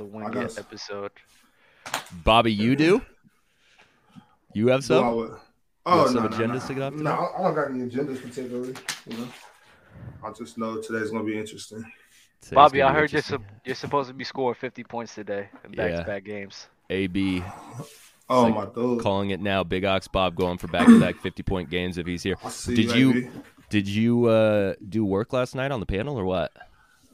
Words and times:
a 0.00 0.04
I 0.04 0.06
wing 0.06 0.30
got- 0.30 0.58
episode. 0.58 1.12
Bobby, 2.24 2.52
you 2.52 2.76
do? 2.76 3.02
You 4.54 4.68
have 4.68 4.84
Do 4.86 4.94
I 4.94 4.98
some? 4.98 5.16
would- 5.16 5.30
You 5.30 5.36
Oh, 5.86 6.04
have 6.04 6.14
no, 6.14 6.20
some 6.20 6.30
no, 6.30 6.36
agendas 6.36 6.60
no. 6.62 6.66
to 6.68 6.74
get 6.74 6.82
off 6.82 6.92
No. 6.94 7.10
I 7.10 7.38
I 7.38 7.42
don't 7.44 7.54
got 7.54 7.70
any 7.70 7.88
agendas 7.88 8.22
particularly. 8.22 8.74
You 9.06 9.16
know, 9.18 9.28
I 10.22 10.30
just 10.32 10.58
know 10.58 10.80
today's 10.80 11.10
gonna 11.10 11.24
be 11.24 11.38
interesting. 11.38 11.84
Today's 12.42 12.54
Bobby, 12.54 12.82
I 12.82 12.88
heard 12.92 13.12
you're, 13.12 13.18
interesting. 13.18 13.38
sup- 13.38 13.60
you're 13.64 13.74
supposed 13.74 14.08
to 14.08 14.14
be 14.14 14.24
scoring 14.24 14.54
50 14.54 14.84
points 14.84 15.14
today 15.14 15.48
in 15.64 15.72
back-to-back 15.72 16.24
games. 16.24 16.68
AB 16.90 17.42
Oh 18.28 18.42
like 18.44 18.54
my 18.54 18.64
dude. 18.66 19.00
calling 19.00 19.30
it 19.30 19.40
now. 19.40 19.64
Big 19.64 19.84
Ox 19.84 20.06
Bob 20.08 20.36
going 20.36 20.56
for 20.58 20.68
back-to-back 20.68 21.16
50-point 21.22 21.68
games 21.70 21.98
if 21.98 22.06
he's 22.06 22.22
here. 22.22 22.36
See 22.48 22.74
Did 22.76 22.94
you, 22.94 23.12
you 23.12 23.30
did 23.70 23.88
you 23.88 24.26
uh, 24.26 24.74
do 24.88 25.04
work 25.04 25.32
last 25.32 25.54
night 25.54 25.70
on 25.72 25.80
the 25.80 25.86
panel 25.86 26.16
or 26.18 26.24
what? 26.24 26.52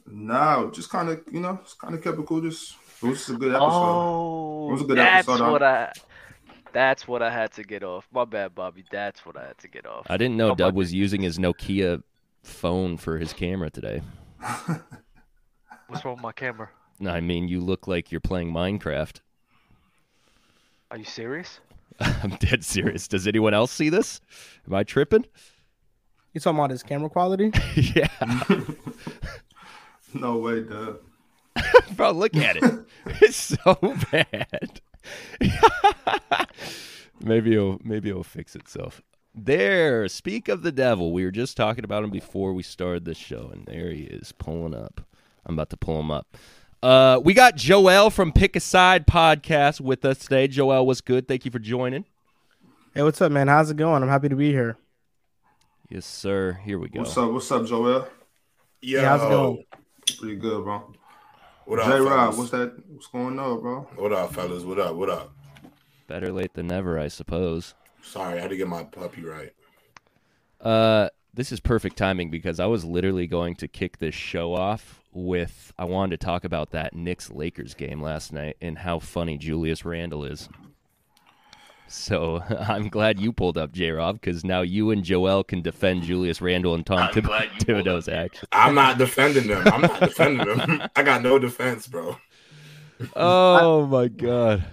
No, 0.07 0.71
just 0.73 0.89
kind 0.89 1.09
of, 1.09 1.21
you 1.31 1.39
know, 1.41 1.59
just 1.63 1.79
kind 1.79 1.93
of 1.95 2.03
kept 2.03 2.19
it 2.19 2.25
cool. 2.25 2.41
Just 2.41 2.75
it 3.03 3.07
was 3.07 3.19
just 3.19 3.29
a 3.29 3.35
good 3.35 3.53
episode. 3.55 4.01
Oh, 4.05 4.69
It 4.69 4.73
was 4.73 4.81
a 4.81 4.85
oh, 4.85 4.87
good 4.87 4.97
that's 4.97 5.27
episode, 5.29 5.39
huh? 5.39 5.51
what 5.51 5.63
I. 5.63 5.93
That's 6.73 7.07
what 7.07 7.21
I 7.23 7.31
had 7.31 7.53
to 7.53 7.63
get 7.63 7.83
off. 7.83 8.07
My 8.11 8.25
bad, 8.25 8.53
Bobby. 8.55 8.85
That's 8.91 9.25
what 9.25 9.37
I 9.37 9.47
had 9.47 9.57
to 9.59 9.67
get 9.67 9.85
off. 9.85 10.07
I 10.09 10.17
didn't 10.17 10.37
know 10.37 10.51
Oh, 10.51 10.55
Dub 10.55 10.75
was 10.75 10.93
using 10.93 11.21
his 11.21 11.37
Nokia 11.39 12.03
phone 12.43 12.97
for 12.97 13.17
his 13.17 13.33
camera 13.33 13.69
today. 13.69 14.01
What's 15.87 16.03
wrong 16.05 16.15
with 16.15 16.23
my 16.23 16.31
camera? 16.33 16.69
No, 16.99 17.11
I 17.11 17.21
mean, 17.21 17.47
you 17.47 17.61
look 17.61 17.87
like 17.87 18.11
you're 18.11 18.21
playing 18.21 18.51
Minecraft. 18.51 19.21
Are 20.91 20.97
you 20.97 21.05
serious? 21.05 21.59
I'm 21.99 22.31
dead 22.37 22.63
serious. 22.63 23.07
Does 23.07 23.27
anyone 23.27 23.53
else 23.53 23.71
see 23.71 23.89
this? 23.89 24.21
Am 24.67 24.73
I 24.73 24.83
tripping? 24.83 25.25
You 26.33 26.39
talking 26.41 26.59
about 26.59 26.69
his 26.71 26.83
camera 26.83 27.09
quality? 27.09 27.51
yeah. 27.75 28.07
No 30.13 30.37
way, 30.37 30.61
Dub. 30.61 30.99
Bro, 31.95 32.11
look 32.13 32.35
at 32.35 32.57
it. 32.57 32.63
It's 33.21 33.37
so 33.37 33.75
bad. 34.11 34.81
maybe 37.21 37.53
it'll 37.53 37.79
maybe 37.83 38.09
it'll 38.09 38.23
fix 38.23 38.53
itself. 38.53 39.01
There, 39.33 40.07
speak 40.09 40.49
of 40.49 40.61
the 40.61 40.73
devil. 40.73 41.13
We 41.13 41.23
were 41.23 41.31
just 41.31 41.55
talking 41.55 41.85
about 41.85 42.03
him 42.03 42.09
before 42.09 42.53
we 42.53 42.63
started 42.63 43.05
this 43.05 43.17
show, 43.17 43.49
and 43.51 43.65
there 43.65 43.91
he 43.91 44.03
is 44.03 44.33
pulling 44.33 44.75
up. 44.75 45.01
I'm 45.45 45.55
about 45.55 45.69
to 45.69 45.77
pull 45.77 45.99
him 46.01 46.11
up. 46.11 46.35
Uh, 46.83 47.19
we 47.23 47.33
got 47.33 47.55
Joel 47.55 48.09
from 48.09 48.33
Pick 48.33 48.55
a 48.55 48.59
Side 48.59 49.07
podcast 49.07 49.79
with 49.79 50.03
us 50.03 50.19
today. 50.19 50.47
Joel, 50.47 50.85
what's 50.85 51.01
good? 51.01 51.27
Thank 51.27 51.45
you 51.45 51.51
for 51.51 51.59
joining. 51.59 52.05
Hey, 52.93 53.03
what's 53.03 53.21
up, 53.21 53.31
man? 53.31 53.47
How's 53.47 53.71
it 53.71 53.77
going? 53.77 54.03
I'm 54.03 54.09
happy 54.09 54.27
to 54.29 54.35
be 54.35 54.51
here. 54.51 54.77
Yes, 55.89 56.05
sir. 56.05 56.59
Here 56.65 56.77
we 56.77 56.89
go. 56.89 56.99
What's 56.99 57.17
up? 57.17 57.31
What's 57.31 57.51
up, 57.51 57.65
Joel? 57.65 58.07
Yo, 58.81 59.03
how's 59.03 59.23
it 59.23 59.29
going? 59.29 59.63
Pretty 60.19 60.35
good, 60.35 60.63
bro. 60.63 60.93
What 61.65 61.79
up, 61.79 61.91
J 61.91 61.99
Rob, 61.99 62.37
what's 62.37 62.49
that? 62.51 62.73
What's 62.89 63.07
going 63.07 63.37
on, 63.37 63.61
bro? 63.61 63.87
What 63.97 64.13
up, 64.13 64.33
fellas? 64.33 64.63
What 64.63 64.79
up? 64.79 64.95
What 64.95 65.09
up? 65.09 65.31
Better 66.07 66.31
late 66.31 66.53
than 66.53 66.67
never, 66.67 66.97
I 66.97 67.07
suppose. 67.07 67.75
Sorry, 68.01 68.39
I 68.39 68.41
had 68.41 68.49
to 68.49 68.57
get 68.57 68.67
my 68.67 68.83
puppy 68.83 69.23
right. 69.23 69.53
Uh, 70.59 71.09
this 71.33 71.51
is 71.51 71.59
perfect 71.59 71.97
timing 71.97 72.31
because 72.31 72.59
I 72.59 72.65
was 72.65 72.83
literally 72.83 73.27
going 73.27 73.55
to 73.55 73.67
kick 73.67 73.99
this 73.99 74.15
show 74.15 74.53
off 74.53 75.03
with 75.13 75.71
I 75.77 75.85
wanted 75.85 76.19
to 76.19 76.25
talk 76.25 76.43
about 76.43 76.71
that 76.71 76.95
Knicks 76.95 77.29
Lakers 77.29 77.75
game 77.75 78.01
last 78.01 78.33
night 78.33 78.57
and 78.59 78.79
how 78.79 78.97
funny 78.99 79.37
Julius 79.37 79.85
Randle 79.85 80.23
is. 80.23 80.49
So 81.87 82.41
I'm 82.67 82.89
glad 82.89 83.19
you 83.19 83.31
pulled 83.31 83.57
up 83.57 83.71
J 83.71 83.91
Rob 83.91 84.19
because 84.19 84.43
now 84.43 84.61
you 84.61 84.91
and 84.91 85.03
Joel 85.03 85.43
can 85.43 85.61
defend 85.61 86.03
Julius 86.03 86.41
Randle 86.41 86.75
and 86.75 86.85
Tom 86.85 87.11
Thib- 87.13 87.25
Thibodeau's 87.25 88.07
action. 88.09 88.47
I'm 88.51 88.75
not 88.75 88.97
defending 88.97 89.47
them. 89.47 89.65
I'm 89.67 89.81
not 89.81 89.99
defending 89.99 90.45
them. 90.47 90.83
I 90.95 91.03
got 91.03 91.21
no 91.21 91.39
defense, 91.39 91.87
bro. 91.87 92.17
Oh 93.15 93.85
my 93.85 94.07
god! 94.07 94.65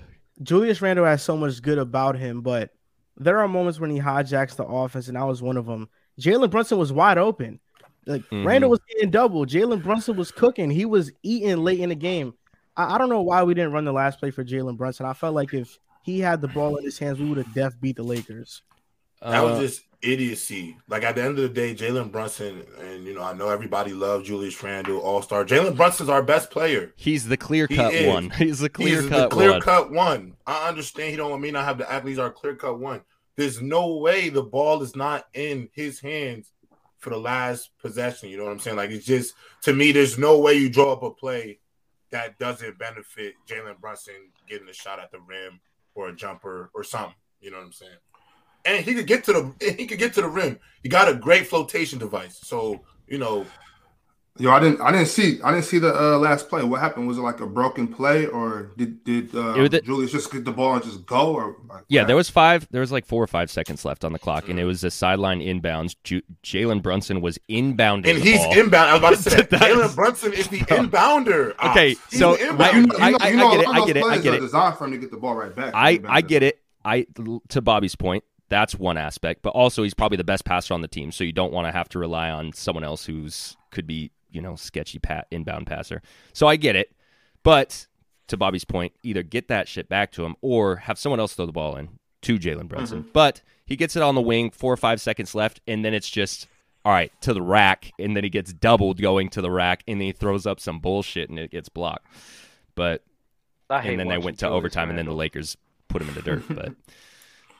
Julius 0.42 0.80
Randle 0.80 1.04
has 1.04 1.22
so 1.22 1.36
much 1.36 1.60
good 1.62 1.78
about 1.78 2.16
him, 2.16 2.40
but 2.40 2.70
there 3.16 3.38
are 3.38 3.48
moments 3.48 3.78
when 3.78 3.90
he 3.90 4.00
hijacks 4.00 4.56
the 4.56 4.64
offense, 4.64 5.08
and 5.08 5.16
that 5.16 5.24
was 5.26 5.42
one 5.42 5.56
of 5.56 5.66
them. 5.66 5.88
Jalen 6.20 6.50
Brunson 6.50 6.78
was 6.78 6.92
wide 6.92 7.18
open. 7.18 7.60
Like 8.06 8.22
Mhm. 8.30 8.44
Randle 8.46 8.70
was 8.70 8.80
getting 8.88 9.10
double. 9.10 9.46
Jalen 9.46 9.82
Brunson 9.82 10.16
was 10.16 10.30
cooking. 10.30 10.70
He 10.70 10.84
was 10.84 11.12
eating 11.22 11.58
late 11.58 11.80
in 11.80 11.88
the 11.90 11.94
game. 11.94 12.34
I, 12.76 12.94
I 12.94 12.98
don't 12.98 13.08
know 13.08 13.22
why 13.22 13.42
we 13.44 13.54
didn't 13.54 13.72
run 13.72 13.84
the 13.84 13.92
last 13.92 14.18
play 14.18 14.30
for 14.30 14.44
Jalen 14.44 14.76
Brunson. 14.76 15.06
I 15.06 15.12
felt 15.12 15.34
like 15.34 15.52
if 15.54 15.78
he 16.04 16.20
had 16.20 16.40
the 16.40 16.48
ball 16.48 16.76
in 16.76 16.84
his 16.84 16.98
hands, 16.98 17.18
we 17.18 17.28
would 17.28 17.38
have 17.38 17.52
def 17.54 17.80
beat 17.80 17.96
the 17.96 18.02
Lakers. 18.02 18.62
That 19.22 19.42
was 19.42 19.58
Uh, 19.58 19.60
just 19.62 19.82
idiocy. 20.02 20.76
Like 20.88 21.02
at 21.02 21.14
the 21.14 21.22
end 21.22 21.38
of 21.38 21.42
the 21.42 21.48
day, 21.48 21.74
Jalen 21.74 22.12
Brunson, 22.12 22.62
and 22.78 23.04
you 23.06 23.14
know, 23.14 23.22
I 23.22 23.32
know 23.32 23.48
everybody 23.48 23.92
loves 23.94 24.26
Julius 24.28 24.62
Randle, 24.62 24.98
All 25.00 25.22
Star. 25.22 25.44
Jalen 25.46 25.76
Brunson's 25.76 26.10
our 26.10 26.22
best 26.22 26.50
player. 26.50 26.92
he's 26.96 27.26
the 27.26 27.36
clear 27.38 27.66
cut 27.66 27.94
is. 27.94 28.06
one. 28.06 28.28
He's 28.38 28.58
the 28.58 28.68
clear 28.68 29.00
He's 29.00 29.08
cut 29.10 29.30
the 29.30 29.34
clear 29.36 29.52
one. 29.52 29.60
cut 29.62 29.90
one. 29.90 30.36
I 30.46 30.68
understand 30.68 31.10
he 31.10 31.16
don't 31.16 31.30
want 31.30 31.42
me 31.42 31.50
not 31.50 31.64
have 31.64 31.78
the 31.78 31.90
athletes 31.90 32.18
are 32.18 32.30
clear 32.30 32.54
cut 32.54 32.78
one. 32.78 33.00
There's 33.36 33.62
no 33.62 33.96
way 33.96 34.28
the 34.28 34.42
ball 34.42 34.82
is 34.82 34.94
not 34.94 35.24
in 35.34 35.68
his 35.72 36.00
hands 36.00 36.52
for 36.98 37.10
the 37.10 37.18
last 37.18 37.70
possession. 37.80 38.28
You 38.28 38.36
know 38.36 38.44
what 38.44 38.52
I'm 38.52 38.60
saying? 38.60 38.76
Like 38.76 38.90
it's 38.90 39.06
just 39.06 39.34
to 39.62 39.72
me, 39.72 39.90
there's 39.92 40.18
no 40.18 40.38
way 40.38 40.54
you 40.54 40.68
draw 40.68 40.92
up 40.92 41.02
a 41.02 41.10
play 41.10 41.60
that 42.10 42.38
doesn't 42.38 42.78
benefit 42.78 43.34
Jalen 43.48 43.80
Brunson 43.80 44.14
getting 44.48 44.68
a 44.68 44.72
shot 44.74 45.00
at 45.00 45.10
the 45.10 45.18
rim 45.20 45.60
or 45.94 46.08
a 46.08 46.16
jumper 46.16 46.70
or 46.74 46.84
something. 46.84 47.14
You 47.40 47.50
know 47.50 47.58
what 47.58 47.66
I'm 47.66 47.72
saying? 47.72 47.92
And 48.64 48.84
he 48.84 48.94
could 48.94 49.06
get 49.06 49.24
to 49.24 49.32
the 49.32 49.74
he 49.76 49.86
could 49.86 49.98
get 49.98 50.14
to 50.14 50.22
the 50.22 50.28
rim. 50.28 50.58
He 50.82 50.88
got 50.88 51.08
a 51.08 51.14
great 51.14 51.46
flotation 51.46 51.98
device. 51.98 52.38
So 52.42 52.84
you 53.06 53.18
know, 53.18 53.46
Yo, 54.36 54.50
I 54.50 54.58
didn't, 54.58 54.80
I 54.80 54.90
didn't 54.90 55.06
see, 55.06 55.40
I 55.44 55.52
didn't 55.52 55.64
see 55.66 55.78
the 55.78 55.94
uh, 55.94 56.18
last 56.18 56.48
play. 56.48 56.64
What 56.64 56.80
happened? 56.80 57.06
Was 57.06 57.18
it 57.18 57.20
like 57.20 57.38
a 57.38 57.46
broken 57.46 57.86
play, 57.86 58.26
or 58.26 58.72
did 58.76 59.04
did 59.04 59.32
uh, 59.32 59.52
the- 59.68 59.80
Julius 59.80 60.10
just 60.10 60.32
get 60.32 60.44
the 60.44 60.50
ball 60.50 60.74
and 60.74 60.82
just 60.82 61.06
go? 61.06 61.34
Or 61.36 61.56
like, 61.68 61.84
Yeah, 61.86 62.02
there 62.02 62.16
was 62.16 62.28
five. 62.28 62.66
There 62.72 62.80
was 62.80 62.90
like 62.90 63.06
four 63.06 63.22
or 63.22 63.28
five 63.28 63.48
seconds 63.48 63.84
left 63.84 64.04
on 64.04 64.12
the 64.12 64.18
clock, 64.18 64.48
and 64.48 64.58
it 64.58 64.64
was 64.64 64.82
a 64.82 64.90
sideline 64.90 65.38
inbounds. 65.38 65.94
Ju- 66.02 66.22
Jalen 66.42 66.82
Brunson 66.82 67.20
was 67.20 67.38
inbounding 67.48 68.08
and 68.08 68.18
the 68.18 68.20
he's 68.22 68.38
ball. 68.40 68.58
inbound. 68.58 68.90
I 68.90 68.94
was 68.94 68.98
about 69.00 69.14
to 69.14 69.22
say 69.22 69.36
that. 69.36 69.50
That's- 69.50 69.72
Jalen 69.92 69.94
Brunson 69.94 70.32
is 70.32 70.48
the 70.48 70.58
inbounder. 70.62 71.54
Ah, 71.60 71.70
Okay, 71.70 71.88
he's 72.10 72.18
so 72.18 72.34
the 72.34 72.42
I- 72.60 72.72
you 72.72 72.86
know, 72.88 72.94
inbounder. 72.94 72.98
you 72.98 73.12
know, 73.12 73.18
I- 73.20 73.28
you 73.28 73.36
know, 73.36 73.48
I 73.48 73.56
get 73.56 73.60
it, 73.60 73.68
I 73.68 73.86
get 73.86 73.96
it, 73.96 74.04
I 74.04 74.18
get 74.18 74.34
are 74.34 74.36
it. 74.38 74.40
Designed 74.40 74.76
for 74.78 74.84
him 74.86 74.90
to 74.90 74.98
get 74.98 75.12
the 75.12 75.16
ball 75.16 75.36
right 75.36 75.54
back. 75.54 75.74
I 75.76 76.00
I 76.08 76.22
get 76.22 76.42
it. 76.42 76.60
I 76.84 77.06
to 77.50 77.62
Bobby's 77.62 77.94
point, 77.94 78.24
that's 78.48 78.74
one 78.74 78.98
aspect, 78.98 79.42
but 79.42 79.50
also 79.50 79.84
he's 79.84 79.94
probably 79.94 80.16
the 80.16 80.24
best 80.24 80.44
passer 80.44 80.74
on 80.74 80.80
the 80.80 80.88
team, 80.88 81.12
so 81.12 81.22
you 81.22 81.32
don't 81.32 81.52
want 81.52 81.68
to 81.68 81.72
have 81.72 81.88
to 81.90 82.00
rely 82.00 82.30
on 82.30 82.52
someone 82.52 82.82
else 82.82 83.06
who's 83.06 83.56
could 83.70 83.86
be 83.86 84.10
you 84.34 84.42
know 84.42 84.56
sketchy 84.56 84.98
pat 84.98 85.26
inbound 85.30 85.66
passer. 85.66 86.02
So 86.32 86.46
I 86.46 86.56
get 86.56 86.76
it, 86.76 86.92
but 87.42 87.86
to 88.28 88.36
Bobby's 88.36 88.64
point, 88.64 88.92
either 89.02 89.22
get 89.22 89.48
that 89.48 89.68
shit 89.68 89.88
back 89.88 90.12
to 90.12 90.24
him 90.24 90.36
or 90.40 90.76
have 90.76 90.98
someone 90.98 91.20
else 91.20 91.34
throw 91.34 91.46
the 91.46 91.52
ball 91.52 91.76
in 91.76 91.90
to 92.22 92.38
Jalen 92.38 92.68
Brunson. 92.68 93.02
Mm-hmm. 93.02 93.10
But 93.12 93.42
he 93.66 93.76
gets 93.76 93.96
it 93.96 94.02
on 94.02 94.14
the 94.14 94.20
wing, 94.20 94.50
four 94.50 94.72
or 94.72 94.76
five 94.76 95.00
seconds 95.00 95.34
left, 95.34 95.60
and 95.66 95.84
then 95.84 95.94
it's 95.94 96.08
just 96.08 96.48
all 96.84 96.92
right 96.92 97.12
to 97.22 97.32
the 97.32 97.42
rack, 97.42 97.92
and 97.98 98.16
then 98.16 98.24
he 98.24 98.30
gets 98.30 98.52
doubled 98.52 99.00
going 99.00 99.30
to 99.30 99.40
the 99.40 99.50
rack, 99.50 99.82
and 99.86 100.00
then 100.00 100.06
he 100.06 100.12
throws 100.12 100.46
up 100.46 100.60
some 100.60 100.80
bullshit 100.80 101.30
and 101.30 101.38
it 101.38 101.50
gets 101.50 101.68
blocked. 101.68 102.06
But 102.74 103.02
I 103.70 103.80
hate 103.80 103.90
and 103.92 104.00
then 104.00 104.08
they 104.08 104.18
went 104.18 104.38
to 104.40 104.48
overtime, 104.48 104.90
and 104.90 104.98
then 104.98 105.06
the 105.06 105.12
Lakers 105.12 105.56
put 105.88 106.02
him 106.02 106.08
in 106.08 106.14
the 106.14 106.22
dirt. 106.22 106.44
But 106.48 106.72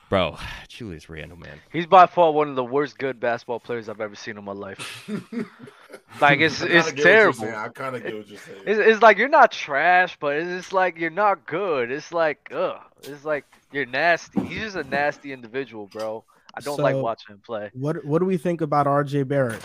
bro, 0.09 0.37
Julius 0.67 1.09
Randle, 1.09 1.37
man, 1.37 1.59
He's 1.71 1.85
by 1.85 2.05
far 2.05 2.31
one 2.31 2.49
of 2.49 2.55
the 2.55 2.63
worst 2.63 2.97
good 2.97 3.19
basketball 3.19 3.59
players 3.59 3.89
I've 3.89 4.01
ever 4.01 4.15
seen 4.15 4.37
in 4.37 4.43
my 4.43 4.51
life. 4.53 5.09
like 6.21 6.39
it's 6.39 6.61
I 6.61 6.67
it's 6.67 6.71
get 6.71 6.85
what 6.85 6.97
you're 6.97 7.05
terrible. 7.05 7.39
saying. 7.39 7.55
I 7.55 7.67
kind 7.69 7.95
of 7.95 8.03
get 8.03 8.15
what 8.15 8.27
you're 8.27 8.39
saying. 8.39 8.61
It's, 8.65 8.79
it's 8.79 9.01
like 9.01 9.17
you're 9.17 9.29
not 9.29 9.51
trash, 9.51 10.17
but 10.19 10.35
it's 10.37 10.49
just 10.49 10.73
like 10.73 10.97
you're 10.97 11.09
not 11.09 11.45
good. 11.45 11.91
It's 11.91 12.11
like 12.11 12.49
ugh. 12.53 12.79
It's 13.03 13.25
like 13.25 13.45
you're 13.71 13.85
nasty. 13.85 14.41
He's 14.45 14.61
just 14.61 14.75
a 14.75 14.83
nasty 14.83 15.33
individual, 15.33 15.87
bro. 15.87 16.23
I 16.53 16.61
don't 16.61 16.79
like 16.79 16.95
watching 16.95 17.35
him 17.35 17.41
play. 17.45 17.69
What 17.73 18.05
What 18.05 18.19
do 18.19 18.25
we 18.25 18.37
think 18.37 18.61
about 18.61 18.85
RJ 18.87 19.27
Barrett? 19.27 19.61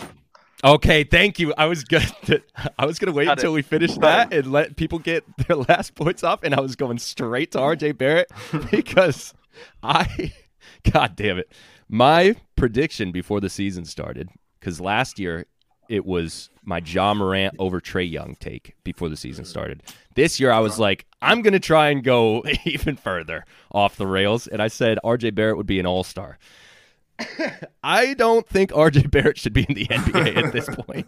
Okay, 0.62 1.04
thank 1.04 1.38
you. 1.38 1.54
I 1.56 1.66
was 1.66 1.84
good. 1.84 2.04
I 2.78 2.84
was 2.84 2.98
gonna 2.98 3.12
wait 3.12 3.26
Cut 3.26 3.38
until 3.38 3.52
it. 3.52 3.54
we 3.54 3.62
finished 3.62 4.00
that 4.00 4.32
and 4.32 4.52
let 4.52 4.76
people 4.76 4.98
get 4.98 5.24
their 5.46 5.56
last 5.56 5.94
points 5.94 6.22
off, 6.22 6.42
and 6.42 6.54
I 6.54 6.60
was 6.60 6.76
going 6.76 6.98
straight 6.98 7.52
to 7.52 7.58
RJ 7.58 7.96
Barrett 7.96 8.30
because 8.70 9.32
I, 9.82 10.32
God 10.90 11.16
damn 11.16 11.38
it, 11.38 11.52
my 11.88 12.36
prediction 12.56 13.12
before 13.12 13.40
the 13.40 13.50
season 13.50 13.84
started 13.84 14.28
because 14.58 14.80
last 14.80 15.18
year 15.18 15.46
it 15.88 16.06
was 16.06 16.50
my 16.62 16.80
Ja 16.84 17.12
Morant 17.14 17.56
over 17.58 17.80
Trae 17.80 18.08
Young 18.08 18.36
take 18.38 18.74
before 18.84 19.08
the 19.08 19.16
season 19.16 19.44
started. 19.44 19.82
This 20.14 20.38
year 20.38 20.52
I 20.52 20.60
was 20.60 20.78
like, 20.78 21.04
I'm 21.20 21.42
gonna 21.42 21.58
try 21.58 21.90
and 21.90 22.04
go 22.04 22.44
even 22.64 22.96
further 22.96 23.44
off 23.72 23.96
the 23.96 24.06
rails, 24.06 24.46
and 24.46 24.62
I 24.62 24.68
said 24.68 24.98
RJ 25.04 25.34
Barrett 25.34 25.56
would 25.56 25.66
be 25.66 25.80
an 25.80 25.86
All 25.86 26.04
Star. 26.04 26.38
I 27.82 28.14
don't 28.14 28.48
think 28.48 28.70
RJ 28.70 29.10
Barrett 29.10 29.38
should 29.38 29.52
be 29.52 29.66
in 29.68 29.74
the 29.74 29.86
NBA 29.86 30.36
at 30.36 30.52
this 30.52 30.68
point. 30.68 31.06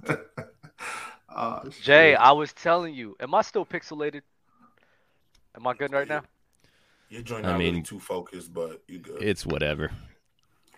Uh, 1.35 1.69
Jay. 1.81 2.15
I 2.15 2.33
was 2.33 2.53
telling 2.53 2.95
you. 2.95 3.17
Am 3.21 3.35
I 3.35 3.43
still 3.43 3.65
pixelated? 3.65 4.23
Am 5.57 5.67
I 5.67 5.75
good 5.75 5.93
right 5.93 6.09
now? 6.09 6.23
Your 7.13 7.21
joint 7.21 7.45
I 7.45 7.51
not 7.51 7.59
really 7.59 7.73
mean- 7.73 7.83
too 7.83 8.01
focused, 8.01 8.55
but 8.55 8.83
you 8.89 8.99
good. 8.99 9.23
It's 9.23 9.45
whatever. 9.45 9.91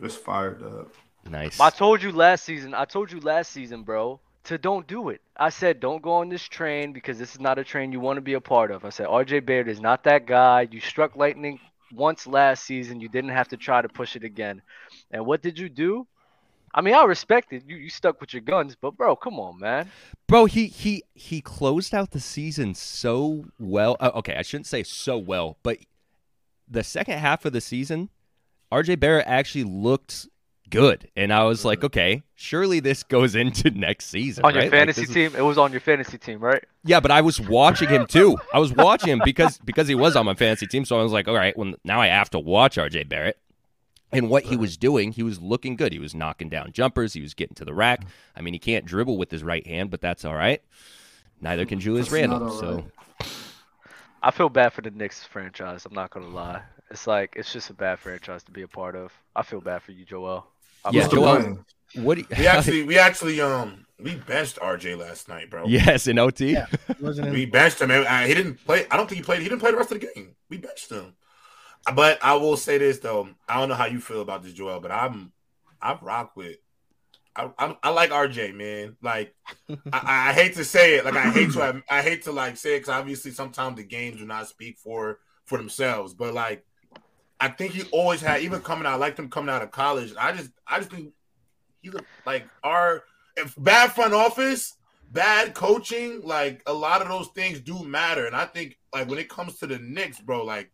just 0.03 0.19
fired 0.19 0.65
up. 0.65 0.93
Nice. 1.31 1.61
I 1.61 1.71
told 1.71 2.03
you 2.03 2.11
last 2.11 2.45
season. 2.45 2.75
I 2.75 2.87
told 2.87 3.13
you 3.13 3.21
last 3.21 3.53
season, 3.53 3.85
bro. 3.85 4.19
to 4.43 4.59
don't 4.59 4.85
do 4.89 5.11
it. 5.11 5.21
I 5.37 5.49
said 5.51 5.79
don't 5.79 6.03
go 6.03 6.11
on 6.15 6.29
this 6.29 6.43
train 6.43 6.93
because 6.93 7.19
this 7.19 7.35
is 7.35 7.41
not 7.41 7.61
a 7.61 7.65
train 7.65 7.93
you 7.93 8.01
want 8.01 8.17
to 8.17 8.21
be 8.21 8.35
a 8.35 8.41
part 8.41 8.73
of. 8.73 8.85
I 8.85 8.89
said 8.91 9.07
RJ 9.07 9.47
Barrett 9.47 9.69
is 9.69 9.81
not 9.81 10.03
that 10.05 10.27
guy. 10.27 10.67
You 10.69 10.81
struck 10.81 11.15
lightning 11.15 11.61
once 11.95 12.27
last 12.27 12.65
season. 12.65 13.01
You 13.01 13.09
didn't 13.09 13.31
have 13.31 13.49
to 13.51 13.57
try 13.57 13.81
to 13.81 13.89
push 13.89 14.17
it 14.17 14.25
again. 14.25 14.61
And 15.13 15.25
what 15.25 15.41
did 15.41 15.57
you 15.57 15.69
do? 15.69 16.05
I 16.75 16.81
mean, 16.81 16.95
I 16.95 17.05
respect 17.05 17.53
it. 17.53 17.63
You 17.65 17.77
you 17.77 17.91
stuck 17.91 18.21
with 18.21 18.35
your 18.35 18.43
guns, 18.43 18.77
but 18.79 18.97
bro, 18.97 19.15
come 19.15 19.39
on, 19.39 19.61
man. 19.61 19.89
Bro, 20.27 20.47
he 20.47 20.67
he 20.67 21.05
he 21.15 21.41
closed 21.41 21.95
out 21.95 22.11
the 22.11 22.19
season 22.21 22.75
so 22.75 23.45
well. 23.61 23.97
Uh, 24.01 24.11
okay, 24.17 24.35
I 24.35 24.43
shouldn't 24.43 24.67
say 24.67 24.83
so 24.83 25.17
well, 25.17 25.59
but 25.63 25.79
the 26.69 26.83
second 26.85 27.19
half 27.19 27.45
of 27.45 27.53
the 27.53 27.61
season, 27.61 28.11
RJ 28.73 28.99
Barrett 29.01 29.27
actually 29.27 29.65
looked 29.65 30.29
good, 30.71 31.09
and 31.17 31.33
I 31.33 31.45
was 31.45 31.65
like, 31.65 31.85
okay, 31.85 32.23
surely 32.35 32.81
this 32.81 33.03
goes 33.03 33.35
into 33.37 33.71
next 33.71 34.07
season. 34.07 34.45
On 34.45 34.49
right? 34.49 34.55
your 34.55 34.63
Like, 34.65 34.71
fantasy 34.73 35.03
is- 35.03 35.11
team, 35.11 35.33
it 35.37 35.43
was 35.43 35.59
on 35.59 35.71
your 35.73 35.81
fantasy 35.81 36.19
team, 36.19 36.41
right? 36.41 36.65
Yeah, 36.85 37.01
but 37.01 37.11
I 37.11 37.21
was 37.21 37.41
watching 37.41 37.89
him 37.89 38.07
too. 38.07 38.37
I 38.53 38.59
was 38.59 38.73
watching 38.73 39.11
him 39.11 39.21
because 39.25 39.59
because 39.59 39.89
he 39.89 39.95
was 39.95 40.17
on 40.17 40.27
my 40.27 40.35
fantasy 40.35 40.67
team. 40.67 40.85
So 40.85 40.99
I 40.99 41.03
was 41.03 41.13
like, 41.13 41.29
all 41.29 41.35
right, 41.35 41.57
well 41.57 41.75
now 41.85 42.01
I 42.01 42.09
have 42.09 42.31
to 42.31 42.39
watch 42.39 42.77
RJ 42.77 43.09
Barrett. 43.09 43.39
And 44.13 44.31
what 44.31 44.45
he 44.45 44.57
was 44.57 44.77
doing, 44.77 45.11
he 45.11 45.25
was 45.25 45.41
looking 45.41 45.75
good. 45.75 45.93
He 45.93 45.99
was 45.99 46.15
knocking 46.15 46.49
down 46.49 46.71
jumpers. 46.73 47.15
He 47.15 47.21
was 47.21 47.35
getting 47.35 47.55
to 47.57 47.65
the 47.65 47.75
rack. 47.75 48.05
I 48.37 48.43
mean, 48.43 48.53
he 48.55 48.61
can't 48.61 48.85
dribble 48.85 49.17
with 49.19 49.29
his 49.31 49.43
right 49.43 49.67
hand, 49.67 49.91
but 49.91 50.01
that's 50.01 50.25
all 50.25 50.35
right. 50.37 50.63
Neither 51.41 51.67
can 51.67 51.81
Julius 51.81 52.07
That's 52.07 52.13
Randle. 52.21 52.45
all 52.45 52.51
So 52.61 52.75
right. 52.77 52.85
I 54.27 54.31
feel 54.31 54.49
bad 54.49 54.73
for 54.73 54.81
the 54.83 54.91
Knicks 54.91 55.25
franchise. 55.25 55.85
I'm 55.87 55.95
not 55.95 56.11
gonna 56.11 56.29
lie. 56.29 56.63
It's 56.91 57.07
like 57.07 57.35
it's 57.37 57.53
just 57.53 57.71
a 57.71 57.75
bad 57.75 57.99
franchise 57.99 58.43
to 58.45 58.51
be 58.51 58.63
a 58.63 58.69
part 58.69 58.97
of. 58.97 59.13
I 59.37 59.43
feel 59.43 59.61
bad 59.61 59.83
for 59.83 59.93
you, 59.93 60.05
Joel. 60.05 60.47
I 60.85 60.91
Yeah, 60.91 61.03
What's 61.03 61.15
really 61.15 61.27
the 61.27 61.33
Joel- 61.33 61.43
blame? 61.43 61.65
what? 62.07 62.15
Do 62.17 62.21
you, 62.23 62.27
We 62.39 62.47
actually, 62.47 62.83
we 62.93 62.99
actually, 62.99 63.41
um, 63.41 63.87
we 64.01 64.17
benched 64.17 64.57
RJ 64.59 64.99
last 64.99 65.29
night, 65.29 65.51
bro. 65.51 65.67
yes, 65.67 66.07
in 66.07 66.19
OT. 66.19 66.53
Yeah. 66.53 66.67
Wasn't 67.01 67.31
We 67.31 67.45
in, 67.45 67.51
benched 67.51 67.81
him. 67.81 67.91
and, 67.91 68.07
uh, 68.07 68.21
He 68.23 68.35
didn't 68.35 68.65
play. 68.65 68.87
I 68.91 68.97
don't 68.97 69.09
think 69.09 69.19
he 69.19 69.23
played. 69.25 69.43
He 69.43 69.49
didn't 69.49 69.61
play 69.61 69.71
the 69.71 69.77
rest 69.77 69.93
of 69.93 70.01
the 70.01 70.07
game. 70.15 70.35
We 70.49 70.57
benched 70.59 70.91
him. 70.91 71.15
But 71.95 72.19
I 72.25 72.35
will 72.35 72.57
say 72.57 72.79
this 72.79 72.99
though. 73.01 73.29
I 73.49 73.61
don't 73.61 73.69
know 73.69 73.75
how 73.75 73.87
you 73.87 74.01
feel 74.01 74.23
about 74.23 74.43
this, 74.43 74.53
Joel, 74.55 74.81
but 74.81 74.91
I'm, 74.91 75.33
I 75.83 75.99
rock 76.01 76.35
with. 76.35 76.57
I, 77.37 77.51
I, 77.59 77.77
I 77.83 77.91
like 77.91 78.11
RJ, 78.11 78.55
man. 78.55 78.97
Like, 79.03 79.35
I, 79.93 80.31
I 80.31 80.33
hate 80.33 80.55
to 80.55 80.65
say 80.65 80.97
it. 80.97 81.05
Like, 81.05 81.17
I 81.17 81.31
hate 81.31 81.53
to. 81.53 81.83
I, 81.89 82.03
hate 82.03 82.23
to 82.25 82.33
like 82.33 82.57
say 82.57 82.77
it 82.77 82.81
because 82.81 82.95
obviously 82.95 83.31
sometimes 83.33 83.77
the 83.77 83.85
games 83.85 84.19
do 84.19 84.27
not 84.27 84.49
speak 84.49 84.79
for 84.79 85.19
for 85.45 85.59
themselves. 85.59 86.15
But 86.15 86.35
like, 86.35 86.65
I 87.41 87.49
think 87.49 87.73
he 87.73 87.83
always 87.91 88.21
had. 88.21 88.43
Even 88.43 88.61
coming 88.61 88.87
out, 88.87 88.95
I 88.95 88.97
liked 88.97 89.19
him 89.19 89.31
coming 89.31 89.53
out 89.53 89.63
of 89.63 89.71
college. 89.71 90.13
I 90.19 90.33
just, 90.33 90.51
I 90.67 90.79
just 90.79 90.91
think 90.91 91.13
he 91.83 91.91
like 92.25 92.47
our 92.63 93.03
bad 93.59 93.93
front 93.93 94.15
office 94.15 94.75
bad 95.15 95.55
coaching, 95.55 96.21
like 96.23 96.61
a 96.67 96.73
lot 96.73 97.01
of 97.01 97.09
those 97.09 97.29
things 97.29 97.61
do 97.61 97.85
matter. 97.85 98.27
And 98.27 98.37
I 98.37 98.45
think 98.45 98.77
like 98.93 99.09
when 99.09 99.19
it 99.19 99.31
comes 99.31 99.59
to 99.59 99.67
the 99.67 99.79
Knicks, 99.79 100.21
bro, 100.21 100.45
like 100.45 100.71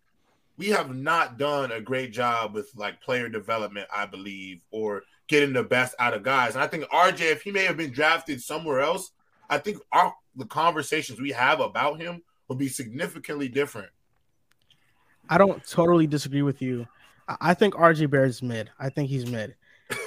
we 0.57 0.69
have 0.69 0.95
not 0.95 1.39
done 1.39 1.71
a 1.71 1.81
great 1.81 2.13
job 2.13 2.55
with 2.55 2.71
like 2.75 3.01
player 3.03 3.29
development, 3.29 3.87
I 3.95 4.07
believe, 4.07 4.63
or 4.71 5.03
getting 5.31 5.53
the 5.53 5.63
best 5.63 5.95
out 6.01 6.13
of 6.13 6.25
guys. 6.25 6.55
And 6.55 6.63
I 6.63 6.67
think 6.67 6.85
RJ, 6.87 7.21
if 7.21 7.43
he 7.43 7.53
may 7.53 7.65
have 7.65 7.77
been 7.77 7.93
drafted 7.93 8.43
somewhere 8.43 8.81
else, 8.81 9.13
I 9.49 9.59
think 9.59 9.79
our 9.93 10.13
the 10.35 10.45
conversations 10.45 11.21
we 11.21 11.31
have 11.31 11.61
about 11.61 12.01
him 12.01 12.23
will 12.49 12.57
be 12.57 12.69
significantly 12.69 13.49
different. 13.49 13.91
I 15.29 15.39
don't 15.39 15.65
totally 15.67 16.09
disagree 16.09 16.43
with 16.43 16.61
you. 16.61 16.87
I- 17.41 17.55
think 17.55 17.75
RJ 17.75 18.11
Barrett's 18.11 18.43
mid. 18.43 18.71
I 18.79 18.89
think 18.89 19.09
he's 19.09 19.31
mid. 19.31 19.55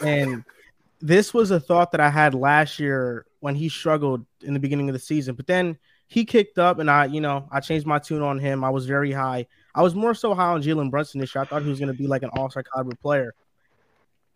And 0.03 0.43
this 1.01 1.33
was 1.33 1.51
a 1.51 1.59
thought 1.59 1.93
that 1.93 2.01
I 2.01 2.09
had 2.09 2.33
last 2.33 2.77
year 2.77 3.25
when 3.39 3.55
he 3.55 3.69
struggled 3.69 4.25
in 4.41 4.53
the 4.53 4.59
beginning 4.59 4.89
of 4.89 4.93
the 4.93 4.99
season. 4.99 5.35
But 5.35 5.47
then 5.47 5.77
he 6.07 6.25
kicked 6.25 6.59
up 6.59 6.79
and 6.79 6.91
I, 6.91 7.05
you 7.05 7.21
know, 7.21 7.47
I 7.49 7.61
changed 7.61 7.87
my 7.87 7.99
tune 7.99 8.21
on 8.21 8.39
him. 8.39 8.65
I 8.65 8.69
was 8.69 8.85
very 8.85 9.13
high. 9.13 9.47
I 9.73 9.83
was 9.83 9.95
more 9.95 10.13
so 10.13 10.33
high 10.33 10.51
on 10.51 10.61
Jalen 10.61 10.91
Brunson 10.91 11.21
this 11.21 11.33
year. 11.33 11.43
I 11.43 11.45
thought 11.45 11.63
he 11.63 11.69
was 11.69 11.79
going 11.79 11.91
to 11.91 11.97
be 11.97 12.07
like 12.07 12.23
an 12.23 12.29
all-star 12.33 12.63
caliber 12.63 12.95
player. 12.95 13.33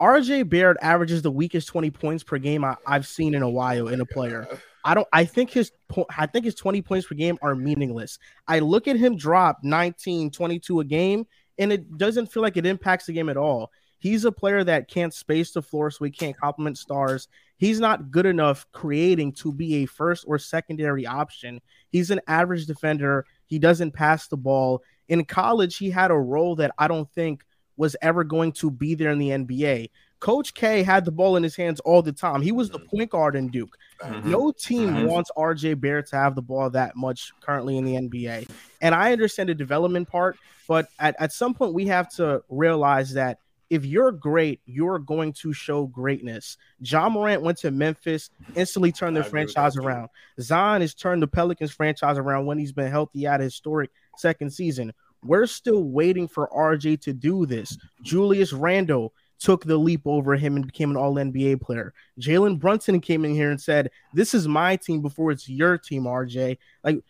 RJ 0.01 0.49
Barrett 0.49 0.77
averages 0.81 1.21
the 1.21 1.31
weakest 1.31 1.67
20 1.67 1.89
points 1.91 2.23
per 2.23 2.37
game 2.37 2.63
I, 2.63 2.75
I've 2.85 3.07
seen 3.07 3.33
in 3.33 3.41
a 3.41 3.49
while 3.49 3.87
in 3.87 4.01
a 4.01 4.05
player. 4.05 4.47
I 4.83 4.93
don't 4.93 5.07
I 5.11 5.25
think 5.25 5.49
his 5.49 5.71
I 6.17 6.27
think 6.27 6.45
his 6.45 6.55
20 6.55 6.81
points 6.81 7.07
per 7.07 7.15
game 7.15 7.37
are 7.41 7.55
meaningless. 7.55 8.19
I 8.47 8.59
look 8.59 8.87
at 8.87 8.95
him 8.95 9.17
drop 9.17 9.59
19, 9.63 10.31
22 10.31 10.79
a 10.79 10.85
game 10.85 11.25
and 11.57 11.71
it 11.73 11.97
doesn't 11.97 12.31
feel 12.31 12.43
like 12.43 12.57
it 12.57 12.65
impacts 12.65 13.07
the 13.07 13.13
game 13.13 13.29
at 13.29 13.37
all. 13.37 13.71
He's 13.99 14.25
a 14.25 14.31
player 14.31 14.63
that 14.63 14.87
can't 14.87 15.13
space 15.13 15.51
the 15.51 15.61
floor 15.61 15.89
so 15.89 16.05
he 16.05 16.11
can't 16.11 16.37
complement 16.37 16.77
stars. 16.77 17.27
He's 17.57 17.79
not 17.79 18.11
good 18.11 18.27
enough 18.27 18.67
creating 18.71 19.33
to 19.33 19.51
be 19.51 19.77
a 19.77 19.87
first 19.87 20.25
or 20.27 20.37
secondary 20.37 21.07
option. 21.07 21.59
He's 21.89 22.11
an 22.11 22.21
average 22.27 22.67
defender. 22.67 23.25
He 23.47 23.57
doesn't 23.57 23.91
pass 23.91 24.27
the 24.27 24.37
ball. 24.37 24.83
In 25.09 25.25
college, 25.25 25.77
he 25.77 25.89
had 25.89 26.11
a 26.11 26.17
role 26.17 26.55
that 26.57 26.71
I 26.77 26.87
don't 26.87 27.11
think 27.13 27.43
was 27.77 27.95
ever 28.01 28.23
going 28.23 28.51
to 28.53 28.69
be 28.71 28.95
there 28.95 29.11
in 29.11 29.19
the 29.19 29.29
NBA. 29.29 29.89
Coach 30.19 30.55
K 30.55 30.81
had 30.81 31.05
the 31.05 31.11
ball 31.11 31.35
in 31.35 31.43
his 31.43 31.55
hands 31.55 31.79
all 31.81 32.01
the 32.01 32.11
time. 32.11 32.41
He 32.41 32.51
was 32.51 32.71
the 32.71 32.79
point 32.79 33.11
guard 33.11 33.35
in 33.35 33.49
Duke. 33.49 33.77
No 34.23 34.51
team 34.51 34.89
Mhm. 34.89 35.07
wants 35.07 35.29
RJ 35.37 35.75
Barrett 35.75 36.07
to 36.07 36.15
have 36.15 36.33
the 36.35 36.41
ball 36.41 36.71
that 36.71 36.95
much 36.95 37.33
currently 37.39 37.77
in 37.77 37.85
the 37.85 37.95
NBA. 37.95 38.47
And 38.81 38.95
I 38.95 39.11
understand 39.11 39.49
the 39.49 39.55
development 39.55 40.09
part, 40.09 40.37
but 40.67 40.87
at, 40.99 41.15
at 41.19 41.31
some 41.33 41.53
point 41.53 41.73
we 41.75 41.85
have 41.87 42.09
to 42.15 42.43
realize 42.49 43.13
that 43.13 43.37
if 43.69 43.85
you're 43.85 44.13
great, 44.13 44.61
you're 44.65 44.97
going 44.97 45.33
to 45.33 45.51
show 45.53 45.85
greatness. 45.85 46.57
Ja 46.79 47.09
Morant 47.09 47.41
went 47.43 47.57
to 47.59 47.69
Memphis, 47.69 48.29
instantly 48.55 48.91
turned 48.93 49.15
their 49.15 49.23
I 49.23 49.27
agree 49.27 49.43
with 49.43 49.53
franchise 49.53 49.77
around. 49.77 50.07
Zion 50.39 50.81
has 50.81 50.93
turned 50.95 51.21
the 51.21 51.27
Pelicans 51.27 51.71
franchise 51.71 52.17
around 52.17 52.45
when 52.45 52.57
he's 52.57 52.71
been 52.71 52.89
healthy 52.89 53.27
at 53.27 53.41
a 53.41 53.43
historic 53.43 53.91
second 54.15 54.51
season. 54.51 54.93
We're 55.23 55.47
still 55.47 55.83
waiting 55.83 56.27
for 56.27 56.49
RJ 56.55 57.01
to 57.01 57.13
do 57.13 57.45
this. 57.45 57.77
Julius 58.03 58.53
Randle 58.53 59.13
took 59.39 59.63
the 59.63 59.77
leap 59.77 60.01
over 60.05 60.35
him 60.35 60.55
and 60.55 60.65
became 60.65 60.89
an 60.91 60.97
all 60.97 61.15
NBA 61.15 61.61
player. 61.61 61.93
Jalen 62.19 62.59
Brunson 62.59 62.99
came 62.99 63.25
in 63.25 63.33
here 63.33 63.51
and 63.51 63.61
said, 63.61 63.91
This 64.13 64.33
is 64.33 64.47
my 64.47 64.75
team 64.75 65.01
before 65.01 65.31
it's 65.31 65.47
your 65.47 65.77
team, 65.77 66.03
RJ. 66.03 66.57
Like, 66.83 67.03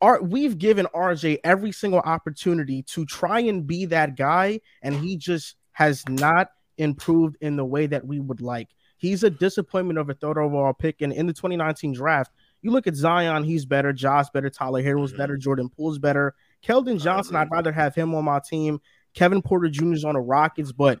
our, 0.00 0.22
we've 0.22 0.58
given 0.58 0.86
RJ 0.94 1.38
every 1.44 1.72
single 1.72 2.00
opportunity 2.00 2.82
to 2.84 3.04
try 3.06 3.40
and 3.40 3.66
be 3.66 3.86
that 3.86 4.16
guy, 4.16 4.60
and 4.82 4.94
he 4.94 5.16
just 5.16 5.56
has 5.72 6.06
not 6.08 6.50
improved 6.78 7.36
in 7.40 7.56
the 7.56 7.64
way 7.64 7.86
that 7.86 8.06
we 8.06 8.20
would 8.20 8.40
like. 8.40 8.68
He's 8.96 9.24
a 9.24 9.30
disappointment 9.30 9.98
of 9.98 10.10
a 10.10 10.14
third 10.14 10.36
overall 10.36 10.74
pick. 10.74 11.00
And 11.00 11.12
in 11.12 11.26
the 11.26 11.32
2019 11.32 11.94
draft, 11.94 12.32
you 12.60 12.70
look 12.70 12.86
at 12.86 12.94
Zion, 12.94 13.44
he's 13.44 13.64
better. 13.64 13.94
Josh 13.94 14.28
better. 14.28 14.50
Tyler 14.50 14.82
Herro's 14.82 15.12
better. 15.12 15.34
Mm-hmm. 15.34 15.40
Jordan 15.40 15.68
Poole's 15.70 15.98
better. 15.98 16.34
Keldon 16.66 17.00
Johnson. 17.02 17.36
I'd 17.36 17.50
rather 17.50 17.72
have 17.72 17.94
him 17.94 18.14
on 18.14 18.24
my 18.24 18.40
team. 18.40 18.80
Kevin 19.14 19.42
Porter 19.42 19.68
Jr. 19.68 19.92
is 19.92 20.04
on 20.04 20.14
the 20.14 20.20
Rockets, 20.20 20.72
but 20.72 21.00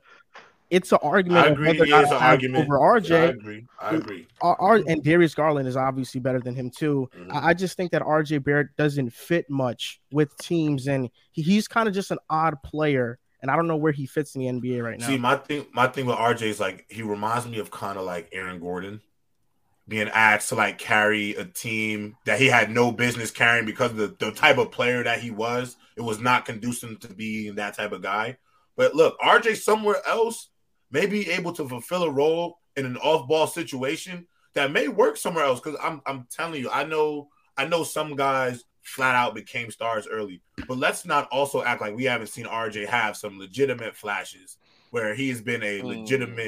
it's 0.68 0.92
an 0.92 0.98
argument 1.02 1.46
I 1.46 1.48
agree. 1.50 1.70
It 1.70 1.80
is 1.80 1.92
I 1.92 2.02
an 2.02 2.12
argument. 2.14 2.64
over 2.64 2.78
I 2.80 3.00
RJ. 3.00 3.28
agree. 3.30 3.66
I 3.80 3.90
agree. 3.96 4.26
R- 4.40 4.56
R- 4.60 4.80
and 4.86 5.02
Darius 5.02 5.34
Garland 5.34 5.66
is 5.68 5.76
obviously 5.76 6.20
better 6.20 6.40
than 6.40 6.54
him 6.54 6.70
too. 6.70 7.08
Mhm. 7.16 7.32
I, 7.34 7.48
I 7.48 7.54
just 7.54 7.76
think 7.76 7.90
that 7.92 8.02
RJ 8.02 8.42
Barrett 8.44 8.68
doesn't 8.76 9.12
fit 9.12 9.48
much 9.50 10.00
with 10.12 10.36
teams, 10.38 10.86
and 10.86 11.10
he, 11.32 11.42
he's 11.42 11.66
kind 11.68 11.88
of 11.88 11.94
just 11.94 12.10
an 12.10 12.18
odd 12.28 12.62
player. 12.62 13.18
And 13.42 13.50
I 13.50 13.56
don't 13.56 13.66
know 13.66 13.76
where 13.76 13.90
he 13.92 14.04
fits 14.06 14.34
in 14.36 14.42
the 14.42 14.48
NBA 14.48 14.82
right 14.84 15.00
now. 15.00 15.06
See, 15.06 15.16
my 15.16 15.34
thing, 15.36 15.66
my 15.72 15.86
thing 15.86 16.04
with 16.06 16.16
RJ 16.16 16.42
is 16.42 16.60
like 16.60 16.84
he 16.88 17.02
reminds 17.02 17.46
me 17.48 17.58
of 17.58 17.70
kind 17.70 17.98
of 17.98 18.04
like 18.04 18.28
Aaron 18.32 18.60
Gordon 18.60 19.00
being 19.90 20.08
asked 20.08 20.48
to 20.48 20.54
like 20.54 20.78
carry 20.78 21.34
a 21.34 21.44
team 21.44 22.16
that 22.24 22.38
he 22.38 22.46
had 22.46 22.70
no 22.70 22.92
business 22.92 23.32
carrying 23.32 23.66
because 23.66 23.90
of 23.90 23.96
the, 23.96 24.16
the 24.18 24.30
type 24.30 24.56
of 24.56 24.70
player 24.70 25.02
that 25.02 25.20
he 25.20 25.30
was. 25.30 25.76
It 25.96 26.02
was 26.02 26.20
not 26.20 26.46
conducive 26.46 27.00
to 27.00 27.08
being 27.08 27.56
that 27.56 27.76
type 27.76 27.92
of 27.92 28.00
guy. 28.00 28.38
But 28.76 28.94
look, 28.94 29.18
RJ 29.18 29.56
somewhere 29.56 30.00
else 30.06 30.48
may 30.92 31.06
be 31.06 31.28
able 31.30 31.52
to 31.54 31.68
fulfill 31.68 32.04
a 32.04 32.10
role 32.10 32.58
in 32.76 32.86
an 32.86 32.96
off-ball 32.98 33.48
situation 33.48 34.26
that 34.54 34.70
may 34.70 34.86
work 34.88 35.16
somewhere 35.16 35.44
else. 35.44 35.60
Because 35.60 35.78
I'm 35.82 36.00
I'm 36.06 36.26
telling 36.30 36.60
you, 36.60 36.70
I 36.70 36.84
know 36.84 37.28
I 37.56 37.66
know 37.66 37.82
some 37.82 38.14
guys 38.14 38.64
flat 38.82 39.16
out 39.16 39.34
became 39.34 39.70
stars 39.72 40.06
early. 40.08 40.40
But 40.68 40.78
let's 40.78 41.04
not 41.04 41.28
also 41.30 41.62
act 41.62 41.80
like 41.80 41.96
we 41.96 42.04
haven't 42.04 42.28
seen 42.28 42.46
RJ 42.46 42.86
have 42.86 43.16
some 43.16 43.38
legitimate 43.38 43.96
flashes 43.96 44.56
where 44.90 45.14
he's 45.14 45.40
been 45.40 45.62
a 45.62 45.82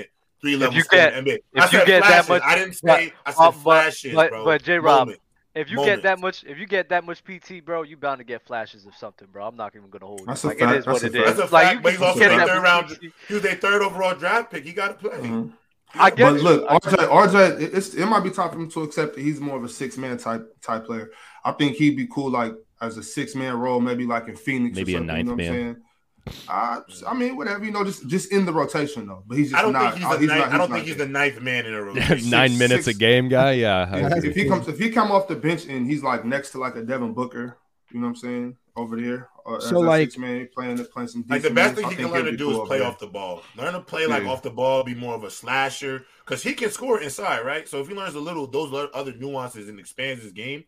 Mm. 0.05 0.09
Legitimate 0.43 0.51
three 0.51 0.57
level 0.57 0.77
you 0.77 0.85
get- 0.91 1.15
in 1.19 1.25
the 1.25 1.31
NBA. 1.31 1.35
if 1.35 1.43
I 1.63 1.65
you 1.65 1.71
said 1.71 1.87
get 1.87 2.03
that 2.03 2.29
much- 2.29 2.43
I 2.45 2.55
didn't 2.57 2.75
say 2.75 3.13
I 3.27 3.31
said 3.33 3.39
Uh, 3.43 3.51
flashes, 3.53 4.15
but- 4.15 4.31
bro. 4.31 4.45
but 4.45 4.63
J-Rob, 4.63 5.11
If 5.55 5.69
you 5.69 5.77
Moment. 5.77 5.97
get 5.97 6.03
that 6.05 6.19
much, 6.19 6.45
if 6.45 6.59
you 6.59 6.65
get 6.67 6.89
that 6.89 7.05
much 7.05 7.23
PT, 7.25 7.61
bro, 7.61 7.83
you 7.83 7.99
bound 7.99 8.21
to 8.21 8.25
get 8.25 8.41
flashes 8.47 8.87
of 8.87 8.95
something, 8.97 9.29
bro. 9.31 9.47
I'm 9.47 9.55
not 9.55 9.77
even 9.77 9.91
gonna 9.91 10.07
hold 10.07 10.21
you. 10.21 10.27
That's 10.27 10.45
a 10.45 10.47
like 10.47 10.59
fact. 10.59 10.73
it 10.73 10.79
is 10.79 10.87
what 10.87 10.93
That's 11.03 11.05
it 11.05 11.15
a 11.15 11.19
is. 11.19 11.25
fact. 11.27 11.37
That's 11.37 11.51
a 11.51 11.55
like 11.55 11.65
fact, 11.65 11.75
you 11.77 11.83
but 11.83 11.93
he's 11.93 12.01
also 12.03 12.19
get 12.21 12.49
third 12.49 12.63
round. 12.63 12.89
PT. 12.89 13.13
He 13.29 13.35
was 13.35 13.43
their 13.43 13.55
third 13.57 13.83
overall 13.83 14.15
draft 14.15 14.51
pick. 14.51 14.65
He 14.65 14.73
got 14.73 14.99
to 14.99 15.09
play. 15.11 15.19
Mhm. 15.19 15.53
I 15.95 16.09
get 16.09 16.19
But 16.21 16.35
you. 16.37 16.41
look, 16.43 16.67
RJ, 16.71 17.07
RJ, 17.07 17.61
it- 17.61 17.75
it's 17.75 17.93
it 17.93 18.07
might 18.07 18.21
be 18.25 18.31
time 18.31 18.49
for 18.49 18.57
him 18.57 18.71
to 18.71 18.83
accept 18.83 19.15
that 19.15 19.21
he's 19.21 19.41
more 19.43 19.59
of 19.59 19.65
a 19.65 19.69
six 19.69 19.99
man 19.99 20.17
type 20.17 20.43
type 20.63 20.87
player. 20.87 21.11
I 21.45 21.53
think 21.53 21.77
he'd 21.77 21.99
be 21.99 22.07
cool 22.07 22.31
like 22.31 22.55
as 22.81 22.97
a 22.97 23.03
six 23.03 23.35
man 23.35 23.53
role, 23.59 23.79
maybe 23.79 24.07
like 24.07 24.29
in 24.29 24.37
Phoenix, 24.37 24.75
Maybe 24.75 24.95
or 24.95 24.97
a 24.97 25.01
something, 25.01 25.17
you 25.19 25.23
ninth 25.25 25.39
know 25.39 25.45
what 25.45 25.53
I'm 25.53 25.67
man. 25.67 25.83
Saying? 26.27 26.39
I, 26.49 26.81
I 27.07 27.15
mean, 27.15 27.37
whatever, 27.37 27.65
you 27.65 27.71
know, 27.71 27.85
just 27.85 28.07
just 28.09 28.33
in 28.33 28.45
the 28.47 28.53
rotation 28.53 29.07
though. 29.07 29.25
But 29.27 29.39
he's 29.39 29.51
just 29.51 29.59
I 29.59 29.63
don't 29.63 29.73
not. 29.73 29.95
think 29.95 30.05
he's 30.05 30.15
uh, 30.15 30.17
the 30.19 30.27
ninth, 30.27 30.39
not- 30.39 30.49
I 30.49 30.59
don't 30.59 30.71
not 30.71 30.75
think 30.77 30.87
he's 30.87 30.97
there. 30.97 31.07
the 31.07 31.13
ninth 31.13 31.41
man 31.41 31.67
in 31.67 31.75
a 31.75 31.83
rotation. 31.83 32.31
Nine 32.31 32.51
six- 32.51 32.59
minutes 32.59 32.85
six- 32.87 32.97
a 32.97 32.99
game 33.01 33.29
guy. 33.29 33.53
Yeah. 33.53 34.13
If, 34.17 34.35
he 34.35 34.47
comes, 34.49 34.69
if 34.69 34.79
he 34.79 34.91
come 34.91 35.11
off 35.13 35.29
the 35.29 35.37
bench 35.37 35.67
and 35.67 35.87
he's 35.87 36.03
like 36.03 36.25
next 36.25 36.51
to 36.53 36.59
like 36.59 36.77
a 36.77 36.83
Devin 36.83 37.13
Booker, 37.15 37.59
you 37.93 38.01
know 38.01 38.07
what 38.07 38.11
I'm 38.11 38.17
saying, 38.17 38.57
over 38.77 38.97
there. 39.01 39.29
Or 39.45 39.61
So, 39.61 39.81
like- 39.81 40.11
six 40.13 40.19
man 40.19 40.49
playing 40.55 40.85
playing 40.93 41.09
some 41.09 41.25
Like 41.29 41.43
the 41.43 41.49
decent 41.51 41.55
best 41.57 41.77
minutes, 41.77 41.77
thing 41.77 41.85
I 41.87 41.91
he 41.91 41.97
can 41.97 42.11
learn 42.13 42.25
to 42.31 42.37
do 42.37 42.51
cool 42.53 42.63
is 42.63 42.69
play 42.69 42.81
off 42.81 42.99
the 43.01 43.09
ball. 43.09 43.43
Learn 43.57 43.73
to 43.73 43.81
play 43.81 44.07
like 44.07 44.23
Yeah. 44.23 44.31
off 44.31 44.43
the 44.43 44.51
ball, 44.51 44.85
be 44.85 44.95
more 44.95 45.15
of 45.17 45.25
a 45.25 45.31
slasher 45.31 46.07
because 46.25 46.43
he 46.45 46.55
can 46.55 46.71
score 46.71 47.01
inside, 47.01 47.41
right? 47.45 47.69
So 47.69 47.81
if 47.81 47.89
he 47.89 47.95
learns 47.95 48.15
a 48.15 48.21
little 48.21 48.47
those 48.47 48.73
other 48.95 49.13
nuances 49.15 49.69
and 49.69 49.81
expands 49.81 50.23
his 50.23 50.31
game, 50.33 50.63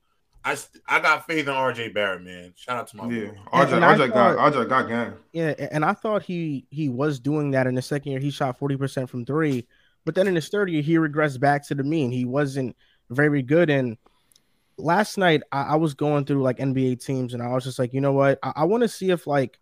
I 0.45 0.55
st- 0.57 0.83
I 0.87 1.01
got 1.01 1.27
faith 1.27 1.49
in 1.49 1.55
RJ 1.55 1.95
Barrett, 1.95 2.23
man. 2.23 2.53
Shout 2.57 2.77
out 2.77 2.87
to 2.89 2.97
my 2.99 3.09
Yeah, 3.11 3.27
boy. 3.29 3.39
RJ, 3.53 3.73
And 3.77 3.85
I 3.85 3.95
RJ 3.95 4.09
got 4.09 4.37
thought- 4.37 4.53
RJ 4.53 4.69
got 4.69 4.89
game. 4.89 5.15
Yeah, 5.33 5.55
and 5.73 5.85
I 5.85 5.95
thought 5.95 6.23
he 6.23 6.67
he 6.71 6.89
was 6.89 7.19
doing 7.19 7.51
that 7.53 7.67
in 7.67 7.75
the 7.75 7.83
second 7.83 8.13
year. 8.13 8.21
He 8.21 8.31
shot 8.31 8.59
forty 8.59 8.77
percent 8.77 9.09
from 9.09 9.25
three, 9.25 9.67
but 10.05 10.15
then 10.15 10.27
in 10.29 10.35
his 10.35 10.49
third 10.49 10.69
year, 10.71 10.83
he 10.83 10.97
regressed 10.97 11.41
back 11.41 11.67
to 11.69 11.75
the 11.75 11.83
mean. 11.85 12.11
He 12.11 12.25
wasn't 12.27 12.77
very 13.11 13.43
good. 13.43 13.71
And 13.71 13.97
last 14.77 15.17
night, 15.19 15.43
I, 15.53 15.63
I 15.63 15.75
was 15.77 15.95
going 15.95 16.25
through 16.27 16.43
like 16.43 16.59
NBA 16.59 17.05
teams, 17.05 17.33
and 17.35 17.43
I 17.43 17.49
was 17.55 17.65
just 17.65 17.79
like, 17.79 17.95
you 17.95 18.01
know 18.01 18.13
what? 18.13 18.39
I, 18.43 18.53
I 18.57 18.65
want 18.65 18.83
to 18.83 18.89
see 18.89 19.11
if 19.11 19.27
like, 19.27 19.59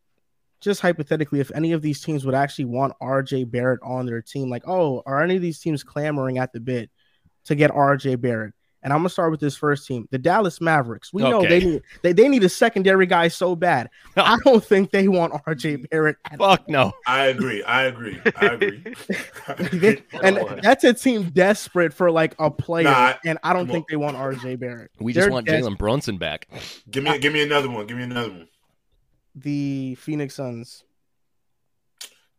just 0.60 0.80
hypothetically, 0.80 1.38
if 1.40 1.50
any 1.54 1.72
of 1.72 1.82
these 1.82 2.00
teams 2.02 2.24
would 2.26 2.34
actually 2.34 2.64
want 2.66 2.94
RJ 3.00 3.50
Barrett 3.50 3.80
on 3.84 4.06
their 4.06 4.22
team. 4.22 4.48
Like, 4.50 4.66
oh, 4.66 5.02
are 5.06 5.22
any 5.22 5.36
of 5.36 5.42
these 5.42 5.60
teams 5.60 5.84
clamoring 5.84 6.38
at 6.38 6.52
the 6.52 6.60
bit 6.60 6.90
to 7.44 7.54
get 7.54 7.70
RJ 7.70 8.20
Barrett? 8.20 8.54
And 8.82 8.92
I'm 8.92 8.98
gonna 8.98 9.10
start 9.10 9.30
with 9.30 9.38
this 9.40 9.56
first 9.56 9.86
team, 9.86 10.08
the 10.10 10.18
Dallas 10.18 10.60
Mavericks. 10.60 11.12
We 11.12 11.22
know 11.22 11.42
they 11.42 11.60
need 11.60 11.82
they, 12.02 12.12
they 12.12 12.28
need 12.28 12.42
a 12.42 12.48
secondary 12.48 13.06
guy 13.06 13.28
so 13.28 13.54
bad. 13.54 13.90
I 14.16 14.36
don't 14.44 14.64
think 14.64 14.90
they 14.90 15.06
want 15.06 15.32
RJ 15.44 15.88
Barrett. 15.88 16.16
At 16.24 16.38
Fuck 16.38 16.68
no. 16.68 16.92
I 17.06 17.26
agree. 17.26 17.62
I 17.62 17.84
agree. 17.84 18.20
I 18.36 18.46
agree. 18.46 18.84
They- 19.72 20.02
and 20.22 20.60
that's 20.62 20.84
a 20.84 20.94
team 20.94 21.30
desperate 21.30 21.92
for 21.92 22.10
like 22.10 22.34
a 22.38 22.50
player, 22.50 22.84
Nah, 22.84 23.14
and 23.24 23.38
I 23.42 23.52
don't 23.52 23.66
come 23.66 23.72
think 23.74 23.88
they 23.88 23.96
want 23.96 24.16
RJ 24.16 24.58
Barrett. 24.58 24.90
We 24.98 25.12
just 25.12 25.24
They're 25.24 25.32
want 25.32 25.46
des- 25.46 25.60
Jalen 25.60 25.78
Brunson 25.78 26.18
back. 26.18 26.48
give 26.90 27.04
me 27.04 27.18
give 27.18 27.32
me 27.32 27.42
another 27.42 27.70
one. 27.70 27.86
Give 27.86 27.96
me 27.96 28.02
another 28.04 28.30
one. 28.30 28.48
The 29.34 29.94
Phoenix 29.96 30.34
Suns. 30.34 30.84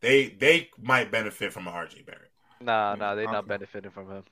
They 0.02 0.28
they 0.28 0.70
might 0.82 1.12
benefit 1.12 1.54
from 1.54 1.68
a 1.68 1.72
RJ 1.72 2.06
Barrett. 2.06 2.32
Nah, 2.60 2.96
nah, 2.96 3.16
they're 3.16 3.26
not 3.26 3.48
benefiting 3.48 3.92
from 3.92 4.10
him. 4.10 4.24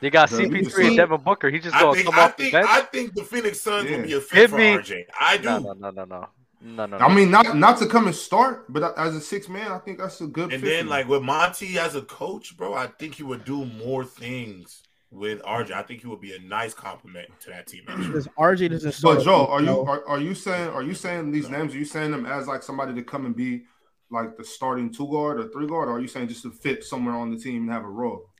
They 0.00 0.10
got 0.10 0.28
Bro, 0.30 0.38
CP3 0.40 0.70
see- 0.72 0.86
and 0.88 0.96
Devin 0.96 1.20
Booker. 1.22 1.50
He 1.50 1.58
just 1.58 1.74
I 1.74 1.80
gonna 1.80 1.94
think 1.94 2.06
come 2.06 2.14
I 2.18 2.22
off 2.22 2.36
the 2.36 2.42
think 2.44 2.52
bench. 2.52 2.66
I 2.68 2.80
think 2.82 3.14
the 3.14 3.24
Phoenix 3.24 3.60
Suns 3.60 3.90
Yeah. 3.90 3.96
will 3.98 4.04
be 4.06 4.12
a 4.14 4.20
fit 4.20 4.34
Give 4.36 4.50
for 4.50 4.56
me- 4.58 4.64
RJ. 4.76 5.04
I 5.18 5.36
do. 5.38 5.44
No, 5.44 5.58
no, 5.58 5.72
no, 5.72 5.90
no, 5.90 6.04
no, 6.04 6.28
no, 6.60 6.86
no. 6.86 6.96
I 6.98 7.14
mean, 7.14 7.30
not 7.30 7.56
not 7.56 7.78
to 7.78 7.86
come 7.86 8.06
and 8.06 8.14
start, 8.14 8.70
but 8.72 8.96
as 8.98 9.14
a 9.14 9.20
six 9.20 9.48
man, 9.48 9.70
I 9.72 9.78
think 9.78 9.98
that's 9.98 10.20
a 10.20 10.26
good. 10.26 10.52
And 10.52 10.62
fit 10.62 10.68
then 10.68 10.86
like 10.88 11.08
with 11.08 11.22
Monty 11.22 11.78
as 11.78 11.94
a 11.94 12.02
coach, 12.02 12.56
bro, 12.56 12.74
I 12.74 12.88
think 12.88 13.14
he 13.14 13.22
would 13.22 13.44
do 13.44 13.64
more 13.64 14.04
things 14.04 14.82
with 15.10 15.40
RJ. 15.44 15.72
I 15.72 15.82
think 15.82 16.02
he 16.02 16.08
would 16.08 16.20
be 16.20 16.34
a 16.34 16.40
nice 16.40 16.74
compliment 16.74 17.28
to 17.40 17.50
that 17.50 17.66
team. 17.66 17.84
actually. 17.88 18.08
Because 18.08 18.28
RJ 18.38 18.68
doesn't 18.70 18.92
start. 18.92 19.18
But 19.18 19.24
Joe, 19.24 19.46
are 19.46 19.62
you 19.62 19.80
are, 19.82 20.06
are 20.08 20.18
you 20.20 20.34
saying 20.34 20.68
are 20.70 20.82
you 20.82 20.94
saying 20.94 21.30
these 21.30 21.48
names? 21.48 21.74
Are 21.74 21.78
you 21.78 21.84
saying 21.86 22.10
them 22.10 22.26
as 22.26 22.46
like 22.46 22.62
somebody 22.62 22.92
to 22.94 23.02
come 23.02 23.24
and 23.24 23.34
be 23.34 23.62
like 24.10 24.36
the 24.36 24.44
starting 24.44 24.92
two 24.92 25.08
guard 25.08 25.40
or 25.40 25.48
three 25.48 25.66
guard, 25.66 25.88
or 25.88 25.92
are 25.92 26.00
you 26.00 26.08
saying 26.08 26.28
just 26.28 26.42
to 26.42 26.50
fit 26.50 26.84
somewhere 26.84 27.14
on 27.14 27.30
the 27.30 27.38
team 27.38 27.62
and 27.62 27.70
have 27.72 27.84
a 27.84 27.88
role? 27.88 28.30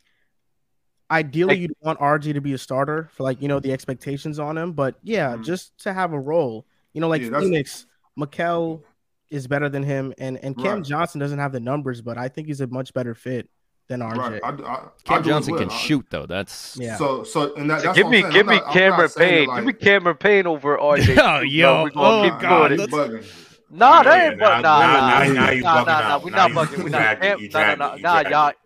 Ideally, 1.11 1.59
you'd 1.59 1.73
want 1.81 2.01
RJ 2.01 2.35
to 2.35 2.41
be 2.41 2.53
a 2.55 2.59
starter 2.59 3.09
for 3.13 3.23
like 3.23 3.41
you 3.41 3.49
know 3.49 3.61
the 3.61 3.73
expectations 3.73 4.39
on 4.39 4.59
him. 4.59 4.73
But 4.73 4.97
yeah, 5.03 5.37
Mhm. 5.37 5.45
just 5.45 5.79
to 5.85 5.93
have 5.93 6.13
a 6.13 6.19
role. 6.19 6.67
You 6.93 7.01
know, 7.01 7.09
like 7.09 7.23
Yeah, 7.23 7.39
Phoenix, 7.41 7.87
Mikal 8.19 8.83
is 9.31 9.47
better 9.47 9.69
than 9.69 9.83
him, 9.83 10.13
and 10.19 10.39
and 10.43 10.57
Cam 10.57 10.77
Right. 10.79 10.85
Johnson 10.85 11.21
doesn't 11.21 11.39
have 11.39 11.53
the 11.53 11.61
numbers, 11.61 12.01
but 12.03 12.19
I 12.19 12.29
think 12.29 12.47
he's 12.49 12.61
a 12.61 12.67
much 12.67 12.93
better 12.95 13.15
fit 13.15 13.49
than 13.89 14.01
RJ. 14.03 14.19
Right. 14.19 14.41
I, 14.43 14.49
I, 14.49 14.51
I 14.51 14.79
Cam 15.05 15.23
do 15.23 15.29
as 15.31 15.35
Johnson 15.35 15.53
well. 15.55 15.63
can 15.63 15.71
I- 15.71 15.77
shoot 15.77 16.07
though. 16.11 16.27
That's 16.27 16.77
Yeah. 16.81 16.97
So 16.97 17.23
so 17.23 17.55
and 17.55 17.71
that, 17.71 17.83
that's 17.85 17.97
give 17.97 18.07
what 18.07 18.11
me, 18.11 18.19
I'm 18.25 18.33
saying. 18.33 18.33
give 18.35 18.47
I'm 18.49 18.51
me 18.55 18.57
not- 18.57 18.67
I'm 18.67 18.73
Cameron 18.73 19.01
not 19.03 19.11
saying 19.13 19.31
Payne. 19.31 19.47
that, 19.49 19.55
give 19.57 19.65
me 19.65 19.73
like- 19.73 19.81
Cameron 19.81 20.17
Payne 20.17 20.47
over 20.49 20.77
RJ. 20.79 21.15
Yo, 21.17 21.41
yo, 21.41 21.83
we're 21.85 21.91
gonna 21.91 22.09
oh, 22.09 22.23
keep 22.31 22.41
God, 22.41 22.69
doing 22.69 22.79
Nah, 22.79 22.85
it. 22.85 22.91
you 22.91 22.97
bugging. 22.97 23.43
Nah, 23.69 24.03
that 24.03 24.17
Yeah, 24.17 24.29
ain't 24.31 24.39
now- 24.39 24.45
but 24.47 24.61
nah, 24.61 24.61
now- 24.61 24.79
nah, 24.81 24.97
now- 24.97 25.33
now 25.33 25.45
nah, 25.45 25.51
you 25.51 25.63
nah, 25.63 25.77
bugging 25.85 25.87
nah, 25.87 25.93
out. 25.93 26.25
We're 26.25 26.31
Now 26.31 26.37
not 26.37 26.51
you 26.51 26.57
bugging. 26.57 26.83
We're 26.85 26.89
not. 26.91 26.99
dragged 26.99 27.25
it. 27.25 27.27
Cam- 27.27 27.41
You 27.41 27.49
Nah, 27.49 27.59
nah, 27.59 27.65
dragged 27.65 27.79
nah, 27.79 27.87
it. 27.93 27.97
You 27.97 28.03
nah, 28.03 28.13
dragged 28.13 28.31
y'all. 28.31 28.49
it. 28.49 28.57
bro. 28.57 28.57
we 28.57 28.57
I 28.57 28.57
gotta 28.57 28.57
don't 28.57 28.57
be 28.57 28.57
know. 28.57 28.57
real- 28.57 28.57
Dragged 28.57 28.57
We 28.57 28.66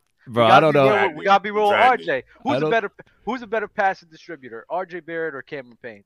it. 1.20 1.24
gotta 1.24 1.40
be 1.42 1.50
real. 1.50 1.68
with 1.68 1.76
RJ, 1.76 2.22
who's 2.42 2.62
a 2.62 2.70
better? 2.70 2.92
Who's 3.24 3.42
a 3.42 3.46
better 3.46 3.68
passing 3.68 4.08
distributor, 4.10 4.64
RJ 4.70 5.04
Barrett 5.06 5.34
or 5.34 5.42
Cameron 5.42 5.78
Payne? 5.82 6.04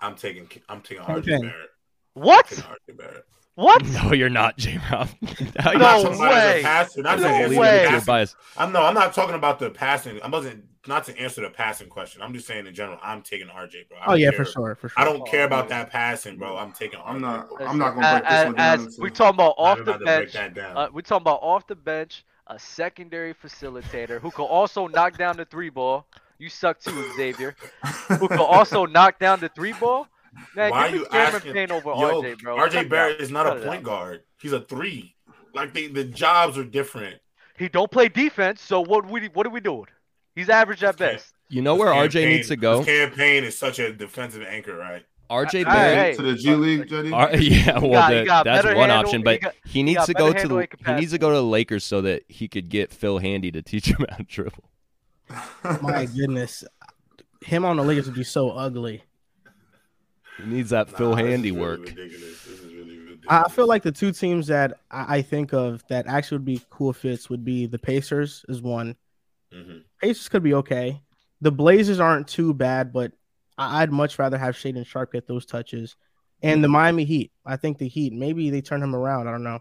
I'm 0.00 0.14
taking 0.14 0.48
I'm 0.68 0.80
taking 0.80 1.02
Okay. 1.04 1.12
RJ 1.32 1.40
Barrett. 1.42 1.70
What? 2.14 2.46
RJ 2.46 2.96
Barrett. 2.96 3.24
What? 3.54 3.84
No, 3.84 4.12
you're 4.14 4.30
not, 4.30 4.56
J. 4.56 4.80
Rob. 4.90 5.08
I'm 5.58 5.78
No 5.78 5.78
not 5.78 6.02
talking 6.02 6.14
about 6.14 6.32
a 6.32 6.34
way. 6.54 6.60
passer, 6.62 7.02
not 7.02 7.18
No 7.18 7.22
the 7.22 7.28
to 7.28 7.34
your 7.54 8.00
passing- 8.00 8.36
I'm 8.56 8.72
no, 8.72 8.82
I'm 8.82 8.94
not 8.94 9.12
talking 9.12 9.34
about 9.34 9.58
the 9.58 9.70
passing. 9.70 10.20
I 10.22 10.28
wasn't 10.28 10.64
not 10.86 11.04
to 11.04 11.18
answer 11.18 11.42
the 11.42 11.50
passing 11.50 11.88
question. 11.88 12.22
I'm 12.22 12.32
just 12.32 12.46
saying 12.46 12.66
in 12.66 12.74
general. 12.74 12.98
I'm 13.02 13.20
taking 13.22 13.48
RJ, 13.48 13.88
bro. 13.88 13.98
Oh 14.06 14.14
yeah, 14.14 14.30
care. 14.30 14.44
for 14.44 14.50
sure, 14.50 14.74
for 14.74 14.88
sure. 14.88 15.00
I 15.00 15.04
don't 15.04 15.26
care 15.26 15.44
about 15.44 15.68
that 15.68 15.90
passing, 15.90 16.38
bro. 16.38 16.56
I'm 16.56 16.72
taking. 16.72 16.98
RJ, 16.98 17.06
I'm 17.08 17.20
not. 17.20 17.50
bro. 17.50 17.66
I'm 17.66 17.78
not 17.78 17.94
gonna 17.94 18.20
break 18.20 18.30
this 18.30 18.44
one 18.46 18.54
down. 18.54 18.74
as 18.80 18.86
into- 18.86 19.02
we 19.02 19.10
talking 19.10 19.34
about 19.34 19.54
I'm 19.58 19.64
off 19.64 19.76
the 19.76 19.82
about 19.82 19.98
to 19.98 20.04
break 20.06 20.32
bench, 20.32 20.56
uh, 20.76 20.88
we 20.92 21.02
talking 21.02 21.22
about 21.22 21.40
off 21.42 21.66
the 21.66 21.76
bench, 21.76 22.24
a 22.46 22.58
secondary 22.58 23.34
facilitator 23.34 24.20
who 24.20 24.30
can 24.30 24.44
also 24.44 24.86
knock 24.86 25.16
down 25.16 25.36
the 25.36 25.44
three 25.44 25.70
ball. 25.70 26.06
You 26.38 26.48
suck 26.48 26.80
too, 26.80 27.12
Xavier. 27.16 27.54
Who 28.18 28.28
can 28.28 28.38
also 28.38 28.84
knock 28.96 29.18
down 29.18 29.40
the 29.40 29.48
three 29.48 29.72
ball? 29.72 30.08
Man, 30.56 30.70
Why 30.70 30.90
give 30.90 30.94
are 30.94 30.98
you 30.98 31.06
Cameron 31.10 31.34
asking? 31.36 31.52
Payne 31.52 31.70
over 31.72 31.90
Yo, 31.90 32.22
RJ, 32.22 32.42
bro. 32.42 32.56
RJ 32.56 32.88
Barrett 32.88 33.20
is 33.20 33.30
not 33.30 33.46
a 33.46 33.60
point 33.60 33.78
out. 33.78 33.82
guard. 33.82 34.22
He's 34.40 34.52
a 34.52 34.60
three. 34.60 35.14
Like 35.54 35.74
they, 35.74 35.86
the 35.88 36.04
jobs 36.04 36.56
are 36.58 36.64
different. 36.64 37.20
He 37.58 37.68
don't 37.68 37.90
play 37.90 38.08
defense, 38.08 38.60
so 38.60 38.80
what 38.80 39.06
we 39.08 39.28
what 39.28 39.46
are 39.46 39.50
we 39.50 39.60
doing? 39.60 39.86
He's 40.34 40.48
average 40.48 40.82
at 40.82 40.96
best. 40.96 41.32
You 41.48 41.60
know 41.60 41.76
where 41.76 41.92
RJ 41.92 42.26
needs 42.26 42.48
to 42.48 42.56
go? 42.56 42.82
Cam 42.82 43.10
Payne 43.10 43.44
is 43.44 43.58
such 43.58 43.78
a 43.78 43.92
defensive 43.92 44.42
anchor, 44.42 44.74
right? 44.76 45.04
RJ 45.32 45.50
Hey, 45.52 45.64
Barrett. 45.64 45.96
hey. 46.10 46.14
to 46.16 46.22
the 46.22 46.34
G 46.34 46.54
League, 46.54 46.88
JD. 46.88 47.12
R- 47.14 47.36
yeah, 47.36 47.78
well, 47.78 47.90
got- 47.92 48.10
he 48.12 48.18
that- 48.18 48.26
got 48.26 48.44
that's 48.44 48.64
one 48.66 48.76
handle- 48.76 48.96
option, 48.98 49.20
he 49.20 49.24
but 49.24 49.40
got- 49.40 49.54
he 49.64 49.82
needs 49.82 49.98
got 49.98 50.06
to 50.06 50.14
go 50.14 50.32
to 50.32 50.48
the 50.48 50.56
and 50.56 50.68
he 50.86 50.92
needs 51.00 51.12
to 51.12 51.18
go 51.18 51.30
to 51.30 51.36
the 51.36 51.42
Lakers 51.44 51.84
so 51.84 52.00
that 52.02 52.22
he 52.28 52.48
could 52.48 52.68
get 52.68 52.92
Phil 52.92 53.18
Handy 53.18 53.50
to 53.52 53.62
teach 53.72 53.86
him 53.86 54.04
how 54.10 54.16
to 54.16 54.22
dribble. 54.24 54.64
My 55.80 56.06
goodness, 56.16 56.64
him 57.40 57.64
on 57.64 57.76
the 57.76 57.82
Lakers 57.84 58.06
would 58.06 58.14
be 58.14 58.24
so 58.24 58.50
ugly. 58.50 59.02
He 60.38 60.44
needs 60.44 60.70
that 60.70 60.90
Nah, 60.92 60.98
Phil 60.98 61.14
Handy 61.14 61.50
really 61.50 61.60
work. 61.60 61.80
ridiculous. 61.80 62.44
This 62.44 62.46
is 62.60 62.64
really 62.72 62.98
ridiculous. 62.98 63.26
I 63.28 63.42
I 63.42 63.48
feel 63.48 63.66
like 63.66 63.82
the 63.82 63.92
two 63.92 64.12
teams 64.12 64.46
that 64.48 64.78
I 64.90 65.18
I 65.18 65.22
think 65.22 65.52
of 65.52 65.84
that 65.88 66.06
actually 66.06 66.38
would 66.38 66.44
be 66.44 66.60
cool 66.70 66.92
fits 66.92 67.28
would 67.30 67.44
be 67.44 67.66
the 67.66 67.78
Pacers 67.78 68.44
is 68.48 68.60
one. 68.62 68.96
Mhm. 69.54 69.82
Pacers 70.00 70.28
could 70.28 70.42
be 70.42 70.54
okay. 70.54 71.00
The 71.42 71.52
Blazers 71.52 72.00
aren't 72.00 72.28
too 72.28 72.54
bad, 72.54 72.92
but 72.92 73.12
I- 73.12 73.16
I'd 73.70 73.92
much 73.92 74.18
rather 74.18 74.38
have 74.38 74.54
Shaedon 74.54 74.86
Sharpe 74.86 75.12
get 75.12 75.26
those 75.26 75.46
touches. 75.46 75.96
And 76.42 76.62
the 76.62 76.68
Miami 76.68 77.04
Heat, 77.04 77.30
I 77.46 77.56
think 77.56 77.78
the 77.78 77.86
Heat 77.88 78.12
maybe 78.12 78.50
they 78.50 78.60
turn 78.60 78.82
him 78.82 78.94
around. 78.96 79.28
I 79.28 79.30
don't 79.30 79.44
know. 79.44 79.60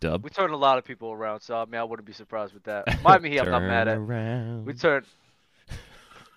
Dub. 0.00 0.24
We 0.24 0.30
turn 0.30 0.50
a 0.50 0.56
lot 0.56 0.78
of 0.78 0.84
people 0.84 1.12
around, 1.12 1.40
so 1.40 1.56
I 1.56 1.64
mean 1.66 1.80
I 1.80 1.84
wouldn't 1.84 2.06
be 2.06 2.12
surprised 2.12 2.52
with 2.54 2.64
that. 2.64 3.02
Miami 3.02 3.30
Heat, 3.30 3.40
I'm 3.40 3.50
not 3.50 3.62
mad 3.62 3.88
at. 3.88 3.94
Turn 3.94 4.64
We 4.64 4.74
turn. 4.74 5.04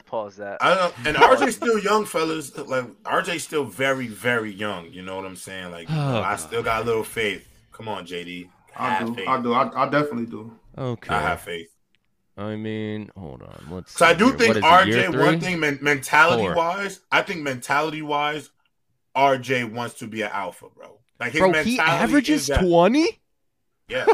Pause 0.05 0.37
that. 0.37 0.57
I 0.63 0.73
don't, 0.73 0.95
and 1.05 1.17
RJ's 1.17 1.55
still 1.57 1.77
young, 1.79 2.05
fellas. 2.05 2.55
Like 2.57 2.85
RJ's 3.03 3.43
still 3.43 3.65
very, 3.65 4.07
very 4.07 4.51
young. 4.53 4.89
You 4.93 5.01
know 5.01 5.17
what 5.17 5.25
I'm 5.25 5.35
saying? 5.35 5.71
Like 5.71 5.89
you 5.89 5.95
know, 5.95 6.19
Oh, 6.19 6.21
I 6.21 6.37
still 6.37 6.63
got 6.63 6.83
a 6.83 6.85
little 6.85 7.03
faith. 7.03 7.45
Come 7.73 7.89
on, 7.89 8.05
JD. 8.05 8.47
I 8.77 8.89
have 8.91 9.07
do. 9.07 9.15
faith. 9.15 9.27
I 9.27 9.41
do. 9.41 9.53
I, 9.53 9.83
I 9.83 9.89
definitely 9.89 10.27
do. 10.27 10.53
Okay. 10.77 11.13
I 11.13 11.19
have 11.19 11.41
faith. 11.41 11.69
I 12.37 12.55
mean, 12.55 13.09
hold 13.17 13.41
on. 13.41 13.67
Let's. 13.71 13.97
So 13.97 14.05
I 14.05 14.13
do 14.13 14.27
here. 14.27 14.37
think 14.37 14.47
What 14.63 14.87
is 14.87 14.95
it, 14.95 15.11
RJ. 15.11 15.25
One 15.25 15.39
thing, 15.39 15.59
men- 15.59 15.79
mentality 15.81 16.43
Four. 16.43 16.55
wise, 16.55 16.99
I 17.11 17.23
think 17.23 17.41
mentality 17.41 18.01
wise, 18.03 18.51
RJ 19.15 19.71
wants 19.71 19.95
to 19.95 20.07
be 20.07 20.21
an 20.21 20.29
alpha, 20.31 20.67
bro. 20.75 20.99
Like 21.19 21.31
his 21.31 21.39
Bro, 21.39 21.47
mentality 21.51 21.71
he 21.71 21.79
averages 21.79 22.47
twenty. 22.47 23.19
Yeah, 23.89 24.05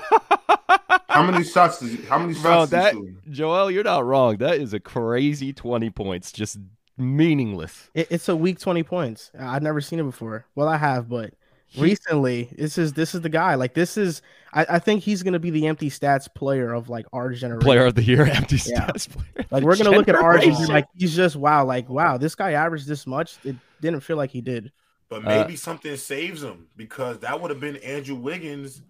How 1.09 1.23
many 1.23 1.43
shots 1.43 1.81
is 1.81 1.99
he, 1.99 2.05
how 2.05 2.19
many 2.19 2.33
Bro, 2.33 2.41
shots 2.41 2.71
that 2.71 2.93
is 2.93 2.99
he 2.99 3.05
shooting? 3.07 3.17
Joel, 3.31 3.71
you're 3.71 3.83
not 3.83 4.05
wrong. 4.05 4.37
That 4.37 4.59
is 4.59 4.73
a 4.73 4.79
crazy 4.79 5.51
twenty 5.51 5.89
points, 5.89 6.31
just 6.31 6.57
meaningless. 6.97 7.89
It, 7.93 8.07
it's 8.09 8.29
a 8.29 8.35
weak 8.35 8.59
twenty 8.59 8.83
points. 8.83 9.31
I've 9.37 9.63
never 9.63 9.81
seen 9.81 9.99
it 9.99 10.03
before. 10.03 10.45
Well, 10.55 10.69
I 10.69 10.77
have, 10.77 11.09
but 11.09 11.33
recently 11.77 12.49
this 12.57 12.77
is 12.77 12.93
this 12.93 13.15
is 13.15 13.21
the 13.21 13.29
guy. 13.29 13.55
Like 13.55 13.73
this 13.73 13.97
is 13.97 14.21
I, 14.53 14.65
I 14.69 14.79
think 14.79 15.03
he's 15.03 15.23
gonna 15.23 15.39
be 15.39 15.49
the 15.49 15.67
empty 15.67 15.89
stats 15.89 16.33
player 16.33 16.73
of 16.73 16.89
like 16.89 17.05
our 17.13 17.31
generation. 17.31 17.65
Player 17.65 17.85
of 17.85 17.95
the 17.95 18.03
year, 18.03 18.25
empty 18.31 18.57
Yeah. 18.65 18.87
stats 18.87 19.09
player. 19.09 19.47
Like 19.51 19.63
we're 19.63 19.77
gonna 19.77 19.91
look 19.91 20.07
at 20.07 20.15
RJ 20.15 20.47
and 20.49 20.57
be 20.67 20.73
like 20.73 20.85
he's 20.95 21.15
just 21.15 21.35
wow. 21.35 21.65
Like 21.65 21.89
wow, 21.89 22.17
this 22.17 22.35
guy 22.35 22.51
averaged 22.51 22.87
this 22.87 23.07
much. 23.07 23.37
It 23.43 23.55
didn't 23.81 24.01
feel 24.01 24.17
like 24.17 24.29
he 24.31 24.41
did. 24.41 24.71
but 25.09 25.25
Uh, 25.25 25.29
maybe 25.29 25.55
something 25.55 25.95
saves 25.97 26.41
him 26.43 26.67
because 26.77 27.19
that 27.19 27.39
would 27.41 27.51
have 27.51 27.59
been 27.59 27.77
Andrew 27.77 28.15
Wiggins 28.15 28.81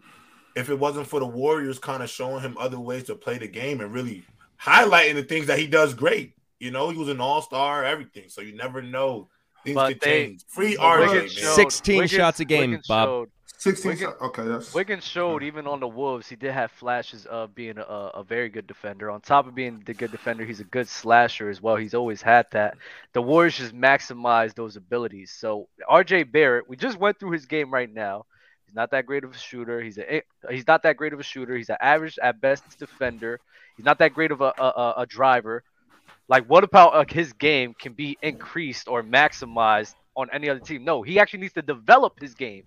if 0.55 0.69
it 0.69 0.77
wasn't 0.77 1.07
for 1.07 1.19
the 1.19 1.25
Warriors 1.25 1.79
kind 1.79 2.03
of 2.03 2.09
showing 2.09 2.41
him 2.41 2.55
other 2.59 2.79
ways 2.79 3.05
to 3.05 3.15
play 3.15 3.37
the 3.39 3.47
game 3.47 3.81
and 3.81 3.91
really 3.91 4.23
highlighting 4.61 5.15
the 5.15 5.23
things 5.23 5.47
that 5.47 5.57
he 5.59 5.67
does 5.67 5.93
great. 5.93 6.33
You 6.59 6.71
know, 6.71 6.89
he 6.89 6.97
was 6.97 7.09
an 7.09 7.19
all 7.19 7.41
star, 7.41 7.83
everything. 7.83 8.29
So 8.29 8.41
you 8.41 8.55
never 8.55 8.81
know. 8.81 9.27
Things 9.63 9.75
But 9.75 9.87
could 9.89 10.01
they- 10.01 10.25
change. 10.27 10.41
Free 10.47 10.75
But 10.75 10.83
RJ, 10.83 11.27
showed- 11.29 11.55
16 11.55 11.95
Wiggins- 11.97 12.11
shots 12.11 12.39
a 12.39 12.45
game, 12.45 12.71
Wiggins 12.71 12.87
Bob. 12.87 13.07
showed- 13.07 13.29
16 13.57 13.91
Wiggins- 13.91 14.13
Okay, 14.21 14.43
that's 14.43 14.73
Wiggins 14.73 15.05
showed 15.05 15.41
even 15.41 15.67
on 15.67 15.79
the 15.79 15.87
Wolves, 15.87 16.27
he 16.27 16.35
did 16.35 16.51
have 16.51 16.69
flashes 16.71 17.25
of 17.27 17.55
being 17.55 17.77
a, 17.77 17.81
a 17.81 18.23
very 18.23 18.49
good 18.49 18.67
defender. 18.67 19.09
On 19.09 19.21
top 19.21 19.47
of 19.47 19.55
being 19.55 19.81
the 19.85 19.93
good 19.93 20.11
defender, 20.11 20.43
he's 20.43 20.59
a 20.59 20.65
good 20.65 20.87
slasher 20.89 21.49
as 21.49 21.61
well. 21.61 21.77
He's 21.77 21.93
always 21.93 22.21
had 22.21 22.45
that. 22.51 22.75
The 23.13 23.21
Warriors 23.21 23.57
just 23.57 23.73
maximize 23.73 24.53
those 24.53 24.75
abilities. 24.75 25.31
So 25.31 25.69
RJ 25.89 26.23
Barrett, 26.29 26.67
we 26.67 26.75
just 26.75 26.97
went 26.99 27.19
through 27.19 27.31
his 27.31 27.45
game 27.45 27.71
right 27.71 27.89
now. 27.91 28.25
He's 28.65 28.75
not 28.75 28.91
that 28.91 29.05
great 29.05 29.23
of 29.23 29.31
a 29.31 29.37
shooter. 29.37 29.79
He's 29.81 29.97
a 29.97 30.23
he's 30.49 30.67
not 30.67 30.83
that 30.83 30.97
great 30.97 31.13
of 31.13 31.19
a 31.21 31.23
shooter. 31.23 31.55
He's 31.55 31.69
an 31.69 31.77
average 31.79 32.19
at 32.21 32.41
best 32.41 32.63
defender. 32.77 33.39
He's 33.77 33.85
not 33.85 33.99
that 33.99 34.13
great 34.13 34.31
of 34.31 34.41
a 34.41 34.53
a, 34.57 34.63
a- 34.63 34.93
a 34.97 35.05
driver. 35.05 35.63
Like 36.29 36.45
what 36.45 36.63
about 36.63 36.93
uh, 36.95 37.05
his 37.07 37.33
game 37.33 37.73
can 37.79 37.93
be 37.93 38.17
increased 38.21 38.87
or 38.87 39.03
maximized 39.03 39.95
on 40.15 40.29
any 40.31 40.49
other 40.49 40.59
team? 40.59 40.83
No, 40.83 41.01
he 41.01 41.19
actually 41.19 41.41
needs 41.41 41.53
to 41.53 41.61
develop 41.61 42.19
his 42.19 42.33
game. 42.33 42.63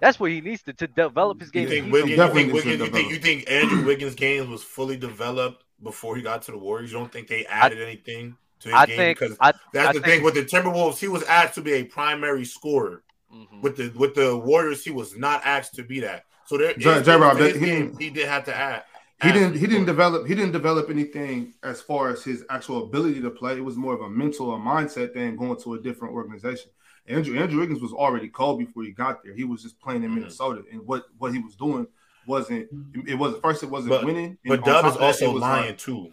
That's 0.00 0.18
what 0.20 0.30
he 0.30 0.40
needs 0.40 0.62
to 0.62 0.72
to 0.74 0.86
develop 0.86 1.40
his 1.40 1.50
You 1.52 1.60
game. 1.66 1.68
think 1.68 1.92
Wiggins? 1.92 2.10
You 2.12 2.16
think 2.32 2.52
Wiggins? 2.52 2.80
You 2.80 2.86
think, 2.86 3.10
you 3.10 3.16
think 3.18 3.50
Andrew 3.50 3.84
Wiggins' 3.84 4.14
game 4.14 4.50
was 4.50 4.62
fully 4.62 4.96
developed 4.96 5.64
before 5.82 6.16
he 6.16 6.22
got 6.22 6.42
to 6.42 6.52
the 6.52 6.58
Warriors? 6.58 6.92
You 6.92 6.98
don't 6.98 7.12
think 7.12 7.28
they 7.28 7.44
added 7.46 7.80
anything 7.82 8.36
to 8.60 8.68
his 8.68 8.74
I 8.76 8.86
game? 8.86 8.96
think 8.96 9.18
because 9.18 9.36
I, 9.40 9.52
that's 9.72 9.88
I 9.88 9.92
the 9.92 10.00
think- 10.00 10.04
thing 10.06 10.22
with 10.24 10.34
the 10.34 10.44
Timberwolves. 10.44 10.98
He 10.98 11.08
was 11.08 11.22
asked 11.24 11.54
to 11.56 11.62
be 11.62 11.72
a 11.74 11.84
primary 11.84 12.44
scorer. 12.44 13.02
Mhm. 13.34 13.60
With 13.60 13.76
the 13.76 13.88
with 13.98 14.14
the 14.14 14.34
Warriors, 14.36 14.82
he 14.82 14.90
was 14.90 15.14
not 15.16 15.42
asked 15.44 15.74
to 15.74 15.82
be 15.82 16.00
that. 16.00 16.24
So 16.46 16.56
there, 16.56 16.72
J- 16.74 17.02
J-Rob, 17.02 17.36
his 17.36 17.54
he 17.56 17.60
game, 17.60 17.86
didn't- 17.88 18.00
he 18.00 18.08
did 18.10 18.26
have 18.26 18.44
to 18.46 18.56
add. 18.56 18.84
He 19.22 19.32
didn't 19.32 19.54
he 19.54 19.66
didn't 19.66 19.86
develop 19.86 20.26
he 20.26 20.34
didn't 20.34 20.52
develop 20.52 20.90
anything 20.90 21.54
as 21.62 21.80
far 21.80 22.10
as 22.10 22.22
his 22.22 22.44
actual 22.50 22.84
ability 22.84 23.20
to 23.20 23.30
play. 23.30 23.56
It 23.56 23.64
was 23.64 23.76
more 23.76 23.94
of 23.94 24.00
a 24.00 24.08
mental 24.10 24.50
or 24.50 24.58
mindset 24.58 25.12
thing 25.12 25.36
going 25.36 25.60
to 25.62 25.74
a 25.74 25.80
different 25.80 26.14
organization. 26.14 26.70
Andrew 27.06 27.38
Andrew 27.38 27.60
Wiggins 27.60 27.80
was 27.80 27.92
already 27.92 28.28
cold 28.28 28.58
before 28.58 28.84
he 28.84 28.90
got 28.92 29.24
there. 29.24 29.34
He 29.34 29.44
was 29.44 29.62
just 29.62 29.80
playing 29.80 30.04
in 30.04 30.10
Mhm. 30.10 30.14
Minnesota, 30.16 30.62
and 30.70 30.86
what 30.86 31.06
what 31.18 31.32
he 31.32 31.38
was 31.40 31.56
doing 31.56 31.86
wasn't 32.26 32.68
it 33.06 33.18
was 33.18 33.34
first 33.42 33.62
it 33.62 33.70
wasn't 33.70 33.90
But- 33.90 34.04
winning. 34.04 34.38
But 34.44 34.64
Dub 34.64 34.84
is 34.86 34.96
also 34.96 35.32
lying 35.32 35.76
too. 35.76 36.12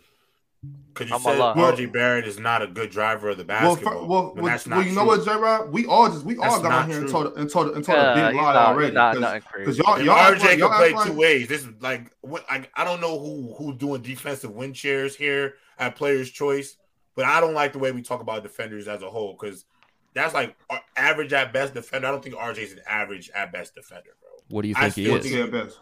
Because 0.94 1.10
you 1.10 1.16
I'm 1.16 1.22
a 1.22 1.24
said 1.26 1.40
lie. 1.40 1.54
RJ 1.56 1.92
Barrett 1.92 2.26
is 2.26 2.40
not 2.40 2.62
a 2.62 2.68
good 2.68 2.90
driver 2.90 3.30
of 3.30 3.38
the 3.38 3.44
basketball. 3.44 4.08
well, 4.08 4.34
when 4.34 4.44
well, 4.44 4.52
that's 4.54 4.66
well, 4.66 4.78
not 4.80 4.86
you 4.88 4.94
know 4.94 5.02
true. 5.02 5.18
what, 5.18 5.26
J. 5.26 5.36
Rob? 5.36 5.74
We 5.74 5.86
all 5.88 6.10
just 6.10 6.24
we 6.24 6.38
all 6.38 6.44
That's 6.44 6.62
got 6.62 6.70
not 6.70 6.84
on 6.84 6.90
here 6.90 6.98
and 7.00 7.10
true. 7.10 7.24
told 7.24 7.38
and 7.38 7.50
told 7.50 7.76
and 7.76 7.84
told 7.84 7.98
Yeah, 7.98 8.12
a 8.12 8.16
big 8.16 8.36
he's 8.36 8.42
lie 8.44 8.54
not- 8.54 8.68
already. 8.68 8.92
Because 8.92 9.20
nothing 9.20 9.42
crazy. 9.42 9.82
y'all 9.86 10.02
y'all 10.02 10.16
RJ 10.16 10.40
like- 10.40 10.50
can 10.52 10.60
y'all 10.60 10.78
play 10.78 10.94
like- 10.94 11.08
two 11.08 11.14
ways. 11.14 11.48
This 11.50 11.62
is 11.64 11.70
like 11.82 12.12
what 12.22 12.46
I, 12.50 12.66
I 12.76 12.86
don't 12.86 13.02
know 13.02 13.20
who 13.20 13.54
who's 13.58 13.76
doing 13.76 14.02
defensive 14.04 14.52
win 14.52 14.72
shares 14.72 15.18
here 15.18 15.56
at 15.78 15.98
Players 15.98 16.32
Choice, 16.32 16.78
but 17.14 17.26
I 17.26 17.42
don't 17.42 17.54
like 17.54 17.74
the 17.74 17.80
way 17.80 17.92
we 17.92 18.02
talk 18.02 18.22
about 18.22 18.44
defenders 18.44 18.88
as 18.88 19.02
a 19.02 19.10
whole 19.10 19.38
because 19.38 19.66
that's 20.14 20.34
like 20.34 20.56
a- 20.70 20.80
average 20.96 21.34
at 21.34 21.52
best 21.52 21.74
defender. 21.74 22.08
I 22.08 22.12
don't 22.12 22.24
think 22.24 22.36
RJ's 22.36 22.72
an 22.72 22.80
average 22.88 23.30
at 23.36 23.52
best 23.52 23.76
defender, 23.76 24.12
bro. 24.22 24.30
What 24.48 24.62
do 24.62 24.70
you 24.70 24.76
I 24.78 24.90
think 24.90 24.94
he 24.96 25.04
still 25.04 25.16
is? 25.18 25.24
think- 25.26 25.36
Yeah, 25.54 25.64
best. 25.66 25.78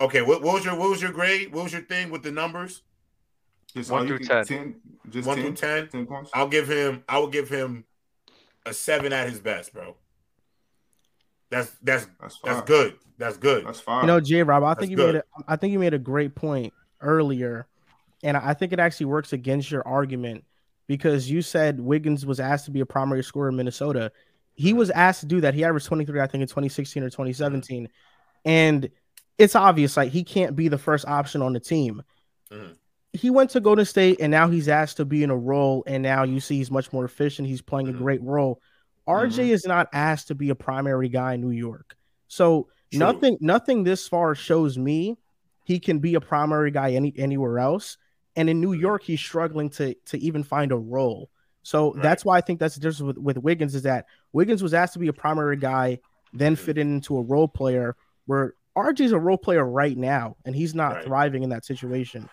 Okay, 0.00 0.22
what, 0.22 0.40
what 0.40 0.54
was 0.54 0.64
your 0.64 0.74
what 0.74 0.88
was 0.88 1.02
your 1.02 1.12
grade? 1.12 1.52
What 1.52 1.64
was 1.64 1.72
your 1.74 1.82
thing 1.82 2.08
with 2.08 2.22
the 2.22 2.30
numbers? 2.32 2.80
Just 3.74 3.90
One 3.90 4.06
through 4.06 4.20
can- 4.20 4.44
10. 4.44 4.74
Just 5.10 5.26
One 5.28 5.36
10, 5.36 5.44
through 5.46 5.54
ten. 5.54 6.06
10. 6.06 6.26
I'll 6.34 6.48
give 6.48 6.68
him. 6.68 7.04
I 7.08 7.18
will 7.18 7.28
give 7.28 7.48
him 7.48 7.84
a 8.66 8.72
seven 8.72 9.12
at 9.12 9.28
his 9.28 9.40
best, 9.40 9.72
bro. 9.72 9.96
That's 11.50 11.70
that's 11.82 12.06
That's 12.20 12.38
that's 12.44 12.62
good. 12.68 12.94
That's 13.18 13.36
good. 13.36 13.66
That's 13.66 13.80
fine. 13.80 14.02
You 14.02 14.06
know, 14.08 14.20
J. 14.20 14.42
Rob, 14.42 14.62
I 14.62 14.70
That's 14.70 14.80
think 14.80 14.90
you 14.90 14.96
good. 14.96 15.14
made 15.14 15.20
a, 15.20 15.24
I 15.48 15.56
think 15.56 15.72
you 15.72 15.78
made 15.78 15.94
a 15.94 15.98
great 15.98 16.34
point 16.34 16.72
earlier, 17.00 17.66
and 18.22 18.36
I 18.36 18.54
think 18.54 18.72
it 18.72 18.78
actually 18.78 19.06
works 19.06 19.32
against 19.32 19.70
your 19.70 19.86
argument 19.86 20.44
because 20.86 21.30
you 21.30 21.42
said 21.42 21.80
Wiggins 21.80 22.24
was 22.26 22.38
asked 22.40 22.66
to 22.66 22.70
be 22.70 22.80
a 22.80 22.86
primary 22.86 23.24
scorer 23.24 23.48
in 23.48 23.56
Minnesota. 23.56 24.12
He 24.54 24.72
was 24.72 24.90
asked 24.90 25.20
to 25.20 25.26
do 25.26 25.40
that. 25.40 25.54
He 25.54 25.64
averaged 25.64 25.86
23, 25.86 26.20
I 26.20 26.26
think, 26.26 26.42
in 26.42 26.48
2016 26.48 27.02
or 27.02 27.10
2017, 27.10 27.88
and 28.44 28.88
it's 29.38 29.54
obvious 29.56 29.96
like 29.96 30.10
he 30.12 30.22
can't 30.24 30.54
be 30.56 30.68
the 30.68 30.78
first 30.78 31.06
option 31.06 31.42
on 31.42 31.52
the 31.54 31.60
team. 31.60 32.02
Mhm. 32.52 32.76
He 33.14 33.30
went 33.30 33.50
to 33.50 33.60
Golden 33.60 33.84
State, 33.84 34.18
and 34.20 34.30
now 34.30 34.48
he's 34.48 34.68
asked 34.68 34.98
to 34.98 35.04
be 35.04 35.22
in 35.22 35.30
a 35.30 35.36
role, 35.36 35.82
and 35.86 36.02
now 36.02 36.24
you 36.24 36.40
see 36.40 36.56
he's 36.58 36.70
much 36.70 36.92
more 36.92 37.04
efficient. 37.04 37.48
He's 37.48 37.62
playing 37.62 37.88
a 37.88 37.92
great 37.92 38.22
role. 38.22 38.60
RJ 39.06 39.46
Mhm. 39.48 39.52
is 39.52 39.64
not 39.66 39.88
asked 39.94 40.28
to 40.28 40.34
be 40.34 40.50
a 40.50 40.54
primary 40.54 41.08
guy 41.08 41.34
in 41.34 41.40
New 41.40 41.50
York, 41.50 41.96
so 42.28 42.68
True. 42.90 42.98
nothing 42.98 43.38
nothing 43.40 43.84
this 43.84 44.06
far 44.06 44.34
shows 44.34 44.76
me 44.76 45.16
he 45.64 45.78
can 45.80 45.98
be 45.98 46.14
a 46.14 46.20
primary 46.20 46.70
guy 46.70 46.92
any 46.92 47.12
anywhere 47.16 47.58
else 47.58 47.96
and 48.36 48.48
in 48.50 48.60
new 48.60 48.72
york 48.74 49.02
he's 49.02 49.20
struggling 49.20 49.68
to 49.70 49.94
to 50.06 50.18
even 50.18 50.42
find 50.42 50.72
a 50.72 50.76
role 50.76 51.28
so 51.62 51.92
Right. 51.94 52.02
that's 52.02 52.24
why 52.24 52.36
i 52.38 52.40
think 52.42 52.58
that's 52.60 52.74
the 52.76 52.80
difference 52.80 53.00
with, 53.02 53.18
with 53.18 53.36
wiggins 53.38 53.74
is 53.74 53.82
that 53.82 54.06
wiggins 54.32 54.62
was 54.62 54.72
asked 54.74 54.94
to 54.94 54.98
be 54.98 55.08
a 55.08 55.12
primary 55.12 55.56
guy 55.56 55.98
then 56.32 56.54
Mhm. 56.54 56.58
fit 56.58 56.78
into 56.78 57.16
a 57.18 57.22
role 57.22 57.48
player 57.48 57.96
where 58.26 58.54
rj's 58.76 59.12
a 59.12 59.18
role 59.18 59.36
player 59.38 59.64
right 59.64 59.96
now 59.98 60.36
and 60.46 60.54
he's 60.56 60.74
not 60.74 60.96
Right. 60.96 61.04
thriving 61.04 61.42
in 61.42 61.50
that 61.50 61.64
situation 61.66 62.28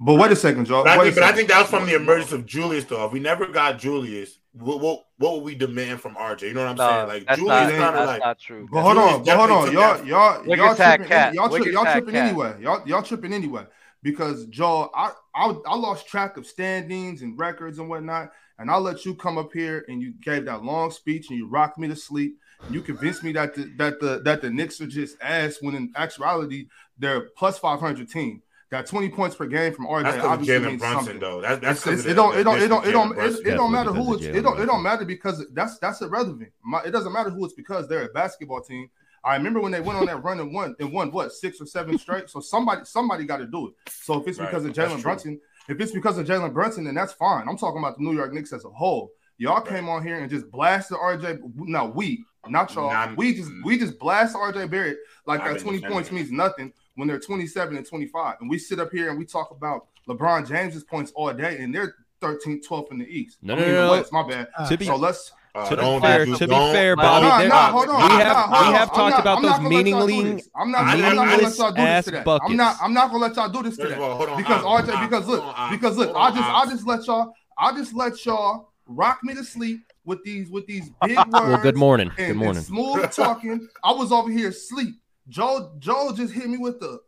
but 0.00 0.14
wait 0.14 0.32
a 0.32 0.36
second, 0.36 0.66
Joe. 0.66 0.84
But 0.84 0.98
I, 0.98 1.02
think, 1.02 1.14
but 1.14 1.24
I 1.24 1.32
think 1.32 1.48
that 1.48 1.60
was 1.60 1.70
from 1.70 1.86
the 1.86 1.94
emergence 1.94 2.32
of 2.32 2.46
Julius, 2.46 2.84
though. 2.84 3.04
If 3.06 3.12
we 3.12 3.20
never 3.20 3.46
got 3.46 3.78
Julius, 3.78 4.38
what 4.52 4.80
what, 4.80 5.04
what 5.18 5.34
would 5.34 5.44
we 5.44 5.54
demand 5.54 6.00
from 6.00 6.14
RJ? 6.14 6.42
You 6.42 6.54
know 6.54 6.60
what 6.62 6.70
I'm 6.70 6.76
No, 6.76 6.86
saying? 6.86 7.08
Like 7.08 7.26
that's 7.26 7.38
Julius 7.38 7.70
not, 7.70 7.70
kind 7.70 7.82
of 7.82 7.94
that's 7.94 8.06
like 8.06 8.20
not 8.20 8.38
true. 8.38 8.68
But 8.70 8.82
hold 8.82 8.96
Julius 8.96 9.14
on, 9.14 9.24
but 9.24 9.36
hold 9.36 9.50
on, 9.50 9.72
y'all, 9.72 10.04
y'all, 10.04 10.56
y'all 10.56 10.74
tripping, 10.74 11.06
cat. 11.06 11.34
y'all, 11.34 11.48
tri- 11.48 11.70
y'all 11.70 11.84
tripping 11.84 12.14
cat. 12.14 12.26
anyway. 12.26 12.56
Y'all, 12.60 12.86
y'all 12.86 13.02
tripping 13.02 13.32
anyway 13.32 13.64
because 14.04 14.46
Joe, 14.46 14.90
I, 14.94 15.10
I, 15.34 15.54
I 15.66 15.74
lost 15.74 16.06
track 16.06 16.36
of 16.36 16.46
standings 16.46 17.22
and 17.22 17.36
records 17.36 17.78
and 17.78 17.88
whatnot, 17.88 18.30
and 18.58 18.70
I'll 18.70 18.82
let 18.82 19.04
you 19.04 19.14
come 19.14 19.38
up 19.38 19.52
here 19.52 19.84
and 19.88 20.00
you 20.00 20.12
gave 20.22 20.44
that 20.44 20.62
long 20.62 20.92
speech 20.92 21.30
and 21.30 21.38
you 21.38 21.48
rocked 21.48 21.78
me 21.78 21.88
to 21.88 21.96
sleep. 21.96 22.38
You 22.70 22.82
convinced 22.82 23.24
me 23.24 23.32
that 23.32 23.54
the, 23.54 23.72
that 23.78 24.00
the 24.00 24.20
that 24.24 24.40
the 24.40 24.50
Knicks 24.50 24.80
are 24.80 24.86
just 24.86 25.16
ass 25.20 25.58
when 25.60 25.74
in 25.74 25.92
actuality 25.96 26.68
they're 26.98 27.28
plus 27.36 27.58
five 27.58 27.80
hundred 27.80 28.08
team. 28.10 28.42
Got 28.70 28.86
twenty 28.86 29.08
points 29.08 29.36
per 29.36 29.46
game 29.46 29.72
from 29.72 29.86
RJ. 29.86 30.02
that's 30.04 30.24
obviously 30.24 30.54
Jalen 30.54 30.78
Brunson, 30.78 31.04
something. 31.04 31.20
though. 31.20 31.40
That's 31.40 31.60
that's 31.60 31.86
It's- 31.86 32.00
it's- 32.00 32.12
it 32.12 32.14
don't 32.14 32.36
it 32.36 32.44
don't 32.44 32.60
it 32.60 32.68
don't 32.68 32.86
it 32.86 32.92
don't 32.92 33.18
it, 33.18 33.46
it 33.46 33.54
don't 33.54 33.70
matter 33.70 33.92
who 33.92 34.14
it's 34.14 34.24
it 34.24 34.42
don't 34.42 34.60
it 34.60 34.66
don't 34.66 34.82
matter 34.82 35.04
because 35.04 35.44
that's 35.52 35.78
that's 35.78 36.00
irrelevant. 36.02 36.50
My, 36.64 36.82
it 36.82 36.90
doesn't 36.90 37.12
matter 37.12 37.30
who 37.30 37.44
it's 37.44 37.54
because 37.54 37.88
they're 37.88 38.04
a 38.06 38.08
basketball 38.08 38.62
team. 38.62 38.88
I 39.22 39.36
remember 39.36 39.60
when 39.60 39.72
they 39.72 39.80
went 39.80 39.98
on 39.98 40.06
that 40.06 40.22
run 40.24 40.40
and 40.40 40.52
won 40.52 40.74
and 40.80 40.92
won 40.92 41.10
what 41.12 41.32
six 41.32 41.60
or 41.60 41.66
seven 41.66 41.98
straight. 41.98 42.28
So 42.28 42.40
somebody 42.40 42.82
somebody 42.84 43.24
got 43.24 43.38
to 43.38 43.46
do 43.46 43.68
it. 43.68 43.74
So 43.92 44.20
if 44.20 44.28
it's 44.28 44.38
Right, 44.38 44.50
because 44.50 44.64
of 44.64 44.72
Jalen. 44.72 45.02
Brunson, 45.02 45.40
if 45.68 45.80
it's 45.80 45.92
because 45.92 46.18
of 46.18 46.26
Jalen 46.26 46.52
Brunson, 46.52 46.84
then 46.84 46.94
that's 46.94 47.12
fine. 47.12 47.48
I'm 47.48 47.56
talking 47.56 47.78
about 47.78 47.96
the 47.98 48.04
New 48.04 48.12
York 48.14 48.32
Knicks 48.32 48.52
as 48.52 48.64
a 48.64 48.70
whole. 48.70 49.12
Y'all 49.38 49.56
Right. 49.56 49.66
came 49.66 49.88
on 49.88 50.04
here 50.06 50.16
and 50.18 50.28
just 50.30 50.50
blasted 50.50 50.96
RJ. 50.98 51.38
No, 51.56 51.86
we 51.86 52.24
not 52.48 52.74
y'all. 52.74 52.90
Nah, 52.90 53.14
we 53.16 53.34
just 53.34 53.50
we 53.64 53.78
just 53.78 53.98
blast 53.98 54.36
RJ 54.36 54.66
Barrett 54.70 54.98
like 55.26 55.42
that 55.44 55.58
20 55.60 55.80
points 55.80 56.10
means 56.12 56.30
nothing 56.30 56.72
when 56.96 57.08
they're 57.08 57.18
27 57.20 57.76
and 57.76 57.86
25. 57.86 58.36
And 58.40 58.48
we 58.50 58.58
sit 58.58 58.78
up 58.80 58.90
here 58.92 59.10
and 59.10 59.18
we 59.18 59.24
talk 59.24 59.50
about 59.50 59.86
LeBron 60.08 60.46
James's 60.46 60.84
points 60.84 61.12
all 61.14 61.32
day, 61.32 61.58
and 61.58 61.74
they're 61.74 61.94
13th, 62.22 62.66
12th 62.66 62.92
in 62.92 62.98
the 62.98 63.06
East. 63.06 63.38
No, 63.42 63.54
I 63.54 63.56
no, 63.58 63.62
mean, 63.64 63.74
no, 63.74 63.80
the 63.80 63.86
no. 63.86 63.92
West, 63.92 64.12
my 64.12 64.22
bad. 64.28 64.48
Uh, 64.56 64.68
To 64.68 64.76
be 64.78 64.84
So 64.86 64.96
let's. 64.96 65.32
Uh, 65.56 65.68
to 65.68 65.76
be 65.76 66.00
fair, 66.00 66.24
to 66.26 66.32
be 66.32 66.46
fair, 66.46 66.96
Bobby, 66.96 67.26
Nah, 67.28 67.38
there- 67.38 67.48
nah, 67.48 67.70
hold 67.70 67.88
on. 67.88 67.94
we 67.96 68.02
have 68.24 68.36
hold 68.36 68.66
we 68.66 68.72
have 68.74 68.88
I'm 68.90 68.94
talked 68.96 69.10
not- 69.10 69.20
about 69.20 69.36
I'm 69.36 69.42
those 69.44 69.50
not 69.52 69.56
gonna 69.62 69.68
let 69.68 69.86
y'all 69.86 70.00
do 70.08 70.12
meaningless 70.14 70.42
this. 70.42 70.50
I'm 70.56 70.70
not, 70.72 70.80
I 70.84 70.92
I'm 70.94 70.98
not 71.00 71.04
gonna 71.14 71.20
let 71.20 71.26
meaningless 71.28 71.58
y'all 71.58 71.70
do 71.70 71.74
this 71.76 71.84
ass 71.86 72.04
today. 72.06 72.22
I'm 72.26 72.56
not. 72.56 72.76
I'm 72.82 72.92
not 72.92 73.06
gonna 73.12 73.18
let 73.24 73.36
y'all 73.36 73.48
do 73.50 73.62
this 73.62 73.76
First 73.76 73.80
today. 73.82 73.94
of 73.94 74.00
all, 74.00 74.16
hold 74.16 74.28
on. 74.30 74.36
Because 74.38 74.64
Ops, 74.64 74.88
RJ, 74.88 74.94
Ops, 74.96 75.06
because 75.06 75.26
look, 75.28 75.42
hold 75.44 75.70
because 75.70 75.96
look, 75.96 76.16
I 76.16 76.30
just, 76.30 76.42
I 76.42 76.64
just 76.66 76.86
let 76.88 77.06
y'all, 77.06 77.32
I 77.56 77.76
just 77.76 77.94
let 77.94 78.26
y'all 78.26 78.72
rock 78.88 79.20
me 79.22 79.34
to 79.36 79.44
sleep 79.44 79.80
with 80.04 80.24
these, 80.24 80.50
with 80.50 80.66
these 80.66 80.90
big 81.06 81.16
words. 81.18 81.30
Well, 81.32 81.62
good 81.62 81.76
morning. 81.76 82.08
and, 82.08 82.16
Good 82.16 82.30
and 82.30 82.38
morning. 82.40 82.62
smooth 82.64 83.12
talking. 83.12 83.68
I 83.84 83.92
was 83.92 84.10
over 84.10 84.32
here 84.32 84.48
asleep. 84.48 84.96
Joe, 85.28 85.72
Joe 85.78 86.12
just 86.14 86.32
hit 86.32 86.48
me 86.48 86.58
with 86.58 86.80
the 86.80 87.00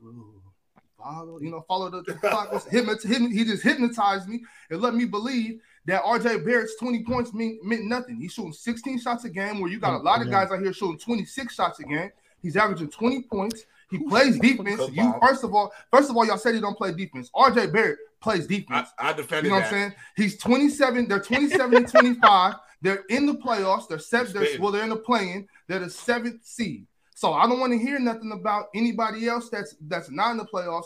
follow, 0.98 1.38
you 1.40 1.50
know, 1.50 1.64
follow 1.68 1.90
the, 1.90 2.02
the 2.02 2.14
clock. 2.14 2.52
Was 2.52 2.64
hypnot, 2.70 3.02
hypnot- 3.02 3.32
he 3.32 3.44
just 3.44 3.62
hypnotized 3.62 4.28
me 4.28 4.42
and 4.70 4.80
let 4.80 4.94
me 4.94 5.04
believe 5.04 5.60
that 5.86 6.02
RJ 6.02 6.44
Barrett's 6.44 6.76
20 6.76 7.04
points 7.04 7.32
mean, 7.32 7.58
meant 7.62 7.84
nothing. 7.84 8.16
He's 8.20 8.32
shooting 8.32 8.52
16 8.52 9.00
shots 9.00 9.24
a 9.24 9.28
game, 9.28 9.60
where 9.60 9.70
you 9.70 9.78
got 9.78 9.94
a 9.94 10.02
lot 10.02 10.20
of 10.20 10.30
guys 10.30 10.50
out 10.50 10.60
here 10.60 10.72
shooting 10.72 10.98
26 10.98 11.54
shots 11.54 11.78
a 11.80 11.84
game. 11.84 12.10
He's 12.42 12.56
averaging 12.56 12.90
20 12.90 13.22
points. 13.22 13.64
He 13.90 13.98
plays 13.98 14.38
defense. 14.38 14.82
You 14.92 15.14
first 15.20 15.44
of 15.44 15.54
all, 15.54 15.72
first 15.92 16.10
of 16.10 16.16
all, 16.16 16.26
y'all 16.26 16.38
said 16.38 16.54
he 16.54 16.60
don't 16.60 16.76
play 16.76 16.92
defense. 16.92 17.30
RJ 17.34 17.72
Barrett 17.72 17.98
plays 18.20 18.46
defense. 18.46 18.88
I, 18.98 19.10
I 19.10 19.12
defended 19.12 19.44
You 19.44 19.50
know 19.50 19.56
what. 19.56 19.64
I'm 19.66 19.70
saying? 19.70 19.94
He's 20.16 20.36
27. 20.38 21.06
They're 21.06 21.20
27 21.20 21.76
and 21.76 21.88
25. 21.92 22.54
They're 22.82 23.04
in 23.08 23.26
the 23.26 23.34
playoffs. 23.34 23.88
They're 23.88 23.98
seven. 23.98 24.32
They're, 24.32 24.60
well, 24.60 24.72
they're 24.72 24.82
in 24.82 24.90
the 24.90 24.96
playing. 24.96 25.48
They're 25.68 25.78
the 25.78 25.90
seventh 25.90 26.44
seed. 26.44 26.86
So 27.16 27.32
I 27.32 27.46
don't 27.48 27.58
want 27.58 27.72
to 27.72 27.78
hear 27.78 27.98
nothing 27.98 28.30
about 28.30 28.66
anybody 28.74 29.26
else 29.26 29.48
that's 29.48 29.74
that's 29.80 30.10
not 30.10 30.32
in 30.32 30.36
the 30.36 30.44
playoffs. 30.44 30.84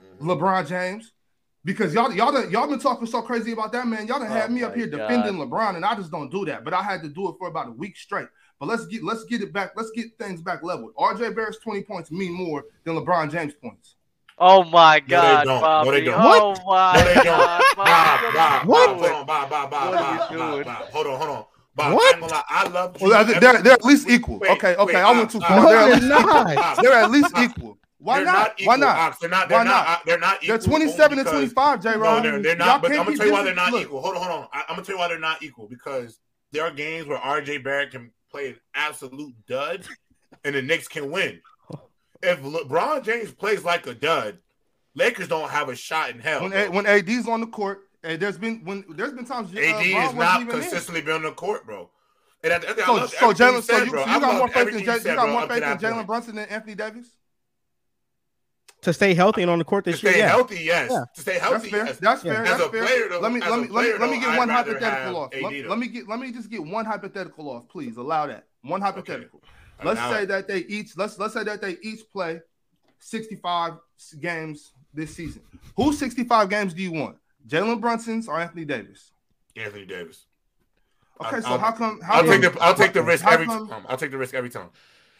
Mhm. 0.00 0.24
LeBron 0.38 0.68
James, 0.68 1.12
because 1.64 1.92
y'all 1.92 2.12
y'all 2.12 2.30
done, 2.30 2.48
y'all 2.48 2.68
been 2.68 2.78
talking 2.78 3.08
so 3.08 3.20
crazy 3.22 3.50
about 3.50 3.72
that 3.72 3.84
man. 3.88 4.06
Y'all 4.06 4.20
done 4.20 4.28
Oh 4.30 4.34
had 4.34 4.52
me 4.52 4.62
up 4.62 4.76
here 4.76 4.86
God. 4.86 4.98
defending 4.98 5.34
LeBron, 5.34 5.74
and 5.74 5.84
I 5.84 5.96
just 5.96 6.12
don't 6.12 6.30
do 6.30 6.44
that. 6.44 6.62
But 6.64 6.74
I 6.74 6.82
had 6.84 7.02
to 7.02 7.08
do 7.08 7.28
it 7.28 7.34
for 7.40 7.48
about 7.48 7.66
a 7.66 7.72
week 7.72 7.96
straight. 7.96 8.28
But 8.60 8.68
let's 8.68 8.86
get 8.86 9.02
let's 9.02 9.24
get 9.24 9.42
it 9.42 9.52
back. 9.52 9.72
Let's 9.74 9.90
get 9.90 10.16
things 10.16 10.40
back 10.40 10.62
leveled. 10.62 10.94
RJ 10.94 11.34
Barrett's 11.34 11.58
20 11.58 11.82
points 11.82 12.12
mean 12.12 12.32
more 12.32 12.62
than 12.84 12.94
LeBron 12.94 13.32
James 13.32 13.54
points. 13.54 13.96
Oh 14.38 14.62
my 14.62 15.00
they 15.00 15.06
God, 15.06 15.44
don't. 15.44 15.56
No, 15.56 15.60
Bobby. 15.60 15.90
they 15.90 16.04
don't. 16.04 16.20
Oh 16.20 16.54
my 16.68 16.92
No, 16.94 17.04
they 17.04 17.14
don't. 17.14 17.24
God, 17.24 17.62
Bob, 17.76 17.76
Bobby. 17.76 18.36
Bob, 18.36 18.66
What 18.66 18.86
Bob, 18.86 19.02
are 19.02 19.08
hold 19.08 19.12
on, 19.20 19.26
Bob, 19.26 19.50
Bob, 19.50 19.70
Bob, 19.70 19.90
What 19.90 20.00
Bob, 20.00 20.38
Bob. 20.38 20.64
Bob. 20.64 20.88
Hold 20.90 21.06
on, 21.08 21.18
hold 21.18 21.30
on. 21.30 21.44
But 21.74 21.86
I 21.86 21.94
What? 21.94 22.16
ain't 22.16 22.30
lie, 22.30 22.42
I 22.48 22.68
love. 22.68 23.00
Well, 23.00 23.24
they're, 23.24 23.62
they're 23.62 23.72
at 23.72 23.84
least 23.84 24.06
Wait, 24.06 24.14
equal. 24.14 24.38
wait, 24.38 24.50
okay, 24.52 24.76
okay, 24.76 24.94
wait, 24.94 25.02
I 25.02 25.10
went 25.10 25.24
Ox, 25.24 25.32
too 25.32 25.38
Ox, 25.40 25.48
far. 25.48 25.60
No, 25.60 25.68
They're 25.68 25.78
at 25.78 25.86
they're 25.86 25.94
least, 25.96 26.08
not. 26.08 26.56
Ox, 26.56 26.80
they're 26.80 26.92
at 26.92 27.10
least 27.10 27.38
equal. 27.38 27.78
Why 27.98 28.16
they're 28.18 28.26
not? 28.26 28.52
equal, 28.58 28.66
Why 28.66 28.76
not? 28.76 29.20
They're 29.20 29.30
not. 29.30 29.50
Why 29.50 29.56
They're 29.56 29.64
not. 29.64 29.86
not? 29.86 30.06
They're 30.06 30.18
not 30.18 30.44
equal. 30.44 30.58
They're 30.58 30.66
27 30.66 31.18
and 31.18 31.28
25, 31.28 31.82
J. 31.82 31.96
No, 31.96 32.20
they're, 32.20 32.42
they're 32.42 32.56
Y'all 32.56 32.58
not. 32.58 32.82
But 32.82 32.92
I'm 32.92 33.04
gonna 33.04 33.16
tell 33.16 33.26
you 33.26 33.32
why 33.32 33.42
they're 33.42 33.54
not 33.54 33.72
look, 33.72 33.82
equal. 33.82 34.00
Hold 34.02 34.16
on, 34.16 34.22
hold 34.22 34.40
on. 34.42 34.48
I, 34.52 34.60
I'm 34.68 34.76
gonna 34.76 34.82
tell 34.84 34.94
you 34.94 34.98
why 34.98 35.08
they're 35.08 35.18
not 35.18 35.42
equal 35.42 35.66
because 35.68 36.20
there 36.52 36.62
are 36.64 36.70
games 36.70 37.06
where 37.08 37.18
RJ 37.18 37.64
Barrett 37.64 37.90
can 37.92 38.12
play 38.30 38.50
an 38.50 38.56
absolute 38.74 39.34
dud, 39.48 39.84
and 40.44 40.54
the 40.54 40.62
Knicks 40.62 40.86
can 40.86 41.10
win. 41.10 41.40
If 42.22 42.40
LeBron 42.42 43.04
James 43.04 43.32
plays 43.32 43.64
like 43.64 43.86
a 43.86 43.94
dud, 43.94 44.38
Lakers 44.94 45.28
don't 45.28 45.50
have 45.50 45.68
a 45.70 45.74
shot 45.76 46.10
in 46.10 46.20
hell. 46.20 46.42
When 46.42 46.50
bro. 46.50 46.60
A, 46.60 46.70
when 46.70 46.86
AD's 46.86 47.26
on 47.26 47.40
the 47.40 47.46
court, 47.46 47.83
and 48.04 48.20
there's 48.20 48.38
been 48.38 48.60
when 48.64 48.84
there's 48.90 49.12
been 49.12 49.24
times 49.24 49.54
uh, 49.54 49.58
AD 49.58 49.72
Bron 49.72 49.82
is 49.84 49.94
wasn't 49.94 50.18
not 50.18 50.40
even 50.42 50.54
in. 50.54 50.60
consistently 50.60 51.00
been 51.02 51.14
on 51.14 51.22
the 51.22 51.32
court, 51.32 51.66
bro. 51.66 51.90
And 52.42 52.52
I, 52.52 52.56
I, 52.56 52.60
I 52.60 52.74
So, 52.84 53.06
so 53.06 53.32
Jalen, 53.32 53.54
so 53.54 53.60
said, 53.62 53.84
you, 53.86 53.90
bro. 53.90 54.04
so 54.04 54.10
you 54.10 54.20
got 54.20 54.34
more 54.36 54.48
faith 54.48 54.56
in 54.56 54.68
everything 54.68 54.84
Jay, 54.84 54.92
you 54.92 54.98
you 55.10 55.16
got 55.16 55.24
bro, 55.24 55.32
more 55.32 55.48
faith 55.48 55.62
in 55.62 55.78
Jalen. 55.78 56.06
Brunson 56.06 56.36
than 56.36 56.48
Anthony 56.50 56.74
Davis. 56.74 57.06
to 58.82 58.92
stay 58.92 59.14
healthy 59.14 59.40
and 59.42 59.50
on 59.50 59.58
the 59.58 59.64
court 59.64 59.84
To 59.84 59.90
this 59.92 60.02
year. 60.02 60.12
stay 60.12 60.20
Yeah. 60.20 60.28
healthy, 60.28 60.60
yes. 60.62 60.90
Yeah. 60.92 61.04
To 61.14 61.20
stay 61.22 61.38
healthy, 61.38 61.40
That's 61.40 61.50
healthy, 61.50 61.70
fair. 61.70 61.86
yes. 61.86 61.98
That's 61.98 62.24
Yeah. 62.24 62.32
fair. 62.34 62.42
As 62.42 62.48
That's 62.50 62.62
a 62.62 62.68
fair. 62.70 62.84
player, 62.84 63.08
though, 63.08 63.20
let 63.20 63.32
me 63.32 63.40
let 63.40 63.50
a 63.52 63.56
me 63.56 63.68
let 63.68 63.84
me 63.86 63.98
let 63.98 64.10
me 64.10 64.20
get 64.20 64.28
I'd 64.28 64.38
one 64.38 64.48
hypothetical 64.50 65.16
off. 65.16 65.30
Let, 65.40 65.66
let 65.68 65.78
me 65.78 65.86
get 65.88 66.08
let 66.08 66.18
me 66.20 66.32
just 66.32 66.50
get 66.50 66.62
one 66.62 66.84
hypothetical 66.84 67.48
off, 67.48 67.68
please. 67.70 67.96
Allow 67.96 68.26
that 68.26 68.44
one 68.62 68.82
hypothetical. 68.82 69.40
Okay. 69.42 69.88
Let's 69.88 70.00
Now- 70.00 70.12
say 70.12 70.24
that 70.26 70.46
they 70.46 70.58
each 70.58 70.96
let's 70.98 71.18
let's 71.18 71.32
say 71.32 71.44
that 71.44 71.62
they 71.62 71.78
each 71.82 72.00
play 72.12 72.40
65 72.98 73.74
games 74.20 74.72
this 74.92 75.14
season. 75.16 75.42
Whose 75.76 75.98
65 75.98 76.50
games 76.50 76.74
do 76.74 76.82
you 76.82 76.92
want? 76.92 77.16
Jalen 77.46 77.80
Brunson's 77.80 78.28
or 78.28 78.38
Anthony 78.40 78.64
Davis? 78.64 79.12
Anthony 79.56 79.84
Davis. 79.84 80.26
Okay, 81.20 81.36
I'll- 81.36 81.42
so 81.42 81.48
I'll- 81.50 81.58
how 81.58 81.72
come? 81.72 82.00
How 82.00 82.14
I'll 82.14 82.20
come, 82.24 82.40
take 82.42 82.52
the 82.52 82.60
I'll 82.62 82.74
take 82.74 82.92
the 82.92 83.02
risk 83.02 83.24
every 83.26 83.46
come- 83.46 83.68
time. 83.68 83.84
I'll 83.88 83.96
take 83.96 84.10
the 84.10 84.18
risk 84.18 84.34
every 84.34 84.50
time. 84.50 84.70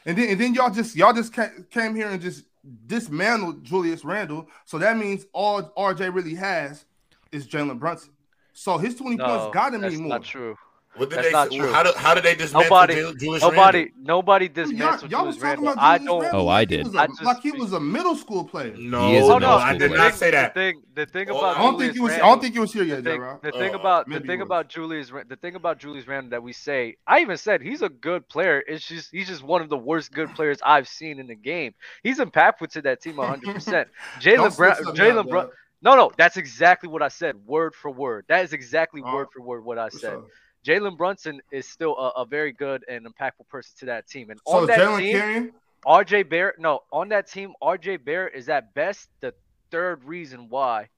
And 0.07 0.19
then 0.19 0.29
and 0.31 0.41
then 0.41 0.55
y'all 0.55 0.71
just 0.71 0.97
y'all 0.97 1.13
just 1.13 1.33
came 1.33 1.95
here 1.95 2.09
and 2.09 2.21
just 2.21 2.45
dismantled 2.87 3.63
Julius 3.65 4.05
Randle. 4.05 4.49
So 4.65 4.79
that 4.79 4.97
means 4.97 5.27
all 5.33 5.63
RJ 5.77 6.13
really 6.15 6.35
has 6.35 6.85
is 7.31 7.47
Jalen 7.47 7.79
Brunson. 7.79 8.11
So 8.53 8.79
his 8.79 8.95
20 8.97 9.17
No, 9.17 9.25
points 9.27 9.55
got 9.55 9.71
to 9.71 9.79
that's 9.79 9.95
mean 9.95 10.03
more. 10.05 10.11
not 10.11 10.25
true. 10.25 10.57
What 10.97 11.11
did 11.11 11.17
That's 11.19 11.27
they? 11.27 11.33
not 11.33 11.51
true. 11.51 11.73
How 11.73 11.83
did 11.83 11.95
how 11.97 12.15
did 12.15 12.23
they 12.25 12.35
dismantle 12.37 12.71
Nobody- 12.71 12.95
Jul- 12.95 13.15
Julius 13.15 13.43
Nobody, 13.43 13.79
Randle? 13.79 13.95
nobody 14.05 14.45
Y'all, 14.47 14.55
dismantled 14.55 15.11
y'all 15.11 15.27
was 15.27 15.37
Julius 15.37 15.55
talking 15.57 15.65
Randle. 15.67 15.73
about 15.73 15.83
I 15.83 15.99
Julius 15.99 16.07
don't. 16.13 16.23
Randle 16.23 16.41
Oh, 16.41 16.45
like 16.45 16.57
I 16.57 16.61
he 16.61 16.67
did. 16.67 16.85
was 16.87 16.95
a- 16.95 16.99
I 17.01 17.07
just- 17.09 17.23
like 17.25 17.41
he 17.43 17.51
was 17.53 17.73
a 17.73 17.81
middle 17.81 18.17
school 18.17 18.45
player. 18.45 18.75
No, 18.79 19.09
He 19.09 19.17
is 19.17 19.23
a 19.29 19.33
Oh 19.33 19.35
middle 19.41 19.41
no, 19.41 19.57
I 19.57 19.73
did 19.77 19.89
player. 19.91 19.99
not 19.99 20.15
say 20.15 20.27
The 20.27 20.37
that. 20.37 20.55
thing, 20.55 20.83
the 20.95 21.07
thing 21.07 21.29
Hold 21.29 21.41
about. 21.43 21.57
I 21.57 21.63
don't 21.63 21.71
think 21.79 21.79
Julius 21.95 21.97
you 21.97 22.03
was. 22.05 22.13
I 22.13 22.19
don't 22.19 22.41
think 22.41 22.55
you 22.55 22.61
was 22.61 22.73
here 22.73 22.85
the 22.85 22.89
yet, 22.95 23.05
thing, 23.05 23.21
the 23.43 23.53
thing 23.53 23.75
Uh, 23.75 23.79
about 23.79 24.05
the 24.07 24.11
maybe 24.11 24.27
thing 24.29 24.41
about 24.41 24.69
Julius 24.69 25.11
the 25.29 25.37
thing 25.37 25.55
about 25.57 25.79
Julius 25.79 26.07
Randle 26.07 26.31
that 26.31 26.43
we 26.43 26.53
say 26.53 26.97
I 27.07 27.21
even 27.21 27.37
said 27.39 27.61
he's 27.61 27.83
a 27.83 27.89
good 27.89 28.29
player. 28.29 28.63
It's 28.69 28.87
just 28.87 29.11
he's 29.11 29.27
just 29.27 29.43
one 29.43 29.63
of 29.63 29.69
the 29.69 29.77
worst 29.79 30.13
good 30.13 30.33
players 30.35 30.59
I've 30.65 30.87
seen 30.87 31.19
in 31.19 31.27
the 31.27 31.35
game. 31.35 31.75
He's 32.05 32.21
impactful 32.21 32.69
to 32.73 32.83
that 32.83 33.01
team 33.03 33.17
100. 33.17 33.53
percent 33.55 33.89
Jalen 34.21 34.57
Brown, 34.57 34.77
switch 34.77 34.89
up 34.89 34.97
now, 34.97 35.05
Jalen 35.05 35.29
Brown. 35.29 35.49
No, 35.83 35.97
no, 35.97 36.13
that's 36.17 36.39
exactly 36.39 36.89
what 36.89 37.03
I 37.03 37.09
said, 37.09 37.37
word 37.45 37.75
for 37.75 37.91
word. 37.91 38.25
That 38.29 38.43
is 38.45 38.55
exactly 38.55 39.03
Oh, 39.05 39.13
word 39.15 39.27
for 39.35 39.43
word 39.43 39.65
what 39.67 39.77
I 39.79 39.85
What's 39.85 40.01
said. 40.01 40.19
Jalen 40.65 40.97
Brunson 40.97 41.41
is 41.53 41.69
still 41.69 41.97
a, 41.97 42.23
a 42.23 42.25
very 42.25 42.53
good 42.53 42.85
and 42.89 43.07
impactful 43.07 43.49
person 43.49 43.75
to 43.81 43.87
that 43.87 44.09
team. 44.09 44.31
And 44.31 44.41
So 44.47 44.59
on 44.59 44.67
that 44.67 44.79
Jalen 44.79 44.99
team. 44.99 45.53
RJ 45.87 46.31
Barrett, 46.31 46.59
no, 46.59 46.81
on 46.93 47.11
that 47.11 47.31
team, 47.31 47.53
RJ 47.63 48.05
Barrett 48.05 48.35
is 48.35 48.49
at 48.49 48.73
best 48.75 49.09
the 49.21 49.35
third 49.71 50.03
reason 50.05 50.49
why 50.49 50.89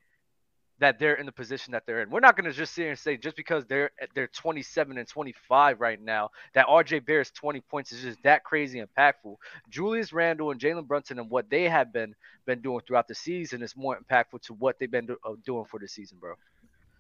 that 0.79 0.99
they're 0.99 1.15
in 1.15 1.27
the 1.27 1.33
position 1.33 1.73
that 1.73 1.85
they're 1.87 2.03
in. 2.03 2.11
We're 2.11 2.21
not 2.21 2.37
going 2.37 2.45
to 2.51 2.53
just 2.53 2.75
sit 2.75 2.83
here 2.83 2.91
and 2.91 2.99
say 2.99 3.17
just 3.17 3.35
because 3.37 3.65
they're 3.67 3.91
they're 4.15 4.27
27 4.29 4.99
and 4.99 5.09
25 5.09 5.81
right 5.81 6.01
now 6.01 6.31
that 6.55 6.67
RJ 6.67 7.07
Barrett's 7.07 7.31
20 7.31 7.61
points 7.63 7.93
is 7.93 8.03
just 8.03 8.23
that 8.25 8.45
crazy 8.45 8.83
impactful. 8.83 9.37
Julius 9.71 10.13
Randle 10.13 10.51
and 10.51 10.61
Jalen 10.61 10.87
Brunson 10.87 11.19
and 11.19 11.31
what 11.31 11.49
they 11.49 11.65
have 11.65 11.93
been 11.93 12.15
been 12.45 12.61
doing 12.61 12.81
throughout 12.87 13.09
the 13.09 13.15
season 13.15 13.63
is 13.63 13.75
more 13.75 13.99
impactful 13.99 14.43
to 14.43 14.55
what 14.55 14.79
they've 14.79 14.91
been 14.91 15.07
do, 15.07 15.17
uh, 15.25 15.33
doing 15.45 15.65
for 15.65 15.81
the 15.81 15.89
season, 15.89 16.19
bro. 16.21 16.35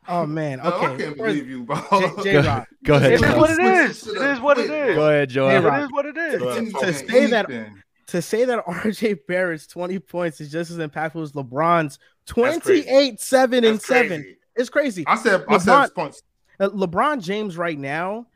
Oh 0.08 0.26
man. 0.26 0.58
No, 0.58 0.64
I 0.64 0.68
Okay. 0.68 1.04
can't 1.04 1.16
First, 1.16 1.18
believe 1.18 1.48
you, 1.48 1.62
bro. 1.64 1.76
J- 1.90 2.22
J-Rock. 2.22 2.68
Go 2.84 2.94
ahead. 2.94 3.12
It 3.12 3.22
is 3.22 3.34
what 3.36 3.50
it 3.50 3.54
Switch 3.56 3.66
is. 3.66 4.00
this 4.00 4.04
shit 4.04 4.16
It 4.16 4.22
up 4.22 4.36
is 4.36 4.40
what 4.40 4.58
it 4.58 4.70
is. 4.70 4.94
Go 4.96 5.08
ahead, 5.08 5.28
Joe. 5.30 5.48
Hey, 5.48 5.56
It 5.56 5.60
Rock. 5.60 5.82
is 5.82 5.88
what 5.92 6.06
it 6.06 6.16
is. 6.16 6.40
Go 6.40 6.80
To 6.80 6.92
say 6.94 7.26
that- 7.26 7.70
to 8.08 8.22
say 8.22 8.44
that 8.44 8.64
RJ 8.66 9.14
Barrett's 9.26 9.66
20 9.66 9.98
points 9.98 10.40
is 10.40 10.50
just 10.52 10.70
as 10.70 10.78
impactful 10.78 11.22
as 11.22 11.32
LeBron's 11.32 11.98
28, 12.26 13.20
7, 13.20 13.64
and 13.64 13.82
7. 13.82 14.22
crazy. 14.22 14.38
It's 14.54 14.68
crazy. 14.70 15.04
I 15.06 15.16
said, 15.16 15.44
I 15.48 15.56
LeBron- 15.56 15.60
said 15.60 15.94
points. 15.94 16.22
Uh, 16.60 16.68
LeBron 16.68 17.20
James 17.22 17.56
right 17.58 17.78
now, 17.78 18.26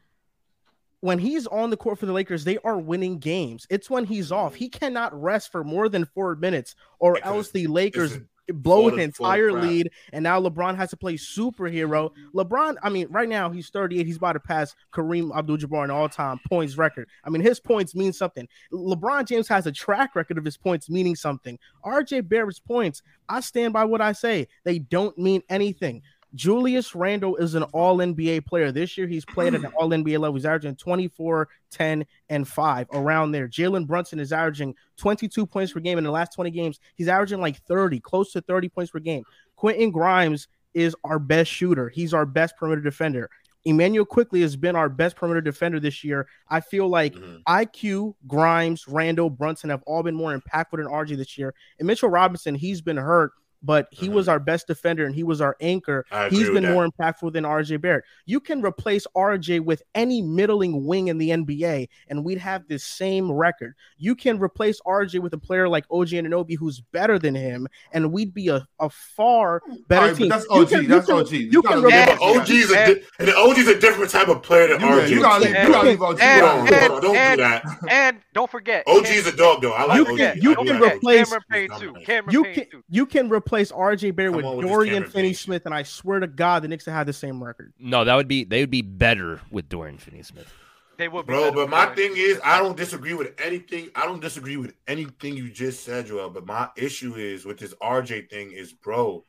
when 1.00 1.18
he's 1.18 1.46
on 1.46 1.70
the 1.70 1.76
court 1.76 1.98
for 1.98 2.04
the 2.06 2.12
Lakers, 2.12 2.44
they 2.44 2.58
are 2.58 2.78
winning 2.78 3.18
games. 3.18 3.66
It's 3.70 3.88
when 3.88 4.04
he's 4.04 4.30
off. 4.30 4.54
He 4.54 4.68
cannot 4.68 5.18
rest 5.18 5.50
for 5.50 5.64
more 5.64 5.88
than 5.88 6.04
four 6.04 6.34
minutes, 6.36 6.74
or 6.98 7.14
Because 7.14 7.28
else 7.30 7.50
the 7.52 7.66
Lakers 7.68 8.12
It's 8.16 8.24
blow 8.52 8.88
an 8.88 9.00
of- 9.00 9.14
full 9.14 9.26
of 9.26 9.34
entire 9.34 9.52
lead. 9.52 9.90
And 10.12 10.22
now 10.22 10.40
LeBron 10.40 10.76
has 10.76 10.90
to 10.90 10.96
play 10.96 11.14
superhero. 11.14 12.12
LeBron, 12.34 12.76
I 12.82 12.90
mean, 12.90 13.06
right 13.10 13.28
now 13.28 13.50
he's 13.50 13.70
38. 13.70 14.06
He's 14.06 14.16
about 14.16 14.32
to 14.32 14.40
pass 14.40 14.74
Kareem 14.92 15.36
Abdul-Jabbar 15.36 15.84
in 15.84 15.90
all-time 15.90 16.40
points 16.48 16.76
record. 16.76 17.08
I 17.24 17.30
mean, 17.30 17.42
his 17.42 17.60
points 17.60 17.94
mean 17.94 18.12
something. 18.12 18.48
LeBron 18.72 19.26
James 19.26 19.48
has 19.48 19.66
a 19.66 19.72
track 19.72 20.14
record 20.14 20.38
of 20.38 20.44
his 20.44 20.56
points 20.56 20.90
meaning 20.90 21.16
something. 21.16 21.58
RJ 21.84 22.28
Barrett's 22.28 22.60
points, 22.60 23.02
I 23.28 23.40
stand 23.40 23.72
by 23.72 23.84
what 23.84 24.00
I 24.00 24.12
say. 24.12 24.48
They 24.64 24.78
don't 24.78 25.16
mean 25.18 25.42
anything. 25.48 26.02
Julius 26.34 26.94
Randle 26.94 27.36
is 27.36 27.54
an 27.54 27.64
all 27.64 27.98
NBA 27.98 28.46
player. 28.46 28.70
This 28.72 28.96
year, 28.96 29.06
he's 29.06 29.24
played 29.24 29.54
at 29.54 29.64
an 29.64 29.72
all 29.78 29.88
NBA 29.90 30.18
level. 30.18 30.34
He's 30.34 30.44
averaging 30.44 30.76
24, 30.76 31.48
10, 31.70 32.06
and 32.28 32.46
5 32.46 32.86
around 32.92 33.32
there. 33.32 33.48
Jalen 33.48 33.86
Brunson 33.86 34.20
is 34.20 34.32
averaging 34.32 34.74
22 34.96 35.46
points 35.46 35.72
per 35.72 35.80
game 35.80 35.98
in 35.98 36.04
the 36.04 36.10
last 36.10 36.32
20 36.34 36.50
games. 36.50 36.78
He's 36.94 37.08
averaging 37.08 37.40
like 37.40 37.60
30, 37.64 38.00
close 38.00 38.32
to 38.32 38.40
30 38.40 38.68
points 38.68 38.90
per 38.90 38.98
game. 39.00 39.24
Quentin 39.56 39.90
Grimes 39.90 40.48
is 40.74 40.94
our 41.04 41.18
best 41.18 41.50
shooter. 41.50 41.88
He's 41.88 42.14
our 42.14 42.24
best 42.26 42.56
perimeter 42.56 42.80
defender. 42.82 43.28
Immanuel 43.66 44.06
Quickley 44.06 44.40
has 44.40 44.56
been 44.56 44.74
our 44.74 44.88
best 44.88 45.16
perimeter 45.16 45.42
defender 45.42 45.78
this 45.80 46.02
year. 46.02 46.26
I 46.48 46.60
feel 46.60 46.88
like 46.88 47.14
Mhm. 47.14 47.42
IQ, 47.46 48.14
Grimes, 48.26 48.88
Randle, 48.88 49.28
Brunson 49.28 49.68
have 49.68 49.82
all 49.86 50.02
been 50.02 50.14
more 50.14 50.32
impactful 50.34 50.78
than 50.78 50.86
RJ 50.86 51.16
this 51.16 51.36
year. 51.36 51.52
And 51.78 51.86
Mitchell 51.86 52.08
Robinson, 52.08 52.54
he's 52.54 52.80
been 52.80 52.96
hurt, 52.96 53.32
but 53.62 53.88
he 53.90 54.08
was 54.08 54.28
our 54.28 54.38
best 54.38 54.66
defender 54.66 55.04
and 55.04 55.14
he 55.14 55.22
was 55.22 55.40
our 55.40 55.56
anchor. 55.60 56.04
He's 56.30 56.48
been 56.50 56.70
more 56.72 56.88
impactful 56.88 57.32
than 57.32 57.44
RJ 57.44 57.80
Barrett. 57.80 58.04
You 58.26 58.40
can 58.40 58.62
replace 58.62 59.06
RJ 59.16 59.60
with 59.60 59.82
any 59.94 60.22
middling 60.22 60.84
wing 60.86 61.08
in 61.08 61.18
the 61.18 61.30
NBA, 61.30 61.88
and 62.08 62.24
we'd 62.24 62.38
have 62.38 62.66
this 62.68 62.84
same 62.84 63.30
record. 63.30 63.74
You 63.98 64.14
can 64.14 64.38
replace 64.38 64.80
RJ 64.86 65.20
with 65.20 65.32
a 65.34 65.38
player 65.38 65.68
like 65.68 65.84
OG 65.90 66.08
Anunoby, 66.08 66.56
who's 66.56 66.80
better 66.80 67.18
than 67.18 67.34
him, 67.34 67.66
and 67.92 68.12
we'd 68.12 68.32
be 68.34 68.48
a, 68.48 68.66
a 68.78 68.88
far 68.90 69.60
better 69.88 70.00
All 70.02 70.06
right, 70.08 70.10
but 70.12 70.18
team. 70.18 70.28
that's 70.28 70.44
You 70.44 70.50
OG. 70.62 70.68
can- 70.68 70.82
you 70.82 70.88
That's 70.88 71.06
can- 71.06 71.14
OG. 71.16 71.32
You 71.32 71.62
can 71.62 71.82
gotta 71.82 71.88
Yeah, 71.94 72.06
leave 72.10 72.18
but 72.18 72.22
And- 72.22 72.40
OG. 72.40 72.50
OG's 72.50 72.70
a 72.70 72.94
di- 72.94 73.00
and 73.18 73.30
OG's 73.30 73.68
a 73.68 73.78
different 73.78 74.10
type 74.10 74.28
of 74.28 74.42
player 74.42 74.68
than 74.68 74.80
You, 74.80 74.86
RJ. 74.86 75.08
you 75.10 75.20
gotta 75.20 75.44
leave. 75.44 75.54
You 75.54 75.68
gotta 75.72 75.88
leave 75.88 76.02
OG. 76.02 76.18
and- 76.20 76.40
Hold 76.46 76.50
on, 76.52 76.88
alone. 76.90 77.00
don't 77.02 77.16
and- 77.16 77.36
do 77.38 77.42
that. 77.42 77.64
And 77.90 78.16
don't 78.32 78.50
forget, 78.50 78.84
OG's 78.86 79.26
a 79.26 79.36
dog 79.36 79.60
though. 79.62 79.72
I 79.72 79.84
like 79.84 79.96
You 79.98 80.06
OG. 80.06 80.16
can- 80.16 80.38
you 80.40 80.54
can 80.54 80.66
like 80.66 80.82
OG. 80.82 80.94
replace- 80.96 81.28
Cameron 81.28 81.42
Payne 81.50 81.80
too. 81.80 81.94
Cameron 82.06 82.32
You 82.32 82.42
can 82.44 82.54
too. 82.70 82.84
you 82.88 83.06
can 83.06 83.28
replace 83.28 83.49
RJ 83.50 84.14
Barrett 84.14 84.36
with 84.36 84.44
with 84.44 84.66
Dorian 84.66 85.04
Finney 85.04 85.32
Smith, 85.32 85.66
and 85.66 85.74
I 85.74 85.82
swear 85.82 86.20
to 86.20 86.26
God, 86.26 86.62
the 86.62 86.68
Knicks 86.68 86.86
have 86.86 86.94
had 86.94 87.06
the 87.06 87.12
same 87.12 87.42
record. 87.42 87.72
No, 87.78 88.04
that 88.04 88.14
would 88.14 88.28
be 88.28 88.44
they 88.44 88.60
would 88.60 88.70
be 88.70 88.82
better 88.82 89.40
with 89.50 89.68
Dorian 89.68 89.98
Finney-Smith. 89.98 90.52
They 90.96 91.08
would 91.08 91.26
be 91.26 91.32
Bro, 91.32 91.52
but 91.52 91.70
my 91.70 91.86
Dorian. 91.86 91.96
thing 91.96 92.12
is, 92.16 92.40
I 92.44 92.58
don't 92.58 92.76
disagree 92.76 93.14
with 93.14 93.32
anything. 93.42 93.90
I 93.94 94.04
don't 94.06 94.20
disagree 94.20 94.56
with 94.56 94.74
anything 94.86 95.36
you 95.36 95.50
just 95.50 95.84
said, 95.84 96.06
Joel. 96.06 96.30
But 96.30 96.46
my 96.46 96.68
issue 96.76 97.14
is 97.14 97.44
with 97.44 97.58
this 97.58 97.74
RJ 97.74 98.28
thing 98.30 98.52
is, 98.52 98.72
bro, 98.72 99.24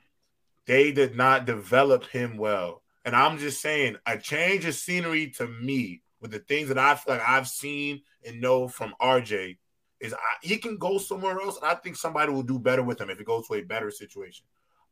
they 0.65 0.91
did 0.91 1.15
not 1.15 1.45
develop 1.45 2.05
him 2.07 2.37
well. 2.37 2.81
And 3.03 3.15
I'm 3.15 3.37
just 3.37 3.61
saying, 3.61 3.97
a 4.05 4.17
change 4.17 4.65
of 4.65 4.75
scenery 4.75 5.31
to 5.37 5.47
me 5.47 6.01
with 6.19 6.31
the 6.31 6.39
things 6.39 6.67
that 6.67 6.77
I 6.77 6.95
feel 6.95 7.15
like 7.15 7.27
I've 7.27 7.47
seen 7.47 8.01
and 8.25 8.39
know 8.39 8.67
from 8.67 8.93
RJ 9.01 9.57
is 10.01 10.13
I, 10.13 10.17
he 10.41 10.57
can 10.57 10.77
go 10.77 10.97
somewhere 10.97 11.39
else, 11.39 11.57
and 11.57 11.65
I 11.65 11.75
think 11.75 11.95
somebody 11.95 12.31
will 12.31 12.43
do 12.43 12.59
better 12.59 12.83
with 12.83 12.99
him 12.99 13.09
if 13.09 13.19
it 13.19 13.25
goes 13.25 13.47
to 13.47 13.53
a 13.53 13.61
better 13.61 13.91
situation. 13.91 14.45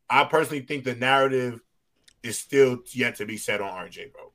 I 0.08 0.24
personally 0.24 0.62
think 0.62 0.84
the 0.84 0.94
narrative 0.94 1.60
is 2.22 2.38
still 2.38 2.78
yet 2.92 3.16
to 3.16 3.26
be 3.26 3.36
set 3.36 3.60
on 3.60 3.70
RJ, 3.70 4.12
bro. 4.12 4.32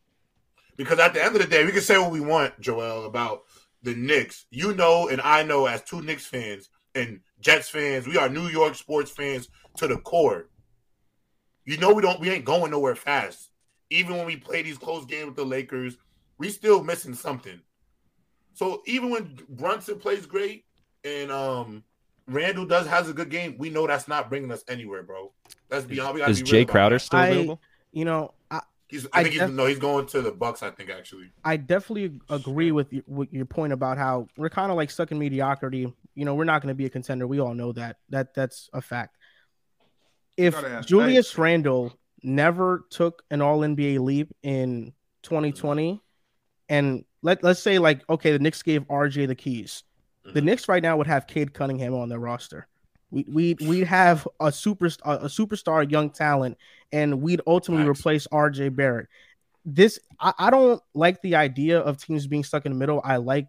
Because 0.77 0.99
at 0.99 1.13
the 1.13 1.23
end 1.23 1.35
of 1.35 1.41
the 1.41 1.47
day, 1.47 1.65
we 1.65 1.71
can 1.71 1.81
say 1.81 1.97
what 1.97 2.11
we 2.11 2.19
want, 2.19 2.59
Joel, 2.59 3.05
about 3.05 3.43
the 3.83 3.95
Knicks. 3.95 4.45
You 4.51 4.73
know, 4.73 5.07
and 5.07 5.21
I 5.21 5.43
know 5.43 5.65
as 5.65 5.83
two 5.83 6.01
Knicks 6.01 6.25
fans 6.25 6.69
and 6.93 7.21
Jets 7.39 7.69
fans, 7.69 8.07
we 8.07 8.17
are 8.17 8.27
New 8.27 8.47
York 8.47 8.75
sports 8.75 9.11
fans 9.11 9.47
to 9.77 9.87
the 9.87 9.97
core. 9.97 10.49
You 11.63 11.77
know, 11.77 11.93
we 11.93 12.01
don't, 12.01 12.19
we 12.19 12.29
ain't 12.29 12.45
going 12.45 12.71
nowhere 12.71 12.95
fast. 12.95 13.49
Even 13.89 14.17
when 14.17 14.25
we 14.25 14.35
play 14.35 14.61
these 14.61 14.77
close 14.77 15.05
games 15.05 15.27
with 15.27 15.35
the 15.35 15.45
Lakers, 15.45 15.97
we 16.37 16.49
still 16.49 16.83
missing 16.83 17.13
something. 17.13 17.61
So 18.53 18.81
even 18.85 19.09
when 19.09 19.37
Brunson 19.49 19.99
plays 19.99 20.25
great 20.25 20.64
and 21.05 21.31
um 21.31 21.83
Randle 22.27 22.65
does 22.65 22.87
has 22.87 23.07
a 23.07 23.13
good 23.13 23.29
game, 23.29 23.55
we 23.57 23.69
know 23.69 23.85
that's 23.85 24.07
not 24.07 24.29
bringing 24.29 24.51
us 24.51 24.63
anywhere, 24.67 25.03
bro. 25.03 25.31
Let's 25.69 25.85
be 25.85 25.99
honest. 25.99 26.15
We 26.15 26.31
Is 26.31 26.41
be 26.41 26.49
Jae 26.49 26.67
Crowder 26.67 26.95
that. 26.95 26.99
still 26.99 27.19
I- 27.19 27.27
available? 27.27 27.61
You 27.91 28.03
know, 28.03 28.33
I, 28.51 28.59
He's. 28.87 29.05
I, 29.07 29.19
I 29.19 29.23
think 29.23 29.35
he's 29.35 29.49
no. 29.49 29.65
He's 29.65 29.79
going 29.79 30.05
to 30.07 30.21
the 30.21 30.31
Bucks. 30.31 30.61
I 30.61 30.69
think 30.69 30.89
actually. 30.89 31.31
I 31.43 31.57
definitely 31.57 32.19
agree 32.29 32.71
with, 32.71 32.91
you, 32.91 33.03
with 33.07 33.31
your 33.31 33.45
point 33.45 33.73
about 33.73 33.97
how 33.97 34.27
we're 34.37 34.49
kind 34.49 34.69
of 34.69 34.75
like 34.75 34.91
stuck 34.91 35.11
in 35.11 35.19
mediocrity. 35.19 35.91
You 36.13 36.25
know, 36.25 36.35
we're 36.35 36.43
not 36.43 36.61
going 36.61 36.69
to 36.69 36.75
be 36.75 36.85
a 36.85 36.89
contender. 36.89 37.25
We 37.25 37.39
all 37.39 37.53
know 37.53 37.71
that. 37.71 37.97
That 38.09 38.33
that's 38.33 38.69
a 38.73 38.81
fact. 38.81 39.17
If 40.37 40.55
Julius 40.85 41.31
Dave. 41.31 41.39
Randle 41.39 41.97
never 42.21 42.85
took 42.89 43.23
an 43.31 43.41
All 43.41 43.59
NBA 43.59 43.99
leap 43.99 44.35
in 44.43 44.93
2020, 45.23 46.01
and 46.69 47.05
let 47.21 47.43
let's 47.43 47.61
say 47.61 47.79
like 47.79 48.01
okay, 48.09 48.31
the 48.33 48.39
Knicks 48.39 48.61
gave 48.61 48.83
RJ 48.83 49.27
the 49.27 49.35
keys. 49.35 49.83
The 50.33 50.41
Mhm. 50.41 50.45
Knicks 50.45 50.67
right 50.67 50.81
now 50.83 50.97
would 50.97 51.07
have 51.07 51.27
Cade 51.27 51.53
Cunningham 51.53 51.93
on 51.93 52.09
their 52.09 52.19
roster. 52.19 52.67
We 53.11 53.25
we 53.29 53.55
we'd 53.67 53.87
have 53.87 54.27
a 54.39 54.51
super 54.51 54.87
a, 54.87 55.27
superstar 55.29 55.89
young 55.89 56.09
talent, 56.09 56.57
and 56.91 57.21
we'd 57.21 57.41
ultimately 57.47 57.85
Facts. 57.85 57.99
replace 57.99 58.27
RJ 58.31 58.69
Barrett. 58.75 59.07
This 59.63 59.99
I, 60.19 60.33
I 60.37 60.49
don't 60.49 60.81
like 60.93 61.21
the 61.21 61.35
idea 61.35 61.79
of 61.79 61.97
teams 61.97 62.27
being 62.27 62.43
stuck 62.43 62.65
in 62.65 62.71
the 62.73 62.77
middle. 62.77 63.01
I 63.03 63.17
like 63.17 63.47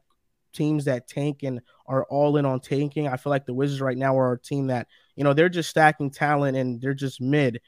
teams 0.53 0.85
that 0.87 1.09
tank 1.09 1.43
and 1.43 1.61
are 1.87 2.05
all 2.05 2.37
in 2.37 2.47
on 2.47 2.61
tanking. 2.61 3.09
I 3.09 3.17
feel 3.17 3.31
like 3.31 3.47
the 3.47 3.55
Wizards 3.55 3.81
right 3.81 3.97
now 3.97 4.17
are 4.19 4.33
a 4.33 4.39
team 4.39 4.69
that 4.69 4.89
you 5.17 5.25
know 5.25 5.33
they're 5.33 5.49
just 5.49 5.71
stacking 5.71 6.11
talent 6.11 6.57
and 6.57 6.81
they're 6.81 6.95
just 6.95 7.21
mid. 7.21 7.61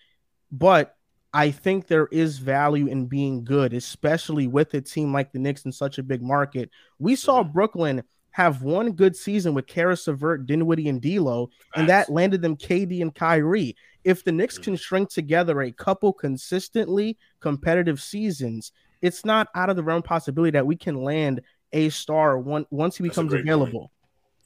But 0.52 0.94
I 1.32 1.50
think 1.50 1.86
there 1.86 2.06
is 2.12 2.38
value 2.38 2.86
in 2.86 3.06
being 3.06 3.44
good, 3.44 3.72
especially 3.74 4.46
with 4.46 4.72
a 4.74 4.80
team 4.80 5.12
like 5.12 5.32
the 5.32 5.38
Knicks 5.38 5.64
in 5.64 5.72
such 5.72 5.98
a 5.98 6.02
big 6.02 6.22
market. 6.22 6.70
We 6.98 7.16
saw 7.16 7.42
Mhm. 7.42 7.52
Brooklyn 7.52 8.02
have 8.38 8.62
one 8.62 8.92
good 8.92 9.16
season 9.16 9.53
with 9.53 9.66
Caris 9.66 10.07
LeVert, 10.07 10.46
Dinwiddie, 10.46 10.88
and 10.88 11.03
D'Lo, 11.03 11.51
and 11.74 11.88
that 11.88 12.09
landed 12.09 12.40
them 12.40 12.57
KD 12.57 13.03
and 13.03 13.12
Kyrie. 13.12 13.74
If 14.05 14.22
the 14.22 14.31
Knicks 14.31 14.59
can 14.59 14.74
mm. 14.74 14.79
string 14.79 15.07
together 15.09 15.61
a 15.61 15.72
couple 15.72 16.12
consistently 16.12 17.18
competitive 17.40 18.01
seasons, 18.01 18.70
it's 19.03 19.24
not 19.24 19.48
out 19.57 19.70
of 19.70 19.77
the 19.77 19.83
realm 19.83 20.03
possibility 20.03 20.53
that 20.53 20.64
we 20.64 20.77
can 20.77 21.03
land 21.03 21.40
a 21.72 21.88
star 21.88 22.38
one, 22.38 22.64
once 22.70 22.96
he 22.96 23.03
That's 23.03 23.16
a 23.18 23.22
becomes 23.22 23.31
great 23.31 23.38
point. 23.44 23.48
available. 23.48 23.90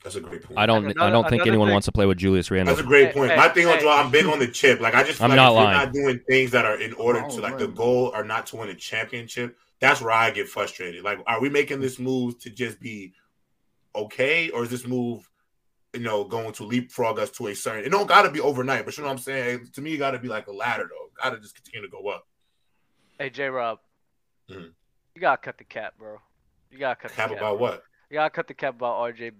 That's 0.03 0.17
a 0.17 0.21
great 0.23 0.43
point. 0.43 0.59
I 0.59 0.65
don't. 0.65 0.99
I 0.99 1.11
don't 1.11 1.29
think 1.29 1.47
anyone 1.47 1.69
thing- 1.69 1.73
wants 1.75 1.85
to 1.85 1.93
play 1.93 2.07
with 2.07 2.17
Julius 2.17 2.51
Randle. 2.51 2.75
That's 2.75 2.85
a 2.85 2.89
great 2.89 3.09
Hey, 3.09 3.13
point. 3.13 3.31
hey, 3.33 3.37
My 3.37 3.49
thing 3.51 3.67
on 3.67 3.79
draw, 3.79 4.03
I'm 4.03 4.11
big 4.11 4.25
on 4.25 4.39
the 4.39 4.49
chip. 4.49 4.81
Like 4.81 4.95
I 4.95 5.03
just 5.05 5.19
feel 5.19 5.27
I'm 5.27 5.31
like 5.33 5.37
not 5.37 5.51
if 5.53 5.55
you're 5.55 5.65
lying. 5.65 5.77
not 5.79 5.93
doing 5.93 6.21
things 6.27 6.51
that 6.53 6.65
are 6.65 6.81
in 6.81 6.95
order 6.95 7.23
Oh, 7.23 7.29
to 7.37 7.41
like 7.43 7.59
the 7.59 7.69
goal 7.69 8.11
are 8.15 8.25
not 8.25 8.47
to 8.47 8.57
win 8.57 8.71
a 8.71 8.75
championship, 8.75 9.55
that's 9.81 10.01
where 10.01 10.13
I 10.13 10.31
get 10.31 10.49
frustrated. 10.49 11.05
Like, 11.05 11.19
are 11.27 11.43
we 11.43 11.51
making 11.51 11.81
this 11.81 11.99
move 11.99 12.39
to 12.41 12.49
just 12.49 12.81
be 12.81 13.13
okay, 13.95 14.51
or 14.51 14.63
is 14.65 14.71
this 14.71 14.87
move, 14.87 15.29
you 15.95 16.01
know, 16.01 16.25
going 16.25 16.53
to 16.55 16.65
leapfrog 16.65 17.19
us 17.19 17.31
to 17.33 17.49
a 17.49 17.55
certain? 17.55 17.85
It 17.85 17.91
don't 17.91 18.07
got 18.09 18.23
to 18.23 18.31
be 18.31 18.41
overnight, 18.41 18.85
but 18.85 18.97
you 18.97 19.03
know 19.03 19.09
what 19.09 19.15
I'm 19.15 19.23
saying. 19.23 19.69
To 19.75 19.81
me, 19.81 19.95
it 19.95 19.99
got 19.99 20.13
to 20.13 20.19
be 20.19 20.29
like 20.29 20.47
a 20.47 20.53
ladder, 20.53 20.89
though. 20.89 21.11
Got 21.23 21.31
to 21.35 21.41
just 21.41 21.55
continue 21.55 21.87
to 21.87 21.91
go 21.91 22.09
up. 22.09 22.27
Hey 23.19 23.31
J 23.31 23.49
Rob, 23.49 23.79
Mhm. 24.51 24.73
you 25.15 25.21
gotta 25.21 25.41
cut 25.41 25.59
the 25.59 25.65
cap, 25.65 25.95
bro. 25.99 26.19
You 26.71 26.79
gotta 26.79 26.97
cut 26.97 27.13
Cap 27.13 27.29
the 27.29 27.35
cap. 27.35 27.43
about 27.43 27.59
what? 27.61 27.85
You 28.11 28.15
gotta 28.15 28.31
cut 28.31 28.49
the 28.49 28.55
cap 28.55 28.75
about 28.75 28.99
RJ. 29.01 29.33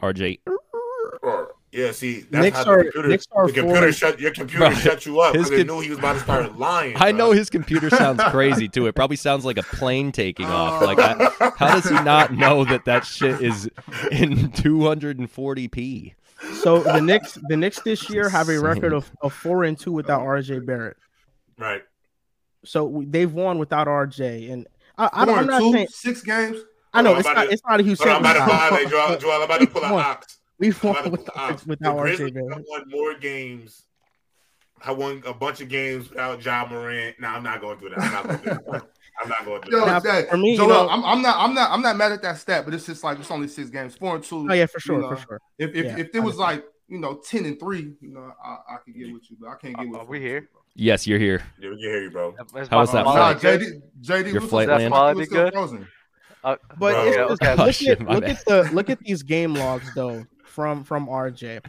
RJ. 0.00 0.40
Or 1.74 1.78
yeah, 1.78 1.92
see, 1.92 2.20
that's 2.20 2.42
Knicks 2.42 2.56
how 2.56 2.64
the 2.76 2.82
computer, 2.84 3.08
Knicks 3.08 3.26
are 3.32 3.46
the 3.46 3.52
computer 3.52 3.86
and- 3.86 3.94
shut 3.94 4.20
your 4.20 4.30
computer 4.32 4.66
Bro, 4.66 4.74
shut 4.76 5.04
you 5.06 5.20
up 5.20 5.34
his 5.34 5.44
because 5.48 5.60
it 5.60 5.66
com- 5.68 5.76
knew 5.76 5.82
he 5.82 5.90
was 5.90 5.98
about 5.98 6.14
to 6.14 6.20
start 6.20 6.58
lying. 6.58 6.96
I 6.96 7.10
bro. 7.12 7.18
know 7.18 7.30
his 7.32 7.50
computer 7.50 7.90
sounds 7.90 8.22
crazy 8.30 8.68
too. 8.68 8.86
It 8.86 8.94
probably 8.94 9.16
sounds 9.16 9.44
like 9.44 9.58
a 9.58 9.62
plane 9.62 10.10
taking 10.12 10.46
off. 10.46 10.82
Oh. 10.82 10.86
Like, 10.86 10.98
I, 10.98 11.52
how 11.56 11.74
does 11.74 11.84
he 11.88 11.94
not 12.02 12.32
know 12.32 12.64
that 12.64 12.84
that 12.86 13.04
shit 13.04 13.40
is 13.42 13.68
in 14.10 14.50
240p? 14.52 16.14
So 16.62 16.80
the 16.82 17.00
Knicks, 17.00 17.36
the 17.48 17.56
Knicks 17.56 17.80
this 17.82 18.08
year 18.08 18.28
have 18.28 18.48
a 18.48 18.58
record 18.60 18.92
of, 18.92 19.10
of 19.20 19.32
four 19.34 19.64
and 19.64 19.78
two 19.78 19.92
without 19.92 20.22
RJ 20.22 20.64
Barrett. 20.64 20.96
right? 21.58 21.82
So 22.64 23.02
they've 23.06 23.32
won 23.32 23.58
without 23.58 23.86
RJ, 23.86 24.52
and 24.52 24.66
I, 24.96 25.08
I, 25.12 25.24
Four 25.26 25.36
I'm 25.36 25.46
not 25.46 25.60
two, 25.60 25.72
saying 25.72 25.88
six 25.90 26.22
games. 26.22 26.58
I 26.92 27.02
know 27.02 27.14
it's 27.16 27.24
not 27.26 27.34
to- 27.44 27.50
it's 27.50 27.62
not 27.68 27.78
a 27.80 27.82
huge 27.82 27.98
But 27.98 28.08
I'm 28.08 28.20
about 28.20 28.32
to 28.32 28.38
sample 28.38 28.78
size. 28.78 28.90
Joel. 28.90 29.18
Joel, 29.18 29.32
I'm 29.32 29.42
about 29.42 29.60
to 29.60 29.66
pull 29.66 29.84
an 29.84 29.92
ox. 29.92 30.37
We've 30.58 30.82
I'm 30.84 30.88
won 30.92 30.96
about 30.96 31.04
to 31.04 31.10
pull 31.10 31.18
without, 31.24 31.48
an 31.48 31.54
ox. 31.54 31.66
without 31.66 31.96
the 31.96 32.02
RJ 32.02 32.16
Grizzlies 32.16 32.32
Barrett. 32.32 32.52
have 32.54 32.64
won 32.68 32.82
more 32.88 33.14
games. 33.14 33.84
I 34.84 34.92
won 34.92 35.22
a 35.26 35.34
bunch 35.34 35.60
of 35.60 35.68
games 35.68 36.08
without 36.08 36.44
Ja 36.44 36.66
Morant. 36.70 37.16
No, 37.20 37.28
I'm 37.28 37.42
not 37.42 37.60
going 37.60 37.78
through 37.78 37.90
that. 37.90 37.98
I'm 38.00 38.12
not 38.12 38.24
going 38.26 38.38
through 38.38 38.72
that. 38.72 38.82
I'm 39.20 39.28
not 39.28 39.44
going 39.44 39.62
through 39.62 39.72
Yo, 39.80 39.84
that. 39.84 40.04
Now, 40.04 40.12
that, 40.12 40.30
for 40.30 40.36
me, 40.36 40.52
you 40.52 40.58
know- 40.58 40.88
I'm, 40.88 41.04
I'm 41.04 41.20
not, 41.22 41.36
I'm 41.36 41.52
not, 41.54 41.70
I'm 41.72 41.82
not 41.82 41.96
mad 41.96 42.12
at 42.12 42.22
that 42.22 42.38
stat, 42.38 42.64
but 42.64 42.72
it's 42.74 42.86
just 42.86 43.02
like 43.02 43.18
it's 43.18 43.30
only 43.32 43.48
six 43.48 43.68
games, 43.70 43.96
four 43.96 44.14
and 44.14 44.22
two. 44.24 44.46
Oh 44.48 44.54
yeah, 44.54 44.66
for 44.66 44.78
sure, 44.78 45.00
know, 45.00 45.08
for 45.08 45.16
sure. 45.20 45.40
If 45.58 45.74
if, 45.74 45.84
Yeah, 45.86 45.98
if 45.98 46.14
it 46.14 46.20
was 46.20 46.36
like 46.36 46.64
you 46.86 46.98
know 46.98 47.14
ten 47.28 47.44
and 47.44 47.58
three, 47.58 47.94
you 48.00 48.10
know, 48.14 48.32
I, 48.44 48.56
I 48.74 48.76
could 48.84 48.94
get 48.94 49.12
with 49.12 49.28
you, 49.28 49.36
but 49.40 49.48
I 49.48 49.56
can't 49.56 49.76
get 49.76 49.88
with. 49.88 50.00
Are 50.00 50.04
we 50.06 50.18
and 50.18 50.24
two, 50.24 50.28
here? 50.30 50.48
Yes, 50.76 51.06
you're 51.08 51.18
here. 51.18 51.42
Yeah, 51.60 51.70
we 51.70 51.74
can 51.76 51.90
hear 51.90 52.02
you, 52.04 52.10
bro. 52.10 52.36
Is 52.56 52.68
How 52.68 52.78
was 52.78 52.92
that 52.92 53.02
quality 53.04 53.34
Nah, 53.34 53.38
flight? 53.40 53.60
JD, 53.60 53.80
JD, 54.26 54.32
Your 54.32 54.40
was 54.42 54.50
flight 54.50 54.66
still- 54.66 54.78
land? 54.78 54.92
Quality 54.92 55.18
was 55.18 55.28
still 55.28 55.44
good? 55.44 55.52
frozen. 55.52 55.88
Uh, 56.44 56.56
But 56.68 56.78
Bro, 56.78 56.88
it's, 57.06 57.16
yeah, 57.16 57.22
it's- 57.24 57.38
okay. 57.42 57.54
Oh, 57.60 57.64
look, 57.66 57.74
shit, 57.74 57.88
at, 57.88 58.00
my 58.06 58.14
look 58.14 58.24
at 58.28 58.44
the 58.44 58.70
look 58.72 58.90
at 58.90 59.00
these 59.00 59.24
game 59.24 59.54
logs 59.54 59.92
though 59.96 60.24
from 60.58 60.82
from 60.82 61.06
RJ. 61.06 61.64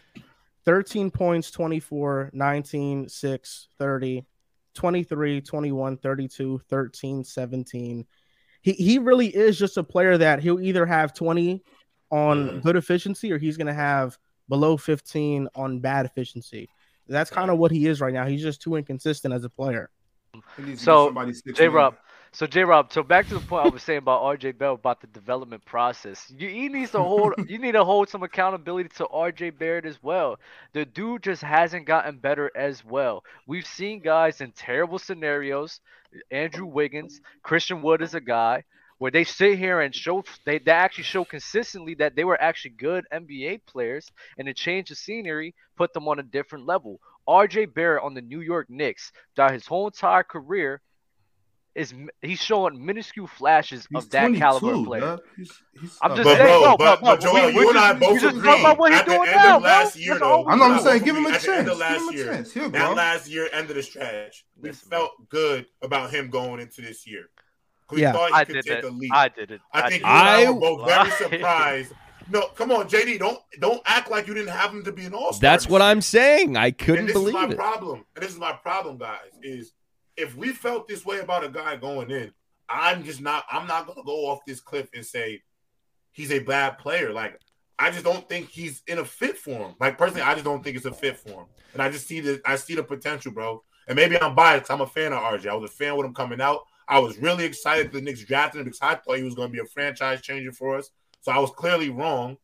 13 0.66 1.12
points, 1.12 1.52
24, 1.52 2.32
19, 2.34 3.08
6, 3.08 3.68
30, 3.78 4.26
23, 4.74 5.42
21, 5.42 5.98
32, 5.98 6.62
13, 6.68 7.24
17. 7.24 8.08
He 8.64 8.72
he 8.74 8.98
really 8.98 9.28
is 9.28 9.60
just 9.60 9.78
a 9.78 9.84
player 9.84 10.18
that 10.18 10.42
he'll 10.42 10.60
either 10.60 10.88
have 10.88 11.14
20 11.14 11.64
on 12.10 12.62
good 12.62 12.76
efficiency 12.76 13.32
or 13.32 13.38
he's 13.38 13.58
going 13.58 13.68
to 13.68 13.74
have 13.76 14.18
below 14.48 14.76
15 14.76 15.48
on 15.54 15.80
bad 15.80 16.08
efficiency. 16.08 16.68
That's 17.08 17.30
kind 17.30 17.52
of 17.52 17.60
what 17.60 17.70
he 17.70 17.86
is 17.86 18.02
right 18.02 18.14
now. 18.14 18.26
He's 18.26 18.42
just 18.42 18.60
too 18.60 18.76
inconsistent 18.76 19.36
as 19.36 19.44
a 19.44 19.50
player. 19.50 19.92
He 20.58 20.64
needs 20.64 20.80
to 20.80 20.86
So, 20.86 21.12
get 21.12 21.56
J 21.56 21.68
man. 21.68 21.76
Rob. 21.76 21.96
So 22.32 22.48
J 22.48 22.64
Rob, 22.64 22.92
so 22.92 23.04
back 23.04 23.28
to 23.28 23.34
the 23.36 23.40
point 23.40 23.66
I 23.66 23.70
was 23.70 23.84
saying 23.84 24.00
about 24.00 24.22
RJ 24.24 24.58
Bell 24.58 24.74
about 24.74 25.02
the 25.02 25.08
development 25.08 25.64
process. 25.66 26.32
You 26.36 26.48
he 26.50 26.68
needs 26.70 26.92
to 26.92 27.00
hold 27.04 27.34
you 27.48 27.58
need 27.60 27.74
to 27.74 27.84
hold 27.84 28.10
some 28.10 28.24
accountability 28.24 28.90
to 28.98 29.06
RJ 29.06 29.58
Barrett 29.58 29.86
as 29.86 30.02
well. 30.02 30.40
The 30.74 30.86
dude 30.86 31.24
just 31.24 31.42
hasn't 31.44 31.86
gotten 31.86 32.18
better 32.18 32.52
as 32.56 32.84
well. 32.86 33.24
We've 33.48 33.66
seen 33.66 34.00
guys 34.00 34.42
in 34.42 34.52
terrible 34.52 35.00
scenarios. 35.00 35.82
Andrew 36.32 36.66
Wiggins, 36.66 37.22
Christian 37.44 37.82
Wood 37.84 38.02
is 38.02 38.16
a 38.16 38.22
guy 38.22 38.64
where 38.98 39.12
they 39.12 39.24
sit 39.24 39.58
here 39.60 39.82
and 39.82 39.94
show 39.94 40.24
they, 40.46 40.60
they 40.60 40.72
actually 40.72 41.04
show 41.06 41.24
consistently 41.26 41.94
that 41.96 42.16
they 42.16 42.24
were 42.24 42.42
actually 42.42 42.72
good 42.72 43.06
NBA 43.14 43.66
players 43.66 44.12
and 44.38 44.48
to 44.48 44.54
change 44.54 44.90
the 44.90 44.96
scenery 44.96 45.54
put 45.78 45.94
them 45.94 46.08
on 46.08 46.20
a 46.20 46.24
different 46.24 46.66
level. 46.66 47.00
RJ 47.28 47.74
Barrett 47.74 48.04
on 48.04 48.14
the 48.14 48.22
New 48.22 48.42
York 48.42 48.70
Knicks 48.70 49.12
throughout 49.36 49.54
his 49.54 49.68
whole 49.68 49.88
entire 49.88 50.24
career 50.24 50.82
is 51.80 51.94
he's 52.22 52.40
showing 52.42 52.86
minuscule 52.86 53.28
flashes 53.28 53.88
He's 53.90 54.04
of 54.04 54.10
that 54.12 54.34
caliber 54.36 54.84
player. 54.84 55.02
dog. 55.02 55.20
He's, 55.38 55.52
he's, 55.80 55.98
I'm 56.02 56.12
just 56.16 56.24
But 56.26 56.36
saying, 56.38 56.46
bro, 56.46 56.62
no, 56.62 56.78
but, 56.78 56.78
but- 56.78 57.02
but 57.02 57.02
but 57.02 57.22
Joel, 57.22 57.34
we- 57.48 57.54
we 57.54 57.62
you 57.62 57.70
and 57.70 57.78
I 57.80 57.90
just- 57.92 58.00
both 58.02 58.14
we 58.14 58.20
just 58.20 58.36
agree. 58.38 58.50
talk 58.50 58.60
about 58.60 58.78
what 58.80 58.92
he's 58.92 59.00
at 59.00 59.06
the 59.08 59.12
doing 59.14 59.28
end 59.30 59.36
now, 59.38 59.58
of 59.58 59.64
last 59.64 59.88
oh, 59.88 59.92
bro. 59.96 60.02
year, 60.02 60.10
That's 60.14 60.20
though, 60.20 60.30
all 60.32 60.46
we 60.46 60.52
I 60.52 60.56
know. 60.58 60.64
I'm 60.66 60.76
both 60.76 60.84
saying, 60.84 61.04
give 61.04 61.16
him 61.16 61.26
agree, 61.26 61.32
a 61.32 61.36
at 61.36 61.42
the 61.42 61.52
end 61.56 61.58
chance. 61.58 61.60
of 61.60 61.66
Give 61.66 61.74
him 61.74 61.80
last 61.80 62.12
a 62.12 62.16
year, 62.16 62.26
chance. 62.26 62.54
Here, 62.54 62.64
that 62.70 62.72
bro. 62.88 62.94
last 62.94 63.28
year, 63.30 63.50
end 63.54 63.70
of 63.70 63.76
the 63.76 63.84
stretch, 63.84 64.46
we 64.62 64.70
Listen, 64.70 64.90
bro. 64.90 65.00
felt 65.00 65.30
good 65.30 65.66
about 65.82 66.12
him 66.14 66.30
going 66.30 66.60
into 66.60 66.82
this 66.82 67.08
year. 67.08 67.30
We 67.92 68.02
Yeah. 68.02 68.12
thought 68.12 68.28
he 68.30 68.36
I 68.36 68.46
could 68.46 68.54
did 68.54 68.66
take 68.66 68.78
it. 68.80 68.84
a 68.84 68.90
leap. 68.90 69.12
I 69.14 69.30
did 69.30 69.52
it. 69.52 69.62
I 69.74 69.82
think 69.90 70.04
did 70.04 70.08
I 70.10 70.44
I- 70.46 70.50
were 70.52 70.60
both 70.60 70.88
very 70.88 71.10
surprised. 71.12 71.94
No, 72.32 72.42
come 72.56 72.72
on, 72.72 72.88
JD. 72.88 73.18
Don't 73.18 73.40
don't 73.60 73.82
act 73.88 74.12
like 74.12 74.28
you 74.28 74.36
didn't 74.36 74.50
have 74.54 74.72
him 74.72 74.84
to 74.84 74.92
be 74.92 75.06
an 75.06 75.16
all 75.16 75.34
star. 75.34 75.50
That's 75.50 75.68
what 75.68 75.82
I'm 75.82 76.00
saying. 76.00 76.56
I 76.58 76.70
couldn't 76.70 77.00
and 77.00 77.08
this 77.10 77.14
believe 77.14 77.30
is 77.30 77.34
my 77.34 77.50
it. 77.50 77.56
problem. 77.58 78.06
And 78.16 78.24
this 78.24 78.32
is 78.32 78.38
my 78.38 78.52
problem, 78.54 79.00
guys. 79.00 79.18
Is 79.42 79.74
if 80.20 80.36
we 80.36 80.50
felt 80.50 80.88
this 80.88 81.06
way 81.06 81.20
about 81.20 81.44
a 81.44 81.50
guy 81.50 81.76
going 81.78 82.12
in, 82.12 82.32
I'm 82.68 83.04
just 83.04 83.22
not. 83.22 83.46
I'm 83.50 83.68
not 83.68 83.88
to 83.88 84.04
go 84.04 84.28
off 84.28 84.40
this 84.46 84.60
cliff 84.60 84.90
and 84.94 85.06
say 85.06 85.42
he's 86.12 86.32
a 86.32 86.40
bad 86.40 86.78
player. 86.78 87.12
Like 87.12 87.40
I 87.80 87.90
just 87.90 88.04
don't 88.04 88.28
think 88.28 88.50
he's 88.50 88.84
in 88.88 89.00
a 89.00 89.06
fit 89.06 89.38
for 89.38 89.52
him. 89.52 89.76
Like 89.80 89.98
personally, 89.98 90.22
I 90.22 90.34
just 90.34 90.46
don't 90.46 90.64
think 90.64 90.76
it's 90.76 90.86
a 90.86 90.94
fit 90.94 91.18
for 91.18 91.30
him. 91.30 91.46
And 91.74 91.82
I 91.82 91.90
just 91.90 92.08
see 92.08 92.20
the 92.20 92.42
I 92.46 92.58
see 92.58 92.76
the 92.76 92.84
potential, 92.84 93.32
bro. 93.32 93.64
And 93.88 93.96
maybe 93.96 94.22
I'm 94.22 94.36
biased. 94.36 94.70
I'm 94.70 94.82
a 94.82 94.88
fan 94.88 95.14
of 95.14 95.20
RJ. 95.20 95.48
I 95.48 95.56
was 95.56 95.72
a 95.72 95.74
fan 95.74 95.96
with 95.96 96.06
him 96.06 96.14
coming 96.14 96.42
out. 96.42 96.62
I 96.88 97.00
was 97.00 97.18
really 97.18 97.46
excited 97.46 97.92
the 97.92 98.02
Knicks 98.02 98.24
drafted 98.26 98.60
him 98.60 98.66
because 98.66 98.80
I 98.82 98.96
thought 98.96 99.18
he 99.18 99.24
was 99.24 99.36
going 99.36 99.50
to 99.50 99.54
be 99.54 99.60
a 99.60 99.66
franchise 99.66 100.22
changer 100.22 100.52
for 100.52 100.78
us. 100.78 100.92
So 101.22 101.32
I 101.32 101.40
was 101.40 101.52
clearly 101.52 101.90
wrong. 101.90 102.38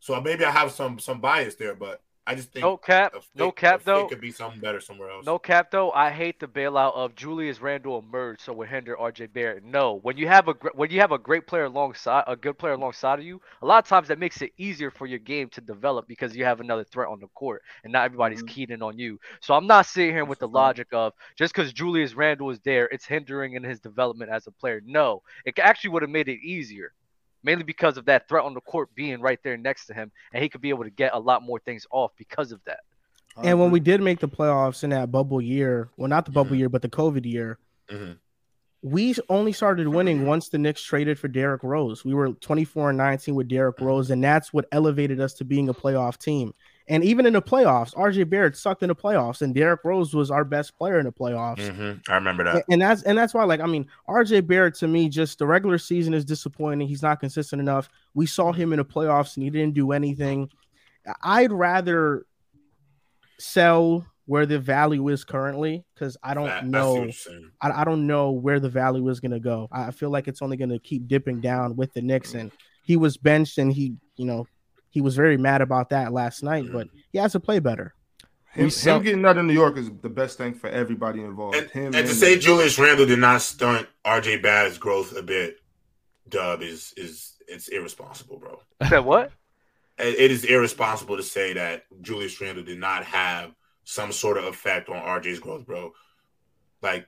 So 0.00 0.20
maybe 0.20 0.44
I 0.44 0.50
have 0.50 0.70
some 0.72 0.98
some 0.98 1.20
bias 1.20 1.56
there, 1.56 1.74
but 1.74 2.02
I 2.26 2.34
just 2.34 2.52
think 2.52 2.62
No 2.62 2.76
cap, 2.76 3.14
a 3.14 3.20
fit- 3.20 3.30
no 3.34 3.52
cap 3.52 3.82
fit 3.82 3.86
though. 3.86 4.08
could 4.08 4.20
be 4.20 4.32
something 4.32 4.60
better 4.60 4.80
somewhere 4.80 5.10
else. 5.10 5.24
No 5.24 5.38
cap 5.38 5.70
though. 5.70 5.92
I 5.92 6.10
hate 6.10 6.40
the 6.40 6.48
bailout 6.48 6.94
of 6.94 7.14
Julius 7.14 7.60
Randle 7.60 7.98
emerged, 7.98 8.40
so 8.40 8.60
it 8.62 8.68
hinder 8.68 8.96
RJ 8.96 9.26
Barrett. 9.32 9.62
No, 9.64 9.94
when 10.00 10.16
you 10.16 10.26
have 10.26 10.48
a 10.48 10.54
when 10.74 10.90
you 10.90 11.00
have 11.00 11.12
a 11.12 11.18
great 11.18 11.46
player 11.46 11.64
alongside 11.64 12.24
a 12.26 12.36
good 12.36 12.58
player 12.58 12.72
alongside 12.74 13.20
of 13.20 13.24
you, 13.24 13.40
a 13.62 13.66
lot 13.66 13.84
of 13.84 13.88
times 13.88 14.08
that 14.08 14.18
makes 14.18 14.42
it 14.42 14.52
easier 14.58 14.90
for 14.90 15.06
your 15.06 15.20
game 15.20 15.48
to 15.50 15.60
develop 15.60 16.08
because 16.08 16.34
you 16.36 16.44
have 16.44 16.60
another 16.60 16.84
threat 16.84 17.08
on 17.08 17.20
the 17.20 17.28
court 17.28 17.62
and 17.84 17.92
not 17.92 18.04
everybody's 18.04 18.42
Mhm. 18.42 18.48
keyed 18.48 18.70
in 18.70 18.82
on 18.82 18.98
you. 18.98 19.20
So 19.40 19.54
I'm 19.54 19.66
not 19.68 19.86
sitting 19.86 20.12
here 20.14 20.24
with 20.24 20.40
the 20.40 20.46
That's 20.48 20.54
a 20.54 20.58
fact. 20.58 20.88
logic 20.88 20.88
of 20.92 21.12
just 21.36 21.54
because 21.54 21.72
Julius 21.72 22.14
Randle 22.14 22.50
is 22.50 22.60
there, 22.60 22.86
it's 22.92 23.06
hindering 23.06 23.54
in 23.54 23.62
his 23.62 23.80
development 23.80 24.30
as 24.30 24.46
a 24.48 24.52
player. 24.52 24.80
No, 24.84 25.22
it 25.44 25.58
actually 25.58 25.90
would 25.90 26.02
have 26.02 26.10
made 26.10 26.28
it 26.28 26.40
easier. 26.40 26.92
Mainly 27.42 27.64
because 27.64 27.96
of 27.96 28.06
that 28.06 28.28
threat 28.28 28.44
on 28.44 28.54
the 28.54 28.60
court 28.60 28.88
being 28.94 29.20
right 29.20 29.38
there 29.44 29.56
next 29.56 29.86
to 29.86 29.94
him, 29.94 30.10
and 30.32 30.42
he 30.42 30.48
could 30.48 30.60
be 30.60 30.70
able 30.70 30.84
to 30.84 30.90
get 30.90 31.14
a 31.14 31.18
lot 31.18 31.42
more 31.42 31.60
things 31.60 31.86
off 31.90 32.12
because 32.16 32.52
of 32.52 32.60
that. 32.64 32.80
And 33.42 33.60
when 33.60 33.70
we 33.70 33.80
did 33.80 34.00
make 34.00 34.20
the 34.20 34.28
playoffs 34.28 34.82
in 34.82 34.90
that 34.90 35.12
bubble 35.12 35.42
year, 35.42 35.90
well, 35.96 36.08
not 36.08 36.24
the 36.24 36.30
bubble 36.30 36.56
Mhm. 36.56 36.58
year, 36.58 36.68
but 36.70 36.80
the 36.80 36.88
COVID 36.88 37.26
year, 37.26 37.58
Mhm. 37.90 38.18
we 38.82 39.14
only 39.28 39.52
started 39.52 39.88
winning 39.88 40.26
once 40.26 40.48
the 40.48 40.58
Knicks 40.58 40.82
traded 40.82 41.18
for 41.18 41.28
Derrick 41.28 41.62
Rose. 41.62 42.04
We 42.04 42.14
were 42.14 42.32
24 42.32 42.88
and 42.90 42.98
19 42.98 43.34
with 43.34 43.48
Derrick 43.48 43.78
Rose, 43.80 44.10
and 44.10 44.24
that's 44.24 44.54
what 44.54 44.66
elevated 44.72 45.20
us 45.20 45.34
to 45.34 45.44
being 45.44 45.68
a 45.68 45.74
playoff 45.74 46.16
team. 46.18 46.54
And 46.88 47.02
even 47.02 47.26
in 47.26 47.32
the 47.32 47.42
playoffs, 47.42 47.92
RJ 47.94 48.30
Barrett 48.30 48.56
sucked 48.56 48.82
in 48.84 48.88
the 48.88 48.94
playoffs, 48.94 49.42
and 49.42 49.52
Derrick 49.52 49.80
Rose 49.84 50.14
was 50.14 50.30
our 50.30 50.44
best 50.44 50.78
player 50.78 51.00
in 51.00 51.06
the 51.06 51.10
playoffs. 51.12 51.58
Mhm. 51.58 52.00
I 52.08 52.14
remember 52.14 52.44
that. 52.44 52.64
And 52.70 52.80
that's 52.80 53.02
and 53.02 53.18
that's 53.18 53.34
why, 53.34 53.42
like, 53.44 53.58
I 53.60 53.66
mean, 53.66 53.86
RJ 54.08 54.46
Barrett 54.46 54.74
to 54.76 54.86
me, 54.88 55.08
just 55.08 55.38
the 55.40 55.46
regular 55.46 55.78
season 55.78 56.14
is 56.14 56.24
disappointing. 56.24 56.86
He's 56.86 57.02
not 57.02 57.18
consistent 57.18 57.60
enough. 57.60 57.88
We 58.14 58.26
saw 58.26 58.52
him 58.52 58.72
in 58.72 58.78
the 58.78 58.84
playoffs 58.84 59.36
and 59.36 59.42
he 59.42 59.50
didn't 59.50 59.74
do 59.74 59.90
anything. 59.90 60.48
I'd 61.22 61.50
rather 61.52 62.24
sell 63.38 64.06
where 64.26 64.46
the 64.46 64.58
value 64.58 65.06
is 65.08 65.24
currently 65.24 65.84
because 65.94 66.16
I 66.22 66.34
don't 66.34 66.46
That- 66.46 66.66
know. 66.66 66.94
what 66.94 67.02
you're 67.04 67.12
saying. 67.12 67.50
I, 67.60 67.82
I 67.82 67.84
don't 67.84 68.06
know 68.06 68.32
where 68.32 68.58
the 68.58 68.68
value 68.68 69.08
is 69.08 69.20
gonna 69.20 69.38
go. 69.40 69.68
I 69.70 69.90
feel 69.92 70.10
like 70.10 70.26
it's 70.26 70.42
only 70.42 70.56
gonna 70.56 70.78
keep 70.80 71.06
dipping 71.06 71.40
down 71.40 71.76
with 71.76 71.92
the 71.92 72.02
Knicks. 72.02 72.34
And 72.34 72.50
he 72.82 72.96
was 72.96 73.16
benched 73.16 73.58
and 73.58 73.72
he, 73.72 73.94
you 74.16 74.24
know, 74.26 74.46
he 74.96 75.02
was 75.02 75.14
very 75.14 75.36
mad 75.36 75.60
about 75.60 75.90
that 75.90 76.10
last 76.10 76.42
night, 76.42 76.72
but 76.72 76.88
he 77.12 77.18
has 77.18 77.32
to 77.32 77.38
play 77.38 77.58
better. 77.58 77.92
Him, 78.54 78.64
We 78.64 78.70
him 78.70 79.02
getting 79.02 79.26
out 79.26 79.36
of 79.36 79.44
New 79.44 79.52
York 79.52 79.76
is 79.76 79.90
the 80.00 80.08
best 80.08 80.38
thing 80.38 80.54
for 80.54 80.70
everybody 80.70 81.20
involved. 81.20 81.54
And, 81.54 81.70
him 81.70 81.84
and 81.94 82.06
to 82.08 82.14
say 82.14 82.38
Julius 82.38 82.78
Randle 82.78 83.04
did 83.04 83.18
not 83.18 83.42
stunt 83.42 83.86
RJ 84.06 84.40
Barrett's 84.42 84.78
growth 84.78 85.14
a 85.14 85.20
bit, 85.20 85.58
Dub 86.30 86.62
is 86.62 86.94
is 86.96 87.34
it's 87.46 87.68
irresponsible, 87.68 88.38
bro. 88.38 88.58
Said 88.88 89.00
what? 89.00 89.32
It- 89.98 90.18
it 90.18 90.30
is 90.30 90.44
irresponsible 90.44 91.18
to 91.18 91.22
say 91.22 91.52
that 91.52 91.84
Julius 92.00 92.40
Randle 92.40 92.64
did 92.64 92.78
not 92.78 93.04
have 93.04 93.52
some 93.84 94.12
sort 94.12 94.38
of 94.38 94.44
effect 94.44 94.88
on 94.88 94.96
RJ's 94.96 95.40
growth, 95.40 95.66
bro. 95.66 95.92
Like, 96.80 97.06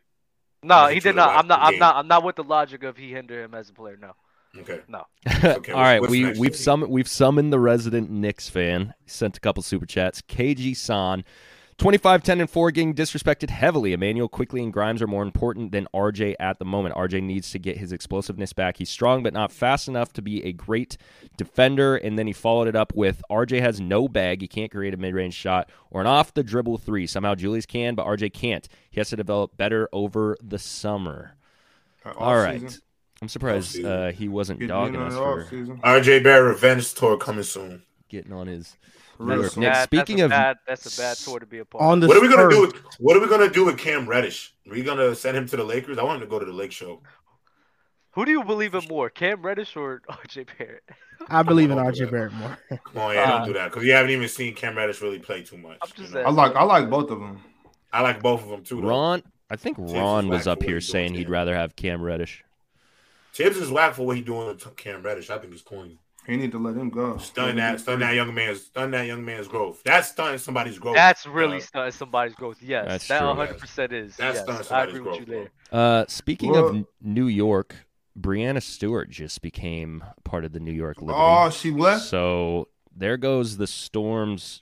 No, 0.62 0.88
he 0.88 1.00
did 1.00 1.16
not. 1.16 1.30
I'm 1.38 1.46
not. 1.46 1.60
I'm 1.62 1.78
not. 1.78 1.96
I'm 1.96 2.08
not 2.08 2.22
with 2.22 2.36
the 2.36 2.44
logic 2.44 2.82
of 2.82 2.98
he 2.98 3.12
hindered 3.12 3.42
him 3.42 3.54
as 3.54 3.70
a 3.70 3.72
player. 3.72 3.96
No. 3.98 4.12
Okay, 4.60 4.80
No. 4.88 5.04
Okay, 5.44 5.72
All 5.72 5.80
right, 5.80 6.00
we 6.00 6.24
we've 6.26 6.36
Jody? 6.36 6.52
summoned 6.52 6.92
we've 6.92 7.08
summoned 7.08 7.52
the 7.52 7.60
resident 7.60 8.10
Knicks 8.10 8.48
fan. 8.48 8.94
Sent 9.06 9.36
a 9.36 9.40
couple 9.40 9.62
super 9.62 9.86
chats. 9.86 10.22
KG 10.22 10.76
San, 10.76 11.24
25, 11.78 12.24
10, 12.24 12.40
and 12.40 12.50
4 12.50 12.70
getting 12.72 12.92
disrespected 12.94 13.50
heavily. 13.50 13.92
Immanuel 13.92 14.28
Quickley 14.28 14.64
and 14.64 14.72
Grimes 14.72 15.00
are 15.00 15.06
more 15.06 15.22
important 15.22 15.70
than 15.70 15.86
RJ 15.94 16.34
at 16.40 16.58
the 16.58 16.64
moment. 16.64 16.96
RJ 16.96 17.22
needs 17.22 17.52
to 17.52 17.58
get 17.60 17.76
his 17.78 17.92
explosiveness 17.92 18.52
back. 18.52 18.78
He's 18.78 18.90
strong 18.90 19.22
but 19.22 19.32
not 19.32 19.52
fast 19.52 19.86
enough 19.86 20.12
to 20.14 20.22
be 20.22 20.44
a 20.44 20.52
great 20.52 20.96
defender. 21.36 21.96
And 21.96 22.18
then 22.18 22.26
he 22.26 22.32
followed 22.32 22.66
it 22.66 22.74
up 22.74 22.92
with 22.96 23.22
RJ 23.30 23.60
has 23.60 23.80
no 23.80 24.08
bag. 24.08 24.40
He 24.40 24.48
can't 24.48 24.72
create 24.72 24.92
a 24.92 24.96
mid 24.96 25.14
range 25.14 25.34
shot 25.34 25.70
or 25.90 26.00
an 26.00 26.08
off 26.08 26.34
the 26.34 26.42
dribble 26.42 26.78
three. 26.78 27.06
Somehow 27.06 27.36
Julius 27.36 27.64
can, 27.66 27.94
but 27.94 28.06
RJ 28.06 28.32
can't. 28.32 28.68
He 28.90 28.98
has 28.98 29.10
to 29.10 29.16
develop 29.16 29.56
better 29.56 29.88
over 29.92 30.36
the 30.42 30.58
summer. 30.58 31.36
Uh, 32.04 32.12
All 32.16 32.36
right. 32.36 32.76
I'm 33.20 33.28
surprised 33.28 33.84
uh, 33.84 34.12
he 34.12 34.28
wasn't 34.28 34.60
Get 34.60 34.68
dogging 34.68 35.00
us 35.00 35.14
for 35.14 35.42
off-season. 35.42 35.78
RJ 35.82 36.22
Barrett 36.22 36.48
revenge 36.54 36.94
tour 36.94 37.16
coming 37.16 37.42
soon. 37.42 37.82
getting 38.08 38.32
on 38.32 38.46
his 38.46 38.76
For 39.16 39.24
New 39.24 39.28
real. 39.30 39.40
York 39.40 39.52
So- 39.52 39.60
Knicks. 39.60 39.76
Bad- 39.78 39.84
Speaking 39.84 40.16
that's 40.18 40.20
a 40.20 40.24
of- 40.24 40.30
bad, 40.30 40.56
that's 40.66 40.98
a 40.98 41.00
bad 41.02 41.16
tour 41.16 41.40
to 41.40 41.46
be 41.46 41.58
a 41.58 41.64
part. 41.64 41.82
On 41.82 41.94
of. 41.94 42.00
the 42.02 42.06
What 42.08 42.16
are 42.16 42.20
we 42.20 42.28
gonna 42.28 42.48
do? 42.48 42.60
With, 42.62 42.76
what 43.00 43.16
are 43.16 43.20
we 43.20 43.26
gonna 43.28 43.50
do 43.50 43.64
with 43.64 43.76
Cam 43.78 44.08
Reddish? 44.08 44.54
Are 44.68 44.72
we 44.72 44.82
gonna 44.82 45.14
send 45.14 45.36
him 45.36 45.46
to 45.48 45.56
the 45.56 45.64
Lakers? 45.64 45.98
I 45.98 46.04
want 46.04 46.16
him 46.22 46.28
to 46.28 46.30
go 46.30 46.38
to 46.38 46.44
the 46.46 46.52
Lake 46.52 46.70
Show. 46.72 47.02
Who 48.12 48.24
do 48.24 48.30
you 48.30 48.42
believe 48.44 48.74
in 48.74 48.84
more, 48.88 49.10
Cam 49.10 49.42
Reddish 49.42 49.76
or 49.76 50.02
RJ 50.10 50.46
Barrett? 50.58 50.82
I 51.28 51.42
believe 51.42 51.70
in 51.72 51.78
RJ 51.78 51.98
that. 51.98 52.10
Barrett 52.12 52.32
more. 52.34 52.58
Come 52.70 53.02
on, 53.02 53.14
yeah, 53.14 53.22
Uh, 53.24 53.38
don't 53.38 53.46
do 53.48 53.52
that 53.54 53.70
because 53.70 53.84
you 53.84 53.92
haven't 53.92 54.12
even 54.12 54.28
seen 54.28 54.54
Cam 54.54 54.76
Reddish 54.76 55.02
really 55.02 55.18
play 55.18 55.42
too 55.42 55.56
much. 55.58 55.78
I'm 55.82 55.88
just 55.96 56.10
you 56.14 56.20
know? 56.20 56.22
I 56.26 56.30
like 56.30 56.54
I 56.54 56.62
like 56.62 56.88
both 56.88 57.10
of 57.10 57.18
them. 57.18 57.40
I 57.92 58.02
like 58.02 58.22
both 58.22 58.42
of 58.44 58.48
them 58.48 58.62
too. 58.62 58.80
Though. 58.80 58.88
Ron. 58.88 59.22
I 59.50 59.56
think 59.56 59.76
Ron 59.78 60.28
was 60.28 60.46
up 60.46 60.62
here 60.62 60.80
saying 60.80 61.14
he'd 61.14 61.30
rather 61.30 61.54
have 61.54 61.74
Cam 61.74 62.02
Reddish. 62.02 62.44
Thibs 63.32 63.56
is 63.56 63.70
whack 63.70 63.94
for 63.94 64.06
what 64.06 64.16
he's 64.16 64.24
doing 64.26 64.56
to 64.56 64.68
Cam 64.70 65.02
Reddish. 65.02 65.30
I 65.30 65.38
think 65.38 65.52
it's 65.52 65.62
corny. 65.62 65.98
He 66.26 66.36
need 66.36 66.52
to 66.52 66.58
let 66.58 66.76
him 66.76 66.90
go. 66.90 67.16
Stun 67.16 67.56
that, 67.56 67.80
stun 67.80 68.00
that 68.00 68.14
young 68.14 68.34
man's, 68.34 68.62
stun 68.66 68.90
that 68.90 69.06
young 69.06 69.24
man's 69.24 69.48
growth. 69.48 69.80
That's 69.84 70.08
stunning 70.10 70.38
somebody's 70.38 70.78
growth. 70.78 70.94
That's 70.96 71.26
really 71.26 71.56
Uh, 71.56 71.60
stunting 71.60 71.92
somebody's 71.92 72.34
growth. 72.34 72.58
Yes, 72.60 72.84
That's 72.86 73.08
that 73.08 73.24
100 73.24 73.58
percent 73.58 73.92
is. 73.94 74.16
That's 74.16 74.34
yes, 74.36 74.42
stunning 74.44 74.60
I 74.60 74.64
somebody's 74.64 74.94
agree 74.96 75.10
with 75.10 75.20
you 75.20 75.26
growth, 75.26 75.48
there. 75.70 75.80
Uh, 75.80 76.04
speaking 76.08 76.50
Well- 76.52 76.66
of 76.68 76.86
New 77.00 77.26
York, 77.28 77.76
Breanna 78.18 78.62
Stewart 78.62 79.08
just 79.08 79.40
became 79.40 80.04
part 80.24 80.44
of 80.44 80.52
the 80.52 80.60
New 80.60 80.72
York 80.72 81.00
Liberty. 81.00 81.18
Oh, 81.18 81.48
she 81.50 81.70
left. 81.70 82.04
so 82.04 82.68
there 82.94 83.16
goes 83.16 83.56
the 83.56 83.66
Storm's 83.66 84.60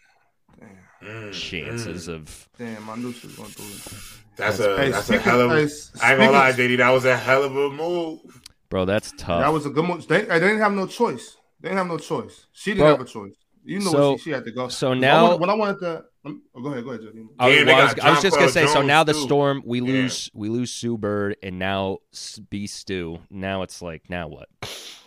Mm, 1.02 1.32
chances 1.32 2.08
mm. 2.08 2.14
of. 2.14 2.48
Damn, 2.58 2.88
I 2.88 2.96
knew 2.96 3.12
she 3.12 3.26
was 3.26 3.36
going 3.36 3.50
through 3.50 3.66
it. 3.66 4.02
That's 4.36 4.58
That's- 4.58 4.60
a 4.88 4.90
that's 4.90 4.98
a 4.98 5.02
speaking- 5.02 5.22
hell 5.22 5.40
of. 5.42 5.50
hey, 5.50 5.62
a 5.62 5.64
s- 5.64 5.92
I 6.02 6.10
ain't 6.12 6.18
gonna 6.20 6.32
lie, 6.32 6.52
speaking- 6.52 6.70
JD. 6.70 6.76
That 6.78 6.90
was 6.90 7.04
a 7.04 7.16
hell 7.16 7.44
of 7.44 7.56
a 7.56 7.70
move. 7.70 8.40
Bro, 8.76 8.84
that's 8.84 9.12
tough. 9.16 9.40
That 9.40 9.48
was 9.54 9.64
a 9.64 9.70
good 9.70 9.86
move. 9.86 10.06
They, 10.06 10.20
they 10.24 10.38
didn't 10.38 10.58
have 10.58 10.72
no 10.72 10.86
choice. 10.86 11.38
They 11.60 11.70
didn't 11.70 11.78
have 11.78 11.86
no 11.86 11.96
choice. 11.96 12.44
She 12.52 12.72
didn't 12.72 12.80
Bro, 12.82 12.90
have 12.90 13.00
a 13.00 13.04
choice. 13.06 13.32
You 13.64 13.78
know 13.80 13.90
so- 13.90 14.10
what 14.10 14.20
she, 14.20 14.24
she 14.24 14.30
had 14.32 14.44
to 14.44 14.50
go. 14.50 14.68
so 14.68 14.92
I 14.92 14.94
now- 14.98 15.22
wanted- 15.24 15.40
when 15.40 15.48
I 15.50 15.54
wanted 15.54 15.80
to, 15.80 16.04
oh, 16.26 16.60
go 16.62 16.68
ahead, 16.72 16.84
go 16.84 16.90
ahead, 16.90 17.00
Jody. 17.00 17.24
I, 17.38 17.46
was- 17.48 17.56
Yeah, 17.56 17.64
well, 17.64 17.76
I 17.80 17.84
was, 17.84 17.98
I 18.00 18.10
was 18.10 18.20
just 18.22 18.36
gonna 18.36 18.48
Jonquel 18.48 18.52
say. 18.52 18.66
So 18.66 18.82
now 18.82 19.02
the 19.02 19.14
too. 19.14 19.20
Storm, 19.20 19.62
we 19.64 19.80
Yeah. 19.80 19.86
lose, 19.92 20.30
we 20.34 20.50
lose 20.50 20.70
Sue 20.70 20.98
Bird, 20.98 21.36
and 21.42 21.58
now 21.58 21.98
S- 22.12 22.38
B 22.50 22.66
Stu. 22.66 23.18
Now 23.30 23.62
it's 23.62 23.80
like, 23.80 24.10
now 24.10 24.28
what? 24.28 24.50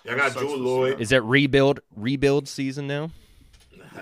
Y'all 0.04 0.16
got 0.16 0.32
Sucks 0.32 0.42
Jewell 0.48 0.58
Loyd. 0.58 1.00
Is 1.00 1.12
it 1.12 1.22
rebuild, 1.24 1.82
rebuild 1.96 2.48
season 2.48 2.88
now? 2.88 3.12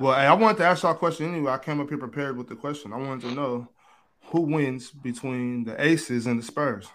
Well, 0.00 0.14
hey, 0.14 0.24
I 0.26 0.32
wanted 0.32 0.56
to 0.58 0.64
ask 0.64 0.82
y'all 0.82 0.92
a 0.92 0.94
question 0.94 1.30
anyway. 1.34 1.52
I 1.52 1.58
came 1.58 1.78
up 1.78 1.90
here 1.90 1.98
prepared 1.98 2.34
with 2.38 2.48
the 2.48 2.54
question. 2.56 2.94
I 2.94 2.96
wanted 2.96 3.28
to 3.28 3.34
know 3.34 3.68
who 4.28 4.40
wins 4.40 4.90
between 4.90 5.64
the 5.64 5.78
Aces 5.84 6.26
and 6.26 6.38
the 6.40 6.42
Spurs. 6.42 6.88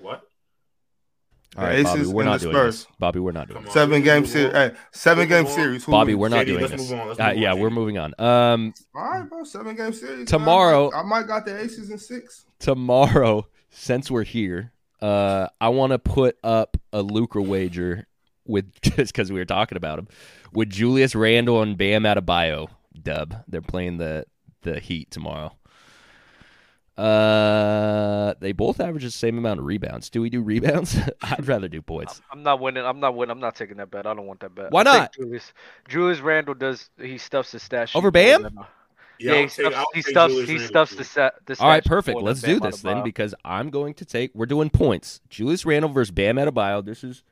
What? 0.00 0.22
All 1.56 1.64
The 1.64 1.70
right, 1.70 1.84
Bobby, 1.84 2.00
Aces 2.00 2.12
we're 2.12 2.24
not 2.24 2.40
the 2.40 2.46
doing 2.46 2.54
Spurs. 2.56 2.84
this. 2.84 2.96
Bobby, 2.98 3.18
we're 3.20 3.32
not 3.32 3.48
doing 3.48 3.56
Come 3.56 3.64
this. 3.64 3.72
Seven 3.74 3.92
let's 3.94 4.04
game 4.04 4.26
series. 4.26 4.52
Hey, 4.52 4.72
seven 4.92 5.28
game 5.28 5.46
series. 5.46 5.84
Who 5.84 5.92
Bobby, 5.92 6.14
we're 6.14 6.28
not 6.28 6.44
JD, 6.44 6.46
doing 6.46 6.60
let's 6.60 6.72
this. 6.72 6.90
move 6.90 7.00
on, 7.00 7.08
let's 7.08 7.20
Uh, 7.20 7.22
move 7.24 7.36
on, 7.36 7.42
yeah, 7.42 7.52
JD. 7.54 7.60
we're 7.60 7.70
moving 7.70 7.98
on. 7.98 8.14
Um, 8.18 8.74
All 8.94 9.02
right, 9.10 9.28
bro. 9.28 9.44
Seven 9.44 9.74
game 9.74 9.92
series. 9.92 10.16
man. 10.18 10.26
Tomorrow- 10.26 10.92
I 10.92 11.02
might 11.02 11.26
got 11.26 11.44
the 11.46 11.58
Aces 11.58 11.90
in 11.90 11.98
six. 11.98 12.44
tomorrow, 12.58 13.46
since 13.70 14.10
we're 14.10 14.24
here, 14.24 14.72
uh, 15.00 15.48
I 15.60 15.70
want 15.70 15.92
to 15.92 15.98
put 15.98 16.36
up 16.44 16.76
a 16.92 17.02
Lucra 17.02 17.44
wager 17.44 18.06
with 18.44 18.70
just 18.82 19.12
because 19.12 19.32
we 19.32 19.38
were 19.38 19.44
talking 19.44 19.76
about 19.76 19.98
him 19.98 20.08
with 20.52 20.70
Julius 20.70 21.14
Randle 21.14 21.62
and 21.62 21.76
Bam 21.78 22.02
Adebayo. 22.04 22.68
Dub, 23.02 23.34
they're 23.48 23.62
playing 23.62 23.96
the 23.98 24.24
the 24.62 24.80
Heat 24.80 25.10
tomorrow. 25.10 25.52
Uh, 26.98 28.34
they 28.40 28.52
both 28.52 28.80
average 28.80 29.04
the 29.04 29.10
same 29.10 29.38
amount 29.38 29.60
of 29.60 29.66
rebounds. 29.66 30.10
Do 30.10 30.20
we 30.20 30.30
do 30.30 30.42
rebounds? 30.42 30.98
I'd 31.22 31.46
rather 31.46 31.68
do 31.68 31.80
points. 31.80 32.20
I'm 32.32 32.42
not 32.42 32.60
winning. 32.60 32.84
I'm 32.84 33.00
not 33.00 33.14
winning. 33.14 33.30
I'm 33.30 33.40
not 33.40 33.54
taking 33.54 33.76
that 33.76 33.90
bet. 33.90 34.06
I 34.06 34.14
don't 34.14 34.26
want 34.26 34.40
that 34.40 34.54
bet. 34.54 34.72
Why 34.72 34.80
I 34.80 34.84
not? 34.84 35.14
Julius, 35.14 35.52
Julius 35.88 36.20
Randle 36.20 36.54
does. 36.54 36.90
He 37.00 37.18
stuffs 37.18 37.52
the 37.52 37.60
stash 37.60 37.94
Over 37.94 38.10
Bam? 38.10 38.42
than- 38.42 38.54
Yeah, 39.20 39.32
Yeah, 39.32 39.32
I'll 39.32 39.36
he 39.36 39.42
take- 39.42 39.50
stuffs. 39.50 39.76
I'll 39.76 39.86
He 39.94 40.02
take 40.02 40.10
stuffs. 40.10 40.32
Julius 40.34 40.50
He 40.50 40.58
stuffs 40.58 40.94
the 40.96 41.04
set. 41.04 41.34
The 41.46 41.56
All 41.60 41.68
right, 41.68 41.84
perfect. 41.84 42.20
Let's 42.20 42.42
do 42.42 42.58
this 42.60 42.82
then 42.82 43.02
because 43.04 43.34
I'm 43.44 43.70
going 43.70 43.94
to 43.94 44.04
take. 44.04 44.32
We're 44.34 44.46
doing 44.46 44.70
points. 44.70 45.20
Julius 45.28 45.64
Randle 45.64 45.90
versus 45.90 46.10
Bam 46.10 46.36
Adebayo. 46.36 46.84
This 46.84 47.04
is 47.04 47.22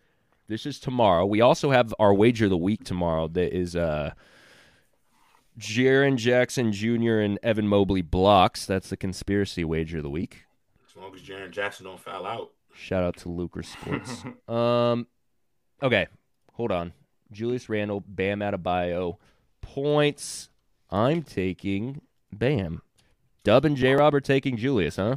this 0.48 0.64
is 0.64 0.78
tomorrow. 0.78 1.26
We 1.26 1.40
also 1.40 1.70
have 1.70 1.92
our 1.98 2.14
wager 2.14 2.44
of 2.44 2.50
the 2.50 2.56
week 2.56 2.84
tomorrow. 2.84 3.26
That 3.28 3.52
is 3.56 3.74
uh, 3.74 4.12
Jaren 5.58 6.16
Jackson 6.16 6.72
Jr. 6.72 7.18
and 7.20 7.38
Evan 7.42 7.66
Mobley 7.68 8.02
blocks. 8.02 8.66
That's 8.66 8.90
the 8.90 8.96
conspiracy 8.96 9.64
wager 9.64 9.98
of 9.98 10.02
the 10.02 10.10
week. 10.10 10.44
As 10.88 10.96
long 10.96 11.14
as 11.14 11.22
Jaren 11.22 11.50
Jackson 11.50 11.86
don't 11.86 12.00
foul 12.00 12.26
out. 12.26 12.50
Shout 12.74 13.02
out 13.02 13.16
to 13.18 13.28
Lucra 13.28 13.64
Sports. 13.64 14.22
um, 14.48 15.06
okay, 15.82 16.06
hold 16.52 16.70
on. 16.72 16.92
Julius 17.32 17.68
Randle, 17.68 18.02
Bam 18.06 18.40
Adebayo, 18.40 19.16
points. 19.62 20.50
I'm 20.90 21.22
taking 21.22 22.02
Bam. 22.32 22.82
Dub 23.44 23.64
and 23.64 23.76
J 23.76 23.94
Rob 23.94 24.14
are 24.14 24.20
taking 24.20 24.56
Julius, 24.56 24.96
huh? 24.96 25.16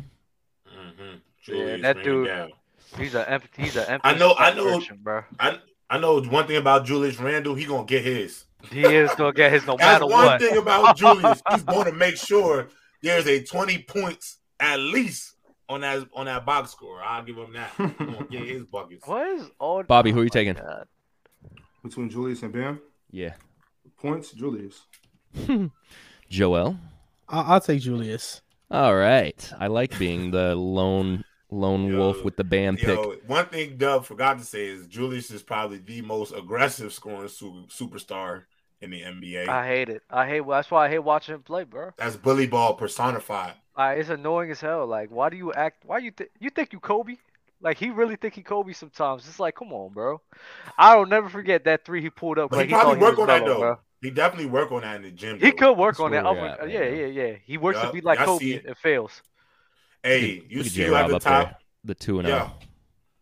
Mm-hmm. 0.68 1.18
Julius 1.44 1.82
that 1.82 2.04
dude- 2.04 2.28
down. 2.28 2.52
He's 2.98 3.14
a 3.14 3.30
empty. 3.30 3.62
He's 3.64 3.76
an 3.76 3.86
empty. 3.88 4.10
I 4.10 4.14
know- 4.18 4.34
I 4.38 4.54
know- 4.54 4.82
bro. 5.02 5.24
I 5.40 5.60
I 5.92 6.00
know 6.00 6.22
one 6.22 6.48
thing 6.48 6.58
about 6.58 6.86
Julius 6.86 7.20
Randle. 7.20 7.54
He 7.56 7.66
gonna 7.66 7.86
get 7.86 8.04
his. 8.04 8.46
He 8.72 8.82
is 8.84 9.10
gonna 9.16 9.34
get 9.34 9.52
his 9.52 9.66
no 9.66 9.78
That's 9.78 10.02
matter 10.02 10.06
one 10.06 10.26
what. 10.26 10.42
thing 10.42 10.58
about 10.58 10.96
Julius. 10.98 11.42
He's 11.52 11.64
going 11.64 11.86
to 11.86 11.92
make 11.92 12.18
sure 12.18 12.68
there's 13.02 13.28
a 13.28 13.44
20 13.44 13.84
points 13.84 14.40
at 14.60 14.80
least 14.80 15.36
on 15.68 15.82
that 15.82 16.08
on 16.14 16.26
that 16.26 16.46
box 16.46 16.72
score. 16.72 17.02
I'll 17.02 17.24
give 17.24 17.38
him 17.38 17.54
that. 17.54 18.28
Get 18.30 18.44
his 18.48 18.66
buckets. 18.66 19.08
What 19.08 19.28
is 19.28 19.50
all? 19.60 19.84
Bobby, 19.84 20.12
who 20.12 20.18
oh 20.18 20.22
are 20.22 20.24
you 20.26 20.30
oh 20.32 20.34
taking? 20.34 20.54
God. 20.54 20.86
Between 21.84 22.10
Julius 22.10 22.44
and 22.44 22.52
Bam, 22.54 22.80
Yeah. 23.12 23.34
points 24.02 24.32
Julius. 24.32 24.82
Joel. 26.30 26.78
I'll, 27.28 27.54
I'll 27.54 27.62
take 27.62 27.82
Julius. 27.82 28.42
All 28.72 28.96
right. 28.96 29.52
I 29.60 29.68
like 29.68 29.98
being 29.98 30.32
the 30.32 30.56
lone 30.56 31.24
lone 31.52 31.86
Yo, 31.92 31.98
wolf 31.98 32.24
with 32.24 32.36
the 32.38 32.44
Bam 32.44 32.78
pick. 32.78 33.00
One 33.28 33.46
thing 33.48 33.78
Dub 33.78 34.06
forgot 34.06 34.38
to 34.38 34.44
say 34.46 34.68
is 34.68 34.86
Julius 34.88 35.32
is 35.32 35.42
probably 35.42 35.80
the 35.80 36.02
most 36.02 36.34
aggressive 36.36 36.94
scoring 36.94 37.28
su- 37.30 37.66
superstar 37.70 38.44
in 38.82 38.92
the 38.92 39.02
NBA. 39.04 39.48
I 39.48 39.68
hate 39.68 39.90
it. 39.90 40.04
I 40.10 40.28
hate. 40.28 40.48
That's 40.48 40.72
why 40.72 40.86
I 40.86 40.90
hate 40.90 41.00
watching 41.00 41.36
him 41.36 41.44
play, 41.44 41.64
bro. 41.66 41.92
That's 41.98 42.16
bully 42.16 42.48
ball 42.48 42.74
personified. 42.76 43.54
Uh, 43.76 43.96
it's 43.98 44.10
annoying 44.10 44.52
as 44.52 44.62
hell. 44.62 44.86
Like, 44.88 45.10
why 45.10 45.30
do 45.30 45.38
you 45.38 45.54
act? 45.54 45.86
Why 45.86 46.00
you 46.00 46.12
think 46.12 46.32
you 46.40 46.50
think 46.50 46.74
you 46.74 46.80
Kobe? 46.80 47.16
Like 47.62 47.78
he 47.78 47.90
really 47.90 48.16
think 48.16 48.34
he 48.36 48.44
Kobe 48.44 48.74
sometimes. 48.74 49.28
It's 49.28 49.40
like, 49.40 49.56
come 49.56 49.74
on, 49.74 49.94
bro. 49.94 50.22
I 50.78 50.96
don't 50.96 51.10
never 51.10 51.30
forget 51.30 51.66
that 51.66 51.86
three 51.86 52.02
he 52.02 52.10
pulled 52.10 52.40
up. 52.40 52.52
But 52.52 52.58
like 52.58 52.68
he 52.68 52.76
probably 52.76 52.96
thought 52.98 53.00
work 53.00 53.18
was 53.18 53.20
on 53.20 53.28
that 53.28 53.46
though. 53.46 53.56
bro. 53.56 53.78
He 54.02 54.12
definitely 54.12 54.48
work 54.50 54.72
on 54.72 54.82
that 54.82 54.98
in 54.98 55.02
the 55.04 55.12
gym. 55.12 55.40
He 55.40 55.52
though. 55.52 55.54
could 55.54 55.74
work 55.78 55.98
That's 55.98 56.00
on 56.00 56.12
that. 56.12 56.26
where 56.26 56.26
I'm 56.26 56.38
we're 56.38 56.42
like, 56.42 56.60
at, 56.60 56.70
yeah, 56.70 56.86
yeah, 56.88 57.06
yeah. 57.08 57.36
He 57.46 57.58
works 57.58 57.82
to 57.82 57.88
Yup. 57.88 57.94
be 57.94 58.02
like 58.02 58.20
I 58.20 58.26
Kobe. 58.26 58.46
see 58.46 58.54
It, 58.54 58.66
it. 58.66 58.66
it 58.66 58.78
fails. 58.78 59.24
Hey, 60.04 60.46
you 60.50 60.60
Look 60.60 60.68
at 60.68 60.74
see 60.74 60.84
who 60.84 60.94
J-Rob 60.94 60.98
at 60.98 61.10
the 61.10 61.16
up 61.16 61.24
top? 61.24 61.26
there. 61.26 61.56
The 61.84 61.96
two 61.96 62.20
and 62.20 62.28
oh. 62.28 62.32
zero. 62.32 62.52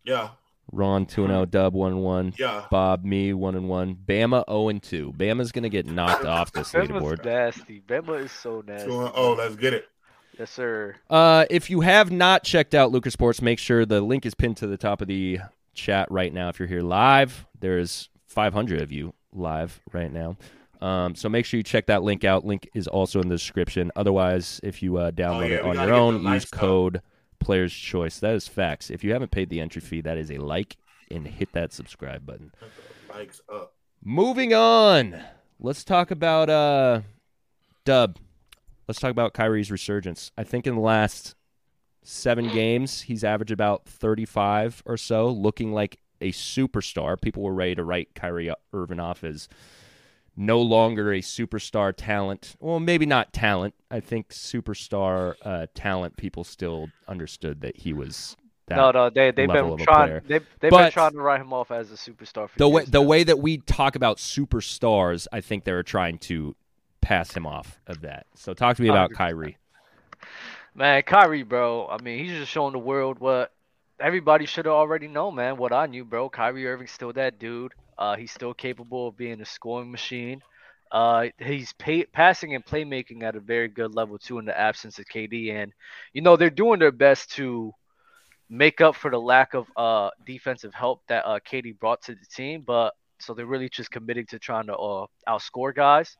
Yeah, 0.04 0.14
yeah, 0.16 0.30
Ron 0.72 1.06
two 1.06 1.24
and 1.24 1.32
zero. 1.32 1.44
Dub 1.46 1.74
one 1.74 1.92
and 1.92 2.02
one. 2.02 2.34
yeah. 2.38 2.64
Bob 2.70 3.04
me 3.04 3.32
one 3.32 3.54
and 3.54 3.68
one. 3.68 3.94
Bama 3.96 4.44
zero 4.48 4.68
and 4.68 4.82
two. 4.82 5.12
Bama's 5.16 5.52
gonna 5.52 5.68
get 5.68 5.86
knocked 5.86 6.24
off 6.24 6.52
this 6.52 6.72
Bama's 6.72 6.88
leaderboard. 6.90 7.24
nasty. 7.24 7.80
Bama 7.86 8.24
is 8.24 8.32
so 8.32 8.62
nasty. 8.66 8.86
Two 8.88 9.00
and- 9.02 9.12
oh, 9.14 9.32
let's 9.34 9.56
get 9.56 9.74
it. 9.74 9.88
Yes, 10.38 10.50
sir. 10.50 10.94
Uh, 11.10 11.46
if 11.50 11.68
you 11.68 11.80
have 11.80 12.12
not 12.12 12.44
checked 12.44 12.74
out 12.74 12.92
Lucra 12.92 13.10
Sports, 13.10 13.42
make 13.42 13.58
sure 13.58 13.84
the 13.84 14.00
link 14.00 14.24
is 14.24 14.34
pinned 14.34 14.56
to 14.58 14.66
the 14.68 14.76
top 14.76 15.00
of 15.02 15.08
the 15.08 15.38
chat 15.74 16.06
right 16.12 16.32
now. 16.32 16.48
If 16.48 16.60
you're 16.60 16.68
here 16.68 16.82
live, 16.82 17.44
there's 17.58 18.08
500 18.28 18.80
of 18.80 18.92
you 18.92 19.14
live 19.32 19.80
right 19.92 20.12
now. 20.12 20.36
Um, 20.80 21.16
so 21.16 21.28
make 21.28 21.44
sure 21.44 21.58
you 21.58 21.64
check 21.64 21.86
that 21.86 22.04
link 22.04 22.22
out. 22.22 22.44
Link 22.44 22.68
is 22.72 22.86
also 22.86 23.20
in 23.20 23.28
the 23.28 23.34
description. 23.34 23.90
Otherwise, 23.96 24.60
if 24.62 24.80
you 24.80 24.98
uh, 24.98 25.10
download 25.10 25.36
Oh, 25.38 25.40
yeah, 25.46 25.54
it 25.56 25.62
on 25.64 25.74
your 25.74 25.92
own, 25.94 26.14
use 26.16 26.24
likes 26.24 26.52
up. 26.52 26.58
code 26.60 27.02
Players 27.40 27.72
Choice. 27.72 28.18
That 28.18 28.34
is 28.34 28.48
facts. 28.48 28.90
If 28.90 29.04
you 29.04 29.12
haven't 29.12 29.30
paid 29.30 29.50
the 29.50 29.60
entry 29.60 29.80
fee, 29.80 30.00
that 30.02 30.18
is 30.18 30.30
a 30.30 30.38
like 30.38 30.76
and 31.10 31.26
hit 31.26 31.52
that 31.52 31.72
subscribe 31.72 32.26
button. 32.26 32.52
Likes 33.08 33.40
up. 33.52 33.74
Moving 34.04 34.54
on. 34.54 35.20
Let's 35.60 35.84
talk 35.84 36.10
about 36.10 36.50
uh 36.50 37.00
Dub. 37.84 38.18
Let's 38.86 39.00
talk 39.00 39.10
about 39.10 39.34
Kyrie's 39.34 39.70
resurgence. 39.70 40.30
I 40.36 40.44
think 40.44 40.66
in 40.66 40.74
the 40.74 40.80
last 40.80 41.34
seven 42.02 42.48
games, 42.48 43.02
he's 43.02 43.24
averaged 43.24 43.50
about 43.50 43.84
35 43.86 44.82
or 44.86 44.96
so, 44.96 45.28
looking 45.28 45.72
like 45.72 45.98
a 46.20 46.32
superstar. 46.32 47.20
People 47.20 47.42
were 47.42 47.52
ready 47.52 47.74
to 47.74 47.84
write 47.84 48.14
Kyrie 48.14 48.52
Irving 48.72 49.00
off 49.00 49.24
as 49.24 49.48
no 50.38 50.60
longer 50.60 51.12
a 51.12 51.20
superstar 51.20 51.92
talent. 51.94 52.56
Well, 52.60 52.80
maybe 52.80 53.04
not 53.04 53.32
talent. 53.32 53.74
I 53.90 54.00
think 54.00 54.28
superstar 54.28 55.34
uh, 55.42 55.66
talent. 55.74 56.16
People 56.16 56.44
still 56.44 56.88
understood 57.08 57.60
that 57.62 57.76
he 57.78 57.92
was 57.92 58.36
that 58.68 58.76
no, 58.76 58.90
no, 58.90 59.10
they 59.10 59.32
they've 59.32 59.50
been 59.50 59.76
trying. 59.78 60.20
They 60.26 60.40
they've 60.60 60.70
been 60.70 60.92
trying 60.92 61.12
to 61.12 61.20
write 61.20 61.40
him 61.40 61.52
off 61.52 61.70
as 61.70 61.90
a 61.90 61.94
superstar 61.94 62.48
for 62.48 62.58
the 62.58 62.68
way 62.68 62.82
years 62.82 62.90
the 62.90 63.00
now. 63.00 63.06
way 63.06 63.24
that 63.24 63.38
we 63.40 63.58
talk 63.58 63.96
about 63.96 64.18
superstars, 64.18 65.26
I 65.32 65.40
think 65.40 65.64
they're 65.64 65.82
trying 65.82 66.18
to 66.18 66.54
pass 67.00 67.32
him 67.32 67.46
off 67.46 67.80
of 67.86 68.02
that. 68.02 68.26
So 68.34 68.54
talk 68.54 68.76
to 68.76 68.82
me 68.82 68.88
about 68.88 69.10
100%. 69.10 69.14
Kyrie. 69.14 69.58
Man, 70.74 71.02
Kyrie, 71.02 71.42
bro. 71.42 71.88
I 71.88 72.00
mean, 72.00 72.24
he's 72.24 72.38
just 72.38 72.52
showing 72.52 72.72
the 72.72 72.78
world 72.78 73.18
what 73.18 73.52
everybody 73.98 74.46
should 74.46 74.66
have 74.66 74.74
already 74.74 75.08
known, 75.08 75.34
man. 75.34 75.56
What 75.56 75.72
I 75.72 75.86
knew, 75.86 76.04
bro. 76.04 76.28
Kyrie 76.28 76.66
Irving's 76.66 76.92
still 76.92 77.12
that 77.14 77.38
dude. 77.38 77.72
Uh, 77.98 78.16
he's 78.16 78.32
still 78.32 78.54
capable 78.54 79.08
of 79.08 79.16
being 79.16 79.40
a 79.40 79.46
scoring 79.46 79.90
machine. 79.90 80.42
Uh, 80.92 81.26
he's 81.38 81.72
pay- 81.74 82.06
passing 82.06 82.54
and 82.54 82.64
playmaking 82.64 83.22
at 83.22 83.36
a 83.36 83.40
very 83.40 83.68
good 83.68 83.94
level 83.94 84.18
too 84.18 84.38
in 84.38 84.46
the 84.46 84.58
absence 84.58 84.98
of 84.98 85.06
KD, 85.08 85.50
and 85.50 85.72
you 86.12 86.22
know 86.22 86.36
they're 86.36 86.50
doing 86.50 86.80
their 86.80 86.92
best 86.92 87.32
to 87.32 87.72
make 88.48 88.80
up 88.80 88.96
for 88.96 89.10
the 89.10 89.18
lack 89.18 89.54
of 89.54 89.66
uh 89.76 90.10
defensive 90.26 90.74
help 90.74 91.02
that 91.08 91.24
uh 91.26 91.38
KD 91.40 91.72
brought 91.72 92.02
to 92.02 92.14
the 92.14 92.26
team. 92.34 92.62
But 92.66 92.94
so 93.20 93.34
they're 93.34 93.46
really 93.46 93.68
just 93.68 93.90
committing 93.90 94.26
to 94.26 94.38
trying 94.38 94.66
to 94.66 94.76
uh 94.76 95.06
outscore 95.28 95.74
guys. 95.74 96.16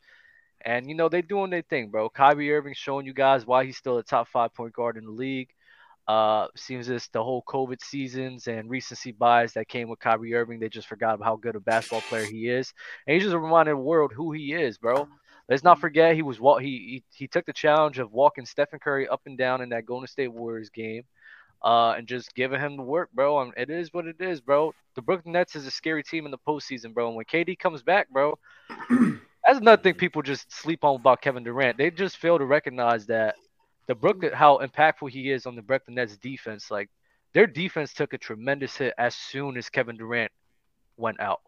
And 0.65 0.89
you 0.89 0.95
know 0.95 1.09
they're 1.09 1.23
doing 1.23 1.51
their 1.51 1.63
thing, 1.63 1.91
bro. 1.91 2.09
Kyrie 2.11 2.53
Irving 2.53 2.75
showing 2.75 3.07
you 3.07 3.15
guys 3.15 3.47
why 3.47 3.65
he's 3.65 3.77
still 3.77 3.99
a 3.99 4.03
top 4.03 4.29
five 4.29 4.55
point 4.55 4.73
guard 4.75 4.97
in 4.97 5.05
the 5.05 5.11
league. 5.11 5.49
Uh, 6.09 6.49
seems 6.57 6.91
as 6.91 7.09
the 7.13 7.23
whole 7.23 7.45
COVID 7.49 7.83
seasons 7.83 8.49
and 8.49 8.71
recency 8.71 9.13
bias 9.13 9.53
that 9.53 9.69
came 9.69 9.89
with 9.89 10.01
Kyrie 10.01 10.35
Irving, 10.35 10.59
they 10.59 10.71
just 10.71 10.89
forgot 10.89 11.21
how 11.23 11.37
good 11.37 11.57
a 11.57 11.61
basketball 11.61 12.03
player 12.03 12.27
he 12.27 12.49
is, 12.49 12.73
and 13.07 13.15
he's 13.15 13.25
just 13.25 13.37
reminding 13.37 13.75
the 13.75 13.81
world 13.83 14.13
who 14.15 14.33
he 14.33 14.55
is, 14.55 14.79
bro. 14.79 15.09
Let's 15.51 15.65
not 15.65 15.81
forget 15.81 16.15
he 16.17 16.23
was 16.23 16.41
wa- 16.41 16.59
he, 16.59 17.05
he 17.15 17.25
he 17.25 17.29
took 17.29 17.47
the 17.47 17.53
challenge 17.53 17.99
of 17.99 18.13
walking 18.13 18.47
Stephen 18.47 18.81
Curry 18.81 19.09
up 19.09 19.23
and 19.27 19.39
down 19.39 19.63
in 19.63 19.71
that 19.71 19.87
Golden 19.87 20.09
State 20.09 20.33
Warriors 20.33 20.71
game, 20.71 21.05
uh, 21.65 21.95
and 21.97 22.07
just 22.09 22.35
giving 22.35 22.61
him 22.61 22.77
the 22.77 22.83
work, 22.83 23.11
bro. 23.13 23.41
And 23.41 23.53
it 23.57 23.71
is 23.71 23.93
what 23.93 24.07
it 24.07 24.21
is, 24.21 24.41
bro. 24.41 24.75
The 24.97 25.03
Brooklyn 25.03 25.33
Nets 25.33 25.57
is 25.57 25.67
a 25.67 25.71
scary 25.71 26.03
team 26.03 26.25
in 26.27 26.31
the 26.33 26.39
postseason, 26.39 26.95
bro. 26.95 27.09
And 27.09 27.17
when 27.17 27.27
KD 27.27 27.57
comes 27.57 27.83
back, 27.83 28.09
bro, 28.11 28.39
that's 28.91 29.59
another 29.59 29.83
thing 29.83 29.95
people 29.95 30.23
just 30.23 30.53
sleep 30.53 30.85
on 30.85 30.97
about 30.97 31.23
Kevin 31.23 31.45
Durant. 31.45 31.79
They 31.79 31.91
just 31.91 32.17
fail 32.19 32.39
to 32.39 32.45
recognize 32.45 33.07
that 33.07 33.37
the 33.89 33.95
Brooklyn, 33.95 34.33
how 34.33 34.59
impactful 34.59 35.11
he 35.11 35.31
is 35.33 35.47
on 35.47 35.57
the 35.57 35.63
Brooklyn 35.63 35.97
Nets 35.97 36.17
defense. 36.17 36.71
Like 36.71 36.89
their 37.35 37.47
defense 37.47 37.93
took 37.93 38.13
a 38.13 38.19
tremendous 38.19 38.77
hit 38.77 38.95
as 38.99 39.17
soon 39.17 39.57
as 39.57 39.69
Kevin 39.69 39.97
Durant 39.97 40.31
went 40.97 41.19
out. 41.21 41.41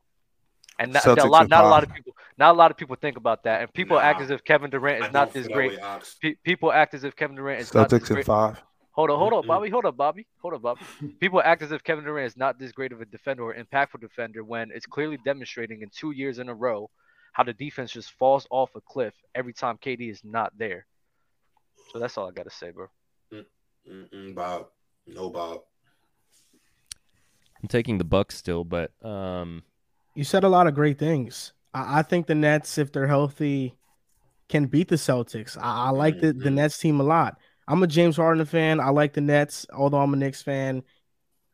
And 0.79 0.95
not, 0.95 1.07
a 1.07 1.25
lot, 1.27 1.51
not 1.51 1.65
a 1.65 1.69
lot 1.69 1.83
of 1.83 1.93
people, 1.93 2.15
not 2.39 2.55
a 2.55 2.59
lot 2.59 2.71
of 2.71 2.77
people 2.79 2.97
think 2.97 3.19
about 3.19 3.45
that. 3.45 3.61
And 3.61 3.73
people 3.75 3.99
act 3.99 4.23
as 4.23 4.31
if 4.31 4.43
Kevin 4.43 4.71
Durant 4.71 5.05
is 5.05 5.13
not 5.13 5.33
this 5.35 5.47
great. 5.47 5.73
that 5.73 5.83
way, 5.83 5.87
Ox. 5.87 6.17
Pe- 6.23 6.37
people 6.43 6.73
act 6.73 6.95
as 6.95 7.05
if 7.05 7.15
Kevin 7.15 7.37
Durant 7.37 7.61
is 7.61 7.75
not 7.75 7.91
this 7.91 8.01
Celtics 8.01 8.09
in 8.09 8.15
great. 8.15 8.27
five. 8.27 8.63
Hold 8.93 9.11
on, 9.11 9.19
hold 9.19 9.33
on, 9.35 9.47
Bobby. 9.47 9.69
Hold 9.69 9.85
up, 9.85 9.97
Bobby. 9.97 10.27
Hold 10.41 10.55
up, 10.55 10.63
Bobby. 10.63 10.81
People 11.21 11.43
act 11.43 11.63
as 11.63 11.71
if 11.71 11.85
Kevin 11.85 12.05
Durant 12.05 12.27
is 12.27 12.37
not 12.37 12.59
this 12.59 12.73
great 12.73 12.93
of 12.93 13.03
a 13.03 13.05
defender 13.05 13.43
or 13.45 13.55
impactful 13.55 14.01
defender 14.01 14.43
when 14.43 14.71
it's 14.75 14.87
clearly 14.87 15.19
demonstrating 15.23 15.83
in 15.83 15.91
two 15.91 16.13
years 16.13 16.39
in 16.39 16.49
a 16.49 16.55
row 16.55 16.89
how 17.33 17.45
the 17.45 17.53
defense 17.53 17.93
just 17.93 18.13
falls 18.13 18.47
off 18.51 18.71
a 18.75 18.81
cliff 18.81 19.15
every 19.35 19.53
time 19.53 19.77
KD 19.77 20.11
is 20.11 20.23
not 20.25 20.53
there. 20.57 20.87
So 21.93 21.99
that's 21.99 22.17
all 22.17 22.29
I 22.29 22.33
gotta 22.33 22.51
say, 22.51 22.71
bro. 22.71 22.87
Mm-mm, 23.91 24.35
Bob. 24.35 24.67
No, 25.07 25.31
Bob. 25.31 25.61
I'm 27.63 27.69
taking 27.69 27.99
the 27.99 28.05
Bucks 28.05 28.37
still, 28.37 28.65
but 28.65 28.93
um, 29.05 29.63
You 30.15 30.25
said 30.25 30.45
a 30.45 30.49
lot 30.49 30.67
of 30.67 30.75
great 30.75 30.99
things. 30.99 31.53
I, 31.75 32.01
I 32.01 32.03
think 32.03 32.27
the 32.27 32.35
Nets, 32.35 32.79
if 32.79 32.93
they're 32.93 33.07
healthy, 33.07 33.75
can 34.49 34.67
beat 34.67 34.89
the 34.89 34.97
Celtics. 34.97 35.57
I, 35.59 35.87
I 35.87 35.91
like 35.91 36.21
the, 36.21 36.33
the 36.33 36.51
Mhm. 36.51 36.55
Nets 36.55 36.79
team 36.79 37.01
a 37.01 37.05
lot. 37.05 37.39
I'm 37.69 37.83
a 37.83 37.87
James 37.87 38.17
Harden 38.17 38.45
fan. 38.47 38.81
I 38.81 38.91
like 38.91 39.13
the 39.13 39.21
Nets, 39.21 39.67
although 39.73 39.99
I'm 40.01 40.13
a 40.15 40.17
Knicks 40.17 40.43
fan. 40.43 40.83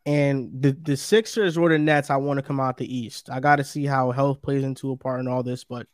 And 0.07 0.51
the, 0.63 0.73
the 0.73 0.97
Sixers 0.97 1.59
or 1.59 1.69
the 1.69 1.79
Nets, 1.79 2.11
I 2.11 2.17
want 2.17 2.39
to 2.39 2.43
come 2.43 2.61
out 2.61 2.77
the 2.77 2.97
East. 2.97 3.29
I 3.29 3.41
got 3.41 3.57
to 3.57 3.65
see 3.65 3.85
how 3.85 4.13
health 4.13 4.41
plays 4.41 4.65
into 4.65 4.93
a 4.93 4.97
part 4.97 5.21
in 5.21 5.29
all 5.29 5.43
this. 5.43 5.65
But 5.65 5.87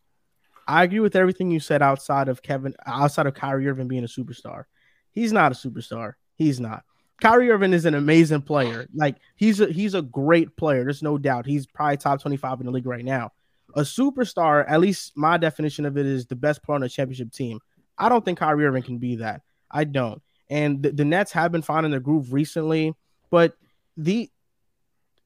I 0.66 0.84
agree 0.84 1.00
with 1.00 1.16
everything 1.16 1.50
you 1.50 1.60
said 1.60 1.82
outside 1.82 2.28
of 2.28 2.42
Kevin, 2.42 2.74
outside 2.86 3.26
of 3.26 3.34
Kyrie 3.34 3.68
Irving 3.68 3.88
being 3.88 4.04
a 4.04 4.08
superstar. 4.08 4.64
He's 5.10 5.32
not 5.32 5.52
a 5.52 5.54
superstar. 5.54 6.14
He's 6.36 6.60
not. 6.60 6.84
Kyrie 7.20 7.50
Irving 7.50 7.72
is 7.72 7.84
an 7.84 7.94
amazing 7.94 8.42
player. 8.42 8.88
Like 8.94 9.16
he's 9.36 9.60
a 9.60 9.66
he's 9.66 9.94
a 9.94 10.02
great 10.02 10.56
player. 10.56 10.82
There's 10.82 11.02
no 11.02 11.18
doubt. 11.18 11.46
He's 11.46 11.66
probably 11.66 11.96
top 11.96 12.20
25 12.20 12.60
in 12.60 12.66
the 12.66 12.72
league 12.72 12.86
right 12.86 13.04
now. 13.04 13.30
A 13.74 13.82
superstar, 13.82 14.64
at 14.68 14.80
least 14.80 15.12
my 15.16 15.36
definition 15.36 15.86
of 15.86 15.96
it 15.96 16.04
is 16.04 16.26
the 16.26 16.36
best 16.36 16.62
player 16.62 16.76
on 16.76 16.82
a 16.82 16.88
championship 16.88 17.32
team. 17.32 17.60
I 17.96 18.08
don't 18.08 18.24
think 18.24 18.38
Kyrie 18.38 18.66
Irving 18.66 18.82
can 18.82 18.98
be 18.98 19.16
that. 19.16 19.42
I 19.70 19.84
don't. 19.84 20.20
And 20.50 20.82
the, 20.82 20.90
the 20.90 21.04
Nets 21.04 21.32
have 21.32 21.52
been 21.52 21.62
finding 21.62 21.90
their 21.90 22.00
groove 22.00 22.32
recently, 22.32 22.94
but 23.30 23.56
the 23.96 24.28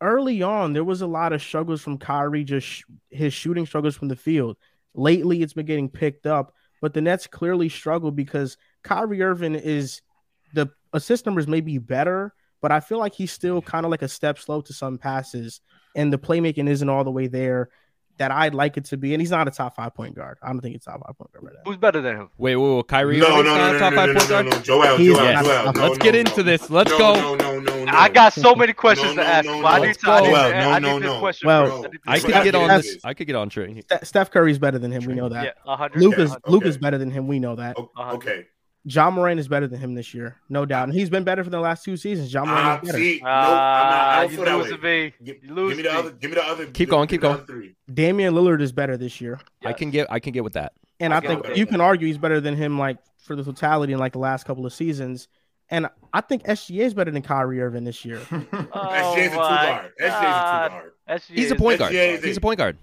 early 0.01 0.43
on 0.43 0.73
there 0.73 0.85
was 0.85 1.01
a 1.01 1.07
lot 1.07 1.33
of 1.33 1.43
struggles 1.43 1.81
from 1.81 1.99
Kyrie, 1.99 2.45
just 2.45 2.67
sh- 2.67 2.83
his 3.11 3.33
shooting 3.33 3.67
struggles 3.67 3.97
from 3.97 4.09
the 4.09 4.17
field. 4.17 4.57
Lately, 4.97 5.43
it's 5.43 5.53
been 5.53 5.67
getting 5.67 5.89
picked 5.89 6.27
up, 6.27 6.55
but 6.81 6.95
the 6.95 7.01
Nets 7.01 7.27
clearly 7.27 7.69
struggle 7.69 8.11
because 8.11 8.57
Kyrie 8.83 9.23
Irving 9.23 9.55
is 9.55 10.01
the 10.55 10.71
assist 10.93 11.27
numbers 11.27 11.47
may 11.47 11.61
be 11.61 11.79
better, 11.79 12.35
but 12.63 12.73
I 12.73 12.81
feel 12.81 12.99
like 12.99 13.15
he's 13.15 13.33
still 13.33 13.61
kind 13.63 13.85
of 13.85 13.91
like 13.91 14.03
a 14.03 14.09
step 14.09 14.39
slow 14.39 14.61
to 14.63 14.73
some 14.73 14.99
passes, 14.99 15.61
and 15.95 16.13
the 16.13 16.19
playmaking 16.19 16.69
isn't 16.69 16.89
all 16.89 17.05
the 17.05 17.11
way 17.11 17.27
there 17.27 17.69
that 18.19 18.31
I'd 18.31 18.55
like 18.55 18.77
it 18.77 18.85
to 18.87 18.97
be. 18.97 19.15
And 19.15 19.21
he's 19.21 19.31
not 19.31 19.49
a 19.49 19.51
top 19.51 19.77
five 19.77 19.95
point 19.95 20.15
guard. 20.15 20.39
I 20.43 20.49
don't 20.49 20.61
think 20.61 20.75
he's 20.75 20.85
top 20.85 21.01
five 21.07 21.17
point 21.17 21.33
guard 21.33 21.45
right 21.45 21.55
now. 21.55 21.61
Who's 21.71 21.77
better 21.77 22.01
than 22.01 22.17
him? 22.17 22.31
wait, 22.39 22.57
wait, 22.57 22.77
wait 22.77 22.89
Kyrie 22.89 23.19
No, 23.19 23.29
no, 23.29 23.35
Irving's 23.41 23.47
no, 23.47 23.57
not 23.57 23.71
no, 23.71 23.77
a 23.77 23.79
top 23.79 23.93
no, 23.93 23.97
five 23.97 24.09
no, 24.09 24.15
point 24.15 24.29
no, 24.31 24.35
guard? 24.35 24.47
no, 24.47 24.59
Joel, 24.63 24.97
He's 24.97 25.17
Joel, 25.17 25.33
not- 25.33 25.45
Joel. 25.45 25.73
No, 25.73 25.81
Let's 25.83 25.99
no, 25.99 26.05
get 26.05 26.15
no. 26.15 26.21
into 26.21 26.43
this. 26.43 26.71
Let's 26.71 26.91
no, 26.93 26.99
go. 26.99 27.15
No, 27.15 27.35
no, 27.37 27.61
no, 27.61 27.85
no. 27.85 27.93
I 27.93 28.09
got 28.09 28.33
so 28.33 28.55
many 28.55 28.73
questions 28.73 29.15
No, 29.17 29.23
to 29.23 29.29
no, 29.29 29.35
ask. 29.35 29.47
no, 29.47 29.63
but 29.63 29.69
I 29.69 29.79
no. 29.79 29.85
need 29.85 29.95
to. 29.99 30.11
I 30.11 30.21
need, 30.21 30.27
Joel, 30.27 30.35
to, 30.51 30.57
no, 30.59 30.71
I 30.71 30.79
no, 30.79 30.93
need 30.95 31.03
this 31.03 31.13
no. 31.13 31.19
question 31.21 31.47
Well, 31.47 31.83
first. 31.83 31.93
need 31.93 32.01
I 32.07 32.15
this 32.17 32.25
could 32.25 32.31
Steph- 32.33 32.45
get 32.45 32.55
on 32.55 32.65
Steph- 32.69 32.83
this. 32.83 33.05
I 33.05 33.15
could 33.15 33.27
get 33.27 33.37
on 33.37 33.49
train. 33.49 33.83
Ste- 33.83 34.05
Steph 34.07 34.31
Curry's 34.31 34.59
better 34.59 34.79
than 34.79 34.91
him. 34.93 35.05
We 35.05 35.15
know 35.15 35.29
that. 35.29 35.45
Yeah, 35.45 35.51
a 35.73 35.77
hundred. 35.77 36.03
Luka 36.03 36.23
is 36.23 36.31
yeah, 36.31 36.37
Luka 36.47 36.65
okay. 36.65 36.69
is 36.71 36.79
better 36.79 36.99
than 36.99 37.11
him. 37.11 37.27
We 37.29 37.39
know 37.39 37.57
that. 37.57 37.77
O-. 37.79 37.91
Okay. 38.15 38.47
Ja 38.89 39.11
Morant 39.11 39.41
is 39.41 39.49
better 39.49 39.67
than 39.67 39.81
him 39.81 39.95
this 39.95 40.15
year, 40.15 40.37
no 40.49 40.65
doubt, 40.65 40.85
and 40.85 40.93
he's 40.97 41.11
been 41.11 41.25
better 41.25 41.43
for 41.43 41.51
the 41.51 41.59
last 41.59 41.83
two 41.85 41.97
seasons. 41.97 42.33
Ja 42.33 42.45
Morant 42.45 42.61
Ah, 42.65 42.81
is 42.81 42.87
better. 42.87 42.99
see, 42.99 43.21
no, 43.21 43.29
I'm 43.29 43.35
Ah, 43.45 43.91
not. 43.91 44.09
I 44.09 44.21
don't 44.23 44.31
you 44.31 44.37
feel 44.37 44.45
that 44.47 44.59
losing 44.59 44.81
way. 44.83 45.15
Give, 45.25 45.37
You 45.43 45.55
lose 45.55 45.69
give 45.71 45.77
me 45.79 45.83
the 45.83 45.93
other. 45.99 46.11
Give 46.13 46.31
me 46.31 46.35
the 46.37 46.45
other. 46.45 46.67
Keep 46.67 46.89
going, 46.91 47.09
keep 47.09 47.21
going. 47.21 47.45
Three. 47.47 47.75
Damian 47.93 48.33
Lillard 48.35 48.61
is 48.63 48.71
better 48.71 48.97
this 48.97 49.21
year, 49.21 49.41
I 49.65 49.73
can 49.73 49.91
get. 49.91 50.07
I 50.11 50.21
can 50.21 50.33
get 50.33 50.45
with 50.45 50.53
that. 50.53 50.73
and 51.01 51.13
I 51.13 51.17
I 51.17 51.21
think 51.21 51.57
you 51.57 51.67
can 51.67 51.81
argue 51.81 52.07
he's 52.07 52.17
better 52.19 52.41
than 52.41 52.55
him, 52.55 52.79
like 52.79 52.99
for 53.19 53.35
the 53.35 53.43
totality 53.43 53.93
in 53.93 53.99
like 53.99 54.13
the 54.13 54.21
last 54.21 54.45
couple 54.47 54.65
of 54.65 54.73
seasons. 54.73 55.27
And 55.69 55.89
I 56.13 56.21
think 56.21 56.45
SGA 56.45 56.83
is 56.85 56.95
better 56.95 57.11
than 57.11 57.23
Kyrie 57.23 57.61
Irving 57.61 57.83
this 57.83 58.05
year. 58.05 58.21
Oh 58.31 59.15
SJ's 59.17 59.27
a 59.27 59.31
two 59.31 59.37
my 59.37 59.67
guard. 59.67 59.93
SJ's 60.01 60.07
a 60.07 60.11
two 60.11 60.71
guard. 60.71 60.93
SGA 61.09 61.35
He's 61.35 61.51
a 61.51 61.57
point 61.57 61.79
guard. 61.81 61.93
SGA 61.93 62.15
is 62.19 62.25
He's 62.25 62.37
a- 62.37 62.39
a 62.39 62.41
point 62.41 62.59
guard. 62.59 62.79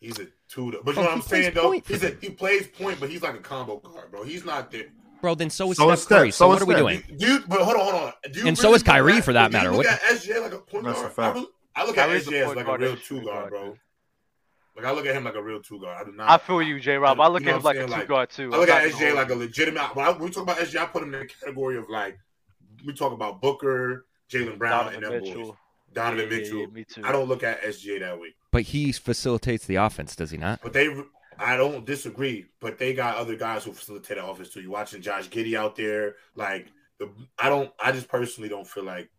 He's 0.00 0.18
a 0.18 0.26
two. 0.48 0.80
But 0.84 0.96
you 0.96 1.00
Oh, 1.00 1.04
know 1.04 1.08
what 1.08 1.10
I'm 1.12 1.22
saying 1.22 1.54
though? 1.54 1.62
point 1.70 1.86
He's 1.88 2.04
a, 2.04 2.14
he 2.20 2.28
plays 2.28 2.66
point, 2.68 3.00
but 3.00 3.08
he's 3.08 3.22
like 3.22 3.34
a 3.36 3.38
combo 3.38 3.78
guard, 3.78 4.10
bro. 4.10 4.22
He's 4.24 4.44
not 4.44 4.70
there. 4.70 4.84
Bro, 5.20 5.34
then 5.36 5.50
so 5.50 5.70
is 5.70 5.76
So 5.76 5.84
Steph 5.86 5.94
is 5.98 6.02
Steph. 6.04 6.18
Curry. 6.18 6.30
So, 6.30 6.36
So 6.36 6.48
what 6.48 6.56
is 6.56 6.62
are 6.62 6.66
we 6.66 6.74
Steph. 6.74 7.06
doing? 7.08 7.18
Dude, 7.18 7.48
but 7.48 7.60
hold 7.62 7.76
on, 7.76 7.82
hold 7.92 7.94
on. 8.04 8.12
Do 8.32 8.40
you 8.40 8.46
And 8.48 8.58
so 8.58 8.74
is 8.74 8.82
Kyrie, 8.82 9.14
look 9.14 9.24
for 9.24 9.32
that 9.32 9.50
do 9.50 9.56
you 9.56 9.62
matter. 9.64 9.70
Look 9.76 9.86
What- 9.86 10.02
at 10.02 10.02
SGA 10.02 10.40
like 10.42 10.52
a 10.52 10.58
point 10.58 10.84
That's 10.84 10.98
a 10.98 11.02
guard. 11.02 11.12
fact. 11.14 11.18
I, 11.36 11.38
really- 11.38 11.48
I 11.76 11.84
look 11.86 11.98
at 11.98 12.06
Kyrie's 12.08 12.26
a 12.26 12.30
SGA 12.30 12.50
as 12.50 12.56
like 12.56 12.66
a 12.66 12.78
real 12.78 12.96
two 12.96 13.14
guard, 13.22 13.26
guard. 13.26 13.50
bro. 13.50 13.76
Like 14.76 14.84
I 14.86 14.92
look 14.92 15.06
at 15.06 15.14
him 15.14 15.24
like 15.24 15.34
a 15.34 15.42
real 15.42 15.60
two 15.60 15.80
guard. 15.80 16.00
I 16.00 16.04
do 16.10 16.16
not. 16.16 16.30
I 16.30 16.38
feel 16.38 16.62
you, 16.62 16.80
J 16.80 16.96
Rob. 16.96 17.20
I 17.20 17.28
look 17.28 17.40
You 17.42 17.46
know 17.46 17.52
at 17.52 17.56
him 17.58 17.62
like 17.64 17.76
a 17.76 17.88
saying? 17.88 18.00
two 18.00 18.06
guard 18.06 18.30
too. 18.30 18.54
I 18.54 18.56
look 18.56 18.68
at 18.68 18.82
not 18.84 18.92
gonna 18.92 19.04
SGA 19.04 19.06
hold 19.08 19.16
like 19.18 19.30
a 19.30 19.34
legitimate. 19.34 19.96
When, 19.96 20.06
I, 20.06 20.10
when 20.10 20.20
we 20.22 20.30
talk 20.30 20.42
about 20.44 20.56
SGA, 20.58 20.80
I 20.82 20.86
put 20.86 21.02
him 21.02 21.14
in 21.14 21.20
the 21.20 21.26
category 21.26 21.76
of 21.76 21.88
like 21.90 22.18
we 22.86 22.92
talk 22.94 23.12
about 23.12 23.40
Booker, 23.42 24.06
Jaylen 24.30 24.58
Brown, 24.58 24.84
Donovan 24.86 24.94
and 24.94 25.12
them 25.14 25.22
Mitchell. 25.22 25.42
boys. 25.44 25.54
Donovan 25.92 26.18
Yeah, 26.30 26.34
yeah, 26.36 26.40
Mitchell. 26.42 26.58
yeah, 26.60 26.66
me 26.68 26.84
too. 26.84 27.02
I 27.04 27.12
don't 27.12 27.28
look 27.28 27.42
at 27.42 27.62
SGA 27.62 28.00
that 28.00 28.18
way. 28.20 28.34
But 28.52 28.62
he 28.62 28.92
facilitates 28.92 29.66
the 29.66 29.74
offense, 29.76 30.14
does 30.16 30.30
he 30.30 30.36
not? 30.38 30.60
But 30.62 30.72
they, 30.72 30.88
I 31.40 31.56
don't 31.56 31.84
disagree. 31.84 32.46
But 32.60 32.78
they 32.78 32.94
got 32.94 33.16
other 33.16 33.36
guys 33.36 33.64
who 33.64 33.72
facilitate 33.72 34.18
the 34.18 34.26
offense 34.26 34.50
too. 34.50 34.60
You 34.60 34.70
watching 34.70 35.02
Josh 35.02 35.28
Giddey 35.28 35.56
out 35.56 35.76
there, 35.76 36.16
like 36.34 36.68
the. 36.98 37.10
I 37.38 37.48
don't. 37.48 37.70
I 37.82 37.92
just 37.92 38.08
personally 38.08 38.48
don't 38.48 38.66
feel 38.66 38.84
like 38.84 39.10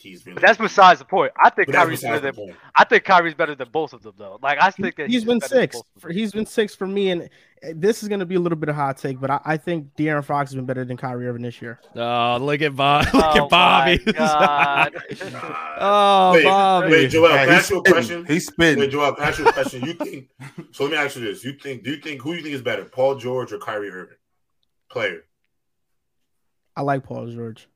he's 0.00 0.24
really. 0.26 0.34
But 0.34 0.42
that's 0.42 0.58
besides 0.58 0.98
the 1.00 1.04
point. 1.04 1.32
I 1.42 1.50
think 1.50 1.72
Kyrie's 1.72 2.02
better 2.02 2.20
than 2.20 2.34
point. 2.34 2.56
I 2.74 2.84
think 2.84 3.04
Kyrie's 3.04 3.34
better 3.34 3.54
than 3.54 3.68
both 3.70 3.92
of 3.92 4.02
them 4.02 4.14
though. 4.16 4.38
Like 4.42 4.58
I 4.60 4.70
think 4.70 4.96
that 4.96 5.08
he's 5.08 5.24
been 5.24 5.40
six. 5.40 5.80
For, 5.98 6.10
he's 6.10 6.32
been 6.32 6.46
six 6.46 6.74
for 6.74 6.86
me, 6.86 7.10
and 7.10 7.28
this 7.74 8.02
is 8.02 8.08
going 8.08 8.20
to 8.20 8.26
be 8.26 8.36
a 8.36 8.40
little 8.40 8.56
bit 8.56 8.68
of 8.70 8.74
hot 8.74 8.96
take, 8.96 9.20
but 9.20 9.30
I, 9.30 9.40
I 9.44 9.56
think 9.58 9.94
De'Aaron 9.94 10.24
Fox 10.24 10.50
has 10.50 10.56
been 10.56 10.64
better 10.64 10.84
than 10.84 10.96
Kyrie 10.96 11.26
Irving 11.28 11.42
this 11.42 11.60
year. 11.60 11.78
Oh, 11.94 12.38
look 12.40 12.62
at 12.62 12.74
Bob. 12.74 13.04
Look 13.14 13.24
Oh 13.24 13.44
at 13.44 13.50
Bobby. 13.50 14.00
oh, 15.78 16.32
Wait, 16.32 16.44
Bobby. 16.44 16.90
Wait, 16.90 17.10
Joel, 17.10 17.30
Yeah, 17.30 17.44
can 17.44 17.48
I 17.50 17.52
he's 17.52 17.60
ask 17.60 17.70
you 17.70 17.78
a 17.78 17.82
question? 17.84 18.26
He's 18.26 18.46
spitting. 18.46 18.80
Wait, 18.80 18.90
Joel, 18.90 19.14
ask 19.20 19.38
you 19.38 19.46
a 19.46 19.52
question? 19.52 19.84
You 19.84 19.92
think? 19.94 20.28
So 20.72 20.84
let 20.84 20.92
me 20.92 20.98
ask 20.98 21.16
you 21.16 21.22
this: 21.22 21.44
You 21.44 21.52
think? 21.54 21.82
Do 21.82 21.90
you 21.90 21.96
think 22.00 22.22
who 22.22 22.32
you 22.32 22.42
think 22.42 22.54
is 22.54 22.62
better, 22.62 22.84
Paul 22.84 23.16
George 23.16 23.52
or 23.52 23.58
Kyrie 23.58 23.90
Irving, 23.90 24.16
player 24.90 25.24
I 26.76 26.82
like 26.82 27.02
Paul 27.02 27.26
George. 27.26 27.68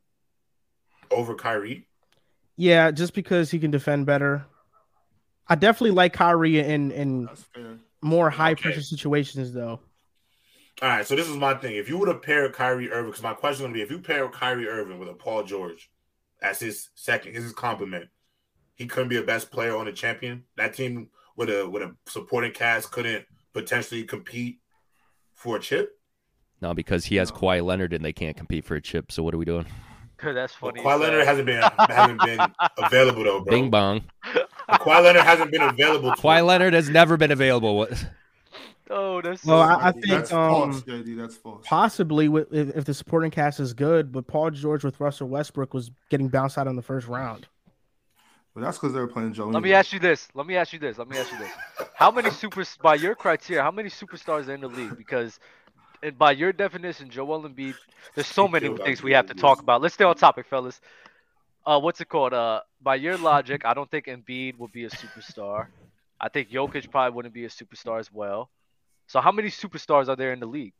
over 1.10 1.34
Kyrie? 1.34 1.86
Yeah, 2.56 2.90
just 2.90 3.14
because 3.14 3.50
he 3.50 3.58
can 3.58 3.70
defend 3.70 4.06
better. 4.06 4.44
I 5.48 5.54
definitely 5.56 5.90
like 5.92 6.12
Kyrie 6.12 6.60
in 6.60 6.90
in 6.92 7.28
more 8.02 8.30
high 8.30 8.52
Okay. 8.52 8.62
pressure 8.62 8.82
situations 8.82 9.52
though. 9.52 9.80
All 10.82 10.88
right, 10.88 11.06
so 11.06 11.14
this 11.14 11.28
is 11.28 11.36
my 11.36 11.54
thing. 11.54 11.76
If 11.76 11.88
you 11.88 11.98
would 11.98 12.08
have 12.08 12.22
paired 12.22 12.52
Kyrie 12.52 12.90
Irving, 12.90 13.10
because 13.10 13.22
my 13.22 13.34
question 13.34 13.64
would 13.64 13.72
be, 13.74 13.80
if 13.82 13.90
you 13.90 14.00
pair 14.00 14.28
Kyrie 14.28 14.66
Irving 14.68 14.98
with 14.98 15.08
a 15.08 15.14
Paul 15.14 15.44
George 15.44 15.88
as 16.42 16.58
his 16.58 16.90
second, 16.94 17.36
as 17.36 17.44
his 17.44 17.52
compliment, 17.52 18.06
he 18.74 18.86
couldn't 18.86 19.08
be 19.08 19.16
a 19.18 19.22
best 19.22 19.50
player 19.52 19.76
on 19.76 19.86
the 19.86 19.92
champion. 19.92 20.44
That 20.56 20.74
team 20.74 21.10
with 21.36 21.48
a 21.50 21.68
with 21.68 21.82
a 21.82 21.94
supporting 22.06 22.52
cast 22.52 22.90
couldn't 22.90 23.24
potentially 23.52 24.02
compete 24.04 24.58
for 25.34 25.56
a 25.56 25.60
chip. 25.60 25.90
No, 26.60 26.74
because 26.74 27.04
he 27.04 27.16
has 27.16 27.30
No. 27.30 27.36
Kawhi 27.36 27.64
Leonard 27.64 27.92
and 27.92 28.04
they 28.04 28.12
can't 28.12 28.36
compete 28.36 28.64
for 28.64 28.74
a 28.74 28.80
chip. 28.80 29.12
So 29.12 29.22
what 29.22 29.34
are 29.34 29.38
we 29.38 29.44
doing? 29.44 29.66
That's 30.22 30.60
Well, 30.60 30.72
funny. 30.72 30.82
Kawhi 30.84 31.00
Leonard 31.00 31.26
hell. 31.26 31.26
hasn't 31.26 31.46
been 31.46 31.62
hasn't 31.88 32.20
been 32.22 32.40
available 32.78 33.24
though, 33.24 33.40
bro. 33.40 33.50
Bing 33.50 33.70
bong. 33.70 34.02
Kawhi 34.68 35.02
Leonard 35.02 35.22
hasn't 35.24 35.50
been 35.50 35.62
available. 35.62 36.14
to 36.14 36.20
Kawhi 36.22 36.40
him. 36.40 36.46
Leonard 36.46 36.74
has 36.74 36.88
never 36.88 37.16
been 37.16 37.30
available. 37.32 37.76
What? 37.76 38.06
Oh, 38.90 39.20
that's 39.22 39.44
Well, 39.44 39.66
so 39.66 39.70
I- 39.70 39.74
I 39.88 39.92
funny. 39.92 40.02
think, 40.02 40.06
That's 40.14 40.32
um, 40.32 40.50
false, 40.50 40.80
JD. 40.82 41.16
That's 41.16 41.36
false. 41.36 41.64
Possibly 41.66 42.28
with, 42.28 42.52
if, 42.52 42.76
if 42.76 42.84
the 42.84 42.92
supporting 42.94 43.30
cast 43.30 43.58
is 43.58 43.72
good, 43.72 44.12
but 44.12 44.26
Paul 44.26 44.50
George 44.50 44.84
with 44.84 45.00
Russell 45.00 45.28
Westbrook 45.28 45.72
was 45.72 45.90
getting 46.10 46.28
bounced 46.28 46.58
out 46.58 46.66
in 46.66 46.76
the 46.76 46.82
first 46.82 47.08
round. 47.08 47.46
But 48.54 48.60
that's 48.60 48.76
because 48.78 48.92
they 48.92 49.00
were 49.00 49.08
playing 49.08 49.32
Joe. 49.32 49.46
Let 49.48 49.62
me 49.62 49.72
ask 49.72 49.92
you 49.92 49.98
this. 49.98 50.28
Let 50.34 50.46
me 50.46 50.54
ask 50.56 50.72
you 50.72 50.78
this. 50.78 50.96
Let 50.98 51.08
me 51.08 51.16
ask 51.18 51.32
you 51.32 51.38
this. 51.38 51.50
How 51.94 52.10
many 52.10 52.30
super 52.30 52.62
by 52.82 52.94
your 52.94 53.14
criteria? 53.16 53.62
How 53.62 53.70
many 53.72 53.88
superstars 53.88 54.48
are 54.48 54.54
in 54.54 54.60
the 54.60 54.68
league? 54.68 54.96
Because 54.96 55.40
and 56.04 56.18
by 56.18 56.32
your 56.32 56.52
definition, 56.52 57.08
Joel 57.10 57.42
Embiid. 57.48 57.74
There's 58.14 58.26
so 58.26 58.46
many 58.46 58.68
things 58.76 59.02
we 59.02 59.12
have 59.12 59.26
to 59.26 59.34
talk 59.34 59.60
about. 59.60 59.80
Let's 59.82 59.94
stay 59.94 60.04
on 60.04 60.14
topic, 60.14 60.46
fellas. 60.46 60.80
Uh, 61.66 61.80
what's 61.80 62.00
it 62.00 62.08
called? 62.08 62.34
Uh, 62.34 62.60
by 62.82 62.96
your 62.96 63.16
logic, 63.16 63.62
I 63.64 63.72
don't 63.74 63.90
think 63.90 64.04
Embiid 64.06 64.58
will 64.58 64.68
be 64.68 64.84
a 64.84 64.90
superstar. 64.90 65.68
I 66.20 66.28
think 66.28 66.50
Jokic 66.50 66.90
probably 66.90 67.16
wouldn't 67.16 67.34
be 67.34 67.46
a 67.46 67.48
superstar 67.48 67.98
as 67.98 68.12
well. 68.12 68.50
So 69.06 69.20
how 69.20 69.32
many 69.32 69.48
superstars 69.48 70.08
are 70.08 70.16
there 70.16 70.32
in 70.32 70.40
the 70.40 70.46
league? 70.46 70.74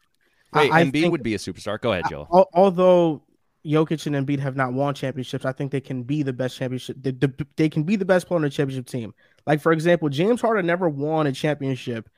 Wait, 0.52 0.70
I 0.70 0.84
Embiid 0.84 0.92
think- 0.92 1.12
would 1.12 1.22
be 1.22 1.34
a 1.34 1.38
superstar. 1.38 1.80
Go 1.80 1.92
ahead, 1.92 2.04
Joel. 2.10 2.28
Al- 2.32 2.48
Although 2.54 3.22
Jokic 3.66 4.06
and 4.06 4.14
Embiid 4.14 4.38
have 4.40 4.56
not 4.56 4.74
won 4.74 4.94
championships, 4.94 5.46
I 5.46 5.52
think 5.52 5.72
they 5.72 5.80
can 5.80 6.02
be 6.02 6.22
the 6.22 6.32
best 6.34 6.56
championship. 6.58 6.98
They, 7.00 7.12
they, 7.12 7.28
they 7.56 7.68
can 7.70 7.82
be 7.82 7.96
the 7.96 8.04
best 8.04 8.26
player 8.28 8.36
on 8.36 8.42
the 8.42 8.50
championship 8.50 8.86
team. 8.86 9.14
Like 9.46 9.60
for 9.62 9.72
example, 9.72 10.10
James 10.10 10.42
Harden 10.42 10.66
never 10.66 10.88
won 10.88 11.26
a 11.26 11.32
championship 11.32 12.08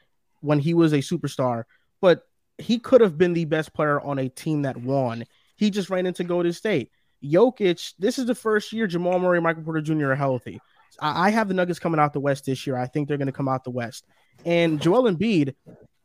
when 0.40 0.58
he 0.58 0.74
was 0.74 0.92
a 0.92 0.98
superstar, 0.98 1.64
but 2.00 2.25
he 2.58 2.78
could 2.78 3.00
have 3.00 3.18
been 3.18 3.32
the 3.32 3.44
best 3.44 3.72
player 3.74 4.00
on 4.00 4.18
a 4.18 4.28
team 4.28 4.62
that 4.62 4.76
won. 4.76 5.24
He 5.56 5.70
just 5.70 5.90
ran 5.90 6.06
into 6.06 6.24
Golden 6.24 6.52
State. 6.52 6.90
Jokic, 7.24 7.94
this 7.98 8.18
is 8.18 8.26
the 8.26 8.34
first 8.34 8.72
year 8.72 8.86
Jamal 8.86 9.18
Murray 9.18 9.40
Michael 9.40 9.62
Porter 9.62 9.80
Jr. 9.80 10.12
are 10.12 10.14
healthy. 10.14 10.60
I, 11.00 11.28
I 11.28 11.30
have 11.30 11.48
the 11.48 11.54
Nuggets 11.54 11.78
coming 11.78 12.00
out 12.00 12.12
the 12.12 12.20
West 12.20 12.46
this 12.46 12.66
year. 12.66 12.76
I 12.76 12.86
think 12.86 13.08
they're 13.08 13.16
going 13.16 13.26
to 13.26 13.32
come 13.32 13.48
out 13.48 13.64
the 13.64 13.70
West. 13.70 14.04
And 14.44 14.80
Joel 14.80 15.10
Embiid, 15.10 15.54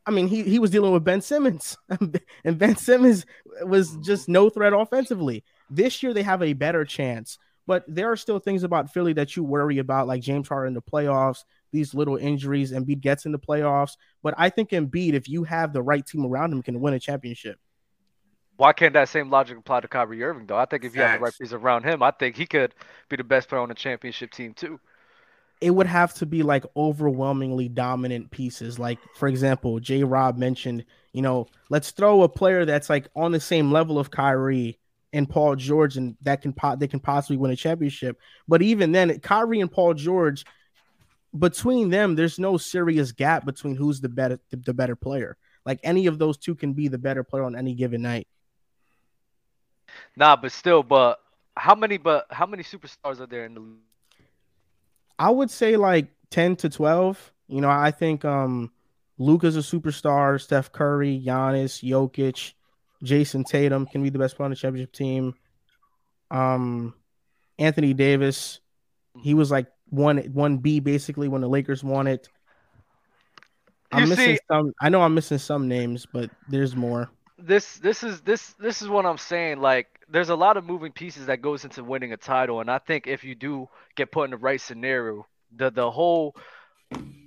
I 0.06 0.10
mean, 0.10 0.26
he, 0.26 0.42
he 0.42 0.58
was 0.58 0.70
dealing 0.70 0.92
with 0.92 1.04
Ben 1.04 1.20
Simmons, 1.20 1.76
and 2.44 2.58
Ben 2.58 2.76
Simmons 2.76 3.24
was 3.62 3.96
just 3.98 4.28
no 4.28 4.50
threat 4.50 4.72
offensively. 4.72 5.44
This 5.70 6.02
year, 6.02 6.12
they 6.12 6.22
have 6.22 6.42
a 6.42 6.54
better 6.54 6.84
chance, 6.84 7.38
but 7.66 7.84
there 7.86 8.10
are 8.10 8.16
still 8.16 8.38
things 8.38 8.64
about 8.64 8.92
Philly 8.92 9.12
that 9.14 9.36
you 9.36 9.44
worry 9.44 9.78
about, 9.78 10.08
like 10.08 10.22
James 10.22 10.48
Harden 10.48 10.68
in 10.68 10.74
the 10.74 10.82
playoffs, 10.82 11.44
these 11.72 11.94
little 11.94 12.16
injuries. 12.16 12.72
And 12.72 12.86
Embiid 12.86 13.00
gets 13.00 13.26
in 13.26 13.32
the 13.32 13.38
playoffs, 13.38 13.96
but 14.22 14.34
I 14.38 14.50
think 14.50 14.70
Embiid, 14.70 15.14
if 15.14 15.28
you 15.28 15.44
have 15.44 15.72
the 15.72 15.82
right 15.82 16.06
team 16.06 16.24
around 16.24 16.52
him, 16.52 16.62
can 16.62 16.80
win 16.80 16.94
a 16.94 17.00
championship. 17.00 17.58
Why 18.56 18.72
can't 18.72 18.92
that 18.94 19.08
same 19.08 19.30
logic 19.30 19.58
apply 19.58 19.80
to 19.80 19.88
Kyrie 19.88 20.22
Irving 20.22 20.46
though? 20.46 20.58
I 20.58 20.66
think 20.66 20.84
if 20.84 20.94
you 20.94 21.02
have 21.02 21.18
the 21.18 21.24
right 21.24 21.28
Facts. 21.30 21.38
piece 21.38 21.52
around 21.52 21.84
him, 21.84 22.02
I 22.02 22.10
think 22.12 22.36
he 22.36 22.46
could 22.46 22.74
be 23.08 23.16
the 23.16 23.24
best 23.24 23.48
player 23.48 23.60
on 23.60 23.68
the 23.68 23.74
championship 23.74 24.30
team 24.30 24.54
too. 24.54 24.78
It 25.60 25.70
would 25.70 25.86
have 25.86 26.14
to 26.14 26.26
be 26.26 26.42
like 26.42 26.64
overwhelmingly 26.76 27.68
dominant 27.68 28.30
pieces. 28.30 28.78
Like, 28.78 28.98
for 29.16 29.28
example, 29.28 29.80
J. 29.80 30.04
Rob 30.04 30.36
mentioned, 30.36 30.84
you 31.12 31.22
know, 31.22 31.46
let's 31.70 31.92
throw 31.92 32.22
a 32.22 32.28
player 32.28 32.64
that's 32.64 32.90
like 32.90 33.08
on 33.16 33.32
the 33.32 33.40
same 33.40 33.72
level 33.72 33.98
of 33.98 34.10
Kyrie 34.10 34.78
and 35.12 35.28
Paul 35.28 35.56
George, 35.56 35.96
and 35.96 36.16
that 36.22 36.42
can 36.42 36.52
po- 36.52 36.76
they 36.76 36.88
can 36.88 37.00
possibly 37.00 37.36
win 37.36 37.50
a 37.50 37.56
championship. 37.56 38.18
But 38.48 38.62
even 38.62 38.92
then, 38.92 39.18
Kyrie 39.20 39.60
and 39.60 39.70
Paul 39.70 39.94
George, 39.94 40.44
between 41.38 41.90
them, 41.90 42.14
there's 42.14 42.38
no 42.38 42.56
serious 42.56 43.12
gap 43.12 43.44
between 43.44 43.76
who's 43.76 44.00
the 44.00 44.08
better 44.08 44.38
the, 44.50 44.56
the 44.56 44.74
better 44.74 44.96
player. 44.96 45.36
Like 45.64 45.80
any 45.82 46.06
of 46.06 46.18
those 46.18 46.38
two 46.38 46.54
can 46.54 46.72
be 46.72 46.88
the 46.88 46.98
better 46.98 47.24
player 47.24 47.44
on 47.44 47.56
any 47.56 47.74
given 47.74 48.02
night. 48.02 48.26
Nah, 50.16 50.36
but 50.36 50.52
still, 50.52 50.82
but 50.82 51.20
how 51.56 51.74
many 51.74 51.98
but 51.98 52.26
how 52.30 52.46
many 52.46 52.62
superstars 52.62 53.20
are 53.20 53.26
there 53.26 53.44
in 53.44 53.54
the 53.54 53.60
league? 53.60 53.78
I 55.18 55.30
would 55.30 55.50
say 55.50 55.76
like 55.76 56.08
10 56.30 56.56
to 56.56 56.68
12. 56.68 57.32
You 57.48 57.60
know, 57.60 57.70
I 57.70 57.90
think 57.90 58.24
um 58.24 58.70
Luka's 59.18 59.56
a 59.56 59.60
superstar, 59.60 60.40
Steph 60.40 60.72
Curry, 60.72 61.22
Giannis, 61.24 61.82
Jokic, 61.82 62.54
Jayson 63.04 63.44
Tatum 63.44 63.86
can 63.86 64.02
be 64.02 64.10
the 64.10 64.18
best 64.18 64.36
player 64.36 64.46
on 64.46 64.50
the 64.50 64.56
championship 64.56 64.92
team. 64.92 65.34
Um 66.30 66.94
Anthony 67.58 67.94
Davis, 67.94 68.60
he 69.22 69.34
was 69.34 69.50
like 69.50 69.66
one 69.92 70.18
one 70.32 70.56
B 70.58 70.80
basically 70.80 71.28
when 71.28 71.40
the 71.42 71.48
Lakers 71.48 71.84
won 71.84 72.06
it. 72.06 72.28
I'm 73.92 74.04
You 74.04 74.08
missing 74.08 74.36
see- 74.36 74.40
some 74.50 74.72
I 74.80 74.88
know 74.88 75.02
I'm 75.02 75.14
missing 75.14 75.38
some 75.38 75.68
names, 75.68 76.06
but 76.10 76.30
there's 76.48 76.74
more. 76.74 77.10
this 77.38 77.76
this 77.78 78.02
is 78.02 78.20
this 78.22 78.54
this 78.54 78.80
is 78.82 78.88
what 78.88 79.04
I'm 79.04 79.18
saying. 79.18 79.60
Like, 79.60 79.88
there's 80.08 80.30
a 80.30 80.34
lot 80.36 80.56
of 80.56 80.64
moving 80.64 80.92
pieces 80.92 81.26
that 81.26 81.42
goes 81.42 81.64
into 81.64 81.84
winning 81.84 82.12
a 82.12 82.16
title, 82.16 82.60
and 82.60 82.70
I 82.70 82.78
think 82.78 83.06
if 83.06 83.22
you 83.22 83.34
do 83.34 83.68
get 83.94 84.10
put 84.10 84.24
in 84.24 84.30
the 84.30 84.36
right 84.38 84.60
scenario, 84.60 85.26
the 85.54 85.70
the 85.70 85.90
whole 85.90 86.34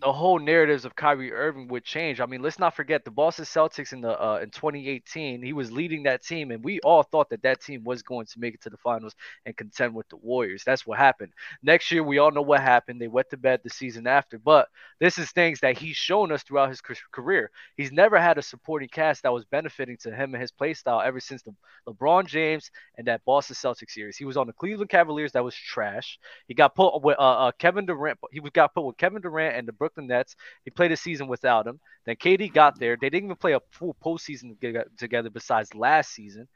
the 0.05 0.13
whole 0.13 0.37
narratives 0.37 0.85
of 0.85 0.95
Kyrie 0.95 1.31
Irving 1.31 1.67
would 1.69 1.83
change. 1.83 2.21
I 2.21 2.27
mean, 2.27 2.43
let's 2.43 2.59
not 2.59 2.75
forget 2.75 3.03
the 3.03 3.09
Boston 3.09 3.45
Celtics 3.45 3.91
in 3.91 4.01
the 4.01 4.21
uh, 4.21 4.37
in 4.37 4.51
2018. 4.51 5.41
He 5.41 5.51
was 5.51 5.71
leading 5.71 6.03
that 6.03 6.23
team, 6.23 6.51
and 6.51 6.63
we 6.63 6.79
all 6.81 7.01
thought 7.01 7.27
that 7.31 7.41
that 7.41 7.59
team 7.59 7.83
was 7.83 8.03
going 8.03 8.27
to 8.27 8.39
make 8.39 8.53
it 8.53 8.61
to 8.61 8.69
the 8.69 8.77
finals 8.77 9.15
and 9.47 9.57
contend 9.57 9.95
with 9.95 10.07
the 10.09 10.17
Warriors. 10.17 10.63
That's 10.63 10.85
what 10.85 10.99
happened. 10.99 11.31
Next 11.63 11.91
year, 11.91 12.03
we 12.03 12.19
all 12.19 12.29
know 12.29 12.43
what 12.43 12.59
happened. 12.59 13.01
They 13.01 13.07
went 13.07 13.31
to 13.31 13.37
bed 13.37 13.61
the 13.63 13.69
season 13.71 14.05
after, 14.05 14.37
but 14.37 14.67
this 14.99 15.17
is 15.17 15.31
things 15.31 15.59
that 15.61 15.75
he's 15.75 15.95
shown 15.95 16.31
us 16.31 16.43
throughout 16.43 16.69
his 16.69 16.81
career. 17.11 17.49
He's 17.75 17.91
never 17.91 18.19
had 18.19 18.37
a 18.37 18.43
supporting 18.43 18.89
cast 18.89 19.23
that 19.23 19.33
was 19.33 19.45
benefiting 19.45 19.97
to 20.01 20.11
him 20.11 20.35
and 20.35 20.41
his 20.41 20.51
play 20.51 20.75
style 20.75 21.01
ever 21.01 21.19
since 21.19 21.41
the 21.41 21.53
LeBron 21.87 22.27
James 22.27 22.69
and 22.97 23.07
that 23.07 23.25
Boston 23.25 23.55
Celtics 23.55 23.91
series. 23.91 24.17
He 24.17 24.25
was 24.25 24.37
on 24.37 24.45
the 24.45 24.53
Cleveland 24.53 24.89
Cavaliers 24.89 25.31
that 25.31 25.43
was 25.43 25.55
trash. 25.55 26.19
He 26.47 26.53
got 26.53 26.75
put 26.75 27.01
with 27.01 27.17
uh, 27.17 27.47
uh, 27.47 27.51
Kevin 27.57 27.87
Durant. 27.87 28.19
He 28.31 28.39
was 28.39 28.51
got 28.51 28.73
put 28.73 28.85
with 28.85 28.97
Kevin 28.97 29.21
Durant 29.21 29.54
and 29.55 29.67
the 29.67 29.73
Brooklyn 29.73 30.07
Nets. 30.07 30.35
He 30.63 30.71
played 30.71 30.91
a 30.91 30.97
season 30.97 31.27
without 31.27 31.67
him. 31.67 31.79
Then 32.05 32.15
KD 32.15 32.53
got 32.53 32.79
there. 32.79 32.97
They 32.99 33.09
didn't 33.09 33.25
even 33.25 33.35
play 33.37 33.53
a 33.53 33.61
full 33.71 33.95
postseason 34.03 34.57
toge- 34.57 34.97
together 34.97 35.29
besides 35.29 35.73
last 35.73 36.11
season. 36.11 36.47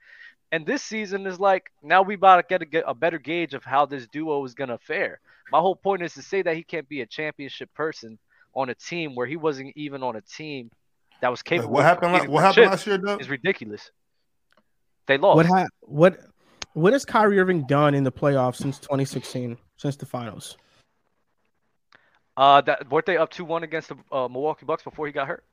And 0.52 0.66
this 0.66 0.82
season 0.82 1.28
is 1.28 1.40
like 1.40 1.72
now 1.84 2.02
we 2.02 2.16
about 2.16 2.38
to 2.38 2.44
get 2.48 2.62
a, 2.62 2.66
get 2.66 2.84
a 2.88 2.94
better 2.94 3.20
gauge 3.20 3.54
of 3.54 3.64
how 3.64 3.86
this 3.86 4.08
duo 4.08 4.44
is 4.46 4.54
gonna 4.54 4.78
fare. 4.78 5.20
My 5.52 5.60
whole 5.60 5.76
point 5.76 6.02
is 6.02 6.14
to 6.16 6.22
say 6.22 6.42
that 6.42 6.56
he 6.56 6.64
can't 6.64 6.88
be 6.90 7.02
a 7.02 7.06
championship 7.06 7.74
person 7.74 8.18
on 8.54 8.70
a 8.70 8.76
team 8.76 9.16
where 9.16 9.28
he 9.28 9.38
wasn't 9.38 9.74
even 9.76 10.04
on 10.04 10.16
a 10.16 10.22
team 10.22 10.72
that 11.22 11.30
was 11.30 11.42
capable. 11.42 11.74
what 11.74 11.84
happened? 11.84 12.12
competing 12.12 12.32
What 12.32 12.44
happened 12.44 12.68
last 12.68 12.88
year, 12.88 12.98
Doug? 12.98 13.22
Is 13.22 13.30
ridiculous. 13.30 13.92
They 15.08 15.18
lost. 15.18 15.38
What 15.38 15.46
ha- 15.46 15.68
what 15.82 16.20
what 16.74 16.94
has 16.94 17.06
Kyrie 17.06 17.40
Irving 17.40 17.66
done 17.66 17.94
in 17.94 18.04
the 18.04 18.12
playoffs 18.12 18.58
since 18.58 18.80
2016, 18.80 19.58
since 19.78 19.96
the 19.96 20.06
finals? 20.06 20.58
Uh, 22.40 22.62
that 22.62 22.90
weren't 22.90 23.06
they 23.06 23.18
up 23.18 23.30
two 23.30 23.44
one 23.44 23.64
against 23.64 23.90
the 23.90 23.98
uh, 24.14 24.30
Milwaukee 24.30 24.66
Bucks 24.66 24.82
before 24.82 25.06
he 25.06 25.12
got 25.12 25.28
hurt? 25.28 25.44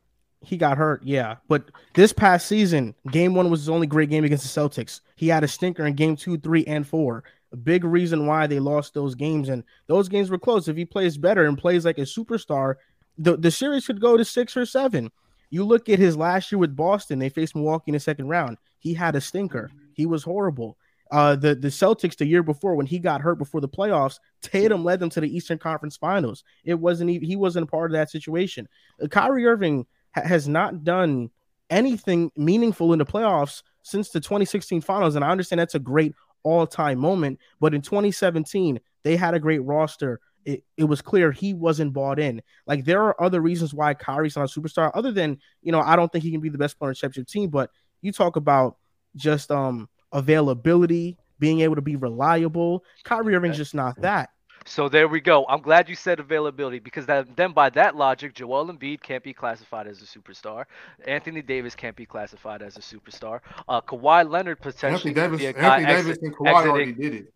He 0.43 0.57
got 0.57 0.79
hurt, 0.79 1.03
yeah. 1.03 1.37
But 1.49 1.65
this 1.95 2.13
past 2.13 2.47
season, 2.47 2.95
game 3.11 3.35
one 3.35 3.51
was 3.51 3.61
his 3.61 3.69
only 3.69 3.89
great 3.89 4.09
game 4.09 4.23
against 4.23 4.55
the 4.55 4.61
Celtics. 4.61 5.01
He 5.17 5.27
had 5.27 5.43
a 5.43 5.49
stinker 5.49 5.85
in 5.85 5.95
game 5.95 6.15
two, 6.15 6.39
three, 6.39 6.65
and 6.67 6.87
four. 6.87 7.25
A 7.53 7.57
big 7.57 7.83
reason 7.83 8.27
why 8.27 8.47
they 8.47 8.61
lost 8.61 8.95
those 8.95 9.17
games. 9.17 9.49
And 9.49 9.65
those 9.89 10.09
games 10.09 10.31
were 10.31 10.39
close. 10.39 10.69
If 10.69 10.77
he 10.77 10.85
plays 10.85 11.19
better 11.19 11.47
and 11.47 11.59
plays 11.59 11.85
like 11.85 11.99
a 11.99 12.03
superstar, 12.03 12.77
the, 13.19 13.37
the 13.37 13.51
series 13.51 13.87
could 13.87 14.01
go 14.01 14.17
to 14.17 14.25
six 14.25 14.57
or 14.57 14.65
seven. 14.65 15.11
You 15.51 15.65
look 15.65 15.89
at 15.89 15.99
his 15.99 16.17
last 16.17 16.53
year 16.53 16.61
with 16.61 16.77
Boston, 16.77 17.19
they 17.19 17.31
faced 17.31 17.57
Milwaukee 17.57 17.91
in 17.91 17.95
the 17.95 18.01
second 18.01 18.29
round. 18.29 18.59
He 18.79 18.95
had 18.95 19.17
a 19.17 19.21
stinker. 19.21 19.73
He 19.95 20.07
was 20.07 20.23
horrible. 20.23 20.77
Uh, 21.11 21.37
the 21.37 21.55
the 21.55 21.69
Celtics 21.69 22.17
the 22.17 22.27
year 22.27 22.43
before 22.43 22.75
when 22.75 22.87
he 22.87 22.99
got 22.99 23.21
hurt 23.21 23.37
before 23.37 23.61
the 23.61 23.69
playoffs, 23.69 24.19
Tatum 24.43 24.85
led 24.85 25.01
them 25.01 25.11
to 25.11 25.21
the 25.21 25.35
Eastern 25.35 25.59
Conference 25.59 25.97
Finals. 25.97 26.43
It 26.65 26.75
wasn't 26.75 27.11
even, 27.11 27.27
he 27.27 27.37
wasn't 27.37 27.65
a 27.65 27.71
part 27.71 27.91
of 27.91 27.95
that 27.95 28.11
situation. 28.11 28.69
Uh, 29.03 29.07
Kyrie 29.07 29.47
Irving 29.47 29.87
ha- 30.15 30.23
has 30.23 30.49
not 30.49 30.83
done 30.83 31.31
anything 31.71 32.31
meaningful 32.37 32.93
in 32.93 32.99
the 32.99 33.07
playoffs 33.07 33.63
since 33.83 34.11
the 34.11 34.21
2016 34.21 34.81
Finals, 34.81 35.15
and 35.15 35.25
I 35.25 35.31
understand 35.31 35.61
that's 35.61 35.77
a 35.77 35.81
great 35.81 36.13
all 36.43 36.67
time 36.67 36.99
moment. 36.99 37.39
But 37.61 37.75
in 37.75 37.83
2017, 37.83 38.81
they 39.03 39.17
had 39.17 39.35
a 39.35 39.41
great 39.41 39.63
roster. 39.63 40.21
It, 40.45 40.65
it 40.77 40.85
was 40.85 41.03
clear 41.03 41.33
he 41.33 41.55
wasn't 41.55 41.93
bought 41.93 42.19
in. 42.19 42.43
Like 42.67 42.85
there 42.85 43.03
are 43.03 43.21
other 43.21 43.41
reasons 43.41 43.75
why 43.75 43.95
Kyrie's 43.95 44.37
not 44.37 44.57
a 44.57 44.61
superstar, 44.61 44.91
other 44.95 45.13
than 45.13 45.39
you 45.63 45.73
know 45.73 45.81
I 45.81 45.97
don't 45.97 46.11
think 46.11 46.25
he 46.25 46.31
can 46.31 46.41
be 46.41 46.49
the 46.49 46.59
best 46.59 46.79
player 46.79 46.93
the 46.93 46.97
championship 46.97 47.29
team. 47.29 47.51
But 47.51 47.71
you 48.01 48.13
talk 48.13 48.37
about 48.37 48.77
just 49.17 49.51
um 49.51 49.89
availability, 50.13 51.17
being 51.39 51.61
able 51.61 51.75
to 51.77 51.83
be 51.83 51.97
reliable. 51.97 52.85
Kyrie 53.05 53.35
Irving's 53.35 53.57
just 53.57 53.75
not 53.75 54.01
that. 54.01 54.31
So 54.69 54.89
there 54.89 55.07
we 55.07 55.21
go. 55.21 55.47
I'm 55.49 55.61
glad 55.61 55.89
you 55.89 55.95
said 55.95 56.19
availability 56.19 56.81
because 56.81 57.07
that, 57.07 57.37
then 57.37 57.53
by 57.53 57.71
that 57.71 57.95
logic, 57.95 58.35
Joel 58.35 58.67
Embiid 58.67 59.01
can't 59.01 59.23
be 59.23 59.33
classified 59.33 59.87
as 59.87 60.03
a 60.03 60.05
superstar. 60.07 60.65
Anthony 61.07 61.41
Davis 61.41 61.77
can't 61.77 61.95
be 61.95 62.05
classified 62.05 62.63
as 62.63 62.77
a 62.77 62.81
superstar. 62.81 63.41
Uh, 63.69 63.81
Kawhi 63.81 64.29
Leonard 64.29 64.61
potentially 64.61 65.11
Anthony 65.11 65.15
could 65.15 65.21
Davis, 65.21 65.39
be 65.39 65.47
a 65.47 65.53
guy 65.53 65.79
Anthony 65.83 65.95
Davis 65.95 66.19
and 66.23 66.37
Kawhi 66.37 66.67
already 66.67 66.93
did 66.93 67.15
it. 67.15 67.33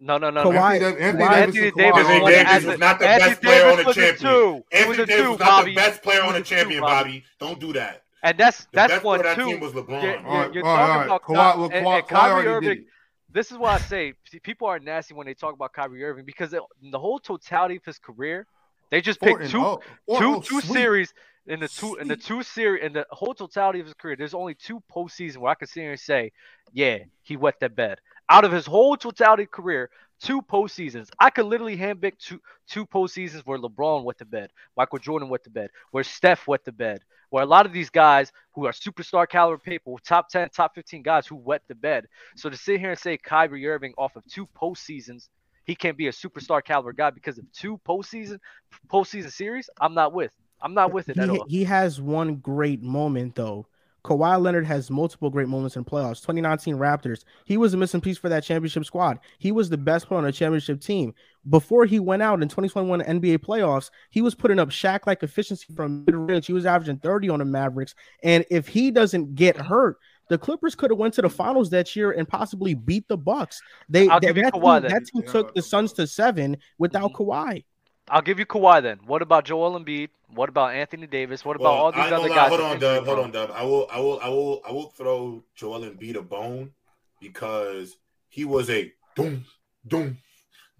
No, 0.00 0.18
no, 0.18 0.30
no. 0.30 0.42
Kawhi- 0.46 0.80
no. 0.80 0.88
Anthony, 0.88 1.12
Davis, 1.12 1.22
Anthony, 1.22 1.22
Kawhi- 1.22 1.22
Davis, 1.22 1.36
Anthony 1.38 1.62
and 1.62 1.76
Davis 1.76 1.92
Kawhi 1.92 1.98
Anthony 2.02 2.20
won 2.20 2.22
already 2.22 2.34
it 2.34 2.38
Davis 2.38 2.52
as 2.52 2.60
did 2.62 2.66
was 2.66 2.74
a- 2.74 2.78
not 2.78 2.98
the 2.98 3.08
Anthony 3.08 3.28
best 3.30 3.42
player 3.42 3.66
on 3.70 3.76
the 3.76 3.84
was 3.84 3.94
champion. 3.94 4.16
two. 4.32 4.64
He 4.72 4.84
was 4.84 4.98
Anthony 4.98 5.06
Davis 5.06 5.22
two, 5.24 5.30
was 5.30 5.38
not 5.38 5.64
the 5.64 5.74
best 5.76 6.02
player 6.02 6.20
on 6.22 6.26
the 6.26 6.32
was 6.32 6.40
a 6.40 6.42
two, 6.42 6.56
champion, 6.56 6.80
Bobby. 6.80 6.94
Bobby. 7.10 7.24
Don't 7.38 7.60
do 7.60 7.72
that. 7.74 8.02
And 8.22 8.38
that's 8.38 8.64
The 8.64 8.68
that's 8.72 8.92
best 8.94 9.04
one 9.04 9.20
player 9.20 9.34
that 9.34 9.42
too. 9.42 9.50
team 9.50 9.60
was 9.60 9.72
LeBron. 9.72 10.02
You're, 10.02 10.26
All 10.26 10.38
right, 10.38 10.54
you're 10.54 10.64
all 10.66 10.76
right, 10.76 11.06
talking 11.08 11.36
all 11.36 11.44
right. 11.44 11.54
about 11.56 11.68
Kawhi- 11.68 11.70
Ky- 11.70 11.76
and- 11.76 11.86
Kawhi- 11.86 11.96
and 11.98 12.06
Kawhi 12.06 12.08
Kyrie 12.08 12.46
Irving. 12.46 12.84
This 13.32 13.50
is 13.50 13.58
why 13.58 13.74
I 13.74 13.78
say 13.78 14.14
see, 14.30 14.38
people 14.40 14.68
are 14.68 14.78
nasty 14.78 15.14
when 15.14 15.26
they 15.26 15.34
talk 15.34 15.54
about 15.54 15.72
Kyrie 15.72 16.04
Irving 16.04 16.24
because 16.24 16.52
it, 16.52 16.62
the 16.90 16.98
whole 16.98 17.18
totality 17.18 17.76
of 17.76 17.84
his 17.84 17.98
career, 17.98 18.46
they 18.90 19.00
just 19.00 19.18
Four 19.20 19.28
picked 19.28 19.40
and 19.42 19.50
two 19.50 19.60
oh, 19.64 19.80
four 20.06 20.18
two 20.20 20.34
oh, 20.36 20.40
two 20.40 20.60
sweet. 20.60 20.72
series 20.72 21.14
in 21.46 21.58
the 21.60 21.68
two 21.68 21.96
in 21.96 22.08
the 22.08 22.16
two 22.16 22.42
series 22.42 22.84
in 22.84 22.92
the 22.92 23.06
whole 23.10 23.34
totality 23.34 23.80
of 23.80 23.86
his 23.86 23.94
career. 23.94 24.16
There's 24.16 24.34
only 24.34 24.54
two 24.54 24.82
postseason 24.94 25.38
where 25.38 25.50
I 25.50 25.54
can 25.54 25.66
sit 25.66 25.80
here 25.80 25.90
and 25.92 26.00
say, 26.00 26.30
yeah, 26.72 26.98
he 27.22 27.36
wet 27.36 27.58
that 27.60 27.74
bed. 27.74 28.00
Out 28.28 28.44
of 28.44 28.52
his 28.52 28.66
whole 28.66 28.96
totality 28.96 29.46
career, 29.46 29.90
two 30.20 30.42
postseasons. 30.42 31.08
I 31.18 31.30
could 31.30 31.46
literally 31.46 31.76
handpick 31.76 32.18
two 32.18 32.40
two 32.68 32.84
postseasons 32.86 33.40
where 33.46 33.58
LeBron 33.58 34.04
wet 34.04 34.18
the 34.18 34.24
bed, 34.26 34.50
Michael 34.76 34.98
Jordan 34.98 35.28
wet 35.30 35.42
the 35.42 35.50
bed, 35.50 35.70
where 35.90 36.04
Steph 36.04 36.46
wet 36.46 36.64
the 36.64 36.72
bed, 36.72 37.02
where 37.32 37.42
a 37.42 37.46
lot 37.46 37.64
of 37.64 37.72
these 37.72 37.88
guys 37.88 38.30
who 38.54 38.66
are 38.66 38.72
superstar 38.72 39.26
caliber 39.26 39.56
people, 39.56 39.98
top 40.06 40.28
10, 40.28 40.50
top 40.50 40.74
15 40.74 41.02
guys 41.02 41.26
who 41.26 41.34
wet 41.34 41.62
the 41.66 41.74
bed. 41.74 42.06
So 42.36 42.50
to 42.50 42.56
sit 42.58 42.78
here 42.78 42.90
and 42.90 42.98
say 42.98 43.16
Kyrie 43.16 43.66
Irving 43.66 43.94
off 43.96 44.16
of 44.16 44.26
two 44.26 44.46
postseasons, 44.54 45.28
he 45.64 45.74
can't 45.74 45.96
be 45.96 46.08
a 46.08 46.12
superstar 46.12 46.62
caliber 46.62 46.92
guy 46.92 47.08
because 47.08 47.38
of 47.38 47.50
two 47.50 47.80
postseason 47.88 48.38
postseason 48.86 49.32
series, 49.32 49.70
I'm 49.80 49.94
not 49.94 50.12
with. 50.12 50.32
I'm 50.60 50.74
not 50.74 50.92
with 50.92 51.08
it 51.08 51.16
at 51.16 51.30
all. 51.30 51.46
he 51.48 51.64
has 51.64 52.02
one 52.02 52.36
great 52.36 52.82
moment 52.82 53.34
though. 53.34 53.66
Kawhi 54.04 54.40
Leonard 54.40 54.66
has 54.66 54.90
multiple 54.90 55.30
great 55.30 55.48
moments 55.48 55.76
in 55.76 55.84
playoffs. 55.84 56.20
2019 56.20 56.76
Raptors, 56.76 57.24
he 57.44 57.56
was 57.56 57.74
a 57.74 57.76
missing 57.76 58.00
piece 58.00 58.18
for 58.18 58.28
that 58.28 58.42
championship 58.42 58.84
squad. 58.84 59.18
He 59.38 59.52
was 59.52 59.68
the 59.68 59.78
best 59.78 60.06
player 60.06 60.18
on 60.18 60.26
a 60.26 60.32
championship 60.32 60.80
team. 60.80 61.14
Before 61.48 61.84
he 61.84 62.00
went 62.00 62.22
out 62.22 62.42
in 62.42 62.48
2021 62.48 63.00
NBA 63.02 63.38
playoffs, 63.38 63.90
he 64.10 64.20
was 64.20 64.34
putting 64.34 64.58
up 64.58 64.70
Shaq 64.70 65.06
like 65.06 65.22
efficiency 65.22 65.72
from 65.74 66.04
mid 66.04 66.14
range. 66.14 66.46
He 66.46 66.52
was 66.52 66.66
averaging 66.66 66.98
30 66.98 67.28
on 67.28 67.38
the 67.38 67.44
Mavericks. 67.44 67.94
And 68.22 68.44
if 68.50 68.66
he 68.66 68.90
doesn't 68.90 69.34
get 69.34 69.56
hurt, 69.56 69.98
the 70.28 70.38
Clippers 70.38 70.74
could 70.74 70.90
have 70.90 70.98
went 70.98 71.14
to 71.14 71.22
the 71.22 71.30
finals 71.30 71.70
that 71.70 71.94
year 71.94 72.12
and 72.12 72.28
possibly 72.28 72.74
beat 72.74 73.06
the 73.08 73.16
Bucks. 73.16 73.60
They 73.88 74.08
I'll 74.08 74.18
that, 74.18 74.34
give 74.34 74.36
you 74.36 74.44
Kawhi 74.44 74.80
team, 74.80 74.90
that 74.90 75.06
team 75.06 75.22
took 75.22 75.54
the 75.54 75.62
Suns 75.62 75.92
to 75.94 76.06
seven 76.06 76.56
without 76.78 77.12
mm-hmm. 77.12 77.30
Kawhi. 77.30 77.64
I'll 78.08 78.22
give 78.22 78.38
you 78.38 78.46
Kawhi 78.46 78.82
then. 78.82 78.98
What 79.06 79.22
about 79.22 79.44
Joel 79.44 79.78
Embiid? 79.78 80.08
What 80.34 80.48
about 80.48 80.74
Anthony 80.74 81.06
Davis? 81.06 81.44
What 81.44 81.56
about 81.56 81.64
Well, 81.74 81.84
all 81.84 81.92
these 81.92 82.00
I 82.00 82.06
other 82.10 82.28
gonna 82.28 82.34
guys? 82.34 82.48
Hold 82.48 82.60
on, 82.60 82.78
Dub. 82.78 83.04
Hold 83.06 83.18
on, 83.18 83.30
Dub. 83.30 83.50
I 83.54 83.62
will, 83.64 83.86
I 83.90 84.00
will, 84.00 84.20
I 84.20 84.28
will, 84.28 84.62
I 84.68 84.72
will 84.72 84.88
throw 84.90 85.42
Joel 85.54 85.80
Embiid 85.80 86.16
a 86.16 86.22
bone 86.22 86.72
because 87.20 87.96
he 88.28 88.44
was 88.44 88.70
a 88.70 88.92
doom, 89.14 89.44
doom, 89.86 90.18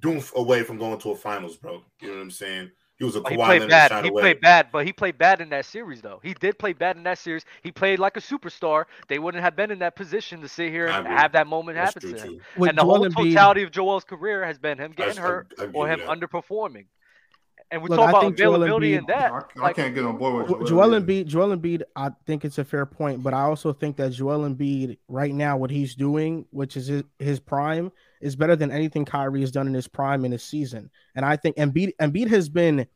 doom 0.00 0.22
away 0.36 0.62
from 0.62 0.78
going 0.78 0.98
to 1.00 1.10
a 1.10 1.16
finals, 1.16 1.56
bro. 1.56 1.82
You 2.00 2.08
know 2.08 2.14
what 2.14 2.22
I'm 2.22 2.30
saying? 2.30 2.70
He 2.98 3.04
was 3.04 3.14
a 3.16 3.18
He 3.20 3.24
Kawhi 3.36 3.46
played 3.46 3.60
Leonard 3.62 3.68
bad. 3.70 4.04
He 4.04 4.10
away. 4.10 4.22
played 4.22 4.40
bad, 4.40 4.68
but 4.72 4.86
he 4.86 4.92
played 4.92 5.18
bad 5.18 5.40
in 5.40 5.48
that 5.50 5.64
series, 5.66 6.00
though. 6.00 6.20
He 6.22 6.34
did 6.34 6.58
play 6.58 6.72
bad 6.72 6.96
in 6.96 7.02
that 7.04 7.18
series. 7.18 7.44
He 7.62 7.70
played 7.70 7.98
like 7.98 8.16
a 8.16 8.20
superstar. 8.20 8.84
They 9.08 9.18
wouldn't 9.18 9.42
have 9.42 9.54
been 9.56 9.70
in 9.70 9.78
that 9.80 9.96
position 9.96 10.40
to 10.40 10.48
sit 10.48 10.70
here 10.70 10.86
and 10.88 11.06
have 11.06 11.32
that 11.32 11.46
moment 11.46 11.76
That's 11.76 11.94
happen 11.94 12.14
to 12.14 12.16
him. 12.22 12.28
too. 12.38 12.40
With 12.56 12.70
and 12.70 12.78
the 12.78 12.82
Joel 12.82 12.96
whole 12.96 13.06
Embiid- 13.08 13.30
totality 13.30 13.62
of 13.64 13.70
Joel's 13.70 14.04
career 14.04 14.44
has 14.44 14.58
been 14.58 14.78
him 14.78 14.92
I- 14.92 14.94
getting 14.94 15.18
I- 15.18 15.22
hurt 15.22 15.52
I 15.58 15.64
agree 15.64 15.74
or 15.80 15.88
him 15.88 15.98
that. 16.00 16.08
underperforming. 16.08 16.86
And 17.72 17.82
we 17.82 17.88
Look, 17.88 17.98
talk 17.98 18.08
I 18.08 18.10
about 18.10 18.22
think 18.22 18.36
Joel 18.36 18.56
availability 18.56 18.92
Embiid- 18.92 18.98
and 18.98 19.06
that. 19.08 19.32
I, 19.32 19.36
I 19.36 19.62
like, 19.62 19.76
can't 19.76 19.94
get 19.94 20.04
on 20.04 20.18
board 20.18 20.46
with 20.46 20.48
Joel 20.48 20.66
Joel 20.66 21.00
Embiid. 21.00 21.24
Embiid, 21.24 21.26
Joel 21.26 21.56
Embiid, 21.56 21.82
I 21.96 22.10
think 22.26 22.44
it's 22.44 22.58
a 22.58 22.64
fair 22.64 22.84
point, 22.84 23.22
but 23.22 23.32
I 23.32 23.40
also 23.40 23.72
think 23.72 23.96
that 23.96 24.12
Joel 24.12 24.48
Embiid 24.48 24.98
right 25.08 25.34
now, 25.34 25.56
what 25.56 25.70
he's 25.70 25.94
doing, 25.94 26.44
which 26.50 26.76
is 26.76 26.88
his, 26.88 27.02
his 27.18 27.40
prime, 27.40 27.90
is 28.20 28.36
better 28.36 28.56
than 28.56 28.70
anything 28.70 29.06
Kyrie 29.06 29.40
has 29.40 29.50
done 29.50 29.66
in 29.66 29.72
his 29.72 29.88
prime 29.88 30.26
in 30.26 30.32
his 30.32 30.42
season. 30.44 30.90
And 31.14 31.24
I 31.24 31.36
think 31.36 31.56
Embiid, 31.56 31.92
Embiid 31.98 32.28
has 32.28 32.50
been, 32.50 32.86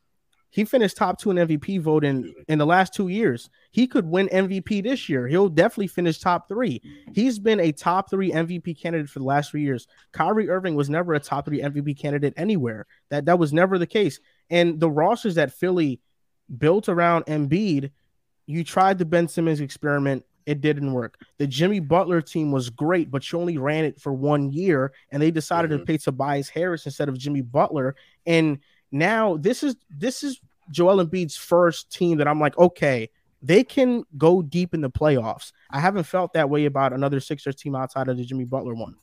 he 0.51 0.65
finished 0.65 0.97
top 0.97 1.19
two 1.19 1.31
in 1.31 1.37
MVP 1.37 1.81
vote 1.81 2.05
in, 2.05 2.33
in 2.49 2.59
the 2.59 2.65
last 2.67 2.95
two 2.95 3.09
years. 3.09 3.51
He 3.73 3.87
could 3.87 4.07
win 4.07 4.29
MVP 4.29 4.83
this 4.83 5.09
year. 5.09 5.27
He'll 5.27 5.49
definitely 5.49 5.89
finish 5.89 6.19
top 6.19 6.49
three. 6.49 6.81
He's 7.15 7.39
been 7.39 7.61
a 7.61 7.73
top 7.73 8.09
three 8.11 8.31
MVP 8.31 8.81
candidate 8.81 9.11
for 9.11 9.19
the 9.19 9.25
last 9.25 9.51
three 9.51 9.63
years. 9.63 9.87
Kyrie 10.13 10.49
Irving 10.49 10.75
was 10.75 10.89
never 10.89 11.15
a 11.15 11.21
top 11.21 11.47
three 11.47 11.61
MVP 11.61 11.99
candidate 11.99 12.35
anywhere. 12.37 12.87
That 13.11 13.25
that 13.27 13.39
was 13.39 13.53
never 13.53 13.79
the 13.79 13.87
case. 13.87 14.21
And 14.51 14.81
the 14.81 14.91
rosters 14.91 15.35
that 15.37 15.53
Philly 15.53 16.01
built 16.59 16.89
around 16.89 17.27
Embiid, 17.27 17.91
you 18.47 18.63
tried 18.65 18.99
the 18.99 19.05
Ben 19.05 19.29
Simmons 19.29 19.61
experiment. 19.61 20.25
It 20.47 20.61
didn't 20.61 20.93
work. 20.93 21.21
The 21.39 21.47
Jimmy 21.49 21.81
Butler 21.81 22.23
team 22.23 22.53
was 22.53 22.71
great, 22.71 23.11
but 23.11 23.31
you 23.31 23.41
only 23.41 23.59
ran 23.59 23.85
it 23.85 24.01
for 24.01 24.13
one 24.13 24.53
year, 24.53 24.93
and 25.11 25.21
they 25.21 25.33
decided 25.33 25.71
to 25.71 25.79
Mhm. 25.79 25.87
pay 25.87 25.99
Tobias 25.99 26.49
Harris 26.49 26.87
instead 26.87 27.09
of 27.09 27.19
Jimmy 27.19 27.43
Butler. 27.43 27.97
And 28.27 28.61
now 28.93 29.37
this 29.37 29.65
is 29.65 29.75
this 29.91 30.23
is 30.23 30.41
Joel 30.71 31.05
Embiid's 31.05 31.37
first 31.37 31.91
team 31.91 32.19
that 32.19 32.29
I'm 32.29 32.39
like, 32.39 32.57
okay, 32.59 33.09
they 33.43 33.65
can 33.65 34.05
go 34.17 34.41
deep 34.43 34.73
in 34.73 34.81
the 34.81 34.91
playoffs. 34.91 35.53
I 35.71 35.81
haven't 35.81 36.05
felt 36.05 36.33
that 36.35 36.49
way 36.49 36.65
about 36.65 36.93
another 36.93 37.19
Sixers 37.19 37.57
team 37.57 37.75
outside 37.75 38.09
of 38.09 38.17
the 38.17 38.25
Jimmy 38.25 38.45
Butler 38.45 38.75
one. 38.75 38.97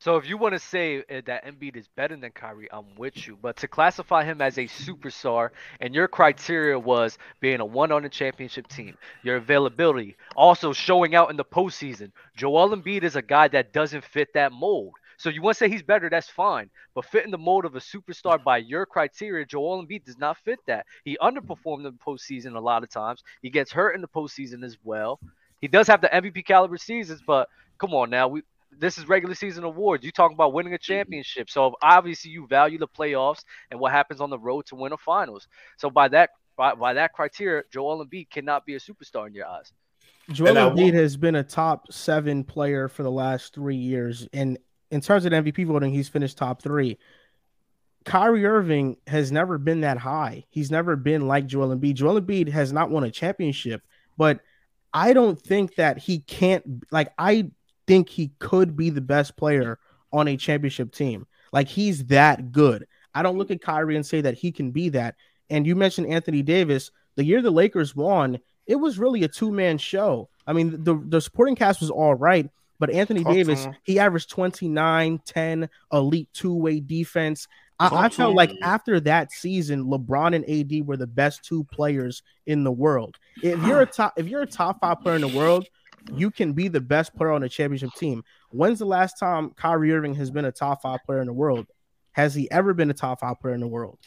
So 0.00 0.16
if 0.16 0.28
you 0.28 0.36
want 0.38 0.54
to 0.54 0.60
say 0.60 0.98
uh, 0.98 1.22
that 1.26 1.44
Embiid 1.44 1.76
is 1.76 1.88
better 1.88 2.14
than 2.16 2.30
Kyrie, 2.30 2.68
I'm 2.70 2.94
with 2.96 3.26
you. 3.26 3.36
But 3.40 3.56
to 3.58 3.68
classify 3.68 4.22
him 4.24 4.40
as 4.40 4.56
a 4.56 4.62
superstar, 4.66 5.50
and 5.80 5.92
your 5.92 6.06
criteria 6.06 6.78
was 6.78 7.18
being 7.40 7.58
a 7.58 7.64
one 7.64 7.90
on 7.90 8.04
the 8.04 8.08
championship 8.08 8.68
team, 8.68 8.96
your 9.24 9.36
availability, 9.36 10.16
also 10.36 10.72
showing 10.72 11.16
out 11.16 11.30
in 11.30 11.36
the 11.36 11.44
postseason. 11.44 12.12
Joel 12.36 12.76
Embiid 12.76 13.02
is 13.02 13.16
a 13.16 13.22
guy 13.22 13.48
that 13.48 13.72
doesn't 13.72 14.04
fit 14.04 14.28
that 14.34 14.52
mold. 14.52 14.94
So 15.16 15.30
you 15.30 15.42
want 15.42 15.56
to 15.56 15.58
say 15.58 15.68
he's 15.68 15.82
better, 15.82 16.08
that's 16.08 16.28
fine. 16.28 16.70
But 16.94 17.04
fitting 17.04 17.32
the 17.32 17.38
mold 17.38 17.64
of 17.64 17.74
a 17.74 17.80
superstar 17.80 18.42
by 18.42 18.58
your 18.58 18.86
criteria, 18.86 19.44
Joel 19.46 19.84
Embiid 19.84 20.04
does 20.04 20.16
not 20.18 20.38
fit 20.44 20.60
that. 20.68 20.86
He 21.04 21.18
underperformed 21.20 21.78
in 21.78 21.82
the 21.82 21.92
postseason 21.92 22.54
a 22.54 22.60
lot 22.60 22.84
of 22.84 22.90
times. 22.90 23.24
He 23.42 23.50
gets 23.50 23.72
hurt 23.72 23.96
in 23.96 24.00
the 24.00 24.06
postseason 24.06 24.62
as 24.62 24.76
well. 24.84 25.18
He 25.60 25.66
does 25.66 25.88
have 25.88 26.00
the 26.00 26.08
MVP 26.08 26.44
caliber 26.46 26.76
seasons, 26.76 27.20
but 27.26 27.48
come 27.78 27.94
on 27.94 28.10
now, 28.10 28.28
we 28.28 28.42
this 28.70 28.98
is 28.98 29.08
regular 29.08 29.34
season 29.34 29.64
awards. 29.64 30.04
You 30.04 30.12
talking 30.12 30.34
about 30.34 30.52
winning 30.52 30.74
a 30.74 30.78
championship. 30.78 31.50
So 31.50 31.74
obviously 31.82 32.30
you 32.30 32.46
value 32.46 32.78
the 32.78 32.88
playoffs 32.88 33.42
and 33.70 33.80
what 33.80 33.92
happens 33.92 34.20
on 34.20 34.30
the 34.30 34.38
road 34.38 34.66
to 34.66 34.76
win 34.76 34.92
a 34.92 34.96
finals. 34.96 35.48
So 35.76 35.90
by 35.90 36.08
that 36.08 36.30
by, 36.58 36.74
by 36.74 36.92
that 36.94 37.12
criteria, 37.12 37.62
Joel 37.72 38.04
Embiid 38.04 38.30
cannot 38.30 38.66
be 38.66 38.74
a 38.74 38.80
superstar 38.80 39.26
in 39.26 39.32
your 39.32 39.46
eyes. 39.46 39.72
Joel 40.30 40.58
And 40.58 40.76
Embiid 40.76 40.92
has 40.92 41.16
been 41.16 41.36
a 41.36 41.44
top 41.44 41.90
seven 41.90 42.44
player 42.44 42.88
for 42.88 43.02
the 43.02 43.10
last 43.10 43.54
three 43.54 43.76
years, 43.76 44.28
and 44.32 44.58
in 44.90 45.00
terms 45.00 45.24
of 45.24 45.32
MVP 45.32 45.66
voting, 45.66 45.92
he's 45.92 46.08
finished 46.08 46.36
top 46.36 46.60
three. 46.60 46.98
Kyrie 48.04 48.44
Irving 48.44 48.96
has 49.06 49.30
never 49.30 49.56
been 49.56 49.82
that 49.82 49.98
high. 49.98 50.44
He's 50.50 50.70
never 50.70 50.96
been 50.96 51.28
like 51.28 51.46
Joel 51.46 51.76
Embiid. 51.76 51.94
Joel 51.94 52.20
Embiid 52.20 52.48
has 52.48 52.72
not 52.72 52.90
won 52.90 53.04
a 53.04 53.10
championship, 53.10 53.82
but 54.16 54.40
I 54.92 55.12
don't 55.12 55.40
think 55.40 55.76
that 55.76 55.98
he 55.98 56.20
can't. 56.20 56.84
Like, 56.90 57.12
I 57.18 57.50
think 57.88 58.08
he 58.08 58.30
could 58.38 58.76
be 58.76 58.90
the 58.90 59.00
best 59.00 59.36
player 59.36 59.80
on 60.12 60.28
a 60.28 60.36
championship 60.36 60.92
team. 60.92 61.26
Like, 61.52 61.66
he's 61.66 62.04
that 62.06 62.52
good. 62.52 62.86
I 63.14 63.22
don't 63.22 63.38
look 63.38 63.50
at 63.50 63.62
Kyrie 63.62 63.96
and 63.96 64.06
say 64.06 64.20
that 64.20 64.34
he 64.34 64.52
can 64.52 64.70
be 64.70 64.90
that. 64.90 65.16
And 65.50 65.66
you 65.66 65.74
mentioned 65.74 66.06
Anthony 66.06 66.42
Davis. 66.42 66.92
The 67.16 67.24
year 67.24 67.42
the 67.42 67.50
Lakers 67.50 67.96
won, 67.96 68.38
it 68.66 68.76
was 68.76 68.98
really 68.98 69.24
a 69.24 69.28
two 69.28 69.50
man 69.50 69.78
show. 69.78 70.28
I 70.46 70.52
mean, 70.52 70.84
the, 70.84 71.02
the 71.06 71.20
supporting 71.20 71.56
cast 71.56 71.80
was 71.80 71.90
all 71.90 72.14
right, 72.14 72.48
but 72.78 72.90
Anthony 72.90 73.24
Talk 73.24 73.32
Davis, 73.32 73.66
he 73.82 73.98
averaged 73.98 74.30
29, 74.30 75.20
10, 75.24 75.68
elite 75.92 76.28
two 76.32 76.54
way 76.54 76.78
defense. 76.78 77.48
I, 77.80 78.06
I 78.06 78.08
felt 78.08 78.34
like 78.34 78.52
after 78.62 79.00
that 79.00 79.32
season, 79.32 79.84
LeBron 79.84 80.34
and 80.34 80.48
AD 80.48 80.86
were 80.86 80.96
the 80.96 81.06
best 81.06 81.44
two 81.44 81.64
players 81.64 82.22
in 82.46 82.64
the 82.64 82.72
world. 82.72 83.16
If 83.42 83.62
you're 83.64 83.80
a 83.80 83.86
top, 83.86 84.14
if 84.16 84.26
you're 84.26 84.42
a 84.42 84.46
top 84.46 84.80
five 84.80 85.00
player 85.00 85.16
in 85.16 85.22
the 85.22 85.28
world, 85.28 85.66
you 86.14 86.30
can 86.30 86.52
be 86.52 86.68
the 86.68 86.80
best 86.80 87.14
player 87.14 87.32
on 87.32 87.42
a 87.42 87.48
championship 87.48 87.90
team. 87.96 88.24
When's 88.50 88.78
the 88.78 88.86
last 88.86 89.18
time 89.18 89.50
Kyrie 89.50 89.92
Irving 89.92 90.14
has 90.14 90.30
been 90.30 90.44
a 90.44 90.52
top 90.52 90.82
five 90.82 91.00
player 91.04 91.20
in 91.20 91.26
the 91.26 91.32
world? 91.32 91.66
Has 92.12 92.34
he 92.34 92.50
ever 92.50 92.74
been 92.74 92.90
a 92.90 92.94
top 92.94 93.20
five 93.20 93.38
player 93.40 93.54
in 93.54 93.60
the 93.60 93.68
world? 93.68 93.98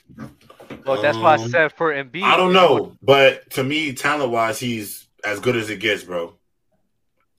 Well, 0.85 1.01
that's 1.01 1.17
why 1.17 1.35
I 1.35 1.41
Um, 1.41 1.49
said 1.49 1.71
for 1.73 1.93
Embiid. 1.93 2.23
I 2.23 2.35
don't 2.35 2.53
know, 2.53 2.97
but 3.01 3.49
to 3.51 3.63
me, 3.63 3.93
talent 3.93 4.31
wise, 4.31 4.59
he's 4.59 5.07
as 5.23 5.39
good 5.39 5.55
as 5.55 5.69
it 5.69 5.79
gets, 5.79 6.03
bro. 6.03 6.37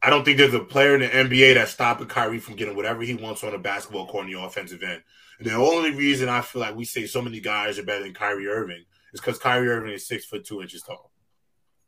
I 0.03 0.11
don't 0.11 0.24
think 0.24 0.38
there's 0.38 0.55
a 0.55 0.61
player 0.61 0.94
in 0.94 1.00
the 1.00 1.09
NBA 1.09 1.55
that's 1.55 1.72
stopping 1.72 2.07
Kyrie 2.09 2.40
from 2.40 2.57
getting 2.57 2.74
whatever 2.74 3.03
he 3.03 3.14
wants 3.14 3.44
on 3.44 3.55
a 3.55 3.59
basketball 3.59 4.07
court 4.09 4.24
on 4.24 4.32
the 4.32 4.40
offensive 4.40 4.82
end. 4.82 5.03
And 5.38 5.48
the 5.48 5.55
only 5.55 5.92
reason 5.92 6.28
I 6.28 6.40
feel 6.40 6.61
like 6.61 6.74
we 6.74 6.84
say 6.84 7.07
so 7.07 7.22
many 7.22 7.40
guys 7.40 7.78
are 7.78 7.84
better 7.84 8.03
than 8.03 8.14
Kyrie 8.14 8.48
Irving 8.48 8.84
is 9.12 9.20
because 9.20 9.38
Kyrie 9.38 9.68
Irving 9.68 9.92
is 9.92 10.07
six 10.07 10.24
foot 10.24 10.44
two 10.44 10.61
inches 10.62 10.82
tall. 10.82 11.12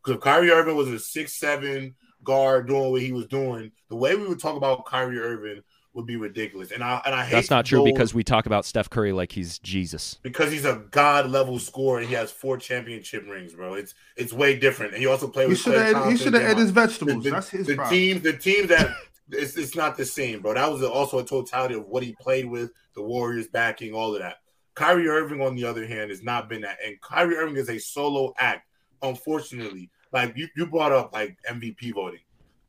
Because 0.03 0.17
if 0.19 0.23
Kyrie 0.23 0.51
Irving 0.51 0.77
was 0.77 0.89
a 0.89 0.99
six 0.99 1.35
seven 1.35 1.95
guard 2.25 2.66
doing 2.66 2.91
what 2.91 3.03
he 3.03 3.12
was 3.12 3.27
doing, 3.27 3.70
the 3.89 3.97
way 3.97 4.14
we 4.16 4.27
would 4.27 4.41
talk 4.41 4.57
about 4.57 4.85
Kyrie 4.87 5.18
Irving 5.20 5.62
would 5.95 6.07
be 6.07 6.16
ridiculous. 6.16 6.72
And 6.72 6.83
I 6.83 7.01
and 7.07 7.14
I 7.14 7.25
hate 7.25 7.33
That's 7.33 7.51
not 7.51 7.64
true 7.64 7.85
because 7.85 8.12
we 8.12 8.25
talk 8.25 8.47
about 8.47 8.64
Steph 8.64 8.91
Curry 8.91 9.12
like 9.12 9.31
he's 9.33 9.59
Jesus. 9.61 10.18
because 10.22 10.51
he's 10.51 10.64
a 10.64 10.83
god 10.91 11.31
level 11.31 11.59
scorer 11.59 12.01
and 12.01 12.09
he 12.09 12.14
has 12.14 12.31
four 12.33 12.57
championship 12.57 13.25
rings, 13.29 13.55
bro. 13.55 13.75
It's 13.75 13.95
it's 14.16 14.33
way 14.33 14.59
different. 14.59 14.93
And 14.93 15.01
he 15.01 15.07
also 15.07 15.29
played 15.29 15.45
He 15.45 15.51
with 15.51 15.61
should 15.61 15.75
have. 15.75 16.11
He 16.11 16.16
should 16.16 16.35
have 16.35 16.43
and 16.43 16.53
ate 16.53 16.59
his 16.59 16.72
the, 16.72 16.72
vegetables. 16.72 17.25
the, 17.25 17.31
That's 17.31 17.49
his 17.51 17.66
the 17.66 17.77
problem. 17.77 17.95
team. 17.97 18.22
The 18.22 18.33
team 18.33 18.66
that 18.66 18.91
it's, 19.31 19.57
it's 19.57 19.77
not 19.77 19.97
the 19.97 20.05
same, 20.05 20.41
bro. 20.43 20.55
That 20.55 20.70
was 20.70 20.83
also 20.83 21.18
a 21.20 21.25
totality 21.25 21.75
of 21.75 21.87
what 21.87 22.03
he 22.03 22.14
played 22.20 22.47
with, 22.47 22.72
the 22.95 23.03
Warriors 23.03 23.47
backing, 23.49 23.95
all 23.95 24.14
of 24.14 24.20
that. 24.20 24.39
Kyrie 24.75 25.09
Irving, 25.09 25.41
on 25.41 25.55
the 25.55 25.64
other 25.64 25.87
hand, 25.87 26.11
has 26.11 26.22
not 26.25 26.49
been 26.49 26.62
that. 26.62 26.79
And 26.85 27.01
Kyrie 27.01 27.37
Irving 27.37 27.57
is 27.57 27.70
a 27.70 27.79
solo 27.79 28.35
act, 28.39 28.66
unfortunately. 29.03 29.91
Like 30.15 30.37
you, 30.37 30.47
you 30.57 30.67
brought 30.67 30.93
up 30.93 31.12
like 31.12 31.37
MVP 31.51 31.93
voting. 31.93 32.21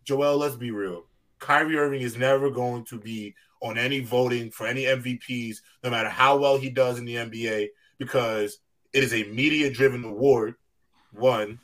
Joel, 0.03 0.37
let's 0.37 0.55
be 0.55 0.71
real. 0.71 1.05
Kyrie 1.39 1.77
Irving 1.77 2.01
is 2.01 2.17
never 2.17 2.49
going 2.49 2.83
to 2.85 2.99
be 2.99 3.35
on 3.61 3.77
any 3.77 3.99
voting 3.99 4.49
for 4.49 4.65
any 4.65 4.83
MVPs, 4.83 5.57
no 5.83 5.91
matter 5.91 6.09
how 6.09 6.37
well 6.37 6.57
he 6.57 6.71
does 6.71 6.97
in 6.97 7.05
the 7.05 7.15
NBA, 7.15 7.67
because 7.99 8.57
it 8.93 9.03
is 9.03 9.13
a 9.13 9.23
media 9.25 9.69
driven 9.71 10.03
award, 10.03 10.55
one, 11.11 11.59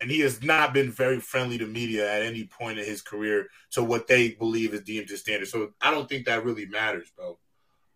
and 0.00 0.10
he 0.10 0.20
has 0.20 0.42
not 0.42 0.72
been 0.72 0.90
very 0.90 1.20
friendly 1.20 1.58
to 1.58 1.66
media 1.66 2.10
at 2.10 2.22
any 2.22 2.44
point 2.44 2.78
in 2.78 2.86
his 2.86 3.02
career 3.02 3.48
to 3.72 3.84
what 3.84 4.06
they 4.06 4.30
believe 4.30 4.72
is 4.72 4.80
deemed 4.82 5.10
his 5.10 5.20
standard. 5.20 5.48
So 5.48 5.72
I 5.82 5.90
don't 5.90 6.08
think 6.08 6.26
that 6.26 6.44
really 6.44 6.64
matters, 6.64 7.10
bro. 7.14 7.38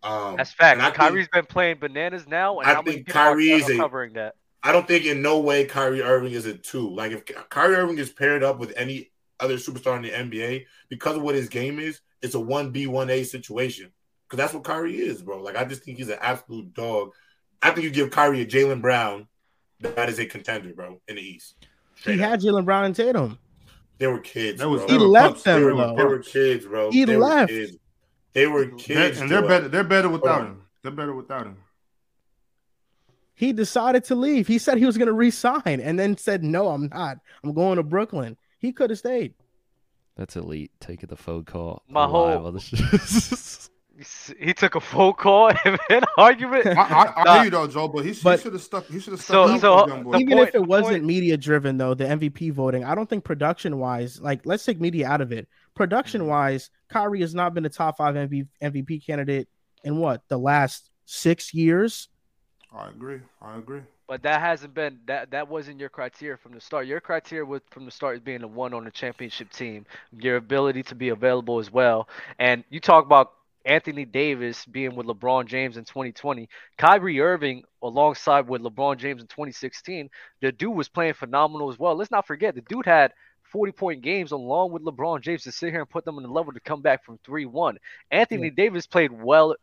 Um, 0.02 0.36
That's 0.36 0.52
fact. 0.52 0.74
and 0.74 0.82
I 0.82 0.90
think- 0.90 0.96
Kyrie's 0.98 1.28
been 1.28 1.46
playing 1.46 1.78
bananas 1.78 2.28
now, 2.28 2.60
and 2.60 2.68
I 2.70 2.82
think 2.82 3.08
Kyrie 3.08 3.50
is 3.50 3.70
a- 3.70 3.76
covering 3.78 4.12
that? 4.14 4.34
I 4.66 4.72
don't 4.72 4.88
think 4.88 5.04
in 5.04 5.20
no 5.22 5.38
way 5.40 5.66
Kyrie 5.66 6.02
Irving 6.02 6.32
is 6.32 6.46
a 6.46 6.54
two. 6.54 6.88
Like 6.92 7.12
if 7.12 7.24
Kyrie 7.50 7.76
Irving 7.76 7.98
is 7.98 8.10
paired 8.10 8.42
up 8.42 8.58
with 8.58 8.72
any 8.76 9.10
other 9.38 9.56
superstar 9.56 9.96
in 9.96 10.02
the 10.02 10.10
NBA 10.10 10.64
because 10.88 11.16
of 11.16 11.22
what 11.22 11.34
his 11.34 11.48
game 11.50 11.78
is, 11.78 12.00
it's 12.22 12.34
a 12.34 12.40
one 12.40 12.70
B 12.70 12.86
one 12.86 13.10
A 13.10 13.22
situation. 13.24 13.92
Because 14.26 14.38
that's 14.42 14.54
what 14.54 14.64
Kyrie 14.64 14.96
is, 14.96 15.20
bro. 15.22 15.42
Like 15.42 15.56
I 15.56 15.64
just 15.64 15.82
think 15.84 15.98
he's 15.98 16.08
an 16.08 16.18
absolute 16.20 16.72
dog. 16.72 17.10
I 17.62 17.70
think 17.70 17.84
you 17.84 17.90
give 17.90 18.10
Kyrie 18.10 18.40
a 18.40 18.46
Jaylen 18.46 18.80
Brown, 18.80 19.28
that 19.80 20.08
is 20.08 20.18
a 20.18 20.24
contender, 20.26 20.72
bro, 20.72 21.00
in 21.08 21.16
the 21.16 21.22
East. 21.22 21.54
He 22.02 22.14
up. 22.14 22.18
had 22.30 22.40
Jaylen 22.40 22.64
Brown 22.64 22.86
and 22.86 22.96
Tatum. 22.96 23.38
they 23.98 24.06
were 24.06 24.18
kids. 24.20 24.60
That 24.60 24.68
was- 24.70 24.80
bro. 24.80 24.88
He 24.88 24.94
They 24.94 25.02
were 25.04 25.08
left 25.08 25.28
pups. 25.34 25.42
them 25.44 25.60
they, 25.60 25.64
were, 25.66 25.76
though. 25.76 25.96
they 25.96 26.04
were 26.04 26.18
kids, 26.20 26.64
bro. 26.64 26.90
He 26.90 27.04
they 27.04 27.16
Were 27.16 27.24
left. 27.24 27.50
kids. 27.52 27.76
They 28.32 28.46
were 28.46 28.66
kids, 28.70 29.20
and 29.20 29.30
they're 29.30 29.40
Joel. 29.40 29.48
better. 29.48 29.68
They're 29.68 29.84
better 29.84 30.08
without 30.08 30.40
on. 30.40 30.46
him. 30.46 30.62
They're 30.82 30.90
better 30.92 31.14
without 31.14 31.46
him. 31.46 31.56
He 33.34 33.52
decided 33.52 34.04
to 34.04 34.14
leave. 34.14 34.46
He 34.46 34.58
said 34.58 34.78
he 34.78 34.86
was 34.86 34.96
going 34.96 35.06
to 35.08 35.12
resign 35.12 35.80
and 35.80 35.98
then 35.98 36.16
said, 36.16 36.44
No, 36.44 36.68
I'm 36.68 36.88
not. 36.88 37.18
I'm 37.42 37.52
going 37.52 37.76
to 37.76 37.82
Brooklyn. 37.82 38.36
He 38.58 38.72
could 38.72 38.90
have 38.90 38.98
stayed. 38.98 39.34
That's 40.16 40.36
elite. 40.36 40.70
Taking 40.80 41.08
the 41.08 41.16
phone 41.16 41.44
call. 41.44 41.82
My 41.88 42.06
whole- 42.06 42.28
live 42.28 42.46
on 42.46 42.54
the 42.54 42.60
sh- 42.60 43.68
He 44.40 44.52
took 44.54 44.74
a 44.74 44.80
phone 44.80 45.12
call 45.12 45.52
and 45.64 45.78
an 45.88 46.02
argument. 46.18 46.66
I, 46.66 46.72
I, 46.72 47.12
I 47.20 47.24
Nah. 47.24 47.34
hear 47.36 47.44
you 47.44 47.50
though, 47.50 47.66
Joe, 47.68 47.86
but 47.88 48.04
he, 48.04 48.12
But- 48.24 48.40
should 48.40 48.52
have 48.52 48.62
stuck. 48.62 48.86
He 48.86 48.98
should 48.98 49.12
have 49.12 49.20
stuck 49.22 49.60
so, 49.60 49.74
up 49.74 49.86
with 49.86 49.94
young 49.94 50.02
boy. 50.04 50.12
the 50.12 50.18
Even 50.18 50.38
point- 50.38 50.48
if 50.48 50.54
it 50.56 50.66
wasn't 50.66 50.90
point- 50.94 51.04
media 51.04 51.36
driven, 51.36 51.76
though, 51.78 51.94
the 51.94 52.04
MVP 52.04 52.52
voting, 52.52 52.84
I 52.84 52.94
don't 52.96 53.08
think 53.08 53.22
production 53.24 53.78
wise, 53.78 54.20
like, 54.20 54.40
let's 54.44 54.64
take 54.64 54.80
media 54.80 55.06
out 55.08 55.20
of 55.20 55.30
it. 55.30 55.48
Production 55.74 56.26
wise, 56.26 56.70
Kyrie 56.88 57.20
has 57.20 57.34
not 57.36 57.54
been 57.54 57.64
a 57.66 57.68
top 57.68 57.96
five 57.96 58.16
MV, 58.16 58.48
MVP 58.62 59.04
candidate 59.06 59.48
in 59.84 59.98
what, 59.98 60.22
the 60.28 60.38
last 60.38 60.90
six 61.04 61.54
years? 61.54 62.08
I 62.74 62.88
agree. 62.88 63.20
I 63.40 63.56
agree. 63.58 63.82
But 64.06 64.22
that 64.22 64.40
hasn't 64.40 64.74
been 64.74 64.98
that 65.06 65.30
that 65.30 65.48
wasn't 65.48 65.80
your 65.80 65.88
criteria 65.88 66.36
from 66.36 66.52
the 66.52 66.60
start. 66.60 66.86
Your 66.86 67.00
criteria 67.00 67.44
was 67.44 67.62
from 67.70 67.86
the 67.86 67.90
start 67.90 68.16
is 68.16 68.20
being 68.22 68.40
the 68.40 68.48
one 68.48 68.74
on 68.74 68.84
the 68.84 68.90
championship 68.90 69.50
team, 69.50 69.86
your 70.18 70.36
ability 70.36 70.82
to 70.84 70.94
be 70.94 71.08
available 71.08 71.58
as 71.58 71.70
well. 71.72 72.08
And 72.38 72.64
you 72.68 72.80
talk 72.80 73.06
about 73.06 73.32
Anthony 73.64 74.04
Davis 74.04 74.66
being 74.66 74.94
with 74.94 75.06
LeBron 75.06 75.46
James 75.46 75.78
in 75.78 75.84
2020, 75.84 76.48
Kyrie 76.76 77.20
Irving 77.20 77.62
alongside 77.82 78.46
with 78.48 78.62
LeBron 78.62 78.98
James 78.98 79.22
in 79.22 79.28
2016, 79.28 80.10
the 80.42 80.52
dude 80.52 80.74
was 80.74 80.88
playing 80.88 81.14
phenomenal 81.14 81.70
as 81.70 81.78
well. 81.78 81.94
Let's 81.94 82.10
not 82.10 82.26
forget 82.26 82.54
the 82.54 82.60
dude 82.62 82.84
had 82.86 83.12
40 83.44 83.72
point 83.72 84.02
games 84.02 84.32
along 84.32 84.72
with 84.72 84.82
LeBron 84.84 85.22
James 85.22 85.44
to 85.44 85.52
sit 85.52 85.70
here 85.70 85.80
and 85.80 85.88
put 85.88 86.04
them 86.04 86.16
on 86.16 86.22
the 86.24 86.28
level 86.28 86.52
to 86.52 86.60
come 86.60 86.82
back 86.82 87.04
from 87.04 87.18
3-1. 87.26 87.76
Anthony 88.10 88.50
Davis 88.50 88.86
played 88.86 89.12
well 89.12 89.54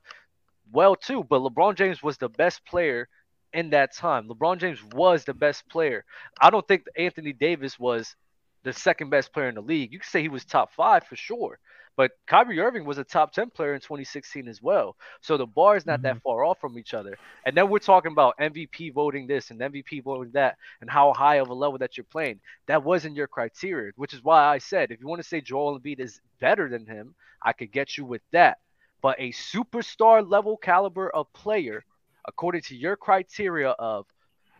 well 0.71 0.95
too, 0.95 1.23
but 1.23 1.41
LeBron 1.41 1.75
James 1.75 2.01
was 2.01 2.17
the 2.17 2.29
best 2.29 2.65
player 2.65 3.07
in 3.53 3.71
that 3.71 3.95
time. 3.95 4.27
LeBron 4.27 4.59
James 4.59 4.83
was 4.93 5.23
the 5.25 5.33
best 5.33 5.67
player. 5.69 6.05
I 6.39 6.49
don't 6.49 6.67
think 6.67 6.85
Anthony 6.97 7.33
Davis 7.33 7.79
was 7.79 8.15
the 8.63 8.73
second 8.73 9.09
best 9.09 9.33
player 9.33 9.49
in 9.49 9.55
the 9.55 9.61
league. 9.61 9.91
You 9.91 9.99
could 9.99 10.09
say 10.09 10.21
he 10.21 10.29
was 10.29 10.45
top 10.45 10.71
five 10.73 11.03
for 11.05 11.15
sure, 11.15 11.59
but 11.97 12.11
Kyrie 12.27 12.59
Irving 12.59 12.85
was 12.85 12.97
a 12.97 13.03
top 13.03 13.33
10 13.33 13.49
player 13.49 13.73
in 13.73 13.81
2016 13.81 14.47
as 14.47 14.61
well. 14.61 14.95
So 15.21 15.37
the 15.37 15.45
bar 15.45 15.75
is 15.75 15.85
not 15.85 16.01
that 16.03 16.15
mm-hmm. 16.15 16.29
far 16.29 16.45
off 16.45 16.59
from 16.59 16.77
each 16.77 16.93
other. 16.93 17.17
And 17.45 17.55
then 17.55 17.69
we're 17.69 17.79
talking 17.79 18.11
about 18.11 18.37
MVP 18.39 18.93
voting 18.93 19.27
this 19.27 19.51
and 19.51 19.59
MVP 19.59 20.03
voting 20.03 20.31
that 20.33 20.57
and 20.79 20.89
how 20.89 21.13
high 21.13 21.35
of 21.35 21.49
a 21.49 21.53
level 21.53 21.79
that 21.79 21.97
you're 21.97 22.05
playing. 22.05 22.39
That 22.67 22.83
wasn't 22.83 23.15
your 23.15 23.27
criteria, 23.27 23.91
which 23.95 24.13
is 24.13 24.23
why 24.23 24.45
I 24.45 24.59
said 24.59 24.91
if 24.91 25.01
you 25.01 25.07
want 25.07 25.21
to 25.21 25.27
say 25.27 25.41
Joel 25.41 25.79
Embiid 25.79 25.99
is 25.99 26.21
better 26.39 26.69
than 26.69 26.85
him, 26.85 27.15
I 27.41 27.53
could 27.53 27.71
get 27.71 27.97
you 27.97 28.05
with 28.05 28.21
that. 28.31 28.59
But 29.01 29.19
a 29.19 29.31
superstar 29.31 30.27
level 30.27 30.57
caliber 30.57 31.09
of 31.09 31.31
player, 31.33 31.83
according 32.27 32.61
to 32.63 32.75
your 32.75 32.95
criteria 32.95 33.69
of 33.69 34.05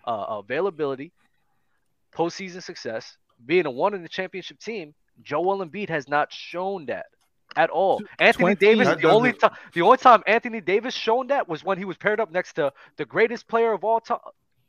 uh, 0.06 0.26
availability, 0.30 1.12
postseason 2.14 2.64
success, 2.64 3.18
being 3.46 3.66
a 3.66 3.72
one 3.72 3.94
in 3.94 4.04
the 4.04 4.10
championship 4.10 4.60
team, 4.60 4.94
Joel 5.22 5.66
Embiid 5.66 5.89
has 5.89 6.08
not 6.08 6.32
shown 6.32 6.88
that 6.88 7.06
at 7.56 7.70
all. 7.70 8.02
Anthony 8.20 8.56
20 8.56 8.56
Davis, 8.56 9.02
the 9.02 9.10
only 9.10 9.34
time, 9.34 9.52
the 9.74 9.82
only 9.82 9.98
time 9.98 10.24
Anthony 10.26 10.62
Davis 10.62 10.94
shown 10.94 11.28
that 11.28 11.48
was 11.48 11.64
when 11.64 11.78
he 11.78 11.86
was 11.86 11.98
paired 11.98 12.20
up 12.20 12.32
next 12.32 12.54
to 12.54 12.72
the 12.98 13.06
greatest 13.06 13.48
player 13.48 13.74
of 13.74 13.84
all 13.84 14.00
time. 14.00 14.20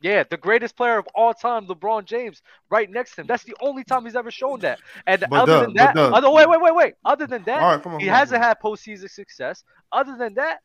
Yeah, 0.03 0.25
the 0.29 0.37
greatest 0.37 0.77
player 0.77 0.99
of 0.99 1.07
all 1.15 1.33
time, 1.33 1.67
LeBron 1.67 2.05
James, 2.05 2.43
right 2.71 2.91
next 2.91 3.15
to 3.15 3.21
him. 3.23 3.27
That's 3.29 3.45
the 3.45 3.55
only 3.61 3.85
time 3.85 4.05
he's 4.05 4.17
ever 4.17 4.31
shown 4.31 4.61
that. 4.61 4.81
And 5.07 5.25
But 5.31 5.43
other 5.43 5.53
Doug, 5.53 5.65
than 5.67 5.75
that, 5.75 5.95
but 5.95 6.13
other 6.13 6.31
wait, 6.31 6.49
wait, 6.49 6.61
wait, 6.61 6.75
wait. 6.75 6.95
Other 7.05 7.27
than 7.27 7.43
that, 7.45 7.63
All 7.63 7.69
right, 7.75 7.83
come 7.83 7.95
on. 7.95 8.01
he 8.01 8.09
on, 8.09 8.15
hasn't 8.17 8.43
come 8.43 8.43
on. 8.43 8.49
had 8.49 8.61
postseason 8.61 9.09
success. 9.11 9.63
Other 9.93 10.17
than 10.17 10.35
that, 10.35 10.59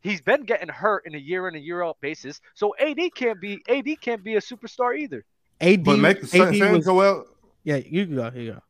he's 0.00 0.20
been 0.20 0.44
getting 0.44 0.68
hurt 0.68 1.02
in 1.06 1.14
a 1.14 1.18
year 1.18 1.48
in 1.48 1.56
a 1.56 1.58
year 1.58 1.82
out 1.82 1.96
basis. 2.00 2.40
So 2.54 2.74
AD 2.78 2.98
can't 3.14 3.40
be 3.40 3.60
AD 3.68 4.00
can't 4.00 4.22
be 4.22 4.36
a 4.36 4.40
superstar 4.40 4.96
either. 4.96 5.24
AD, 5.60 5.82
But 5.84 5.98
make 5.98 6.18
AD 6.18 6.28
saying, 6.28 6.54
saying 6.54 6.72
was, 6.76 6.84
Joel, 6.84 7.26
yeah, 7.64 7.76
you 7.76 8.06
can 8.06 8.14
go. 8.14 8.30
Here 8.30 8.42
you 8.42 8.52
go. 8.52 8.60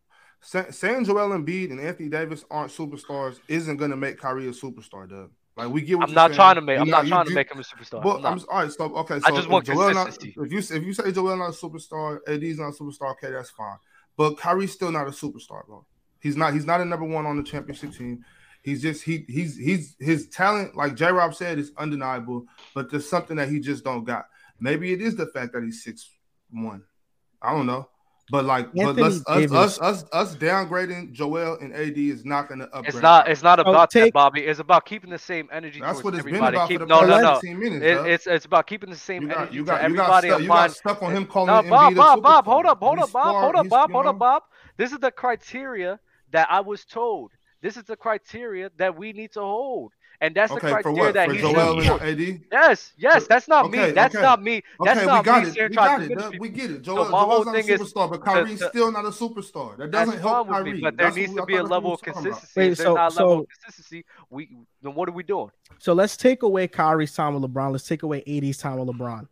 say- 0.40 0.70
saying 0.70 1.04
Joel 1.04 1.30
Embiid 1.36 1.70
and 1.72 1.80
Anthony 1.80 2.08
Davis 2.08 2.44
aren't 2.50 2.70
superstars 2.72 3.38
isn't 3.48 3.76
gonna 3.76 3.96
make 3.96 4.18
Kyrie 4.18 4.46
a 4.46 4.52
superstar, 4.52 5.08
Doug. 5.08 5.30
Like 5.56 5.70
we 5.70 5.80
get 5.80 5.98
what 5.98 6.08
I'm 6.08 6.14
not 6.14 6.30
saying. 6.30 6.36
trying 6.36 6.54
to 6.56 6.60
make 6.60 6.78
I'm 6.78 6.88
not 6.88 7.06
trying 7.06 7.26
to 7.26 7.34
make 7.34 7.50
him 7.50 7.58
a 7.58 7.62
superstar. 7.62 8.04
Well, 8.04 8.18
I'm. 8.18 8.34
I'm 8.34 8.44
all 8.50 8.62
right. 8.62 8.70
So 8.70 8.94
okay, 8.96 9.18
so 9.20 9.26
I 9.26 9.30
just 9.30 9.44
if 9.44 9.48
want 9.48 9.64
Joel 9.64 9.94
not, 9.94 10.16
if 10.22 10.24
you 10.24 10.58
if 10.58 10.84
you 10.84 10.92
say 10.92 11.10
Joel 11.12 11.36
not 11.36 11.48
a 11.48 11.52
superstar, 11.52 12.18
AD's 12.28 12.58
not 12.58 12.68
a 12.68 12.72
superstar, 12.72 13.12
okay, 13.12 13.30
that's 13.30 13.50
fine. 13.50 13.78
But 14.18 14.36
Kyrie's 14.36 14.72
still 14.72 14.92
not 14.92 15.06
a 15.06 15.10
superstar, 15.10 15.66
bro. 15.66 15.86
He's 16.20 16.36
not. 16.36 16.52
He's 16.52 16.66
not 16.66 16.82
a 16.82 16.84
number 16.84 17.06
one 17.06 17.24
on 17.24 17.38
the 17.38 17.42
championship 17.42 17.94
team. 17.94 18.22
He's 18.62 18.82
just 18.82 19.02
he 19.02 19.24
he's 19.28 19.56
he's 19.56 19.96
his 19.98 20.28
talent, 20.28 20.76
like 20.76 20.94
J 20.94 21.10
Rob 21.10 21.34
said, 21.34 21.58
is 21.58 21.72
undeniable, 21.78 22.46
but 22.74 22.90
there's 22.90 23.08
something 23.08 23.36
that 23.36 23.48
he 23.48 23.60
just 23.60 23.82
don't 23.82 24.04
got. 24.04 24.26
Maybe 24.60 24.92
it 24.92 25.00
is 25.00 25.16
the 25.16 25.26
fact 25.26 25.52
that 25.54 25.62
he's 25.62 25.82
six 25.82 26.10
one. 26.50 26.82
I 27.40 27.52
don't 27.52 27.66
know. 27.66 27.88
But 28.30 28.44
like, 28.44 28.66
Anthony 28.76 28.84
but 28.84 28.96
let's, 28.96 29.16
us, 29.28 29.36
Davis. 29.36 29.52
us 29.52 29.80
us 29.80 30.04
us 30.12 30.36
downgrading 30.36 31.12
Joel 31.12 31.58
and 31.60 31.72
AD 31.72 31.96
is 31.96 32.24
not 32.24 32.48
going 32.48 32.58
to 32.58 32.66
upgrade. 32.66 32.86
It's 32.86 33.00
not. 33.02 33.28
It's 33.28 33.42
not 33.42 33.60
Oh, 33.60 33.70
about 33.70 33.90
take- 33.90 34.06
that, 34.06 34.12
Bobby. 34.14 34.40
It's 34.46 34.58
about 34.58 34.84
keeping 34.84 35.10
the 35.10 35.18
same 35.18 35.48
energy. 35.52 35.80
That's 35.80 36.02
what 36.02 36.14
it's 36.14 36.24
been 36.24 36.34
about 36.36 36.68
Keep, 36.68 36.80
for 36.80 36.86
the 36.86 36.88
no, 36.88 36.98
past 37.00 37.08
no, 37.10 37.20
no. 37.20 37.34
15 37.34 37.58
minutes. 37.58 37.84
It, 37.84 38.06
it's 38.06 38.26
it's 38.26 38.44
about 38.44 38.66
keeping 38.66 38.90
the 38.90 38.96
same 38.96 39.22
you 39.22 39.28
got 39.28 39.36
energy 39.38 39.54
you 39.54 39.60
to 39.60 39.66
got 39.66 39.90
you 39.90 39.96
got 39.96 40.24
everybody. 40.24 40.28
stuck, 40.28 40.34
and 40.38 40.42
you 40.42 40.48
got 40.48 40.56
find- 40.56 40.72
stuck 40.72 41.02
on 41.02 41.12
him 41.16 41.26
calling 41.26 41.46
No, 41.48 41.62
Embiid 41.62 41.70
Bob, 41.70 41.92
a 41.92 41.96
Bob, 41.96 42.22
Bob, 42.22 42.44
superstar. 42.44 42.48
hold 42.48 42.66
up, 42.66 42.78
hold 42.80 42.98
up, 42.98 43.12
Bob, 43.12 43.30
smart, 43.30 43.42
hold 43.44 43.56
up, 43.56 43.68
Bob, 43.68 43.90
hold 43.92 44.06
up. 44.06 44.18
Bob. 44.18 44.42
This 44.76 44.92
is 44.92 44.98
the 44.98 45.10
criteria 45.12 46.00
that 46.32 46.48
I 46.50 46.60
was 46.60 46.84
told. 46.84 47.30
This 47.62 47.76
is 47.76 47.84
the 47.84 47.96
criteria 47.96 48.70
that 48.76 48.96
we 48.98 49.12
need 49.12 49.32
to 49.32 49.40
hold, 49.40 49.92
and 50.20 50.34
that's 50.34 50.50
the 50.50 50.56
Okay, 50.58 50.68
for 50.68 50.82
criteria 50.82 50.98
what? 50.98 51.14
that 51.14 51.28
For 51.28 51.34
he 51.34 51.40
Joel 51.40 51.80
should 51.82 52.02
and 52.02 52.16
be. 52.16 52.32
AD? 52.32 52.40
Yes, 52.52 52.92
yes, 52.96 53.22
So- 53.22 53.26
that's 53.28 53.48
not 53.48 53.64
okay, 53.66 53.86
me. 53.88 53.92
That's 53.92 54.14
okay. 54.14 54.22
not 54.22 54.42
me. 54.42 54.62
That's 54.84 54.96
Okay, 54.98 55.06
not 55.06 55.20
we 55.22 55.24
got 55.24 55.42
me 55.44 55.48
it. 55.50 55.70
We 55.70 55.74
got 55.76 56.00
it. 56.02 56.08
finish 56.08 56.18
dog. 56.22 56.32
people. 56.32 56.42
We 56.42 56.48
get 56.48 56.70
it. 56.70 56.82
Joel, 56.82 57.08
my 57.10 57.18
whole 57.20 57.28
Joel's 57.44 57.46
not 57.46 57.54
a 57.56 57.62
thing 57.62 57.70
is 57.74 57.80
superstar, 57.80 58.10
but 58.10 58.16
to- 58.16 58.22
Kyrie's 58.22 58.58
to- 58.60 58.68
still 58.68 58.92
not 58.92 59.04
a 59.04 59.08
superstar. 59.10 59.76
That 59.78 59.90
doesn't 59.90 60.18
help 60.20 60.48
fine 60.48 60.56
with 60.56 60.64
me, 60.64 60.70
Kyrie. 60.72 60.80
but 60.82 60.96
there 60.96 61.06
That's 61.06 61.16
needs 61.16 61.34
to 61.34 61.44
be 61.46 61.56
a 61.56 61.62
level 61.62 61.76
of 61.76 61.84
we 61.84 61.90
was 61.90 62.00
talking 62.00 62.12
about. 62.12 62.24
consistency. 62.40 62.60
Wait, 62.60 62.72
if 62.72 62.78
so- 62.78 62.94
not 62.94 63.12
a 63.12 63.14
level 63.14 63.36
so- 63.36 63.40
of 63.40 63.46
consistency, 63.62 64.04
we 64.30 64.56
then 64.82 64.94
what 64.94 65.08
are 65.08 65.12
we 65.12 65.22
doing? 65.22 65.50
So 65.78 65.92
let's 65.92 66.16
take 66.16 66.42
away 66.42 66.68
Kyrie's 66.68 67.14
time 67.14 67.34
with 67.34 67.42
LeBron. 67.50 67.72
Let's 67.72 67.86
take 67.88 68.02
away 68.02 68.22
AD's 68.26 68.58
time 68.58 68.78
with 68.78 68.88
LeBron. 68.88 69.28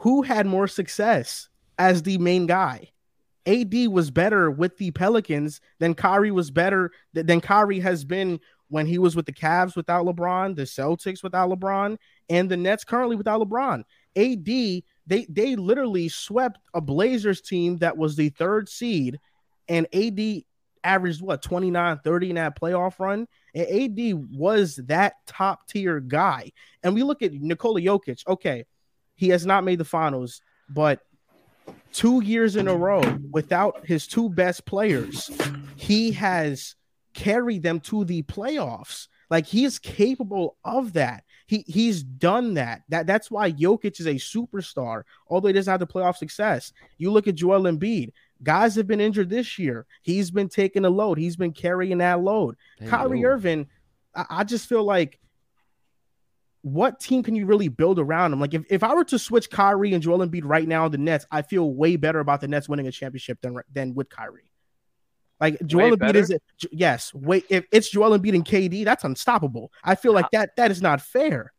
Who 0.00 0.22
had 0.22 0.46
more 0.46 0.68
success 0.68 1.48
as 1.78 2.02
the 2.02 2.18
main 2.18 2.46
guy? 2.46 2.90
AD 3.46 3.86
was 3.88 4.10
better 4.10 4.50
with 4.50 4.76
the 4.76 4.90
Pelicans 4.90 5.60
than 5.78 5.94
Kyrie 5.94 6.32
was 6.32 6.50
better 6.50 6.90
than 7.14 7.40
Kyrie 7.40 7.78
has 7.80 8.04
been 8.04 8.40
when 8.68 8.86
he 8.86 8.98
was 8.98 9.14
with 9.14 9.26
the 9.26 9.32
Cavs 9.32 9.76
without 9.76 10.06
LeBron, 10.06 10.56
the 10.56 10.62
Celtics 10.62 11.22
without 11.22 11.50
LeBron, 11.50 11.96
and 12.28 12.50
the 12.50 12.56
Nets 12.56 12.84
currently 12.84 13.16
without 13.16 13.40
LeBron. 13.40 13.84
AD, 14.16 14.44
they 14.44 15.26
they 15.28 15.56
literally 15.56 16.08
swept 16.08 16.58
a 16.74 16.80
Blazers 16.80 17.40
team 17.40 17.78
that 17.78 17.96
was 17.96 18.16
the 18.16 18.30
third 18.30 18.68
seed, 18.68 19.20
and 19.68 19.86
AD 19.94 20.42
averaged 20.84 21.20
what 21.20 21.42
29 21.42 21.98
30 22.02 22.30
in 22.30 22.36
that 22.36 22.58
playoff 22.58 22.98
run. 22.98 23.26
And 23.54 23.66
AD 23.66 24.36
was 24.36 24.76
that 24.86 25.14
top 25.26 25.66
tier 25.68 26.00
guy. 26.00 26.52
And 26.82 26.94
we 26.94 27.02
look 27.02 27.22
at 27.22 27.32
Nikola 27.32 27.80
Jokic. 27.80 28.26
Okay, 28.26 28.64
he 29.16 29.28
has 29.28 29.44
not 29.44 29.64
made 29.64 29.78
the 29.78 29.84
finals, 29.84 30.40
but 30.68 31.00
two 31.92 32.22
years 32.22 32.56
in 32.56 32.68
a 32.68 32.76
row 32.76 33.02
without 33.30 33.84
his 33.84 34.06
two 34.06 34.28
best 34.28 34.64
players, 34.64 35.30
he 35.76 36.12
has 36.12 36.76
carried 37.16 37.62
them 37.62 37.80
to 37.80 38.04
the 38.04 38.22
playoffs. 38.22 39.08
Like 39.28 39.46
he 39.46 39.64
is 39.64 39.80
capable 39.80 40.56
of 40.64 40.92
that. 40.92 41.24
He 41.48 41.64
he's 41.66 42.04
done 42.04 42.54
that. 42.54 42.82
That 42.90 43.06
that's 43.08 43.30
why 43.30 43.50
Jokic 43.50 43.98
is 43.98 44.06
a 44.06 44.14
superstar, 44.14 45.02
although 45.26 45.48
he 45.48 45.54
doesn't 45.54 45.70
have 45.70 45.80
the 45.80 45.86
playoff 45.86 46.16
success. 46.16 46.72
You 46.98 47.10
look 47.10 47.26
at 47.26 47.34
Joel 47.34 47.62
Embiid. 47.62 48.12
Guys 48.42 48.76
have 48.76 48.86
been 48.86 49.00
injured 49.00 49.30
this 49.30 49.58
year. 49.58 49.86
He's 50.02 50.30
been 50.30 50.48
taking 50.48 50.84
a 50.84 50.90
load. 50.90 51.18
He's 51.18 51.36
been 51.36 51.52
carrying 51.52 51.98
that 51.98 52.20
load. 52.20 52.56
Hey, 52.78 52.86
Kyrie. 52.86 53.24
Irving, 53.24 53.66
I, 54.14 54.26
I 54.28 54.44
just 54.44 54.68
feel 54.68 54.84
like 54.84 55.18
what 56.60 57.00
team 57.00 57.22
can 57.22 57.34
you 57.34 57.46
really 57.46 57.68
build 57.68 57.98
around 57.98 58.32
him? 58.32 58.40
Like 58.40 58.52
if, 58.52 58.64
if 58.68 58.82
I 58.82 58.94
were 58.94 59.04
to 59.04 59.18
switch 59.18 59.48
Kyrie 59.50 59.94
and 59.94 60.02
Joel 60.02 60.18
Embiid 60.18 60.42
right 60.44 60.68
now 60.68 60.88
the 60.88 60.98
Nets, 60.98 61.24
I 61.30 61.42
feel 61.42 61.72
way 61.72 61.96
better 61.96 62.20
about 62.20 62.40
the 62.40 62.48
Nets 62.48 62.68
winning 62.68 62.86
a 62.86 62.92
championship 62.92 63.40
than 63.40 63.58
than 63.72 63.94
with 63.94 64.08
Kyrie. 64.08 64.52
Like 65.40 65.58
Joel 65.66 65.96
Embiid 65.96 65.98
better? 65.98 66.18
is 66.18 66.34
yes, 66.72 67.12
wait 67.12 67.44
if 67.50 67.66
it's 67.70 67.90
Joel 67.90 68.18
Embiid 68.18 68.34
and 68.34 68.44
KD, 68.44 68.84
that's 68.84 69.04
unstoppable. 69.04 69.70
I 69.84 69.94
feel 69.94 70.12
like 70.12 70.30
that 70.32 70.56
that 70.56 70.70
is 70.70 70.80
not 70.80 71.00
fair. 71.00 71.52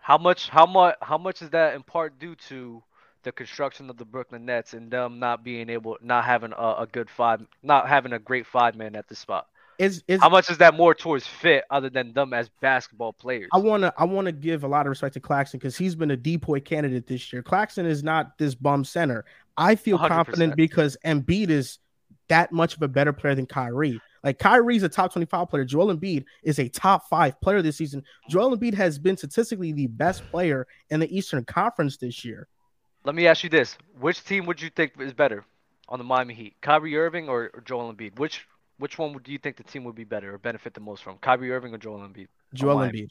How 0.00 0.16
much? 0.16 0.48
How 0.48 0.64
much? 0.64 0.96
How 1.02 1.18
much 1.18 1.42
is 1.42 1.50
that 1.50 1.74
in 1.74 1.82
part 1.82 2.18
due 2.18 2.34
to 2.48 2.82
the 3.24 3.32
construction 3.32 3.90
of 3.90 3.98
the 3.98 4.06
Brooklyn 4.06 4.46
Nets 4.46 4.72
and 4.72 4.90
them 4.90 5.18
not 5.18 5.44
being 5.44 5.68
able, 5.68 5.98
not 6.00 6.24
having 6.24 6.52
a, 6.56 6.74
a 6.78 6.88
good 6.90 7.10
five, 7.10 7.46
not 7.62 7.88
having 7.88 8.14
a 8.14 8.18
great 8.18 8.46
five 8.46 8.74
man 8.74 8.96
at 8.96 9.06
the 9.08 9.14
spot? 9.14 9.46
Is 9.78 10.02
is 10.08 10.20
How 10.20 10.28
much 10.30 10.50
is 10.50 10.58
that 10.58 10.74
more 10.74 10.94
towards 10.94 11.26
fit, 11.26 11.64
other 11.70 11.90
than 11.90 12.12
them 12.12 12.32
as 12.32 12.48
basketball 12.60 13.12
players? 13.12 13.48
I 13.52 13.58
want 13.58 13.82
to 13.82 13.94
I 13.98 14.04
want 14.04 14.24
to 14.26 14.32
give 14.32 14.64
a 14.64 14.68
lot 14.68 14.86
of 14.86 14.90
respect 14.90 15.14
to 15.14 15.20
Claxton 15.20 15.58
because 15.58 15.76
he's 15.76 15.94
been 15.94 16.10
a 16.10 16.16
DPOY 16.16 16.64
candidate 16.64 17.06
this 17.06 17.32
year. 17.32 17.42
Claxton 17.42 17.86
is 17.86 18.02
not 18.02 18.38
this 18.38 18.54
bum 18.54 18.84
center. 18.84 19.24
I 19.56 19.74
feel 19.74 19.98
100%. 19.98 20.08
confident 20.08 20.56
because 20.56 20.96
Embiid 21.04 21.50
is 21.50 21.78
that 22.28 22.52
much 22.52 22.76
of 22.76 22.82
a 22.82 22.88
better 22.88 23.12
player 23.12 23.34
than 23.34 23.46
Kyrie. 23.46 24.00
Like 24.24 24.38
Kyrie's 24.38 24.82
a 24.82 24.88
top 24.88 25.12
25 25.12 25.48
player. 25.48 25.64
Joel 25.64 25.94
Embiid 25.96 26.24
is 26.42 26.58
a 26.58 26.68
top 26.68 27.08
five 27.08 27.40
player 27.40 27.62
this 27.62 27.76
season. 27.76 28.02
Joel 28.28 28.56
Embiid 28.56 28.74
has 28.74 28.98
been 28.98 29.16
statistically 29.16 29.72
the 29.72 29.86
best 29.86 30.24
player 30.30 30.66
in 30.90 31.00
the 31.00 31.16
Eastern 31.16 31.44
Conference 31.44 31.96
this 31.96 32.24
year. 32.24 32.48
Let 33.04 33.14
me 33.14 33.26
ask 33.26 33.44
you 33.44 33.50
this: 33.50 33.76
Which 33.98 34.24
team 34.24 34.46
would 34.46 34.60
you 34.60 34.70
think 34.70 34.92
is 35.00 35.12
better 35.12 35.44
on 35.88 35.98
the 35.98 36.04
Miami 36.04 36.34
Heat, 36.34 36.56
Kyrie 36.60 36.96
Irving 36.96 37.28
or, 37.28 37.50
or 37.54 37.62
Joel 37.64 37.92
Embiid? 37.92 38.18
Which 38.18 38.46
which 38.78 38.98
one 38.98 39.12
would, 39.12 39.24
do 39.24 39.32
you 39.32 39.38
think 39.38 39.56
the 39.56 39.64
team 39.64 39.84
would 39.84 39.94
be 39.94 40.04
better 40.04 40.34
or 40.34 40.38
benefit 40.38 40.72
the 40.74 40.80
most 40.80 41.02
from, 41.02 41.18
Kyrie 41.18 41.50
Irving 41.50 41.74
or 41.74 41.78
Joel 41.78 41.98
Embiid? 41.98 42.28
Joel 42.54 42.76
Miami. 42.76 43.02
Embiid. 43.02 43.08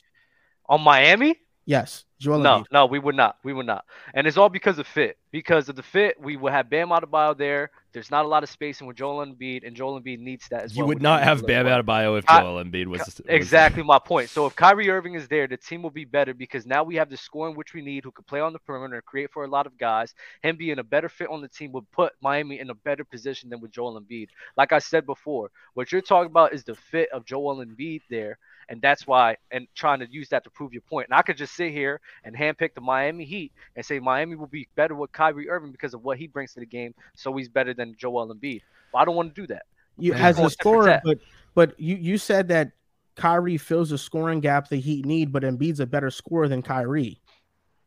On 0.70 0.82
Miami? 0.82 1.36
Yes, 1.68 2.06
Joel 2.18 2.40
No, 2.40 2.60
Embiid. 2.62 2.66
no, 2.72 2.86
we 2.86 2.98
would 2.98 3.14
not. 3.16 3.36
We 3.44 3.52
would 3.52 3.66
not. 3.66 3.84
And 4.14 4.26
it's 4.26 4.38
all 4.38 4.48
because 4.48 4.80
of 4.80 4.88
fit. 4.88 5.18
Because 5.32 5.68
of 5.68 5.76
the 5.76 5.84
fit, 5.84 6.16
we 6.20 6.38
would 6.38 6.54
have 6.54 6.70
Bam 6.70 6.88
Adebayo 6.90 7.38
there. 7.38 7.72
There's 7.92 8.10
not 8.10 8.24
a 8.24 8.28
lot 8.28 8.42
of 8.42 8.50
spacing 8.50 8.88
with 8.88 8.96
Joel 8.96 9.26
Embiid, 9.26 9.68
and 9.68 9.76
Joel 9.76 10.00
Embiid 10.00 10.20
needs 10.20 10.48
that 10.48 10.64
as 10.64 10.74
You 10.78 10.84
well. 10.84 10.86
You 10.86 10.96
would 10.96 11.02
not 11.02 11.24
have 11.24 11.46
Bam 11.46 11.66
to 11.66 11.76
look 11.76 11.86
Adebayo 11.86 12.18
if 12.20 12.26
I- 12.30 12.40
Joel 12.40 12.64
Embiid 12.64 12.88
was, 12.88 13.00
was 13.02 13.22
Exactly 13.28 13.84
my 13.84 14.00
point. 14.00 14.30
So 14.30 14.46
if 14.46 14.56
Kyrie 14.56 14.90
Irving 14.90 15.16
is 15.16 15.28
there, 15.28 15.46
the 15.46 15.58
team 15.58 15.82
will 15.82 15.90
be 15.90 16.06
better 16.06 16.34
because 16.34 16.66
now 16.66 16.86
we 16.86 16.96
have 16.96 17.10
the 17.10 17.18
scoring 17.18 17.54
which 17.58 17.74
we 17.74 17.82
need, 17.82 18.06
who 18.06 18.12
can 18.12 18.24
play 18.24 18.40
on 18.40 18.54
the 18.54 18.60
perimeter, 18.60 19.02
create 19.02 19.30
for 19.32 19.44
a 19.44 19.48
lot 19.50 19.68
of 19.68 19.78
guys. 19.78 20.14
Him 20.44 20.56
being 20.56 20.80
a 20.80 20.84
better 20.86 21.10
fit 21.10 21.28
on 21.30 21.42
the 21.42 21.50
team 21.50 21.74
would 21.74 21.92
put 21.92 22.14
Miami 22.22 22.62
in 22.62 22.70
a 22.70 22.76
better 22.76 23.04
position 23.04 23.50
than 23.50 23.60
with 23.60 23.72
Joel 23.72 24.00
Embiid. 24.00 24.30
Like 24.56 24.72
I 24.72 24.80
said 24.80 25.06
before, 25.06 25.52
what 25.74 25.92
you're 25.92 26.02
talking 26.02 26.32
about 26.32 26.54
is 26.54 26.64
the 26.64 26.76
fit 26.76 27.10
of 27.12 27.26
Joel 27.26 27.58
Embiid 27.58 28.04
there, 28.10 28.38
and 28.70 28.82
that's 28.82 29.08
why, 29.08 29.38
and 29.52 29.68
trying 29.76 30.00
to 30.00 30.12
use 30.12 30.30
that 30.30 30.44
to 30.44 30.50
prove 30.50 30.74
your 30.74 30.82
point. 30.82 31.08
And 31.10 31.18
I 31.18 31.22
could 31.22 31.38
just 31.38 31.56
sit 31.56 31.72
here 31.72 32.02
and 32.24 32.36
handpick 32.36 32.74
the 32.74 32.82
Miami 32.82 33.26
Heat 33.26 33.52
and 33.76 33.86
say 33.86 34.00
Miami 34.00 34.36
will 34.36 34.48
be 34.48 34.68
better 34.76 34.96
with 34.96 35.12
Kyrie 35.12 35.50
Irving 35.50 35.72
because 35.72 35.94
of 35.94 36.04
what 36.04 36.18
he 36.18 36.28
brings 36.28 36.54
to 36.54 36.60
the 36.60 36.66
game, 36.66 36.94
so 37.16 37.36
he's 37.36 37.50
better 37.50 37.74
than 37.74 37.96
Joel 37.98 38.34
Embiid. 38.34 38.62
But 38.92 39.00
I 39.00 39.06
don't 39.06 39.16
want 39.16 39.34
to 39.34 39.42
do 39.42 39.48
that. 39.48 39.64
You 39.98 40.14
as 40.14 40.38
a 40.40 40.50
scorer, 40.50 41.02
but 41.04 41.18
but 41.56 41.80
you 41.80 41.96
you 41.96 42.18
said 42.18 42.50
that 42.50 42.72
Kyrie 43.16 43.58
fills 43.58 43.90
the 43.90 43.98
scoring 43.98 44.40
gap 44.40 44.70
the 44.70 44.78
Heat 44.78 45.06
need, 45.06 45.32
but 45.32 45.44
Embiid's 45.44 45.80
a 45.80 45.88
better 45.88 46.12
scorer 46.12 46.48
than 46.48 46.62
Kyrie. 46.62 47.20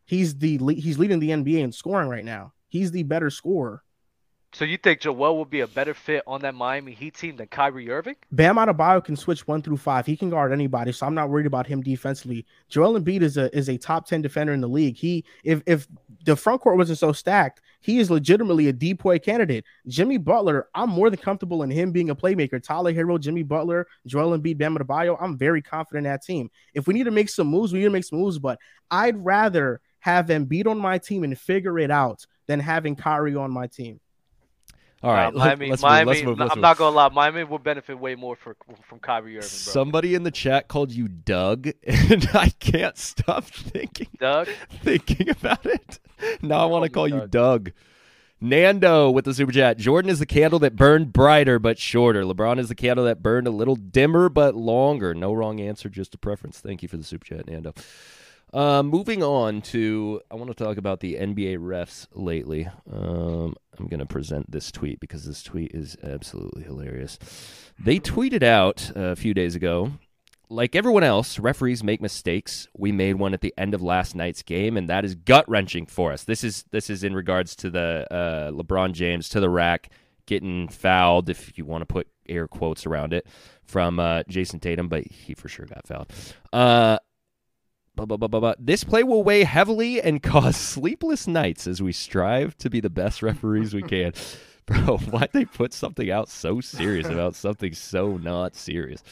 He's 0.05 0.37
the 0.37 0.59
he's 0.75 0.99
leading 0.99 1.19
the 1.19 1.29
NBA 1.29 1.59
in 1.59 1.71
scoring 1.71 2.09
right 2.09 2.25
now. 2.25 2.53
He's 2.67 2.91
the 2.91 3.03
better 3.03 3.29
scorer. 3.29 3.83
So 4.53 4.65
you 4.65 4.77
think 4.77 4.99
Joel 4.99 5.37
will 5.37 5.45
be 5.45 5.61
a 5.61 5.67
better 5.67 5.93
fit 5.93 6.23
on 6.27 6.41
that 6.41 6.53
Miami 6.53 6.91
Heat 6.91 7.15
team 7.15 7.37
than 7.37 7.47
Kyrie 7.47 7.89
Irving? 7.89 8.17
Bam 8.33 8.57
Adebayo 8.57 9.03
can 9.03 9.15
switch 9.15 9.47
one 9.47 9.61
through 9.61 9.77
five. 9.77 10.05
He 10.05 10.17
can 10.17 10.29
guard 10.29 10.51
anybody, 10.51 10.91
so 10.91 11.05
I'm 11.07 11.15
not 11.15 11.29
worried 11.29 11.45
about 11.45 11.67
him 11.67 11.81
defensively. 11.81 12.45
Joel 12.67 12.99
Embiid 12.99 13.21
is 13.21 13.37
a 13.37 13.55
is 13.57 13.69
a 13.69 13.77
top 13.77 14.05
ten 14.05 14.21
defender 14.21 14.51
in 14.51 14.59
the 14.59 14.67
league. 14.67 14.97
He 14.97 15.23
if 15.45 15.61
if 15.65 15.87
the 16.25 16.35
front 16.35 16.59
court 16.59 16.75
wasn't 16.75 16.99
so 16.99 17.13
stacked, 17.13 17.61
he 17.79 17.99
is 17.99 18.11
legitimately 18.11 18.67
a 18.67 18.73
DPOY 18.73 19.23
candidate. 19.23 19.63
Jimmy 19.87 20.17
Butler, 20.17 20.67
I'm 20.75 20.89
more 20.89 21.09
than 21.09 21.19
comfortable 21.19 21.63
in 21.63 21.71
him 21.71 21.93
being 21.93 22.09
a 22.09 22.15
playmaker. 22.15 22.61
Tyler 22.61 22.93
Herro, 22.93 23.19
Jimmy 23.19 23.43
Butler, 23.43 23.87
Joel 24.05 24.37
Embiid, 24.37 24.57
Bam 24.57 24.77
Adebayo. 24.77 25.17
I'm 25.19 25.37
very 25.37 25.61
confident 25.61 26.05
in 26.05 26.11
that 26.11 26.23
team. 26.23 26.51
If 26.73 26.87
we 26.87 26.93
need 26.93 27.05
to 27.05 27.11
make 27.11 27.29
some 27.29 27.47
moves, 27.47 27.71
we 27.71 27.79
need 27.79 27.85
to 27.85 27.91
make 27.91 28.03
some 28.03 28.19
moves. 28.19 28.37
But 28.37 28.59
I'd 28.91 29.17
rather 29.23 29.79
have 29.99 30.27
Embiid 30.27 30.67
on 30.67 30.77
my 30.77 30.97
team 30.97 31.23
and 31.23 31.39
figure 31.39 31.79
it 31.79 31.89
out 31.89 32.25
than 32.47 32.59
having 32.59 32.97
Kyrie 32.97 33.35
on 33.35 33.49
my 33.49 33.67
team. 33.67 34.01
All 35.03 35.11
right, 35.11 35.27
Uh, 35.27 35.31
Miami. 35.31 35.69
let's 35.69 35.81
move, 35.81 35.91
let's 36.05 36.23
move, 36.23 36.39
let's 36.39 36.51
I'm 36.51 36.57
move. 36.59 36.61
not 36.61 36.77
gonna 36.77 36.95
lie. 36.95 37.09
Miami 37.09 37.43
will 37.43 37.57
benefit 37.59 37.97
way 37.99 38.15
more 38.15 38.35
for, 38.35 38.55
from 38.87 38.99
Kyrie 38.99 39.37
Irving, 39.37 39.39
bro. 39.39 39.41
Somebody 39.47 40.13
in 40.15 40.23
the 40.23 40.31
chat 40.31 40.67
called 40.67 40.91
you 40.91 41.07
Doug, 41.07 41.67
and 41.83 42.29
I 42.33 42.49
can't 42.59 42.97
stop 42.97 43.45
thinking 43.45 44.07
Doug, 44.19 44.47
thinking 44.83 45.29
about 45.29 45.65
it. 45.65 45.99
Now 46.41 46.59
I 46.59 46.65
want 46.65 46.83
to 46.85 46.89
Call 46.91 47.07
me 47.07 47.13
you 47.13 47.27
Doug. 47.27 47.71
Nando 48.43 49.11
with 49.11 49.25
the 49.25 49.33
super 49.35 49.51
chat. 49.51 49.77
Jordan 49.77 50.09
is 50.09 50.17
the 50.19 50.25
candle 50.25 50.57
that 50.59 50.75
burned 50.75 51.13
brighter 51.13 51.59
but 51.59 51.77
shorter. 51.77 52.23
LeBron 52.23 52.57
is 52.59 52.69
the 52.69 52.75
candle 52.75 53.05
that 53.05 53.21
burned 53.21 53.45
a 53.45 53.51
little 53.51 53.75
dimmer 53.75 54.29
but 54.29 54.55
longer. 54.55 55.13
No 55.13 55.31
wrong 55.31 55.59
answer, 55.59 55.89
just 55.89 56.15
a 56.15 56.17
preference. 56.17 56.59
Thank 56.59 56.81
you 56.81 56.87
for 56.89 56.97
the 56.97 57.03
super 57.03 57.25
chat, 57.25 57.47
Nando. 57.47 57.73
Uh, 58.53 58.83
moving 58.83 59.23
on 59.23 59.61
to, 59.61 60.21
I 60.29 60.35
want 60.35 60.49
to 60.49 60.63
talk 60.63 60.77
about 60.77 60.99
the 60.99 61.15
NBA 61.15 61.57
refs 61.57 62.07
lately. 62.13 62.67
Um, 62.91 63.55
I'm 63.79 63.87
going 63.87 63.99
to 63.99 64.05
present 64.05 64.51
this 64.51 64.71
tweet 64.71 64.99
because 64.99 65.25
this 65.25 65.41
tweet 65.41 65.71
is 65.73 65.95
absolutely 66.03 66.63
hilarious. 66.63 67.17
They 67.79 67.99
tweeted 67.99 68.43
out 68.43 68.91
a 68.95 69.15
few 69.15 69.33
days 69.33 69.55
ago 69.55 69.93
like 70.51 70.75
everyone 70.75 71.03
else, 71.03 71.39
referees 71.39 71.83
make 71.83 72.01
mistakes. 72.01 72.67
We 72.77 72.91
made 72.91 73.15
one 73.15 73.33
at 73.33 73.41
the 73.41 73.53
end 73.57 73.73
of 73.73 73.81
last 73.81 74.15
night's 74.15 74.43
game, 74.43 74.75
and 74.75 74.89
that 74.89 75.05
is 75.05 75.15
gut 75.15 75.47
wrenching 75.47 75.85
for 75.85 76.11
us. 76.11 76.25
This 76.25 76.43
is 76.43 76.65
this 76.71 76.89
is 76.89 77.03
in 77.03 77.15
regards 77.15 77.55
to 77.57 77.69
the 77.69 78.05
uh, 78.11 78.51
LeBron 78.51 78.91
James 78.91 79.29
to 79.29 79.39
the 79.39 79.49
rack 79.49 79.89
getting 80.25 80.67
fouled, 80.67 81.29
if 81.29 81.57
you 81.57 81.65
want 81.65 81.81
to 81.81 81.85
put 81.85 82.07
air 82.27 82.47
quotes 82.47 82.85
around 82.85 83.13
it, 83.13 83.25
from 83.63 83.99
uh, 83.99 84.23
Jayson 84.23 84.59
Tatum, 84.59 84.89
but 84.89 85.05
he 85.07 85.33
for 85.33 85.47
sure 85.47 85.65
got 85.65 85.87
fouled. 85.87 86.11
Uh, 86.51 86.99
blah, 87.95 88.05
blah, 88.05 88.17
blah, 88.17 88.27
blah, 88.27 88.39
blah. 88.39 88.53
This 88.59 88.83
play 88.83 89.03
will 89.03 89.23
weigh 89.23 89.43
heavily 89.43 90.01
and 90.01 90.21
cause 90.23 90.57
sleepless 90.57 91.27
nights 91.27 91.67
as 91.67 91.81
we 91.81 91.91
strive 91.91 92.57
to 92.57 92.69
be 92.69 92.79
the 92.79 92.89
best 92.89 93.21
referees 93.21 93.73
we 93.73 93.81
can. 93.81 94.13
Bro, 94.65 94.99
why'd 94.99 95.31
they 95.33 95.45
put 95.45 95.73
something 95.73 96.09
out 96.11 96.29
so 96.29 96.61
serious 96.61 97.07
about 97.07 97.35
something 97.35 97.73
so 97.73 98.17
not 98.17 98.55
serious? 98.55 99.03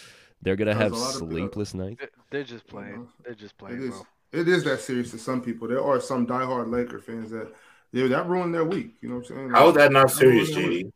They're 0.41 0.55
gonna 0.55 0.73
There's 0.73 0.83
have 0.83 0.91
a 0.93 0.95
lot 0.95 1.15
of- 1.15 1.21
uh, 1.23 1.25
sleepless 1.25 1.73
nights. 1.73 1.99
They- 1.99 2.07
They're 2.29 2.43
just 2.43 2.67
playing. 2.67 2.95
know, 2.95 3.07
They're 3.23 3.33
just 3.33 3.57
playing, 3.57 3.81
is. 3.81 3.89
bro. 3.89 4.07
It 4.31 4.47
is 4.47 4.63
that 4.65 4.79
serious 4.79 5.11
to 5.11 5.17
some 5.17 5.41
people. 5.41 5.67
There 5.67 5.83
are 5.83 5.99
some 5.99 6.27
diehard 6.27 6.69
Laker 6.69 6.99
fans 6.99 7.31
that 7.31 7.51
yeah, 7.91 8.07
that 8.07 8.27
ruined 8.27 8.53
their 8.53 8.65
week. 8.65 8.95
You 9.01 9.09
know 9.09 9.15
what 9.15 9.29
I'm 9.31 9.35
saying? 9.35 9.49
How 9.49 9.69
is 9.69 9.75
that 9.75 9.91
not 9.91 10.11
serious, 10.11 10.51
JD? 10.51 10.91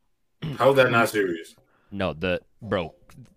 How 0.57 0.69
is 0.69 0.75
that 0.75 0.91
not 0.91 1.07
mm. 1.07 1.11
serious? 1.11 1.55
No, 1.91 2.13
the 2.13 2.41
bro 2.61 2.93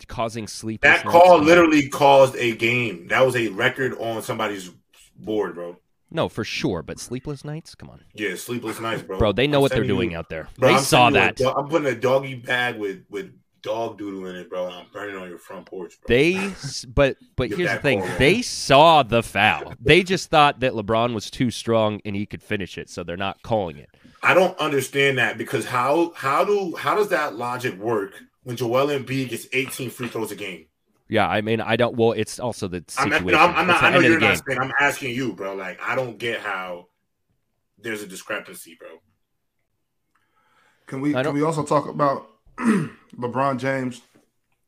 causing 0.09 0.47
sleep. 0.47 0.81
That 0.83 1.05
call 1.05 1.39
literally 1.39 1.89
caused 1.89 2.37
a 2.37 2.55
game. 2.57 3.09
That 3.09 3.25
was 3.25 3.37
a 3.37 3.49
record 3.49 3.97
on 3.99 4.23
somebody's 4.23 4.71
board, 5.17 5.55
bro. 5.55 5.77
No, 6.11 6.29
for 6.29 6.45
sure, 6.45 6.83
but 6.83 7.01
sleepless 7.01 7.45
nights. 7.45 7.75
Come 7.75 7.91
on, 7.91 8.01
Yeah, 8.15 8.37
sleepless 8.37 8.81
nights, 8.81 9.03
bro. 9.03 9.19
bro. 9.19 9.33
They 9.33 9.47
know 9.49 9.59
I'm 9.59 9.63
what 9.63 9.73
they're 9.73 9.85
doing 9.85 10.13
you- 10.13 10.19
out 10.19 10.29
there. 10.29 10.49
Bro, 10.59 10.69
they 10.69 10.75
I'm 10.77 10.81
saw 10.83 11.07
sending 11.07 11.23
you 11.23 11.29
a 11.29 11.33
that. 11.53 11.59
I'm 11.59 11.69
putting 11.69 11.89
a 11.89 11.95
doggy 11.97 12.37
bag 12.37 12.79
with 12.79 13.05
with 13.11 13.33
dog 13.63 13.99
doodle 13.99 14.27
in 14.27 14.37
it, 14.37 14.49
bro. 14.49 14.67
And 14.67 14.75
I'm 14.77 14.87
burning 14.93 15.17
on 15.17 15.29
your 15.29 15.39
front 15.39 15.67
porch, 15.67 15.95
bro. 16.01 16.15
They, 16.17 16.53
but 16.95 17.17
but 17.35 17.49
here's 17.51 17.73
the 17.73 17.79
thing: 17.79 18.05
they 18.19 18.41
saw 18.41 19.03
the 19.03 19.23
foul. 19.23 19.75
They 19.81 20.05
just 20.05 20.31
thought 20.31 20.61
that 20.61 20.73
LeBron 20.75 21.13
was 21.13 21.29
too 21.31 21.51
strong 21.51 22.01
and 22.05 22.15
he 22.15 22.25
could 22.25 22.43
finish 22.43 22.79
it, 22.79 22.89
so 22.89 23.03
they're 23.03 23.17
not 23.17 23.43
calling 23.43 23.77
it. 23.77 23.89
I 24.23 24.33
don't 24.35 24.57
understand 24.59 25.19
that 25.19 25.37
because 25.39 25.67
how 25.67 26.13
how 26.15 26.45
do 26.45 26.77
how 26.77 26.95
does 26.95 27.09
that 27.09 27.35
logic 27.35 27.77
work 27.79 28.13
when 28.47 28.57
Joel 28.57 28.87
Embiid 28.87 29.31
gets 29.31 29.49
18 29.53 29.91
free 29.91 30.07
throws 30.07 30.31
a 30.31 30.37
game? 30.37 30.67
Yeah, 31.09 31.27
I 31.27 31.41
mean, 31.41 31.61
I 31.61 31.75
don't. 31.75 31.97
Well, 31.97 32.13
it's 32.13 32.39
also 32.39 32.69
the 32.69 32.77
I'm, 32.77 33.11
situation. 33.11 33.27
not, 33.27 33.51
I'm, 33.51 33.57
I'm 33.57 33.67
not. 33.67 33.81
the 33.81 33.87
I 33.87 33.91
know 33.91 34.01
you're 34.01 34.21
not 34.21 34.41
saying. 34.47 34.61
I'm 34.61 34.73
asking 34.81 35.17
you, 35.17 35.33
bro. 35.33 35.57
Like 35.57 35.81
I 35.83 35.97
don't 35.97 36.17
get 36.17 36.41
how 36.41 36.87
there's 37.77 38.05
a 38.05 38.07
discrepancy, 38.07 38.77
bro. 38.79 38.89
Can 40.87 41.01
we 41.01 41.13
can 41.13 41.35
we 41.35 41.43
also 41.43 41.65
talk 41.65 41.89
about 41.89 42.29
LeBron 42.59 43.59
James 43.59 44.03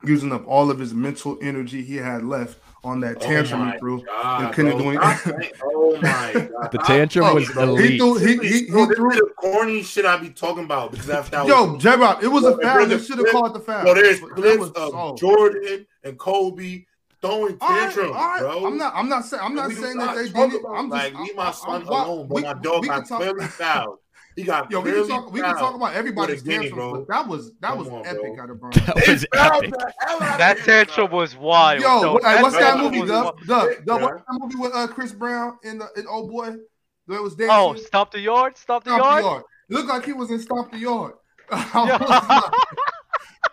using 0.05 0.33
up 0.33 0.45
all 0.49 0.73
of 0.73 0.81
his 0.81 0.93
mental 0.93 1.39
energy 1.41 1.83
he 1.83 1.97
had 1.97 2.25
left 2.25 2.59
on 2.85 3.01
that 3.01 3.17
oh 3.17 3.21
tantrum 3.21 3.63
oh 3.69 3.73
he 3.73 3.79
threw? 3.79 4.03
God, 4.05 4.45
and 4.45 4.55
couldn't 4.55 4.71
bro. 4.73 4.81
do 4.83 4.91
it. 4.91 4.95
Stop 4.97 5.19
saying- 5.19 5.53
oh 5.65 5.99
my 6.01 6.33
god. 6.61 6.73
The 6.73 6.79
tantrum 6.79 7.25
Oh, 7.27 7.35
was 7.35 7.51
bro, 7.51 7.63
elite. 7.65 7.91
He 7.93 7.99
threw 7.99 8.15
he 8.19 8.37
he, 8.39 8.59
he 8.67 8.71
Bro, 8.71 8.87
threw 8.87 9.11
the 9.11 9.31
corny 9.37 9.83
shit 9.83 10.05
I 10.05 10.17
be 10.17 10.31
talking 10.31 10.65
about 10.65 10.93
because 10.93 11.11
after 11.11 11.31
that 11.33 11.47
Yo, 11.47 11.77
J 11.79 11.97
Rob, 11.97 12.23
it 12.23 12.29
was 12.29 12.45
a 12.45 12.53
Bro, 12.53 12.63
foul. 12.63 12.87
there's 12.87 12.89
They 12.89 12.95
a 12.95 12.99
should 13.01 13.19
have 13.19 13.27
clip- 13.27 13.33
called 13.33 13.55
the 13.55 13.61
foul. 13.61 13.83
Bro, 13.85 13.95
there's 13.95 14.21
But 14.21 14.29
that 14.31 14.35
clips 14.37 14.59
was 14.59 14.71
of 14.71 14.91
so- 14.93 15.17
Jordan 15.19 15.87
and 16.05 16.19
Kobe 16.19 16.85
throwing 17.21 17.59
All 17.61 17.69
right, 17.69 17.81
tantrums, 17.81 18.11
all 18.15 18.15
right. 18.29 18.41
bro. 18.41 18.67
I'm 18.67 18.79
not. 18.79 18.93
I'm 18.95 19.09
not 19.09 19.25
saying. 19.25 19.43
I'm 19.45 19.55
not 19.55 19.73
saying 19.73 19.97
that 19.99 20.15
they 20.15 20.29
did 20.29 20.53
it. 20.55 20.63
I'm 20.71 20.89
just. 20.89 20.91
like 20.91 21.15
leave 21.19 21.35
my 21.37 21.45
I'm- 21.47 21.53
son 21.55 21.71
I'm- 21.83 21.93
I'm- 21.93 22.09
alone, 22.09 22.29
bro. 22.29 22.37
we- 22.37 22.43
my 22.43 22.53
dog 22.55 22.85
got 22.87 22.95
can 23.01 23.05
talk- 23.09 23.21
clearly 23.21 23.47
fouled. 23.47 23.99
He 24.39 24.45
got 24.45 24.71
Yo, 24.71 24.79
we 24.81 24.91
clearly 24.93 25.09
can 25.09 25.23
talk. 25.23 25.33
We 25.33 25.41
can 25.41 25.57
talk 25.57 25.75
about 25.75 25.95
everybody's 25.95 26.43
for 26.43 26.49
game, 26.49 26.71
bro. 26.73 26.93
but 26.93 27.09
that 27.09 27.27
was 27.27 27.51
that 27.61 27.71
Come 27.71 27.79
was 27.81 27.89
on, 27.89 28.07
epic 28.07 28.35
bro. 28.37 28.43
out 28.45 28.51
of 28.51 28.61
Brown. 28.61 28.73
That 28.73 29.03
They 29.05 29.13
was 29.13 29.27
fouled 29.35 29.65
epic. 29.65 29.71
the 29.73 29.93
hell 30.07 30.23
out 30.23 30.33
of 30.33 30.39
That 30.39 30.59
tantrum 30.59 31.11
was 31.11 31.37
wild. 31.37 31.81
Yo, 31.83 32.01
No, 32.03 32.13
what, 32.15 32.25
hey, 32.25 32.41
what's 32.43 32.55
that 32.57 32.61
tantrum 32.75 32.85
movie, 32.87 33.01
was 33.01 33.11
Dub? 33.11 33.25
wild. 33.25 33.47
Dub, 33.47 33.85
Dub, 33.87 34.03
what's 34.03 34.17
that 34.23 34.39
movie 34.39 34.57
with 34.57 34.75
uh, 34.77 34.87
Chris 34.87 35.13
Brown 35.13 35.59
and 35.65 35.81
the 35.81 35.89
and 35.97 36.07
old 36.07 36.31
boy? 36.31 36.55
That 37.09 37.21
was 37.23 37.35
dancing. 37.35 37.57
Oh, 37.57 37.75
stomp 37.75 38.13
the 38.13 38.21
yard, 38.21 38.57
stomp 38.57 38.85
the 38.85 38.91
Stomp 38.91 39.03
the 39.03 39.09
yard. 39.11 39.25
yard. 39.25 39.43
It 39.71 39.75
looked 39.75 39.89
like 39.89 40.05
he 40.05 40.13
was 40.13 40.31
in 40.31 40.39
Stomp 40.39 40.71
the 40.71 40.79
Yard. 40.79 41.15
Yeah. 41.53 42.51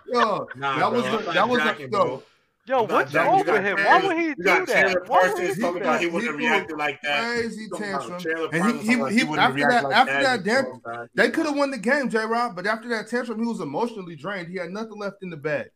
Yo, 0.07 0.47
Nah, 0.55 0.77
that 0.79 0.91
was 0.91 1.01
bro, 1.03 1.17
the, 1.17 1.27
I'm 1.29 1.33
that 1.35 1.49
was 1.49 1.59
jacking, 1.61 1.85
the, 1.89 1.97
bro. 1.97 2.05
yo, 2.05 2.23
Yo, 2.67 2.81
what's 2.83 3.11
jacking. 3.11 3.29
wrong 3.29 3.37
You 3.39 3.43
got 3.45 3.53
with 3.53 3.63
him? 3.63 3.77
Why 3.85 4.01
would 4.07 4.17
he 4.17 4.23
you 4.29 4.35
do 4.35 4.43
got 4.43 4.67
that? 4.67 4.73
Chandler 4.75 5.03
Why 5.05 5.21
would 5.21 5.31
Parsons 5.35 5.55
he 5.55 5.61
talking 5.61 5.77
do 5.77 5.83
about 5.83 5.99
he 5.99 6.05
that? 6.07 6.13
wouldn't 6.13 6.31
have 6.31 6.39
He 6.39 6.47
reacted 6.47 6.77
like 6.77 7.01
that. 7.03 7.23
crazy 7.35 7.69
Talking 7.69 7.89
about 7.93 8.01
tantrum. 8.09 8.43
And 8.45 8.53
he, 8.53 8.59
Parsons 8.59 8.81
he, 8.81 8.87
he, 8.89 8.95
wouldn't 9.23 9.37
after 9.39 9.59
that, 9.69 9.83
like 9.83 9.95
after 9.95 10.13
that, 10.23 10.39
You 10.39 10.43
damn, 10.45 10.63
know 10.63 10.69
what 10.69 10.81
I'm 10.87 10.95
saying? 10.97 11.09
they 11.13 11.29
could 11.29 11.45
have 11.45 11.55
won 11.55 11.69
the 11.71 11.77
game, 11.77 12.09
J. 12.09 12.25
Rob. 12.25 12.55
But 12.55 12.65
after 12.65 12.89
that 12.89 13.07
tantrum, 13.07 13.39
he 13.39 13.45
was 13.45 13.59
emotionally 13.59 14.15
drained. 14.15 14.47
He 14.47 14.57
had 14.57 14.71
nothing 14.71 14.97
left 14.97 15.17
in 15.21 15.29
the 15.29 15.37
bag. 15.37 15.67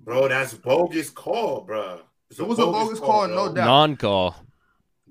Bro, 0.00 0.28
that's 0.28 0.54
bogus 0.54 1.10
call, 1.10 1.62
bro. 1.62 2.00
It's 2.30 2.40
It 2.40 2.46
was 2.46 2.58
a 2.58 2.64
bogus 2.66 2.98
call, 2.98 3.28
no 3.28 3.52
doubt. 3.52 3.66
Non-call. 3.66 4.34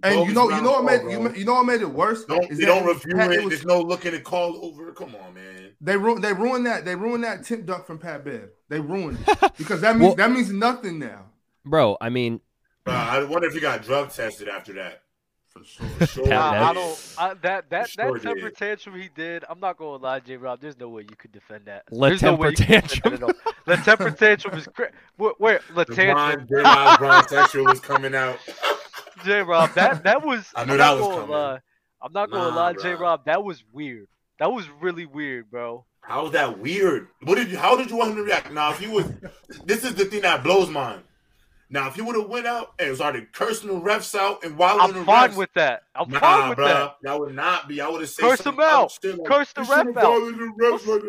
And 0.03 0.27
you 0.27 0.33
know, 0.33 0.49
you 0.49 0.61
know 0.61 0.71
what 0.71 0.85
made 0.85 1.01
bro. 1.01 1.11
you, 1.11 1.33
you 1.35 1.45
know 1.45 1.53
what 1.53 1.65
made 1.65 1.81
it 1.81 1.89
worse? 1.89 2.23
Don't 2.25 2.49
is 2.51 2.59
you 2.59 2.65
don't 2.65 2.85
review 2.85 3.15
Pat- 3.15 3.31
it? 3.31 3.39
it 3.39 3.43
was- 3.43 3.49
There's 3.53 3.65
no 3.65 3.81
looking 3.81 4.13
at 4.13 4.23
call 4.23 4.63
over. 4.63 4.91
Come 4.91 5.15
on, 5.15 5.33
man. 5.33 5.71
They 5.81 5.97
ruined 5.97 6.23
they 6.23 6.33
ruined 6.33 6.65
that 6.67 6.85
they 6.85 6.95
ruined 6.95 7.23
that 7.23 7.43
tip 7.43 7.65
duck 7.65 7.85
from 7.88 7.97
Pat 7.99 8.23
Bev. 8.23 8.49
They 8.70 8.80
ruined 8.80 9.18
it 9.28 9.53
because 9.57 9.82
that 9.82 9.95
means 9.97 10.07
Well- 10.09 10.15
that 10.15 10.32
means 10.32 10.51
nothing 10.51 10.99
now. 10.99 11.26
Bro, 11.65 11.97
I 11.99 12.09
mean, 12.09 12.39
Bro, 12.86 12.93
I 12.93 13.24
wonder 13.24 13.47
if 13.47 13.53
he 13.53 13.59
got 13.59 13.84
drug 13.84 14.09
tested 14.11 14.47
after 14.47 14.74
that. 14.74 15.01
For 15.47 15.63
sure. 15.63 15.88
For 15.88 16.05
sure. 16.05 16.24
Pat 16.28 16.32
Nah, 16.53 16.70
I 16.70 16.74
don't. 16.74 17.15
I, 17.18 17.34
that 17.36 17.70
that 17.72 17.89
Sure 17.89 18.13
that 18.13 18.22
temper 18.24 18.49
did. 18.49 18.55
tantrum 18.57 18.95
he 19.01 19.09
did. 19.13 19.43
I'm 19.49 19.59
not 19.59 19.78
gonna 19.78 20.01
lie, 20.03 20.20
J. 20.20 20.38
Rob. 20.38 20.61
There's 20.61 20.78
no 20.78 20.88
way 20.89 21.01
you 21.09 21.15
could 21.18 21.32
defend 21.32 21.65
that. 21.65 21.84
Le 21.91 22.09
There's 22.09 22.22
no 22.22 22.36
way 22.36 22.53
temper 22.53 22.74
you 22.74 22.82
could 22.82 22.89
defend 22.89 23.03
tantrum. 23.03 23.13
it 23.13 23.15
at 23.18 23.24
all. 23.24 23.53
The 23.65 23.76
temper 23.78 24.11
tantrum 24.11 24.57
is 24.57 24.68
cra- 24.68 24.91
where, 25.18 25.34
where 25.39 25.59
Le 25.74 25.84
tantrum. 25.86 26.47
Draymond, 26.47 26.49
Draymond's 26.49 26.97
Brown 26.99 27.28
sexual 27.28 27.65
was 27.65 27.80
coming 27.80 28.13
out. 28.15 28.38
J. 29.26 29.41
Rob, 29.41 29.74
that 29.74 30.03
that 30.03 30.24
was. 30.24 30.45
I 30.55 30.63
knew 30.65 30.74
I'm 30.74 30.78
that 30.78 30.91
was 30.91 31.01
gonna 31.01 31.15
coming. 31.15 31.32
lie. 31.32 31.59
I'm 32.03 32.13
not 32.13 32.30
gonna 32.32 32.49
Nah, 32.51 32.55
lie, 32.55 32.74
J. 32.74 32.93
Rob. 32.93 33.26
That 33.26 33.43
was 33.43 33.63
weird. 33.74 34.07
That 34.39 34.53
was 34.53 34.70
really 34.80 35.07
weird, 35.07 35.49
bro. 35.49 35.86
How 36.07 36.23
was 36.23 36.31
that 36.31 36.57
weird? 36.59 37.09
What 37.23 37.35
did 37.35 37.51
you? 37.51 37.57
How 37.57 37.75
did 37.75 37.89
you 37.89 37.97
want 37.97 38.11
him 38.11 38.15
to 38.17 38.23
react? 38.23 38.51
Now, 38.53 38.71
if 38.71 38.79
he 38.79 38.87
was, 38.87 39.11
this 39.65 39.83
is 39.83 39.93
the 39.95 40.05
thing 40.05 40.21
that 40.21 40.41
blows 40.43 40.69
mine. 40.69 41.01
Now, 41.69 41.89
if 41.89 41.95
he 41.95 42.01
would 42.01 42.15
have 42.15 42.29
went 42.29 42.47
out 42.47 42.71
and 42.79 42.95
started 42.95 43.33
cursing 43.33 43.67
the 43.67 43.75
refs 43.75 44.15
out 44.17 44.41
and 44.45 44.57
wilding 44.57 44.93
the 44.93 44.99
I'm 45.01 45.05
fine 45.05 45.31
refs, 45.31 45.35
with 45.35 45.49
that. 45.55 45.83
I'm 45.93 46.09
nah, 46.09 46.19
fine 46.21 46.49
with 46.49 46.55
bro, 46.55 46.65
that. 46.65 46.95
that 47.03 47.19
would 47.19 47.35
not 47.35 47.67
be. 47.67 47.81
I 47.81 47.89
would 47.89 47.99
have 47.99 48.09
said 48.09 48.21
Curse 48.23 48.39
some 48.39 48.55
him 48.55 48.61
out. 48.61 48.97
like, 49.03 49.25
Curse 49.25 49.51
the 49.51 49.61
"You 49.61 49.67
should've 49.67 49.95
ref 49.95 49.97
out." 49.97 50.19
the 50.19 50.53
refs 50.63 50.87
like. 50.87 51.03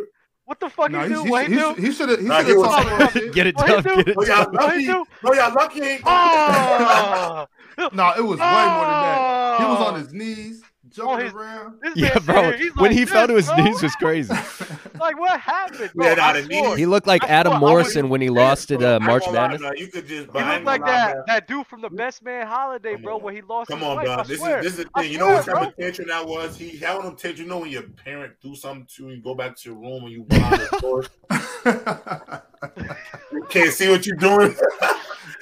What 0.47 0.59
the 0.61 0.69
fuck 0.71 0.91
Nah, 0.91 1.03
he 1.05 1.09
he's- 1.11 1.21
do? 1.21 1.25
he 1.27 1.31
What 1.31 1.47
he 1.47 1.55
should- 1.59 1.77
do? 1.77 1.83
he 1.83 1.93
should 1.93 2.09
have 2.09 2.19
he 2.21 2.25
Nah, 2.27 2.39
should 2.39 2.47
have 2.49 2.57
was- 2.57 2.69
talked 2.69 2.87
about 2.91 3.13
shit. 3.13 3.33
get 3.35 3.47
it 3.47 3.57
done. 3.57 3.83
Get 3.85 4.09
it 4.09 4.15
Oh, 4.19 4.25
y'all 4.25 4.45
done. 4.45 4.53
What 4.55 4.77
he 4.81 4.87
lucky. 4.89 5.05
do? 5.05 5.05
No, 5.23 5.33
y'all 5.35 5.55
lucky 5.55 5.81
ain't. 5.83 6.03
Ah! 6.07 7.47
No, 7.93 8.13
it 8.17 8.25
was 8.25 8.41
way 8.41 8.47
more 8.67 8.87
than 8.87 9.03
that. 9.05 9.59
He 9.61 9.65
was 9.65 9.79
Ah! 9.79 9.87
on 9.93 10.01
his 10.01 10.13
knees, 10.13 10.63
jumping 10.99 11.25
his- 11.27 11.35
around. 11.35 11.75
This 11.83 11.97
Yeah, 11.97 12.19
bro. 12.19 12.53
here, 12.53 12.71
When 12.77 12.91
like 12.91 12.99
he 12.99 13.05
fell 13.07 13.27
to 13.27 13.35
his 13.35 13.47
bro. 13.47 13.57
knees 13.57 13.83
was 13.83 13.95
crazy. 13.97 14.35
Like 14.99 15.17
what 15.21 15.39
happened? 15.39 15.93
Bro? 15.95 16.07
Yeah, 16.07 16.17
I 16.27 16.41
the 16.41 16.75
He 16.77 16.85
looked 16.85 17.07
like 17.07 17.23
I 17.23 17.29
Adam 17.29 17.53
swear, 17.53 17.57
I 17.59 17.61
Morrison 17.61 18.09
when 18.09 18.21
he 18.21 18.31
lost 18.31 18.73
at 18.73 18.83
uh, 18.83 18.99
March 18.99 19.25
gonna 19.27 19.37
lie, 19.37 19.49
Madness. 19.49 19.79
You 19.81 19.87
could 19.87 20.09
just. 20.09 20.27
He 20.33 20.43
looked 20.43 20.65
like 20.65 20.85
that 20.87 21.13
bro. 21.15 21.23
that 21.29 21.47
dude 21.47 21.67
from 21.69 21.83
the 21.83 21.89
Best 21.91 22.21
Man 22.25 22.45
Holiday, 22.49 22.95
Come 22.95 23.03
bro, 23.03 23.15
on. 23.19 23.23
when 23.23 23.37
he 23.37 23.43
lost 23.43 23.71
Come 23.71 23.79
his 23.79 23.87
on, 23.89 23.95
wife. 23.97 24.05
bro. 24.07 24.15
I 24.15 24.23
This 24.25 24.41
is 24.41 24.45
this 24.45 24.67
is 24.67 24.77
the 24.79 24.91
I 24.97 25.03
thing. 25.03 25.13
You 25.13 25.19
know 25.19 25.29
what 25.29 25.45
swear, 25.45 25.55
type 25.55 25.63
bro. 25.63 25.69
of 25.69 25.77
tantrum 25.77 26.09
that 26.09 26.27
was? 26.27 26.57
He 26.57 26.79
had 26.79 26.97
one 26.97 27.05
of 27.07 27.11
them 27.13 27.17
tantrum. 27.17 27.45
You 27.45 27.49
know 27.49 27.59
when 27.61 27.71
your 27.71 27.83
parent 27.85 28.33
do 28.43 28.57
something 28.57 28.89
to 28.97 29.05
you, 29.05 29.11
you 29.15 29.23
go 29.23 29.37
back 29.37 29.55
to 29.57 29.69
your 29.71 29.79
room 29.79 30.03
and 30.03 30.11
you 30.13 30.23
walk 30.23 30.51
the 30.59 30.79
door. 30.81 31.05
You 33.33 33.43
can't 33.51 33.73
see 33.73 33.89
what 33.89 34.05
you're 34.05 34.17
doing. 34.17 34.53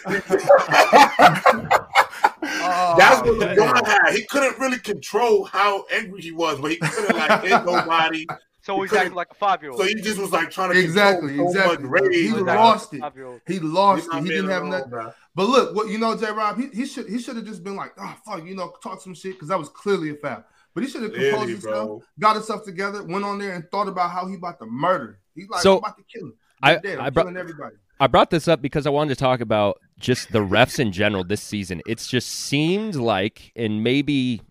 Oh, 2.49 2.94
That's 2.99 3.20
what 3.22 3.38
LeBron 3.38 3.86
had. 3.86 4.14
He 4.14 4.22
couldn't 4.24 4.59
really 4.59 4.78
control 4.78 5.44
how 5.44 5.84
angry 5.92 6.22
he 6.22 6.32
was, 6.32 6.59
but 6.61 6.70
he 6.70 6.76
couldn't 6.78 7.16
like 7.16 7.42
hit 7.42 7.51
nobody. 7.66 8.26
So 8.62 8.80
he's 8.80 8.90
couldn't- 8.90 9.07
acting 9.07 9.16
like 9.16 9.28
a 9.30 9.34
five 9.34 9.62
year 9.62 9.70
old. 9.70 9.80
So 9.80 9.86
he 9.86 9.94
just 9.94 10.18
was 10.18 10.32
like 10.32 10.51
trying 10.51 10.72
to 10.72 10.78
Exactly, 10.80 11.28
control 11.28 11.53
so 11.53 11.61
exactly, 11.61 11.88
much 11.88 12.03
rage. 12.03 12.14
He 12.16 12.22
He's 12.22 12.32
Like, 12.32 12.57
lost 12.59 12.92
like 12.94 13.16
a 13.16 13.30
it. 13.36 13.42
he 13.47 13.59
lost 13.61 14.09
it. 14.12 14.22
He 14.24 14.28
didn't 14.28 14.51
have 14.51 14.62
alone, 14.62 14.70
nothing. 14.72 14.90
bro. 14.90 15.12
But 15.36 15.49
look, 15.49 15.76
what 15.76 15.88
you 15.88 15.99
know, 15.99 16.16
J. 16.16 16.30
Rob, 16.32 16.59
he, 16.59 16.66
he 16.74 16.86
should 16.86 17.09
he 17.09 17.18
should 17.20 17.36
have 17.36 17.44
just 17.44 17.62
been 17.62 17.76
like, 17.76 17.92
oh 17.99 18.16
fuck, 18.24 18.44
you 18.44 18.57
know, 18.57 18.72
talk 18.82 19.01
some 19.01 19.14
shit 19.14 19.34
because 19.34 19.49
that 19.49 19.59
was 19.59 19.68
clearly 19.68 20.11
a 20.11 20.14
foul. 20.16 20.44
But 20.74 20.82
he 20.82 20.90
should 20.90 21.03
have 21.03 21.12
composed 21.12 21.34
Clearly, 21.36 21.53
himself, 21.53 21.86
bro. 21.86 22.03
got 22.18 22.34
himself 22.34 22.64
together, 22.64 23.03
went 23.05 23.24
on 23.24 23.38
there 23.38 23.53
and 23.55 23.64
thought 23.70 23.88
about 23.88 24.11
how 24.11 24.26
he 24.26 24.34
about 24.34 24.59
to 24.59 24.66
murder. 24.66 25.20
He's 25.34 25.49
like, 25.49 25.62
So, 25.62 25.74
I'm 25.74 25.78
about 25.78 25.97
to 25.99 26.05
kill 26.05 26.26
him. 26.26 26.34
I- 26.62 26.74
I'm 26.76 26.82
dead. 26.82 26.99
I'm 26.99 27.05
I 27.07 27.11
brought- 27.11 27.22
killing 27.24 27.36
everybody. 27.36 27.76
I 27.99 28.07
brought 28.09 28.28
this 28.30 28.47
up 28.49 28.61
because 28.61 28.86
I 28.86 28.90
wanted 28.90 29.11
to 29.14 29.20
talk 29.20 29.40
about 29.40 29.80
just 29.99 30.32
the 30.32 30.40
refs 30.40 30.78
in 30.78 30.92
general 30.92 31.24
this 31.24 31.42
season. 31.42 31.80
It's 31.86 32.07
just 32.07 32.28
seemed 32.28 32.94
like, 32.94 33.53
and 33.57 33.82
maybe, 33.82 34.42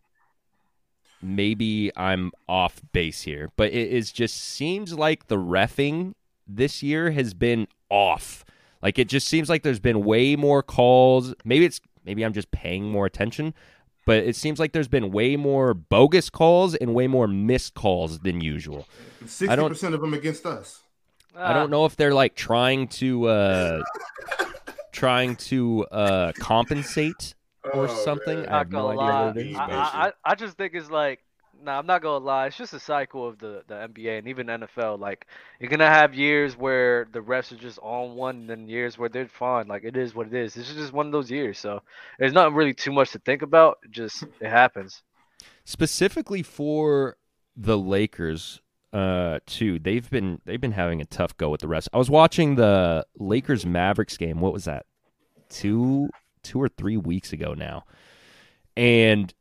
maybe 1.22 1.92
I'm 1.96 2.32
off 2.48 2.82
base 2.94 3.22
here, 3.24 3.52
but 3.56 3.72
it 3.72 3.90
is 3.92 4.12
just 4.12 4.36
seems 4.36 4.94
like 4.94 5.28
the 5.28 5.38
refing 5.38 6.14
this 6.48 6.84
year 6.84 7.12
has 7.12 7.34
been 7.34 7.68
off. 7.90 8.46
Like 8.82 9.00
it 9.00 9.08
just 9.08 9.28
seems 9.28 9.50
like 9.50 9.64
there's 9.64 9.80
been 9.80 10.04
way 10.04 10.36
more 10.36 10.62
calls. 10.62 11.34
Maybe 11.44 11.66
it's 11.66 11.82
maybe 12.06 12.24
I'm 12.24 12.34
just 12.34 12.52
paying 12.52 12.90
more 12.90 13.06
attention, 13.06 13.54
but 14.06 14.18
it 14.18 14.36
seems 14.36 14.60
like 14.60 14.74
there's 14.74 14.88
been 14.88 15.12
way 15.12 15.36
more 15.36 15.74
bogus 15.74 16.30
calls 16.30 16.76
and 16.76 16.94
way 16.94 17.08
more 17.08 17.28
missed 17.28 17.74
calls 17.74 18.20
than 18.20 18.42
usual. 18.42 18.88
Sixty 19.26 19.56
percent 19.68 19.96
of 19.96 20.02
them 20.02 20.14
against 20.14 20.46
us. 20.46 20.82
I 21.36 21.54
don't 21.54 21.70
know 21.70 21.86
if 21.86 21.96
they're 21.96 22.14
like 22.14 22.36
trying 22.36 22.88
to 22.90 23.26
uh 23.28 23.84
trying 24.96 25.36
to 25.38 25.86
uh 25.92 26.34
compensate 26.40 27.36
or 27.74 27.88
Oh, 27.88 27.88
something. 27.90 28.42
man. 28.42 28.50
I 28.50 28.58
have 28.60 28.70
Not 28.70 28.72
no 28.72 28.88
gonna 28.88 28.90
idea 28.90 29.14
lie. 29.14 29.16
what 29.16 29.38
it 29.38 29.48
is. 29.48 29.56
I, 29.56 29.66
I, 29.66 30.08
I 30.08 30.14
I 30.24 30.36
just 30.36 30.58
think 30.58 30.74
it's 30.76 30.90
like 30.90 31.22
Nah, 31.64 31.80
I'm 31.80 31.86
not 31.88 32.02
gonna 32.02 32.24
lie. 32.24 32.48
It's 32.48 32.58
just 32.58 32.74
a 32.74 32.80
cycle 32.80 33.28
of 33.28 33.40
the, 33.40 33.64
the 33.68 33.76
NBA 33.76 34.20
and 34.20 34.28
even 34.28 34.48
NFL. 34.48 35.00
Like 35.00 35.26
you're 35.60 35.70
gonna 35.70 35.90
have 35.90 36.14
years 36.14 36.56
where 36.58 37.08
the 37.12 37.22
refs 37.22 37.52
are 37.54 37.56
just 37.58 37.80
on 37.82 38.16
one, 38.16 38.36
and 38.42 38.50
then 38.50 38.68
years 38.68 38.98
where 38.98 39.10
they're 39.10 39.28
fine. 39.28 39.68
Like 39.68 39.84
it 39.86 39.96
is 39.98 40.14
what 40.14 40.28
it 40.28 40.34
is. 40.34 40.54
This 40.54 40.70
is 40.70 40.76
just 40.76 40.94
one 40.94 41.06
of 41.08 41.14
those 41.14 41.32
years. 41.32 41.58
So 41.58 41.82
there's 42.20 42.34
not 42.34 42.54
really 42.54 42.74
too 42.74 42.92
much 42.92 43.12
to 43.14 43.20
think 43.20 43.42
about. 43.42 43.80
It 43.84 43.92
just 43.92 44.24
it 44.42 44.50
happens. 44.50 45.02
specifically 45.64 46.44
for 46.44 47.18
the 47.56 47.78
Lakers 47.78 48.62
uh 48.96 49.40
too 49.46 49.80
they've 49.80 50.10
been 50.10 50.40
they've 50.46 50.62
been 50.62 50.72
having 50.72 51.02
a 51.02 51.06
tough 51.06 51.36
go 51.38 51.50
with 51.50 51.62
the 51.62 51.68
refs. 51.68 51.88
I 51.94 51.98
was 51.98 52.10
watching 52.10 52.56
the 52.56 53.06
Lakers 53.18 53.66
Mavericks 53.66 54.18
game 54.18 54.40
what 54.40 54.54
was 54.54 54.66
that 54.66 54.86
2 55.50 56.10
2 56.44 56.62
or 56.62 56.70
3 56.70 56.98
weeks 56.98 57.34
ago 57.34 57.54
now 57.54 57.84
and 58.78 59.34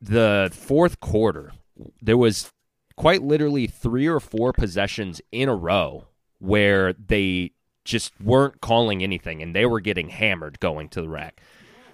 the 0.00 0.50
fourth 0.52 1.00
quarter 1.00 1.52
there 2.00 2.18
was 2.18 2.52
quite 2.96 3.22
literally 3.22 3.66
3 3.66 4.06
or 4.06 4.20
4 4.20 4.52
possessions 4.52 5.20
in 5.30 5.48
a 5.48 5.54
row 5.54 6.04
where 6.38 6.92
they 6.92 7.52
just 7.84 8.12
weren't 8.20 8.60
calling 8.60 9.02
anything 9.02 9.42
and 9.42 9.54
they 9.54 9.66
were 9.66 9.80
getting 9.80 10.08
hammered 10.08 10.60
going 10.60 10.88
to 10.90 11.00
the 11.00 11.08
rack. 11.08 11.40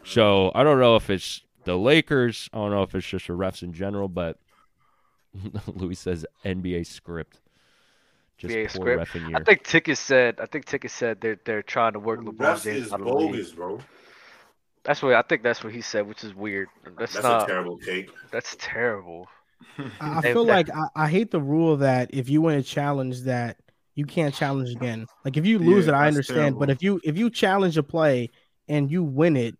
So 0.05 0.51
I 0.55 0.65
don't 0.65 0.81
know 0.81 0.97
if 0.97 1.11
it's 1.11 1.43
the 1.65 1.77
Lakers. 1.77 2.49
I 2.53 2.59
don't 2.59 2.71
know 2.71 2.83
if 2.83 2.95
it's 2.95 3.07
just 3.07 3.27
the 3.27 3.35
refs 3.35 3.63
in 3.63 3.73
general, 3.73 4.09
but 4.09 4.39
Louis 5.67 5.95
says 5.97 6.27
NBA 6.45 6.85
script. 6.85 7.41
Just 8.39 8.57
NBA 8.57 8.67
poor 8.67 9.05
script. 9.05 9.15
year. 9.15 9.31
I 9.35 9.41
think 9.41 9.65
Ticket 9.65 9.99
said. 9.99 10.41
I 10.41 10.47
think 10.47 10.65
Ticket 10.67 10.91
said 10.91 11.21
they're 11.21 11.41
they're 11.45 11.63
trying 11.63 11.93
to 11.95 12.01
work 12.01 12.25
LeBron 12.25 12.37
Refs 12.37 12.63
James 12.63 12.93
out 12.93 13.01
of 13.01 13.07
the 13.07 13.13
league. 13.15 13.33
bogus, 13.33 13.53
bro. 13.53 13.87
That's 14.85 15.03
what 15.03 15.15
I 15.15 15.23
think. 15.23 15.43
That's 15.43 15.63
what 15.63 15.73
he 15.73 15.81
said, 15.81 16.07
which 16.07 16.25
is 16.25 16.35
weird. 16.35 16.71
That's, 16.99 17.15
That's 17.15 17.23
not. 17.23 17.43
a 17.43 17.47
terrible 17.47 17.79
take. 17.79 18.11
That's 18.31 18.57
terrible. 18.59 19.29
I 20.01 20.19
I 20.19 20.23
feel 20.23 20.45
like 20.45 20.69
I, 20.71 20.89
I 20.95 21.09
hate 21.09 21.31
the 21.31 21.41
rule 21.41 21.77
that 21.79 22.11
if 22.15 22.29
you 22.29 22.43
win 22.43 22.59
a 22.59 22.63
challenge 22.63 23.23
that 23.23 23.59
you 23.95 24.07
can't 24.07 24.35
challenge 24.35 24.71
again. 24.71 25.09
Like 25.25 25.37
if 25.37 25.45
you 25.47 25.59
lose 25.59 25.87
Yeah, 25.87 25.93
it, 25.93 25.95
I 25.95 26.05
that's 26.05 26.07
understand. 26.07 26.59
But 26.59 26.71
if 26.71 26.83
you 26.83 27.01
if 27.05 27.19
you 27.19 27.31
challenge 27.31 27.77
a 27.77 27.83
play 27.83 28.31
and 28.69 28.91
you 28.91 29.03
win 29.03 29.37
it, 29.37 29.57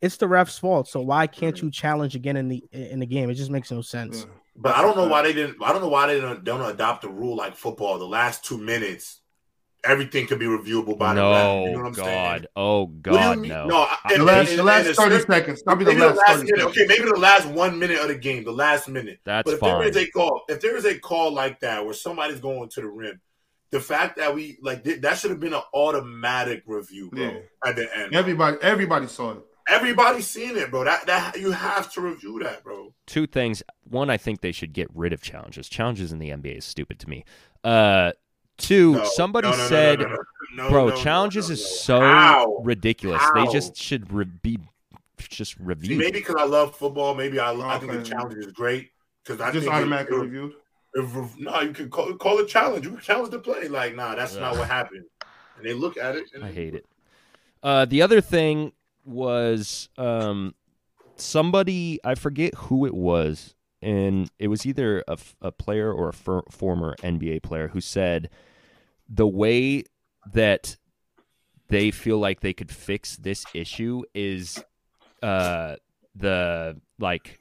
it's 0.00 0.16
the 0.16 0.28
ref's 0.28 0.58
fault. 0.58 0.88
So 0.88 1.00
why 1.02 1.26
can't 1.26 1.60
you 1.60 1.70
challenge 1.70 2.14
again 2.16 2.36
in 2.36 2.48
the 2.48 2.64
in 2.72 3.00
the 3.00 3.06
game? 3.06 3.30
It 3.30 3.34
just 3.34 3.50
makes 3.50 3.70
no 3.70 3.82
sense. 3.82 4.26
Yeah. 4.26 4.32
But 4.56 4.76
I 4.76 4.82
don't 4.82 4.96
know 4.96 5.08
why 5.08 5.22
they 5.22 5.32
didn't. 5.32 5.56
I 5.62 5.72
don't 5.72 5.82
know 5.82 5.88
why 5.88 6.06
they 6.06 6.20
don't, 6.20 6.44
don't 6.44 6.60
adopt 6.70 7.04
a 7.04 7.08
rule 7.08 7.36
like 7.36 7.56
football. 7.56 7.98
The 7.98 8.06
last 8.06 8.44
two 8.44 8.56
minutes, 8.56 9.20
everything 9.84 10.26
could 10.28 10.38
be 10.38 10.46
reviewable 10.46 10.96
by 10.96 11.14
the 11.14 11.20
ref. 11.22 11.44
no, 11.44 11.64
You 11.66 11.72
know 11.72 11.78
what 11.78 11.86
I'm 11.86 11.92
God. 11.92 12.04
saying? 12.04 12.44
Oh, 12.54 12.80
What 12.84 13.02
do 13.02 13.10
God, 13.10 13.38
no. 13.40 13.66
No, 13.66 13.76
I- 13.82 13.98
The 14.08 14.14
and- 14.14 14.24
last, 14.24 14.50
and- 14.50 14.58
the 14.58 14.62
last 14.62 14.86
and- 14.86 14.96
30 14.96 15.20
seconds. 15.26 15.62
Probably 15.62 15.84
the 15.86 15.90
Maybe 15.90 16.00
the 16.02 16.06
last, 16.06 16.16
last 16.18 16.38
30 16.38 16.52
minute. 16.52 16.66
Okay, 16.68 16.86
maybe 16.88 17.04
the 17.04 17.18
last 17.18 17.46
one 17.48 17.78
minute 17.78 17.98
of 18.00 18.08
the 18.08 18.14
game, 18.14 18.44
the 18.44 18.52
last 18.52 18.88
minute. 18.88 19.18
That's 19.24 19.44
but 19.44 19.54
if 19.54 19.60
fine. 19.60 19.80
there 19.80 19.88
is 19.88 19.96
a 19.96 20.06
call, 20.10 20.42
if 20.48 20.60
there 20.60 20.76
is 20.76 20.84
a 20.84 20.98
call 20.98 21.32
like 21.32 21.60
that 21.60 21.84
where 21.84 21.94
somebody's 21.94 22.40
going 22.40 22.68
to 22.70 22.80
the 22.80 22.86
rim, 22.88 23.20
the 23.72 23.80
fact 23.80 24.16
that 24.18 24.32
we 24.32 24.56
like 24.62 24.84
th- 24.84 25.00
that 25.00 25.18
should 25.18 25.30
have 25.32 25.40
been 25.40 25.52
an 25.52 25.62
automatic 25.74 26.62
review, 26.64 27.10
bro. 27.10 27.22
Yeah. 27.24 27.38
At 27.66 27.74
the 27.74 27.98
end, 27.98 28.14
Everybody, 28.14 28.56
everybody 28.62 29.08
saw 29.08 29.32
it. 29.32 29.38
Everybody's 29.68 30.26
seen 30.26 30.56
it, 30.56 30.70
bro. 30.70 30.84
That 30.84 31.06
that 31.06 31.38
you 31.38 31.50
have 31.52 31.92
to 31.94 32.00
review 32.00 32.40
that, 32.42 32.62
bro. 32.64 32.92
Two 33.06 33.26
things. 33.26 33.62
One, 33.88 34.10
I 34.10 34.16
think 34.16 34.40
they 34.40 34.52
should 34.52 34.72
get 34.72 34.88
rid 34.94 35.12
of 35.12 35.22
challenges. 35.22 35.68
Challenges 35.68 36.12
in 36.12 36.18
the 36.18 36.30
NBA 36.30 36.58
is 36.58 36.64
stupid 36.64 36.98
to 37.00 37.08
me. 37.08 37.24
Uh, 37.62 38.12
two, 38.58 38.92
No, 38.94 39.04
somebody 39.04 39.48
no, 39.48 39.52
no, 39.56 39.62
no, 39.62 39.68
said, 39.68 39.98
no, 40.00 40.06
no, 40.06 40.16
no, 40.56 40.70
bro, 40.70 40.88
no, 40.88 40.94
no, 40.94 41.02
challenges 41.02 41.48
no, 41.48 41.52
is 41.54 41.80
so 41.80 42.00
How? 42.00 42.56
ridiculous. 42.62 43.20
How? 43.20 43.44
They 43.46 43.52
just 43.52 43.76
should 43.76 44.12
re- 44.12 44.24
be 44.24 44.58
just 45.28 45.52
See, 45.52 45.56
reviewed. 45.60 45.98
maybe 45.98 46.18
because 46.20 46.36
I 46.38 46.44
love 46.44 46.76
football, 46.76 47.14
maybe 47.14 47.38
I, 47.40 47.50
love, 47.50 47.68
I 47.70 47.78
think 47.78 47.92
the 47.92 48.02
challenge 48.02 48.36
is 48.36 48.52
great 48.52 48.90
because 49.24 49.40
I 49.40 49.50
Just 49.50 49.64
think 49.64 49.74
it- 49.74 49.76
automatically 49.76 50.16
it- 50.16 50.20
reviewed. 50.20 50.52
If, 50.96 51.38
no, 51.40 51.60
you 51.60 51.72
can 51.72 51.90
call, 51.90 52.14
call 52.14 52.38
it 52.38 52.46
challenge. 52.46 52.84
You 52.84 52.92
can 52.92 53.00
challenge 53.00 53.30
the 53.30 53.40
play. 53.40 53.66
Like, 53.66 53.96
nah, 53.96 54.14
that's 54.14 54.36
not 54.36 54.56
what 54.56 54.68
happened. 54.68 55.04
And 55.56 55.66
they 55.66 55.72
look 55.72 55.96
at 55.96 56.14
it. 56.14 56.26
And 56.34 56.44
I 56.44 56.52
hate 56.52 56.72
it. 56.74 56.86
Uh, 57.60 57.84
the 57.84 58.00
other 58.00 58.20
thing 58.20 58.70
was 59.04 59.88
um, 59.98 60.54
somebody 61.16 62.00
I 62.04 62.14
forget 62.14 62.54
who 62.54 62.86
it 62.86 62.94
was, 62.94 63.54
and 63.82 64.30
it 64.38 64.48
was 64.48 64.66
either 64.66 65.04
a 65.40 65.52
player 65.52 65.92
or 65.92 66.08
a 66.08 66.12
former 66.50 66.96
NBA 67.02 67.42
player 67.42 67.68
who 67.68 67.80
said 67.80 68.30
the 69.08 69.26
way 69.26 69.84
that 70.32 70.76
they 71.68 71.90
feel 71.90 72.18
like 72.18 72.40
they 72.40 72.52
could 72.52 72.70
fix 72.70 73.16
this 73.16 73.44
issue 73.54 74.02
is 74.14 74.62
uh, 75.22 75.76
the 76.14 76.80
like 76.98 77.40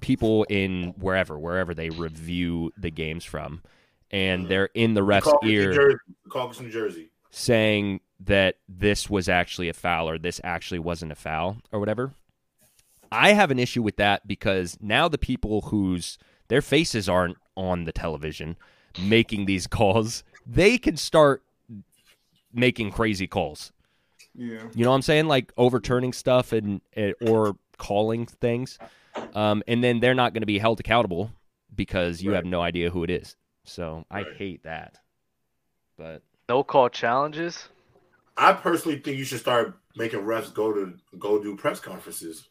people 0.00 0.44
in 0.44 0.94
wherever 0.98 1.38
wherever 1.38 1.74
they 1.74 1.90
review 1.90 2.72
the 2.76 2.90
games 2.90 3.24
from, 3.24 3.62
and 4.10 4.48
they're 4.48 4.70
in 4.74 4.94
the 4.94 5.02
ref's 5.02 5.26
Secaucus, 5.26 5.48
ear 5.48 5.70
New 5.70 5.74
Jersey. 5.74 5.98
Secaucus, 6.28 6.60
New 6.60 6.70
Jersey. 6.70 7.10
saying 7.30 8.00
that 8.24 8.56
this 8.68 9.10
was 9.10 9.28
actually 9.28 9.68
a 9.68 9.72
foul 9.74 10.08
or 10.08 10.18
this 10.18 10.40
actually 10.44 10.78
wasn't 10.78 11.12
a 11.12 11.16
foul 11.16 11.58
or 11.72 11.80
whatever. 11.80 12.12
I 13.10 13.32
have 13.32 13.50
an 13.50 13.58
issue 13.58 13.82
with 13.82 13.96
that 13.96 14.26
because 14.26 14.78
now 14.80 15.08
the 15.08 15.18
people 15.18 15.62
whose 15.62 16.18
their 16.48 16.62
faces 16.62 17.08
aren't 17.08 17.36
on 17.56 17.84
the 17.84 17.92
television 17.92 18.56
making 19.00 19.46
these 19.46 19.66
calls, 19.66 20.22
they 20.46 20.78
can 20.78 20.96
start 20.96 21.42
making 22.52 22.90
crazy 22.90 23.26
calls. 23.26 23.72
Yeah. 24.34 24.62
You 24.74 24.84
know 24.84 24.90
what 24.90 24.96
I'm 24.96 25.02
saying? 25.02 25.26
Like 25.26 25.52
overturning 25.56 26.12
stuff 26.12 26.52
and 26.52 26.80
eh, 26.96 27.12
or 27.20 27.56
calling 27.76 28.26
things, 28.26 28.78
um, 29.34 29.62
and 29.66 29.82
then 29.84 30.00
they're 30.00 30.14
not 30.14 30.32
going 30.32 30.42
to 30.42 30.46
be 30.46 30.58
held 30.58 30.80
accountable 30.80 31.30
because 31.74 32.22
you 32.22 32.30
Right. 32.30 32.36
have 32.36 32.46
no 32.46 32.60
idea 32.62 32.90
who 32.90 33.04
it 33.04 33.10
is. 33.10 33.36
So 33.64 34.04
I 34.10 34.22
hate 34.22 34.62
that. 34.64 34.98
But 35.98 36.22
No 36.48 36.62
call 36.64 36.88
challenges. 36.88 37.68
I 38.36 38.52
personally 38.54 38.98
think 38.98 39.18
you 39.18 39.24
should 39.24 39.40
start 39.40 39.78
making 39.96 40.20
refs 40.20 40.52
go 40.52 40.72
to 40.72 40.94
go 41.18 41.42
do 41.42 41.56
press 41.56 41.80
conferences. 41.80 42.48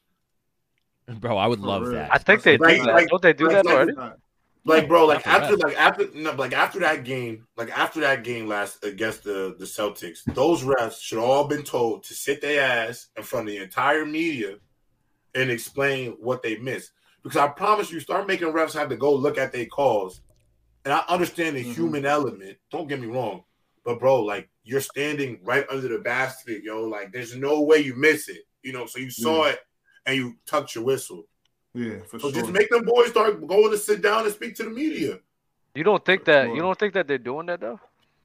bro, 1.19 1.37
I 1.37 1.47
would 1.47 1.59
For 1.59 1.65
love 1.65 1.81
real. 1.83 1.91
that. 1.93 2.09
I 2.13 2.17
think 2.19 2.43
they 2.43 2.57
do 2.57 2.63
that. 2.65 2.85
like- 2.85 3.07
Don't 3.09 3.21
they 3.21 3.33
do 3.33 3.47
like- 3.47 3.63
that 3.63 3.65
already? 3.65 3.93
Like, 4.63 4.87
bro, 4.87 5.07
like 5.07 5.25
After 5.25 5.53
after, 5.53 5.57
like 5.57 5.75
after, 5.75 6.07
no, 6.13 6.33
like 6.33 6.53
after 6.53 6.79
that 6.81 7.03
game, 7.03 7.47
like 7.57 7.75
after 7.75 7.99
that 8.01 8.23
game 8.23 8.45
last 8.47 8.83
against 8.85 9.23
the 9.23 9.55
the 9.57 9.65
Celtics, 9.65 10.19
those 10.35 10.61
refs 10.61 11.01
should 11.01 11.17
all 11.17 11.45
been 11.47 11.63
told 11.63 12.03
to 12.03 12.13
sit 12.13 12.41
their 12.41 12.61
ass 12.61 13.07
in 13.17 13.23
front 13.23 13.47
of 13.49 13.55
the 13.55 13.61
entire 13.61 14.05
media 14.05 14.57
and 15.33 15.49
explain 15.49 16.11
what 16.19 16.43
they 16.43 16.57
missed. 16.57 16.91
Because 17.23 17.37
I 17.37 17.47
promise 17.47 17.91
you, 17.91 17.99
start 17.99 18.27
making 18.27 18.49
refs 18.49 18.73
have 18.73 18.89
to 18.89 18.95
go 18.95 19.11
look 19.13 19.39
at 19.39 19.51
their 19.51 19.65
calls. 19.65 20.21
And 20.85 20.93
I 20.93 21.03
understand 21.09 21.55
the 21.57 21.63
Mhm. 21.65 21.73
human 21.73 22.05
element. 22.05 22.57
Don't 22.69 22.87
get 22.87 22.99
me 23.01 23.07
wrong, 23.07 23.43
but 23.83 23.99
bro, 23.99 24.21
like 24.23 24.49
you're 24.63 24.81
standing 24.81 25.39
right 25.43 25.65
under 25.71 25.87
the 25.87 25.99
basket, 25.99 26.63
yo. 26.63 26.83
Like 26.83 27.11
there's 27.11 27.35
no 27.35 27.61
way 27.61 27.77
you 27.79 27.95
miss 27.95 28.29
it, 28.29 28.43
you 28.63 28.73
know. 28.73 28.85
So 28.85 28.99
you 28.99 29.09
saw 29.09 29.45
it 29.45 29.59
and 30.05 30.15
you 30.15 30.35
tucked 30.45 30.75
your 30.75 30.83
whistle. 30.83 31.25
Yeah, 31.73 31.99
for 32.07 32.19
So 32.19 32.31
sure. 32.31 32.41
just 32.41 32.51
make 32.51 32.69
them 32.69 32.83
boys 32.85 33.09
start 33.09 33.45
going 33.47 33.71
to 33.71 33.77
sit 33.77 34.01
down 34.01 34.25
and 34.25 34.33
speak 34.33 34.55
to 34.55 34.63
the 34.63 34.69
media. 34.69 35.19
You 35.73 35.83
don't 35.83 36.03
think 36.03 36.25
that? 36.25 36.49
You 36.53 36.61
don't 36.61 36.77
think 36.77 36.93
that 36.95 37.07
they're 37.07 37.17
doing 37.17 37.45
that 37.47 37.61
though? 37.61 37.79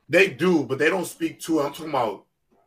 They 0.09 0.31
do, 0.31 0.65
but 0.65 0.79
they 0.79 0.89
don't 0.91 1.05
speak 1.07 1.41
to. 1.43 1.61
I'm 1.61 1.73
talking 1.73 1.91
about 1.91 2.25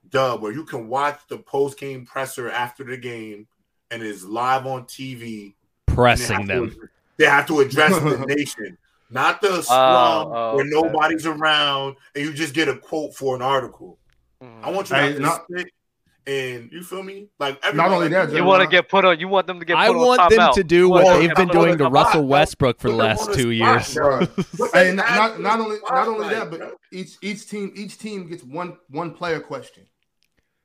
dub, 0.10 0.42
where 0.42 0.52
you 0.52 0.64
can 0.66 0.88
watch 0.88 1.20
the 1.30 1.38
post 1.38 1.78
game 1.80 2.06
presser 2.06 2.50
after 2.50 2.84
the 2.84 2.98
game, 2.98 3.48
and 3.92 4.02
it's 4.02 4.24
live 4.24 4.66
on 4.66 4.86
TV. 4.86 5.44
and 5.44 5.54
they 5.88 5.94
Pressing 5.94 6.46
them. 6.48 6.70
To, 6.72 6.90
they 7.18 7.26
have 7.26 7.46
to 7.48 7.60
address 7.60 7.98
the 8.00 8.26
nation, 8.28 8.78
not 9.10 9.42
the 9.42 9.62
scrum 9.62 9.78
oh, 9.78 10.56
where 10.56 10.66
okay. 10.66 10.70
nobody's 10.72 11.26
around 11.26 11.96
and 12.16 12.24
you 12.26 12.34
just 12.34 12.54
get 12.54 12.68
a 12.68 12.78
quote 12.78 13.16
for 13.16 13.36
an 13.36 13.42
article. 13.42 13.98
Mhm. 14.44 14.64
I 14.64 14.70
want 14.72 14.90
you 14.90 14.96
Hey, 14.96 15.14
to 15.14 15.20
not- 15.20 15.46
sit 15.56 15.68
and 16.28 16.72
you 16.72 16.84
feel 16.84 17.02
me? 17.02 17.28
Like 17.40 17.60
Not 17.74 17.90
only 17.92 18.08
that, 18.10 18.32
You 18.32 18.44
want 18.44 18.62
to 18.62 18.68
get 18.70 18.88
put 18.88 19.04
on? 19.04 19.20
You 19.20 19.28
want 19.28 19.48
them 19.48 19.58
to 19.60 19.66
get 19.66 19.74
put 19.76 19.80
I 19.82 19.88
on 19.90 19.98
want 19.98 20.30
them 20.30 20.40
timeout. 20.40 20.54
to 20.54 20.64
do 20.64 20.76
You 20.76 20.90
what 20.90 21.18
they've 21.20 21.34
been 21.34 21.48
doing 21.48 21.72
on 21.72 21.78
to 21.80 21.84
timeout. 21.86 21.94
Russell 21.94 22.28
Westbrook 22.28 22.80
for 22.80 22.90
the 22.90 22.96
last 22.96 23.28
the 23.30 23.34
two 23.36 23.58
spot, 23.58 23.74
years. 23.76 23.94
bro. 23.96 24.26
Put 24.58 24.72
Hey, 24.76 24.94
not, 24.94 25.10
not, 25.10 25.40
not 25.42 25.60
only 25.60 25.78
not 25.90 26.08
only 26.08 26.30
that, 26.30 26.52
but 26.52 26.76
each 26.92 27.18
each 27.22 27.50
team 27.50 27.72
each 27.76 27.98
team 27.98 28.28
gets 28.30 28.44
one 28.44 28.78
one 28.90 29.12
player 29.12 29.40
question. 29.40 29.88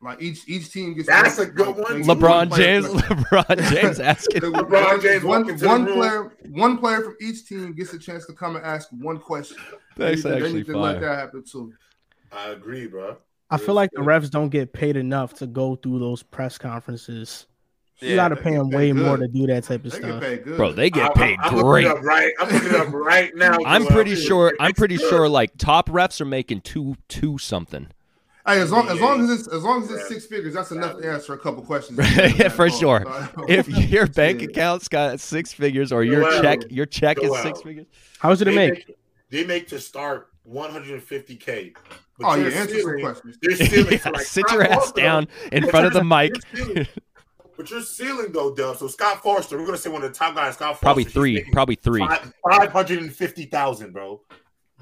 Like 0.05 0.21
each 0.23 0.47
each 0.47 0.71
team 0.71 0.95
gets 0.95 1.09
That's 1.09 1.39
a 1.39 1.47
good 1.47 1.67
like, 1.69 1.77
one. 1.79 2.01
they 2.03 2.07
get 2.07 2.19
LeBron 2.19 2.57
James. 2.57 2.87
LeBron 2.87 3.71
James 3.73 4.01
asking. 4.13 4.43
LeBron 4.43 5.01
James 5.03 5.25
one, 5.25 5.41
walking 5.43 5.57
to 5.57 5.63
the 5.63 5.69
one 5.69 5.87
player 5.87 6.37
one 6.51 6.79
player 6.79 7.01
from 7.03 7.17
each 7.21 7.47
team 7.47 7.73
gets 7.73 7.93
a 7.95 7.99
chance 7.99 8.27
to 8.27 8.33
come 8.35 8.57
and 8.57 8.65
ask 8.65 8.89
one 8.91 9.19
question. 9.19 9.57
That's 9.97 10.23
they 10.23 10.31
need, 10.31 10.39
to- 10.39 10.41
they 10.41 10.45
actually 10.45 10.53
need 10.61 10.67
to 10.67 10.79
let 10.79 11.01
that 11.01 11.19
happen 11.19 11.43
too. 11.51 11.73
I 12.33 12.49
agree, 12.51 12.87
bro. 12.87 13.17
I 13.51 13.57
feel 13.59 13.75
like 13.75 13.91
the 13.93 14.01
refs 14.01 14.31
don't 14.31 14.49
get 14.49 14.73
paid 14.73 14.97
enough 14.97 15.35
to 15.35 15.47
go 15.47 15.77
through 15.77 16.01
those 16.01 16.23
press 16.23 16.59
conferences. 16.59 17.47
you 18.01 18.09
Yeah, 18.11 18.17
got 18.17 18.29
to 18.31 18.37
pay 18.37 18.53
them 18.57 18.71
way 18.71 18.91
good. 18.91 19.05
more 19.05 19.17
to 19.17 19.29
do 19.29 19.47
that 19.47 19.65
type 19.65 19.85
of 19.85 19.93
They 19.93 20.01
get 20.01 20.07
stuff. 20.09 20.21
paid 20.21 20.45
Bro, 20.45 20.73
they 20.73 20.91
get 20.91 21.11
I- 21.11 21.15
paid 21.15 21.39
I'm 21.41 21.55
looking 21.55 21.69
great. 21.71 21.85
it 21.87 21.91
up 21.93 22.03
right. 22.03 22.33
I'm 22.41 22.49
looking 22.53 22.75
up 22.75 22.93
right 22.93 23.35
now. 23.37 23.57
I'm 23.65 23.83
Joel. 23.83 23.93
pretty 23.93 24.15
sure. 24.17 24.55
I'm 24.59 24.73
pretty 24.73 24.97
good. 24.97 25.09
sure. 25.09 25.29
Like 25.29 25.57
top 25.57 25.89
refs 25.89 26.21
are 26.21 26.25
making 26.27 26.63
two 26.63 26.97
two 27.09 27.39
something. 27.39 27.89
Hey, 28.47 28.61
as 28.61 28.71
long 28.71 28.89
as 28.91 29.01
long 29.01 29.23
as 29.23 29.31
it's 29.31 29.49
as 29.49 29.63
long 29.63 29.83
as 29.83 29.91
it's 29.91 30.07
six 30.07 30.27
figures, 30.27 30.53
that's 30.53 30.71
enough 30.71 30.99
to 31.01 31.11
answer 31.11 31.33
a 31.33 31.39
couple 31.39 31.63
questions. 31.63 31.99
Yeah, 32.17 32.49
for 32.51 32.69
sure. 32.69 33.05
If 33.49 33.69
your 33.91 34.07
bank 34.07 34.43
account's 34.43 34.87
got 34.89 35.19
six 35.21 35.53
figures 35.53 35.93
or 35.93 36.05
your 36.05 36.31
Joel. 36.31 36.43
check 36.43 36.59
your 36.71 36.85
check 36.87 37.19
is 37.19 37.25
Joel. 37.31 37.43
six 37.43 37.63
figures, 37.63 37.87
How 38.19 38.29
much 38.29 38.39
did 38.41 38.49
it 38.49 38.51
They 38.51 38.57
make? 38.71 38.97
They 39.31 39.45
make 39.47 39.69
to 39.69 39.81
start 39.81 40.29
150k. 40.51 41.75
But 42.19 42.27
Oh 42.29 42.35
your 42.35 42.51
yeah, 42.51 42.59
answer 42.59 42.81
some 42.81 43.01
questions. 43.01 43.39
Your 43.43 43.57
ceiling 43.57 43.93
Yeah, 44.05 44.11
like 44.11 44.21
sit 44.27 44.45
your 44.53 44.63
ass 44.63 44.75
Foster, 44.75 45.01
down 45.01 45.29
in 45.51 45.63
But 45.63 45.71
front 45.71 45.87
of 45.87 45.93
the 45.95 46.05
mic. 46.05 46.35
your 46.53 46.67
ceiling- 46.67 46.87
But 47.57 47.71
your 47.71 47.81
ceiling 47.83 48.31
though, 48.33 48.55
Dub. 48.55 48.77
So 48.77 48.89
Scott 48.89 49.23
Foster, 49.23 49.57
we're 49.59 49.65
gonna 49.65 49.79
say 49.79 49.89
one 49.91 50.03
of 50.05 50.13
the 50.13 50.19
top 50.19 50.35
guys. 50.35 50.55
Scott 50.55 50.73
Foster, 50.75 50.85
Probably 50.85 51.05
three, 51.05 51.45
probably 51.53 51.77
three. 51.77 52.07
Five 52.49 52.73
hundred 52.73 53.01
and 53.01 53.13
fifty 53.15 53.47
thousand, 53.47 53.93
bro. 53.93 54.21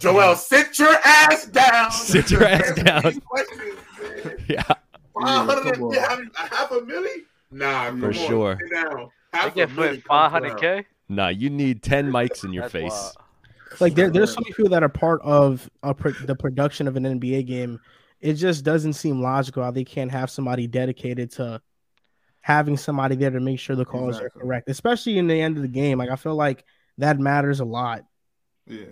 Joel, 0.02 0.18
uh-huh. 0.20 0.34
sit 0.34 0.78
your 0.78 0.94
ass 1.04 1.46
down. 1.46 1.90
Sit 1.92 2.30
your 2.30 2.44
ass 2.44 2.74
down. 2.82 3.02
These 3.02 3.20
questions, 3.20 3.78
man. 4.24 4.36
Yeah, 4.48 4.62
Five 5.20 5.46
hundred 5.48 5.74
come 5.74 5.82
on. 5.84 6.30
half 6.34 6.70
a 6.70 6.80
milli? 6.80 7.22
Nah, 7.50 7.86
come 7.88 8.00
For 8.00 8.06
on, 8.08 8.12
sure. 8.12 8.58
sit. 8.60 8.78
I 9.34 9.48
get 9.50 9.70
a 9.70 9.74
for 9.74 9.80
milli 9.82 10.02
five 10.04 10.32
comes 10.32 10.32
hundred 10.32 10.62
around. 10.64 10.82
k. 10.82 10.86
nah, 11.08 11.28
you 11.28 11.50
need 11.50 11.82
ten 11.82 12.10
mics 12.10 12.44
in 12.44 12.52
your 12.52 12.62
That's 12.64 12.72
face. 12.72 12.90
wild. 12.92 13.16
Like 13.80 13.94
there, 13.94 14.10
there's 14.10 14.34
so 14.34 14.40
many 14.40 14.52
people 14.52 14.70
that 14.70 14.82
are 14.82 14.88
part 14.88 15.22
of 15.22 15.68
a 15.82 15.94
pro- 15.94 16.12
the 16.12 16.34
production 16.36 16.86
of 16.88 16.96
an 16.96 17.04
NBA 17.04 17.46
game. 17.46 17.80
It 18.20 18.34
just 18.34 18.64
doesn't 18.64 18.92
seem 18.92 19.20
logical 19.22 19.62
how 19.64 19.70
they 19.70 19.84
can't 19.84 20.10
have 20.10 20.30
somebody 20.30 20.66
dedicated 20.66 21.30
to 21.32 21.60
having 22.42 22.76
somebody 22.76 23.16
there 23.16 23.30
to 23.30 23.40
make 23.40 23.58
sure 23.58 23.74
the 23.76 23.84
calls 23.84 24.16
Exactly. 24.16 24.26
are 24.40 24.44
correct, 24.44 24.68
especially 24.68 25.16
in 25.18 25.26
the 25.26 25.40
end 25.40 25.56
of 25.56 25.62
the 25.62 25.68
game. 25.68 25.98
Like 25.98 26.10
I 26.10 26.16
feel 26.16 26.34
like 26.34 26.64
that 26.98 27.18
matters 27.18 27.60
a 27.60 27.64
lot. 27.64 28.04
Yeah. 28.66 28.84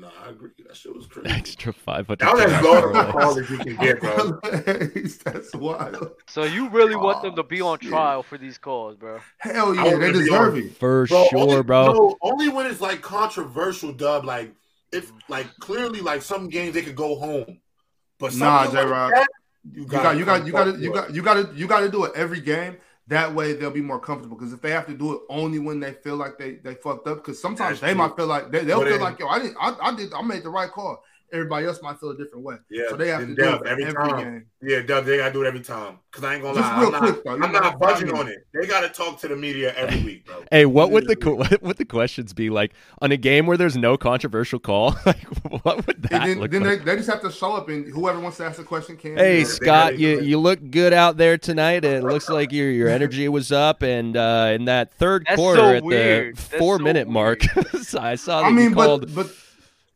Nah, 0.00 0.08
I 0.24 0.30
agree. 0.30 0.50
That 0.66 0.76
shit 0.76 0.94
was 0.94 1.06
crazy. 1.10 1.30
Extra 1.30 1.72
five 1.72 2.06
hundred. 2.06 2.20
That 2.26 2.34
was 2.34 2.52
as 2.52 2.62
low 2.62 3.32
of 3.32 3.48
a 3.48 3.52
you 3.52 3.58
can 3.58 3.76
get, 3.76 4.00
bro. 4.00 4.40
That's 5.24 5.54
wild. 5.54 6.10
So 6.28 6.44
you 6.44 6.68
really 6.68 6.96
want 6.96 7.22
them 7.22 7.32
Oh, 7.32 7.36
to 7.36 7.42
be 7.42 7.62
oh, 7.62 7.68
on 7.68 7.78
shit. 7.78 7.88
trial 7.90 8.22
for 8.22 8.36
these 8.36 8.58
calls, 8.58 8.96
bro? 8.96 9.20
Hell 9.38 9.74
yeah, 9.74 9.96
they 9.96 10.12
deserve 10.12 10.56
it. 10.56 10.76
For 10.76 11.06
Bro, 11.06 11.24
sure, 11.24 11.38
only, 11.40 11.62
bro. 11.62 11.92
no, 11.92 12.16
only 12.20 12.48
when 12.48 12.66
it's 12.66 12.80
like 12.80 13.00
controversial, 13.00 13.92
dub. 13.92 14.24
Like 14.24 14.52
if 14.92 15.12
like 15.28 15.46
clearly 15.60 16.00
like 16.00 16.22
some 16.22 16.48
games 16.48 16.74
they 16.74 16.82
could 16.82 16.96
go 16.96 17.16
home, 17.16 17.58
but 18.18 18.32
Nah, 18.34 18.64
something 18.64 18.74
like 18.74 18.86
J-Rob. 18.86 19.12
that, 19.14 19.28
You 19.72 19.84
got, 19.86 20.16
you 20.18 20.24
got, 20.24 20.46
you 20.46 20.52
got, 20.52 20.78
you 20.78 20.92
got, 20.92 21.14
you 21.14 21.22
got 21.22 21.34
to, 21.34 21.54
you 21.54 21.66
got 21.66 21.80
to 21.80 21.88
do 21.90 22.04
it 22.04 22.12
every 22.14 22.40
game. 22.40 22.76
That 23.08 23.34
way 23.34 23.52
they'll 23.52 23.70
be 23.70 23.80
more 23.82 24.00
comfortable. 24.00 24.36
Because 24.36 24.52
if 24.52 24.60
they 24.60 24.70
have 24.70 24.86
to 24.86 24.94
do 24.94 25.14
it 25.14 25.20
only 25.28 25.58
when 25.58 25.80
they 25.80 25.92
feel 25.92 26.16
like 26.16 26.38
they 26.38 26.56
they 26.56 26.74
fucked 26.74 27.06
up, 27.06 27.18
because 27.18 27.40
sometimes 27.40 27.80
That's 27.80 27.80
they 27.80 27.94
true. 27.94 27.98
might 27.98 28.16
feel 28.16 28.26
like 28.26 28.50
they, 28.50 28.64
they'll 28.64 28.80
But 28.80 28.88
feel 28.88 29.00
like 29.00 29.18
yo, 29.20 29.28
I 29.28 29.38
didn't, 29.38 29.56
I, 29.60 29.76
I 29.80 29.94
did, 29.94 30.12
I 30.12 30.22
made 30.22 30.42
the 30.42 30.50
right 30.50 30.70
call. 30.70 31.02
Everybody 31.36 31.66
else 31.66 31.80
might 31.82 31.98
feel 32.00 32.10
a 32.10 32.16
different 32.16 32.44
way. 32.44 32.56
Yeah, 32.70 32.84
so 32.88 32.96
they 32.96 33.08
have 33.08 33.20
to 33.20 33.26
and 33.26 33.36
do 33.36 33.44
it 33.44 33.62
every 33.66 33.84
every, 33.84 33.94
time. 33.94 34.18
game. 34.22 34.46
Yeah, 34.62 34.80
Dub, 34.82 35.04
they 35.04 35.18
gotta 35.18 35.32
do 35.32 35.42
it 35.44 35.46
every 35.46 35.60
time. 35.60 35.98
Cause 36.10 36.24
I 36.24 36.34
ain't 36.34 36.42
gonna 36.42 36.58
Just 36.58 36.72
lie, 36.72 36.78
real 36.80 36.86
I'm 36.86 36.92
not, 36.92 37.00
quick, 37.02 37.24
though, 37.24 37.36
you 37.36 37.42
I'm 37.44 37.52
not 37.52 37.62
five 37.64 37.78
budging 37.78 38.10
on 38.16 38.26
it. 38.28 38.38
They 38.54 38.66
gotta 38.66 38.88
talk 38.88 39.20
to 39.20 39.28
the 39.28 39.36
media 39.36 39.74
every 39.76 40.02
week, 40.02 40.24
bro. 40.26 40.42
Hey, 40.50 40.64
what 40.64 40.90
would 40.90 41.06
the 41.06 41.14
what 41.34 41.62
would 41.62 41.76
the 41.76 41.84
questions 41.84 42.32
be 42.32 42.48
like 42.48 42.72
on 43.02 43.12
a 43.12 43.18
game 43.18 43.46
where 43.46 43.58
there's 43.58 43.76
no 43.76 43.96
controversial 43.98 44.58
call? 44.58 44.96
Like, 45.06 45.24
what 45.62 45.86
would 45.86 46.02
that 46.04 46.12
And 46.12 46.30
then, 46.30 46.40
look 46.40 46.50
then 46.50 46.62
like? 46.64 46.78
they, 46.80 46.84
they 46.84 46.96
just 46.96 47.08
have 47.10 47.20
to 47.20 47.30
show 47.30 47.52
up, 47.54 47.68
and 47.68 47.86
whoever 47.92 48.18
wants 48.18 48.38
to 48.38 48.44
ask 48.46 48.58
a 48.58 48.64
question 48.64 48.96
can. 48.96 49.16
Hey 49.18 49.38
you 49.38 49.44
know, 49.44 49.48
Scott, 49.50 49.98
you, 49.98 50.20
you 50.20 50.38
look 50.38 50.70
good 50.70 50.92
out 50.92 51.16
there 51.18 51.36
tonight. 51.38 51.84
It 51.84 52.02
looks 52.02 52.28
like 52.30 52.50
your 52.50 52.70
your 52.70 52.88
energy 52.88 53.28
was 53.28 53.52
up, 53.52 53.82
and 53.82 54.16
uh, 54.16 54.52
in 54.54 54.64
that 54.64 54.92
third 54.94 55.24
That's 55.28 55.36
quarter 55.36 55.60
so 55.60 55.74
at 55.74 55.84
weird. 55.84 56.36
the 56.36 56.40
That's 56.42 56.58
four 56.58 56.78
so 56.78 56.84
minute 56.84 57.08
mark, 57.08 57.42
I 58.00 58.14
saw 58.16 58.40
that 58.40 58.46
I 58.46 58.50
mean, 58.50 58.70
you 58.70 58.74
called. 58.74 59.02
but 59.02 59.14
but 59.14 59.26
they're, 59.26 59.34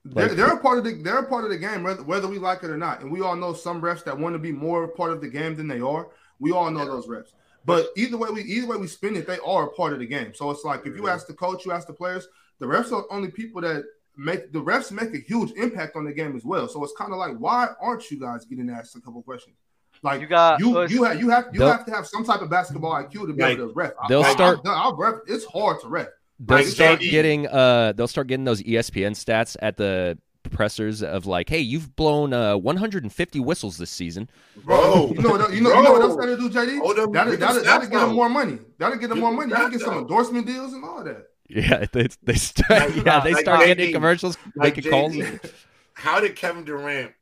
like- 0.04 0.32
they're 0.32 0.52
a 0.54 0.58
part 0.60 0.78
of 0.78 0.84
the 0.84 0.94
they're 0.94 1.18
a 1.18 1.28
part 1.28 1.44
of 1.44 1.50
the 1.50 1.58
game, 1.58 1.82
whether, 1.82 2.02
whether 2.02 2.28
we 2.28 2.38
like 2.38 2.62
it 2.62 2.70
or 2.70 2.78
not. 2.78 3.00
And 3.02 3.10
we 3.12 3.20
all 3.20 3.36
know 3.36 3.52
some 3.52 3.80
refs 3.82 4.04
that 4.04 4.18
want 4.18 4.34
to 4.34 4.38
be 4.38 4.52
more 4.52 4.88
part 4.88 5.12
of 5.12 5.20
the 5.20 5.28
game 5.28 5.56
than 5.56 5.68
they 5.68 5.80
are. 5.80 6.08
We 6.38 6.52
all 6.52 6.70
know 6.70 6.84
those 6.86 7.06
refs. 7.06 7.32
But 7.66 7.88
either 7.96 8.16
way 8.16 8.30
we 8.30 8.42
either 8.42 8.66
way 8.66 8.78
we 8.78 8.86
spin 8.86 9.16
it, 9.16 9.26
they 9.26 9.38
are 9.44 9.64
a 9.66 9.72
part 9.72 9.92
of 9.92 9.98
the 9.98 10.06
game. 10.06 10.32
So 10.34 10.50
it's 10.50 10.64
like 10.64 10.86
if 10.86 10.96
you 10.96 11.08
ask 11.08 11.26
the 11.26 11.34
coach, 11.34 11.66
you 11.66 11.72
ask 11.72 11.86
the 11.86 11.92
players, 11.92 12.26
the 12.58 12.66
refs 12.66 12.92
are 12.92 13.04
only 13.10 13.30
people 13.30 13.60
that 13.60 13.84
make 14.16 14.52
the 14.52 14.62
refs 14.62 14.90
make 14.90 15.14
a 15.14 15.18
huge 15.18 15.52
impact 15.52 15.96
on 15.96 16.04
the 16.04 16.12
game 16.12 16.34
as 16.34 16.44
well. 16.44 16.66
So 16.68 16.82
it's 16.82 16.94
kind 16.96 17.12
of 17.12 17.18
like, 17.18 17.36
why 17.36 17.68
aren't 17.80 18.10
you 18.10 18.18
guys 18.18 18.44
getting 18.46 18.70
asked 18.70 18.96
a 18.96 19.00
couple 19.00 19.22
questions? 19.22 19.56
Like 20.02 20.22
You 20.22 20.26
got 20.28 20.60
you 20.60 20.78
us- 20.78 20.90
you 20.90 21.02
have 21.04 21.20
you 21.20 21.28
have 21.28 21.48
you 21.52 21.60
have 21.62 21.84
to 21.84 21.90
have 21.92 22.06
some 22.06 22.24
type 22.24 22.40
of 22.40 22.48
basketball 22.48 22.92
IQ 22.92 23.12
to 23.26 23.32
be 23.34 23.42
Like, 23.42 23.58
able 23.58 23.68
to 23.68 23.74
ref. 23.74 23.92
I- 24.02 24.08
they'll 24.08 24.22
I- 24.22 24.32
start- 24.32 24.60
I, 24.64 24.70
I 24.70 24.92
ref. 24.96 25.16
It's 25.26 25.44
hard 25.44 25.80
to 25.82 25.88
ref. 25.88 26.08
They'll 26.40 26.58
like 26.58 26.66
start 26.66 27.00
JD. 27.00 27.10
getting 27.10 27.46
uh 27.46 27.92
they'll 27.92 28.08
start 28.08 28.26
getting 28.26 28.44
those 28.44 28.62
ESPN 28.62 29.12
stats 29.12 29.56
at 29.62 29.76
the 29.76 30.18
pressers 30.50 31.02
of 31.02 31.26
like, 31.26 31.48
hey, 31.48 31.58
you've 31.60 31.94
blown 31.94 32.32
uh 32.32 32.56
150 32.56 33.40
whistles 33.40 33.76
this 33.76 33.90
season. 33.90 34.28
Bro, 34.64 35.12
You 35.14 35.22
know 35.22 35.30
what? 35.30 35.52
You 35.52 35.60
know, 35.60 35.74
you 35.74 35.82
know 35.82 35.92
what 35.92 36.02
else 36.02 36.16
Bro. 36.16 36.26
that'll 36.34 36.48
do, 36.48 36.50
JD? 36.50 36.78
Hold 36.80 36.96
them- 36.96 37.12
That'll, 37.12 37.30
get 37.36 37.40
them 37.40 37.48
that'll, 37.48 37.62
that'll 37.64 37.88
get 37.90 38.00
them 38.00 38.14
more 38.16 38.28
money. 38.28 38.58
That'll 38.78 38.98
get 38.98 39.10
them 39.10 39.20
more 39.20 39.32
money. 39.32 39.52
They'll 39.54 39.68
get 39.68 39.80
some 39.80 39.98
endorsement 39.98 40.46
deals 40.46 40.72
and 40.72 40.82
all 40.84 41.04
that. 41.04 41.26
Yeah, 41.48 41.84
they 41.92 42.08
they 42.22 42.34
start 42.34 42.70
Like- 42.96 43.04
yeah 43.06 43.20
they 43.20 43.32
like 43.34 43.42
start 43.44 43.66
getting 43.66 43.90
JD. 43.90 43.92
commercials, 43.92 44.38
like 44.56 44.76
making 44.76 44.90
calls. 44.90 45.14
How 45.94 46.20
did 46.20 46.34
Kevin 46.36 46.64
Durant 46.64 47.12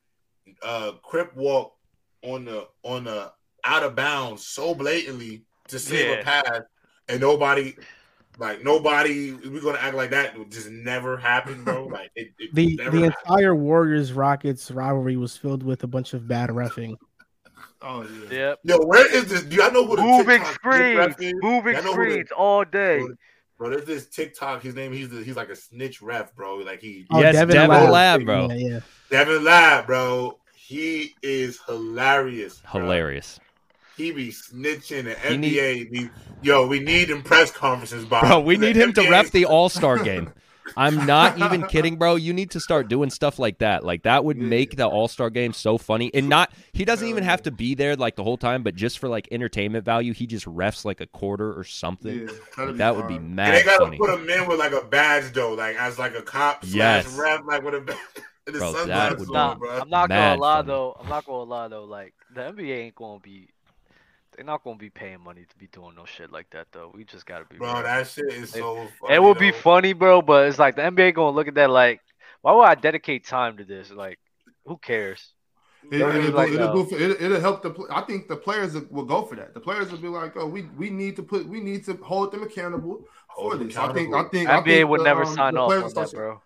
uh 0.62 0.93
crip 1.03 1.35
walk 1.36 1.74
on 2.23 2.45
the 2.45 2.69
on 2.82 3.05
the 3.05 3.32
out 3.65 3.82
of 3.82 3.95
bounds 3.97 4.47
so 4.47 4.74
blatantly 4.74 5.45
to 5.69 5.78
save 5.78 6.09
Yeah. 6.09 6.15
a 6.20 6.24
pass 6.24 6.61
and 7.09 7.20
nobody 7.20 7.74
like 8.39 8.62
nobody 8.62 9.32
we're 9.32 9.60
gonna 9.60 9.78
act 9.78 9.94
like 9.94 10.10
that 10.10 10.39
would 10.39 10.51
just 10.51 10.70
never 10.70 11.16
happened, 11.16 11.65
bro. 11.65 11.86
Like 11.93 12.10
it, 12.15 12.28
it 12.39 12.55
The 12.55 12.77
the 12.77 12.82
happened. 12.85 13.05
entire 13.05 13.55
Warriors 13.55 14.12
Rockets 14.12 14.70
rivalry 14.70 15.16
was 15.16 15.36
filled 15.36 15.62
with 15.62 15.82
a 15.85 15.86
bunch 15.86 16.15
of 16.15 16.27
bad 16.28 16.51
refing. 16.51 16.94
Oh 17.82 18.06
yeah. 18.31 18.36
Yep. 18.39 18.59
Yo, 18.65 18.78
where 18.86 19.15
is 19.15 19.27
this? 19.27 19.43
Do 19.43 19.56
y'all 19.56 19.73
know 19.73 19.86
who 19.86 19.97
the 19.97 20.02
Moving 20.02 20.39
TikTok 20.40 20.55
screens, 20.55 21.16
moving 21.43 21.74
Y'all 21.74 21.85
know 21.85 21.93
who 21.94 22.05
the- 22.05 22.10
screens 22.10 22.28
all 22.36 22.65
day. 22.65 22.98
Bro, 22.98 23.15
Bro, 23.59 23.70
there's 23.70 23.85
this 23.86 24.06
TikTok. 24.09 24.62
His 24.62 24.77
name, 24.77 24.93
he's 24.93 25.09
the, 25.09 25.20
he's 25.24 25.35
like 25.35 25.48
a 25.48 25.56
snitch 25.56 26.01
ref, 26.01 26.32
bro. 26.36 26.59
Like 26.59 26.81
he 26.81 27.06
Oh, 27.10 27.19
yes, 27.20 27.35
Devin 27.35 27.55
Devin, 27.56 27.70
Lab. 27.70 27.90
Lab, 27.90 28.24
bro. 28.24 28.48
Yeah, 28.51 28.55
yeah. 28.74 28.81
Devin 29.10 29.43
Lab, 29.43 29.86
bro. 29.86 30.39
He 30.55 31.15
is 31.23 31.59
hilarious. 31.66 32.60
bro. 32.70 32.82
Hilarious. 32.82 33.40
He 33.99 34.12
be 34.12 34.29
snitching 34.29 35.05
the 35.05 35.15
He 35.29 35.37
need- 35.37 35.53
NBA. 35.59 35.91
be- 35.91 36.11
yo, 36.41 36.66
we 36.66 36.81
need 36.81 37.11
him 37.11 37.23
press 37.23 37.51
conferences, 37.51 38.05
Bob. 38.07 38.25
Bro, 38.27 38.41
we 38.41 38.57
need 38.57 38.77
him 38.77 38.93
to 38.95 39.01
NBA 39.03 39.11
ref 39.11 39.31
the 39.33 39.45
All 39.45 39.69
Star 39.69 39.99
game. 39.99 40.33
I'm 40.77 41.07
not 41.07 41.39
even 41.39 41.62
kidding, 41.69 41.97
bro. 41.97 42.16
You 42.16 42.33
need 42.35 42.51
to 42.51 42.61
start 42.61 42.89
doing 42.89 43.09
stuff 43.11 43.39
like 43.39 43.59
that. 43.59 43.85
Like 43.85 44.03
that 44.03 44.25
would 44.25 44.37
make 44.37 44.77
the 44.77 44.87
All 44.87 45.09
Star 45.09 45.31
game 45.31 45.53
so 45.55 45.79
funny. 45.79 46.11
And 46.15 46.29
not 46.29 46.53
he 46.75 46.85
doesn't 46.85 47.09
even 47.09 47.25
have 47.25 47.43
to 47.45 47.51
be 47.51 47.75
there 47.75 47.97
like 47.97 48.16
the 48.16 48.23
whole 48.23 48.37
time, 48.37 48.62
but 48.62 48.75
just 48.77 48.99
for 48.99 49.09
like 49.09 49.27
entertainment 49.33 49.85
value, 49.85 50.12
he 50.12 50.27
just 50.27 50.45
refs 50.47 50.85
like 50.85 51.01
a 51.01 51.07
quarter 51.07 51.59
or 51.59 51.65
something. 51.65 52.20
Yeah, 52.29 52.33
that'd 52.57 52.77
that 52.79 52.95
would 52.97 53.09
be 53.09 53.15
fire. 53.15 53.23
And 53.23 53.35
mad 53.37 53.55
they 53.55 53.62
gotta 53.65 53.85
funny. 53.87 53.97
put 53.99 54.11
him 54.11 54.29
in 54.29 54.47
with 54.47 54.59
like 54.59 54.73
a 54.73 54.85
badge 54.85 55.33
though, 55.33 55.55
like 55.55 55.75
as 55.77 55.99
like 55.99 56.15
a 56.15 56.23
cop 56.23 56.61
Yes. 56.65 57.07
slash 57.07 57.19
ref, 57.19 57.47
like 57.47 57.62
with 57.65 57.75
a 57.75 57.81
badge. 57.81 57.97
and 58.47 58.55
the 58.55 58.59
Bro, 58.61 58.73
that 58.73 58.79
sunglasses 58.79 59.19
would 59.29 59.37
on, 59.37 59.59
be 59.59 59.65
Nah, 59.65 59.66
bro. 59.73 59.81
I'm 59.81 59.89
not 59.91 60.09
Mad 60.11 60.29
gonna 60.33 60.41
lie 60.43 60.57
funny. 60.59 60.66
though. 60.69 60.97
I'm 61.01 61.09
not 61.09 61.25
gonna 61.25 61.43
lie 61.45 61.69
though. 61.69 61.85
Like 61.85 62.15
the 62.35 62.41
NBA 62.43 62.77
ain't 62.79 62.95
gonna 62.95 63.20
be. 63.20 63.49
They're 64.39 64.47
not 64.47 64.62
gonna 64.62 64.77
be 64.77 64.89
paying 64.89 65.20
money 65.20 65.44
to 65.51 65.56
be 65.56 65.66
doing 65.66 65.97
no 65.97 66.05
shit 66.05 66.31
like 66.31 66.48
that 66.51 66.69
though. 66.70 66.93
We 66.94 67.02
just 67.02 67.27
gotta 67.27 67.44
be. 67.44 67.56
Bro, 67.56 67.74
real. 67.74 67.82
that 67.82 68.06
shit 68.06 68.27
is 68.27 68.52
so. 68.52 68.86
Funny, 69.01 69.15
it 69.16 69.20
would 69.20 69.36
be 69.36 69.51
funny, 69.51 69.94
bro, 69.94 70.23
but 70.23 70.47
it's 70.47 70.60
like 70.60 70.77
the 70.77 70.82
NBA 70.82 71.16
gonna 71.16 71.35
look 71.35 71.48
at 71.48 71.56
that 71.56 71.70
like, 71.70 72.01
why 72.43 72.52
would 72.52 72.62
I 72.62 72.77
dedicate 72.77 73.27
time 73.27 73.56
to 73.56 73.65
this? 73.65 73.90
Like, 73.90 74.20
who 74.65 74.77
cares? 74.77 75.32
It, 75.90 76.05
will 76.05 76.12
be 76.12 76.28
like, 76.28 76.52
it'll, 76.52 76.73
go 76.73 76.85
for- 76.85 76.94
it'll, 76.94 77.20
it'll 77.20 77.40
help 77.40 77.62
the. 77.62 77.74
I 77.90 78.02
think 78.02 78.28
the 78.28 78.36
players 78.36 78.74
will 78.74 79.05
go 79.05 79.24
for 79.24 79.35
that. 79.35 79.55
The 79.55 79.60
players 79.60 79.90
will 79.90 79.98
be 79.98 80.06
like, 80.06 80.36
"Oh, 80.36 80.47
we 80.47 80.62
we 80.77 80.89
need 80.89 81.16
to 81.16 81.24
put 81.24 81.44
we 81.44 81.60
need 81.60 81.85
to 81.86 81.94
hold 81.94 82.31
them 82.31 82.44
accountable 82.44 83.06
Hold 83.27 83.55
for 83.55 83.59
them 83.59 83.66
this." 83.66 83.77
I 83.77 83.93
think 83.93 84.15
I 84.15 84.20
accountable. 84.20 84.31
think 84.31 84.48
I 84.48 84.60
NBA 84.60 84.65
think 84.65 84.89
would 84.90 85.01
the, 85.01 85.05
never 85.05 85.24
um, 85.24 85.35
sign 85.35 85.56
off 85.56 85.73
on 85.73 85.93
that, 85.94 86.12
bro. 86.12 86.40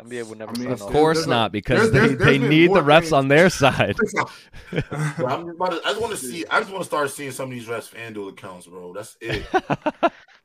NBA 0.00 0.28
would 0.28 0.38
never 0.38 0.50
I 0.52 0.54
mean, 0.54 0.62
sign 0.62 0.72
it's- 0.72 0.80
off. 0.82 0.88
Of 0.88 0.92
course 0.94 1.16
there's 1.18 1.26
not, 1.26 1.50
because 1.52 1.90
there's- 1.90 2.10
they, 2.10 2.14
there's 2.14 2.40
they 2.40 2.48
need 2.48 2.70
the 2.72 2.80
refs 2.82 3.00
things- 3.00 3.12
on 3.12 3.28
their 3.28 3.50
side. 3.50 3.96
Bro, 4.70 4.80
I'm 5.26 5.44
just 5.46 5.56
about 5.56 5.70
to, 5.72 5.80
I 5.84 5.90
just 5.90 6.00
want 6.00 6.12
to 6.12 6.16
see. 6.18 6.44
I 6.46 6.60
just 6.60 6.70
want 6.70 6.82
to 6.82 6.86
start 6.86 7.10
seeing 7.10 7.30
some 7.32 7.46
of 7.46 7.50
these 7.50 7.66
refs 7.66 7.88
FanDuel 7.92 8.28
accounts, 8.30 8.66
bro. 8.66 8.92
That's 8.92 9.16
it. 9.20 9.44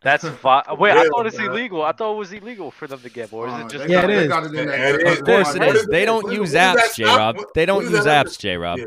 That's 0.02 0.28
fine. 0.28 0.64
Wait, 0.78 0.92
I 0.92 1.04
Real, 1.04 1.12
thought 1.12 1.28
it's 1.28 1.36
bro. 1.38 1.46
illegal. 1.54 1.82
I 1.84 1.92
thought 1.92 2.14
it 2.14 2.18
was 2.18 2.32
illegal 2.34 2.72
for 2.72 2.88
them 2.88 3.00
to 3.02 3.10
get, 3.10 3.32
or 3.32 3.48
is 3.48 3.54
it 3.60 3.70
just? 3.70 3.90
Yeah, 3.90 4.02
got- 4.02 4.10
it 4.10 4.14
they 4.16 4.24
is. 4.24 4.28
got 4.28 4.44
it 4.44 4.46
in 4.48 4.54
that- 4.56 4.66
Yeah, 4.80 4.90
it 4.90 4.92
that- 5.04 5.08
is. 5.14 5.20
Of 5.20 5.26
course 5.26 5.56
it 5.56 5.60
What 5.60 5.76
is. 5.76 5.82
is 5.82 5.88
They 5.88 6.06
don't 6.06 6.32
use 6.32 6.54
apps, 6.54 6.74
that 6.76 6.94
J? 6.96 7.04
Rob. 7.06 7.38
They 7.54 7.66
don't 7.66 7.84
use 7.84 8.06
apps, 8.06 8.40
J 8.40 8.58
Rob. 8.58 8.80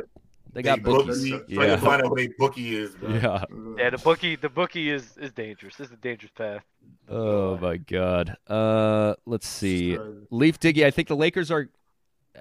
Yeah. 0.65 0.77
They 0.77 0.83
got 0.83 0.83
They 0.83 0.91
bookies. 0.91 1.31
bookie. 1.31 1.55
Yeah. 1.55 1.67
To 1.67 1.79
find 1.79 2.03
out 2.03 2.11
what 2.11 2.21
a 2.21 2.29
bookie 2.39 2.77
is, 2.77 2.95
bro. 2.95 3.11
Yeah. 3.11 3.45
Yeah, 3.79 3.91
the 3.91 3.99
bookie, 3.99 4.37
the 4.37 4.49
bookie 4.49 4.91
is 4.91 5.17
is 5.19 5.33
dangerous. 5.33 5.77
This 5.77 5.89
is 5.89 5.93
a 5.93 5.97
dangerous 5.97 6.33
path. 6.35 6.63
Oh 7.09 7.57
my 7.59 7.77
god. 7.77 8.37
Uh, 8.47 9.15
let's 9.27 9.47
see. 9.47 9.99
Leaf 10.31 10.59
Diggy. 10.59 10.85
I 10.85 10.91
think 10.91 11.09
the 11.09 11.17
Lakers 11.17 11.51
are. 11.51 11.69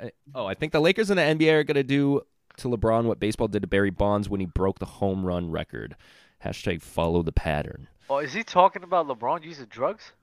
uh, 0.02 0.10
Oh, 0.34 0.46
I 0.46 0.54
think 0.54 0.72
the 0.72 0.80
Lakers 0.80 1.10
and 1.10 1.20
the 1.20 1.24
NBA 1.24 1.54
are 1.54 1.64
gonna 1.64 1.84
do 1.84 2.22
to 2.58 2.68
LeBron 2.70 3.04
what 3.06 3.20
baseball 3.20 3.48
did 3.50 3.62
to 3.64 3.68
Barry 3.68 3.90
Bonds 3.90 4.30
when 4.30 4.40
he 4.40 4.46
broke 4.46 4.80
the 4.80 4.86
home 4.86 5.26
run 5.26 5.52
record. 5.52 5.96
Hashtag 6.44 6.82
follow 6.82 7.22
the 7.24 7.32
pattern. 7.34 7.88
Oh, 8.10 8.20
is 8.20 8.34
he 8.34 8.44
talking 8.44 8.84
about 8.84 9.08
LeBron 9.08 9.44
using 9.44 9.66
drugs? 9.66 10.14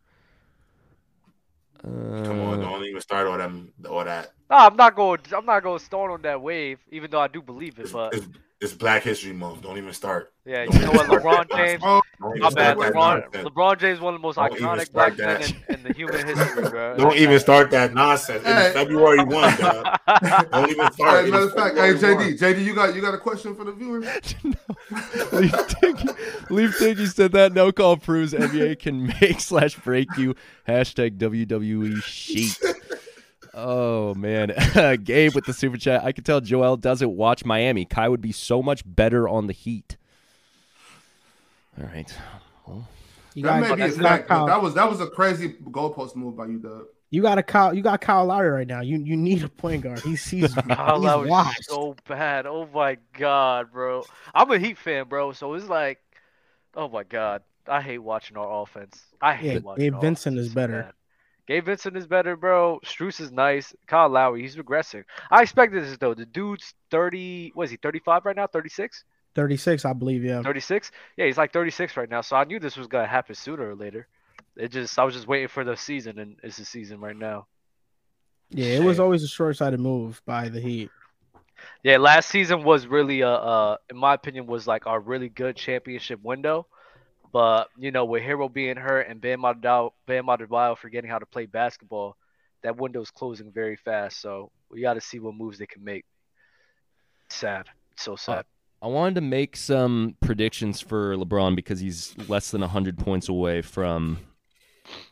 Uh, 1.85 2.23
Come 2.25 2.41
on, 2.41 2.61
don't 2.61 2.85
even 2.85 3.01
start 3.01 3.27
all 3.27 3.39
them, 3.39 3.73
all 3.89 4.05
that. 4.05 4.33
No, 4.49 4.57
I'm 4.57 4.77
not 4.77 4.95
going. 4.95 5.21
I'm 5.37 5.47
not 5.47 5.63
going 5.63 5.79
to 5.79 5.85
start 5.85 6.11
on 6.11 6.23
that 6.23 6.41
wave, 6.41 6.79
even 6.91 7.11
though 7.11 7.21
I 7.21 7.29
do 7.29 7.43
believe 7.43 7.79
it. 7.79 7.83
It's, 7.83 7.93
But 7.93 8.15
it's, 8.15 8.27
it's 8.63 8.73
Black 8.73 9.03
History 9.03 9.33
Month. 9.33 9.63
Don't 9.63 9.77
even 9.77 9.93
start. 9.93 10.33
yeah, 10.45 10.63
you 10.63 10.79
know 10.79 10.93
what, 10.93 11.07
LeBron 11.09 11.51
James. 11.57 11.83
Oh, 11.85 12.01
My 12.21 12.49
bad. 12.51 12.77
LeBron, 12.77 12.95
nonsense. 12.95 13.49
LeBron 13.49 13.81
James, 13.81 14.01
one 14.01 14.15
of 14.15 14.21
the 14.21 14.23
most 14.23 14.37
Don't 14.37 14.53
iconic 14.53 14.93
black 14.93 15.19
men 15.19 15.43
in, 15.43 15.75
in 15.75 15.83
the 15.83 15.93
human 15.93 16.25
history, 16.25 16.69
bro. 16.71 16.97
Don't 16.99 17.17
even 17.17 17.41
start 17.41 17.73
that 17.73 17.93
nonsense. 17.93 18.45
Hey. 18.45 18.67
It's 18.67 18.75
February 18.75 19.25
one, 19.25 19.57
dog. 19.57 19.99
Don't 20.53 20.71
even 20.71 20.93
start. 20.93 21.23
Hey, 21.23 21.29
It 21.29 21.31
matter 21.33 21.47
of 21.47 21.55
fact, 21.55 21.77
hey 21.77 21.93
February 21.95 22.35
JD, 22.35 22.39
JD, 22.39 22.65
you 22.65 22.75
got 22.75 22.95
you 22.95 23.03
got 23.03 23.15
a 23.15 23.19
question 23.19 23.57
for 23.57 23.65
the 23.65 23.73
viewers? 23.73 24.05
Leaf 25.33 25.53
Tiggy, 25.69 26.51
Leaf 26.51 26.79
Tiggy 26.79 27.07
said 27.07 27.33
that 27.33 27.53
no 27.53 27.73
call 27.73 27.97
proves 27.97 28.33
NBA 28.33 28.79
can 28.79 29.13
make 29.21 29.41
slash 29.41 29.75
break 29.75 30.07
you. 30.17 30.37
Hashtag 30.69 31.19
WWE 31.19 32.01
sheet. 32.05 32.57
Oh 33.55 34.15
man, 34.15 34.53
Gabe 35.05 35.35
with 35.35 35.45
the 35.45 35.53
super 35.53 35.77
chat. 35.77 36.05
I 36.05 36.13
can 36.13 36.25
tell 36.25 36.41
Joel 36.41 36.77
doesn't 36.79 37.11
watch 37.11 37.45
Miami. 37.45 37.85
Kai 37.85 38.09
would 38.09 38.23
be 38.23 38.33
so 38.33 38.63
much 38.63 38.83
better 38.87 39.29
on 39.29 39.47
the 39.47 39.53
Heat. 39.53 39.97
All 41.79 41.87
right. 41.87 42.13
You 43.35 43.43
That 43.43 43.61
got, 43.61 43.61
may 43.61 43.73
be 43.75 43.83
you, 43.83 43.97
got 44.03 44.27
fact, 44.27 44.29
Kyle, 44.29 44.47
that 44.47 44.61
was 44.63 44.75
that 44.75 44.89
was 44.89 45.01
a 45.01 45.07
crazy 45.07 45.55
goalpost 45.71 46.17
move 46.17 46.37
by 46.37 46.47
you, 46.47 46.59
Doug. 46.59 46.87
you 47.11 47.23
got 47.23 47.39
a 47.39 47.43
Kyle. 47.43 47.75
You 47.75 47.83
got 47.83 48.01
Kyle 48.01 48.25
Lowry 48.27 48.51
right 48.51 48.67
now. 48.67 48.81
You 48.81 48.99
you 48.99 49.17
need 49.17 49.43
a 49.43 49.49
point 49.49 49.83
guard. 49.83 50.01
He's 50.05 50.25
he's, 50.29 50.59
he's 50.59 50.79
Oh, 50.79 51.01
that 51.01 51.23
washed. 51.25 51.65
so 51.69 51.97
bad. 52.09 52.47
Oh 52.47 52.69
my 52.73 52.99
god, 53.15 53.73
bro. 53.73 54.07
I'm 54.35 54.51
a 54.51 54.59
Heat 54.59 54.79
fan, 54.79 55.09
bro. 55.09 55.33
So 55.33 55.55
it's 55.55 55.67
like, 55.69 56.01
oh 56.75 56.89
my 56.89 57.05
god, 57.05 57.43
I 57.67 57.81
hate 57.83 57.99
watching 57.99 58.37
our 58.37 58.63
offense. 58.63 59.03
I 59.21 59.35
hate 59.35 59.55
Yeah, 59.55 59.59
watching. 59.61 59.93
Gabe 59.93 59.95
our 59.95 60.01
Vincent 60.01 60.37
offense. 60.37 60.39
is 60.39 60.53
It's 60.55 60.55
better. 60.55 60.89
Gabe 61.53 61.67
Vincent 61.67 61.99
is 61.99 62.07
better, 62.07 62.35
bro. 62.35 62.81
Strus 62.83 63.21
is 63.21 63.31
nice. 63.31 63.75
Kyle 63.87 64.09
Lowry, 64.09 64.41
he's 64.41 64.57
regressing. 64.57 65.05
I 65.31 65.43
expected 65.43 65.85
this 65.85 65.99
though. 65.99 66.15
The 66.15 66.25
dude's 66.25 66.73
30. 66.91 67.53
What 67.55 67.65
is 67.65 67.71
he? 67.73 67.77
35 67.77 68.25
right 68.25 68.35
now? 68.35 68.47
36? 68.47 69.05
Thirty 69.35 69.59
six, 69.59 69.85
I 69.85 69.93
believe. 69.93 70.25
Yeah. 70.25 70.41
36? 70.43 70.91
Yeah, 71.19 71.27
he's 71.27 71.37
like 71.37 71.53
36 71.53 71.99
right 71.99 72.09
now. 72.09 72.23
So 72.23 72.37
I 72.37 72.45
knew 72.45 72.59
this 72.59 72.79
was 72.79 72.87
gonna 72.87 73.07
happen 73.07 73.35
sooner 73.35 73.69
or 73.69 73.75
later. 73.75 74.09
It 74.57 74.69
just 74.69 74.99
I 74.99 75.05
was 75.05 75.15
just 75.15 75.29
waiting 75.29 75.49
for 75.49 75.63
the 75.63 75.77
season, 75.77 76.19
and 76.19 76.37
it's 76.43 76.57
the 76.57 76.65
season 76.65 77.01
right 77.01 77.17
now. 77.17 77.47
Yeah, 78.49 78.69
it 78.69 78.83
was 78.83 78.99
always 78.99 79.23
a 79.23 79.29
short 79.29 79.59
sighted 79.59 79.81
move 79.81 80.23
by 80.25 80.49
the 80.49 80.61
Heat. 80.61 80.91
Yeah, 81.83 81.99
last 81.99 82.31
season 82.31 82.65
was 82.65 82.87
really 82.87 83.23
uh 83.23 83.29
uh 83.29 83.77
in 83.91 83.99
my 83.99 84.15
opinion 84.15 84.47
was 84.47 84.67
like 84.67 84.87
our 84.87 85.01
really 85.01 85.29
good 85.29 85.57
championship 85.57 86.21
window. 86.23 86.67
But 87.33 87.69
you 87.79 87.91
know, 87.91 88.05
with 88.05 88.23
Herro 88.23 88.53
being 88.53 88.77
hurt 88.77 89.09
and 89.09 89.21
Bam 89.21 89.41
Adebayo, 89.41 89.93
Bam 90.07 90.27
Adebayo 90.27 90.77
forgetting 90.77 91.11
how 91.11 91.19
to 91.19 91.27
play 91.27 91.47
basketball, 91.47 92.17
that 92.63 92.77
window's 92.77 93.11
closing 93.11 93.51
very 93.51 93.77
fast. 93.77 94.21
So 94.21 94.51
we 94.71 94.83
got 94.83 94.95
to 94.95 95.01
see 95.01 95.19
what 95.19 95.35
moves 95.35 95.59
they 95.59 95.67
can 95.67 95.83
make. 95.83 96.05
Sad, 97.31 97.67
so 97.97 98.17
sad. 98.17 98.45
I 98.83 98.89
wanted 98.89 99.15
to 99.15 99.21
make 99.21 99.57
some 99.57 100.17
predictions 100.21 100.81
for 100.81 101.17
LeBron 101.17 101.57
because 101.57 101.81
he's 101.81 102.15
less 102.29 102.51
than 102.51 102.61
100 102.61 102.99
points 102.99 103.29
away 103.29 103.63
from 103.63 104.19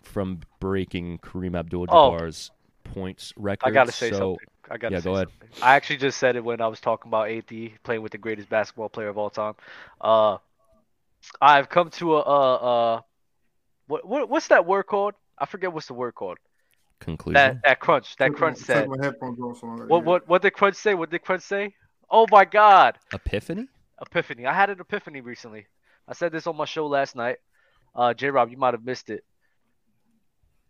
from 0.03 0.41
breaking 0.59 1.19
Kareem 1.19 1.57
Abdul-Jabbar's 1.57 2.51
points 2.83 3.33
record. 3.37 3.67
Oh. 3.67 3.71
I 3.71 3.73
gotta 3.73 3.93
say 3.93 4.11
so, 4.11 4.19
something. 4.19 4.39
I 4.71 4.77
gotta 4.77 4.95
yeah, 4.97 5.01
say 5.01 5.05
go 5.05 5.15
ahead. 5.15 5.29
something. 5.29 5.63
I 5.63 5.77
actually 5.77 5.99
just 5.99 6.19
said 6.19 6.37
it 6.37 6.45
when 6.45 6.61
I 6.61 6.67
was 6.67 6.81
talking 6.81 7.09
about 7.09 7.31
AD 7.31 7.53
playing 7.85 8.03
with 8.03 8.13
the 8.13 8.19
greatest 8.19 8.49
basketball 8.49 8.89
player 8.89 9.09
of 9.09 9.17
all 9.17 9.31
time. 9.31 9.55
Uh, 10.01 10.39
I've 11.41 11.69
come 11.69 11.91
to 11.91 12.17
a 12.17 12.21
uh 12.21 12.55
uh, 12.55 13.01
what 13.87 14.07
what 14.07 14.29
what's 14.29 14.49
that 14.49 14.67
word 14.67 14.85
called? 14.85 15.15
I 15.39 15.47
forget 15.47 15.73
what's 15.73 15.87
the 15.87 15.95
word 15.95 16.15
called. 16.15 16.39
Conclusion. 17.01 17.35
That 17.35 17.63
that 17.65 17.81
crunch. 17.81 18.17
That 18.17 18.35
crunch 18.35 18.59
said. 18.59 18.89
my 18.89 18.97
headphones 19.03 19.41
off, 19.41 19.59
so 19.59 19.69
I 19.69 19.77
gotta 19.77 19.87
What 19.87 20.05
what 20.05 20.29
what 20.29 20.43
did 20.43 20.53
crunch 20.53 20.77
say? 20.77 20.95
What 20.95 21.11
did 21.11 21.23
crunch 21.23 21.43
say? 21.43 21.75
Oh 22.11 22.27
my 22.31 22.45
God! 22.45 22.99
Epiphany? 23.13 23.69
Epiphany. 24.01 24.47
I 24.47 24.53
had 24.53 24.71
an 24.71 24.81
epiphany 24.81 25.21
recently. 25.21 25.67
I 26.09 26.13
said 26.13 26.33
this 26.33 26.47
on 26.47 26.57
my 26.57 26.65
show 26.65 26.87
last 26.87 27.15
night. 27.17 27.39
Uh, 27.95 28.15
J 28.15 28.31
Rob, 28.31 28.51
you 28.51 28.57
might 28.57 28.75
have 28.75 28.85
missed 28.85 29.11
it. 29.11 29.25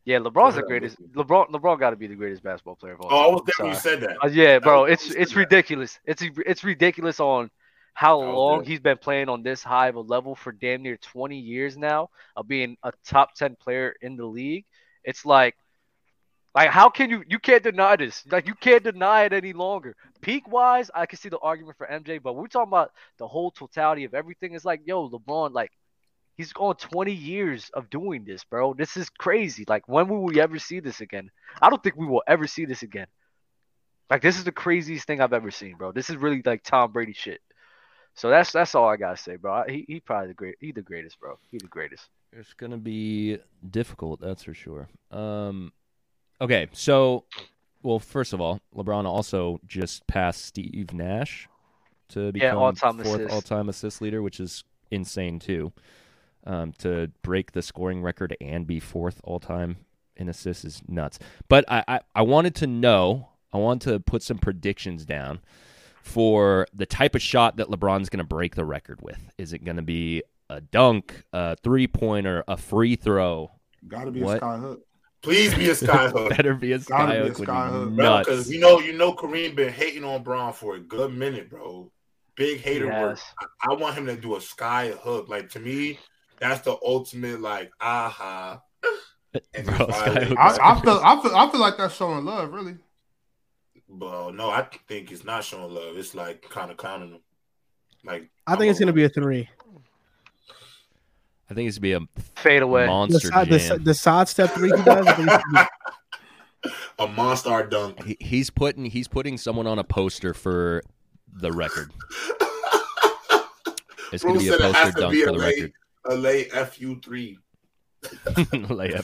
Yeah, 0.05 0.19
LeBron's 0.19 0.57
the 0.57 0.63
greatest. 0.63 1.01
LeBron 1.13 1.51
LeBron 1.51 1.79
got 1.79 1.91
to 1.91 1.97
be 1.97 2.07
the 2.07 2.15
greatest 2.15 2.43
basketball 2.43 2.77
player 2.77 2.95
of 2.95 3.01
all 3.01 3.11
Time. 3.11 3.19
Oh, 3.19 3.23
I 3.23 3.25
time. 3.25 3.33
was 3.33 3.41
I'm 3.41 3.47
there 3.47 3.67
when 3.67 3.75
you 3.75 3.81
said 3.81 4.01
that. 4.01 4.25
Uh, 4.25 4.29
yeah, 4.29 4.59
bro, 4.59 4.85
it's 4.85 5.11
it's 5.11 5.33
there. 5.33 5.41
ridiculous. 5.41 5.99
It's 6.05 6.23
it's 6.47 6.65
ridiculous 6.65 7.21
on 7.21 7.51
how 7.95 8.21
was 8.21 8.35
long 8.35 8.59
there. 8.59 8.69
he's 8.69 8.81
been 8.81 8.99
playing 8.99 9.29
on 9.29 9.43
this 9.43 9.63
high 9.63 9.89
of 9.89 9.97
a 9.97 10.01
level 10.01 10.35
for 10.35 10.53
damn 10.53 10.83
near 10.83 10.97
20 10.97 11.39
years 11.39 11.77
now 11.77 12.09
of 12.37 12.49
being 12.49 12.77
a 12.83 12.93
top 13.05 13.35
10 13.35 13.57
player 13.57 13.95
in 14.01 14.17
the 14.17 14.25
league. 14.25 14.65
It's 15.05 15.25
like 15.25 15.57
like 16.55 16.71
how 16.71 16.91
can 16.91 17.11
you 17.11 17.23
you 17.29 17.39
can't 17.39 17.63
deny 17.63 17.97
this. 17.97 18.25
Like 18.31 18.47
you 18.47 18.55
can't 18.55 18.83
deny 18.83 19.25
it 19.25 19.33
any 19.33 19.53
longer. 19.53 19.95
Peak 20.21 20.51
wise, 20.51 20.91
I 20.95 21.07
can 21.07 21.19
see 21.19 21.29
the 21.29 21.39
argument 21.39 21.79
for 21.79 21.87
MJ, 21.87 22.21
but 22.23 22.35
we're 22.35 22.49
talking 22.49 22.69
about 22.69 22.93
the 23.19 23.29
whole 23.29 23.51
totality 23.51 24.05
of 24.05 24.15
everything. 24.15 24.55
It's 24.55 24.65
like, 24.65 24.83
yo, 24.85 25.09
LeBron, 25.09 25.53
like 25.53 25.71
he's 26.37 26.53
on 26.59 26.75
20 26.75 27.13
years 27.13 27.71
of 27.75 27.89
doing 27.89 28.25
this, 28.25 28.43
bro. 28.45 28.75
This 28.75 28.97
is 28.97 29.09
crazy. 29.11 29.65
Like 29.69 29.87
when 29.87 30.09
will 30.09 30.23
we 30.23 30.41
ever 30.41 30.59
see 30.59 30.81
this 30.81 31.01
again? 31.01 31.31
I 31.63 31.71
don't 31.71 31.83
think 31.83 31.97
we 31.97 32.07
will 32.07 32.25
ever 32.27 32.47
see 32.47 32.65
this 32.65 32.83
again. 32.83 33.07
Like 34.11 34.23
this 34.23 34.37
is 34.37 34.45
the 34.45 34.53
craziest 34.53 35.07
thing 35.07 35.21
I've 35.21 35.33
ever 35.33 35.53
seen, 35.53 35.77
bro. 35.77 35.93
This 35.93 36.11
is 36.11 36.17
really 36.17 36.43
like 36.45 36.65
Tom 36.65 36.91
Brady 36.91 37.13
shit. 37.13 37.41
So 38.15 38.29
that's 38.29 38.53
that's 38.53 38.75
all 38.75 38.89
I 38.89 38.97
gotta 38.97 39.17
say, 39.17 39.37
bro. 39.37 39.65
He 39.69 39.85
he 39.89 40.01
probably 40.01 40.29
the 40.29 40.35
great. 40.35 40.57
He 40.61 40.73
the 40.73 40.83
greatest, 40.83 41.19
bro. 41.21 41.39
He 41.51 41.59
the 41.59 41.67
greatest. 41.67 42.09
It's 42.33 42.53
gonna 42.53 42.77
be 42.77 43.39
difficult, 43.71 44.21
that's 44.21 44.45
for 44.45 44.55
sure. 44.55 44.89
Um, 45.11 45.73
okay, 46.41 46.69
so, 46.73 47.25
well, 47.83 47.99
first 47.99 48.33
of 48.33 48.41
all, 48.41 48.61
LeBron 48.77 49.05
also 49.05 49.61
just 49.67 50.07
passed 50.07 50.45
Steve 50.45 50.93
Nash 50.93 51.49
to 52.11 52.31
become 52.31 52.59
all-time 52.59 52.99
fourth 52.99 53.21
assist. 53.21 53.35
all-time 53.35 53.69
assist 53.69 54.01
leader, 54.01 54.23
which 54.23 54.39
is 54.39 54.65
insane 54.91 55.39
too. 55.39 55.73
Um, 56.45 56.73
to 56.79 57.11
break 57.23 57.53
the 57.53 57.63
scoring 57.63 58.01
record 58.01 58.35
and 58.41 58.67
be 58.67 58.81
fourth 58.81 59.21
all-time 59.25 59.79
in 60.17 60.29
assists 60.29 60.65
is 60.65 60.83
nuts. 60.89 61.19
But 61.49 61.65
I, 61.69 61.85
I, 61.87 62.01
I 62.15 62.23
wanted 62.23 62.55
to 62.57 62.67
know. 62.67 63.29
I 63.53 63.59
want 63.59 63.83
to 63.83 63.99
put 63.99 64.23
some 64.23 64.39
predictions 64.39 65.05
down 65.05 65.41
for 66.03 66.67
the 66.75 66.87
type 66.87 67.15
of 67.15 67.23
shot 67.23 67.57
that 67.59 67.69
LeBron's 67.69 68.09
going 68.09 68.19
to 68.19 68.25
break 68.25 68.55
the 68.55 68.65
record 68.65 69.01
with. 69.03 69.21
Is 69.39 69.53
it 69.53 69.65
going 69.65 69.77
to 69.77 69.83
be 69.83 70.23
a 70.49 70.61
dunk, 70.61 71.23
a 71.33 71.57
three 71.57 71.87
pointer, 71.87 72.43
a 72.49 72.57
free 72.57 72.97
throw? 72.97 73.51
Gotta 73.87 74.11
be 74.11 74.23
What? 74.23 74.37
a 74.37 74.39
sky 74.39 74.57
hook. 74.59 74.81
Please 75.23 75.55
be 75.55 75.69
a 75.71 75.75
sky 75.75 76.09
hook. 76.15 76.31
Better 76.31 76.55
be 76.55 76.73
a 76.73 76.79
Gotta 76.79 77.13
be 77.23 77.29
a 77.29 77.31
skyhook. 77.33 77.39
would 77.39 77.49
skyhook. 77.49 77.91
be 77.91 77.97
Bro, 77.97 78.19
because 78.21 78.51
you 78.51 78.59
know, 78.61 78.81
you 78.81 78.93
know, 78.95 79.13
Kareem 79.15 79.55
been 79.55 79.73
hating 79.73 80.05
on 80.05 80.23
Bron 80.23 80.53
for 80.53 80.77
a 80.77 80.81
good 80.81 81.13
minute, 81.13 81.51
bro. 81.51 81.91
Big 82.37 82.61
hater 82.61 82.87
work. 82.87 83.19
Yes. 83.19 83.35
I, 83.63 83.73
I 83.73 83.75
want 83.75 83.97
him 83.97 84.07
to 84.07 84.17
do 84.17 84.37
a 84.37 84.41
sky 84.41 84.93
hook. 85.03 85.29
Like 85.29 85.51
to 85.51 85.61
me, 85.61 85.99
that's 86.39 86.63
the 86.63 86.77
ultimate 86.85 87.41
like 87.41 87.71
aha. 87.81 88.63
And 89.55 89.65
Bro, 89.67 89.77
just 89.77 89.91
skyhook 89.91 90.15
violate 90.15 90.31
is 90.33 90.37
I, 90.39 90.59
I 90.73 90.81
feel 90.81 91.01
I 91.05 91.23
feel 91.23 91.37
I 91.37 91.51
feel 91.51 91.61
like 91.61 91.77
that's 91.77 91.95
showing 91.95 92.25
love, 92.25 92.53
really. 92.53 92.77
But 93.93 94.33
no, 94.33 94.51
I 94.51 94.67
think 94.87 95.11
it's 95.11 95.25
not 95.25 95.43
showing 95.43 95.75
love. 95.75 95.97
It's 95.97 96.15
like 96.15 96.49
kind 96.49 96.71
of 96.71 96.77
clowning 96.77 97.11
him. 97.11 97.21
Like 98.05 98.31
I 98.47 98.57
think 98.57 98.71
it's 98.71 98.79
gonna 98.79 98.93
be 98.93 99.05
a 99.05 99.09
three. 99.09 99.49
I 101.51 101.55
think 101.55 101.69
it's 101.69 101.79
gonna 101.79 101.83
be 101.83 101.93
a 101.93 102.23
Fade 102.37 102.63
a 102.63 102.65
away. 102.65 102.83
The, 102.83 102.87
monster 102.87 103.29
side, 103.29 103.49
the, 103.51 103.59
jam. 103.59 103.85
the 103.85 103.95
side 103.95 104.29
step 104.29 104.51
three 104.51 104.71
he 104.71 104.83
does. 104.83 105.07
I 105.07 105.13
think 105.15 105.29
it's 105.31 105.45
gonna 105.53 105.69
a 107.01 107.09
monster 107.09 107.67
dunk. 107.67 108.05
He, 108.05 108.17
he's 108.21 108.49
putting 108.49 108.85
he's 108.85 109.09
putting 109.09 109.37
someone 109.37 109.67
on 109.67 109.79
a 109.79 109.85
poster 109.85 110.35
for 110.35 110.83
the 111.33 111.53
record. 111.53 111.91
It's 114.13 114.25
gonna 114.25 114.41
Bruce 114.41 114.49
be 114.49 114.49
a 114.49 114.59
said 114.59 114.71
it 114.71 114.75
has 114.75 114.85
poster 114.87 115.01
dunk 115.01 115.15
for 115.15 115.29
a 115.29 115.33
the 115.33 115.39
late, 115.39 115.57
record. 115.57 115.73
a 116.07 116.15
late 116.17 116.53
fu 116.53 117.01
three. 117.01 117.39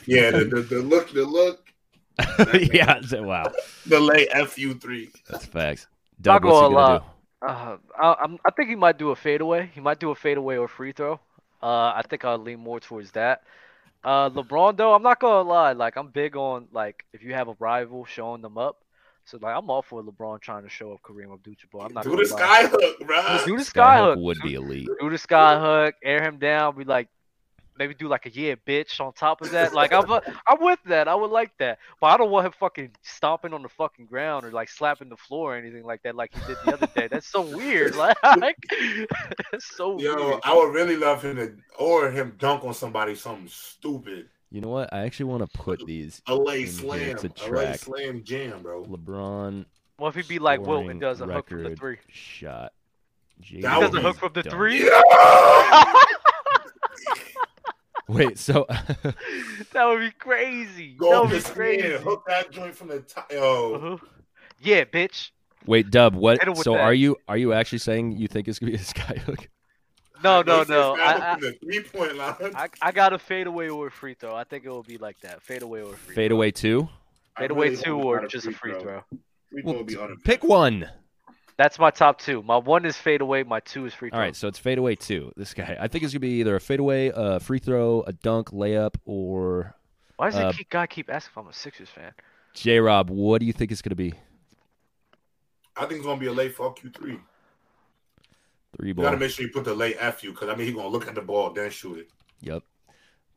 Yeah, 0.06 0.30
the, 0.32 0.48
the, 0.50 0.66
the 0.68 0.82
look, 0.82 1.12
the 1.12 1.24
look, 1.24 1.65
yeah. 2.72 3.00
Wow, 3.20 3.52
the 3.86 4.00
late 4.00 4.30
fu 4.48 4.74
three. 4.74 5.10
that's 5.28 5.46
facts. 5.46 5.86
Not 6.24 6.42
Doug, 6.42 6.44
what's 6.44 6.56
he 6.58 6.62
gonna 6.62 6.74
gonna 6.74 6.92
lie. 6.92 6.98
do? 6.98 7.04
Uh, 7.42 7.76
I, 7.98 8.14
I'm, 8.24 8.38
think 8.56 8.70
he 8.70 8.74
might 8.74 8.98
do 8.98 9.10
a 9.10 9.16
fadeaway. 9.16 9.70
He 9.74 9.80
might 9.80 10.00
do 10.00 10.10
a 10.10 10.14
fadeaway 10.14 10.56
or 10.56 10.68
free 10.68 10.92
throw. 10.92 11.20
Uh, 11.62 11.92
I 11.94 12.02
think 12.08 12.24
I'll 12.24 12.38
lean 12.38 12.60
more 12.60 12.80
towards 12.80 13.10
that. 13.12 13.42
Uh, 14.02 14.30
LeBron 14.30 14.76
though, 14.76 14.94
I'm 14.94 15.02
not 15.02 15.20
gonna 15.20 15.48
lie. 15.48 15.72
Like 15.72 15.96
I'm 15.96 16.08
big 16.08 16.36
on 16.36 16.68
like 16.72 17.04
if 17.12 17.22
you 17.22 17.34
have 17.34 17.48
a 17.48 17.56
rival, 17.58 18.04
showing 18.06 18.40
them 18.40 18.56
up. 18.56 18.82
So 19.24 19.38
like 19.42 19.54
I'm 19.56 19.68
all 19.68 19.82
for 19.82 20.02
LeBron 20.02 20.40
trying 20.40 20.62
to 20.62 20.68
show 20.68 20.92
up 20.92 21.02
Kareem 21.02 21.32
Abdul-Jabbar. 21.32 21.86
I'm 21.86 21.92
not 21.94 22.04
Do 22.04 22.10
gonna 22.10 22.22
the 22.24 22.34
lie. 22.34 22.40
sky 22.40 22.66
hook, 22.68 22.98
bro. 23.06 23.38
Do 23.44 23.58
the 23.58 23.64
sky 23.64 23.98
hook. 23.98 24.18
would 24.20 24.38
be 24.42 24.54
elite. 24.54 24.88
do 25.00 25.10
the 25.10 25.18
sky 25.18 25.58
hook, 25.58 25.96
air 26.02 26.22
him 26.22 26.38
down, 26.38 26.76
be 26.76 26.84
like, 26.84 27.08
maybe 27.78 27.94
do 27.94 28.08
like 28.08 28.26
a 28.26 28.30
yeah, 28.30 28.54
bitch 28.66 29.00
on 29.00 29.12
top 29.12 29.40
of 29.40 29.50
that. 29.50 29.74
Like 29.74 29.92
I'm, 29.92 30.10
I'm 30.48 30.60
with 30.60 30.78
that. 30.86 31.08
I 31.08 31.14
would 31.14 31.30
like 31.30 31.56
that, 31.58 31.78
but 32.00 32.08
I 32.08 32.16
don't 32.16 32.30
want 32.30 32.46
him 32.46 32.52
fucking 32.52 32.90
stomping 33.02 33.52
on 33.52 33.62
the 33.62 33.68
fucking 33.68 34.06
ground 34.06 34.44
or 34.44 34.50
like 34.50 34.68
slapping 34.68 35.08
the 35.08 35.16
floor 35.16 35.54
or 35.54 35.56
anything 35.56 35.84
like 35.84 36.02
that, 36.02 36.14
like 36.16 36.34
he 36.34 36.40
did 36.46 36.56
the 36.64 36.72
other 36.74 36.88
day. 36.94 37.08
That's 37.08 37.26
so 37.26 37.40
weird. 37.42 37.94
Like, 38.36 38.56
that's 39.52 39.76
so 39.76 39.98
Yo, 39.98 40.14
weird. 40.14 40.40
I 40.44 40.54
would 40.54 40.74
really 40.74 40.96
love 40.96 41.22
him 41.22 41.36
to, 41.36 41.54
or 41.78 42.10
him 42.10 42.34
dunk 42.38 42.64
on 42.64 42.74
somebody 42.74 43.14
something 43.14 43.48
stupid. 43.48 44.28
You 44.50 44.60
know 44.60 44.68
what? 44.68 44.92
I 44.92 45.00
actually 45.00 45.26
want 45.26 45.50
to 45.50 45.58
put 45.58 45.84
these 45.86 46.22
LA 46.28 46.52
here, 46.52 46.66
Slam, 46.66 47.00
it's 47.10 47.24
a 47.24 47.50
LA. 47.50 47.72
Slam 47.74 48.22
Jam, 48.24 48.62
bro. 48.62 48.84
LeBron 48.84 49.64
What 49.96 50.08
if 50.08 50.14
he 50.14 50.22
be 50.34 50.38
like 50.38 50.60
Wilt 50.60 50.68
scoring 50.70 50.90
and 50.90 51.00
does 51.00 51.20
a 51.20 51.26
hook 51.26 51.48
from 51.48 51.62
the 51.64 51.74
three? 51.76 51.98
shot. 52.08 52.72
J. 53.40 53.60
That 53.60 53.72
He 53.72 53.78
would 53.78 53.92
does 53.92 53.94
a 53.96 54.00
hook 54.00 54.16
from 54.16 54.32
the 54.34 54.42
done. 54.42 54.52
three. 54.52 54.84
Yeah! 54.84 55.94
Wait, 58.08 58.38
so 58.38 58.66
That 59.72 59.84
would 59.86 60.00
be 60.00 60.10
crazy. 60.12 60.94
Go 60.98 61.10
that 61.10 61.16
up 61.16 61.22
would 61.24 61.30
be 61.32 61.38
the 61.38 61.50
crazy. 61.52 61.82
crazy. 61.82 62.04
hook 62.04 62.22
that 62.28 62.50
joint 62.50 62.74
from 62.74 62.88
the 62.88 63.00
top. 63.00 63.30
Yo, 63.32 63.74
Uh-huh. 63.74 64.06
Yeah, 64.60 64.84
bitch. 64.84 65.30
wait, 65.66 65.90
Dub, 65.90 66.14
what? 66.14 66.38
Hit 66.38 66.48
him 66.48 66.54
with 66.54 66.64
So 66.64 66.72
that. 66.72 66.80
are 66.80 66.94
you 66.94 67.16
are 67.28 67.36
you 67.36 67.52
actually 67.52 67.78
saying 67.78 68.12
you 68.12 68.28
think 68.28 68.48
it's 68.48 68.58
gonna 68.58 68.72
be 68.72 68.76
a 68.78 68.80
skyhook? 68.94 69.46
No, 70.24 70.40
no, 70.42 70.62
no. 70.62 70.94
I, 70.98 71.32
from 71.34 71.40
the 71.42 71.52
three 71.62 71.82
point 71.82 72.16
line. 72.16 72.34
I, 72.54 72.64
I, 72.64 72.68
I 72.80 72.92
got 72.92 73.12
a 73.12 73.18
fadeaway 73.18 73.68
or 73.68 73.88
a 73.88 73.90
free 73.90 74.14
throw. 74.14 74.34
I 74.34 74.44
think 74.44 74.64
it 74.64 74.70
will 74.70 74.82
be 74.82 74.96
like 74.98 75.20
that. 75.20 75.42
Fadeaway 75.42 75.82
or 75.82 75.92
a 75.92 75.96
free 75.96 76.14
Fade 76.14 76.32
away 76.32 76.50
two. 76.52 76.88
I 77.36 77.42
Fadeaway 77.42 77.70
really 77.70 77.82
two 77.82 77.96
or 78.00 78.26
just 78.26 78.46
a 78.46 78.52
free 78.52 78.72
throw. 78.80 79.02
Free 79.50 79.62
throw 79.62 79.72
Well, 79.74 79.84
be. 79.84 79.96
Pick 80.24 80.42
one. 80.42 80.88
That's 81.58 81.78
my 81.78 81.90
top 81.90 82.18
two. 82.20 82.42
My 82.42 82.56
one 82.58 82.84
is 82.84 82.96
fadeaway. 82.96 83.42
My 83.42 83.60
two 83.60 83.86
is 83.86 83.94
free 83.94 84.10
throw. 84.10 84.18
All 84.18 84.24
right, 84.24 84.36
so 84.36 84.46
it's 84.46 84.58
fade 84.58 84.78
away 84.78 84.94
two. 84.94 85.32
This 85.36 85.54
guy, 85.54 85.76
I 85.80 85.88
think 85.88 86.04
it's 86.04 86.12
gonna 86.12 86.20
be 86.20 86.40
either 86.40 86.54
a 86.56 86.60
fadeaway, 86.60 87.12
a 87.14 87.40
free 87.40 87.58
throw, 87.58 88.02
a 88.06 88.12
dunk, 88.12 88.50
layup, 88.50 88.96
or 89.06 89.74
Why 90.16 90.30
does 90.30 90.38
uh, 90.38 90.48
the 90.48 90.54
keep, 90.54 90.70
guy 90.70 90.86
keep 90.86 91.10
asking 91.10 91.32
if 91.32 91.38
I'm 91.38 91.48
a 91.48 91.52
Sixers 91.52 91.88
fan? 91.88 92.12
J. 92.52 92.78
Rob. 92.78 93.08
What 93.10 93.40
do 93.40 93.46
you 93.46 93.52
think 93.52 93.72
it's 93.72 93.82
gonna 93.82 93.94
be? 93.96 94.12
I 95.76 95.86
think 95.86 95.98
it's 95.98 96.06
gonna 96.06 96.20
be 96.20 96.26
a 96.26 96.32
late 96.32 96.54
fuck 96.54 96.82
you 96.82 96.90
three. 96.90 97.18
Three 98.76 98.88
You 98.88 98.94
ball. 98.94 99.04
gotta 99.06 99.16
make 99.16 99.30
sure 99.30 99.46
you 99.46 99.52
put 99.52 99.64
the 99.64 99.74
late 99.74 99.96
F 99.98 100.22
you, 100.22 100.32
because 100.32 100.48
I 100.50 100.54
mean 100.54 100.66
he's 100.66 100.76
gonna 100.76 100.88
look 100.88 101.08
at 101.08 101.14
the 101.14 101.22
ball 101.22 101.50
then 101.50 101.70
shoot 101.70 101.98
it. 101.98 102.08
Yep. 102.40 102.62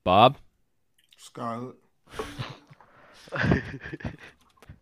Bob. 0.03 0.37
Scarlet. 1.17 1.75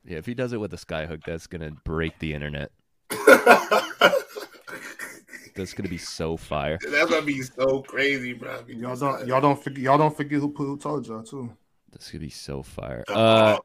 Yeah, 0.07 0.19
if 0.19 0.25
he 0.25 0.33
does 0.33 0.53
it 0.53 0.57
with 0.61 0.73
a 0.73 0.77
skyhook, 0.77 1.25
that's 1.25 1.47
gonna 1.47 1.71
break 1.83 2.17
the 2.19 2.33
internet. 2.33 2.71
That's 5.57 5.73
gonna 5.73 5.89
be 5.89 5.97
so 5.97 6.37
fire. 6.37 6.77
That's 6.81 7.09
gonna 7.09 7.25
be 7.25 7.41
so 7.41 7.81
crazy, 7.81 8.33
bro. 8.33 8.63
Y'all 8.67 8.95
don't 8.95 9.27
y'all 9.27 9.41
don't 9.41 9.61
forget 9.61 9.79
y'all 9.79 9.97
don't 9.97 10.15
forget 10.15 10.39
who 10.39 10.53
who 10.55 10.77
told 10.77 11.07
y'all 11.07 11.23
too. 11.23 11.51
That's 11.91 12.11
gonna 12.11 12.23
be 12.23 12.29
so 12.29 12.61
fire. 12.61 13.03
Uh, 13.07 13.57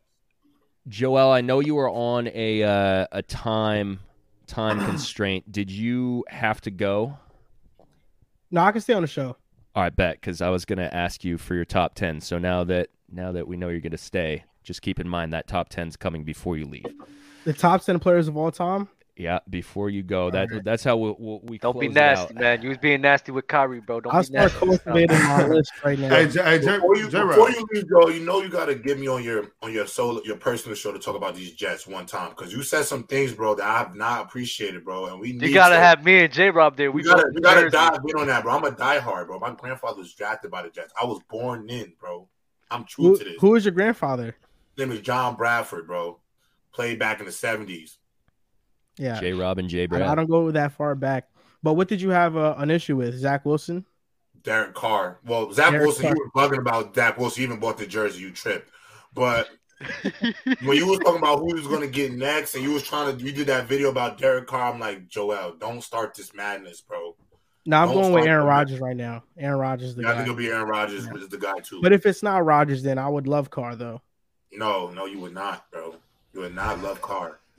Joel, 0.89 1.31
I 1.31 1.43
know 1.43 1.61
you 1.61 1.75
were 1.75 1.91
on 1.91 2.29
a 2.29 2.63
uh, 2.63 3.07
a 3.13 3.23
time 3.23 4.01
time 4.47 4.81
constraint. 4.87 5.53
Did 5.53 5.71
you 5.71 6.25
have 6.29 6.63
to 6.63 6.71
go? 6.71 7.19
No, 8.51 8.63
I 8.63 8.73
can 8.73 8.81
stay 8.81 8.95
on 8.95 9.03
the 9.03 9.09
show. 9.09 9.37
All 9.75 9.83
right, 9.83 9.95
bet 9.95 10.15
because 10.21 10.41
I 10.41 10.49
was 10.49 10.65
gonna 10.65 10.89
ask 10.93 11.25
you 11.25 11.37
for 11.37 11.55
your 11.55 11.67
top 11.67 11.95
ten. 11.95 12.23
So 12.23 12.39
now 12.39 12.65
that 12.65 12.89
now 13.11 13.33
that 13.33 13.47
we 13.47 13.59
know 13.59 13.69
you're 13.69 13.81
gonna 13.81 13.99
stay, 13.99 14.45
just 14.63 14.81
keep 14.81 14.99
in 14.99 15.09
mind 15.09 15.35
that 15.35 15.47
top 15.47 15.69
10's 15.69 15.97
coming 15.97 16.25
before 16.25 16.57
you 16.57 16.65
leave. 16.65 16.87
The 17.45 17.53
top 17.53 17.83
ten 17.85 17.99
players 17.99 18.29
of 18.29 18.37
all 18.37 18.51
time. 18.51 18.89
Yeah, 19.23 19.39
before 19.49 19.89
you 19.89 20.03
go. 20.03 20.31
That 20.33 20.49
that's 20.65 20.83
how 20.83 20.97
we'll, 20.97 21.15
we'll, 21.17 21.41
we 21.45 21.59
Don't 21.59 21.79
be 21.79 21.87
close 21.87 21.97
it 21.97 22.03
out. 22.03 22.19
nasty, 22.19 22.35
man. 22.35 22.63
You 22.63 22.71
was 22.71 22.79
being 22.79 23.01
nasty 23.01 23.31
with 23.31 23.47
Kyrie, 23.47 23.81
bro. 23.81 24.01
Don't 24.01 24.13
I'll 24.13 24.23
be 24.23 24.27
start 24.27 24.53
nasty. 24.53 24.59
cultivating 24.67 25.17
my 25.23 25.47
list 25.49 25.73
right 25.85 25.97
now. 25.99 26.09
Hey, 26.09 26.27
J- 26.29 26.43
hey, 26.43 26.59
J- 26.59 26.75
before 26.75 26.97
you, 26.97 27.09
J-Rob. 27.09 27.29
before 27.29 27.51
you 27.51 27.67
leave, 27.73 27.89
Joe, 27.89 28.09
you 28.09 28.25
know 28.25 28.43
you 28.43 28.49
gotta 28.49 28.75
get 28.75 28.99
me 28.99 29.07
on 29.07 29.23
your 29.23 29.53
on 29.63 29.73
your 29.73 29.87
solo 29.87 30.21
your 30.25 30.37
personal 30.37 30.75
show 30.75 30.91
to 30.91 30.99
talk 30.99 31.15
about 31.15 31.37
these 31.37 31.53
Jets 31.53 31.87
one 31.87 32.05
time 32.05 32.31
because 32.31 32.53
you 32.53 32.65
said 32.65 32.83
some 32.85 33.05
things, 33.05 33.33
bro, 33.33 33.55
that 33.55 33.65
I 33.65 33.79
have 33.79 33.95
not 33.95 34.23
appreciated, 34.27 34.85
bro, 34.85 35.07
and 35.07 35.21
we 35.21 35.33
You 35.35 35.55
gotta 35.55 35.77
to- 35.77 35.81
have 35.81 36.05
me 36.05 36.25
and 36.25 36.33
J 36.33 36.51
Rob 36.51 36.77
there. 36.77 36.91
We 36.91 37.03
We 37.03 37.09
gotta 37.09 37.23
both 37.27 37.35
we 37.35 37.41
gotta 37.43 37.71
dive 37.71 37.99
in 38.09 38.19
on 38.21 38.27
that, 38.27 38.43
bro. 38.43 38.57
I'm 38.57 38.65
a 38.65 38.73
diehard, 38.73 39.29
bro. 39.29 39.39
My 39.39 39.53
grandfather 39.53 39.99
was 39.99 40.13
drafted 40.15 40.51
by 40.51 40.63
the 40.63 40.71
Jets. 40.71 40.93
I 41.01 41.05
was 41.05 41.21
born 41.31 41.71
in, 41.71 41.93
bro. 42.01 42.29
I'm 42.73 42.85
true 42.87 43.05
Who, 43.11 43.19
to 43.19 43.25
this. 43.25 43.35
who 43.39 43.55
is 43.55 43.65
your 43.67 43.73
grandfather? 43.73 44.35
His 44.77 44.85
name 44.87 44.91
is 44.97 45.01
John 45.03 45.37
Bradford, 45.37 45.87
bro. 45.87 46.19
Played 46.73 46.99
back 46.99 47.21
in 47.21 47.27
the 47.27 47.33
'70s. 47.33 47.99
Yeah, 48.99 49.19
J. 49.21 49.33
Rob 49.33 49.59
and 49.59 49.69
J. 49.69 49.85
I, 49.85 49.87
Brad. 49.87 50.03
I 50.03 50.15
don't 50.15 50.29
go 50.31 50.51
that 50.51 50.73
far 50.73 50.95
back. 50.95 51.29
But 51.63 51.75
what 51.75 51.89
did 51.89 52.01
you 52.01 52.11
have 52.11 52.37
uh, 52.37 52.55
an 52.59 52.71
issue 52.71 52.97
with? 52.97 53.15
Zach 53.17 53.45
Wilson? 53.47 53.85
Derek 54.43 54.75
Carr. 54.75 55.19
Well, 55.25 55.53
Zach 55.53 55.71
Derek 55.71 55.87
Wilson, 55.87 56.07
you 56.07 56.15
were 56.19 56.31
bugging 56.41 56.59
about 56.59 56.95
Zach 56.95 57.17
Wilson. 57.19 57.43
You 57.43 57.49
even 57.49 57.61
bought 57.61 57.79
the 57.79 57.87
jersey. 57.87 58.21
You 58.21 58.33
tripped. 58.33 58.71
But 59.15 59.49
when 60.63 60.77
you 60.77 60.87
was 60.87 60.99
talking 60.99 61.19
about 61.19 61.39
who 61.39 61.55
was 61.55 61.67
going 61.67 61.83
to 61.83 61.87
get 61.89 62.13
next, 62.13 62.55
and 62.55 62.65
you 62.65 62.73
was 62.73 62.83
trying 62.83 63.17
to, 63.17 63.25
you 63.25 63.31
did 63.33 63.47
that 63.47 63.67
video 63.67 63.91
about 63.91 64.19
Derek 64.19 64.47
Carr. 64.47 64.73
I'm 64.73 64.81
like, 64.81 65.09
Joel, 65.09 65.55
don't 65.61 65.83
start 65.83 66.15
this 66.15 66.35
madness, 66.35 66.81
bro. 66.81 67.15
No, 67.65 67.77
I'm 67.77 67.89
Don't 67.89 68.03
going 68.03 68.13
with 68.15 68.27
Aaron 68.27 68.45
with. 68.45 68.51
Rodgers 68.51 68.81
right 68.81 68.97
now. 68.97 69.23
Aaron 69.39 69.61
Rodgers 69.61 69.95
the 69.95 70.03
Yeah, 70.03 70.11
I 70.11 70.15
think 70.15 70.25
it'll 70.25 70.35
be 70.35 70.49
Aaron 70.49 70.67
Rodgers, 70.69 71.07
Yeah. 71.07 71.13
which 71.13 71.23
is 71.23 71.29
the 71.29 71.39
guy 71.39 71.61
too. 71.61 71.81
But 71.81 71.93
if 71.93 72.05
it's 72.07 72.23
not 72.23 72.45
Rodgers, 72.45 72.83
then 72.83 72.99
I 72.99 73.09
would 73.09 73.29
love 73.29 73.51
Carr 73.51 73.77
though. 73.77 74.01
no, 74.53 74.91
no, 74.91 75.07
you 75.07 75.21
would 75.21 75.33
not, 75.33 75.71
bro. 75.71 75.95
You 76.35 76.41
would 76.41 76.55
not 76.57 76.81
love 76.83 77.01
Carr. 77.01 77.39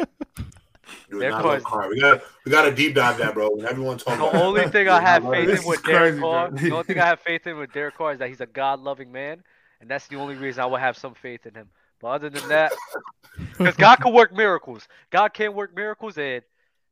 You 1.09 1.17
would 1.17 1.21
Derek 1.21 1.43
not 1.43 1.63
Carr 1.63 1.81
love. 1.81 1.89
We 1.89 1.99
got 1.99 2.21
we 2.45 2.51
got 2.51 2.65
to 2.65 2.71
deep 2.73 2.95
dive 2.95 3.17
that, 3.17 3.33
bro. 3.33 3.49
Everyone 3.67 3.97
talks 3.97 4.17
The 4.17 4.23
about 4.25 4.35
only 4.41 4.67
thing 4.67 4.87
I 4.87 5.01
have 5.01 5.23
faith 5.23 5.49
in 5.49 5.65
with 5.65 5.79
is 5.79 5.85
Derek 5.85 6.13
crazy, 6.13 6.19
Carr, 6.21 6.51
the 6.51 6.71
only 6.71 6.83
thing 6.83 6.99
I 6.99 7.05
have 7.07 7.19
faith 7.19 7.47
in 7.47 7.57
with 7.57 7.71
Derek 7.71 7.95
Carr 7.95 8.13
is 8.13 8.19
that 8.19 8.29
he's 8.29 8.41
a 8.41 8.45
God-loving 8.45 9.11
man, 9.11 9.43
and 9.81 9.89
that's 9.89 10.07
the 10.07 10.15
only 10.17 10.35
reason 10.35 10.63
I 10.63 10.65
would 10.65 10.79
have 10.81 10.97
some 10.97 11.13
faith 11.13 11.45
in 11.45 11.53
him. 11.53 11.69
But 12.01 12.07
other 12.09 12.29
than 12.29 12.47
that, 12.49 12.73
because 13.57 13.75
God 13.75 13.97
can 13.97 14.13
work 14.13 14.33
miracles, 14.33 14.87
God 15.11 15.33
can 15.33 15.53
work 15.53 15.75
miracles, 15.75 16.17
and 16.17 16.43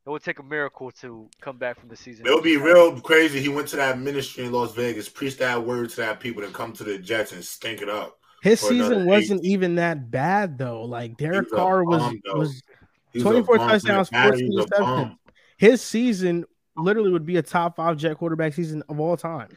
it 0.04 0.10
would 0.10 0.22
take 0.22 0.38
a 0.38 0.42
miracle 0.42 0.90
to 0.90 1.28
come 1.40 1.58
back 1.58 1.78
from 1.78 1.88
the 1.88 1.96
season. 1.96 2.26
It 2.26 2.34
would 2.34 2.44
be 2.44 2.56
real 2.56 3.00
crazy. 3.00 3.40
He 3.40 3.48
went 3.48 3.68
to 3.68 3.76
that 3.76 3.98
ministry 3.98 4.44
in 4.44 4.52
Las 4.52 4.72
Vegas, 4.74 5.08
preached 5.08 5.38
that 5.38 5.62
word 5.62 5.90
to 5.90 5.96
that 5.96 6.20
people, 6.20 6.42
then 6.42 6.52
come 6.52 6.72
to 6.72 6.84
the 6.84 6.98
Jets 6.98 7.32
and 7.32 7.44
stink 7.44 7.82
it 7.82 7.88
up. 7.88 8.18
His 8.42 8.58
season 8.58 9.06
wasn't 9.06 9.44
even 9.44 9.76
that 9.76 10.10
bad 10.10 10.58
though. 10.58 10.82
Like 10.82 11.16
Derek 11.16 11.44
He's 11.44 11.52
Carr 11.52 11.84
was 11.84 12.02
bum, 12.02 12.20
was 12.34 12.62
He's 13.12 13.22
24 13.22 13.58
touchdowns, 13.58 14.08
14 14.10 14.32
he's 14.50 14.56
a 14.58 14.66
interceptions. 14.66 15.16
his 15.58 15.82
season 15.82 16.44
literally 16.76 17.10
would 17.10 17.26
be 17.26 17.36
a 17.36 17.42
top 17.42 17.76
five 17.76 17.96
Jet 17.96 18.16
quarterback 18.16 18.54
season 18.54 18.82
of 18.88 18.98
all 19.00 19.16
time. 19.16 19.48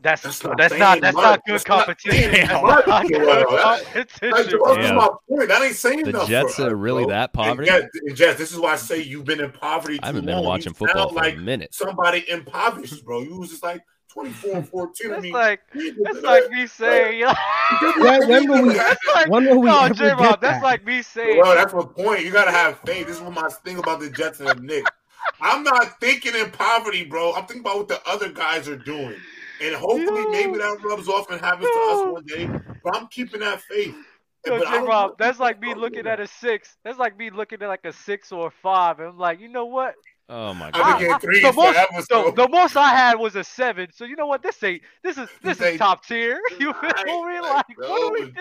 That's 0.00 0.22
That's 0.22 0.38
that's 0.56 0.74
not 0.74 0.78
not 0.78 1.00
that's 1.00 1.16
not 1.16 1.44
good 1.44 1.54
That's 1.54 1.66
not 1.66 1.78
competition. 1.86 2.30
saying 2.32 2.46
That's 2.46 2.86
not 2.86 3.08
good 3.08 3.14
Joel. 3.18 3.26
Like, 3.56 3.82
competition. 3.84 4.50
Joel, 4.50 4.74
that's 4.76 4.86
Yeah. 4.88 4.92
my 4.94 5.08
point. 5.28 5.48
That 5.48 5.62
ain't 5.62 5.74
saying 5.74 6.02
The 6.04 6.10
enough. 6.10 6.28
Jets 6.28 6.52
us, 6.52 6.60
are 6.60 6.76
really 6.76 7.02
bro. 7.02 7.10
that 7.14 7.32
poverty? 7.32 7.68
And 7.68 7.82
Jets, 7.82 7.98
and 8.06 8.16
Jets, 8.16 8.38
this 8.38 8.52
is 8.52 8.60
why 8.60 8.74
I 8.74 8.76
say 8.76 9.02
you've 9.02 9.24
been 9.24 9.40
in 9.40 9.50
poverty. 9.50 9.98
I 10.00 10.06
haven't 10.06 10.24
long. 10.26 10.36
been 10.36 10.42
You 10.44 10.48
watching 10.48 10.72
football 10.74 11.08
for 11.08 11.16
like 11.16 11.34
a 11.34 11.38
minute. 11.38 11.74
somebody 11.74 12.24
impoverished, 12.30 13.04
bro. 13.04 13.22
You 13.22 13.38
was 13.40 13.50
just 13.50 13.64
like 13.64 13.82
24 14.12 14.56
and 14.56 14.68
14. 14.68 15.06
I 15.06 15.10
That's 15.10 15.22
mean, 15.22 15.32
like 15.32 15.60
that's 16.04 16.22
like 16.22 16.50
me 16.50 16.66
saying, 16.66 17.20
yo. 17.20 17.28
When, 18.00 18.28
when 18.28 18.48
will 18.48 18.62
we? 18.62 18.74
That's 18.74 19.00
like 19.14 19.28
When 19.30 19.44
will 19.46 19.60
we 19.60 19.68
no, 19.68 19.84
ever 19.84 19.94
J 19.94 20.04
get 20.04 20.16
Rob. 20.16 20.40
that? 20.40 20.40
That's 20.40 20.62
like 20.62 20.84
me 20.86 21.02
saying. 21.02 21.40
Well, 21.40 21.54
that's 21.54 21.74
my 21.74 21.84
point. 21.84 22.24
You 22.24 22.32
gotta 22.32 22.50
have 22.50 22.80
faith. 22.80 23.06
This 23.06 23.16
is 23.16 23.22
what 23.22 23.34
my 23.34 23.48
thing 23.64 23.78
about 23.78 24.00
the 24.00 24.10
Jets 24.10 24.40
and 24.40 24.48
the 24.48 24.54
Knicks. 24.54 24.90
I'm 25.40 25.62
not 25.62 26.00
thinking 26.00 26.34
in 26.34 26.50
poverty, 26.50 27.04
bro. 27.04 27.32
I'm 27.32 27.46
thinking 27.46 27.60
about 27.60 27.76
what 27.76 27.88
the 27.88 28.00
other 28.08 28.30
guys 28.30 28.68
are 28.68 28.76
doing. 28.76 29.16
And 29.62 29.74
hopefully 29.74 30.22
Yo. 30.24 30.30
maybe 30.30 30.58
that 30.58 30.78
rubs 30.84 31.08
off 31.08 31.30
and 31.30 31.40
happens 31.40 31.68
to 31.70 31.80
us 31.80 32.00
one 32.12 32.24
day. 32.26 32.48
But 32.82 32.96
I'm 32.96 33.06
keeping 33.08 33.40
that 33.40 33.60
faith. 33.62 33.94
Yo, 34.46 34.58
But 34.58 34.68
I 34.68 34.72
J 34.72 34.78
don't 34.78 34.88
Rob, 34.88 35.18
that's 35.18 35.38
like 35.38 35.60
me 35.60 35.74
looking 35.74 36.06
at 36.06 36.20
a 36.20 36.26
six. 36.26 36.76
That's 36.84 36.98
like 36.98 37.16
me 37.16 37.30
looking 37.30 37.62
at 37.62 37.68
like 37.68 37.84
a 37.84 37.92
six 37.92 38.32
or 38.32 38.48
a 38.48 38.50
five. 38.50 38.98
And 39.00 39.08
I'm 39.08 39.18
like, 39.18 39.40
you 39.40 39.48
know 39.48 39.66
what? 39.66 39.94
Oh 40.30 40.52
my 40.52 40.70
god. 40.70 41.02
I- 41.02 41.14
I- 41.14 41.18
threes 41.18 41.40
the 41.42 41.52
most- 41.52 41.72
forever, 41.74 42.02
So 42.10 42.24
so- 42.26 42.30
the 42.32 42.48
most 42.48 42.76
I 42.76 42.88
had 42.88 43.18
was 43.18 43.34
a 43.36 43.42
seven. 43.44 43.88
So 43.92 44.04
you 44.04 44.14
know 44.16 44.26
what? 44.26 44.42
This 44.42 44.62
ain't. 44.62 44.82
This 45.02 45.16
is 45.16 45.28
this 45.42 45.56
say- 45.58 45.72
is 45.74 45.78
top 45.78 46.04
tier. 46.04 46.38
You 46.60 46.72
feel 46.74 47.24
me? 47.24 47.40
like, 47.40 47.66
Like, 47.68 47.78
what 47.78 48.02
are 48.02 48.12
we 48.12 48.20
doing? 48.20 48.36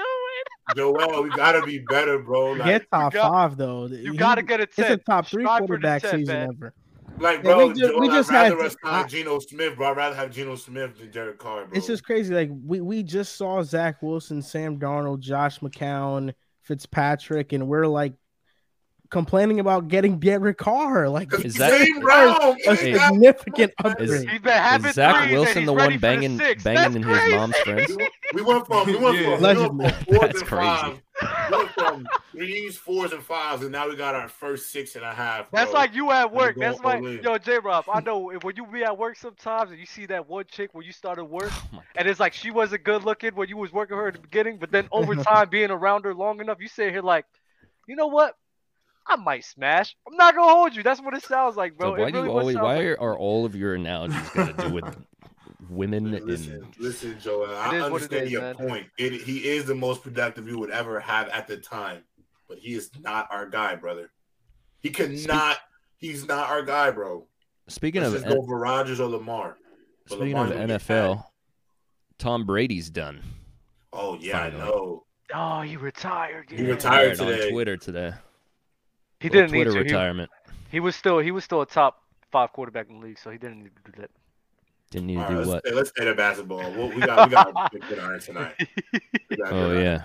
Joel, 0.76 1.24
we 1.24 1.30
gotta 1.30 1.62
be 1.66 1.80
better, 1.80 2.20
bro. 2.20 2.52
Like, 2.52 2.66
Get 2.68 2.92
top 2.92 3.14
got- 3.14 3.32
five 3.32 3.58
though. 3.58 3.86
You 3.88 4.12
He- 4.12 4.18
gotta 4.18 4.42
get 4.42 4.60
a 4.60 4.66
ten. 4.66 4.92
It's 4.92 5.02
a 5.02 5.06
top 5.06 5.28
three 5.28 5.44
Strive 5.44 5.60
quarterback 5.60 6.02
10, 6.02 6.20
season 6.20 6.36
man. 6.36 6.50
ever. 6.58 6.74
like 7.20 7.38
Yeah, 7.38 7.42
bro, 7.44 7.68
we 7.70 7.74
ju- 7.74 7.88
Joel, 7.88 8.00
we 8.02 8.08
just 8.10 8.30
I'd 8.32 8.34
rather 8.52 8.58
had- 8.58 8.66
us 8.66 8.76
sign 8.84 9.08
Geno 9.08 9.40
Smith, 9.40 9.76
bro. 9.78 9.90
I'd 9.92 9.98
rather 9.98 10.16
have 10.16 10.30
Geno 10.30 10.56
Smith 10.56 11.00
than 11.00 11.10
Derek 11.10 11.40
Carr, 11.40 11.66
bro. 11.66 11.78
It's 11.78 11.88
just 11.88 12.04
crazy. 12.04 12.34
Like 12.36 12.50
we 12.66 12.82
we 12.82 13.02
just 13.02 13.38
saw 13.38 13.64
Zach 13.64 14.02
Wilson, 14.04 14.42
Sam 14.42 14.78
Darnold, 14.78 15.20
Josh 15.22 15.60
McCown, 15.62 16.34
Fitzpatrick, 16.64 17.54
and 17.54 17.68
we're 17.68 17.88
like 17.88 18.14
complaining 19.10 19.60
about 19.60 19.88
getting 19.88 20.20
Derek 20.20 20.58
Carr. 20.58 21.10
Like 21.10 21.34
Is 21.44 21.56
that- 21.56 21.72
same 21.72 21.98
a 22.08 22.56
It 22.58 22.68
ain't 22.84 22.96
that- 22.96 23.10
significant 23.12 23.72
Is- 23.80 23.86
upgrade. 23.86 24.30
He's 24.30 24.42
been 24.42 24.52
having 24.54 24.90
Is 24.90 24.96
Zach 24.96 25.24
threes 25.24 25.34
Wilson 25.40 25.66
the 25.66 25.74
one 25.74 25.98
banging 26.00 26.38
six. 26.38 26.64
banging 26.64 26.82
That's 26.82 26.96
in 26.96 27.04
his 27.04 27.18
crazy. 27.18 27.36
mom's 27.36 27.58
friends? 27.58 27.98
We 28.34 28.42
went 28.42 28.68
from 28.68 28.86
we 28.88 28.96
went 28.98 29.18
Yeah. 29.20 29.38
from, 29.38 29.78
we 29.78 29.84
went 29.84 29.96
from 29.96 30.06
fours 30.06 30.20
That's 30.20 30.40
and 30.42 30.48
crazy. 30.50 30.68
fives. 30.68 31.00
We 31.50 31.58
went 31.58 31.70
from 31.72 32.08
threes, 32.34 32.78
fours, 32.78 33.12
and 33.14 33.24
fives, 33.24 33.62
and 33.64 33.72
now 33.72 33.88
we 33.88 33.96
got 33.96 34.16
our 34.16 34.28
first 34.28 34.70
six 34.70 34.96
and 34.98 35.06
a 35.06 35.14
half. 35.14 35.50
That's 35.52 35.72
like 35.72 35.96
you 35.96 36.12
at 36.12 36.32
work. 36.34 36.58
That's 36.60 36.80
like 36.82 37.02
in. 37.04 37.22
yo, 37.24 37.38
J 37.38 37.60
Rob. 37.60 37.86
I 37.92 38.02
know 38.02 38.32
when 38.42 38.56
you 38.58 38.66
be 38.68 38.84
at 38.84 38.98
work 38.98 39.16
sometimes 39.16 39.72
and 39.72 39.80
you 39.80 39.86
see 39.86 40.06
that 40.08 40.28
one 40.28 40.44
chick 40.52 40.72
when 40.74 40.86
you 40.86 40.92
started 40.92 41.24
work 41.24 41.52
Oh 41.74 41.82
and 41.96 42.08
it's 42.08 42.20
like 42.20 42.34
she 42.34 42.52
wasn't 42.52 42.84
good 42.84 43.04
looking 43.06 43.34
when 43.34 43.48
you 43.48 43.56
was 43.58 43.72
working 43.72 43.96
her 43.96 44.10
at 44.10 44.16
the 44.16 44.20
beginning, 44.20 44.58
but 44.58 44.72
then 44.72 44.90
over 44.92 45.16
time 45.24 45.48
being 45.50 45.72
around 45.72 46.04
her 46.04 46.14
long 46.14 46.42
enough, 46.42 46.58
you 46.60 46.68
sit 46.68 46.92
here 46.92 47.02
like, 47.02 47.26
you 47.88 47.96
know 47.96 48.08
what? 48.08 48.36
I 49.10 49.16
might 49.16 49.46
smash. 49.46 49.96
I'm 50.10 50.18
not 50.18 50.36
gonna 50.36 50.52
hold 50.52 50.76
you. 50.76 50.84
That's 50.84 51.02
what 51.02 51.14
it 51.14 51.24
sounds 51.24 51.56
like, 51.56 51.78
bro. 51.78 51.96
So 51.96 52.02
why 52.02 52.08
it 52.10 52.12
do 52.14 52.24
you 52.24 52.30
always 52.32 52.56
why 52.56 52.76
like- 52.76 52.86
are, 52.86 53.00
are 53.02 53.18
all 53.18 53.46
of 53.46 53.56
your 53.56 53.76
analogies 53.76 54.30
got 54.30 54.58
to 54.58 54.68
do 54.68 54.74
with 54.74 54.98
women 55.70 56.12
Listen, 56.12 56.54
and 56.54 56.76
listen, 56.80 57.18
Joel. 57.20 57.56
I 57.56 57.70
It 57.70 57.78
is 57.78 57.82
what 57.82 57.88
it 57.88 57.94
understand 57.94 58.26
is, 58.26 58.32
your 58.32 58.42
man. 58.42 58.56
point. 58.56 58.88
It, 58.98 59.22
he 59.22 59.48
is 59.48 59.66
the 59.66 59.76
most 59.76 60.04
productive 60.04 60.48
you 60.48 60.60
would 60.60 60.72
ever 60.72 61.00
have 61.00 61.30
at 61.30 61.48
the 61.48 61.58
time, 61.58 62.04
but 62.48 62.58
he 62.58 62.74
is 62.74 62.90
not 63.00 63.28
our 63.32 63.46
guy, 63.48 63.76
brother. 63.76 64.10
He 64.80 64.90
cannot. 64.90 65.58
He's 65.98 66.28
not 66.28 66.50
our 66.50 66.62
guy, 66.62 66.92
bro. 66.92 67.26
speaking 67.68 68.02
Let's 68.02 68.14
of 68.16 68.22
just 68.24 68.34
go 68.36 68.46
for 68.46 68.60
Rodgers 68.60 69.00
or 69.00 69.10
Lamar. 69.10 69.58
But 70.08 70.16
speaking 70.20 70.38
Lamar's 70.38 70.52
of 70.72 70.82
NFL, 70.82 71.24
Tom 72.20 72.46
Brady's 72.46 72.90
done. 72.90 73.22
Oh 73.92 74.18
yeah, 74.20 74.44
Finally. 74.44 74.62
I 74.62 74.66
know. 74.66 75.04
Oh, 75.34 75.62
he 75.62 75.76
retired. 75.76 76.50
He 76.50 76.64
yeah. 76.64 76.70
retired 76.70 77.20
on. 77.20 77.50
Twitter 77.50 77.78
today. 77.78 78.14
He 79.20 79.30
didn't 79.30 79.52
need 79.52 79.66
to. 79.66 79.72
He, 79.72 79.80
retirement. 79.80 80.30
he 80.70 80.80
was 80.80 80.96
still 80.96 81.20
he 81.20 81.32
was 81.32 81.44
still 81.44 81.62
a 81.62 81.66
top 81.66 82.04
five 82.32 82.52
quarterback 82.54 82.90
in 82.90 83.00
the 83.00 83.06
league, 83.06 83.20
so 83.20 83.30
he 83.32 83.38
didn't 83.38 83.64
need 83.64 83.72
to 83.84 83.92
do 83.92 84.02
that. 84.02 84.12
Didn't 84.92 85.08
need 85.08 85.18
All 85.18 85.28
to 85.28 85.36
right, 85.36 85.44
do 85.44 85.52
let's, 85.52 85.66
what? 85.66 85.76
let's 85.76 85.90
stay 85.90 86.06
to 86.06 86.16
basketball. 86.16 86.60
Well, 86.60 86.90
we 86.90 87.02
got 87.02 87.28
we 87.28 87.34
got 87.36 87.74
a 87.74 87.80
good 87.80 88.00
iron 88.00 88.20
tonight. 88.20 88.56
Oh 89.46 89.78
yeah. 89.78 90.04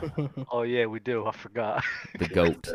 Oh 0.50 0.62
yeah, 0.62 0.84
we 0.84 1.00
do. 1.00 1.26
I 1.26 1.32
forgot. 1.32 1.82
the 2.18 2.28
goat. 2.28 2.68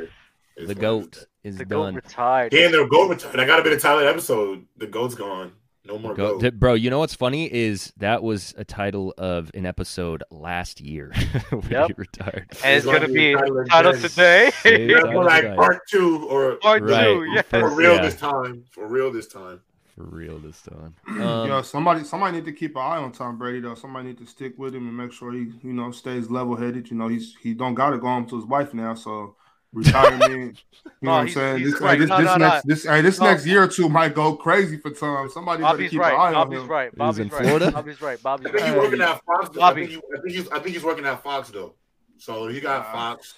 The 0.66 0.74
goat 0.74 1.26
is 1.44 1.58
the 1.58 1.66
goat 1.66 1.84
done. 1.84 1.96
retired. 1.96 2.52
Damn, 2.52 2.72
their 2.72 2.88
goat 2.88 3.10
retired. 3.10 3.40
I 3.40 3.46
got 3.46 3.58
to 3.58 3.64
be 3.64 3.70
the 3.70 3.80
Tyler 3.80 4.08
episode. 4.08 4.66
The 4.78 4.88
goat's 4.88 5.14
gone. 5.14 5.52
No 5.88 5.98
more 5.98 6.14
Go, 6.14 6.34
goat. 6.34 6.42
th- 6.42 6.54
bro, 6.54 6.74
you 6.74 6.90
know 6.90 7.00
what's 7.00 7.14
funny 7.16 7.52
is 7.54 7.94
that 7.98 8.22
was 8.22 8.54
a 8.58 8.66
title 8.66 9.14
of 9.18 9.50
an 9.54 9.66
episode 9.66 10.24
last 10.30 10.82
year 10.82 11.14
when 11.50 11.62
Yep. 11.70 11.88
he 11.88 11.94
retired. 11.98 12.48
and 12.50 12.50
it's 12.50 12.64
It's 12.64 12.86
gonna 12.86 13.00
gonna 13.00 13.08
be 13.14 13.14
be 13.14 13.34
title 13.36 13.66
title 13.66 13.94
today. 13.94 14.52
Same 14.64 14.88
That's 14.88 15.00
title 15.04 15.12
more 15.14 15.24
like 15.24 15.56
part 15.56 15.88
two 15.90 16.28
or 16.30 16.56
Part 16.58 16.84
Right. 16.84 17.04
two, 17.06 17.26
yeah. 17.34 17.42
for 17.44 17.70
real 17.70 17.96
yeah. 17.96 18.02
this 18.02 18.16
time. 18.16 18.64
For 18.72 18.88
real 18.88 19.12
this 19.12 19.28
time. 19.28 19.62
For 19.96 20.04
real 20.04 20.38
this 20.40 20.62
time. 20.62 20.94
Yo, 21.18 21.58
Um, 21.58 21.64
somebody 21.64 22.04
somebody 22.04 22.38
need 22.38 22.46
to 22.46 22.52
keep 22.54 22.76
an 22.76 22.82
eye 22.82 22.98
on 22.98 23.12
Tom 23.12 23.38
Brady 23.38 23.62
though. 23.62 23.74
Somebody 23.76 24.10
need 24.10 24.18
to 24.20 24.26
stick 24.28 24.54
with 24.58 24.76
him 24.76 24.88
and 24.88 24.96
make 24.96 25.12
sure 25.12 25.32
he, 25.32 25.52
you 25.64 25.74
know, 25.74 25.90
stays 25.92 26.30
level 26.30 26.56
headed. 26.56 26.92
You 26.92 26.98
know, 26.98 27.08
he's 27.08 27.36
he 27.42 27.54
don't 27.56 27.74
gotta 27.76 27.98
go 27.98 28.08
home 28.08 28.28
to 28.28 28.36
his 28.36 28.46
wife 28.46 28.74
now, 28.76 28.94
so 28.94 29.36
retirement. 29.74 30.30
you 30.32 30.38
know 30.38 30.92
No, 31.02 31.12
what 31.12 31.18
I'm 31.18 31.30
saying? 31.30 31.64
This, 31.64 31.82
right. 31.82 32.00
this, 32.00 32.10
No, 32.10 32.18
this 32.18 32.26
no, 32.26 32.36
next 32.38 32.66
no. 32.66 32.74
this 32.74 32.84
hey, 32.86 33.02
this 33.02 33.20
No. 33.20 33.26
next 33.26 33.46
year 33.46 33.64
or 33.64 33.68
two 33.68 33.90
might 33.90 34.16
go 34.16 34.36
crazy 34.36 34.78
for 34.78 34.92
Tom. 34.92 35.30
Somebody 35.30 35.62
better 35.64 35.74
Bobby's 35.78 35.92
keep 35.92 36.00
right. 36.00 36.14
an 36.14 36.20
eye 36.20 36.34
on 36.40 36.52
him. 36.52 36.68
right. 36.68 36.90
He's 36.92 36.98
Bobby's 36.98 37.20
in 37.20 37.28
right. 37.30 37.42
Florida? 37.44 37.72
Bobby's 37.72 38.02
right. 38.02 38.24
Bobby's 38.24 38.48
I 38.48 38.52
think 38.52 38.64
he's 38.66 38.72
right. 38.74 38.82
working 38.82 39.02
at 39.02 39.22
Fox. 39.26 39.50
Though. 39.50 39.62
I 39.62 39.70
Bobby. 39.70 39.88
think, 39.88 40.04
I 40.16 40.22
think 40.22 40.36
he's 40.36 40.50
I 40.50 40.60
think 40.60 40.76
he's 40.76 40.84
working 40.84 41.06
at 41.06 41.24
Fox 41.24 41.50
though. 41.50 41.74
So 42.18 42.48
he 42.48 42.60
got 42.62 42.86
Uh, 42.88 42.92
Fox. 42.92 43.34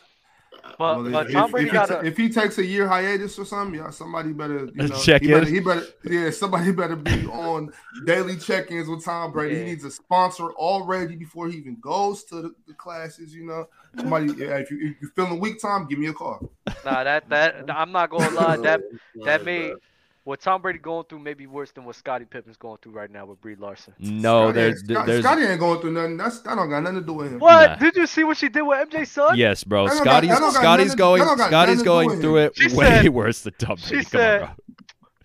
But, 0.64 0.80
Well, 0.80 1.11
but 1.11 1.27
if, 1.27 1.34
Tom 1.34 1.52
Brady 1.52 1.68
he 1.68 1.72
got 1.73 1.90
ta- 1.90 1.99
a 1.99 2.06
if 2.06 2.18
he 2.18 2.30
takes 2.30 2.57
a 2.57 2.65
year 2.65 2.88
hiatus 2.88 3.38
or 3.40 3.45
something, 3.45 3.80
yeah, 3.80 3.90
somebody 3.90 4.31
better 4.34 4.65
you 4.73 4.88
know, 4.88 4.99
Check 5.02 5.22
he 5.22 5.27
better, 5.30 5.48
in. 5.48 5.53
he 5.53 5.60
better 5.60 5.86
yeah, 6.06 6.30
somebody 6.31 6.72
better 6.81 6.95
be 6.95 7.26
on 7.27 7.72
daily 8.06 8.38
check-ins 8.38 8.88
with 8.88 9.03
Tom 9.03 9.31
Brady. 9.31 9.56
Yeah. 9.56 9.61
He 9.61 9.69
needs 9.72 9.84
a 9.84 9.91
sponsor 9.91 10.52
already 10.52 11.15
before 11.15 11.48
he 11.49 11.57
even 11.57 11.77
goes 11.81 12.23
to 12.26 12.36
the, 12.41 12.56
the 12.68 12.73
classes. 12.73 13.34
You 13.34 13.45
know, 13.45 13.68
somebody 13.98 14.27
yeah, 14.38 14.57
if, 14.57 14.72
you, 14.72 14.77
if 14.91 15.02
you're 15.02 15.11
feeling 15.15 15.40
weak, 15.40 15.61
Tom, 15.61 15.88
give 15.88 15.99
me 15.99 16.07
a 16.07 16.14
call. 16.14 16.49
nah 16.86 17.03
that 17.03 17.27
that 17.30 17.65
I'm 17.69 17.91
not 17.91 18.10
gonna 18.10 18.30
lie 18.36 18.57
that 18.57 18.81
that 19.26 19.38
Right, 19.40 19.45
made 19.45 19.69
bro. 19.72 19.80
What 20.30 20.39
Tom 20.39 20.61
Brady 20.61 20.77
going 20.77 21.06
through 21.10 21.18
may 21.19 21.34
be 21.34 21.47
worse 21.47 21.72
than 21.72 21.85
what 21.85 21.95
Scottie 21.95 22.23
Pippen's 22.26 22.56
going 22.56 22.77
through 22.84 22.91
right 22.91 23.10
now 23.10 23.26
with 23.26 23.41
Brie 23.41 23.56
Larson. 23.56 23.93
no, 23.99 24.43
Scotty 24.49 24.53
there's 24.53 24.80
ain't- 24.81 24.89
Scott- 24.91 25.06
there's 25.07 25.23
Scotty 25.26 25.41
ain't 25.43 25.60
going 25.60 25.81
through 25.81 25.91
nothing. 25.93 26.18
That's 26.18 26.39
that 26.41 26.56
don't 26.56 26.69
got 26.69 26.84
nothing 26.84 26.99
to 26.99 27.06
do 27.06 27.14
with 27.14 27.31
him. 27.34 27.39
What? 27.39 27.69
Nah. 27.72 27.76
Did 27.77 27.95
you 27.95 28.06
see 28.06 28.23
what 28.23 28.38
she 28.38 28.47
did 28.47 28.61
with 28.61 28.89
MJ's 28.89 29.10
son? 29.11 29.35
yes, 29.35 29.64
bro. 29.64 29.88
That 29.88 29.95
don't 29.95 30.03
got- 30.06 30.11
Scotty's 30.11 30.30
that 30.30 30.39
don't 30.39 30.53
got 30.53 30.61
Scotty's 30.61 30.95
going 30.95 31.19
that 31.26 31.38
Scotty's 31.47 31.51
nothing 31.51 31.77
to 31.80 31.84
going 31.84 32.07
with 32.10 32.22
through 32.22 32.38
it 32.38 32.51
She 32.57 32.76
way 32.76 32.85
said- 32.85 33.10
worse 33.10 33.41
than 33.41 33.53
Tom 33.57 33.77
she 33.77 33.89
Brady. 33.89 34.03
Come 34.06 34.11
said- 34.11 34.41
on, 34.43 34.47
bro. 34.47 34.56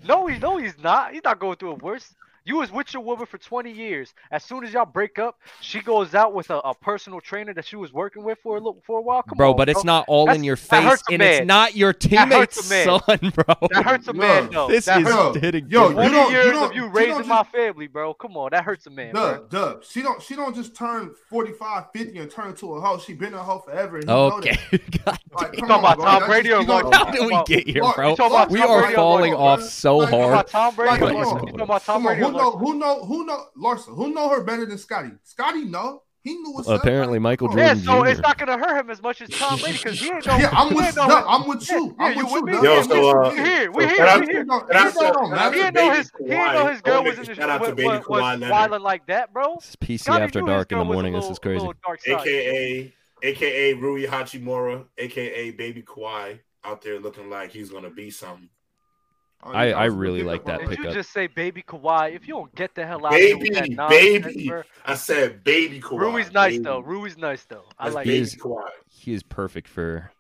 No, 0.07 0.27
he 0.27 0.39
no, 0.39 0.57
he's 0.57 0.75
not. 0.83 1.13
He's 1.13 1.23
not 1.25 1.39
going 1.39 1.57
through 1.57 1.73
it 1.73 1.83
worse. 1.83 2.15
You 2.47 2.57
was 2.59 2.71
with 2.71 2.93
your 2.93 3.03
woman 3.03 3.25
for 3.25 3.39
20 3.39 3.71
years. 3.73 4.13
As 4.31 4.45
soon 4.45 4.65
as 4.65 4.73
y'all 4.75 4.85
break 4.85 5.19
up, 5.19 5.39
she 5.63 5.81
goes 5.81 6.15
out 6.15 6.35
with 6.35 6.51
a, 6.51 6.59
a 6.59 6.75
personal 6.75 7.21
trainer 7.21 7.55
that 7.55 7.65
she 7.65 7.77
was 7.77 7.93
working 7.95 8.23
with 8.23 8.39
for 8.43 8.57
a 8.57 8.61
little, 8.61 8.83
for 8.87 8.99
a 8.99 9.03
while. 9.03 9.23
Come 9.23 9.33
on. 9.33 9.37
Bro, 9.39 9.51
on, 9.53 9.57
but 9.57 9.69
it's 9.71 9.83
not 9.85 10.05
all 10.09 10.27
That's- 10.27 10.39
in 10.41 10.45
your 10.45 10.57
face, 10.57 10.85
hurts 10.85 11.03
a 11.09 11.13
and 11.15 11.23
it's 11.23 11.47
not 11.47 11.75
your 11.75 11.95
That 11.95 12.29
hurts 12.29 12.69
teammate's 12.69 12.71
a 12.71 12.87
man. 12.87 13.01
son, 13.01 13.33
bro. 13.35 13.69
That 13.73 13.85
hurts 13.85 14.09
a 14.09 14.13
man, 14.13 14.51
though. 14.53 14.69
This 14.69 14.85
that 14.85 15.01
is 15.01 15.09
hurts. 15.09 15.39
Hitting 15.39 15.69
yo, 15.71 15.89
you 15.89 15.95
20 15.95 16.11
don't- 16.11 16.31
you 16.31 16.37
years 16.37 16.53
don't- 16.53 16.71
of 16.71 16.77
you 16.77 16.85
you 16.85 16.89
raising 16.91 17.19
don't 17.21 17.29
my 17.29 17.43
family, 17.45 17.87
bro. 17.87 18.13
Come 18.13 18.37
on, 18.37 18.51
that 18.53 18.63
hurts 18.63 18.87
a 18.87 18.91
man, 18.91 19.13
bro. 19.13 19.33
Dub, 19.39 19.51
dub. 19.51 19.85
She 19.85 20.03
don't 20.03 20.21
she 20.21 20.37
don't 20.37 20.55
just 20.55 20.77
turn 20.77 21.15
45, 21.31 21.85
50 21.95 22.19
and 22.19 22.31
turn 22.31 22.49
into 22.49 22.75
a 22.75 22.81
hoe. 22.83 22.99
She 22.99 23.15
been 23.15 23.33
a 23.33 23.43
hoe 23.43 23.61
forever. 23.61 23.97
and 23.97 24.05
he 24.05 24.07
know 24.15 24.33
Okay. 24.33 24.59
that. 24.71 24.91
God 25.07 25.19
Like, 25.33 25.57
You 25.57 25.61
come 25.63 25.69
talking 25.69 25.73
on, 25.73 25.79
about 25.81 25.97
bro. 25.97 26.05
Tom 26.05 26.27
Brady 26.29 26.53
or 26.53 26.63
what? 26.65 26.95
How 26.95 27.11
did 27.11 27.27
we 27.27 27.43
get 27.47 27.67
here, 27.67 27.83
bro? 27.95 28.11
you 28.11 28.17
talking 28.17 28.27
about 28.37 28.51
We 28.51 28.61
are 28.61 28.93
falling 28.93 29.33
off 29.33 29.63
so 29.63 29.97
Like, 29.97 30.11
You 30.11 30.19
talking 30.19 30.31
hard. 30.31 30.47
Tom 30.49 30.75
Brady 30.75 30.91
Like, 30.91 31.01
or 31.03 31.07
come 31.07 31.15
Larson? 31.17 31.33
on. 31.33 31.39
You 31.41 31.47
talking 31.47 31.61
about 31.63 31.85
Tom 31.85 32.03
Brady 32.03 32.21
or 32.23 32.25
who 32.27 32.34
know 32.37 32.51
who 32.53 32.75
know 32.79 33.05
who 33.05 33.25
know 33.27 33.45
Larson? 33.57 33.95
Who 33.95 34.13
know 34.15 34.29
her 34.29 34.43
better 34.45 34.67
than 34.67 34.79
Scotty? 34.79 35.11
Scotty 35.23 35.65
know. 35.65 36.03
He 36.23 36.33
knew 36.37 36.53
what's 36.53 36.67
up. 36.69 36.81
Apparently, 36.81 37.19
Michael 37.19 37.49
Come 37.49 37.59
on. 37.59 37.65
Yeah, 37.67 37.75
so 37.75 38.03
Jr. 38.03 38.07
it's 38.09 38.21
not 38.21 38.39
gonna 38.39 38.57
hurt 38.57 38.81
him 38.81 38.89
as 38.89 39.03
much 39.03 39.21
as 39.21 39.29
Tom 39.29 39.59
Brady 39.61 39.77
because 39.77 40.01
he 40.01 40.11
ain't 40.11 40.25
no. 40.25 40.39
Yeah, 40.39 40.49
I'm 40.53 40.75
with 40.75 40.87
ain't 40.87 40.97
no- 40.97 41.05
I'm 41.29 41.47
with 41.47 41.69
you. 41.71 41.95
Yeah, 41.99 42.05
I'm 42.07 42.17
you 42.17 42.25
with 42.25 42.33
with 42.33 42.41
you. 42.41 42.47
me? 42.47 42.53
Dub. 42.53 42.65
Yo, 42.65 42.83
so, 42.83 43.23
uh, 43.25 43.31
you. 43.31 43.37
We 43.37 43.45
here, 43.45 43.71
we 43.73 43.83
So 43.83 43.89
here, 43.91 44.21
we 44.21 44.27
to- 44.27 44.33
here. 44.33 44.41
It 44.41 44.47
don't- 44.47 44.73
shout 44.73 44.75
out 44.75 44.87
it 44.87 44.95
don't 45.13 45.29
to- 45.29 45.37
matter. 45.37 45.55
He 45.55 45.61
didn't 45.61 45.75
know 45.75 45.91
his. 45.91 46.13
He 46.19 46.25
didn't 46.25 46.53
know 46.55 46.67
his 46.69 46.81
girl 46.81 46.95
Oh, 46.97 47.03
was 47.03 47.19
in 47.19 47.25
the 47.27 47.35
shout 47.35 47.51
out 47.51 47.65
to 47.65 47.75
Baby 47.75 47.89
Kawhi 47.91 48.09
was 48.41 48.51
wilding 48.51 48.81
like 48.81 49.07
that, 49.09 49.35
bro. 49.35 49.57
This 49.57 49.69
is 49.69 49.77
PC 49.77 50.01
Scotty 50.05 50.23
after 50.25 50.41
dark 50.41 50.73
in 50.73 50.79
the 50.79 50.85
was 50.85 50.91
a 50.91 50.95
morning. 50.95 51.13
This 51.13 51.27
is 51.29 51.39
crazy. 51.39 51.59
little 51.59 51.75
dark 51.85 52.01
side. 52.01 52.21
AKA 52.23 52.95
AKA 53.23 53.75
Rui 53.75 54.07
Hachimura, 54.07 54.87
AKA 54.97 55.51
Baby 55.51 55.83
Kawhi, 55.83 56.39
out 56.65 56.81
there 56.81 56.99
looking 57.01 57.29
like 57.29 57.51
he's 57.51 57.69
gonna 57.71 57.91
be 57.91 58.09
something. 58.11 58.49
Oh, 59.47 59.53
I- 59.53 59.71
I 59.73 59.85
really 59.87 60.23
like 60.23 60.41
up 60.41 60.47
that 60.47 60.61
on- 60.63 60.69
Did 60.71 60.79
you 60.79 60.93
just 60.93 61.13
say 61.13 61.27
baby 61.27 61.63
Kawhi? 61.63 62.15
If 62.15 62.27
you 62.27 62.35
don't 62.35 62.55
get 62.55 62.75
the 62.75 62.87
hell 62.87 63.05
out 63.05 63.13
of 63.15 63.21
here 63.21 63.37
with 63.37 63.51
Baby, 63.91 64.19
baby. 64.21 64.53
I 64.87 64.95
said 64.95 65.45
Baby 65.45 65.81
Kawhi. 65.81 66.01
Rui's 66.01 66.33
nice 66.33 66.53
baby. 66.55 66.65
though. 66.65 66.81
Rui's 66.81 67.19
nice 67.19 67.45
though. 67.45 67.65
I 67.79 67.85
That's 67.85 67.95
like 67.95 68.05
Baby 68.07 68.15
He 68.17 68.19
it. 68.21 68.23
is- 68.23 68.37
Kawhi. 68.37 68.69
He 68.91 69.13
is 69.13 69.23
perfect 69.23 69.69
for 69.69 70.11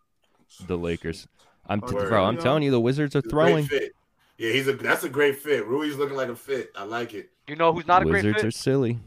the 0.67 0.77
Lakers. 0.77 1.27
I'm 1.67 1.81
Oh, 1.83 1.95
Word. 1.95 2.09
bro. 2.11 2.25
I'm 2.25 2.35
Yeah. 2.37 2.41
telling 2.43 2.63
you, 2.65 2.71
the 2.71 2.81
Wizards 2.81 3.17
are 3.17 3.21
He's 3.21 3.27
a 3.33 3.35
great 3.35 3.69
throwing. 3.69 3.91
Yeah, 4.37 4.51
he's 4.53 4.69
a 4.69 4.75
that's 4.75 5.05
a 5.05 5.09
great 5.09 5.39
fit. 5.39 5.67
Rui's 5.67 5.97
looking 5.97 6.17
like 6.17 6.29
a 6.29 6.37
fit. 6.37 6.71
I 6.77 6.85
like 6.85 7.15
it. 7.15 7.31
You 7.47 7.57
know 7.57 7.73
who's 7.73 7.87
not 7.87 8.03
a 8.03 8.05
great 8.05 8.23
fit? 8.23 8.35
Wizards 8.35 8.45
are 8.45 8.51
silly. 8.51 8.99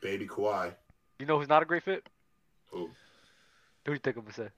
Baby 0.00 0.26
Kawhi. 0.28 0.74
You 1.18 1.26
know 1.26 1.38
who's 1.38 1.48
not 1.48 1.62
a 1.62 1.66
great 1.66 1.82
fit? 1.82 2.06
Who? 2.70 2.90
Who 3.86 3.92
you 3.92 3.98
think 3.98 4.16
I'm 4.16 4.22
gonna 4.22 4.34
say? 4.34 4.48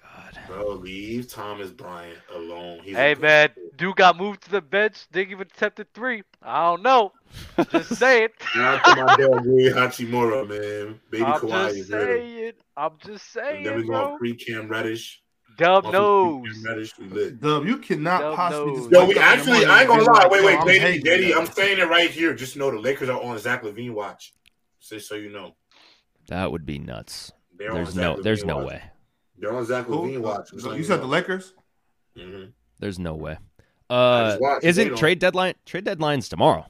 God. 0.00 0.38
Bro, 0.46 0.74
leave 0.76 1.28
Thomas 1.30 1.70
Bryant 1.70 2.18
alone. 2.34 2.80
He's 2.82 2.96
Hey 2.96 3.14
man, 3.14 3.50
fit. 3.54 3.76
dude 3.76 3.96
got 3.96 4.16
moved 4.16 4.42
to 4.44 4.50
the 4.50 4.60
bench. 4.60 5.06
Didn't 5.12 5.32
even 5.32 5.46
attempt 5.46 5.80
a 5.80 5.86
three. 5.94 6.22
I 6.42 6.64
don't 6.70 6.82
know. 6.82 7.12
Just 7.70 7.96
saying. 7.96 8.28
Shout 8.40 8.80
out 8.80 8.84
to 8.96 9.04
my 9.04 9.16
dad 9.16 9.44
Rui 9.46 9.70
Hachimura, 9.70 10.48
man. 10.48 11.00
Baby 11.10 11.24
I'm 11.24 11.40
Kawhi 11.40 11.66
just 11.66 11.76
is 11.76 11.90
ready. 11.90 12.20
saying. 12.20 12.52
I'm 12.76 12.92
just 13.04 13.32
saying. 13.32 13.56
And 13.58 13.66
then 13.66 13.76
we 13.76 13.82
go 13.82 13.88
bro. 13.88 14.16
pre 14.18 14.34
Cam 14.34 14.68
Reddish. 14.68 15.22
Dub 15.58 15.92
knows. 15.92 16.42
pre-Cam 16.44 16.64
Reddish, 16.64 16.98
we 16.98 17.06
lit. 17.08 17.40
Dub, 17.40 17.66
you 17.66 17.78
cannot 17.78 18.20
Dub 18.20 18.36
possibly 18.36 18.72
knows. 18.74 18.80
just 18.82 18.92
Yo, 18.92 19.00
we 19.00 19.04
up 19.04 19.08
in 19.10 19.14
the 19.16 19.22
actually, 19.22 19.66
I 19.66 19.80
ain't 19.80 19.88
gonna 19.88 20.02
lie. 20.04 20.12
like, 20.12 20.30
Wait, 20.30 20.40
yo, 20.40 20.46
wait, 20.46 20.58
I'm 20.58 20.66
Daddy, 20.66 21.00
Daddy. 21.00 21.34
I'm 21.34 21.46
saying 21.46 21.78
it 21.80 21.88
right 21.88 22.10
here. 22.10 22.32
Just 22.32 22.56
know 22.56 22.70
the 22.70 22.78
Lakers 22.78 23.08
are 23.08 23.20
on 23.20 23.36
Zach 23.40 23.62
LaVine 23.64 23.92
watch. 23.92 24.34
Just 24.80 25.08
so 25.08 25.16
you 25.16 25.30
know. 25.30 25.56
That 26.28 26.52
would 26.52 26.64
be 26.64 26.78
nuts. 26.78 27.32
They're 27.58 27.72
There's 27.72 27.88
on 27.88 27.94
Zach 27.94 28.02
no. 28.02 28.22
There's 28.22 28.44
LaVine 28.44 28.46
no 28.46 28.56
watch. 28.58 28.66
way. 28.68 28.82
They're 29.40 29.52
on 29.54 29.64
Zach 29.64 29.86
Who? 29.86 29.94
LaVine 30.02 30.20
watch. 30.20 30.50
so 30.58 30.72
You 30.72 30.84
said 30.84 30.98
the 30.98 31.02
know. 31.02 31.08
Lakers? 31.08 31.54
Mhm. 32.16 32.52
There's 32.80 32.98
no 32.98 33.14
way. 33.14 33.38
Uh, 33.90 34.30
just 34.30 34.40
watched. 34.40 34.62
They 34.62 34.68
isn't 34.68 34.96
trade 34.96 35.18
deadline? 35.18 35.54
Trade 35.64 35.84
deadline's 35.84 36.28
tomorrow, 36.28 36.66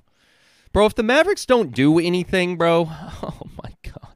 bro. 0.73 0.87
If 0.87 0.95
the 0.95 1.03
Mavericks 1.03 1.45
don't 1.47 1.73
do 1.75 1.99
anything, 1.99 2.57
bro, 2.57 2.87
oh 2.91 3.41
my 3.63 3.75
god, 3.83 4.15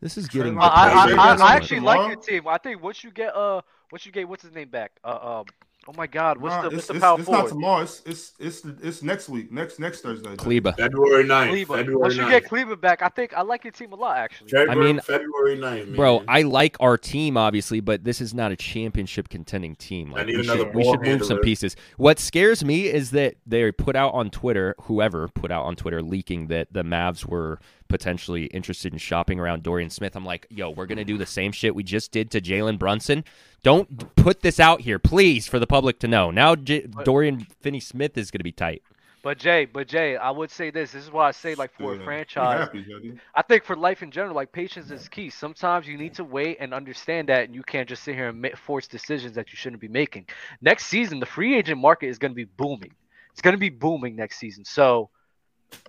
this 0.00 0.16
is 0.16 0.26
getting. 0.28 0.54
Trade 0.54 0.62
I, 0.62 0.66
I, 0.66 0.88
I, 0.88 1.02
I, 1.02 1.06
deadline 1.08 1.40
I 1.42 1.54
actually 1.54 1.80
like 1.80 1.96
tomorrow? 1.96 2.12
your 2.12 2.22
team. 2.22 2.48
I 2.48 2.58
think 2.58 2.82
once 2.82 3.04
you 3.04 3.10
get 3.10 3.34
uh, 3.34 3.60
once 3.92 4.06
you 4.06 4.12
get 4.12 4.28
what's 4.28 4.42
his 4.42 4.52
name 4.54 4.68
back? 4.70 4.92
Uh, 5.04 5.40
um, 5.40 5.44
oh 5.88 5.92
my 5.96 6.06
God, 6.06 6.38
what's 6.38 6.54
Nah, 6.54 6.62
the 6.62 6.66
it's, 6.68 6.74
what's 6.76 6.86
the 6.86 6.94
it's, 6.94 7.02
power 7.02 7.18
it's 7.18 7.28
not 7.28 7.48
tomorrow. 7.48 7.82
It's 7.82 8.02
it's 8.04 8.32
it's 8.38 8.64
it's 8.82 9.02
next 9.02 9.28
week. 9.28 9.50
Next 9.50 9.78
next 9.78 10.02
Thursday. 10.02 10.36
Kleber. 10.36 10.72
February 10.72 11.24
9th. 11.24 11.48
Cleveland. 11.48 11.80
February 11.80 12.00
Once 12.00 12.16
you 12.16 12.22
9th. 12.22 12.30
get 12.30 12.44
Cleveland 12.44 12.80
back, 12.80 13.02
I 13.02 13.08
think 13.08 13.32
I 13.34 13.40
like 13.40 13.64
your 13.64 13.72
team 13.72 13.92
a 13.92 13.96
lot 13.96 14.18
actually. 14.18 14.50
February, 14.50 14.70
I 14.70 14.92
mean, 14.92 15.00
February 15.00 15.56
9th, 15.56 15.86
man. 15.86 15.96
Bro, 15.96 16.24
I 16.28 16.42
like 16.42 16.76
our 16.80 16.98
team 16.98 17.36
obviously, 17.36 17.80
but 17.80 18.04
this 18.04 18.20
is 18.20 18.34
not 18.34 18.52
a 18.52 18.56
championship 18.56 19.28
contending 19.30 19.74
team. 19.76 20.12
Like, 20.12 20.26
need 20.26 20.36
we 20.36 20.42
another 20.42 20.64
should, 20.64 20.74
we 20.74 20.84
should 20.84 21.00
move 21.00 21.20
some 21.20 21.28
handler. 21.28 21.42
pieces. 21.42 21.76
What 21.96 22.18
scares 22.18 22.62
me 22.62 22.86
is 22.86 23.10
that 23.12 23.36
they 23.46 23.72
put 23.72 23.96
out 23.96 24.12
on 24.12 24.30
Twitter, 24.30 24.74
whoever 24.82 25.28
put 25.28 25.50
out 25.50 25.64
on 25.64 25.74
Twitter, 25.74 26.02
leaking 26.02 26.48
that 26.48 26.72
the 26.72 26.82
Mavs 26.82 27.24
were 27.24 27.58
potentially 27.88 28.44
interested 28.46 28.92
in 28.92 28.98
shopping 28.98 29.40
around 29.40 29.62
Dorian 29.62 29.88
Smith. 29.88 30.14
I'm 30.14 30.24
like, 30.26 30.46
yo, 30.50 30.68
we're 30.70 30.86
gonna 30.86 31.04
do 31.06 31.16
the 31.16 31.26
same 31.26 31.52
shit 31.52 31.74
we 31.74 31.82
just 31.82 32.12
did 32.12 32.30
to 32.32 32.40
Jalen 32.40 32.78
Brunson. 32.78 33.24
Don't 33.62 34.14
put 34.16 34.40
this 34.42 34.60
out 34.60 34.82
here, 34.82 34.98
please, 34.98 35.46
for 35.48 35.58
the 35.58 35.66
public 35.66 35.98
to 36.00 36.08
know. 36.08 36.30
Now 36.30 36.54
J- 36.54 36.86
Dorian 37.04 37.46
Finney 37.60 37.80
Smith 37.80 38.16
is 38.16 38.30
gonna 38.30 38.44
be 38.44 38.52
tight. 38.52 38.82
But 39.20 39.38
Jay, 39.38 39.64
but 39.64 39.88
Jay, 39.88 40.16
I 40.16 40.30
would 40.30 40.50
say 40.50 40.70
this. 40.70 40.92
This 40.92 41.04
is 41.04 41.10
why 41.10 41.26
I 41.28 41.30
say 41.32 41.54
like 41.56 41.72
for 41.74 41.94
Yeah. 41.94 42.00
a 42.00 42.04
franchise, 42.04 42.60
happy, 42.60 43.18
I 43.34 43.42
think 43.42 43.64
for 43.64 43.74
life 43.76 44.02
in 44.02 44.12
general, 44.12 44.34
like 44.34 44.52
patience 44.52 44.90
is 44.92 45.08
key. 45.08 45.28
Sometimes 45.28 45.88
you 45.88 45.98
need 45.98 46.14
to 46.14 46.24
wait 46.24 46.58
and 46.60 46.72
understand 46.72 47.28
that, 47.28 47.44
and 47.44 47.54
you 47.54 47.64
can't 47.64 47.88
just 47.88 48.04
sit 48.04 48.14
here 48.14 48.28
and 48.28 48.40
ma- 48.40 48.54
force 48.54 48.86
decisions 48.86 49.34
that 49.34 49.50
you 49.50 49.56
shouldn't 49.56 49.82
be 49.82 49.88
making. 49.88 50.26
Next 50.60 50.86
season, 50.86 51.18
the 51.18 51.26
free 51.26 51.56
agent 51.56 51.80
market 51.80 52.06
is 52.06 52.18
going 52.18 52.30
to 52.30 52.36
be 52.36 52.44
booming. 52.44 52.92
It's 53.32 53.42
going 53.42 53.54
to 53.54 53.58
be 53.60 53.70
booming 53.70 54.14
next 54.14 54.38
season. 54.38 54.64
So 54.64 55.10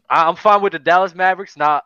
I- 0.09 0.23
I'm 0.27 0.35
fine 0.35 0.61
with 0.61 0.73
the 0.73 0.79
Dallas 0.79 1.13
Mavericks 1.13 1.55
not 1.55 1.85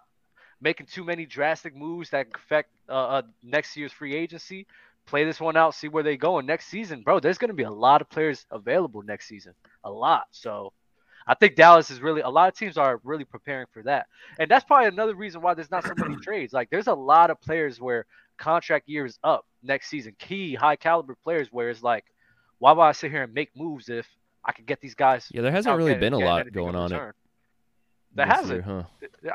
making 0.62 0.86
too 0.86 1.04
many 1.04 1.26
drastic 1.26 1.76
moves 1.76 2.10
that 2.12 2.28
affect 2.34 2.70
uh, 2.88 2.94
uh, 2.94 3.22
next 3.44 3.76
year's 3.76 3.92
free 3.92 4.16
agency. 4.16 4.66
Play 5.06 5.26
this 5.26 5.40
one 5.40 5.58
out, 5.58 5.76
see 5.76 5.90
where 5.90 6.04
they 6.04 6.18
go. 6.18 6.38
And 6.38 6.48
next 6.48 6.68
season, 6.68 7.02
bro, 7.02 7.20
there's 7.20 7.38
going 7.38 7.50
to 7.50 7.56
be 7.56 7.64
a 7.64 7.72
lot 7.72 8.02
of 8.02 8.10
players 8.10 8.46
available 8.52 9.02
next 9.02 9.28
season, 9.28 9.54
a 9.84 9.92
lot. 9.92 10.26
So 10.32 10.72
I 11.28 11.34
think 11.36 11.56
Dallas 11.56 11.92
is 11.92 12.02
really 12.02 12.22
a 12.22 12.30
lot 12.30 12.48
of 12.48 12.58
teams 12.58 12.78
are 12.78 13.00
really 13.04 13.26
preparing 13.26 13.68
for 13.72 13.84
that, 13.84 14.08
and 14.40 14.50
that's 14.50 14.66
probably 14.66 14.88
another 14.88 15.16
reason 15.16 15.42
why 15.42 15.54
there's 15.54 15.72
not 15.72 15.86
so 15.86 15.94
many 15.98 16.16
trades. 16.22 16.54
Like 16.54 16.70
there's 16.70 16.88
a 16.88 16.94
lot 16.94 17.30
of 17.30 17.40
players 17.42 17.80
where 17.80 18.06
contract 18.38 18.90
year 18.90 19.06
is 19.06 19.20
up 19.24 19.46
next 19.62 19.90
season, 19.90 20.16
key 20.20 20.56
high 20.56 20.76
caliber 20.76 21.16
players 21.24 21.50
where 21.52 21.70
it's 21.70 21.84
like, 21.84 22.06
why 22.60 22.72
would 22.72 22.82
I 22.82 22.92
sit 22.92 23.12
here 23.12 23.24
and 23.24 23.34
make 23.34 23.56
moves 23.56 23.90
if 23.90 24.08
I 24.44 24.52
could 24.52 24.66
get 24.66 24.82
these 24.82 24.96
guys? 24.96 25.28
Yeah, 25.32 25.42
there 25.42 25.52
hasn't 25.52 25.78
really 25.78 25.96
been 25.96 26.14
a 26.14 26.20
lot 26.20 26.52
going 26.52 26.76
on. 26.76 26.92
Return? 26.92 27.14
There 28.16 28.26
hasn't. 28.26 28.50
year, 28.50 28.62
huh? 28.62 28.84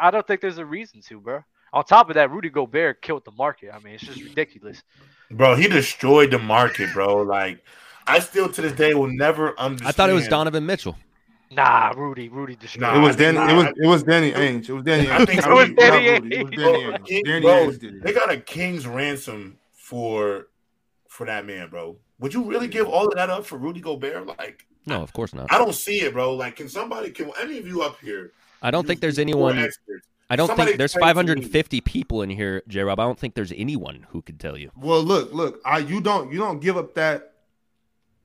I 0.00 0.10
don't 0.10 0.26
think 0.26 0.40
there's 0.40 0.58
a 0.58 0.64
reason 0.64 1.00
to, 1.02 1.20
bro. 1.20 1.44
On 1.72 1.84
top 1.84 2.08
of 2.08 2.14
that, 2.14 2.30
Rudy 2.30 2.48
Gobert 2.50 3.02
killed 3.02 3.24
the 3.24 3.32
market. 3.32 3.70
I 3.74 3.78
mean, 3.80 3.94
it's 3.94 4.04
just 4.04 4.22
ridiculous. 4.22 4.82
Bro, 5.30 5.56
he 5.56 5.68
destroyed 5.68 6.30
the 6.30 6.38
market, 6.38 6.92
bro. 6.94 7.16
Like, 7.22 7.62
I 8.06 8.20
still 8.20 8.48
to 8.50 8.62
this 8.62 8.72
day 8.72 8.94
will 8.94 9.08
never 9.12 9.58
understand. 9.60 9.88
I 9.88 9.92
thought 9.92 10.08
it 10.10 10.14
was 10.14 10.28
Donovan 10.28 10.64
Mitchell. 10.64 10.96
Nah, 11.50 11.92
Rudy, 11.96 12.28
Rudy 12.28 12.56
destroyed. 12.56 12.82
Nah, 12.82 12.98
It 12.98 13.02
was 13.02 13.16
Danny. 13.16 13.38
think- 13.38 13.50
It 13.50 13.54
was 13.54 13.66
it 13.82 13.86
was 13.86 14.02
Danny 14.02 14.32
Ainge. 14.32 14.68
It 14.68 14.72
was 14.72 14.84
Danny 14.84 15.08
I 15.10 15.18
Ainge. 15.18 15.26
think 15.26 15.46
it 15.46 15.48
was 15.50 15.68
Danny 15.70 16.10
not 16.12 16.22
Rudy. 16.22 16.36
It 16.36 16.42
was 16.44 16.50
Ainge. 16.50 16.56
Danny 16.56 16.82
Ainge. 16.98 17.04
King- 17.06 17.22
Danny 17.24 17.40
bro, 17.40 17.52
Ainge 17.68 17.78
did 17.78 18.02
They 18.02 18.12
got 18.12 18.30
a 18.30 18.36
king's 18.38 18.86
ransom 18.86 19.58
for 19.72 20.48
for 21.08 21.26
that 21.26 21.46
man, 21.46 21.68
bro. 21.70 21.96
Would 22.20 22.34
you 22.34 22.44
really 22.44 22.68
give 22.68 22.86
all 22.88 23.06
of 23.08 23.14
that 23.14 23.30
up 23.30 23.46
for 23.46 23.56
Rudy 23.58 23.80
Gobert? 23.80 24.26
Like, 24.26 24.66
No, 24.86 25.02
of 25.02 25.12
course 25.12 25.32
not. 25.34 25.50
I 25.52 25.58
don't 25.58 25.74
see 25.74 26.00
it, 26.02 26.12
bro. 26.12 26.34
Like, 26.34 26.56
can 26.56 26.68
somebody, 26.68 27.10
can 27.10 27.30
any 27.40 27.58
of 27.58 27.66
you 27.66 27.82
up 27.82 27.98
here? 28.00 28.32
I 28.62 28.70
don't 28.70 28.86
think 28.86 29.00
there's 29.00 29.18
anyone. 29.18 29.58
experts, 29.58 30.06
I 30.30 30.36
don't 30.36 30.48
somebody 30.48 30.70
think 30.70 30.78
there's 30.78 30.94
explain 30.94 31.14
to 31.14 31.36
me. 31.36 31.42
550 31.42 31.80
people 31.80 32.22
in 32.22 32.30
here, 32.30 32.62
J. 32.68 32.82
Rob. 32.82 33.00
I 33.00 33.04
don't 33.04 33.18
think 33.18 33.34
there's 33.34 33.52
anyone 33.56 34.06
who 34.10 34.22
could 34.22 34.38
tell 34.38 34.56
you. 34.56 34.70
Well, 34.76 35.02
look, 35.02 35.32
look. 35.32 35.60
I 35.64 35.78
you 35.78 36.00
don't 36.00 36.32
you 36.32 36.38
don't 36.38 36.60
give 36.60 36.76
up 36.76 36.94
that. 36.94 37.32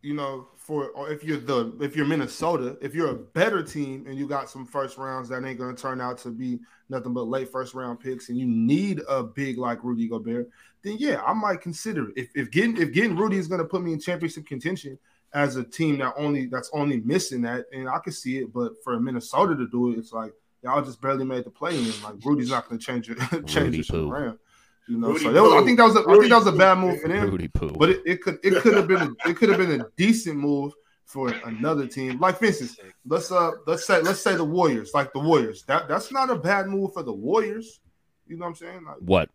You 0.02 0.14
know, 0.14 0.48
for 0.58 0.90
or 0.90 1.10
if 1.10 1.24
you're 1.24 1.40
the 1.40 1.74
if 1.82 1.96
you're 1.96 2.06
Minnesota, 2.06 2.78
if 2.82 2.96
you're 2.96 3.10
a 3.10 3.16
better 3.16 3.62
team 3.62 4.06
and 4.08 4.18
you 4.18 4.28
got 4.28 4.50
some 4.50 4.66
first 4.66 4.98
rounds 4.98 5.30
that 5.30 5.44
ain't 5.46 5.60
gonna 5.60 5.76
turn 5.76 6.02
out 6.02 6.18
to 6.20 6.30
be 6.30 6.60
nothing 6.90 7.14
but 7.14 7.28
late 7.28 7.50
first 7.50 7.74
round 7.74 8.00
picks, 8.00 8.30
and 8.30 8.38
you 8.38 8.46
need 8.46 9.02
a 9.10 9.24
big 9.24 9.58
like 9.58 9.84
Rudy 9.84 10.08
Gobert, 10.08 10.50
then 10.82 10.98
yeah, 11.00 11.22
I 11.26 11.34
might 11.34 11.62
consider 11.62 12.10
it. 12.10 12.14
If 12.18 12.30
if 12.36 12.52
getting 12.52 12.78
if 12.78 12.94
getting 12.94 13.16
Rudy 13.16 13.38
is 13.38 13.48
gonna 13.48 13.66
put 13.66 13.82
me 13.82 13.94
in 13.94 14.00
championship 14.00 14.46
contention 14.46 14.98
as 15.34 15.56
a 15.56 15.64
team 15.64 15.98
that 15.98 16.14
only 16.18 16.46
that's 16.46 16.70
only 16.74 17.02
missing 17.02 17.42
that, 17.42 17.66
and 17.74 17.90
I 17.90 18.00
could 18.00 18.14
see 18.14 18.38
it. 18.38 18.54
But 18.54 18.74
for 18.84 19.00
Minnesota 19.00 19.56
to 19.56 19.68
do 19.68 19.92
it, 19.92 19.98
it's 19.98 20.14
like 20.14 20.34
y'all 20.64 20.84
just 20.84 21.02
barely 21.02 21.26
made 21.26 21.44
the 21.44 21.50
play 21.50 21.78
in. 21.78 21.86
Like 22.02 22.16
Rudy's 22.24 22.50
not 22.50 22.68
gonna 22.68 22.80
change 22.80 23.10
it 23.10 23.18
change 23.48 23.56
Rudy 23.56 23.80
it 23.80 23.88
poo. 23.88 24.12
around. 24.12 24.40
You 24.88 24.98
know, 24.98 25.10
Rudy 25.10 25.24
so 25.24 25.32
was, 25.32 25.64
I 25.64 25.66
think 25.66 25.78
that 25.78 25.86
was 25.86 25.96
a, 25.96 26.00
I 26.00 26.04
Rudy 26.04 26.20
think 26.22 26.30
that 26.32 26.38
was 26.40 26.48
a 26.48 26.58
bad 26.58 26.78
move 26.78 27.02
for 27.02 27.08
them. 27.08 27.30
Rudy 27.30 27.48
Poo. 27.48 27.72
But 27.72 27.90
it, 27.90 28.02
it 28.06 28.22
could 28.22 28.40
it 28.44 28.62
could 28.62 28.74
have 28.76 28.88
been 28.88 29.02
a, 29.02 29.30
it 29.30 29.38
could 29.38 29.50
have 29.50 29.58
been 29.58 29.82
a 29.82 29.86
decent 29.96 30.38
move 30.38 30.74
for 31.06 31.30
another 31.46 31.88
team. 31.88 32.20
Like 32.20 32.38
for 32.38 32.46
instance, 32.46 32.78
let's 33.06 33.32
uh 33.32 33.52
let's 33.66 33.86
say 33.86 34.02
let's 34.02 34.20
say 34.22 34.36
the 34.36 34.44
Warriors, 34.44 34.92
like 34.94 35.14
the 35.14 35.20
Warriors. 35.20 35.64
That 35.64 35.88
that's 35.88 36.12
not 36.12 36.30
a 36.30 36.36
bad 36.36 36.68
move 36.68 36.94
for 36.94 37.04
the 37.04 37.14
Warriors. 37.14 37.80
You 38.28 38.38
know 38.38 38.46
what 38.46 38.50
I'm 38.50 38.56
saying? 38.56 38.84
Like 38.86 38.98
what? 39.00 39.30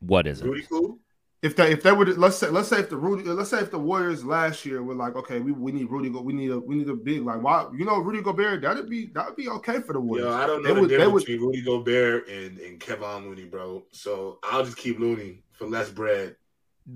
What 0.00 0.26
is 0.26 0.40
it? 0.40 0.46
Rudy 0.46 0.62
cool? 0.68 0.98
If 1.40 1.54
they 1.54 1.70
if 1.72 1.82
they 1.84 1.92
would 1.92 2.18
let's 2.18 2.36
say 2.36 2.48
let's 2.48 2.68
say 2.68 2.80
if 2.80 2.90
the 2.90 2.96
Rudy 2.96 3.22
let's 3.24 3.50
say 3.50 3.60
if 3.60 3.70
the 3.70 3.78
Warriors 3.78 4.24
last 4.24 4.64
year 4.66 4.82
were 4.82 4.94
like 4.94 5.14
okay 5.14 5.38
we, 5.38 5.52
we 5.52 5.70
need 5.70 5.88
Rudy 5.90 6.10
go 6.10 6.20
we 6.20 6.32
need 6.32 6.50
a 6.50 6.58
we 6.58 6.74
need 6.74 6.88
a 6.88 6.94
big 6.94 7.22
like 7.24 7.40
why 7.42 7.66
you 7.76 7.84
know 7.84 7.98
Rudy 7.98 8.22
Gobert 8.22 8.62
that'd 8.62 8.88
be 8.90 9.06
that'd 9.14 9.36
be 9.36 9.48
okay 9.48 9.80
for 9.80 9.92
the 9.92 10.00
Warriors. 10.00 10.26
Yo, 10.26 10.32
I 10.34 10.46
don't 10.46 10.62
know 10.62 10.68
They 10.68 10.74
the 10.74 10.80
would- 10.80 10.90
they 10.90 10.96
difference 10.96 11.12
would- 11.14 11.26
between 11.26 11.46
Rudy 11.46 11.62
Gobert 11.62 12.28
and, 12.28 12.58
and 12.58 12.80
Kevin 12.80 13.28
Looney, 13.28 13.44
bro. 13.44 13.84
So 13.92 14.38
I'll 14.42 14.64
just 14.64 14.76
keep 14.76 14.98
Looney 14.98 15.42
for 15.52 15.66
less 15.66 15.90
bread. 15.90 16.34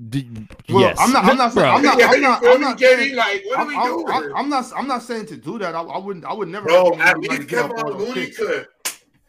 D- 0.09 0.27
Well, 0.70 0.81
yes. 0.81 0.97
I'm 0.98 1.12
not- 1.12 1.24
I'm 1.27 1.36
not 1.36 1.52
saying- 1.52 1.66
I'm 1.70 1.82
not- 1.82 2.02
I'm 2.02 2.20
not- 2.23 2.47
I'm 2.47 2.60
not 2.66 2.81
saying- 2.81 3.14
like, 3.14 3.43
what 3.44 3.59
are 3.59 3.60
I'm, 3.62 3.69
we 3.69 3.74
I'm- 3.77 3.86
doing? 3.90 4.09
I'm- 4.09 4.32
I'm 4.36 4.48
not 4.48 4.73
I'm 4.74 4.89
not 4.89 5.02
saying 5.02 5.27
to 5.27 5.36
do 5.36 5.59
that. 5.60 5.74
I, 5.74 5.82
I 5.82 5.98
wouldn't 5.98 6.24
I 6.24 6.32
would 6.32 6.48
never 6.48 6.66
Bro, 6.66 6.97
at 6.98 7.19
least 7.19 7.47
give 7.47 7.69
Kevin 7.69 7.77
Looney 7.98 8.31
could 8.31 8.66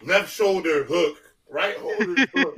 left 0.05 0.31
shoulder 0.33 0.85
hook, 0.85 1.17
right 1.51 1.75
shoulder 1.79 2.25
hook. 2.33 2.57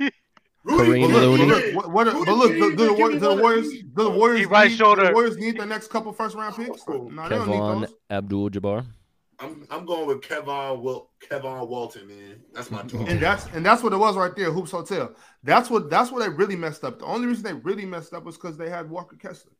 Kareem 0.66 1.02
But 1.02 1.10
look, 1.22 1.38
Looney. 1.38 1.46
but 1.46 1.74
look, 1.74 1.74
what, 1.74 1.92
what, 1.92 2.26
but 2.26 2.34
look, 2.36 2.52
Gay, 2.52 2.58
do, 2.60 2.70
do 2.70 2.76
the, 2.76 2.86
give 2.88 2.98
War- 2.98 3.10
do 3.10 3.18
the 3.18 3.34
Warriors, 3.36 3.68
do 3.70 3.82
the. 3.94 4.10
Warriors, 4.10 4.40
He 4.40 4.46
right 4.46 4.70
need, 4.70 4.76
shoulder. 4.76 5.02
do 5.02 5.08
the 5.08 5.14
Warriors 5.14 5.36
need 5.36 5.58
the 5.58 5.66
next 5.66 5.88
couple 5.88 6.12
first 6.12 6.34
round 6.34 6.56
picks? 6.56 6.86
No, 6.88 7.08
they 7.28 7.36
don't 7.36 7.48
need 7.48 7.56
Kevon. 7.56 7.92
Abdul 8.10 8.50
Jabbar. 8.50 8.86
I'm 9.38 9.66
I'm 9.70 9.84
going 9.84 10.06
with 10.06 10.22
Kevin 10.22 10.82
Wil- 10.82 11.10
Kevin 11.20 11.68
Walton, 11.68 12.08
man. 12.08 12.40
That's 12.54 12.70
my 12.70 12.82
talk. 12.82 13.08
And 13.08 13.20
that's 13.20 13.46
and 13.54 13.64
that's 13.64 13.82
what 13.82 13.92
it 13.92 13.98
was 13.98 14.16
right 14.16 14.34
there, 14.34 14.50
Hoops 14.50 14.70
Hotel. 14.70 15.14
That's 15.42 15.68
what 15.68 15.90
that's 15.90 16.10
what 16.10 16.20
they 16.22 16.28
really 16.30 16.56
messed 16.56 16.84
up. 16.84 16.98
The 16.98 17.04
only 17.04 17.26
reason 17.26 17.44
they 17.44 17.52
really 17.52 17.84
messed 17.84 18.14
up 18.14 18.24
was 18.24 18.36
because 18.36 18.56
they 18.56 18.70
had 18.70 18.88
Walker 18.88 19.16
Kessler. 19.16 19.52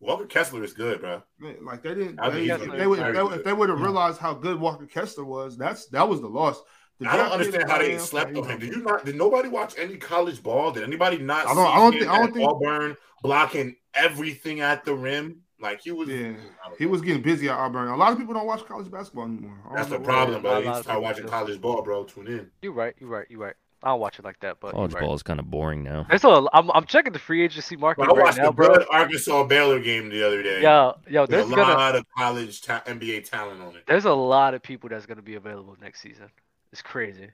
Walker 0.00 0.26
Kessler 0.26 0.62
is 0.62 0.74
good, 0.74 1.00
bro. 1.00 1.22
Man, 1.38 1.56
Like 1.64 1.82
they 1.82 1.94
didn't. 1.94 2.20
I 2.20 2.28
They, 2.28 2.40
mean, 2.42 2.50
if 2.50 2.60
they 2.76 2.86
would, 2.86 2.98
if 2.98 3.14
they, 3.14 3.22
would- 3.22 3.32
if 3.38 3.44
they 3.44 3.52
would 3.54 3.68
have 3.70 3.78
mm. 3.78 3.82
realized 3.84 4.18
how 4.18 4.34
good 4.34 4.60
Walker 4.60 4.86
Kessler 4.86 5.24
was, 5.24 5.56
that's 5.56 5.86
that 5.86 6.06
was 6.06 6.20
the 6.20 6.28
loss. 6.28 6.60
The 7.00 7.10
I 7.10 7.16
don't 7.16 7.32
understand 7.32 7.68
how 7.70 7.78
they 7.78 7.88
man, 7.92 8.00
slept 8.00 8.36
on 8.36 8.48
him. 8.48 8.58
Did 8.60 8.70
you 8.72 8.82
not? 8.82 9.04
Did 9.04 9.16
nobody 9.16 9.48
watch 9.48 9.74
any 9.78 9.96
college 9.96 10.42
ball? 10.42 10.70
Did 10.72 10.84
anybody 10.84 11.18
not? 11.18 11.46
I 11.48 11.54
don't- 11.54 11.66
see 11.66 11.72
I 11.72 11.76
don't 11.76 11.92
him 11.92 11.98
think- 12.00 12.10
I 12.10 12.18
don't 12.18 12.32
think- 12.34 12.48
Auburn 12.48 12.96
blocking 13.22 13.76
everything 13.94 14.60
at 14.60 14.84
the 14.84 14.94
rim. 14.94 15.40
Like 15.60 15.80
he 15.80 15.92
was. 15.92 16.08
Yeah, 16.08 16.32
he 16.78 16.84
was 16.86 17.00
getting 17.00 17.22
busy 17.22 17.48
at 17.48 17.56
Auburn. 17.56 17.88
A 17.88 17.96
lot 17.96 18.12
of 18.12 18.18
people 18.18 18.34
don't 18.34 18.46
watch 18.46 18.64
college 18.66 18.90
basketball 18.90 19.24
anymore. 19.24 19.56
That's 19.74 19.88
know 19.90 19.98
the 19.98 20.04
problem, 20.04 20.38
A 20.38 20.40
bro. 20.40 20.58
You 20.58 20.82
start 20.82 21.00
watching 21.00 21.24
do. 21.24 21.30
college 21.30 21.60
ball, 21.60 21.80
bro. 21.82 22.04
Tune 22.04 22.26
in. 22.26 22.50
You're 22.60 22.72
right. 22.72 22.94
You're 23.00 23.08
right. 23.08 23.26
You're 23.30 23.40
right. 23.40 23.54
I 23.82 23.88
don't 23.88 24.00
watch 24.00 24.18
it 24.18 24.24
like 24.24 24.40
that, 24.40 24.60
but 24.60 24.72
College 24.72 24.92
you're 24.92 25.00
right. 25.00 25.06
ball 25.06 25.14
is 25.14 25.22
kind 25.22 25.38
of 25.38 25.50
boring 25.50 25.82
now. 25.82 26.06
There's 26.08 26.24
a, 26.24 26.46
I'm, 26.54 26.70
I'm 26.70 26.86
checking 26.86 27.12
the 27.12 27.18
free 27.18 27.44
agency 27.44 27.76
market 27.76 28.04
Bro, 28.06 28.14
I 28.14 28.16
right 28.18 28.24
watched 28.24 28.38
now, 28.38 28.46
the 28.46 28.52
bro. 28.52 28.84
Arkansas 28.90 29.44
Baylor 29.44 29.78
game 29.78 30.08
the 30.08 30.26
other 30.26 30.42
day. 30.42 30.62
Yo, 30.62 30.94
yo, 31.06 31.26
There's 31.26 31.42
there's 31.46 31.52
a 31.52 31.54
gonna 31.54 31.74
lot 31.74 31.94
of 31.94 32.04
college 32.16 32.62
ta- 32.62 32.82
NBA 32.86 33.28
talent 33.28 33.60
on 33.60 33.76
it. 33.76 33.84
there's 33.86 34.06
a 34.06 34.12
lot 34.14 34.54
of 34.54 34.62
people 34.62 34.88
that's 34.88 35.04
gonna 35.04 35.20
be 35.20 35.34
available 35.34 35.76
next 35.82 36.00
season. 36.00 36.30
It's 36.74 36.82
crazy. 36.82 37.28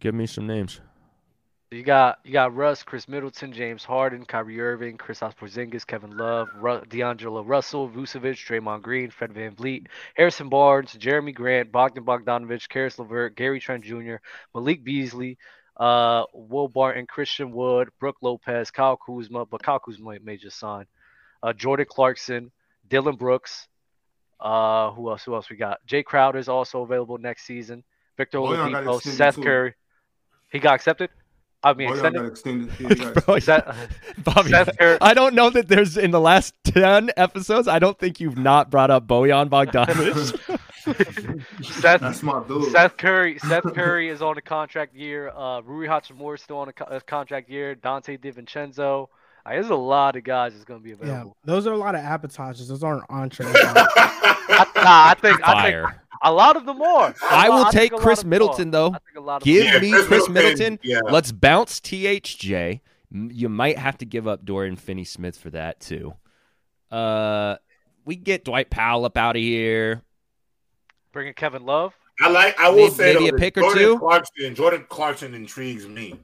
Give 0.00 0.12
me 0.12 0.26
some 0.26 0.44
names. 0.44 0.80
You 1.70 1.84
got 1.84 2.18
you 2.24 2.32
got 2.32 2.52
Russ, 2.52 2.82
Khris 2.82 3.06
Middleton, 3.06 3.52
James 3.52 3.84
Harden, 3.84 4.24
Kyrie 4.24 4.60
Irving, 4.60 4.96
Chris 4.96 5.20
Porzingis, 5.20 5.86
Kevin 5.86 6.16
Love, 6.16 6.48
Ru- 6.56 6.84
D'Angelo 6.88 7.44
Russell, 7.44 7.88
Vucevic, 7.88 8.44
Draymond 8.44 8.82
Green, 8.82 9.08
Fred 9.08 9.32
VanVleet, 9.32 9.86
Harrison 10.16 10.48
Barnes, 10.48 10.94
Jerami 10.94 11.32
Grant, 11.32 11.70
Bogdan 11.70 12.04
Bogdanovic, 12.04 12.68
Caris 12.68 12.98
LeVert, 12.98 13.36
Gary 13.36 13.60
Trent 13.60 13.84
Jr., 13.84 14.16
Malik 14.52 14.82
Beasley, 14.82 15.38
uh, 15.76 16.24
Will 16.34 16.66
Barton, 16.66 17.06
Christian 17.06 17.52
Wood, 17.52 17.90
Brook 18.00 18.16
Lopez, 18.20 18.72
Kyle 18.72 18.96
Kuzma, 18.96 19.46
but 19.46 19.62
Kyle 19.62 19.78
Kuzma 19.78 20.18
may 20.24 20.36
just 20.36 20.58
sign, 20.58 20.86
uh, 21.44 21.52
Jordan 21.52 21.86
Clarkson, 21.88 22.50
Dillon 22.88 23.14
Brooks, 23.14 23.68
uh, 24.40 24.90
who 24.92 25.10
else? 25.10 25.22
Who 25.24 25.34
else 25.34 25.50
we 25.50 25.56
got? 25.56 25.78
Jae 25.86 26.04
Crowder 26.04 26.38
is 26.38 26.48
also 26.48 26.82
available 26.82 27.18
next 27.18 27.44
season. 27.44 27.84
Victor 28.20 28.38
Bojan 28.38 28.70
got 28.72 28.84
Oladipo, 28.84 29.00
Seth 29.02 29.36
too. 29.36 29.42
Curry. 29.42 29.74
He 30.52 30.58
got 30.58 30.74
accepted. 30.74 31.08
I 31.62 31.72
mean, 31.74 31.88
Bojan 31.90 32.28
extended. 32.28 32.68
extended. 32.68 32.70
Yeah, 32.80 32.88
he 32.88 33.40
got 33.40 33.64
Bro, 33.64 33.84
Bobby, 34.34 34.54
I 35.00 35.14
don't 35.14 35.34
know 35.34 35.48
that 35.50 35.68
there's 35.68 35.96
in 35.96 36.10
the 36.10 36.20
last 36.20 36.54
10 36.64 37.10
episodes, 37.16 37.66
I 37.68 37.78
don't 37.78 37.98
think 37.98 38.20
you've 38.20 38.36
not 38.38 38.70
brought 38.70 38.90
up 38.90 39.06
Bojan 39.06 39.48
Bogdanovic. 39.48 40.58
Seth, 41.64 42.00
That's 42.00 42.22
my 42.22 42.42
dude. 42.46 42.70
Seth 42.72 42.96
Curry. 42.96 43.38
Seth 43.38 43.74
Curry 43.74 44.08
is 44.08 44.20
on 44.22 44.36
a 44.38 44.42
contract 44.42 44.94
year. 44.94 45.30
Uh, 45.30 45.60
Rui 45.62 45.86
Hachimura 45.86 46.34
is 46.36 46.42
still 46.42 46.58
on 46.58 46.68
a, 46.68 46.72
co- 46.72 46.86
a 46.86 47.00
contract 47.00 47.48
year. 47.50 47.74
Donte 47.74 48.18
DiVincenzo. 48.18 49.06
Uh, 49.46 49.50
there's 49.50 49.70
a 49.70 49.74
lot 49.74 50.16
of 50.16 50.24
guys 50.24 50.52
that's 50.52 50.64
going 50.64 50.80
to 50.80 50.84
be 50.84 50.92
available. 50.92 51.08
Yeah, 51.08 51.14
available. 51.20 51.36
those 51.44 51.66
are 51.66 51.72
a 51.72 51.78
lot 51.78 51.94
of 51.94 52.02
appetizers. 52.02 52.68
Those 52.68 52.82
aren't 52.82 53.04
entrees. 53.10 53.48
I, 53.54 54.66
nah, 54.76 55.10
I 55.10 55.14
think 55.20 55.40
I 55.46 55.62
think 55.62 55.74
Fire. 55.74 56.02
A 56.22 56.32
lot 56.32 56.56
of 56.56 56.66
them 56.66 56.82
are. 56.82 57.14
I 57.30 57.48
will 57.48 57.64
think 57.70 57.92
take 57.92 58.00
Khris 58.00 58.24
Middleton, 58.24 58.68
are. 58.68 58.72
though. 58.72 58.86
I 58.88 58.98
think 58.98 59.16
a 59.16 59.20
lot 59.20 59.36
of 59.42 59.44
Give 59.44 59.64
Yeah, 59.64 59.78
me 59.78 59.90
Chris 59.90 60.06
Khris 60.06 60.28
Middleton, 60.28 60.74
Middleton. 60.74 60.78
yeah. 60.82 61.00
Let's 61.04 61.32
bounce 61.32 61.80
THJ. 61.80 62.80
You 63.12 63.48
might 63.48 63.78
have 63.78 63.96
to 63.98 64.04
give 64.04 64.28
up 64.28 64.44
Dorian 64.44 64.76
Finney 64.76 65.04
Smith 65.04 65.36
for 65.36 65.50
that, 65.50 65.80
too. 65.80 66.14
Uh, 66.90 67.56
we 68.04 68.16
get 68.16 68.44
Dwight 68.44 68.70
Powell 68.70 69.04
up 69.04 69.16
out 69.16 69.36
of 69.36 69.42
here. 69.42 70.02
bringing 71.12 71.34
Kevin 71.34 71.64
Love. 71.64 71.92
I 72.20 72.28
like. 72.28 72.58
I 72.60 72.68
will 72.68 72.76
Maybe- 72.84 72.90
say 72.90 73.14
maybe 73.14 73.30
though, 73.30 73.36
a 73.36 73.38
pick 73.38 73.56
or 73.58 73.74
two? 73.74 73.98
Clarkson. 73.98 74.54
Jordan 74.54 74.86
Clarkson 74.88 75.34
intrigues 75.34 75.88
me. 75.88 76.20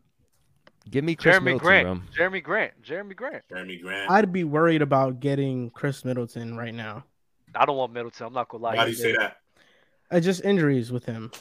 Give 0.90 1.02
me 1.02 1.16
Chris 1.16 1.36
Jerami 1.36 1.42
Middleton, 1.44 1.66
Grant. 1.66 1.86
bro. 2.16 2.26
Jerami 2.28 2.42
Grant. 2.42 2.72
Jerami 2.82 3.16
Grant. 3.16 3.42
Jerami 3.50 3.82
Grant. 3.82 4.10
I'd 4.10 4.32
be 4.32 4.44
worried 4.44 4.82
about 4.82 5.18
getting 5.20 5.70
Khris 5.70 6.04
Middleton 6.04 6.56
right 6.56 6.74
now. 6.74 7.04
I 7.54 7.64
don't 7.64 7.76
want 7.76 7.92
Middleton. 7.92 8.26
I'm 8.26 8.32
not 8.34 8.48
gonna 8.48 8.62
lie. 8.62 8.76
Why 8.76 8.84
do 8.84 8.90
you 8.90 8.96
say 8.96 9.12
that? 9.16 9.38
It's 10.10 10.24
just 10.24 10.44
injuries 10.44 10.92
with 10.92 11.04
him. 11.04 11.32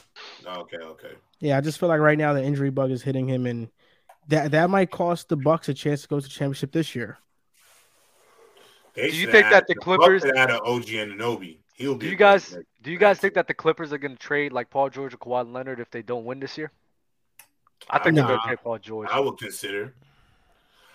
Oh, 0.46 0.60
okay, 0.62 0.78
okay. 0.78 1.12
Yeah, 1.40 1.58
I 1.58 1.60
just 1.60 1.78
feel 1.78 1.88
like 1.88 2.00
right 2.00 2.18
now 2.18 2.32
the 2.32 2.42
injury 2.42 2.70
bug 2.70 2.90
is 2.90 3.02
hitting 3.02 3.28
him, 3.28 3.46
and 3.46 3.68
that 4.28 4.50
that 4.52 4.70
might 4.70 4.90
cost 4.90 5.28
the 5.28 5.36
Bucks 5.36 5.68
a 5.68 5.74
chance 5.74 6.02
to 6.02 6.08
go 6.08 6.18
to 6.18 6.22
the 6.22 6.28
championship 6.28 6.72
this 6.72 6.94
year. 6.94 7.18
They 8.94 9.10
do 9.10 9.16
you 9.16 9.30
think 9.30 9.50
that 9.50 9.66
the 9.68 9.74
Clippers 9.74 10.24
out 10.24 10.50
an 10.50 10.60
OG 10.64 10.86
Anunoby? 10.86 11.58
He'll. 11.74 11.96
Do 11.96 12.08
you 12.08 12.16
guys 12.16 12.48
player. 12.48 12.64
do 12.82 12.90
you 12.90 12.98
guys 12.98 13.18
think 13.18 13.34
that 13.34 13.46
the 13.46 13.54
Clippers 13.54 13.92
are 13.92 13.98
going 13.98 14.16
to 14.16 14.18
trade 14.18 14.52
like 14.52 14.70
Paul 14.70 14.88
George 14.88 15.14
or 15.14 15.18
Kawhi 15.18 15.52
Leonard 15.52 15.78
if 15.78 15.90
they 15.90 16.02
don't 16.02 16.24
win 16.24 16.40
this 16.40 16.56
year? 16.58 16.72
I 17.90 17.98
think 17.98 18.16
they're 18.16 18.26
going 18.26 18.40
to 18.40 18.46
trade 18.46 18.58
Paul 18.64 18.78
George. 18.78 19.08
I 19.12 19.20
would 19.20 19.38
consider. 19.38 19.94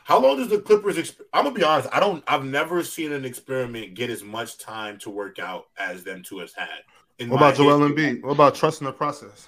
How 0.03 0.19
long 0.19 0.37
does 0.37 0.49
the 0.49 0.59
Clippers? 0.59 0.97
Exp- 0.97 1.21
I'm 1.31 1.43
gonna 1.43 1.55
be 1.55 1.63
honest. 1.63 1.87
I 1.93 1.99
don't. 1.99 2.23
I've 2.27 2.43
never 2.43 2.83
seen 2.83 3.13
an 3.13 3.23
experiment 3.23 3.93
get 3.93 4.09
as 4.09 4.23
much 4.23 4.57
time 4.57 4.97
to 4.99 5.11
work 5.11 5.37
out 5.37 5.67
as 5.77 6.03
them 6.03 6.23
two 6.23 6.39
has 6.39 6.53
had 6.53 6.81
what 7.29 7.37
about 7.37 7.55
Joel 7.55 7.79
Embiid? 7.79 8.23
What 8.23 8.31
about 8.31 8.55
trusting 8.55 8.85
the 8.85 8.93
process? 8.93 9.47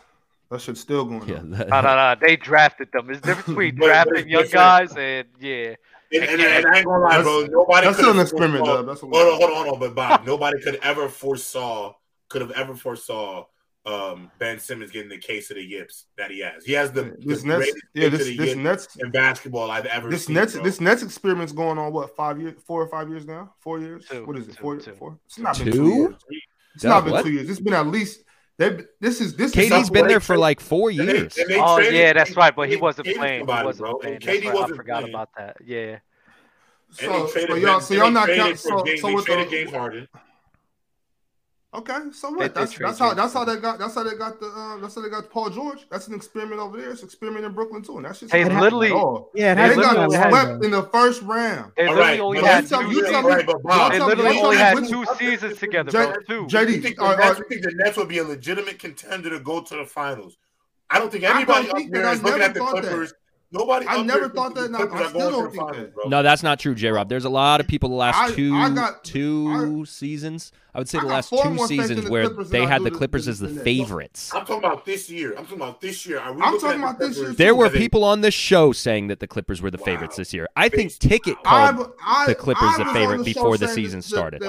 That 0.49 0.61
shit's 0.61 0.81
still 0.81 1.05
going 1.05 1.27
yeah, 1.27 1.37
on. 1.37 1.51
That, 1.51 1.69
no, 1.69 1.81
no, 1.81 1.95
no. 1.95 2.15
They 2.19 2.35
drafted 2.35 2.89
them. 2.91 3.09
It's 3.09 3.21
different 3.21 3.47
between 3.47 3.75
drafting 3.75 4.29
young 4.29 4.47
guys 4.47 4.95
and 4.95 5.27
yeah. 5.39 5.75
And, 6.11 6.23
and, 6.23 6.41
and, 6.41 6.65
I 6.67 6.77
ain't 6.77 6.85
gonna 6.85 7.03
lie, 7.03 7.21
bro. 7.23 7.47
Nobody. 7.49 7.87
That's 7.87 7.99
an 7.99 8.19
experiment, 8.19 8.65
Bob. 8.65 8.85
That's 8.85 9.01
hold 9.01 9.15
on, 9.15 9.39
hold 9.39 9.43
on, 9.43 9.55
hold 9.55 9.67
on. 9.73 9.79
But 9.79 9.95
Bob, 9.95 10.25
nobody 10.27 10.61
could 10.61 10.75
ever 10.83 11.09
foresaw, 11.09 11.93
could 12.29 12.41
have 12.41 12.51
ever 12.51 12.75
foresaw 12.75 13.45
um, 13.85 14.31
Ben 14.39 14.59
Simmons 14.59 14.91
getting 14.91 15.09
the 15.09 15.17
case 15.17 15.49
of 15.49 15.55
the 15.57 15.63
yips 15.63 16.05
that 16.17 16.31
he 16.31 16.39
has. 16.41 16.63
He 16.63 16.73
has 16.73 16.91
the, 16.91 17.15
this 17.19 17.41
the 17.41 17.47
Nets, 17.47 17.71
yeah, 17.93 18.09
this, 18.09 18.37
this 18.37 18.55
Nets 18.55 18.95
in 18.97 19.11
basketball 19.11 19.71
I've 19.71 19.85
ever. 19.87 20.09
This 20.09 20.25
seen, 20.25 20.35
Nets, 20.35 20.53
this 20.53 20.79
Nets 20.79 21.03
experiment's 21.03 21.51
going 21.51 21.77
on 21.77 21.91
what 21.91 22.15
five 22.15 22.39
years, 22.39 22.61
four 22.65 22.81
or 22.81 22.87
five 22.87 23.09
years 23.09 23.25
now, 23.25 23.53
four 23.59 23.79
years. 23.79 24.05
Two, 24.07 24.25
what 24.25 24.37
is 24.37 24.47
it? 24.47 24.55
Two, 24.55 24.61
four, 24.61 24.77
two. 24.77 24.93
four. 24.93 25.19
It's 25.25 25.39
not 25.39 25.55
two? 25.55 25.65
been 25.65 25.73
two 25.73 25.87
years. 25.89 26.15
It's 26.73 26.83
Doug, 26.83 26.89
not 26.89 27.03
been 27.03 27.13
what? 27.13 27.25
two 27.25 27.31
years. 27.31 27.49
It's 27.49 27.59
been 27.59 27.73
at 27.73 27.87
least. 27.87 28.23
This 28.57 29.19
is 29.19 29.35
this. 29.35 29.53
KD's 29.53 29.89
been 29.89 30.07
there 30.07 30.19
for 30.19 30.37
like 30.37 30.59
four 30.59 30.91
years. 30.91 31.33
They, 31.35 31.43
they 31.43 31.59
oh 31.59 31.79
yeah, 31.79 32.13
that's 32.13 32.35
right. 32.35 32.55
But 32.55 32.69
he 32.69 32.77
wasn't 32.77 33.07
KD 33.07 33.15
playing. 33.15 33.39
Somebody, 33.41 33.59
he 33.59 33.65
wasn't 33.65 33.89
bro. 33.89 33.97
playing. 33.97 34.19
KD 34.19 34.45
right. 34.45 34.53
wasn't 34.53 34.73
I 34.73 34.75
forgot 34.77 34.99
playing. 35.01 35.15
about 35.15 35.29
that. 35.37 35.57
Yeah. 35.65 35.99
So, 36.91 37.27
so 37.27 37.55
y'all, 37.55 37.81
so 37.81 37.93
y'all 37.95 38.11
not 38.11 38.29
counting. 38.29 38.55
So, 38.55 38.83
so 38.99 39.15
with 39.15 39.25
the 39.25 39.47
game 39.49 39.69
Harden. 39.69 40.07
Okay, 41.75 41.97
so 42.11 42.29
what? 42.29 42.39
That 42.39 42.53
that's, 42.53 42.77
that's 42.77 42.99
how 42.99 43.15
that's 43.15 43.33
how 43.33 43.43
they 43.45 43.55
got 43.55 43.79
that's 43.79 43.95
how 43.95 44.03
they 44.03 44.15
got 44.15 44.39
the 44.39 44.45
uh, 44.45 44.77
that's 44.77 44.93
how 44.93 45.01
they 45.01 45.09
got 45.09 45.27
Paul 45.31 45.49
George. 45.49 45.87
That's 45.89 46.07
an 46.07 46.13
experiment 46.13 46.61
over 46.61 46.79
there. 46.79 46.91
It's 46.91 47.01
an 47.01 47.07
experiment 47.07 47.45
in 47.45 47.53
Brooklyn 47.53 47.81
too. 47.81 47.97
And 47.97 48.05
that's 48.05 48.19
just 48.19 48.31
hey, 48.31 48.43
literally, 48.45 48.89
yeah, 49.33 49.55
they 49.55 49.75
got 49.75 50.11
swept 50.11 50.63
in 50.63 50.69
the 50.69 50.83
first 50.83 51.23
round. 51.23 51.71
They 51.75 51.89
literally 51.89 52.03
right. 52.03 52.19
only 52.19 52.41
had 52.41 52.67
two. 52.67 52.91
You 52.91 53.09
tell 53.09 53.23
me, 53.23 53.43
they 53.43 53.99
literally 53.99 54.37
only 54.37 54.57
had 54.57 54.87
two 54.87 55.03
seasons 55.17 55.57
together. 55.57 55.89
J- 55.91 56.13
two. 56.27 56.45
JD, 56.45 56.69
you 56.69 56.81
think, 56.81 56.99
think 56.99 57.63
the 57.63 57.73
Nets 57.75 57.97
would 57.97 58.07
be 58.07 58.19
a 58.19 58.23
legitimate 58.23 58.77
contender 58.77 59.31
to 59.31 59.39
go 59.39 59.61
to 59.61 59.75
the 59.75 59.85
finals? 59.85 60.37
I 60.91 60.99
don't 60.99 61.11
think 61.11 61.23
anybody 61.23 61.67
don't 61.67 61.75
think 61.75 61.89
up 61.89 61.95
here 61.95 62.11
is 62.11 62.21
looking 62.21 62.41
at 62.43 62.53
the 62.53 62.59
Clippers 62.59 63.13
Nobody. 63.53 63.85
I 63.87 64.01
never 64.01 64.29
thought 64.29 64.55
that. 64.55 64.71
Not, 64.71 64.91
I 64.91 65.09
still 65.09 65.29
don't 65.29 65.51
think 65.51 65.61
finals, 65.61 65.77
that. 65.77 65.93
Bro. 65.93 66.09
No, 66.09 66.23
that's 66.23 66.41
not 66.41 66.59
true, 66.59 66.73
J. 66.73 66.89
Rob. 66.89 67.07
There's 67.07 67.25
a 67.25 67.29
lot 67.29 67.61
of 67.61 67.67
people 67.67 67.89
the 67.89 67.95
last 67.95 68.17
I, 68.17 68.33
two 68.33 68.55
I 68.55 68.71
got, 68.71 69.03
two 69.03 69.81
I, 69.81 69.85
seasons. 69.85 70.51
I 70.73 70.79
would 70.79 70.89
say 70.89 70.99
the 70.99 71.05
last 71.05 71.29
two 71.29 71.67
seasons 71.67 72.05
the 72.05 72.09
where 72.09 72.29
they 72.29 72.65
had 72.65 72.83
the 72.83 72.89
Clippers 72.89 73.27
as 73.27 73.39
the 73.39 73.49
favorites. 73.49 74.33
I'm 74.33 74.41
talking 74.41 74.57
about 74.57 74.85
this 74.85 75.07
year. 75.07 75.35
I'm 75.37 75.43
talking 75.45 75.57
about 75.57 75.81
this 75.81 76.03
year. 76.03 76.19
I'm 76.19 76.59
talking 76.59 76.81
about 76.81 76.97
this 76.97 77.15
year. 77.15 77.31
There 77.31 77.53
were 77.53 77.69
people 77.69 78.03
on 78.03 78.21
this 78.21 78.33
show 78.33 78.71
saying 78.71 79.07
that 79.07 79.19
the 79.19 79.27
Clippers 79.27 79.61
were 79.61 79.69
the 79.69 79.77
favorites 79.77 80.15
this 80.15 80.33
year. 80.33 80.47
I 80.55 80.69
think 80.69 80.91
Ticket 80.97 81.41
called 81.43 81.93
the 82.25 82.35
Clippers 82.35 82.75
the 82.77 82.85
favorite 82.85 83.23
before 83.23 83.57
the 83.57 83.67
season 83.67 84.01
started. 84.01 84.41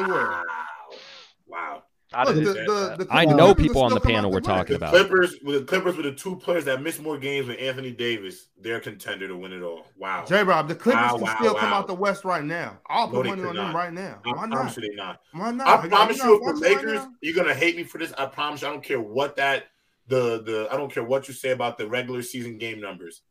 Wow. 1.47 1.84
Look, 2.24 2.35
the, 2.35 2.43
the, 2.43 3.05
the, 3.05 3.07
I 3.11 3.24
know 3.24 3.55
people 3.55 3.82
on 3.82 3.93
the 3.93 4.01
panel 4.01 4.31
we're 4.31 4.41
talking 4.41 4.77
about. 4.77 4.91
Clippers, 4.91 5.36
the 5.45 5.62
Clippers 5.62 5.97
were 5.97 6.03
the 6.03 6.12
two 6.12 6.36
players 6.36 6.65
that 6.66 6.82
missed 6.82 7.01
more 7.01 7.19
games 7.19 7.47
than 7.47 7.57
Anthony 7.57 7.93
Davis. 7.93 8.49
They're 8.61 8.77
a 8.77 8.81
contender 8.81 9.28
to 9.28 9.36
win 9.36 9.53
it 9.53 9.62
all. 9.62 9.86
Wow. 9.99 10.24
J. 10.27 10.43
Rob, 10.43 10.69
the 10.69 10.74
Clippers 10.74 11.03
wow, 11.03 11.16
can 11.16 11.20
wow, 11.23 11.36
still 11.39 11.55
wow. 11.55 11.61
come 11.61 11.73
out 11.73 11.86
the 11.86 11.95
West 11.95 12.24
right 12.24 12.45
now. 12.45 12.78
I'll 12.89 13.09
put 13.09 13.24
no, 13.24 13.31
money 13.31 13.45
on 13.45 13.57
not. 13.57 13.66
them 13.66 13.77
right 13.77 13.93
now. 13.93 14.20
Why 14.24 14.47
not? 14.47 14.53
I 14.53 14.55
promise 14.57 14.77
you 14.77 14.82
they 14.82 14.95
not. 14.95 15.20
Why 15.32 15.51
not? 15.51 15.66
I 15.66 15.89
promise 15.89 16.19
you, 16.23 16.49
if 16.49 16.55
the 16.55 16.61
Lakers, 16.61 17.01
right 17.01 17.09
you're 17.20 17.35
gonna 17.35 17.55
hate 17.55 17.77
me 17.77 17.85
for 17.85 17.99
this. 17.99 18.12
I 18.16 18.27
promise 18.27 18.62
you. 18.62 18.69
I 18.69 18.70
don't 18.70 18.85
care 18.85 19.01
what 19.01 19.36
that 19.36 19.65
the 20.07 20.43
the 20.43 20.69
I 20.70 20.77
don't 20.77 20.93
care 20.93 21.05
what 21.05 21.28
you 21.28 21.35
say 21.35 21.51
about 21.51 21.78
the 21.78 21.89
regular 21.89 22.23
season 22.23 22.59
game 22.59 22.81
numbers. 22.81 23.23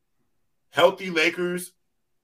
Healthy 0.69 1.11
Lakers 1.11 1.73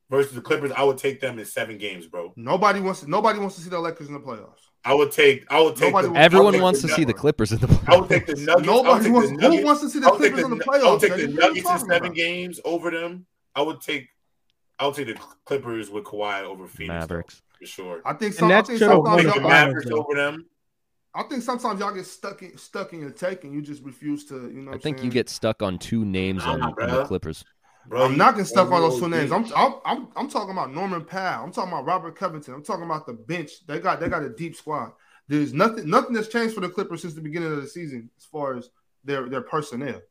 versus 0.09 0.33
the 0.33 0.41
Clippers, 0.41 0.71
I 0.71 0.83
would 0.83 0.97
take 0.97 1.21
them 1.21 1.37
in 1.39 1.45
seven 1.45 1.77
games, 1.77 2.07
bro. 2.07 2.33
Nobody 2.35 2.79
wants 2.79 3.01
to, 3.01 3.09
nobody 3.09 3.39
wants 3.39 3.55
to 3.55 3.61
see 3.61 3.69
the 3.69 3.79
Lakers 3.79 4.07
in 4.07 4.13
the 4.13 4.19
playoffs. 4.19 4.68
I 4.85 4.93
would 4.93 5.11
take. 5.11 5.45
I 5.51 5.61
would 5.61 5.75
take. 5.75 5.93
The, 5.93 6.11
everyone 6.15 6.53
would 6.53 6.61
wants 6.61 6.81
to 6.81 6.87
see 6.87 7.03
the 7.03 7.13
Clippers 7.13 7.51
in 7.51 7.59
the 7.59 7.67
playoffs. 7.67 7.93
I 7.93 7.99
would 7.99 8.09
take 8.09 8.25
the 8.25 8.35
Nuggets. 8.35 8.65
Nobody 8.65 9.09
wants. 9.09 9.31
Nuggets. 9.31 9.55
Who 9.55 9.65
wants 9.65 9.81
to 9.81 9.89
see 9.89 9.99
the 9.99 10.11
Clippers 10.11 10.39
the, 10.39 10.45
in 10.45 10.57
the 10.57 10.63
playoffs? 10.63 10.83
I 10.83 10.91
would 10.91 11.01
take 11.01 11.15
the 11.15 11.27
Nuggets 11.27 11.69
in 11.69 11.79
seven 11.79 11.95
about? 11.95 12.15
games 12.15 12.59
over 12.63 12.91
them. 12.91 13.25
I 13.55 13.61
would 13.61 13.81
take. 13.81 14.07
I 14.79 14.85
would 14.85 14.95
take 14.95 15.07
the 15.07 15.19
Clippers 15.45 15.89
with 15.89 16.05
Kawhi 16.05 16.43
over 16.43 16.65
Phoenix. 16.67 16.93
Mavericks 16.93 17.41
for 17.59 17.65
sure. 17.65 18.01
I 18.05 18.13
think. 18.13 18.33
Some, 18.33 18.51
I 18.51 18.61
think 18.61 18.79
sometimes 18.79 19.33
the 19.33 19.41
Mavericks 19.41 19.91
over 19.91 20.15
them. 20.15 20.45
I 21.13 21.23
think 21.23 21.41
sometimes 21.43 21.79
y'all 21.79 21.93
get 21.93 22.05
stuck 22.05 22.41
in, 22.43 22.57
stuck 22.57 22.93
in 22.93 23.01
your 23.01 23.09
taking. 23.09 23.51
you 23.51 23.61
just 23.61 23.83
refuse 23.83 24.25
to. 24.25 24.35
You 24.35 24.61
know. 24.61 24.71
I 24.71 24.77
think 24.77 24.97
saying? 24.97 25.05
you 25.05 25.11
get 25.11 25.29
stuck 25.29 25.61
on 25.61 25.77
two 25.77 26.05
names 26.05 26.43
on, 26.43 26.61
on, 26.61 26.73
the 26.77 27.03
Clippers. 27.05 27.43
Bro, 27.89 28.05
I'm 28.05 28.17
knocking 28.17 28.45
stuff 28.45 28.71
on 28.71 28.81
those 28.81 28.99
two 28.99 29.09
names. 29.09 29.31
I'm, 29.31 29.45
I'm, 29.55 29.73
I'm 29.83 30.07
I'm 30.15 30.29
talking 30.29 30.51
about 30.51 30.71
Norman 30.71 31.03
Powell. 31.03 31.43
I'm 31.43 31.51
talking 31.51 31.73
about 31.73 31.85
Robert 31.85 32.15
Covington. 32.15 32.53
I'm 32.53 32.63
talking 32.63 32.85
about 32.85 33.07
the 33.07 33.13
bench. 33.13 33.65
They 33.65 33.79
got 33.79 33.99
they 33.99 34.07
got 34.07 34.21
a 34.21 34.29
deep 34.29 34.55
squad. 34.55 34.91
There's 35.27 35.53
nothing 35.53 35.89
nothing 35.89 36.13
that's 36.13 36.27
changed 36.27 36.53
for 36.53 36.61
the 36.61 36.69
Clippers 36.69 37.01
since 37.01 37.15
the 37.15 37.21
beginning 37.21 37.51
of 37.51 37.59
the 37.59 37.67
season 37.67 38.11
as 38.15 38.25
far 38.25 38.55
as 38.55 38.69
their 39.03 39.27
their 39.27 39.41
personnel. 39.41 40.01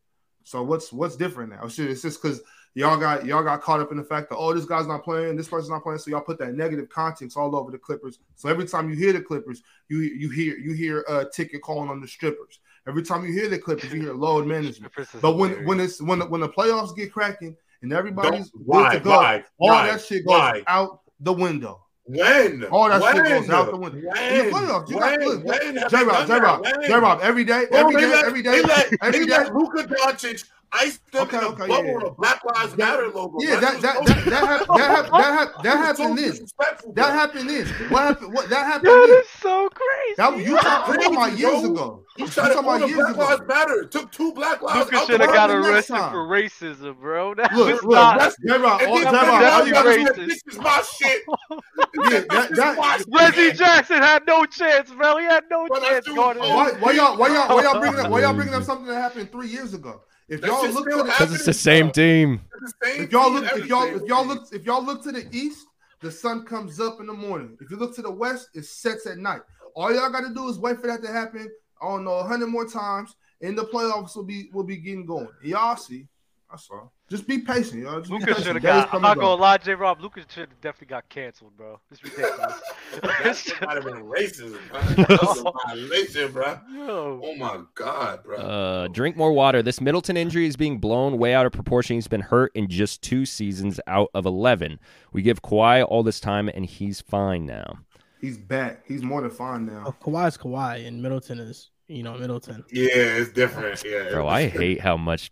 So 0.42 0.64
what's 0.64 0.92
what's 0.92 1.14
different 1.14 1.50
now? 1.52 1.66
It's 1.66 1.76
just 1.76 2.20
because 2.20 2.40
y'all 2.74 2.96
got 2.96 3.24
y'all 3.24 3.44
got 3.44 3.62
caught 3.62 3.78
up 3.78 3.92
in 3.92 3.96
the 3.96 4.02
fact 4.02 4.30
that 4.30 4.36
oh 4.36 4.52
this 4.52 4.64
guy's 4.64 4.88
not 4.88 5.04
playing, 5.04 5.36
this 5.36 5.46
person's 5.46 5.70
not 5.70 5.84
playing, 5.84 6.00
so 6.00 6.10
y'all 6.10 6.20
put 6.20 6.40
that 6.40 6.54
negative 6.54 6.88
context 6.88 7.36
all 7.36 7.54
over 7.54 7.70
the 7.70 7.78
Clippers. 7.78 8.18
So 8.34 8.48
every 8.48 8.66
time 8.66 8.90
you 8.90 8.96
hear 8.96 9.12
the 9.12 9.20
Clippers, 9.20 9.62
you 9.88 10.00
you 10.00 10.30
hear 10.30 10.56
you 10.58 10.72
hear 10.72 11.04
a 11.08 11.24
ticket 11.24 11.62
calling 11.62 11.90
on 11.90 12.00
the 12.00 12.08
strippers. 12.08 12.58
Every 12.88 13.04
time 13.04 13.24
you 13.24 13.32
hear 13.32 13.48
the 13.48 13.58
Clippers, 13.58 13.92
you 13.92 14.00
hear 14.00 14.14
load 14.14 14.48
management. 14.48 14.92
But 15.20 15.36
when 15.36 15.64
when 15.64 15.78
it's 15.78 16.02
when 16.02 16.28
when 16.28 16.40
the 16.40 16.48
playoffs 16.48 16.96
get 16.96 17.12
cracking 17.12 17.56
and 17.82 17.92
everybody's 17.92 18.50
going 18.50 18.64
why, 18.64 18.92
good 18.92 18.98
to 18.98 19.04
go. 19.04 19.10
Why, 19.10 19.44
all 19.58 19.68
why, 19.68 19.86
that 19.86 20.00
shit 20.00 20.26
goes 20.26 20.32
why? 20.32 20.62
out 20.66 21.00
the 21.20 21.32
window. 21.32 21.84
When? 22.04 22.64
All 22.64 22.88
that 22.88 23.00
when? 23.00 23.16
shit 23.16 23.24
goes 23.24 23.50
out 23.50 23.70
the 23.70 23.76
window. 23.76 23.98
When? 23.98 24.50
Funny 24.50 24.64
enough, 24.66 24.90
you 24.90 24.96
when? 24.96 25.20
Got, 25.20 25.44
when? 25.44 25.74
J-Rob, 25.90 26.26
J 26.26 26.40
Rob, 26.40 26.64
J 26.86 26.94
Rob, 26.94 27.20
every 27.22 27.44
day, 27.44 27.66
every 27.70 27.96
day, 27.96 28.22
every 28.24 28.42
day, 28.42 28.62
every 29.02 29.26
day. 29.26 29.44
Luka 29.52 29.84
Doncic 29.84 30.44
iced 30.72 31.12
them 31.12 31.22
okay, 31.22 31.38
in 31.38 31.44
a 31.44 31.46
okay, 31.48 31.66
bubble 31.66 31.84
yeah, 31.84 31.94
with 31.94 32.04
a 32.04 32.10
Black 32.10 32.44
Lives 32.44 32.74
that, 32.74 32.78
Matter 32.78 33.08
logo. 33.08 33.38
Yeah, 33.40 33.60
that 33.60 33.80
that, 33.80 34.06
that 34.06 34.24
that 34.24 34.46
happened. 34.46 34.68
That 34.68 34.90
happened. 34.90 35.14
That, 35.14 35.62
that 35.62 35.76
happened. 35.98 36.18
So 36.18 36.24
this. 36.24 36.52
That 36.94 37.12
happened. 37.12 37.48
This. 37.48 37.70
What 37.90 38.02
happened? 38.02 38.34
What 38.34 38.50
that 38.50 38.66
happened? 38.72 38.90
That 38.90 39.22
is 39.24 39.28
so 39.40 39.68
crazy. 39.68 40.14
That, 40.16 40.38
you 40.38 40.58
talking 40.58 41.14
about 41.14 41.38
years 41.38 41.64
ago? 41.64 42.04
You 42.16 42.26
talking 42.26 42.58
about 42.58 42.88
years 42.88 42.98
ago? 42.98 43.14
Black? 43.14 43.28
Lives 43.28 43.48
Matter. 43.48 43.84
Took 43.84 44.12
two 44.12 44.32
Black 44.32 44.60
Lives. 44.62 44.90
Luka 44.90 45.06
should 45.06 45.20
have 45.20 45.32
got 45.32 45.50
arrested 45.50 45.96
for 45.96 46.26
racism, 46.26 46.98
bro. 46.98 47.30
Look, 47.30 47.82
look, 47.82 47.84
not. 47.84 48.18
That's, 48.18 48.36
all, 48.44 48.98
that, 48.98 49.14
that. 49.14 50.14
This 50.16 50.42
is 50.46 50.58
my 50.58 50.82
shit. 50.98 51.22
Reggie 53.08 53.56
Jackson 53.56 53.98
had 53.98 54.26
no 54.26 54.44
chance, 54.44 54.90
bro. 54.90 55.18
He 55.18 55.24
had 55.24 55.44
no 55.50 55.66
chance. 55.68 56.08
Why 56.08 56.92
y'all? 56.92 57.16
Why 57.16 57.28
y'all? 57.28 57.56
Why 57.56 57.62
y'all 57.62 57.80
bringing 57.80 58.00
up? 58.00 58.10
Why 58.10 58.20
y'all 58.20 58.34
bringing 58.34 58.54
up 58.54 58.64
something 58.64 58.86
that 58.86 59.00
happened 59.00 59.30
three 59.30 59.48
years 59.48 59.74
ago? 59.74 60.02
If 60.28 60.42
y'all 60.42 60.68
look 60.68 60.88
to 60.90 61.04
because 61.04 61.34
it's 61.34 61.46
the 61.46 61.54
same 61.54 61.90
team. 61.90 62.42
If 62.82 63.10
y'all 63.12 63.32
look, 63.32 63.44
if 63.56 63.66
y'all 63.66 63.84
if 63.84 64.02
y'all 64.06 64.26
look, 64.26 64.48
if 64.52 64.64
y'all 64.66 64.84
look 64.84 65.02
to 65.04 65.12
the 65.12 65.26
east, 65.32 65.66
the 66.00 66.10
sun 66.10 66.44
comes 66.44 66.80
up 66.80 67.00
in 67.00 67.06
the 67.06 67.14
morning. 67.14 67.56
If 67.60 67.70
you 67.70 67.76
look 67.76 67.94
to 67.96 68.02
the 68.02 68.10
west, 68.10 68.50
it 68.54 68.64
sets 68.64 69.06
at 69.06 69.18
night. 69.18 69.40
All 69.74 69.94
y'all 69.94 70.10
got 70.10 70.20
to 70.20 70.34
do 70.34 70.48
is 70.48 70.58
wait 70.58 70.80
for 70.80 70.86
that 70.86 71.02
to 71.02 71.08
happen. 71.08 71.50
I 71.80 71.86
don't 71.86 72.04
know, 72.04 72.22
hundred 72.22 72.48
more 72.48 72.66
times, 72.66 73.16
and 73.40 73.56
the 73.56 73.64
playoffs 73.64 74.16
will 74.16 74.24
be 74.24 74.50
will 74.52 74.64
be 74.64 74.76
getting 74.76 75.06
going. 75.06 75.28
Y'all 75.42 75.76
see, 75.76 76.06
I 76.50 76.56
saw. 76.56 76.88
Just 77.10 77.26
be 77.26 77.38
patient, 77.38 77.82
y'all. 77.82 78.00
Just 78.00 78.10
Lucas 78.10 78.44
should 78.44 78.56
have 78.56 78.62
got. 78.62 78.92
I'm 78.92 79.00
not 79.00 79.18
gonna 79.18 79.40
lie, 79.40 79.56
J. 79.56 79.74
Rob. 79.74 80.02
Lucas 80.02 80.26
should 80.28 80.50
have 80.50 80.60
definitely 80.60 80.88
got 80.88 81.08
canceled, 81.08 81.56
bro. 81.56 81.80
It's 81.90 82.04
ridiculous. 82.04 82.60
that 83.02 83.58
might 83.62 83.76
have 83.76 83.84
been 83.84 84.04
racism. 84.04 84.58
Bro. 84.68 85.52
violation, 85.66 86.32
bro. 86.32 86.58
Yo. 86.70 87.20
Oh 87.24 87.34
my 87.36 87.60
god, 87.74 88.22
bro. 88.24 88.36
Uh, 88.36 88.88
drink 88.88 89.16
more 89.16 89.32
water. 89.32 89.62
This 89.62 89.80
Middleton 89.80 90.18
injury 90.18 90.46
is 90.46 90.56
being 90.56 90.78
blown 90.78 91.16
way 91.16 91.32
out 91.32 91.46
of 91.46 91.52
proportion. 91.52 91.94
He's 91.94 92.08
been 92.08 92.20
hurt 92.20 92.52
in 92.54 92.68
just 92.68 93.00
two 93.00 93.24
seasons 93.24 93.80
out 93.86 94.10
of 94.12 94.26
eleven. 94.26 94.78
We 95.14 95.22
give 95.22 95.40
Kawhi 95.40 95.86
all 95.88 96.02
this 96.02 96.20
time, 96.20 96.50
and 96.50 96.66
he's 96.66 97.00
fine 97.00 97.46
now. 97.46 97.78
He's 98.20 98.36
back. 98.36 98.82
He's 98.86 99.02
more 99.02 99.22
than 99.22 99.30
fine 99.30 99.64
now. 99.64 99.84
Oh, 99.86 99.92
Kawhi's 99.92 100.36
Kawhi, 100.36 100.86
and 100.86 101.00
Middleton 101.02 101.38
is 101.38 101.70
you 101.86 102.02
know 102.02 102.18
Middleton. 102.18 102.64
Yeah, 102.70 102.88
it's 102.92 103.32
different. 103.32 103.82
Yeah, 103.82 104.10
bro, 104.10 104.28
I 104.28 104.48
hate 104.48 104.82
how 104.82 104.98
much 104.98 105.30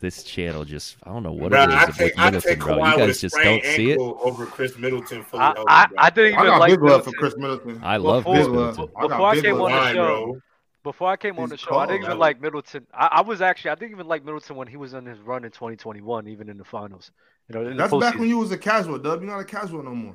this 0.00 0.22
channel 0.22 0.64
just 0.64 0.96
I 1.02 1.10
don't 1.10 1.22
know 1.22 1.32
what 1.32 1.50
bro, 1.50 1.64
it 1.64 1.68
is. 1.68 1.74
I 1.74 1.86
take, 1.90 2.18
I 2.18 2.30
take. 2.30 2.58
You 2.58 2.66
guys 2.66 3.20
just 3.20 3.36
don't 3.36 3.64
see 3.64 3.90
it 3.92 3.98
over 3.98 4.46
Khris 4.46 4.78
Middleton. 4.78 5.24
For 5.24 5.40
I, 5.40 5.54
I, 5.68 5.86
I 5.98 6.10
didn't 6.10 6.34
even 6.34 6.46
I 6.46 6.56
like 6.58 6.70
big 6.70 6.82
love 6.82 7.04
for 7.04 7.12
Khris 7.12 7.36
Middleton. 7.36 7.80
I 7.82 7.96
love 7.96 8.24
before, 8.24 8.34
Khris 8.34 8.48
Middleton. 8.48 8.86
Before 8.86 9.26
I, 9.26 9.30
I 9.30 9.40
came 9.40 9.60
on 9.60 9.70
the 9.70 9.92
show, 9.92 10.40
before 10.84 11.08
I 11.10 11.16
came 11.16 11.38
on 11.38 11.48
the 11.48 11.56
show, 11.56 11.70
cold, 11.70 11.82
I 11.82 11.86
didn't 11.86 12.02
even 12.02 12.10
bro. 12.10 12.20
like 12.20 12.40
Middleton. 12.40 12.86
I, 12.94 13.20
was 13.22 13.42
actually 13.42 13.72
I 13.72 13.74
didn't 13.74 13.92
even 13.92 14.06
like 14.06 14.24
Middleton 14.24 14.56
when 14.56 14.68
he 14.68 14.76
was 14.76 14.94
on 14.94 15.04
his 15.04 15.18
run 15.20 15.44
in 15.44 15.50
2021, 15.50 16.28
even 16.28 16.48
in 16.48 16.58
the 16.58 16.64
finals. 16.64 17.10
You 17.48 17.54
know, 17.56 17.76
that's 17.76 17.94
back 17.96 18.18
when 18.18 18.28
you 18.28 18.38
was 18.38 18.52
a 18.52 18.58
casual, 18.58 18.98
Dub. 18.98 19.20
You're 19.20 19.30
not 19.30 19.40
a 19.40 19.44
casual 19.44 19.82
no 19.82 19.94
more. 19.94 20.14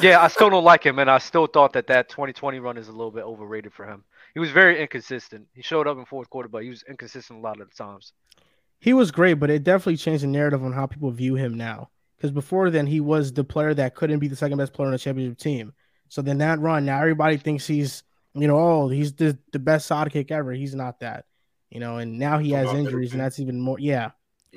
Yeah, 0.00 0.22
I 0.22 0.28
still 0.28 0.48
don't 0.48 0.64
like 0.64 0.84
him, 0.84 0.98
and 0.98 1.10
I 1.10 1.18
still 1.18 1.46
thought 1.46 1.74
that 1.74 1.86
that 1.88 2.08
2020 2.08 2.60
run 2.60 2.78
is 2.78 2.88
a 2.88 2.92
little 2.92 3.10
bit 3.10 3.24
overrated 3.24 3.72
for 3.72 3.86
him. 3.86 4.04
He 4.32 4.40
was 4.40 4.50
very 4.50 4.80
inconsistent. 4.80 5.46
He 5.54 5.62
showed 5.62 5.86
up 5.86 5.98
in 5.98 6.06
fourth 6.06 6.30
quarter, 6.30 6.48
but 6.48 6.62
he 6.62 6.70
was 6.70 6.82
inconsistent 6.88 7.38
a 7.38 7.42
lot 7.42 7.60
of 7.60 7.68
the 7.68 7.74
times. 7.74 8.12
He 8.82 8.92
was 8.92 9.12
great, 9.12 9.34
but 9.34 9.48
it 9.48 9.62
definitely 9.62 9.96
changed 9.96 10.24
the 10.24 10.26
narrative 10.26 10.64
on 10.64 10.72
how 10.72 10.86
people 10.86 11.12
view 11.12 11.36
him 11.36 11.54
now. 11.54 11.90
Because 12.16 12.32
before 12.32 12.68
then, 12.68 12.84
he 12.86 12.98
was 12.98 13.32
the 13.32 13.44
player 13.44 13.72
that 13.74 13.94
couldn't 13.94 14.18
be 14.18 14.26
the 14.26 14.34
second 14.34 14.58
best 14.58 14.72
player 14.72 14.88
on 14.88 14.94
a 14.94 14.98
championship 14.98 15.38
team. 15.38 15.72
So 16.08 16.20
then 16.20 16.38
that 16.38 16.58
run, 16.58 16.84
now 16.84 16.98
everybody 16.98 17.36
thinks 17.36 17.64
he's, 17.64 18.02
you 18.34 18.48
know, 18.48 18.58
oh, 18.58 18.88
he's 18.88 19.12
the, 19.12 19.38
the 19.52 19.60
best 19.60 19.88
sidekick 19.88 20.32
ever. 20.32 20.52
He's 20.52 20.74
not 20.74 20.98
that, 20.98 21.26
you 21.70 21.78
know. 21.78 21.98
And 21.98 22.18
now 22.18 22.38
he 22.38 22.50
has 22.50 22.72
injuries, 22.74 23.12
and 23.12 23.20
that's 23.20 23.38
even 23.38 23.60
more. 23.60 23.78
Yeah, 23.78 24.10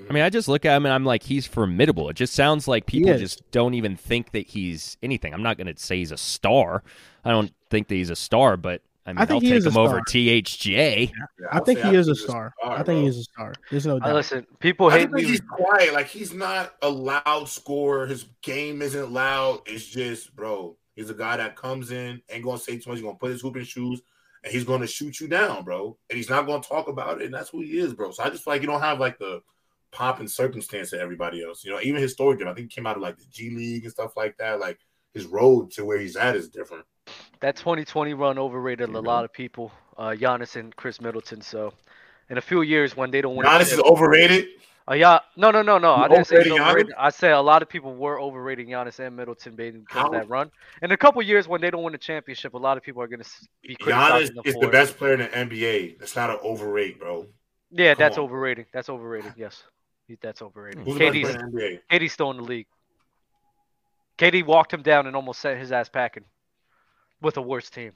I 0.10 0.12
mean, 0.12 0.24
I 0.24 0.30
just 0.30 0.48
look 0.48 0.66
at 0.66 0.76
him 0.76 0.86
and 0.86 0.94
I'm 0.94 1.06
like, 1.06 1.24
he's 1.24 1.46
formidable. 1.46 2.10
It 2.10 2.16
just 2.16 2.34
sounds 2.34 2.68
like 2.68 2.86
people 2.86 3.18
just 3.18 3.50
don't 3.52 3.76
even 3.76 3.96
think 3.96 4.32
that 4.32 4.48
he's 4.48 4.98
anything. 5.02 5.34
I'm 5.34 5.44
not 5.44 5.58
going 5.58 5.74
to 5.74 5.82
say 5.82 6.00
he's 6.00 6.12
a 6.12 6.18
star. 6.18 6.84
I 7.24 7.32
don't 7.32 7.54
think 7.70 7.88
that 7.88 7.96
he's 7.96 8.10
a 8.10 8.16
star, 8.16 8.58
but 8.58 8.82
I 9.08 9.12
mean, 9.14 9.18
I 9.20 9.26
think 9.26 9.36
will 9.36 9.42
he 9.42 9.50
take 9.50 9.58
is 9.60 9.66
a 9.66 9.70
him 9.70 9.78
over 9.78 9.90
star. 9.98 10.02
THJ. 10.06 11.10
Yeah, 11.12 11.46
I 11.52 11.58
I'll 11.58 11.64
think 11.66 11.80
say 11.80 11.90
he 11.90 11.96
is 11.96 12.08
a 12.08 12.12
he's 12.12 12.22
star. 12.24 12.54
I 12.64 12.76
think 12.78 12.86
bro. 12.86 13.02
he 13.02 13.06
is 13.08 13.18
a 13.20 13.24
star. 13.24 13.54
There's 13.70 13.86
no 13.86 13.98
Uh, 13.98 14.00
doubt. 14.00 14.16
listen, 14.16 14.48
people 14.60 14.90
hate 14.90 15.04
just 15.12 15.14
think 15.14 15.26
me. 15.26 15.32
he's 15.32 15.42
quiet. 15.42 15.94
Like 15.94 16.08
he's 16.08 16.34
not 16.34 16.76
a 16.82 16.90
loud 16.90 17.48
scorer. 17.48 18.08
His 18.08 18.26
game 18.42 18.82
isn't 18.82 19.12
loud. 19.12 19.62
It's 19.68 19.86
just, 19.86 20.36
bro. 20.36 20.78
He's 20.96 21.10
a 21.10 21.14
guy 21.14 21.38
that 21.38 21.56
comes 21.56 21.92
in, 21.92 22.22
ain't 22.30 22.44
gonna 22.44 22.58
say 22.58 22.78
too 22.78 22.90
much. 22.90 22.98
He's 22.98 23.06
gonna 23.06 23.18
put 23.18 23.32
his 23.32 23.42
hoop 23.42 23.58
in 23.58 23.64
shoes, 23.64 24.02
and 24.44 24.52
he's 24.54 24.64
gonna 24.64 24.88
shoot 24.88 25.20
you 25.20 25.28
down, 25.28 25.64
bro. 25.66 25.98
And 26.10 26.18
he's 26.18 26.30
not 26.30 26.48
gonna 26.48 26.64
talk 26.64 26.88
about 26.88 27.22
it. 27.22 27.26
And 27.26 27.34
that's 27.34 27.50
who 27.50 27.62
he 27.62 27.78
is, 27.78 27.94
bro. 27.94 28.12
So 28.12 28.24
I 28.24 28.30
just 28.30 28.44
feel 28.44 28.54
like 28.54 28.62
you 28.62 28.68
don't 28.68 28.82
have 28.82 29.00
like 29.00 29.20
the 29.20 29.42
pop 29.92 30.20
and 30.20 30.30
circumstance 30.32 30.92
that 30.92 31.00
everybody 31.00 31.44
else. 31.44 31.64
You 31.64 31.72
know, 31.72 31.80
even 31.82 32.02
his 32.02 32.14
story. 32.14 32.36
I 32.42 32.46
think 32.54 32.58
he 32.60 32.68
came 32.68 32.88
out 32.88 32.96
of 32.96 33.02
like 33.02 33.18
the 33.18 33.26
G 33.32 33.50
League 33.52 33.84
and 33.84 33.92
stuff 33.92 34.18
like 34.18 34.38
that. 34.38 34.60
Like 34.60 34.80
his 35.14 35.26
road 35.26 35.72
to 35.72 35.86
where 35.86 36.00
he's 36.00 36.16
at 36.16 36.36
is 36.36 36.50
different. 36.50 36.86
That 37.42 37.56
2020 37.58 38.14
run 38.14 38.38
overrated 38.40 38.90
You 38.90 38.98
a 38.98 39.00
lot 39.00 39.26
of 39.26 39.34
people. 39.34 39.72
Uh, 39.98 40.10
Giannis 40.10 40.56
and 40.56 40.76
Khris 40.76 41.00
Middleton. 41.00 41.42
So, 41.42 41.74
in 42.30 42.38
a 42.38 42.42
few 42.42 42.62
years, 42.64 42.98
when 42.98 43.12
they 43.12 43.22
don't 43.22 43.36
win, 43.36 43.46
Giannis 43.48 43.72
is 43.74 43.80
overrated. 43.80 44.48
Uh, 44.90 44.94
yeah, 44.94 45.20
no, 45.36 45.52
no, 45.52 45.62
no, 45.62 45.78
no. 45.78 45.96
You 45.96 46.04
I 46.04 46.08
didn't 46.08 46.28
say 46.28 46.44
Giannis? 46.44 46.60
overrated. 46.60 46.94
I 46.98 47.10
said 47.10 47.32
a 47.32 47.42
lot 47.42 47.62
of 47.62 47.70
people 47.70 47.96
were 47.96 48.20
overrating 48.20 48.68
Giannis 48.68 49.00
and 49.00 49.16
Middleton 49.16 49.56
because 49.56 49.84
How? 49.90 50.08
of 50.08 50.12
that 50.14 50.30
run. 50.30 50.52
In 50.82 50.92
a 50.92 50.98
couple 50.98 51.22
years, 51.22 51.48
when 51.48 51.62
they 51.62 51.72
don't 51.72 51.84
win 51.84 51.96
a 51.96 52.00
championship, 52.00 52.54
a 52.54 52.58
lot 52.58 52.78
of 52.78 52.84
people 52.84 53.02
are 53.02 53.08
going 53.08 53.22
to 53.22 53.30
be 53.64 53.76
Giannis 53.78 54.28
them 54.34 54.44
is 54.46 54.56
the 54.56 54.68
best 54.68 54.98
player 54.98 55.14
in 55.14 55.20
the 55.20 55.28
NBA. 55.28 56.00
That's 56.00 56.16
not 56.16 56.30
an 56.30 56.38
overrate, 56.42 57.00
bro. 57.00 57.26
Yeah, 57.72 57.94
Come 57.94 58.00
that's 58.00 58.18
on. 58.18 58.26
overrated. 58.26 58.68
That's 58.74 58.90
overrated. 58.90 59.34
Yes, 59.38 59.64
that's 60.22 60.42
overrated. 60.42 60.84
Who's 60.84 60.98
the 60.98 61.06
KD's 61.06 61.34
the 61.34 61.80
KD's 61.92 62.14
still 62.14 62.32
in 62.32 62.38
the 62.38 62.44
league. 62.44 62.68
KD 64.18 64.46
walked 64.46 64.74
him 64.74 64.82
down 64.82 65.08
and 65.08 65.16
almost 65.16 65.42
sent 65.42 65.60
his 65.60 65.72
ass 65.72 65.90
packing 65.90 66.24
with 67.26 67.38
a 67.38 67.42
worse 67.42 67.70
team. 67.70 67.92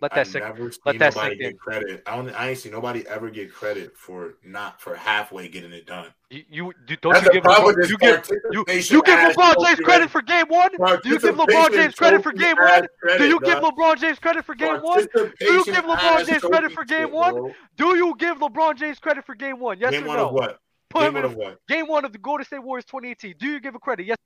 Let 0.00 0.12
that 0.12 0.20
I 0.20 0.22
sink. 0.24 0.44
never 0.44 0.70
seen 0.70 0.80
let 0.84 0.98
that 0.98 1.14
nobody 1.14 1.30
sink 1.30 1.40
get 1.40 1.50
in. 1.52 1.56
credit. 1.56 2.02
I 2.06 2.16
don't. 2.16 2.28
I 2.30 2.50
ain't 2.50 2.58
seen 2.58 2.72
nobody 2.72 3.06
ever 3.06 3.30
get 3.30 3.50
credit 3.50 3.96
for 3.96 4.34
not 4.44 4.78
for 4.80 4.94
halfway 4.94 5.48
getting 5.48 5.72
it 5.72 5.86
done. 5.86 6.08
You, 6.28 6.42
you 6.50 6.72
do, 6.86 6.96
don't 6.96 7.14
That's 7.14 7.24
you 7.26 7.32
give 7.32 7.44
LeBron, 7.44 7.88
you 7.88 7.96
give 7.96 8.28
you, 8.50 8.64
you 8.68 9.02
give 9.02 9.18
LeBron 9.18 9.54
James 9.64 9.80
credit 9.80 10.10
for 10.10 10.20
game 10.20 10.46
one? 10.48 10.70
Do 11.02 11.08
you 11.08 11.18
give 11.18 11.34
LeBron 11.36 11.72
James 11.72 11.94
credit 11.94 12.22
for 12.22 12.32
game 12.32 12.56
one? 12.56 12.86
Do 13.16 13.26
you 13.26 13.40
give. 13.40 13.58
LeBron 13.58 13.96
James 14.00 14.18
credit 14.18 14.44
for 14.44 14.54
game 14.54 14.82
one? 14.82 15.06
Do 15.38 15.46
you 15.46 15.64
give 15.64 15.84
LeBron 15.84 16.26
James 16.26 16.42
credit 16.42 16.72
for 16.72 16.84
game 16.84 17.12
one? 17.12 17.52
Do 17.78 17.96
you 17.96 18.14
give 18.18 18.38
LeBron 18.38 18.76
James 18.76 18.98
credit 18.98 19.24
for 19.24 19.34
game 19.34 19.58
one? 19.58 19.78
Yes 19.78 19.92
Game 19.92 20.04
or 20.04 20.08
one 20.08 20.16
no? 20.18 20.26
of 20.26 20.32
what? 20.34 20.58
Put 20.90 21.00
Game 21.00 21.08
him 21.08 21.14
one 21.14 21.24
in 21.24 21.30
of 21.30 21.36
what? 21.36 21.66
game 21.68 21.86
one 21.86 22.04
of 22.04 22.12
the 22.12 22.18
Golden 22.18 22.44
State 22.44 22.62
Warriors 22.62 22.84
2018. 22.84 23.34
Do 23.38 23.46
you 23.46 23.60
give 23.60 23.74
a 23.74 23.78
credit? 23.78 24.06
Yes. 24.06 24.18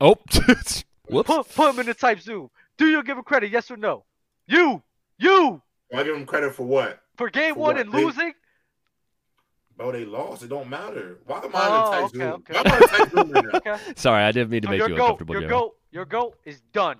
Oh, 0.00 0.16
whoops. 1.08 1.28
Put, 1.28 1.54
put 1.54 1.70
him 1.70 1.78
in 1.80 1.86
the 1.86 1.94
type 1.94 2.20
zoom. 2.20 2.50
Do 2.78 2.86
you 2.86 3.02
give 3.02 3.16
him 3.18 3.24
credit? 3.24 3.50
Yes 3.50 3.70
or 3.70 3.76
no? 3.76 4.04
You, 4.46 4.82
you 5.18 5.62
I 5.94 6.02
give 6.02 6.16
him 6.16 6.26
credit 6.26 6.54
for 6.54 6.64
what? 6.66 7.00
for 7.16 7.30
game 7.30 7.54
For 7.54 7.60
one 7.60 7.74
what? 7.76 7.80
and 7.86 7.92
They- 7.92 8.04
losing. 8.04 8.32
Bro, 9.76 9.92
they 9.92 10.06
lost. 10.06 10.42
It 10.42 10.48
don't 10.48 10.70
matter. 10.70 11.18
Why 11.26 11.36
am 11.38 11.50
Oh, 11.52 11.58
I 11.58 11.66
in 11.66 12.18
the 12.18 12.32
oh, 12.32 12.38
tight 12.38 12.54
okay, 12.54 12.54
okay. 12.54 12.54
Why 12.54 12.60
am 12.60 12.66
I 12.66 12.74
in 12.76 12.80
the 12.80 12.86
tight 12.86 13.10
zoom 13.10 13.30
right 13.32 13.44
now? 13.44 13.50
Okay. 13.74 13.92
Sorry, 13.94 14.22
I 14.24 14.32
didn't 14.32 14.50
mean 14.50 14.62
to 14.62 14.66
So 14.68 14.70
make 14.70 14.78
your 14.78 14.88
you 14.88 14.96
goat, 14.96 15.02
uncomfortable. 15.04 15.34
your 15.34 15.42
Joe. 15.42 15.48
goat, 15.48 15.76
your 15.90 16.04
goat 16.06 16.38
is 16.46 16.60
done. 16.72 16.96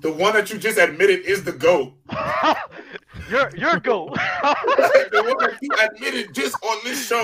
The 0.00 0.12
one 0.12 0.32
that 0.34 0.50
you 0.52 0.58
just 0.58 0.78
admitted 0.78 1.20
is 1.26 1.42
the 1.44 1.50
GOAT. 1.52 1.92
your 3.30 3.50
your 3.56 3.78
goat. 3.80 4.14
the 4.14 5.22
one 5.26 5.36
that 5.50 5.58
you 5.60 5.70
admitted 5.84 6.32
just 6.34 6.56
on 6.62 6.78
this 6.84 7.04
show 7.06 7.22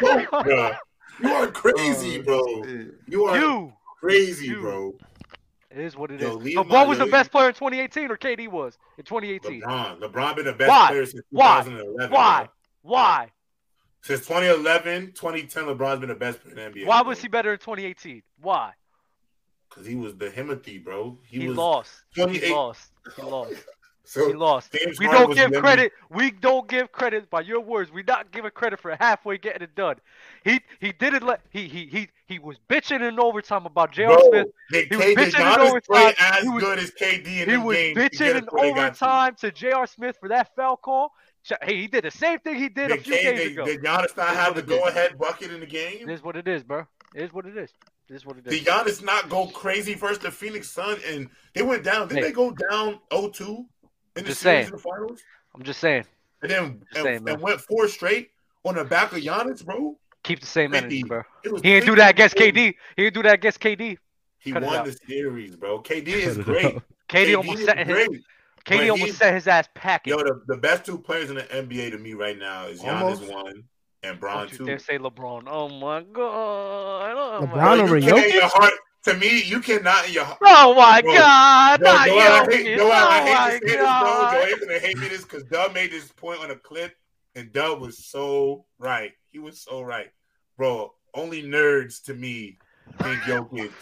GOAT. 0.00 0.74
You 1.22 1.28
are 1.32 1.46
crazy, 1.46 2.18
oh, 2.20 2.22
bro. 2.24 2.64
You 3.06 3.24
are 3.26 3.38
you. 3.38 3.72
crazy, 4.00 4.46
you. 4.46 4.60
bro. 4.60 4.94
It 5.74 5.80
is 5.80 5.96
what 5.96 6.12
it 6.12 6.22
is. 6.22 6.52
Yo, 6.52 6.62
my- 6.62 6.84
was 6.84 6.98
the 6.98 7.06
best 7.06 7.32
player 7.32 7.48
in 7.48 7.54
2018, 7.54 8.10
or 8.10 8.16
KD 8.16 8.48
was 8.48 8.78
in 8.96 9.04
2018. 9.04 9.62
LeBron. 9.62 10.00
LeBron 10.00 10.36
been 10.36 10.44
the 10.44 10.52
best 10.52 10.68
Why? 10.68 10.88
player 10.88 11.06
since 11.06 11.24
Why? 11.30 11.62
2011. 11.64 12.14
Why? 12.14 12.38
bro. 12.44 12.48
Why? 12.82 13.32
Since 14.02 14.20
2011, 14.20 15.12
2010, 15.14 15.64
LeBron's 15.64 15.98
been 15.98 16.10
the 16.10 16.14
best 16.14 16.40
player 16.42 16.66
in 16.68 16.74
the 16.74 16.80
NBA. 16.80 16.86
Why 16.86 17.02
was 17.02 17.20
he 17.20 17.26
better 17.26 17.52
in 17.52 17.58
2018? 17.58 18.22
Why? 18.40 18.72
Because 19.68 19.86
he 19.86 19.96
was 19.96 20.16
the 20.16 20.30
Himothy, 20.30 20.84
bro. 20.84 21.18
He, 21.26 21.40
He, 21.40 21.48
was 21.48 21.56
lost. 21.56 21.90
He 22.14 22.22
lost. 22.52 22.92
He 23.16 23.22
lost. 23.22 23.52
So 24.06 24.28
He 24.28 24.34
lost. 24.34 24.76
We 24.98 25.06
don't 25.06 25.34
give 25.34 25.52
credit. 25.54 25.92
We 26.10 26.30
don't 26.30 26.68
give 26.68 26.92
credit 26.92 27.30
by 27.30 27.40
your 27.40 27.60
words. 27.60 27.90
We 27.90 28.02
not 28.02 28.30
giving 28.32 28.50
credit 28.50 28.78
for 28.80 28.94
halfway 29.00 29.38
getting 29.38 29.62
it 29.62 29.74
done. 29.74 29.96
He 30.44 30.60
he 30.78 30.92
didn't 30.92 31.22
let 31.22 31.40
he 31.50 31.68
he 31.68 31.86
he 31.86 32.08
he 32.26 32.38
was 32.38 32.56
bitching 32.68 33.06
in 33.06 33.18
overtime 33.18 33.64
about 33.64 33.92
J.R. 33.92 34.18
Smith. 34.28 34.48
they, 34.70 34.84
He 34.84 34.96
was 34.96 35.04
K- 35.06 35.14
bitching 35.14 35.54
in 35.54 35.60
overtime. 35.60 36.14
as 36.18 36.42
He 36.42 36.48
was- 36.50 36.62
good 36.62 36.78
as 36.78 36.90
KD 36.90 37.26
in 37.42 37.48
He 37.50 37.56
was 37.56 37.76
games 37.76 37.94
to 37.96 38.00
get 38.02 38.12
bitching 38.12 38.38
in 38.38 38.44
where 38.50 38.62
they 38.62 38.68
got 38.72 38.74
to. 38.74 39.04
overtime 39.04 39.34
to 39.40 39.50
J.R. 39.50 39.86
Smith 39.86 40.16
for 40.20 40.28
that 40.28 40.54
foul 40.54 40.76
call. 40.76 41.12
Hey, 41.62 41.76
he 41.76 41.86
did 41.88 42.04
the 42.04 42.10
same 42.10 42.38
thing 42.40 42.56
he 42.56 42.68
did 42.68 42.90
a 42.90 42.96
few 42.98 43.14
K- 43.14 43.22
games 43.22 43.38
did, 43.40 43.52
ago. 43.52 43.64
did 43.66 43.82
Giannis 43.82 44.16
not 44.16 44.28
have 44.34 44.54
the 44.54 44.62
go-ahead 44.62 45.18
bucket 45.18 45.50
in 45.50 45.60
the 45.60 45.66
game? 45.66 46.08
It 46.08 46.12
is 46.12 46.22
what 46.22 46.36
it 46.36 46.46
is, 46.48 46.62
bro. 46.62 46.86
It 47.14 47.22
is 47.22 47.32
what 47.32 47.46
it 47.46 47.56
is. 47.56 47.70
This 48.08 48.18
is 48.18 48.26
what 48.26 48.36
it 48.38 48.46
is. 48.46 48.52
Did 48.52 48.66
Giannis 48.66 49.02
not 49.02 49.28
go 49.30 49.46
crazy 49.46 49.94
versus 49.94 50.18
the 50.18 50.30
Phoenix 50.30 50.70
Sun 50.70 50.98
and 51.06 51.28
they 51.54 51.62
went 51.62 51.84
down? 51.84 52.08
Did 52.08 52.18
Hey. 52.18 52.22
they 52.24 52.32
go 52.32 52.50
down 52.50 53.00
0-2 53.10 53.66
in 54.16 54.22
the 54.24 54.30
Just 54.30 54.40
series 54.40 54.56
saying. 54.56 54.66
in 54.66 54.72
the 54.72 54.78
finals? 54.78 55.20
I'm 55.54 55.62
just 55.62 55.80
saying. 55.80 56.04
And 56.42 56.50
then 56.50 56.80
Just 56.92 56.96
and, 56.98 57.04
saying, 57.04 57.24
man. 57.24 57.34
and 57.34 57.42
went 57.42 57.60
four 57.60 57.88
straight 57.88 58.30
on 58.64 58.74
the 58.76 58.84
back 58.84 59.12
of 59.12 59.18
Giannis, 59.18 59.64
bro. 59.64 59.96
Keep 60.22 60.40
the 60.40 60.46
same 60.46 60.74
energy, 60.74 61.02
bro. 61.02 61.22
He 61.42 61.50
didn't 61.60 61.86
do 61.86 61.94
that 61.96 62.10
against. 62.10 62.34
KD. 62.36 62.74
He 62.96 63.02
didn't 63.02 63.14
do 63.14 63.22
that 63.24 63.34
against 63.34 63.60
KD. 63.60 63.98
He 64.38 64.52
Cut 64.52 64.62
won 64.62 64.76
out. 64.76 64.84
the 64.86 64.92
series, 65.06 65.56
bro. 65.56 65.80
KD 65.82 66.06
is 66.08 66.36
Cut 66.36 66.40
it 66.40 66.44
great. 66.44 66.64
out. 66.76 66.82
KD 67.08 67.36
almost 67.36 67.58
is 67.60 67.64
set 67.66 67.78
his. 67.86 67.96
KD 67.96 68.18
but 68.66 68.80
almost 68.90 69.02
he's- 69.04 69.16
set 69.18 69.34
his 69.34 69.46
ass 69.48 69.68
packing. 69.74 70.12
Yo, 70.12 70.18
the, 70.22 70.40
the 70.46 70.56
best 70.56 70.84
two 70.86 70.98
players 70.98 71.28
in 71.30 71.36
the 71.36 71.42
NBA 71.42 71.90
to 71.90 71.98
me 71.98 72.14
right 72.14 72.38
now 72.38 72.64
is 72.66 72.80
Giannis 72.80 73.00
Almost. 73.02 73.30
one 73.32 73.64
and 74.02 74.18
Bron 74.20 74.38
Don't 74.38 74.52
you 74.52 74.58
two. 74.58 74.64
dare 74.66 74.78
say 74.78 74.98
LeBron. 74.98 75.44
Oh 75.46 75.68
my 75.68 76.02
god. 76.02 77.14
Oh 77.16 77.46
LeBron 77.46 77.56
my, 77.56 77.76
Bro, 77.76 77.80
over 77.84 77.98
you 77.98 78.10
can't 78.10 78.24
Jokic? 78.30 78.32
your 78.34 78.48
heart. 78.48 78.72
To 79.04 79.14
me, 79.14 79.42
you 79.42 79.60
cannot 79.60 80.06
in 80.06 80.14
your 80.14 80.24
heart. 80.24 80.38
oh 80.42 80.74
my 80.74 81.02
Bro, 81.02 81.12
god. 81.12 81.80
Bro, 81.80 81.92
Not 81.92 82.06
Joel, 82.06 82.18
I 82.18 82.46
hate, 82.50 82.76
Joel, 82.78 82.90
oh 82.90 83.08
I 83.08 83.20
hate 83.20 83.36
to 83.36 83.42
oh 83.42 83.50
say 83.50 83.76
this, 83.76 83.76
bro. 83.76 83.84
god. 83.84 84.48
Joel 84.48 84.58
gonna 84.66 84.78
hate 84.78 84.98
me 84.98 85.08
this 85.08 85.22
because 85.24 85.44
Dub 85.44 85.74
made 85.74 85.90
this 85.92 86.10
point 86.12 86.40
on 86.40 86.50
a 86.50 86.56
clip, 86.56 86.94
and 87.34 87.52
Dub 87.52 87.80
was 87.80 87.98
so 88.06 88.64
right. 88.78 89.12
He 89.30 89.38
was 89.38 89.60
so 89.60 89.82
right, 89.82 90.10
bro. 90.56 90.94
Only 91.14 91.42
nerds 91.42 92.02
to 92.04 92.14
me 92.14 92.58
think 93.02 93.18
Jokic. 93.22 93.72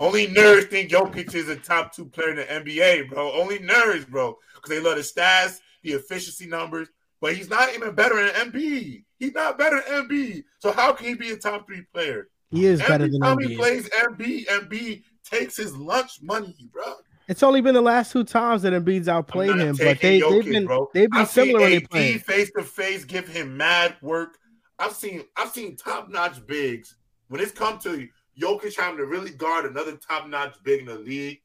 Only 0.00 0.26
nerds 0.26 0.70
think 0.70 0.90
Jokic 0.90 1.34
is 1.34 1.48
a 1.48 1.56
top 1.56 1.92
two 1.94 2.06
player 2.06 2.30
in 2.30 2.36
the 2.36 2.44
NBA, 2.44 3.10
bro. 3.10 3.30
Only 3.32 3.58
nerds, 3.58 4.08
bro, 4.08 4.38
because 4.54 4.70
they 4.70 4.80
love 4.80 4.96
the 4.96 5.02
stats, 5.02 5.60
the 5.82 5.92
efficiency 5.92 6.46
numbers. 6.46 6.88
But 7.20 7.36
he's 7.36 7.50
not 7.50 7.72
even 7.74 7.94
better 7.94 8.16
than 8.16 8.34
Embiid. 8.50 9.04
He's 9.18 9.32
not 9.34 9.56
better 9.58 9.80
than 9.88 10.08
Embiid. 10.08 10.44
So 10.58 10.72
how 10.72 10.92
can 10.92 11.06
he 11.06 11.14
be 11.14 11.30
a 11.30 11.36
top 11.36 11.66
three 11.66 11.82
player? 11.94 12.28
He 12.52 12.66
is 12.66 12.80
better 12.80 13.04
Every 13.04 13.10
than 13.10 13.20
time 13.22 13.38
he 13.38 13.46
Embiid. 13.48 13.56
plays 13.56 13.88
Embiid, 13.88 14.46
Embiid 14.46 15.02
takes 15.24 15.56
his 15.56 15.74
lunch 15.76 16.20
money, 16.22 16.54
bro. 16.72 16.94
It's 17.28 17.42
only 17.42 17.60
been 17.60 17.74
the 17.74 17.80
last 17.80 18.12
two 18.12 18.24
times 18.24 18.62
that 18.62 18.72
Embiid's 18.72 19.08
outplayed 19.08 19.56
him, 19.56 19.74
but 19.76 20.00
they, 20.00 20.20
they've 20.20 20.44
been 20.44 20.66
bro. 20.66 20.90
they've 20.92 21.10
been 21.10 21.20
I've 21.22 21.30
similar 21.30 21.60
they 21.60 21.76
AD 21.76 21.90
play. 21.90 22.18
face 22.18 22.50
to 22.56 22.62
face 22.62 23.04
give 23.04 23.26
him 23.26 23.56
mad 23.56 23.96
work. 24.02 24.38
I've 24.78 24.92
seen 24.92 25.24
I've 25.36 25.50
seen 25.50 25.76
top 25.76 26.10
notch 26.10 26.44
bigs 26.46 26.96
when 27.28 27.40
it's 27.40 27.52
come 27.52 27.78
to 27.80 28.06
Jokic 28.40 28.78
having 28.78 28.98
to 28.98 29.06
really 29.06 29.30
guard 29.30 29.64
another 29.64 29.96
top 29.96 30.28
notch 30.28 30.56
big 30.62 30.80
in 30.80 30.86
the 30.86 30.98
league. 30.98 31.40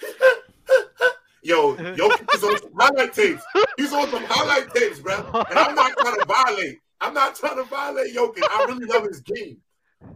Yo, 1.42 1.76
Jokic 1.76 2.34
is 2.34 2.42
on 2.44 2.58
some 2.60 2.72
highlight 2.76 3.12
tapes. 3.12 3.42
He's 3.76 3.92
on 3.92 4.08
some 4.10 4.24
highlight 4.26 4.72
tapes, 4.74 4.98
bro. 5.00 5.14
And 5.48 5.58
I'm 5.58 5.74
not 5.74 5.92
trying 5.98 6.16
to 6.18 6.24
violate. 6.26 6.78
I'm 7.00 7.14
not 7.14 7.36
trying 7.36 7.56
to 7.56 7.64
violate 7.64 8.14
Jokic. 8.14 8.42
I 8.50 8.64
really 8.68 8.86
love 8.86 9.04
his 9.04 9.20
game, 9.20 9.58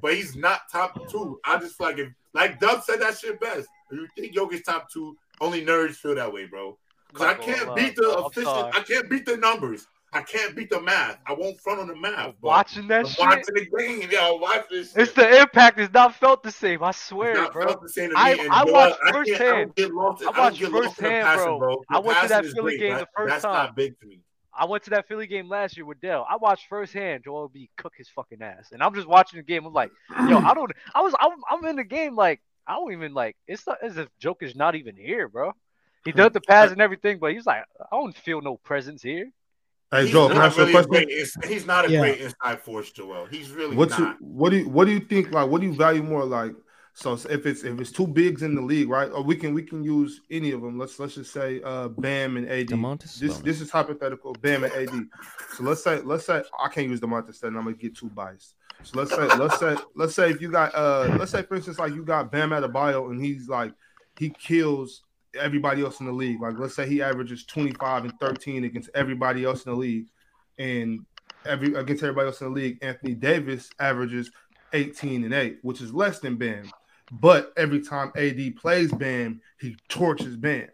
but 0.02 0.14
he's 0.14 0.36
not 0.36 0.62
top 0.72 0.98
two. 1.10 1.38
I 1.44 1.58
just 1.58 1.76
feel 1.76 1.88
like 1.88 1.98
if, 1.98 2.08
like 2.34 2.60
Doug 2.60 2.82
said 2.82 3.00
that 3.00 3.18
shit 3.18 3.40
best. 3.40 3.68
If 3.90 3.98
you 3.98 4.08
think 4.16 4.34
Jokic 4.34 4.64
top 4.64 4.90
two, 4.90 5.16
only 5.40 5.64
nerds 5.64 5.96
feel 5.96 6.14
that 6.14 6.32
way, 6.32 6.46
bro. 6.46 6.78
Because 7.12 7.26
I 7.26 7.34
can't 7.34 7.68
lie, 7.68 7.74
beat 7.74 7.96
the 7.96 8.02
bro. 8.02 8.14
I'm 8.18 8.24
official. 8.26 8.52
sorry. 8.52 8.72
I 8.74 8.80
can't 8.80 9.10
beat 9.10 9.26
the 9.26 9.36
numbers. 9.36 9.86
I 10.12 10.22
can't 10.22 10.56
beat 10.56 10.70
the 10.70 10.80
math. 10.80 11.18
I 11.24 11.32
won't 11.34 11.60
front 11.60 11.78
on 11.80 11.86
the 11.86 11.94
math. 11.94 12.34
but 12.40 12.48
Watching 12.48 12.88
that 12.88 13.00
I'm 13.00 13.06
shit, 13.06 13.18
watching 13.20 13.54
the 13.54 13.66
game. 13.78 14.08
Yeah, 14.10 14.28
I'm 14.32 14.40
watching 14.40 14.64
this. 14.78 14.96
it's 14.96 15.12
the 15.12 15.40
impact 15.40 15.78
is 15.78 15.92
not 15.92 16.16
felt 16.16 16.42
the 16.42 16.50
same. 16.50 16.82
I 16.82 16.88
It's 16.90 16.98
swear, 16.98 17.34
not 17.34 17.52
bro. 17.52 17.66
felt 17.68 17.82
the 17.82 17.88
same 17.88 18.10
to 18.10 18.18
I- 18.18 18.30
and 18.32 18.52
I 18.52 18.64
Joel, 18.64 18.72
watched 18.72 18.98
I 19.06 19.12
firsthand. 19.12 19.38
don't 19.38 19.76
get 19.76 19.94
lost. 19.94 20.22
I 20.24 20.30
I 20.30 20.38
watched 20.40 20.58
get 20.58 20.72
lost 20.72 20.98
in 20.98 21.04
the 21.04 21.10
firsthand, 21.10 21.38
bro. 21.38 21.58
bro. 21.58 21.84
I 21.90 21.98
went 22.00 22.18
to 22.22 22.28
that 22.28 22.28
that 22.28 22.44
is 22.44 22.54
Philly 22.54 22.76
great, 22.76 22.80
game 22.80 22.92
but 22.94 23.00
the 23.00 23.06
first 23.16 23.28
That's 23.30 23.42
time. 23.42 23.52
That's 23.52 23.66
not 23.68 23.76
big 23.76 24.00
to 24.00 24.06
me. 24.06 24.20
I 24.58 24.64
went 24.64 24.84
to 24.84 24.90
that 24.90 25.06
Philly 25.08 25.26
game 25.26 25.48
last 25.48 25.76
year 25.76 25.86
with 25.86 26.00
Dell. 26.00 26.26
I 26.28 26.36
watched 26.36 26.66
firsthand 26.68 27.24
Joel 27.24 27.48
B 27.48 27.70
cook 27.76 27.92
his 27.96 28.08
fucking 28.08 28.42
ass, 28.42 28.70
and 28.72 28.82
I'm 28.82 28.94
just 28.94 29.06
watching 29.06 29.38
the 29.38 29.44
game. 29.44 29.64
I'm 29.64 29.72
like, 29.72 29.90
yo, 30.28 30.38
I 30.38 30.54
don't. 30.54 30.72
I 30.94 31.00
was. 31.02 31.14
I'm, 31.20 31.32
I'm 31.50 31.64
in 31.66 31.76
the 31.76 31.84
game 31.84 32.16
like 32.16 32.40
I 32.66 32.74
don't 32.74 32.92
even 32.92 33.14
like. 33.14 33.36
It's 33.46 33.66
not 33.66 33.78
as 33.82 33.96
if 33.96 34.08
Joker's 34.18 34.54
not 34.54 34.74
even 34.74 34.96
here, 34.96 35.28
bro. 35.28 35.52
He 36.04 36.12
does 36.12 36.32
the 36.32 36.40
pass 36.40 36.70
and 36.70 36.80
everything, 36.80 37.18
but 37.18 37.32
he's 37.32 37.44
like, 37.46 37.62
I 37.80 37.96
don't 37.96 38.16
feel 38.16 38.40
no 38.40 38.56
presence 38.56 39.02
here. 39.02 39.30
Hey, 39.90 40.02
He's 40.02 40.12
Joel, 40.12 40.28
can 40.28 40.36
I 40.36 40.40
not 40.40 40.46
ask 40.46 40.56
a 40.56 40.60
really 40.60 40.70
a 40.70 40.84
question? 40.84 41.08
great 41.08 41.50
He's 41.50 41.66
not 41.66 41.84
a 41.84 41.90
Yeah. 41.90 42.00
great 42.00 42.20
inside 42.20 42.60
force, 42.60 42.90
Joel. 42.92 43.26
He's 43.26 43.50
really 43.50 43.76
What's 43.76 43.98
you, 43.98 44.04
not. 44.04 44.16
what 44.20 44.50
do 44.50 44.58
you 44.58 44.68
what 44.68 44.84
do 44.84 44.92
you 44.92 45.00
think 45.00 45.32
like 45.32 45.50
what 45.50 45.60
do 45.60 45.66
you 45.66 45.74
value 45.74 46.02
more 46.02 46.24
like 46.24 46.52
so 47.00 47.14
if 47.14 47.46
it's 47.46 47.64
if 47.64 47.80
it's 47.80 47.90
two 47.90 48.06
bigs 48.06 48.42
in 48.42 48.54
the 48.54 48.60
league 48.60 48.90
right 48.90 49.10
or 49.12 49.22
we 49.22 49.34
can 49.34 49.54
we 49.54 49.62
can 49.62 49.82
use 49.82 50.20
any 50.30 50.50
of 50.50 50.60
them 50.60 50.78
let's 50.78 50.98
let's 50.98 51.14
just 51.14 51.32
say 51.32 51.60
uh 51.64 51.88
Bam 51.88 52.36
and 52.36 52.48
AD 52.48 52.66
Domantas 52.66 53.18
this 53.18 53.38
Sabonis. 53.38 53.42
this 53.42 53.60
is 53.62 53.70
hypothetical 53.70 54.34
Bam 54.34 54.64
and 54.64 54.72
AD 54.72 54.90
so 55.56 55.64
let's 55.64 55.82
say 55.82 56.00
let's 56.02 56.26
say 56.26 56.42
I 56.62 56.68
can't 56.68 56.88
use 56.88 57.00
Domantas 57.00 57.36
Sutton 57.36 57.56
I'm 57.56 57.64
gonna 57.64 57.76
get 57.76 57.96
too 57.96 58.10
biased. 58.10 58.54
So 58.82 58.98
let's 58.98 59.10
say 59.10 59.26
let's 59.36 59.58
say 59.58 59.76
let's 59.94 60.14
say 60.14 60.30
if 60.30 60.42
you 60.42 60.50
got 60.50 60.74
uh 60.74 61.16
let's 61.18 61.32
say 61.32 61.42
for 61.42 61.56
instance 61.56 61.78
like 61.78 61.94
you 61.94 62.04
got 62.04 62.30
Bam 62.30 62.52
at 62.52 62.64
a 62.64 62.68
bio 62.68 63.08
and 63.08 63.24
he's 63.24 63.48
like 63.48 63.72
he 64.18 64.28
kills 64.28 65.02
everybody 65.34 65.82
else 65.82 66.00
in 66.00 66.06
the 66.06 66.12
league. 66.12 66.40
Like 66.40 66.58
let's 66.58 66.74
say 66.74 66.86
he 66.86 67.00
averages 67.00 67.46
25 67.46 68.04
and 68.04 68.20
13 68.20 68.64
against 68.64 68.90
everybody 68.94 69.44
else 69.44 69.64
in 69.64 69.72
the 69.72 69.78
league 69.78 70.06
and 70.58 71.06
every 71.46 71.74
against 71.74 72.02
everybody 72.02 72.26
else 72.26 72.40
in 72.42 72.48
the 72.48 72.60
league, 72.60 72.78
Anthony 72.82 73.14
Davis 73.14 73.70
averages 73.78 74.30
18 74.72 75.24
and 75.24 75.34
8, 75.34 75.58
which 75.62 75.80
is 75.80 75.92
less 75.94 76.20
than 76.20 76.36
Bam. 76.36 76.70
But 77.10 77.52
every 77.56 77.80
time 77.80 78.12
AD 78.16 78.56
plays 78.56 78.92
Bam, 78.92 79.40
he 79.60 79.76
torches 79.88 80.36
Bam. 80.36 80.68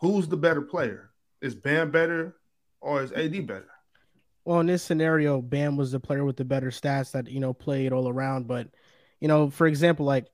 Who's 0.00 0.28
the 0.28 0.36
better 0.36 0.62
player? 0.62 1.10
Is 1.40 1.54
Bam 1.54 1.90
better 1.90 2.36
or 2.80 3.02
is 3.02 3.12
AD 3.12 3.46
better? 3.46 3.68
Well, 4.44 4.60
in 4.60 4.66
this 4.66 4.82
scenario, 4.82 5.40
Bam 5.40 5.76
was 5.76 5.92
the 5.92 6.00
player 6.00 6.24
with 6.24 6.36
the 6.36 6.44
better 6.44 6.70
stats 6.70 7.12
that 7.12 7.28
you 7.28 7.40
know 7.40 7.52
played 7.52 7.92
all 7.92 8.08
around. 8.08 8.48
But 8.48 8.68
you 9.20 9.28
know, 9.28 9.50
for 9.50 9.66
example, 9.66 10.06
like 10.06 10.26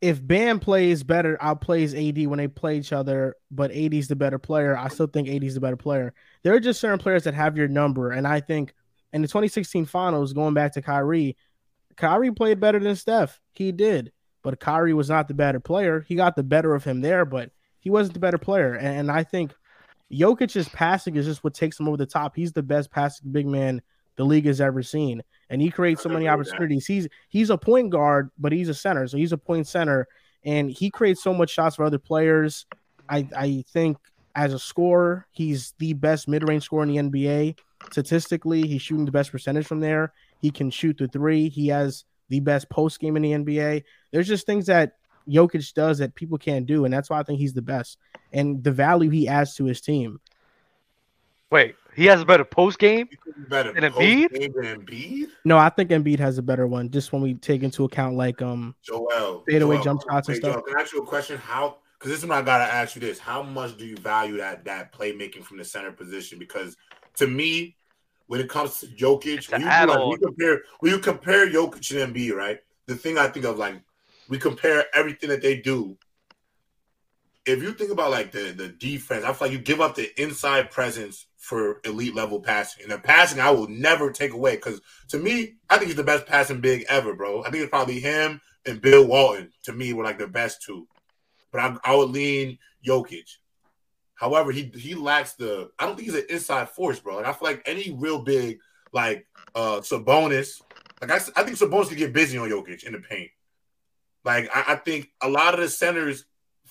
if 0.00 0.26
Bam 0.26 0.58
plays 0.58 1.04
better, 1.04 1.38
i 1.40 1.54
outplays 1.54 1.96
AD 1.96 2.26
when 2.26 2.38
they 2.38 2.48
play 2.48 2.76
each 2.76 2.92
other, 2.92 3.36
but 3.52 3.70
AD's 3.70 4.08
the 4.08 4.16
better 4.16 4.38
player, 4.38 4.76
I 4.76 4.88
still 4.88 5.06
think 5.06 5.28
AD's 5.28 5.54
the 5.54 5.60
better 5.60 5.76
player. 5.76 6.12
There 6.42 6.52
are 6.54 6.60
just 6.60 6.80
certain 6.80 6.98
players 6.98 7.22
that 7.24 7.34
have 7.34 7.56
your 7.56 7.68
number, 7.68 8.10
and 8.10 8.26
I 8.26 8.40
think 8.40 8.74
in 9.12 9.22
the 9.22 9.28
2016 9.28 9.84
finals, 9.84 10.32
going 10.32 10.54
back 10.54 10.72
to 10.72 10.82
Kyrie, 10.82 11.36
Kyrie 11.96 12.32
played 12.32 12.58
better 12.58 12.80
than 12.80 12.96
Steph. 12.96 13.38
He 13.54 13.70
did, 13.70 14.10
but 14.42 14.60
Kyrie 14.60 14.94
was 14.94 15.08
not 15.08 15.28
the 15.28 15.34
better 15.34 15.60
player. 15.60 16.04
He 16.06 16.14
got 16.14 16.36
the 16.36 16.42
better 16.42 16.74
of 16.74 16.84
him 16.84 17.00
there, 17.00 17.24
but 17.24 17.50
he 17.80 17.90
wasn't 17.90 18.14
the 18.14 18.20
better 18.20 18.38
player. 18.38 18.74
And, 18.74 18.98
and 18.98 19.10
I 19.10 19.24
think 19.24 19.52
Jokic's 20.12 20.68
passing 20.68 21.16
is 21.16 21.26
just 21.26 21.42
what 21.42 21.54
takes 21.54 21.78
him 21.78 21.88
over 21.88 21.96
the 21.96 22.06
top. 22.06 22.36
He's 22.36 22.52
the 22.52 22.62
best 22.62 22.90
passing 22.90 23.32
big 23.32 23.46
man 23.46 23.82
the 24.16 24.24
league 24.24 24.46
has 24.46 24.60
ever 24.60 24.82
seen, 24.82 25.22
and 25.48 25.62
he 25.62 25.70
creates 25.70 26.02
so 26.02 26.08
many 26.08 26.26
agree 26.26 26.38
with 26.38 26.48
that. 26.48 26.52
opportunities. 26.54 26.86
He's 26.86 27.08
he's 27.30 27.50
a 27.50 27.56
point 27.56 27.90
guard, 27.90 28.30
but 28.38 28.52
he's 28.52 28.68
a 28.68 28.74
center, 28.74 29.06
so 29.08 29.16
he's 29.16 29.32
a 29.32 29.38
point 29.38 29.66
center, 29.66 30.06
and 30.44 30.70
he 30.70 30.90
creates 30.90 31.22
so 31.22 31.32
much 31.32 31.50
shots 31.50 31.76
for 31.76 31.84
other 31.84 31.98
players. 31.98 32.66
I 33.08 33.26
I 33.34 33.64
think 33.72 33.96
as 34.34 34.52
a 34.52 34.58
scorer, 34.58 35.26
he's 35.30 35.72
the 35.78 35.94
best 35.94 36.28
mid 36.28 36.46
range 36.46 36.64
scorer 36.64 36.82
in 36.82 36.88
the 36.90 36.96
NBA. 36.96 37.58
Statistically, 37.90 38.66
he's 38.66 38.82
shooting 38.82 39.06
the 39.06 39.12
best 39.12 39.32
percentage 39.32 39.66
from 39.66 39.80
there. 39.80 40.12
He 40.40 40.50
can 40.50 40.70
shoot 40.70 40.98
the 40.98 41.08
three. 41.08 41.48
He 41.48 41.68
has 41.68 42.04
the 42.32 42.40
best 42.40 42.70
post 42.70 42.98
game 42.98 43.14
in 43.16 43.22
the 43.22 43.32
NBA. 43.32 43.84
There's 44.10 44.26
just 44.26 44.46
things 44.46 44.66
that 44.66 44.94
Jokic 45.28 45.74
does 45.74 45.98
that 45.98 46.14
people 46.14 46.38
can't 46.38 46.64
do, 46.64 46.86
and 46.86 46.92
that's 46.92 47.10
why 47.10 47.20
I 47.20 47.22
think 47.24 47.38
he's 47.38 47.52
the 47.52 47.60
best. 47.62 47.98
And 48.32 48.64
the 48.64 48.72
value 48.72 49.10
he 49.10 49.28
adds 49.28 49.54
to 49.56 49.66
his 49.66 49.82
team. 49.82 50.18
Wait, 51.50 51.74
he 51.94 52.06
has 52.06 52.22
a 52.22 52.24
better 52.24 52.44
post 52.46 52.78
game. 52.78 53.06
Better 53.50 53.70
And 53.76 53.84
Embiid? 53.84 54.30
than 54.32 54.80
Embiid? 54.80 55.26
No, 55.44 55.58
I 55.58 55.68
think 55.68 55.90
Embiid 55.90 56.18
has 56.20 56.38
a 56.38 56.42
better 56.42 56.66
one, 56.66 56.90
just 56.90 57.12
when 57.12 57.20
we 57.20 57.34
take 57.34 57.62
into 57.62 57.84
account 57.84 58.16
like 58.16 58.40
um 58.40 58.74
Joel. 58.82 59.44
Fadeaway 59.46 59.76
Joel, 59.76 59.84
jump 59.84 60.02
shots 60.10 60.28
and 60.28 60.38
stuff. 60.38 60.54
Joel, 60.54 60.62
can 60.62 60.78
I 60.78 60.80
ask 60.80 60.94
you 60.94 61.02
a 61.02 61.06
question? 61.06 61.36
How? 61.36 61.76
Because 61.98 62.10
this 62.12 62.20
is 62.20 62.26
when 62.26 62.38
I 62.38 62.42
gotta 62.42 62.64
ask 62.64 62.94
you 62.94 63.02
this: 63.02 63.18
How 63.18 63.42
much 63.42 63.76
do 63.76 63.84
you 63.84 63.96
value 63.96 64.38
that 64.38 64.64
that 64.64 64.94
playmaking 64.94 65.44
from 65.44 65.58
the 65.58 65.64
center 65.66 65.92
position? 65.92 66.38
Because 66.38 66.78
to 67.18 67.26
me, 67.26 67.76
when 68.32 68.40
it 68.40 68.48
comes 68.48 68.80
to 68.80 68.86
Jokic, 68.86 69.52
when 69.52 69.60
you, 69.60 69.66
like, 69.66 70.06
we 70.06 70.16
compare 70.16 70.62
when 70.80 70.90
you 70.90 70.98
compare 71.00 71.46
Jokic 71.46 72.02
and 72.02 72.14
Embiid, 72.14 72.32
right? 72.34 72.60
The 72.86 72.94
thing 72.96 73.18
I 73.18 73.28
think 73.28 73.44
of, 73.44 73.58
like, 73.58 73.74
we 74.26 74.38
compare 74.38 74.86
everything 74.94 75.28
that 75.28 75.42
they 75.42 75.56
do. 75.60 75.98
If 77.44 77.62
you 77.62 77.74
think 77.74 77.90
about 77.90 78.10
like 78.10 78.32
the 78.32 78.54
the 78.56 78.68
defense, 78.68 79.26
I 79.26 79.34
feel 79.34 79.48
like 79.48 79.52
you 79.52 79.58
give 79.58 79.82
up 79.82 79.96
the 79.96 80.10
inside 80.18 80.70
presence 80.70 81.26
for 81.36 81.82
elite 81.84 82.14
level 82.14 82.40
passing. 82.40 82.84
And 82.84 82.92
the 82.92 82.98
passing, 83.00 83.38
I 83.38 83.50
will 83.50 83.68
never 83.68 84.10
take 84.10 84.32
away 84.32 84.56
because 84.56 84.80
to 85.08 85.18
me, 85.18 85.56
I 85.68 85.76
think 85.76 85.88
he's 85.88 85.96
the 85.96 86.02
best 86.02 86.24
passing 86.24 86.62
big 86.62 86.86
ever, 86.88 87.14
bro. 87.14 87.42
I 87.42 87.50
think 87.50 87.64
it's 87.64 87.68
probably 87.68 88.00
him 88.00 88.40
and 88.64 88.80
Bill 88.80 89.06
Walton. 89.06 89.52
To 89.64 89.74
me, 89.74 89.92
were 89.92 90.04
like 90.04 90.18
the 90.18 90.26
best 90.26 90.62
two. 90.62 90.88
But 91.50 91.60
I, 91.60 91.76
I 91.84 91.94
would 91.96 92.08
lean 92.08 92.56
Jokic. 92.82 93.28
However, 94.22 94.52
he 94.52 94.70
he 94.76 94.94
lacks 94.94 95.32
the. 95.32 95.72
I 95.80 95.84
don't 95.84 95.96
think 95.96 96.06
he's 96.08 96.18
an 96.18 96.26
inside 96.30 96.68
force, 96.68 97.00
bro. 97.00 97.16
Like 97.16 97.26
I 97.26 97.32
feel 97.32 97.48
like 97.48 97.62
any 97.66 97.90
real 97.90 98.22
big 98.22 98.60
like 98.92 99.26
uh 99.56 99.80
Sabonis, 99.80 100.62
like 101.00 101.10
I, 101.10 101.16
I 101.34 101.42
think 101.42 101.58
Sabonis 101.58 101.88
could 101.88 101.98
get 101.98 102.12
busy 102.12 102.38
on 102.38 102.48
Jokic 102.48 102.84
in 102.84 102.92
the 102.92 103.00
paint. 103.00 103.30
Like 104.24 104.48
I, 104.54 104.74
I 104.74 104.76
think 104.76 105.10
a 105.20 105.28
lot 105.28 105.54
of 105.54 105.60
the 105.60 105.68
centers 105.68 106.24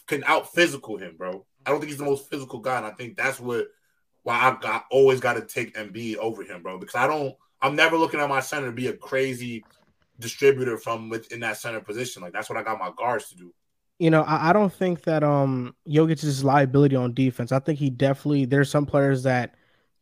can 0.07 0.23
out 0.23 0.53
physical 0.53 0.95
him, 0.95 1.17
bro. 1.17 1.45
I 1.65 1.71
don't 1.71 1.81
think 1.81 1.89
he's 1.89 1.99
the 1.99 2.05
most 2.05 2.29
physical 2.29 2.59
guy, 2.59 2.77
and 2.77 2.85
I 2.85 2.91
think 2.91 3.17
that's 3.17 3.37
what 3.37 3.67
why 4.23 4.57
I 4.63 4.81
always 4.89 5.19
got 5.19 5.33
to 5.33 5.41
take 5.41 5.75
Embiid 5.75 6.15
over 6.17 6.43
him, 6.43 6.63
bro. 6.63 6.77
Because 6.77 6.95
I 6.95 7.05
don't, 7.05 7.35
I'm 7.61 7.75
never 7.75 7.97
looking 7.97 8.21
at 8.21 8.29
my 8.29 8.39
center 8.39 8.67
to 8.67 8.71
be 8.71 8.87
a 8.87 8.93
crazy 8.93 9.65
distributor 10.19 10.77
from 10.77 11.09
within 11.09 11.41
that 11.41 11.57
center 11.57 11.81
position. 11.81 12.21
Like 12.21 12.31
that's 12.31 12.49
what 12.49 12.57
I 12.57 12.63
got 12.63 12.79
my 12.79 12.93
guards 12.95 13.27
to 13.29 13.35
do. 13.35 13.53
You 14.01 14.09
know, 14.09 14.23
I, 14.23 14.49
I 14.49 14.53
don't 14.53 14.73
think 14.73 15.03
that 15.03 15.23
um 15.23 15.75
Jokic's 15.87 16.43
liability 16.43 16.95
on 16.95 17.13
defense. 17.13 17.51
I 17.51 17.59
think 17.59 17.77
he 17.77 17.91
definitely 17.91 18.45
there's 18.45 18.71
some 18.71 18.87
players 18.87 19.21
that 19.23 19.53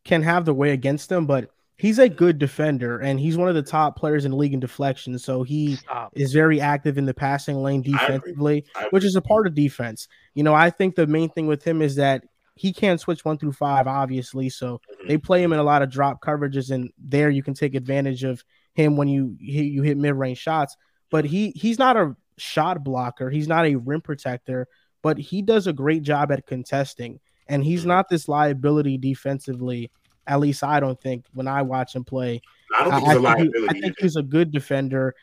can 0.06 0.24
have 0.24 0.46
the 0.46 0.54
way 0.54 0.72
against 0.72 1.12
him, 1.12 1.26
but 1.26 1.50
he's 1.76 2.00
a 2.00 2.08
good 2.08 2.40
defender 2.40 3.00
and 3.00 3.20
he's 3.20 3.36
one 3.36 3.50
of 3.50 3.56
the 3.56 3.62
top 3.62 3.98
players 3.98 4.24
in 4.24 4.32
the 4.32 4.38
league 4.38 4.54
in 4.54 4.62
deflection. 4.62 5.20
So 5.20 5.44
he 5.44 5.76
Stop. 5.76 6.14
is 6.16 6.32
very 6.32 6.62
active 6.62 6.98
in 6.98 7.06
the 7.06 7.14
passing 7.14 7.58
lane 7.62 7.80
I 7.80 7.82
agree. 7.82 7.98
defensively, 7.98 8.66
which 8.92 9.04
is 9.04 9.18
a 9.18 9.22
part 9.22 9.48
of 9.48 9.54
defense. 9.54 10.08
You 10.34 10.44
know, 10.44 10.54
I 10.54 10.70
think 10.70 10.96
the 10.96 11.06
main 11.06 11.30
thing 11.30 11.48
with 11.48 11.66
him 11.66 11.82
is 11.82 11.96
that 11.98 12.24
he 12.56 12.72
can't 12.72 13.02
switch 13.02 13.26
one 13.26 13.38
through 13.38 13.54
five, 13.54 13.86
obviously. 13.86 14.50
So 14.50 14.80
they 15.08 15.18
play 15.18 15.44
him 15.44 15.52
in 15.52 15.60
a 15.60 15.64
lot 15.64 15.82
of 15.82 15.90
drop 15.92 16.22
coverages, 16.22 16.72
and 16.72 16.90
there 16.98 17.30
you 17.30 17.44
can 17.44 17.54
take 17.54 17.76
advantage 17.76 18.24
of 18.24 18.44
him 18.74 18.96
when 18.96 19.10
you 19.10 19.36
you 19.40 19.82
hit 19.84 19.98
mid 19.98 20.16
range 20.16 20.38
shots. 20.38 20.78
But 21.12 21.26
he 21.26 21.52
he's 21.52 21.80
not 21.80 21.98
a 21.98 22.16
shot 22.40 22.84
blocker. 22.84 23.30
He's 23.30 23.48
not 23.48 23.66
a 23.66 23.76
rim 23.76 24.02
protector, 24.02 24.68
but 25.02 25.18
he 25.18 25.42
does 25.42 25.68
a 25.68 25.74
great 25.74 26.04
job 26.04 26.32
at 26.32 26.46
contesting. 26.46 27.20
And 27.48 27.64
he's 27.64 27.86
not 27.86 28.10
this 28.10 28.28
liability 28.28 28.98
defensively. 28.98 29.92
At 30.28 30.40
least 30.40 30.64
I 30.64 30.80
don't 30.80 31.00
think 31.02 31.26
when 31.34 31.48
I 31.48 31.64
watch 31.64 31.96
him 31.96 32.04
play. 32.04 32.42
I 32.78 32.84
don't 32.84 32.94
I, 32.94 33.00
think 33.00 33.08
he's 33.08 33.16
a 33.16 33.28
I 33.28 33.36
think, 33.36 33.38
he- 33.38 33.60
liability. 33.60 33.78
I 33.78 33.82
think 33.82 33.96
he's 34.00 34.16
a 34.16 34.24
good 34.24 34.52
defender. 34.52 35.16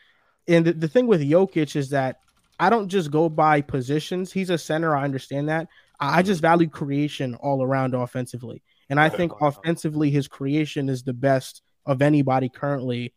And 0.47 0.65
the, 0.65 0.73
the 0.73 0.87
thing 0.87 1.07
with 1.07 1.21
Jokic 1.21 1.75
is 1.75 1.89
that 1.91 2.19
I 2.59 2.69
don't 2.69 2.89
just 2.89 3.11
go 3.11 3.29
by 3.29 3.61
positions. 3.61 4.33
He's 4.33 4.49
a 4.49 4.57
center. 4.57 4.95
I 4.95 5.03
understand 5.03 5.49
that. 5.49 5.67
I 5.99 6.19
I 6.19 6.21
just 6.21 6.39
mm-hmm. 6.39 6.47
value 6.47 6.69
creation 6.69 7.35
all 7.35 7.63
around 7.63 7.93
offensively. 7.93 8.61
And 8.89 8.99
I 8.99 9.09
think 9.09 9.33
offensively, 9.41 10.09
his 10.09 10.27
creation 10.27 10.87
is 10.89 11.03
the 11.03 11.13
best 11.13 11.61
of 11.85 12.01
anybody 12.01 12.49
currently. 12.49 13.13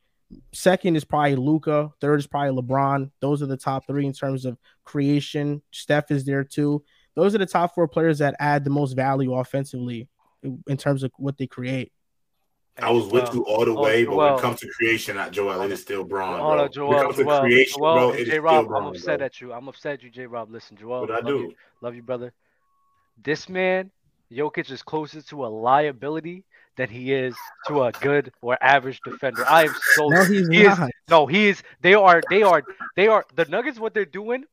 Second 0.52 0.96
is 0.96 1.04
probably 1.04 1.36
Luka. 1.36 1.90
Third 2.00 2.20
is 2.20 2.26
probably 2.26 2.62
LeBron. 2.62 3.10
Those 3.20 3.42
are 3.42 3.46
the 3.46 3.56
top 3.56 3.86
three 3.86 4.06
in 4.06 4.12
terms 4.12 4.44
of 4.44 4.58
creation. 4.84 5.62
Steph 5.70 6.10
is 6.10 6.24
there 6.24 6.44
too. 6.44 6.84
Those 7.16 7.34
are 7.34 7.38
the 7.38 7.46
top 7.46 7.74
four 7.74 7.88
players 7.88 8.18
that 8.18 8.36
add 8.38 8.64
the 8.64 8.70
most 8.70 8.92
value 8.94 9.34
offensively 9.34 10.08
in 10.42 10.76
terms 10.76 11.02
of 11.02 11.10
what 11.18 11.36
they 11.36 11.46
create. 11.46 11.92
I 12.78 12.90
was 12.90 13.06
with 13.06 13.24
Well, 13.24 13.34
you 13.34 13.42
all 13.44 13.64
the 13.64 13.74
oh, 13.76 13.82
way, 13.82 14.04
but 14.04 14.16
when 14.16 14.28
Joel. 14.28 14.38
it 14.38 14.40
comes 14.40 14.60
to 14.60 14.68
creation, 14.68 15.16
not 15.16 15.32
Joel, 15.32 15.60
it 15.62 15.72
is 15.72 15.82
still 15.82 16.04
Bron. 16.04 16.38
Hold 16.38 16.72
bro. 16.72 16.86
on, 16.86 16.90
when 16.90 16.98
it 16.98 17.02
comes 17.02 17.16
to 17.16 17.24
Joel, 17.24 17.40
creation, 17.40 17.78
Joel, 17.78 17.94
bro, 17.94 18.10
and 18.10 18.18
it 18.18 18.22
is 18.22 18.26
J 18.26 18.30
still 18.32 18.42
Rob, 18.42 18.58
I'm 18.60 18.66
Bron, 18.66 18.86
upset 18.86 19.18
bro. 19.18 19.26
at 19.26 19.40
you. 19.40 19.52
I'm 19.52 19.68
upset 19.68 19.92
at 19.94 20.02
you, 20.02 20.10
J 20.10 20.26
Rob. 20.26 20.50
Listen, 20.50 20.76
Joel. 20.76 21.00
What 21.00 21.10
I 21.10 21.16
love 21.16 21.26
do? 21.26 21.38
You, 21.38 21.54
love 21.82 21.94
you, 21.94 22.02
brother. 22.02 22.32
This 23.22 23.48
man, 23.48 23.90
Jokic, 24.32 24.70
is 24.70 24.82
closer 24.82 25.20
to 25.20 25.44
a 25.44 25.48
liability 25.48 26.44
than 26.80 26.88
he 26.88 27.12
is 27.12 27.34
to 27.68 27.82
a 27.84 27.92
good 27.92 28.32
or 28.42 28.56
average 28.62 29.00
defender. 29.04 29.44
I 29.46 29.64
am 29.66 29.74
so 29.94 30.08
No, 30.08 30.24
he's 30.24 30.48
he 30.48 30.62
is- 30.64 30.78
no, 31.08 31.26
he 31.26 31.48
is. 31.48 31.62
They 31.82 31.94
are. 31.94 32.20
They 32.30 32.42
are. 32.42 32.62
They 32.96 33.06
are. 33.08 33.24
The 33.34 33.44
Nuggets. 33.44 33.78
What 33.78 33.92
they're 33.94 34.04
doing, 34.22 34.44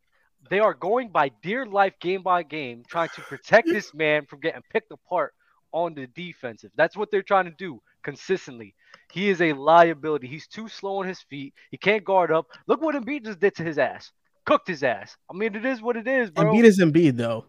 they 0.50 0.60
are 0.60 0.74
going 0.74 1.10
by 1.10 1.30
dear 1.42 1.66
life, 1.66 1.94
game 2.02 2.22
by 2.22 2.44
game, 2.44 2.84
trying 2.88 3.10
to 3.16 3.22
protect 3.22 3.68
this 3.68 3.94
man 3.94 4.26
from 4.26 4.40
getting 4.42 4.62
picked 4.72 4.92
apart 4.92 5.34
on 5.72 5.94
the 5.94 6.08
defensive. 6.08 6.72
That's 6.76 6.96
what 6.98 7.12
they're 7.12 7.24
trying 7.34 7.46
to 7.46 7.56
do. 7.68 7.82
consistently. 8.04 8.74
He 9.12 9.30
is 9.30 9.42
a 9.42 9.52
liability. 9.54 10.28
He's 10.28 10.48
too 10.48 10.68
slow 10.70 11.00
on 11.00 11.08
his 11.08 11.22
feet. 11.30 11.54
He 11.72 11.78
can't 11.78 12.06
guard 12.06 12.32
up. 12.32 12.46
Look 12.68 12.82
what 12.82 12.96
Embiid 12.96 13.26
just 13.26 13.40
did 13.40 13.54
to 13.56 13.64
his 13.64 13.78
ass. 13.78 14.12
Cooked 14.46 14.68
his 14.68 14.82
ass. 14.82 15.18
I 15.30 15.34
mean, 15.34 15.56
it 15.56 15.66
is 15.66 15.82
what 15.82 15.98
it 15.98 16.08
is, 16.08 16.30
bro. 16.32 16.46
Embiid 16.46 16.64
is 16.64 16.80
Embiid 16.80 17.18
though. 17.18 17.44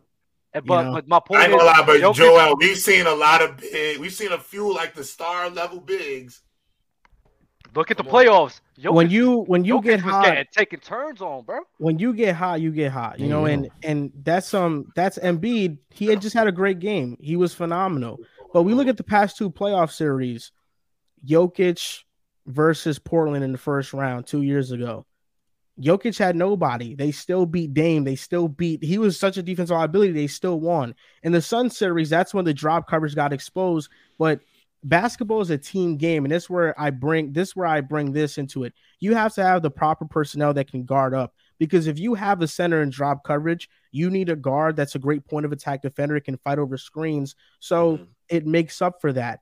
And- 0.54 0.64
but, 0.64 0.82
know. 0.82 0.92
but 0.94 1.08
my 1.08 1.20
point 1.20 1.40
I 1.40 1.44
ain't 1.44 1.52
is, 1.52 1.58
gonna 1.58 1.66
lie, 1.70 1.84
but 1.86 2.00
Jokic- 2.00 2.14
Joel, 2.14 2.56
we've 2.56 2.78
seen 2.78 3.06
a 3.06 3.14
lot 3.14 3.42
of 3.42 3.56
big. 3.58 3.98
We've 3.98 4.12
seen 4.12 4.32
a 4.32 4.38
few 4.38 4.72
like 4.74 4.94
the 4.94 5.04
star 5.04 5.50
level 5.50 5.80
bigs. 5.80 6.40
look 7.74 7.90
at 7.90 7.98
the 7.98 8.02
Come 8.02 8.14
on. 8.14 8.24
playoffs. 8.24 8.60
Jokic, 8.80 8.94
when 8.94 9.10
you 9.10 9.40
when 9.42 9.64
you 9.64 9.76
Jokic 9.78 9.82
get 9.84 10.04
was 10.04 10.14
hot, 10.14 10.46
taking 10.52 10.80
turns 10.80 11.20
on, 11.20 11.44
bro. 11.44 11.60
when 11.76 11.98
you 11.98 12.14
get 12.14 12.34
hot, 12.34 12.60
you 12.62 12.70
get 12.72 12.92
hot. 12.92 13.20
You 13.20 13.28
know, 13.28 13.44
and 13.44 13.68
and 13.82 14.10
that's 14.22 14.54
um 14.54 14.90
that's 14.96 15.18
Embiid. 15.18 15.78
He 15.90 16.06
had 16.06 16.22
just 16.22 16.34
had 16.34 16.46
a 16.46 16.52
great 16.52 16.78
game. 16.78 17.16
He 17.20 17.36
was 17.36 17.52
phenomenal. 17.54 18.18
But 18.54 18.62
we 18.62 18.72
look 18.72 18.88
at 18.88 18.96
the 18.96 19.04
past 19.04 19.36
two 19.36 19.50
playoff 19.50 19.90
series, 19.92 20.50
Jokic 21.26 22.04
versus 22.46 22.98
Portland 22.98 23.44
in 23.44 23.52
the 23.52 23.58
first 23.58 23.92
round 23.92 24.26
two 24.26 24.40
years 24.42 24.70
ago. 24.72 25.04
Jokic 25.80 26.18
had 26.18 26.36
nobody. 26.36 26.94
They 26.94 27.12
still 27.12 27.46
beat 27.46 27.74
Dame. 27.74 28.04
They 28.04 28.16
still 28.16 28.48
beat. 28.48 28.82
He 28.82 28.98
was 28.98 29.18
such 29.18 29.36
a 29.36 29.42
defensive 29.42 29.76
liability. 29.76 30.12
They 30.12 30.26
still 30.26 30.60
won. 30.60 30.94
In 31.22 31.32
the 31.32 31.42
Sun 31.42 31.70
series, 31.70 32.10
that's 32.10 32.34
when 32.34 32.44
the 32.44 32.54
drop 32.54 32.88
coverage 32.88 33.14
got 33.14 33.32
exposed. 33.32 33.90
But 34.18 34.40
basketball 34.84 35.40
is 35.40 35.50
a 35.50 35.58
team 35.58 35.96
game, 35.96 36.24
and 36.24 36.32
this 36.32 36.50
where 36.50 36.78
I 36.80 36.90
bring 36.90 37.32
this 37.32 37.54
where 37.54 37.66
I 37.66 37.80
bring 37.80 38.12
this 38.12 38.38
into 38.38 38.64
it. 38.64 38.72
You 39.00 39.14
have 39.14 39.34
to 39.34 39.42
have 39.44 39.62
the 39.62 39.70
proper 39.70 40.04
personnel 40.04 40.54
that 40.54 40.70
can 40.70 40.84
guard 40.84 41.14
up. 41.14 41.34
Because 41.58 41.88
if 41.88 41.98
you 41.98 42.14
have 42.14 42.40
a 42.40 42.46
center 42.46 42.82
in 42.82 42.90
drop 42.90 43.24
coverage, 43.24 43.68
you 43.90 44.10
need 44.10 44.28
a 44.28 44.36
guard 44.36 44.76
that's 44.76 44.94
a 44.94 44.98
great 45.00 45.24
point 45.26 45.44
of 45.44 45.52
attack 45.52 45.82
defender, 45.82 46.16
It 46.16 46.24
can 46.24 46.36
fight 46.38 46.58
over 46.58 46.76
screens. 46.76 47.34
So 47.58 47.96
Mhm. 47.98 48.06
it 48.28 48.46
makes 48.46 48.80
up 48.80 49.00
for 49.00 49.12
that. 49.12 49.40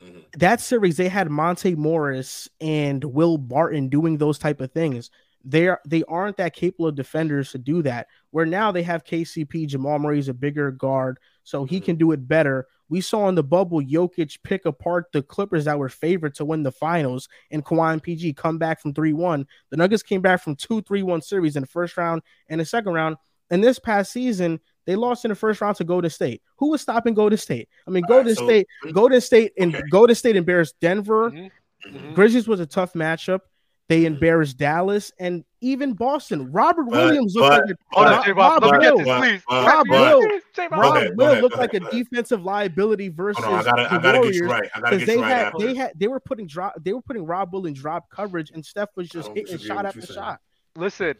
Mhm. 0.00 0.24
That 0.38 0.60
series, 0.60 0.96
they 0.96 1.08
had 1.08 1.28
Monte 1.30 1.74
Morris 1.74 2.48
and 2.60 3.02
Will 3.02 3.36
Barton 3.38 3.88
doing 3.88 4.18
those 4.18 4.38
type 4.38 4.60
of 4.60 4.70
things. 4.70 5.10
They 5.48 5.68
are 5.68 5.80
they 5.86 6.02
aren't 6.08 6.36
that 6.38 6.54
capable 6.54 6.88
of 6.88 6.96
defenders 6.96 7.52
to 7.52 7.58
do 7.58 7.80
that. 7.82 8.08
Where 8.30 8.44
now 8.44 8.72
they 8.72 8.82
have 8.82 9.04
KCP, 9.04 9.68
Jamal 9.68 10.00
Murray's 10.00 10.28
a 10.28 10.34
bigger 10.34 10.72
guard, 10.72 11.18
so 11.44 11.64
he 11.64 11.78
can 11.80 11.94
do 11.94 12.10
it 12.10 12.26
better. 12.26 12.66
We 12.88 13.00
saw 13.00 13.28
in 13.28 13.36
the 13.36 13.44
bubble 13.44 13.80
Jokic 13.80 14.38
pick 14.42 14.66
apart 14.66 15.06
the 15.12 15.22
Clippers 15.22 15.64
that 15.66 15.78
were 15.78 15.88
favored 15.88 16.34
to 16.36 16.44
win 16.44 16.64
the 16.64 16.72
finals, 16.72 17.28
and 17.52 17.64
Kawhi 17.64 17.92
and 17.92 18.02
PG 18.02 18.32
come 18.34 18.58
back 18.58 18.80
from 18.80 18.92
3 18.92 19.12
1. 19.12 19.46
The 19.70 19.76
Nuggets 19.76 20.02
came 20.02 20.20
back 20.20 20.42
from 20.42 20.56
two 20.56 20.82
3 20.82 21.02
1 21.04 21.22
series 21.22 21.54
in 21.54 21.62
the 21.62 21.68
first 21.68 21.96
round 21.96 22.22
and 22.48 22.60
the 22.60 22.64
second 22.64 22.92
round. 22.92 23.16
And 23.48 23.62
this 23.62 23.78
past 23.78 24.10
season, 24.10 24.58
they 24.84 24.96
lost 24.96 25.24
in 25.24 25.28
the 25.28 25.36
first 25.36 25.60
round 25.60 25.76
to 25.76 25.84
Golden 25.84 26.10
State. 26.10 26.42
Who 26.56 26.70
was 26.70 26.80
stopping 26.80 27.14
Golden 27.14 27.38
State? 27.38 27.68
I 27.86 27.90
mean, 27.92 28.04
All 28.08 28.16
right, 28.16 28.24
Golden 28.24 28.34
so- 28.34 28.44
State, 28.46 28.66
Golden 28.92 29.20
State, 29.20 29.52
and 29.58 29.74
Okay. 29.76 29.84
Golden 29.90 30.16
State 30.16 30.34
embarrassed 30.34 30.74
Denver. 30.80 31.30
Mhm. 31.30 31.50
Mhm. 31.86 32.14
Grizzlies 32.14 32.48
was 32.48 32.58
a 32.58 32.66
tough 32.66 32.94
matchup. 32.94 33.40
They 33.88 34.04
embarrassed 34.04 34.58
Dallas 34.58 35.12
and 35.20 35.44
even 35.60 35.92
Boston. 35.92 36.50
Robert 36.50 36.84
But- 36.90 36.92
Williams 36.92 37.36
looked 37.36 37.50
but- 37.50 37.66
like 37.66 37.70
a 37.70 37.78
Hold 37.92 38.06
on, 38.06 38.12
Rob, 38.12 38.24
J 38.24 38.32
Rob. 38.32 38.62
Rob 38.62 38.62
Let 38.64 38.72
me 38.72 38.80
get 38.80 38.90
Will, 38.94 38.98
this, 38.98 39.06
but- 39.06 39.20
please. 39.20 39.42
but- 39.48 39.66
Rob 39.66 39.88
Will- 39.88 40.20
get 40.22 40.30
this, 40.30 40.44
J 40.54 40.62
Rob. 40.62 40.72
Rob 40.80 40.96
ahead, 40.96 41.16
Will 41.16 41.40
looked 41.40 41.54
go 41.54 41.60
like 41.60 41.74
a 41.74 41.76
ahead, 41.76 41.82
go 41.82 41.88
ahead. 41.96 42.04
defensive 42.10 42.44
liability 42.44 43.08
versus 43.10 43.44
Hold 43.44 43.54
on, 43.54 43.60
I 43.60 43.64
gotta, 43.64 43.82
I 43.82 43.94
the 43.96 43.98
gotta 44.00 44.18
Warriors 44.18 44.36
you 44.36 44.46
right. 44.48 44.70
Because 44.74 45.06
they 45.06 45.16
right. 45.18 45.26
had 45.28 45.46
after 45.46 45.66
they 45.66 45.74
had 45.74 45.92
they 45.94 46.08
were 46.08 46.18
putting 46.20 46.46
drop 46.48 46.74
they 46.82 46.92
were 46.92 47.02
putting 47.02 47.24
Rob 47.24 47.52
Will 47.52 47.66
in 47.66 47.74
drop 47.74 48.10
coverage 48.10 48.50
and 48.50 48.64
Steph 48.66 48.88
was 48.96 49.08
just 49.08 49.30
oh, 49.30 49.34
hitting 49.34 49.56
shot 49.58 49.86
after 49.86 50.00
saying. 50.00 50.16
shot. 50.16 50.40
Listen, 50.74 51.14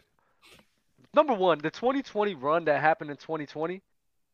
number 1.15 1.35
one, 1.35 1.59
the 1.59 1.71
2020 1.71 2.35
run 2.35 2.65
that 2.65 2.81
happened 2.81 3.11
in 3.13 3.17
2020, 3.17 3.81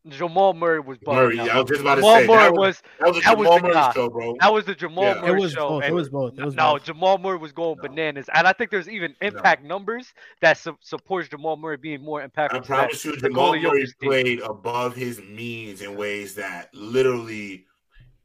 Jamal 0.08 0.52
Murray 0.52 0.80
was 0.80 0.98
bugging 0.98 1.14
Murray, 1.14 1.38
out. 1.40 1.48
I 1.50 1.60
was 1.60 1.68
just 1.68 1.80
about 1.80 1.94
to 1.94 2.00
Jamal 2.00 2.16
say 2.20 2.26
Murray 2.26 2.36
that 2.42 2.52
was, 2.52 2.58
was 2.58 2.82
that 2.98 3.06
was 3.08 3.16
a 3.16 3.20
that 3.20 3.38
was 3.38 3.46
Jamal 3.46 3.56
the 3.58 3.62
Murray 3.62 3.72
guy. 3.74 3.92
show, 3.92 4.08
bro. 4.10 4.36
that 4.40 4.52
was 4.52 4.64
the 4.64 4.74
Jamal 4.74 5.04
Yeah. 5.04 5.18
It 5.18 5.22
Murray 5.28 5.40
was 5.40 5.52
show. 5.52 5.68
both. 5.68 5.84
It 5.84 5.92
was 5.94 6.08
both. 6.08 6.38
It 6.38 6.44
was 6.44 6.54
no, 6.56 6.72
both. 6.72 6.84
Jamal 6.84 7.18
Murray 7.18 7.38
was 7.38 7.52
going 7.52 7.76
No. 7.80 7.88
bananas, 7.88 8.28
and 8.34 8.46
I 8.48 8.52
think 8.52 8.70
there's 8.72 8.88
even 8.88 9.14
impact 9.20 9.62
numbers 9.64 10.12
that 10.40 10.58
su- 10.58 10.76
supports 10.80 11.28
Jamal 11.28 11.56
Murray 11.56 11.76
being 11.76 12.02
more 12.02 12.20
impactful. 12.20 12.46
I 12.54 12.58
to 12.58 12.58
that. 12.60 12.64
promise 12.66 13.04
you, 13.04 13.16
Jamal 13.16 13.52
Nikola 13.52 13.74
Murray 13.74 13.82
Jokic 13.84 13.98
team. 14.00 14.10
played 14.10 14.40
above 14.40 14.96
his 14.96 15.20
means 15.20 15.82
in 15.82 15.96
ways 15.96 16.34
that 16.34 16.74
literally 16.74 17.66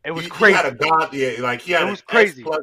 It 0.03 0.11
was 0.11 0.23
he, 0.23 0.29
crazy. 0.31 0.57
He 0.57 0.63
had 0.63 0.73
a 0.73 0.75
god, 0.75 1.13
yeah, 1.13 1.33
like 1.41 1.61
he 1.61 1.73
had 1.73 1.87
It 1.87 1.91
was 1.91 2.01
crazy. 2.01 2.41
plus. 2.43 2.61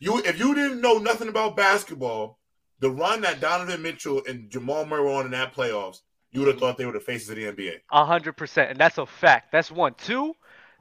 You, 0.00 0.18
if 0.24 0.38
you 0.38 0.54
didn't 0.54 0.80
know 0.80 0.98
nothing 0.98 1.28
about 1.28 1.56
basketball, 1.56 2.38
the 2.80 2.90
run 2.90 3.20
that 3.22 3.40
Donovan 3.40 3.80
Mitchell 3.80 4.22
and 4.28 4.50
Jamal 4.50 4.84
Murray 4.86 5.02
were 5.02 5.12
on 5.12 5.24
in 5.24 5.30
that 5.30 5.54
playoffs, 5.54 6.00
you 6.36 6.42
would 6.42 6.48
have 6.50 6.60
thought 6.60 6.76
they 6.76 6.84
were 6.84 6.92
the 6.92 7.00
faces 7.00 7.30
of 7.30 7.36
the 7.36 7.44
NBA. 7.44 7.80
A 7.90 8.04
hundred 8.04 8.34
percent, 8.34 8.70
and 8.70 8.78
that's 8.78 8.98
a 8.98 9.06
fact. 9.06 9.50
That's 9.52 9.70
one. 9.70 9.94
Two, 9.94 10.34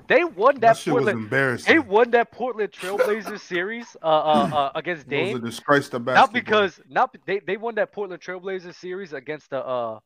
they 0.10 0.26
won 0.26 0.56
That 0.56 0.62
that, 0.62 0.78
shit 0.78 0.94
was 0.94 1.04
Portland. 1.06 1.24
embarrassing. 1.24 1.74
They 1.74 1.80
won 1.80 2.12
that 2.12 2.32
Portland 2.34 2.72
Trailblazers 2.74 3.40
series 3.54 3.96
uh, 4.04 4.06
uh, 4.06 4.50
uh, 4.54 4.72
against 4.76 5.04
It 5.10 5.22
was 5.22 5.30
a 5.30 5.34
Dame. 5.34 5.46
disgrace 5.46 5.88
to 5.90 6.00
basketball. 6.00 6.22
Not 6.24 6.34
because 6.34 6.82
not 6.90 7.16
they, 7.26 7.40
they 7.40 7.56
won 7.56 7.76
that 7.76 7.94
Portland 7.94 8.22
Trailblazers 8.22 8.76
series 8.76 9.14
against 9.14 9.50
the 9.50 9.66
uh 9.66 10.00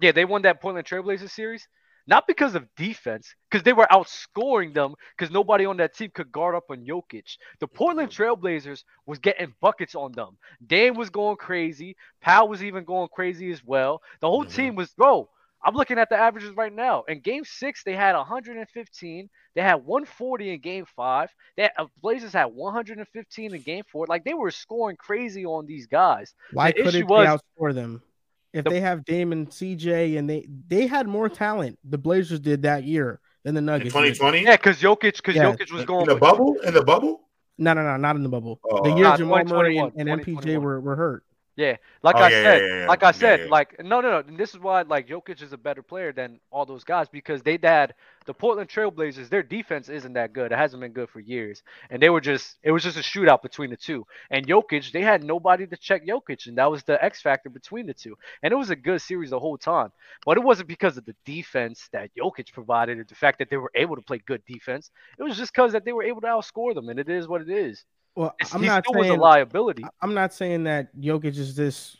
yeah 0.00 0.12
they 0.12 0.26
won 0.26 0.42
that 0.42 0.60
Portland 0.60 0.86
Trailblazers 0.86 1.30
series 1.30 1.66
not 2.10 2.26
because 2.26 2.54
of 2.56 2.66
defense 2.76 3.34
because 3.48 3.62
they 3.62 3.72
were 3.72 3.86
outscoring 3.90 4.74
them 4.74 4.94
because 5.16 5.32
nobody 5.32 5.64
on 5.64 5.76
that 5.78 5.94
team 5.96 6.10
could 6.12 6.30
guard 6.32 6.54
up 6.56 6.64
on 6.68 6.84
Jokic. 6.84 7.36
The 7.60 7.68
Portland 7.68 8.10
Trailblazers 8.10 8.84
was 9.06 9.18
getting 9.20 9.54
buckets 9.60 9.94
on 9.94 10.12
them. 10.12 10.36
Dame 10.66 10.94
was 10.94 11.08
going 11.08 11.36
crazy. 11.36 11.96
Powell 12.20 12.48
was 12.48 12.62
even 12.62 12.84
going 12.84 13.08
crazy 13.12 13.50
as 13.52 13.64
well. 13.64 14.02
The 14.20 14.28
whole 14.28 14.44
Mhm. 14.44 14.54
team 14.54 14.74
was 14.74 14.92
bro. 14.92 15.30
I'm 15.62 15.74
looking 15.74 15.98
at 15.98 16.08
the 16.08 16.16
averages 16.16 16.56
right 16.56 16.72
now. 16.72 17.02
In 17.02 17.20
Game 17.20 17.44
Six, 17.44 17.84
they 17.84 17.94
had 17.94 18.16
115. 18.16 19.28
They 19.54 19.60
had 19.60 19.74
140 19.84 20.54
in 20.54 20.60
Game 20.60 20.86
Five. 20.96 21.30
They 21.56 21.64
had, 21.64 21.72
uh, 21.76 21.86
Blazers 22.00 22.32
had 22.32 22.46
115 22.46 23.54
in 23.54 23.60
Game 23.62 23.84
Four. 23.92 24.06
Like 24.08 24.24
they 24.24 24.34
were 24.34 24.50
scoring 24.50 24.96
crazy 24.96 25.44
on 25.44 25.66
these 25.66 25.86
guys. 25.86 26.34
Why 26.52 26.72
The 26.72 26.82
couldn't 26.82 27.08
was- 27.08 27.26
they 27.26 27.62
outscore 27.62 27.74
them? 27.74 28.02
If 28.52 28.64
The- 28.64 28.70
they 28.70 28.80
have 28.80 29.04
Dame 29.04 29.32
and 29.32 29.48
CJ 29.48 30.18
and 30.18 30.28
they 30.28 30.46
they 30.68 30.86
had 30.86 31.06
more 31.06 31.28
talent, 31.28 31.78
the 31.84 31.98
Blazers 31.98 32.40
did 32.40 32.62
that 32.62 32.84
year 32.84 33.20
than 33.44 33.54
the 33.54 33.60
In 33.60 33.66
Nuggets. 33.66 33.92
2020, 33.92 34.42
Yeah, 34.42 34.56
because 34.56 34.80
Jokic, 34.80 35.16
because 35.16 35.36
Yeah. 35.36 35.52
Jokic 35.52 35.72
was 35.72 35.84
going 35.84 36.02
in 36.02 36.08
the 36.08 36.16
bubble, 36.16 36.56
in 36.64 36.74
the 36.74 36.82
bubble. 36.82 37.28
No, 37.58 37.74
no, 37.74 37.82
no, 37.82 37.96
not 37.96 38.16
in 38.16 38.22
the 38.22 38.28
bubble. 38.28 38.58
Oh, 38.64 38.82
the 38.82 38.90
year 38.96 39.04
Nah, 39.04 39.16
Jamal 39.16 39.44
Murray 39.44 39.78
and, 39.78 39.92
and 39.96 40.08
MPJ 40.20 40.60
were, 40.60 40.80
were 40.80 40.96
hurt. 40.96 41.24
Yeah, 41.56 41.76
like 42.02 42.18
Oh, 42.18 42.22
I 42.22 42.28
yeah, 42.28 42.42
said, 42.42 42.62
yeah, 42.62 42.76
yeah, 42.76 42.88
like 42.88 43.02
I 43.02 43.10
said, 43.12 43.42
like 43.44 43.76
no, 43.82 44.00
no, 44.00 44.10
no. 44.10 44.18
And 44.26 44.38
this 44.38 44.54
is 44.54 44.60
why 44.60 44.82
like 44.82 45.08
Jokic 45.08 45.42
is 45.42 45.52
a 45.52 45.58
better 45.58 45.82
player 45.82 46.12
than 46.12 46.40
all 46.50 46.64
those 46.64 46.84
guys 46.84 47.08
because 47.08 47.42
they 47.42 47.58
had 47.62 47.94
the 48.26 48.32
Portland 48.34 48.68
Trailblazers. 48.70 49.28
Their 49.28 49.42
defense 49.42 49.88
isn't 49.88 50.12
that 50.14 50.32
good. 50.32 50.52
It 50.52 50.56
hasn't 50.58 50.80
been 50.80 50.92
good 50.92 51.08
for 51.10 51.20
years, 51.20 51.62
and 51.90 52.00
they 52.02 52.08
were 52.10 52.20
just 52.20 52.58
it 52.62 52.70
was 52.72 52.82
just 52.82 52.96
a 52.96 53.00
shootout 53.00 53.42
between 53.42 53.70
the 53.70 53.76
two. 53.76 54.06
And 54.30 54.46
Jokic, 54.46 54.92
they 54.92 55.02
had 55.02 55.22
nobody 55.22 55.66
to 55.66 55.76
check 55.76 56.06
Jokic, 56.06 56.46
and 56.46 56.56
that 56.58 56.70
was 56.70 56.82
the 56.84 57.02
X 57.02 57.20
factor 57.20 57.50
between 57.50 57.86
the 57.86 57.94
two. 57.94 58.16
And 58.42 58.52
it 58.52 58.56
was 58.56 58.70
a 58.70 58.76
good 58.76 59.00
series 59.00 59.30
the 59.30 59.38
whole 59.40 59.58
time, 59.58 59.90
but 60.24 60.36
it 60.36 60.42
wasn't 60.44 60.68
because 60.68 60.96
of 60.96 61.04
the 61.04 61.16
defense 61.24 61.88
that 61.92 62.10
Jokic 62.16 62.52
provided, 62.52 62.98
or 62.98 63.04
the 63.04 63.14
fact 63.14 63.38
that 63.38 63.50
they 63.50 63.56
were 63.56 63.72
able 63.74 63.96
to 63.96 64.02
play 64.02 64.18
good 64.26 64.44
defense. 64.46 64.90
It 65.18 65.22
was 65.22 65.36
just 65.36 65.52
because 65.52 65.72
that 65.72 65.84
they 65.84 65.92
were 65.92 66.04
able 66.04 66.20
to 66.22 66.26
outscore 66.28 66.74
them, 66.74 66.88
and 66.88 66.98
it 66.98 67.08
is 67.08 67.28
what 67.28 67.40
it 67.42 67.50
is. 67.50 67.84
Well, 68.16 68.34
It's, 68.40 68.54
I'm 68.54 68.64
not 68.64 68.84
still 68.84 68.98
was 68.98 69.06
a 69.06 69.10
saying 69.10 69.20
liability. 69.20 69.84
I'm 70.00 70.14
not 70.14 70.32
saying 70.32 70.64
that 70.64 70.94
Jokic 70.96 71.36
is 71.38 71.54
this 71.54 71.96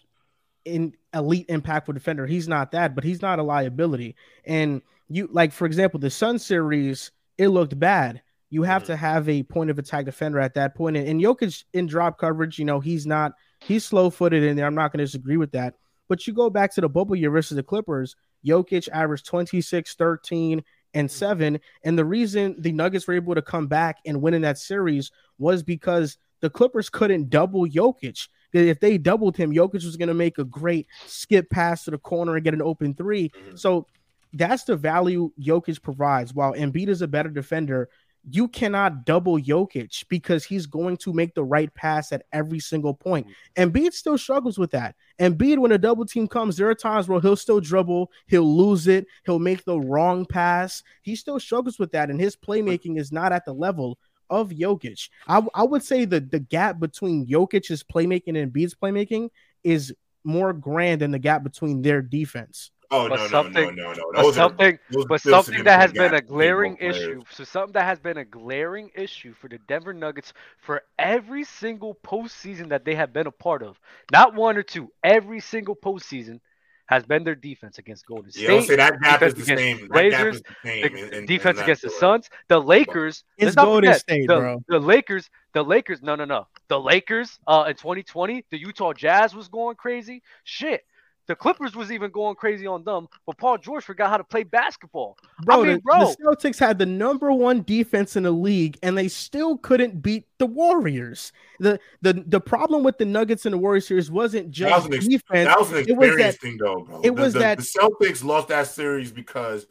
in 0.64 0.94
elite 1.14 1.48
impactful 1.48 1.94
defender. 1.94 2.26
He's 2.26 2.48
not 2.48 2.72
that, 2.72 2.94
but 2.94 3.04
he's 3.04 3.22
not 3.22 3.38
a 3.38 3.42
liability. 3.42 4.16
And 4.44 4.82
you 5.08 5.28
like, 5.32 5.52
for 5.52 5.66
example, 5.66 6.00
the 6.00 6.10
Sun 6.10 6.38
series, 6.38 7.10
it 7.38 7.48
looked 7.48 7.78
bad. 7.78 8.22
You 8.50 8.64
have 8.64 8.82
Mhm. 8.82 8.86
to 8.86 8.96
have 8.96 9.28
a 9.28 9.42
point 9.44 9.70
of 9.70 9.78
attack 9.78 10.04
defender 10.04 10.40
at 10.40 10.54
that 10.54 10.74
point. 10.74 10.96
And, 10.96 11.08
and 11.08 11.20
Jokic 11.20 11.64
in 11.72 11.86
drop 11.86 12.18
coverage, 12.18 12.58
you 12.58 12.64
know, 12.64 12.80
he's 12.80 13.06
not 13.06 13.32
he's 13.60 13.84
slow 13.84 14.10
footed 14.10 14.42
in 14.42 14.56
there. 14.56 14.66
I'm 14.66 14.74
not 14.74 14.90
going 14.92 14.98
to 14.98 15.04
disagree 15.04 15.36
with 15.36 15.52
that. 15.52 15.74
But 16.08 16.26
you 16.26 16.32
go 16.32 16.50
back 16.50 16.74
to 16.74 16.80
the 16.80 16.88
bubble 16.88 17.14
year 17.14 17.30
versus 17.30 17.56
the 17.56 17.62
Clippers, 17.62 18.16
Jokic 18.44 18.88
averaged 18.88 19.26
26, 19.26 19.94
13, 19.94 20.64
and 20.94 21.10
7. 21.10 21.60
And 21.84 21.98
the 21.98 22.04
reason 22.04 22.56
the 22.58 22.72
Nuggets 22.72 23.06
were 23.06 23.14
able 23.14 23.34
to 23.34 23.42
come 23.42 23.66
back 23.66 23.98
and 24.06 24.20
win 24.22 24.34
in 24.34 24.42
that 24.42 24.58
series 24.58 25.10
was 25.38 25.62
because 25.62 26.18
the 26.40 26.50
Clippers 26.50 26.88
couldn't 26.88 27.30
double 27.30 27.66
Jokic. 27.66 28.28
If 28.52 28.80
they 28.80 28.98
doubled 28.98 29.36
him, 29.36 29.52
Jokic 29.52 29.84
was 29.84 29.96
going 29.96 30.08
to 30.08 30.14
make 30.14 30.38
a 30.38 30.44
great 30.44 30.86
skip 31.06 31.48
pass 31.50 31.84
to 31.84 31.92
the 31.92 31.98
corner 31.98 32.34
and 32.34 32.44
get 32.44 32.54
an 32.54 32.62
open 32.62 32.94
3 32.94 33.28
Mhm. 33.30 33.58
So 33.58 33.86
that's 34.32 34.64
the 34.64 34.76
value 34.76 35.30
Jokic 35.40 35.82
provides. 35.82 36.34
While 36.34 36.54
Embiid 36.54 36.88
is 36.88 37.02
a 37.02 37.08
better 37.08 37.28
defender, 37.28 37.88
you 38.28 38.48
cannot 38.48 39.04
double 39.04 39.38
Jokic 39.38 40.04
because 40.08 40.44
he's 40.44 40.66
going 40.66 40.96
to 40.98 41.12
make 41.12 41.34
the 41.34 41.44
right 41.44 41.72
pass 41.74 42.12
at 42.12 42.24
every 42.32 42.60
single 42.60 42.94
point. 42.94 43.26
Mm. 43.56 43.72
Embiid 43.72 43.92
still 43.92 44.18
struggles 44.18 44.58
with 44.58 44.70
that. 44.72 44.94
And 45.18 45.38
Embiid, 45.38 45.58
when 45.58 45.72
a 45.72 45.78
double 45.78 46.04
team 46.04 46.28
comes, 46.28 46.56
there 46.56 46.68
are 46.68 46.74
times 46.74 47.08
where 47.08 47.20
he'll 47.20 47.36
still 47.36 47.60
dribble, 47.60 48.10
he'll 48.26 48.56
lose 48.56 48.86
it, 48.86 49.06
he'll 49.24 49.38
make 49.38 49.64
the 49.64 49.80
wrong 49.80 50.26
pass. 50.26 50.82
He 51.02 51.16
still 51.16 51.40
struggles 51.40 51.78
with 51.78 51.92
that, 51.92 52.10
and 52.10 52.20
his 52.20 52.36
playmaking 52.36 52.98
is 52.98 53.12
not 53.12 53.32
at 53.32 53.44
the 53.44 53.54
level 53.54 53.98
of 54.28 54.50
Jokic. 54.50 55.08
I, 55.26 55.42
I 55.54 55.64
would 55.64 55.82
say 55.82 56.04
that 56.04 56.30
the 56.30 56.38
gap 56.38 56.78
between 56.78 57.26
Jokic's 57.26 57.82
playmaking 57.82 58.38
and 58.38 58.52
Embiid's 58.52 58.74
playmaking 58.74 59.30
is 59.64 59.94
more 60.24 60.52
grand 60.52 61.00
than 61.00 61.10
the 61.10 61.18
gap 61.18 61.42
between 61.42 61.82
their 61.82 62.02
defense. 62.02 62.70
Oh 62.92 63.08
But 63.08 63.16
no, 63.16 63.22
no, 63.22 63.28
something- 63.28 63.74
no, 63.76 63.84
no, 63.84 63.92
no. 63.92 64.10
But 64.12 64.22
Those 64.22 64.34
something, 64.34 64.78
are 64.96 65.04
but 65.06 65.20
something 65.20 65.62
that 65.64 65.80
has 65.80 65.92
been 65.92 66.12
a 66.12 66.18
significant 66.18 66.20
gaps 66.20 66.20
between 66.22 66.36
glaring 66.38 66.76
issue. 66.78 67.22
So 67.30 67.44
something 67.44 67.72
that 67.74 67.84
has 67.84 68.00
been 68.00 68.16
a 68.16 68.24
glaring 68.24 68.90
issue 68.96 69.32
for 69.34 69.48
the 69.48 69.58
Denver 69.68 69.92
Nuggets 69.94 70.32
for 70.58 70.82
every 70.98 71.44
single 71.44 71.94
postseason 72.04 72.68
that 72.70 72.84
they 72.84 72.96
have 72.96 73.12
been 73.12 73.28
a 73.28 73.30
part 73.30 73.62
of, 73.62 73.78
not 74.10 74.34
one 74.34 74.56
or 74.56 74.64
two, 74.64 74.90
every 75.04 75.38
single 75.40 75.76
postseason 75.76 76.40
has 76.86 77.04
been 77.04 77.22
their 77.22 77.36
defense 77.36 77.78
against 77.78 78.04
Golden 78.06 78.32
Yeah, 78.34 78.58
State. 78.58 78.64
say 78.64 78.76
that 78.76 79.00
gap 79.00 79.22
is 79.22 79.34
defense 79.34 79.46
the 79.46 79.52
against 79.54 79.62
same. 79.62 79.76
That 79.76 80.10
gap 80.10 80.20
Blazers, 80.22 80.34
is 80.36 80.42
the 80.42 80.54
same. 80.64 80.84
in- 80.96 81.14
in- 81.14 81.26
defense 81.26 81.58
in 81.58 81.62
against 81.62 81.82
the 81.82 81.90
Suns, 81.90 82.28
the 82.48 82.60
Lakers. 82.60 83.22
It's 83.38 83.54
Golden 83.54 83.94
State, 83.94 84.26
the, 84.26 84.36
bro. 84.36 84.64
The 84.66 84.80
Lakers, 84.80 85.30
the 85.54 85.62
Lakers. 85.62 86.02
No, 86.02 86.16
no, 86.16 86.24
no. 86.24 86.48
The 86.66 86.80
Lakers. 86.80 87.38
Uh, 87.46 87.66
in 87.68 87.76
2020, 87.76 88.44
the 88.50 88.58
Utah 88.58 88.92
Jazz 88.92 89.32
was 89.36 89.46
going 89.46 89.76
crazy. 89.76 90.24
Shit, 90.42 90.84
the 91.30 91.36
Clippers 91.36 91.76
was 91.76 91.92
even 91.92 92.10
going 92.10 92.34
crazy 92.34 92.66
on 92.66 92.82
them. 92.84 93.08
But 93.24 93.38
Paul 93.38 93.56
George 93.56 93.84
forgot 93.84 94.10
how 94.10 94.16
to 94.16 94.24
play 94.24 94.42
basketball. 94.42 95.16
Bro, 95.44 95.62
I 95.62 95.66
mean, 95.66 95.76
the, 95.76 95.80
bro. 95.80 95.98
the 96.00 96.16
Celtics 96.22 96.58
had 96.58 96.78
the 96.78 96.86
number 96.86 97.32
one 97.32 97.62
defense 97.62 98.16
in 98.16 98.24
the 98.24 98.30
league, 98.32 98.76
and 98.82 98.98
they 98.98 99.06
still 99.08 99.56
couldn't 99.58 100.02
beat 100.02 100.26
the 100.38 100.46
Warriors. 100.46 101.32
the 101.60 101.78
the 102.02 102.24
The 102.26 102.40
problem 102.40 102.82
with 102.82 102.98
the 102.98 103.04
Nuggets 103.04 103.46
and 103.46 103.52
the 103.54 103.58
Warriors 103.58 103.86
series 103.86 104.10
wasn't 104.10 104.46
That 104.46 104.50
just 104.52 104.76
was 104.76 104.86
an 104.86 104.94
ex- 104.94 105.06
defense. 105.08 105.48
That 105.48 105.58
was 105.60 105.70
an 105.72 105.78
it 105.88 105.96
was 105.96 106.16
that- 106.16 106.38
thing, 106.40 106.56
though, 106.58 106.80
bro. 106.82 106.98
it 107.00 107.02
The- 107.04 107.12
was 107.22 107.32
the, 107.32 107.38
that- 107.38 107.58
the 107.58 107.64
Celtics 107.64 108.24
lost 108.24 108.48
that 108.48 108.66
series 108.66 109.12
because 109.12 109.66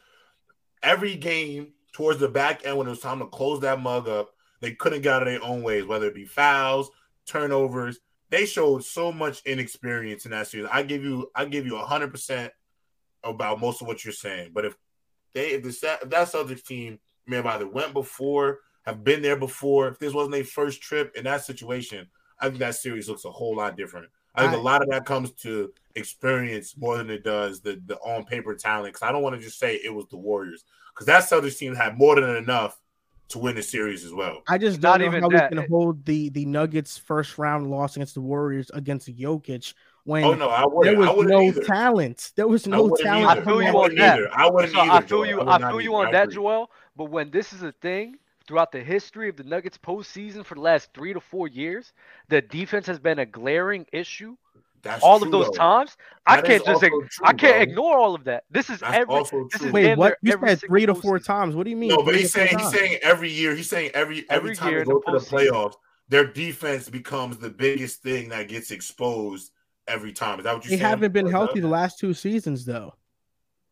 every 0.81 1.15
game 1.15 1.73
towards 1.91 2.19
the 2.19 2.29
back 2.29 2.65
end 2.65 2.77
when 2.77 2.87
it 2.87 2.91
was 2.91 3.01
time 3.01 3.19
to 3.19 3.25
close 3.25 3.59
that 3.59 3.81
mug 3.81 4.07
up, 4.07 4.29
they 4.61 4.71
couldn't 4.71 5.01
get 5.01 5.13
out 5.13 5.21
of 5.23 5.27
their 5.27 5.43
own 5.43 5.61
ways, 5.63 5.85
whether 5.85 6.07
it 6.07 6.15
be 6.15 6.25
fouls, 6.25 6.89
turnovers. 7.25 7.99
They 8.29 8.45
showed 8.45 8.83
so 8.83 9.11
much 9.11 9.41
inexperience 9.45 10.25
in 10.25 10.31
that 10.31 10.47
series. 10.47 10.69
I 10.71 10.83
give 10.83 11.03
you, 11.03 11.31
I 11.35 11.45
give 11.45 11.65
you 11.65 11.75
hundred 11.77 12.11
percent 12.11 12.53
about 13.23 13.59
most 13.59 13.81
of 13.81 13.87
what 13.87 14.05
you're 14.05 14.13
saying. 14.13 14.51
But 14.53 14.65
if 14.65 14.75
they, 15.33 15.51
if, 15.51 15.63
the, 15.63 15.69
if 15.69 16.09
that 16.09 16.27
Celtics 16.27 16.63
team 16.63 16.99
may 17.25 17.37
have 17.37 17.45
either 17.47 17.67
went 17.67 17.93
before, 17.93 18.59
have 18.85 19.03
been 19.03 19.21
there 19.21 19.35
before, 19.35 19.87
if 19.89 19.99
this 19.99 20.13
wasn't 20.13 20.33
their 20.33 20.43
first 20.43 20.81
trip 20.81 21.15
in 21.15 21.23
that 21.25 21.43
situation, 21.43 22.07
I 22.39 22.47
think 22.47 22.59
that 22.59 22.75
series 22.75 23.09
looks 23.09 23.25
a 23.25 23.31
whole 23.31 23.55
lot 23.55 23.75
different. 23.75 24.07
I 24.35 24.41
think 24.43 24.53
I- 24.53 24.57
a 24.57 24.61
lot 24.61 24.81
of 24.81 24.89
that 24.89 25.05
comes 25.05 25.31
to 25.41 25.73
experience 25.95 26.77
more 26.77 26.97
than 26.97 27.09
it 27.09 27.23
does 27.23 27.61
the 27.61 27.81
the 27.87 27.97
on 27.97 28.25
paper 28.25 28.55
talent. 28.55 28.93
Because 28.93 29.07
I 29.07 29.11
don't 29.11 29.23
want 29.23 29.35
to 29.35 29.41
just 29.41 29.59
say 29.59 29.75
it 29.75 29.93
was 29.93 30.05
the 30.09 30.17
Warriors, 30.17 30.63
because 30.93 31.07
that 31.07 31.23
Celtics 31.23 31.57
team 31.57 31.75
had 31.75 31.97
more 31.97 32.15
than 32.19 32.35
enough 32.37 32.79
to 33.29 33.39
win 33.39 33.55
the 33.55 33.63
series 33.63 34.03
as 34.05 34.13
well. 34.13 34.41
I 34.47 34.57
just 34.57 34.81
don't 34.81 34.99
know 34.99 35.05
even 35.05 35.21
how 35.23 35.29
that. 35.29 35.51
we 35.51 35.57
can 35.57 35.69
hold 35.69 36.05
the 36.05 36.29
the 36.29 36.45
Nuggets 36.45 36.97
first 36.97 37.37
round 37.37 37.69
loss 37.69 37.95
against 37.95 38.15
the 38.15 38.21
Warriors 38.21 38.69
against 38.73 39.07
Jokic 39.07 39.73
when 40.03 40.23
Oh 40.23 40.33
no, 40.33 40.49
I 40.49 40.61
there 40.83 40.97
wouldn't. 40.97 41.07
I 41.07 41.13
was 41.13 41.27
no 41.27 41.41
either. 41.43 41.63
talent. 41.63 42.31
There 42.35 42.47
was 42.47 42.65
no 42.67 42.83
wouldn't 42.83 43.01
talent. 43.01 43.29
either. 43.29 43.41
I 43.41 43.45
feel 43.45 43.61
you 43.61 43.69
on 43.79 43.95
that. 43.95 44.17
either. 44.19 44.29
I 44.33 44.49
wouldn't 44.49 44.73
So 44.73 44.79
either. 44.79 44.91
I 44.91 44.99
feel 45.01 45.07
Joel. 45.07 45.25
you. 45.27 45.37
would 45.37 45.47
I 45.47 45.57
not 45.57 45.71
feel 45.71 45.81
you 45.81 45.95
on 45.95 46.11
that. 46.11 46.29
Joel. 46.31 46.71
But 46.95 47.05
when 47.05 47.29
this 47.31 47.53
is 47.53 47.63
a 47.63 47.71
thing 47.71 48.17
throughout 48.47 48.71
the 48.71 48.81
history 48.81 49.29
of 49.29 49.37
the 49.37 49.43
Nuggets 49.43 49.77
postseason 49.77 50.43
for 50.43 50.55
the 50.55 50.61
last 50.61 50.89
three 50.95 51.13
to 51.13 51.19
four 51.19 51.47
years, 51.47 51.93
the 52.29 52.41
defense 52.41 52.87
has 52.87 52.97
been 52.99 53.19
a 53.19 53.25
glaring 53.25 53.85
issue. 53.93 54.35
That's 54.81 55.03
all 55.03 55.19
true, 55.19 55.27
of 55.27 55.31
those 55.31 55.45
though. 55.47 55.51
times, 55.51 55.97
I 56.25 56.41
can't 56.41 56.63
just. 56.63 56.67
also 56.67 56.85
ig- 56.85 56.91
true, 56.91 57.07
I 57.23 57.33
can't 57.33 57.55
bro. 57.55 57.61
ignore 57.61 57.97
all 57.97 58.15
of 58.15 58.23
that. 58.25 58.43
This 58.49 58.69
is 58.69 58.79
That's 58.79 58.97
every. 58.97 59.15
also 59.15 59.47
this 59.51 59.61
is 59.61 59.71
Wait, 59.73 59.97
what? 59.97 60.17
You 60.21 60.31
said 60.45 60.59
three 60.61 60.85
to 60.85 60.95
four 60.95 61.19
postseason. 61.19 61.25
times. 61.25 61.55
What 61.55 61.63
do 61.65 61.69
you 61.69 61.75
mean? 61.77 61.89
No, 61.89 62.03
but 62.03 62.15
he's 62.15 62.31
saying 62.31 62.57
he's 62.57 62.71
saying 62.71 62.99
every 63.01 63.31
year. 63.31 63.55
He's 63.55 63.69
saying 63.69 63.91
every 63.93 64.25
every, 64.29 64.51
Every 64.51 64.55
time 64.55 64.69
year 64.69 64.79
they 64.79 64.81
in 64.83 64.87
the 64.87 64.93
go 64.93 64.99
to 64.99 65.11
the 65.11 65.17
postseason. 65.25 65.49
playoffs, 65.51 65.73
their 66.07 66.25
defense 66.25 66.89
becomes 66.89 67.37
the 67.37 67.49
biggest 67.49 68.01
thing 68.01 68.29
that 68.29 68.47
gets 68.47 68.71
exposed 68.71 69.51
every 69.87 70.13
time. 70.13 70.39
Is 70.39 70.45
that 70.45 70.55
what 70.55 70.63
you're 70.63 70.71
They 70.71 70.77
saying? 70.77 70.89
haven't 70.89 71.13
been 71.13 71.27
Or 71.27 71.31
healthy 71.31 71.59
the 71.59 71.67
last 71.67 71.99
two 71.99 72.13
seasons, 72.13 72.65
though. 72.65 72.93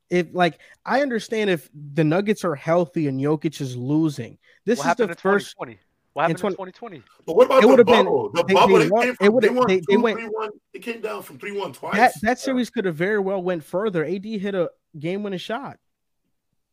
If 0.10 0.28
like 0.34 0.60
I 0.86 1.02
understand 1.02 1.50
if 1.50 1.70
the 1.94 2.04
Nuggets 2.04 2.44
are 2.46 2.56
healthy 2.56 3.08
and 3.08 3.20
Jokic 3.20 3.60
is 3.62 3.76
losing, 3.76 4.38
this 4.66 4.80
What 4.80 5.00
is 5.00 5.08
the 5.08 5.16
first. 5.16 5.56
2020? 5.58 5.80
What 6.18 6.24
happened 6.32 6.40
in 6.50 6.56
20 6.56 6.72
2020? 6.72 7.04
But 7.28 7.36
what 7.36 7.46
about 7.46 7.60
It 7.60 7.62
the 7.62 7.68
would've 7.68 7.86
been- 7.86 8.06
bubble? 8.06 8.32
the 8.34 8.44
they- 8.44 8.54
bubble, 8.56 8.78
they 8.80 8.84
they, 8.86 8.90
won- 8.90 9.08
it 9.22 9.32
would've- 9.34 9.50
they 9.50 9.56
won 9.56 9.68
they- 9.68 9.80
two, 9.82 9.86
they 9.88 9.98
went- 9.98 10.18
three, 10.20 10.28
one. 10.30 10.50
It 10.74 10.80
came 10.80 11.00
down 11.02 11.22
from 11.22 11.38
three 11.38 11.52
one 11.52 11.74
twice. 11.74 11.96
That 11.96 12.14
that 12.24 12.40
series 12.40 12.72
could 12.72 12.86
have 12.86 12.96
very 12.96 13.20
well 13.20 13.40
went 13.40 13.64
further. 13.64 14.04
AD 14.04 14.40
hit 14.40 14.56
a 14.56 14.72
game 14.98 15.22
winning 15.22 15.38
shot. 15.38 15.78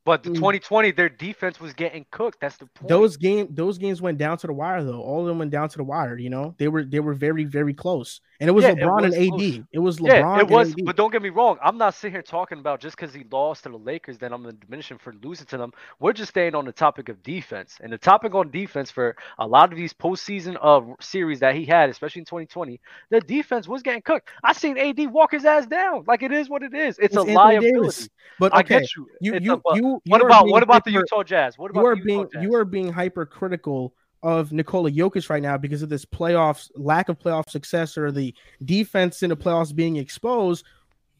But 0.06 0.22
the 0.22 0.30
Mm. 0.30 0.34
2020, 0.36 0.92
their 0.92 1.10
defense 1.10 1.60
was 1.60 1.74
getting 1.74 2.06
cooked. 2.10 2.38
That's 2.40 2.56
the 2.56 2.66
point. 2.74 2.88
Those 2.88 3.18
game 3.18 3.48
those 3.50 3.76
games 3.76 4.00
went 4.00 4.16
down 4.16 4.38
to 4.38 4.46
the 4.46 4.52
wire 4.54 4.82
though. 4.82 5.02
All 5.02 5.20
of 5.20 5.26
them 5.26 5.38
went 5.38 5.50
down 5.50 5.68
to 5.68 5.76
the 5.76 5.84
wire. 5.84 6.16
You 6.16 6.30
know 6.30 6.54
they 6.56 6.68
were 6.68 6.82
they 6.84 7.00
were 7.00 7.12
very 7.14 7.44
very 7.44 7.74
close. 7.74 8.22
And 8.44 8.50
it 8.50 8.52
was 8.52 8.66
Yeah, 8.66 8.72
it 8.72 8.78
LeBron 8.78 9.02
was 9.02 9.14
and 9.14 9.14
AD. 9.14 9.28
close. 9.28 9.60
It 9.72 9.78
was 9.78 9.98
LeBron. 9.98 10.36
Yeah, 10.36 10.38
it 10.40 10.48
was. 10.48 10.68
And 10.68 10.80
AD. 10.80 10.84
But 10.84 10.96
don't 10.96 11.10
get 11.12 11.22
me 11.22 11.30
wrong. 11.30 11.58
I'm 11.62 11.78
not 11.78 11.94
sitting 11.94 12.12
here 12.12 12.22
talking 12.22 12.58
about 12.58 12.80
just 12.80 12.96
because 12.96 13.14
he 13.14 13.24
lost 13.30 13.64
to 13.64 13.70
the 13.70 13.78
Lakers, 13.78 14.18
then 14.18 14.32
I'm 14.32 14.42
going 14.42 14.54
to 14.54 14.60
diminish 14.66 14.90
him 14.90 14.98
for 14.98 15.14
losing 15.22 15.46
to 15.46 15.56
them. 15.56 15.72
We're 16.00 16.12
just 16.12 16.30
staying 16.30 16.54
on 16.54 16.64
the 16.64 16.72
topic 16.72 17.08
of 17.08 17.22
defense. 17.22 17.78
And 17.82 17.92
the 17.92 17.98
topic 17.98 18.34
on 18.34 18.50
defense 18.50 18.90
for 18.90 19.16
a 19.38 19.46
lot 19.46 19.72
of 19.72 19.76
these 19.78 19.92
postseason 19.92 20.56
uh, 20.60 20.94
series 21.00 21.40
that 21.40 21.54
he 21.54 21.64
had, 21.64 21.88
especially 21.90 22.20
in 22.20 22.26
2020, 22.26 22.80
the 23.10 23.20
defense 23.20 23.66
was 23.68 23.82
getting 23.82 24.02
cooked. 24.02 24.28
I 24.42 24.52
seen 24.52 24.76
AD 24.78 25.10
walk 25.12 25.32
his 25.32 25.44
ass 25.44 25.66
down. 25.66 26.04
Like 26.06 26.22
it 26.22 26.32
is 26.32 26.48
what 26.50 26.62
it 26.62 26.74
is. 26.74 26.98
It's, 26.98 27.06
It's 27.06 27.16
a 27.16 27.20
Anthony 27.20 27.36
liability. 27.36 27.72
Davis. 27.78 28.08
But 28.38 28.54
I 28.54 28.60
okay, 28.60 28.80
get 28.80 28.96
you. 28.96 29.06
you 29.20 29.34
It's 29.34 29.44
you 29.44 29.52
a- 29.54 29.56
but 29.56 29.76
you 29.76 30.00
what 30.06 30.20
about 30.20 30.48
what 30.48 30.62
about 30.62 30.84
the 30.84 30.90
hyper- 30.90 31.00
Utah 31.10 31.22
Jazz? 31.22 31.56
What 31.58 31.70
about 31.70 31.80
you 31.82 31.86
are 31.86 31.94
the 31.96 32.02
being 32.02 32.28
Jazz? 32.32 32.42
you 32.42 32.54
are 32.54 32.64
being 32.64 32.92
hypercritical 32.92 33.94
of 34.24 34.52
Nikola 34.52 34.90
Jokic 34.90 35.28
right 35.28 35.42
now 35.42 35.56
because 35.58 35.82
of 35.82 35.90
this 35.90 36.04
playoffs 36.06 36.70
lack 36.74 37.08
of 37.10 37.18
playoff 37.18 37.48
success 37.50 37.96
or 37.98 38.10
the 38.10 38.34
defense 38.64 39.22
in 39.22 39.28
the 39.28 39.36
playoffs 39.36 39.74
being 39.74 39.96
exposed. 39.96 40.64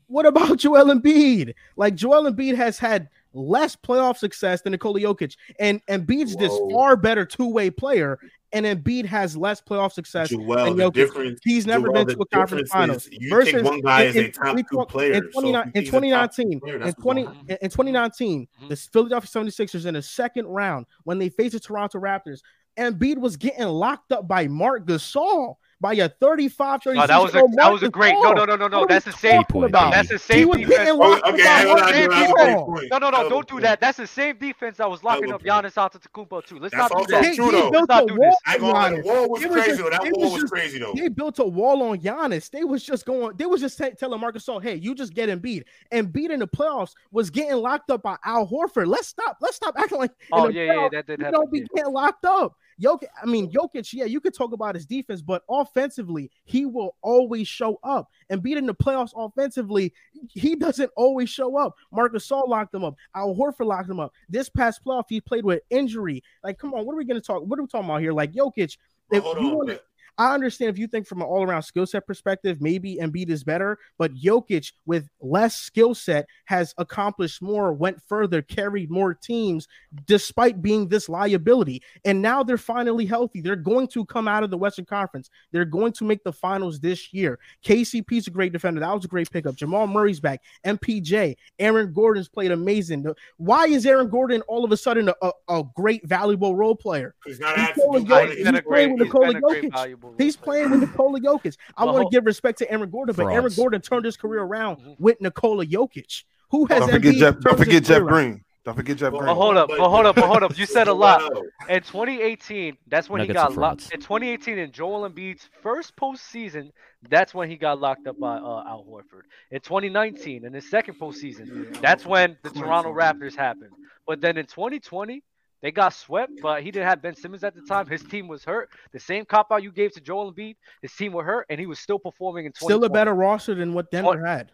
What 0.07 0.27
about 0.27 0.59
Joel 0.59 0.87
Embiid? 0.87 1.55
Like 1.77 1.95
Joel 1.95 2.31
Embiid 2.33 2.55
has 2.57 2.79
had 2.79 3.09
less 3.35 3.77
playoff 3.77 4.17
success 4.17 4.63
than 4.63 4.71
Nikola 4.73 5.01
Jokic, 5.01 5.37
and 5.61 5.85
Embiid's 5.87 6.35
this 6.37 6.53
far 6.71 6.97
better 6.97 7.25
two 7.27 7.47
way 7.49 7.69
player, 7.69 8.19
and 8.53 8.65
Embiid 8.65 9.05
has 9.07 9.37
less 9.37 9.61
playoff 9.61 9.93
success 9.93 10.31
Joel, 10.31 10.75
than 10.75 10.77
Jokic. 10.77 11.39
He's 11.43 11.67
never 11.67 11.89
Joel, 11.89 12.05
been 12.05 12.17
to 12.17 12.23
a 12.23 12.27
conference 12.27 12.71
finals. 12.71 13.09
You 13.11 13.29
Versus 13.29 13.53
think 13.55 13.65
one 13.67 13.81
guy 13.81 14.05
is 14.05 14.17
in- 14.17 14.25
a 14.27 14.31
top 14.31 14.57
two 14.57 14.87
player. 14.87 15.13
in, 15.15 15.23
so 15.33 15.41
29 15.41 15.61
if 15.61 15.67
you 15.67 15.69
in 15.69 15.73
think 15.73 15.85
he's 15.85 15.89
a 15.89 15.93
top 15.93 16.35
2019 16.37 16.61
player, 16.61 16.77
in 16.77 16.95
20 16.95 17.23
in 17.23 17.59
in 17.61 17.71
2019 17.71 18.49
Mhm. 18.63 18.69
the 18.71 18.77
Philadelphia 18.77 19.29
76ers 19.29 19.85
in 19.87 19.95
the 19.95 20.03
second 20.03 20.47
round 20.47 20.87
when 21.03 21.19
they 21.19 21.29
faced 21.29 21.53
the 21.55 21.61
Toronto 21.61 21.99
Raptors 21.99 22.41
Embiid 22.77 23.19
was 23.19 23.37
getting 23.37 23.67
locked 23.69 24.13
up 24.13 24.27
by 24.29 24.47
Marc 24.49 24.87
Gasol 24.87 25.57
by 25.81 25.93
a 25.95 26.09
35 26.09 26.83
36 26.83 26.97
No, 26.97 27.07
that 27.07 27.21
was 27.23 27.31
a 27.31 27.35
year 27.35 27.43
old 27.43 27.53
that 27.57 27.73
was 27.73 27.83
a 27.83 27.89
great. 27.91 28.15
No, 28.15 28.33
Gasol. 28.33 28.37
no, 28.37 28.45
no, 28.47 28.57
no, 28.57 28.69
no. 28.69 28.79
What 28.81 28.89
That's 28.89 29.05
we 29.07 29.13
the 29.13 29.19
same. 29.19 29.45
point, 29.45 29.71
about? 29.71 29.93
That's 29.93 30.09
the 30.09 30.15
He 30.15 30.19
same 30.19 30.49
was 30.49 30.59
defense. 30.59 30.77
getting 30.79 30.93
Oh, 30.95 30.97
locked 30.97 31.25
up 31.27 31.35
okay, 31.35 31.43
by 31.45 31.51
hold 31.51 31.67
Marc 31.69 31.83
on, 31.83 31.93
Same 31.93 32.11
hold 32.11 32.13
on, 32.15 32.21
defense. 32.21 32.37
hold 32.39 32.49
on, 32.49 32.85
Gasol. 32.85 32.91
No, 32.91 32.99
no, 32.99 33.11
no, 33.11 33.29
don't 33.29 33.33
was 33.37 33.47
do 33.47 33.61
that. 33.61 33.81
That's 33.81 33.99
the 33.99 34.07
same 34.07 34.37
defense 34.39 34.77
that 34.79 34.89
was 34.91 35.03
locking 35.05 35.27
was 35.27 35.33
up 35.35 35.41
a 35.43 35.45
point. 35.45 35.65
Giannis 35.67 35.75
Antetokounmpo 35.75 36.47
too. 36.47 36.59
Let's 36.59 36.75
That's 36.75 36.91
not 36.95 37.07
do 37.07 37.13
that. 37.13 37.23
They, 37.23 37.37
true, 37.37 37.51
they 37.51 37.61
though. 37.61 37.71
built 37.71 37.89
Let's 37.91 38.11
a 38.11 38.15
wall. 38.15 38.37
I 38.47 38.55
on 38.55 38.61
go. 38.61 38.67
The 38.67 38.73
Giannis. 38.73 39.05
wall 39.05 39.29
was 39.29 39.43
It 39.43 39.47
was 39.51 39.55
crazy 39.57 39.69
just- 39.69 39.83
though. 39.83 39.91
That 39.91 40.03
wall 40.17 40.33
was 40.33 40.43
was 40.43 40.51
crazy 40.51 40.79
though. 40.79 40.93
They 40.97 41.09
built 41.09 41.39
a 41.41 41.45
wall 41.45 41.83
on 41.83 41.99
Giannis. 41.99 42.51
They 42.51 42.65
was 42.65 42.83
just 42.83 43.05
going. 43.05 43.37
They 43.37 43.47
was 43.47 43.61
just 43.61 43.77
t- 43.77 43.91
telling 43.91 44.21
Marcus 44.21 44.47
Gasol, 44.47 44.63
"Hey, 44.63 44.77
you 44.77 44.95
just 44.95 45.13
get 45.13 45.29
Embiid." 45.29 45.65
And 45.93 46.09
Embiid 46.13 46.31
in 46.31 46.41
the 46.41 46.49
playoffs 46.49 46.93
was 47.11 47.29
getting 47.29 47.57
locked 47.57 47.91
up 47.91 48.03
by 48.03 48.17
Al 48.25 48.47
Horford. 48.49 48.87
Let's 48.87 49.09
stop. 49.09 49.37
Let's 49.43 49.57
stop 49.57 49.75
acting 49.77 49.99
like 49.99 50.13
Oh 50.33 50.49
yeah, 50.49 50.63
yeah, 50.63 50.89
that 50.93 51.07
did 51.07 51.21
happen. 51.21 51.35
don't 51.35 51.53
be 51.53 51.61
getting 51.75 51.93
locked 51.93 52.25
up. 52.25 52.57
Jokic, 52.81 53.07
I 53.23 53.27
mean 53.27 53.51
Jokic, 53.51 53.93
yeah, 53.93 54.05
you 54.05 54.21
could 54.21 54.35
talk 54.35 54.53
about 54.53 54.75
his 54.75 54.87
defense, 54.87 55.23
but 55.23 55.43
offensively, 55.49 56.31
he 56.45 56.67
will 56.67 56.97
always 57.03 57.47
show 57.49 57.79
up. 57.83 58.09
And 58.31 58.43
beating 58.43 58.67
the 58.67 58.75
playoffs 58.75 59.13
offensively, 59.17 59.93
he 60.33 60.57
doesn't 60.57 60.91
always 60.97 61.31
show 61.31 61.57
up. 61.57 61.75
Marcus 61.93 62.27
Gasol 62.29 62.49
locked 62.49 62.75
him 62.75 62.85
up. 62.85 62.95
Al 63.15 63.35
Horford 63.35 63.67
locked 63.67 63.91
him 63.91 64.01
up. 64.01 64.13
This 64.29 64.49
past 64.49 64.85
playoff, 64.85 65.05
he 65.09 65.21
played 65.21 65.45
with 65.45 65.61
injury. 65.71 66.23
Like, 66.43 66.59
come 66.59 66.75
on, 66.75 66.85
what 66.87 66.93
are 66.95 66.97
we 66.97 67.05
gonna 67.05 67.21
talk? 67.21 67.43
What 67.45 67.59
are 67.59 67.63
we 67.63 67.69
talking 67.69 67.89
about 67.89 68.01
here? 68.01 68.13
Like 68.13 68.33
Jokic, 68.33 68.77
Well, 69.11 69.21
hold 69.21 69.41
you 69.41 69.49
on, 69.51 69.57
wanna- 69.57 69.79
I 70.19 70.33
understand 70.35 70.71
if 70.71 70.79
you 70.79 70.87
think 70.87 71.07
from 71.07 71.21
an 71.21 71.27
all 71.27 71.43
around 71.43 71.63
skill 71.63 71.87
set 71.87 72.07
perspective, 72.07 72.61
maybe 72.61 72.99
Embiid 73.01 73.31
is 73.31 73.43
better, 73.45 73.79
but 73.99 74.15
Jokic 74.15 74.73
with 74.87 75.09
less 75.21 75.57
skill 75.57 75.95
set 75.95 76.27
has 76.45 76.75
accomplished 76.79 77.43
more, 77.43 77.73
went 77.73 78.01
further, 78.07 78.43
carried 78.43 78.91
more 78.91 79.15
teams 79.15 79.67
despite 80.07 80.63
being 80.63 80.89
this 80.89 81.09
liability. 81.09 81.83
And 82.05 82.23
now 82.23 82.43
they're 82.43 82.59
finally 82.59 83.07
healthy. 83.07 83.41
They're 83.41 83.57
going 83.57 83.89
to 83.89 84.05
come 84.07 84.29
out 84.29 84.43
of 84.43 84.51
the 84.51 84.59
Western 84.59 84.85
Conference. 84.85 85.31
They're 85.53 85.65
going 85.65 85.93
to 85.95 86.05
make 86.05 86.23
the 86.25 86.33
finals 86.33 86.81
this 86.81 87.13
year. 87.13 87.39
KCP's 87.65 88.27
a 88.27 88.31
great 88.31 88.53
defender. 88.53 88.81
That 88.81 88.93
was 88.95 89.05
a 89.05 89.09
great 89.09 89.31
pickup. 89.31 89.57
Jamal 89.57 89.87
Murray's 89.87 90.21
back. 90.21 90.43
MPJ. 90.67 91.37
Aaron 91.59 91.93
Gordon's 91.93 92.29
played 92.29 92.53
amazing. 92.53 93.05
Why 93.37 93.67
is 93.67 93.85
Aaron 93.87 94.09
Gordon 94.09 94.43
all 94.43 94.65
of 94.65 94.73
a 94.73 94.77
sudden 94.77 95.09
a, 95.09 95.15
a, 95.23 95.33
a 95.49 95.63
great, 95.77 96.07
valuable 96.07 96.55
role 96.55 96.77
player? 96.77 97.15
He's 97.25 97.41
not 97.41 97.57
He's 97.57 97.69
actually 97.69 97.89
playing 97.89 98.05
doing 98.05 98.05
good. 98.07 98.31
it. 98.31 98.37
He's 98.39 98.39
He's 98.39 98.45
been 98.45 98.55
a 98.57 98.63
playing 98.63 98.89
great. 98.89 98.91
with 98.91 99.01
He's 99.01 99.07
Nikola 99.07 99.27
been 99.27 99.37
a 99.37 99.41
great 99.41 99.65
Jokic. 99.65 99.73
valuable 99.73 100.01
role 100.03 100.03
He's 100.03 100.04
player. 100.13 100.33
playing 100.43 100.71
with 100.71 100.81
Nikola 100.81 101.21
Jokic. 101.21 101.57
I 101.77 101.85
Well, 101.85 101.95
want 101.95 102.11
to 102.11 102.15
give 102.17 102.25
respect 102.27 102.59
to 102.59 102.71
Aaron 102.71 102.91
Gordon, 102.91 103.15
but 103.17 103.27
Aaron 103.27 103.53
Gordon 103.55 103.81
turned 103.81 104.05
his 104.05 104.17
career 104.17 104.43
around 104.43 104.77
Mhm. 104.79 104.97
with 105.01 105.21
Nikola 105.21 105.67
Jokic. 105.67 106.25
Who 106.51 106.67
has 106.67 106.81
Don't 106.81 106.91
forget 106.91 107.15
Embiid 107.15 107.19
Jeff. 107.19 107.41
Don't 107.41 107.57
forget 107.59 107.83
Jeff 107.85 107.99
career 107.99 108.09
around? 108.09 108.31
Green. 108.31 108.45
Don't 108.65 108.75
forget 108.77 108.97
Jeff 108.97 109.13
But- 109.13 109.19
Green. 109.19 109.29
But 109.29 109.35
hold 109.35 109.57
up, 109.59 109.69
But- 109.69 109.79
but 109.79 109.89
hold 109.91 110.07
up, 110.07 110.15
but 110.15 110.25
hold 110.27 110.43
up. 110.43 110.57
You 110.59 110.65
said 110.65 110.89
a 110.89 110.93
lot. 111.07 111.21
In 111.69 111.83
2018, 111.83 112.79
that's 112.87 113.11
when 113.11 113.21
he 113.21 113.27
got 113.27 113.55
locked. 113.57 113.83
frauds. 113.83 113.91
In 113.91 114.01
2018, 114.01 114.57
in 114.59 114.73
Joel 114.73 115.09
Embiid's 115.09 115.49
first 115.63 115.95
postseason, 115.97 116.71
that's 117.11 117.35
when 117.35 117.51
he 117.51 117.57
got 117.57 117.79
locked 117.81 118.07
up 118.07 118.19
by 118.19 118.37
uh, 118.37 118.65
Al 118.67 118.87
Horford. 118.89 119.23
In 119.51 119.61
2019, 119.61 120.47
in 120.47 120.55
his 120.55 120.71
second 120.71 120.99
postseason, 120.99 121.79
that's 121.83 122.07
when 122.07 122.39
the 122.43 122.51
Toronto 122.51 122.93
Raptors 122.95 123.37
happened. 123.37 123.73
But 124.07 124.21
then 124.23 124.39
in 124.39 124.47
2020, 124.47 125.23
they 125.65 125.73
got 125.73 125.95
swept, 125.95 126.33
but 126.43 126.63
he 126.63 126.71
didn't 126.71 126.89
have 126.89 127.01
Ben 127.01 127.17
Simmons 127.17 127.43
at 127.43 127.55
the 127.55 127.63
time. 127.63 127.87
His 127.87 128.03
team 128.03 128.29
was 128.29 128.45
hurt. 128.45 128.69
The 128.93 129.01
same 129.01 129.25
cop 129.25 129.47
out 129.51 129.63
you 129.63 129.73
gave 129.73 129.93
to 129.95 130.01
Joel 130.03 130.31
Embiid, 130.31 130.57
his 130.83 130.93
team 130.93 131.13
were 131.15 131.25
hurt, 131.25 131.47
and 131.49 131.59
he 131.59 131.65
was 131.65 131.79
still 131.79 131.99
performing 131.99 132.45
in 132.45 132.53
2020. 132.53 132.71
Still 132.81 132.85
a 132.85 132.91
better 132.91 133.15
roster 133.15 133.55
than 133.55 133.73
what 133.73 133.91
Denver 133.91 134.23
had. 134.23 134.53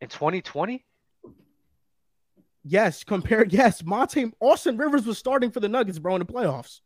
in 0.00 0.06
2020. 0.08 0.84
Yes, 2.62 3.02
compared. 3.02 3.52
Yes, 3.52 3.82
my 3.84 4.06
team. 4.06 4.32
Austin 4.38 4.76
Rivers 4.76 5.06
was 5.06 5.18
starting 5.18 5.50
for 5.50 5.58
the 5.58 5.68
Nuggets, 5.68 5.98
bro, 5.98 6.14
in 6.14 6.20
the 6.20 6.24
playoffs. 6.32 6.80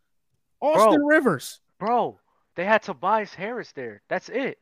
Austin 0.63 1.05
Rivers. 1.05 1.61
Bro, 1.79 2.19
they 2.57 2.65
had 2.65 2.83
Tobias 2.83 3.35
Harris 3.35 3.71
there. 3.73 4.01
That's 4.09 4.31
it. 4.31 4.57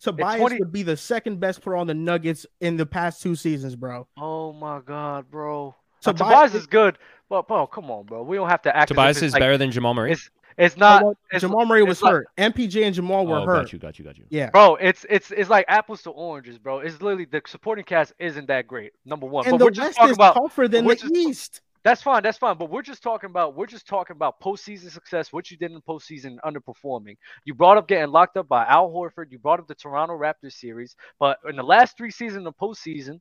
Tobias 0.00 0.38
20 0.40 0.60
would 0.60 0.72
be 0.72 0.82
the 0.82 0.96
second 0.96 1.40
best 1.40 1.60
player 1.60 1.76
on 1.76 1.86
the 1.86 1.92
Nuggets 1.92 2.46
in 2.62 2.78
the 2.78 2.86
past 2.86 3.20
two 3.20 3.36
seasons, 3.36 3.76
bro. 3.76 4.08
Oh 4.16 4.54
my 4.54 4.80
God, 4.80 5.30
bro. 5.30 5.74
Tobias- 6.00 6.18
Tobias 6.30 6.54
is 6.54 6.66
good, 6.66 6.96
but 7.30 7.48
bro, 7.48 7.66
come 7.66 7.90
on, 7.90 8.04
bro. 8.04 8.22
We 8.22 8.36
don't 8.36 8.50
have 8.50 8.60
to 8.62 8.76
act. 8.76 8.88
Tobias 8.88 9.22
is 9.22 9.32
like- 9.32 9.40
better 9.40 9.56
than 9.56 9.70
Jamal 9.70 9.94
Murray. 9.94 10.12
It's 10.12 10.28
it's 10.58 10.76
not. 10.76 11.02
Well, 11.02 11.12
it's- 11.32 11.40
Jamal 11.40 11.64
Murray 11.64 11.82
was 11.82 11.98
it's 11.98 12.02
like- 12.02 12.12
hurt. 12.12 12.28
MPJ 12.36 12.84
and 12.84 12.94
Jamal 12.94 13.26
were 13.26 13.38
oh, 13.38 13.46
hurt. 13.46 13.54
got 13.62 13.72
you, 13.72 13.78
got 13.78 13.98
you, 13.98 14.04
got 14.04 14.18
you. 14.18 14.24
Yeah. 14.28 14.50
Bro, 14.50 14.76
it's 14.76 15.06
it's 15.08 15.30
it's 15.30 15.48
like 15.48 15.64
apples 15.68 16.02
to 16.02 16.10
oranges, 16.10 16.58
bro. 16.58 16.80
It's 16.80 17.00
literally 17.00 17.24
the 17.24 17.40
supporting 17.46 17.84
cast 17.86 18.12
isn't 18.18 18.48
that 18.48 18.66
great. 18.66 18.92
Number 19.06 19.26
one, 19.26 19.46
And 19.46 19.52
but 19.52 19.58
the 19.58 19.64
we're 19.64 19.70
just 19.70 19.86
West 19.86 19.96
talking 19.96 20.10
is 20.10 20.16
about 20.18 20.34
tougher 20.34 20.68
than 20.68 20.84
the 20.86 20.94
just- 20.96 21.16
East. 21.16 21.60
That's 21.82 22.02
fine. 22.02 22.22
That's 22.22 22.36
fine. 22.36 22.58
But 22.58 22.68
we're 22.68 22.82
just 22.82 23.02
talking 23.02 23.30
about 23.30 23.54
we're 23.56 23.66
just 23.66 23.86
talking 23.86 24.14
about 24.14 24.38
postseason 24.40 24.90
success. 24.90 25.32
What 25.32 25.50
you 25.50 25.56
did 25.56 25.70
in 25.72 25.80
postseason 25.80 26.36
underperforming. 26.44 27.16
You 27.46 27.54
brought 27.54 27.78
up 27.78 27.88
getting 27.88 28.10
locked 28.10 28.36
up 28.36 28.48
by 28.48 28.66
Al 28.66 28.90
Horford. 28.90 29.30
You 29.30 29.38
brought 29.38 29.60
up 29.60 29.66
the 29.66 29.74
Toronto 29.74 30.18
Raptors 30.18 30.52
series. 30.52 30.94
But 31.18 31.38
in 31.48 31.56
the 31.56 31.62
last 31.62 31.96
three 31.96 32.10
seasons 32.10 32.46
of 32.46 32.54
postseason, 32.58 33.20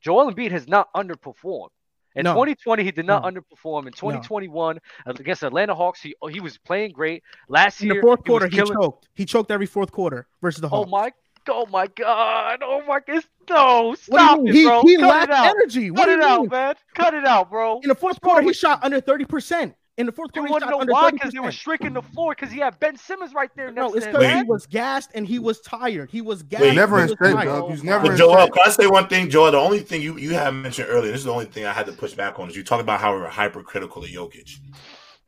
Joel 0.00 0.32
Embiid 0.32 0.52
has 0.52 0.66
not 0.66 0.88
underperformed. 0.94 1.68
In 2.14 2.24
No. 2.24 2.32
2020, 2.34 2.84
he 2.84 2.90
did 2.90 3.06
not 3.06 3.22
No. 3.22 3.30
underperform. 3.30 3.86
In 3.86 3.92
2021, 3.92 4.78
against 5.06 5.42
Atlanta 5.42 5.74
Hawks, 5.74 6.00
he 6.02 6.14
he 6.30 6.40
was 6.40 6.58
playing 6.58 6.92
great. 6.92 7.22
Last 7.48 7.80
In 7.80 7.86
year, 7.86 7.94
the 7.96 8.00
fourth 8.02 8.20
he 8.20 8.24
quarter, 8.30 8.46
he, 8.46 8.56
killing- 8.56 8.74
choked. 8.74 9.08
He 9.14 9.24
choked 9.24 9.50
every 9.50 9.66
fourth 9.66 9.90
quarter 9.92 10.26
versus 10.40 10.60
the 10.60 10.66
oh 10.68 10.70
Hawks. 10.70 10.88
Oh 10.88 10.90
my! 10.90 11.12
Oh 11.48 11.66
my 11.66 11.86
God! 11.88 12.60
Oh 12.62 12.82
my! 12.86 13.00
It's, 13.08 13.26
no! 13.50 13.94
Stop 13.96 14.40
it? 14.44 14.54
He, 14.54 14.64
bro! 14.64 14.82
he 14.82 14.96
Cut 14.96 15.08
lacked 15.08 15.30
it 15.30 15.34
out! 15.36 15.46
energy. 15.46 15.90
What 15.90 16.06
Cut 16.06 16.08
it 16.10 16.22
out, 16.22 16.50
man! 16.50 16.74
Cut 16.94 17.14
it 17.14 17.24
out, 17.26 17.50
bro! 17.50 17.80
In 17.80 17.88
the 17.88 17.94
fourth 17.96 18.14
What's 18.14 18.18
quarter, 18.20 18.42
he 18.46 18.52
shot 18.52 18.78
under 18.84 19.00
30%. 19.00 19.74
In 19.98 20.06
the 20.06 20.12
fourth 20.12 20.32
quarter, 20.32 20.48
he 20.48 20.52
want 20.52 20.64
to 20.64 20.70
know 20.70 20.78
why? 20.90 21.10
Because 21.10 21.32
they 21.32 21.38
were 21.38 21.52
streaking 21.52 21.92
the 21.92 22.00
floor. 22.00 22.34
Because 22.34 22.50
he 22.50 22.60
had 22.60 22.80
Ben 22.80 22.96
Simmons 22.96 23.34
right 23.34 23.50
there 23.54 23.70
No, 23.70 23.92
it's 23.92 24.06
because 24.06 24.24
he 24.24 24.42
was 24.44 24.66
gassed 24.66 25.10
and 25.14 25.26
he 25.26 25.38
was 25.38 25.60
tired. 25.60 26.10
He 26.10 26.22
was 26.22 26.42
gassed. 26.42 26.62
Wait, 26.62 26.74
Never 26.74 26.96
he 26.96 27.02
in 27.02 27.08
was 27.10 27.18
shape, 27.22 27.36
tired. 27.36 27.46
Doug. 27.46 27.70
He's 27.70 27.84
never 27.84 28.08
But 28.08 28.16
Joel, 28.16 28.48
can 28.48 28.62
I 28.64 28.70
say 28.70 28.86
one 28.86 29.06
thing, 29.08 29.28
Joel? 29.28 29.50
The 29.50 29.58
only 29.58 29.80
thing 29.80 30.00
you 30.00 30.16
you 30.16 30.32
have 30.32 30.54
mentioned 30.54 30.88
earlier, 30.88 31.12
this 31.12 31.20
is 31.20 31.26
the 31.26 31.32
only 31.32 31.44
thing 31.44 31.66
I 31.66 31.72
had 31.72 31.86
to 31.86 31.92
push 31.92 32.14
back 32.14 32.38
on, 32.38 32.48
is 32.48 32.56
you 32.56 32.64
talk 32.64 32.80
about 32.80 33.00
how 33.00 33.14
we 33.14 33.20
were 33.20 33.28
hypercritical 33.28 34.02
of 34.02 34.08
Jokic. 34.08 34.60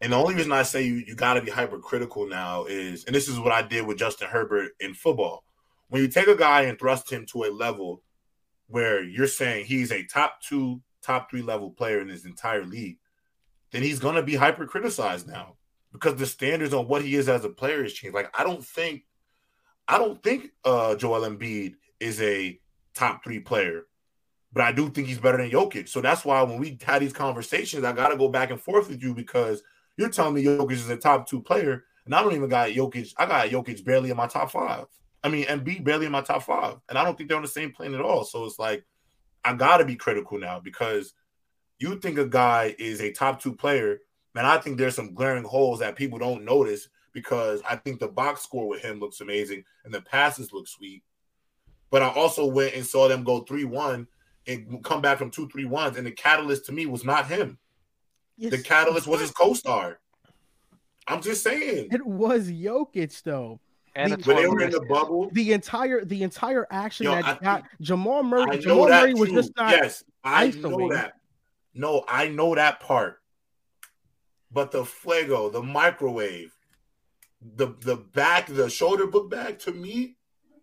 And 0.00 0.12
the 0.12 0.16
only 0.16 0.34
reason 0.34 0.52
I 0.52 0.62
say 0.62 0.82
you, 0.82 0.96
you 1.06 1.14
got 1.14 1.34
to 1.34 1.42
be 1.42 1.50
hypercritical 1.50 2.26
now 2.26 2.64
is, 2.64 3.04
and 3.04 3.14
this 3.14 3.28
is 3.28 3.38
what 3.38 3.52
I 3.52 3.62
did 3.62 3.86
with 3.86 3.98
Justin 3.98 4.28
Herbert 4.28 4.72
in 4.80 4.94
football. 4.94 5.44
When 5.88 6.00
you 6.00 6.08
take 6.08 6.26
a 6.26 6.34
guy 6.34 6.62
and 6.62 6.78
thrust 6.78 7.10
him 7.10 7.26
to 7.32 7.44
a 7.44 7.50
level 7.50 8.02
where 8.66 9.04
you're 9.04 9.26
saying 9.26 9.66
he's 9.66 9.92
a 9.92 10.04
top 10.04 10.40
two, 10.40 10.80
top 11.02 11.30
three 11.30 11.42
level 11.42 11.70
player 11.70 12.00
in 12.00 12.08
his 12.08 12.24
entire 12.24 12.64
league, 12.64 12.98
then 13.74 13.82
he's 13.82 13.98
going 13.98 14.14
to 14.14 14.22
be 14.22 14.36
hyper 14.36 14.66
criticized 14.66 15.26
now 15.26 15.56
because 15.92 16.14
the 16.14 16.26
standards 16.26 16.72
on 16.72 16.86
what 16.86 17.02
he 17.02 17.16
is 17.16 17.28
as 17.28 17.44
a 17.44 17.48
player 17.48 17.82
has 17.82 17.92
changed. 17.92 18.14
Like, 18.14 18.30
I 18.38 18.44
don't 18.44 18.64
think, 18.64 19.02
I 19.88 19.98
don't 19.98 20.22
think 20.22 20.52
uh, 20.64 20.94
Joel 20.94 21.28
Embiid 21.28 21.74
is 21.98 22.22
a 22.22 22.60
top 22.94 23.24
three 23.24 23.40
player, 23.40 23.86
but 24.52 24.62
I 24.62 24.70
do 24.70 24.88
think 24.90 25.08
he's 25.08 25.18
better 25.18 25.38
than 25.38 25.50
Jokic. 25.50 25.88
So 25.88 26.00
that's 26.00 26.24
why 26.24 26.40
when 26.44 26.60
we 26.60 26.78
had 26.84 27.02
these 27.02 27.12
conversations, 27.12 27.82
I 27.82 27.92
got 27.92 28.10
to 28.10 28.16
go 28.16 28.28
back 28.28 28.50
and 28.50 28.60
forth 28.60 28.88
with 28.88 29.02
you 29.02 29.12
because 29.12 29.60
you're 29.96 30.08
telling 30.08 30.34
me 30.34 30.44
Jokic 30.44 30.70
is 30.70 30.88
a 30.88 30.96
top 30.96 31.28
two 31.28 31.42
player, 31.42 31.82
and 32.04 32.14
I 32.14 32.22
don't 32.22 32.34
even 32.34 32.48
got 32.48 32.68
Jokic. 32.68 33.12
I 33.18 33.26
got 33.26 33.48
Jokic 33.48 33.84
barely 33.84 34.10
in 34.10 34.16
my 34.16 34.28
top 34.28 34.52
five. 34.52 34.86
I 35.24 35.30
mean, 35.30 35.46
Embiid 35.46 35.82
barely 35.82 36.06
in 36.06 36.12
my 36.12 36.20
top 36.20 36.44
five, 36.44 36.76
and 36.88 36.96
I 36.96 37.02
don't 37.02 37.18
think 37.18 37.28
they're 37.28 37.36
on 37.36 37.42
the 37.42 37.48
same 37.48 37.72
plane 37.72 37.94
at 37.94 38.00
all. 38.00 38.22
So 38.22 38.44
it's 38.44 38.60
like 38.60 38.84
I 39.44 39.52
got 39.54 39.78
to 39.78 39.84
be 39.84 39.96
critical 39.96 40.38
now 40.38 40.60
because 40.60 41.12
you 41.84 41.98
think 42.00 42.18
a 42.18 42.26
guy 42.26 42.74
is 42.78 43.00
a 43.00 43.12
top 43.12 43.42
two 43.42 43.54
player, 43.54 44.00
man. 44.34 44.46
I 44.46 44.56
think 44.58 44.78
there's 44.78 44.94
some 44.96 45.12
glaring 45.14 45.44
holes 45.44 45.80
that 45.80 45.96
people 45.96 46.18
don't 46.18 46.44
notice 46.44 46.88
because 47.12 47.60
I 47.68 47.76
think 47.76 48.00
the 48.00 48.08
box 48.08 48.42
score 48.42 48.66
with 48.66 48.80
him 48.82 48.98
looks 48.98 49.20
amazing 49.20 49.64
and 49.84 49.92
the 49.92 50.00
passes 50.00 50.52
look 50.52 50.66
sweet. 50.66 51.02
But 51.90 52.02
I 52.02 52.08
also 52.08 52.46
went 52.46 52.74
and 52.74 52.84
saw 52.84 53.06
them 53.06 53.22
go 53.22 53.40
three 53.40 53.64
one 53.64 54.08
and 54.46 54.82
come 54.82 55.00
back 55.02 55.18
from 55.18 55.30
two 55.30 55.46
three 55.48 55.64
ones, 55.66 55.96
and 55.96 56.06
the 56.06 56.10
catalyst 56.10 56.66
to 56.66 56.72
me 56.72 56.86
was 56.86 57.04
not 57.04 57.26
him. 57.28 57.58
Yes, 58.36 58.50
The 58.50 58.62
catalyst 58.62 59.06
was 59.06 59.20
his 59.20 59.30
co-star. 59.30 60.00
I'm 61.06 61.20
just 61.22 61.42
saying. 61.42 61.88
It 61.92 62.04
was 62.04 62.50
Jokic 62.50 63.22
though. 63.22 63.60
And 63.94 64.10
the- 64.12 64.16
the 64.16 64.26
When 64.26 64.36
they 64.42 64.48
were 64.48 64.60
in 64.62 64.70
the 64.70 64.80
bubble, 64.80 65.28
The 65.32 65.52
entire 65.52 66.04
the 66.04 66.22
entire 66.24 66.66
action 66.70 67.04
Yo, 67.04 67.12
I 67.12 67.22
that 67.22 67.42
got 67.42 67.64
Jamal 67.80 68.20
I 68.20 68.22
Murray. 68.22 68.58
Jamal 68.58 68.86
that 68.88 69.02
Murray 69.02 69.14
was 69.14 69.28
too. 69.28 69.34
just 69.36 69.52
not. 69.56 69.70
yes, 69.70 70.02
I 70.24 70.46
know 70.48 70.70
isolated. 70.70 70.96
that. 70.96 71.12
No, 71.74 72.04
I 72.08 72.28
know 72.28 72.54
that 72.54 72.80
part. 72.80 73.18
But 74.50 74.70
the 74.70 74.84
fuego, 74.84 75.50
the 75.50 75.62
microwave, 75.62 76.54
the 77.42 77.74
the 77.80 77.96
back, 77.96 78.46
the 78.46 78.70
shoulder 78.70 79.06
book 79.06 79.30
bag, 79.30 79.58
to 79.60 79.72
me, 79.72 80.16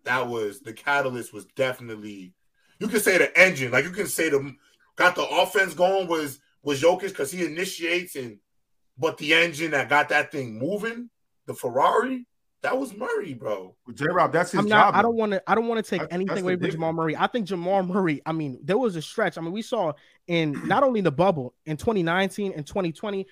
that 0.04 0.28
was 0.28 0.60
the 0.60 0.72
catalyst. 0.72 1.32
Was 1.32 1.44
definitely 1.44 2.32
you 2.78 2.88
can 2.88 3.00
say 3.00 3.18
the 3.18 3.38
engine, 3.38 3.70
like 3.70 3.84
you 3.84 3.90
can 3.90 4.06
say 4.06 4.30
the 4.30 4.54
got 4.96 5.14
the 5.14 5.26
offense 5.26 5.74
going 5.74 6.08
was 6.08 6.40
was 6.62 6.80
Jokic 6.82 7.08
because 7.08 7.30
he 7.30 7.44
initiates 7.44 8.16
and 8.16 8.38
but 8.98 9.18
the 9.18 9.34
engine 9.34 9.72
that 9.72 9.88
got 9.88 10.08
that 10.08 10.32
thing 10.32 10.58
moving, 10.58 11.10
the 11.46 11.54
Ferrari, 11.54 12.26
that 12.62 12.78
was 12.78 12.94
Murray, 12.94 13.34
bro. 13.34 13.74
J 13.94 14.06
Rob, 14.06 14.32
that's 14.32 14.52
his 14.52 14.60
I'm 14.60 14.68
not. 14.68 14.92
job. 14.92 14.98
I 14.98 15.02
don't 15.02 15.16
want 15.16 15.32
to. 15.32 15.42
I 15.50 15.54
don't 15.54 15.66
want 15.68 15.84
to 15.84 15.88
take 15.90 16.00
That's- 16.02 16.14
anything 16.14 16.44
away 16.44 16.54
the 16.54 16.66
from 16.66 16.70
Jamal 16.72 16.92
Murray. 16.92 17.16
I 17.16 17.26
think 17.26 17.46
Jamal 17.46 17.82
Murray. 17.82 18.22
I 18.24 18.32
mean, 18.32 18.58
there 18.62 18.78
was 18.78 18.96
a 18.96 19.02
stretch. 19.02 19.36
I 19.36 19.40
mean, 19.40 19.52
we 19.52 19.62
saw 19.62 19.92
in 20.28 20.52
not 20.68 20.82
only 20.82 21.00
the 21.00 21.10
bubble 21.12 21.54
in 21.66 21.76
2019 21.76 22.52
and 22.54 22.66
2020, 22.66 23.26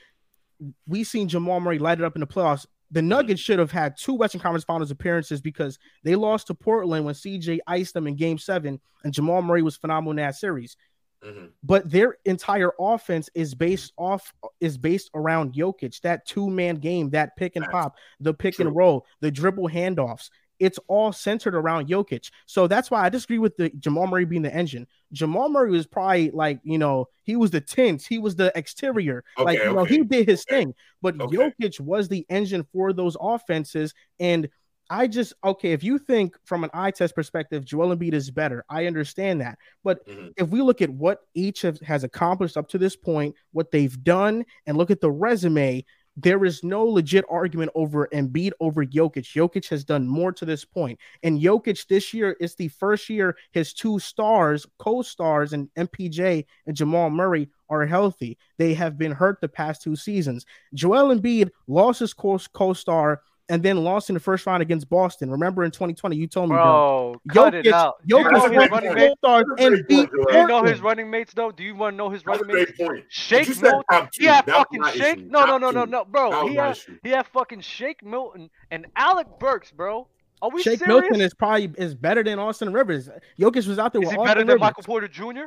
we 0.86 1.04
seen 1.04 1.28
Jamal 1.28 1.60
Murray 1.60 1.78
light 1.78 1.98
it 2.00 2.04
up 2.04 2.16
in 2.16 2.20
the 2.20 2.26
playoffs. 2.26 2.66
The 2.92 3.02
Nuggets 3.02 3.40
should 3.40 3.60
have 3.60 3.70
had 3.70 3.96
two 3.96 4.14
Western 4.14 4.40
Conference 4.40 4.64
Finals 4.64 4.90
appearances 4.90 5.40
because 5.40 5.78
they 6.02 6.16
lost 6.16 6.48
to 6.48 6.54
Portland 6.54 7.04
when 7.04 7.14
CJ 7.14 7.60
iced 7.68 7.94
them 7.94 8.08
in 8.08 8.16
Game 8.16 8.36
Seven, 8.36 8.80
and 9.04 9.12
Jamal 9.14 9.42
Murray 9.42 9.62
was 9.62 9.76
phenomenal 9.76 10.10
in 10.10 10.16
that 10.16 10.34
series. 10.34 10.76
Mhm. 11.24 11.50
But 11.62 11.90
their 11.90 12.16
entire 12.24 12.72
offense 12.78 13.28
is 13.34 13.54
based 13.54 13.92
off 13.98 14.32
is 14.60 14.78
based 14.78 15.10
around 15.14 15.54
Jokic. 15.54 16.00
That 16.00 16.26
two 16.26 16.48
man 16.48 16.76
game, 16.76 17.10
that 17.10 17.36
pick 17.36 17.56
and 17.56 17.66
pop, 17.66 17.96
the 18.20 18.32
pick 18.32 18.54
True. 18.54 18.66
and 18.66 18.76
roll, 18.76 19.06
the 19.20 19.30
dribble 19.30 19.68
handoffs. 19.68 20.30
It's 20.58 20.78
all 20.88 21.10
centered 21.10 21.54
around 21.54 21.88
Jokic. 21.88 22.30
So 22.44 22.66
that's 22.66 22.90
why 22.90 23.02
I 23.02 23.08
disagree 23.08 23.38
with 23.38 23.56
the 23.56 23.70
Jamal 23.78 24.06
Murray 24.06 24.26
being 24.26 24.42
the 24.42 24.54
engine. 24.54 24.86
Jamal 25.10 25.48
Murray 25.48 25.70
was 25.70 25.86
probably 25.86 26.30
like, 26.32 26.60
you 26.62 26.76
know, 26.76 27.08
he 27.22 27.34
was 27.36 27.50
the 27.50 27.62
tint, 27.62 28.02
he 28.06 28.18
was 28.18 28.36
the 28.36 28.52
exterior. 28.54 29.24
like, 29.38 29.58
Okay, 29.58 29.68
you 29.68 29.74
know, 29.74 29.84
he 29.84 30.02
did 30.04 30.28
his 30.28 30.44
okay, 30.48 30.64
thing. 30.64 30.74
But 31.00 31.18
okay. 31.18 31.34
Jokic 31.36 31.80
was 31.80 32.08
the 32.08 32.26
engine 32.28 32.66
for 32.74 32.92
those 32.92 33.16
offenses. 33.20 33.94
And 34.18 34.50
I 34.90 35.06
just 35.06 35.32
okay, 35.44 35.72
if 35.72 35.84
you 35.84 35.98
think 35.98 36.36
from 36.44 36.64
an 36.64 36.70
eye 36.74 36.90
test 36.90 37.14
perspective, 37.14 37.64
Joel 37.64 37.96
Embiid 37.96 38.12
is 38.12 38.30
better, 38.30 38.64
I 38.68 38.86
understand 38.86 39.40
that. 39.40 39.58
But 39.84 40.04
Mhm. 40.06 40.32
if 40.36 40.48
we 40.50 40.60
look 40.62 40.82
at 40.82 40.90
what 40.90 41.20
each 41.34 41.62
have, 41.62 41.78
has 41.80 42.02
accomplished 42.04 42.56
up 42.56 42.68
to 42.70 42.78
this 42.78 42.96
point, 42.96 43.36
what 43.52 43.70
they've 43.70 44.02
done, 44.02 44.44
and 44.66 44.76
look 44.76 44.90
at 44.90 45.00
the 45.00 45.10
resume, 45.10 45.84
there 46.16 46.44
is 46.44 46.64
no 46.64 46.84
legit 46.84 47.24
argument 47.30 47.70
over 47.76 48.08
Embiid 48.12 48.50
over 48.58 48.84
Jokic. 48.84 49.32
Jokic 49.32 49.68
has 49.68 49.84
done 49.84 50.08
more 50.08 50.32
to 50.32 50.44
this 50.44 50.64
point. 50.64 50.98
And 51.22 51.40
Jokic 51.40 51.86
this 51.86 52.12
year 52.12 52.36
is 52.40 52.56
the 52.56 52.66
first 52.68 53.08
year 53.08 53.36
his 53.52 53.72
two 53.72 54.00
stars, 54.00 54.66
co-stars, 54.78 55.52
and 55.52 55.72
MPJ 55.76 56.44
and 56.66 56.76
Jamal 56.76 57.10
Murray 57.10 57.48
are 57.70 57.86
healthy. 57.86 58.36
They 58.58 58.74
have 58.74 58.98
been 58.98 59.12
hurt 59.12 59.40
the 59.40 59.48
past 59.48 59.82
two 59.82 59.94
seasons. 59.94 60.44
Joel 60.74 61.14
Embiid 61.16 61.50
lost 61.68 62.00
his 62.00 62.12
co- 62.12 62.38
co-star 62.52 63.22
and 63.50 63.62
then 63.62 63.84
lost 63.84 64.08
in 64.08 64.14
the 64.14 64.20
first 64.20 64.46
round 64.46 64.62
against 64.62 64.88
Boston. 64.88 65.30
Remember 65.30 65.64
in 65.64 65.70
2020, 65.70 66.16
you 66.16 66.26
told 66.26 66.48
me, 66.48 66.54
bro. 66.56 67.16
Bro, 67.26 67.44
cut 67.44 67.54
it 67.54 67.66
out. 67.66 67.96
Do 68.06 68.16
you 68.18 68.24
Jokic 68.24 68.32
know 68.32 68.48
his 68.60 68.70
running 68.70 68.94
mates? 68.94 69.14
co-stars 69.22 69.44
and 69.58 69.86
beat. 69.88 70.10
Do 70.10 70.38
you 70.38 70.46
know 70.46 70.62
his 70.62 70.80
running 70.80 71.10
mates 71.10 71.34
though? 71.34 71.50
Do 71.50 71.62
you 71.62 71.74
want 71.74 71.92
to 71.94 71.96
know 71.98 72.08
his 72.08 72.24
running 72.24 72.46
mates? 72.46 72.72
point. 72.78 73.04
Shake 73.08 73.40
But 73.42 73.48
you 73.48 73.54
said 73.54 73.62
Milton. 73.90 74.08
He 74.18 74.24
had 74.24 74.44
fucking 74.46 74.84
Shake. 74.94 75.18
issue. 75.18 75.26
No, 75.28 75.44
no, 75.44 75.58
no, 75.58 75.70
no, 75.70 75.84
no, 75.84 76.04
bro. 76.04 76.46
He 76.48 76.54
my 76.56 76.68
had 76.68 76.78
he 77.02 77.10
had 77.10 77.26
fucking 77.26 77.60
Shake 77.60 78.02
Milton 78.04 78.48
and 78.70 78.86
Alec 78.96 79.26
Burks, 79.38 79.70
bro. 79.72 80.06
Are 80.42 80.48
we 80.50 80.62
Shake 80.62 80.78
serious? 80.78 80.88
Milton 81.02 81.20
is 81.20 81.34
probably 81.34 81.70
is 81.76 81.94
better 81.94 82.22
than 82.24 82.38
Austin 82.38 82.72
Rivers. 82.72 83.10
Jokic 83.38 83.66
was 83.66 83.78
out 83.78 83.92
there 83.92 84.00
Is 84.00 84.06
with 84.06 84.12
he 84.14 84.18
Austin 84.18 84.24
better 84.26 84.40
than 84.40 84.48
Rivers. 84.48 84.60
Michael 84.60 84.82
Porter 84.84 85.08
Jr.? 85.08 85.42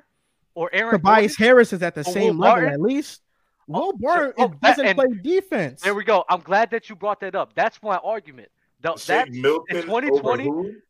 or 0.55 0.69
Aaron 0.71 0.91
Tobias 0.91 1.35
Gordon. 1.35 1.45
Harris 1.47 1.73
is 1.73 1.81
at 1.81 1.95
the 1.95 2.01
Or 2.01 2.03
same 2.03 2.37
Will 2.37 2.43
level 2.45 2.61
Barton? 2.61 2.73
at 2.73 2.79
least. 2.79 3.22
Oh, 3.69 3.73
Will 3.73 3.91
so- 3.91 3.97
Barton 3.99 4.33
oh, 4.37 4.43
oh 4.43 4.53
doesn't 4.61 4.85
and- 4.85 4.97
play 4.97 5.07
defense. 5.21 5.81
There 5.81 5.93
we 5.95 6.03
go. 6.03 6.23
I'm 6.29 6.41
glad 6.41 6.71
that 6.71 6.89
you 6.89 6.95
brought 6.95 7.19
that 7.21 7.35
up. 7.35 7.53
That's 7.55 7.81
my 7.81 7.97
argument. 7.97 8.49
The, 8.81 9.01
that 9.07 9.29
Milton 9.31 9.77
in 9.77 9.83
2020 9.83 10.43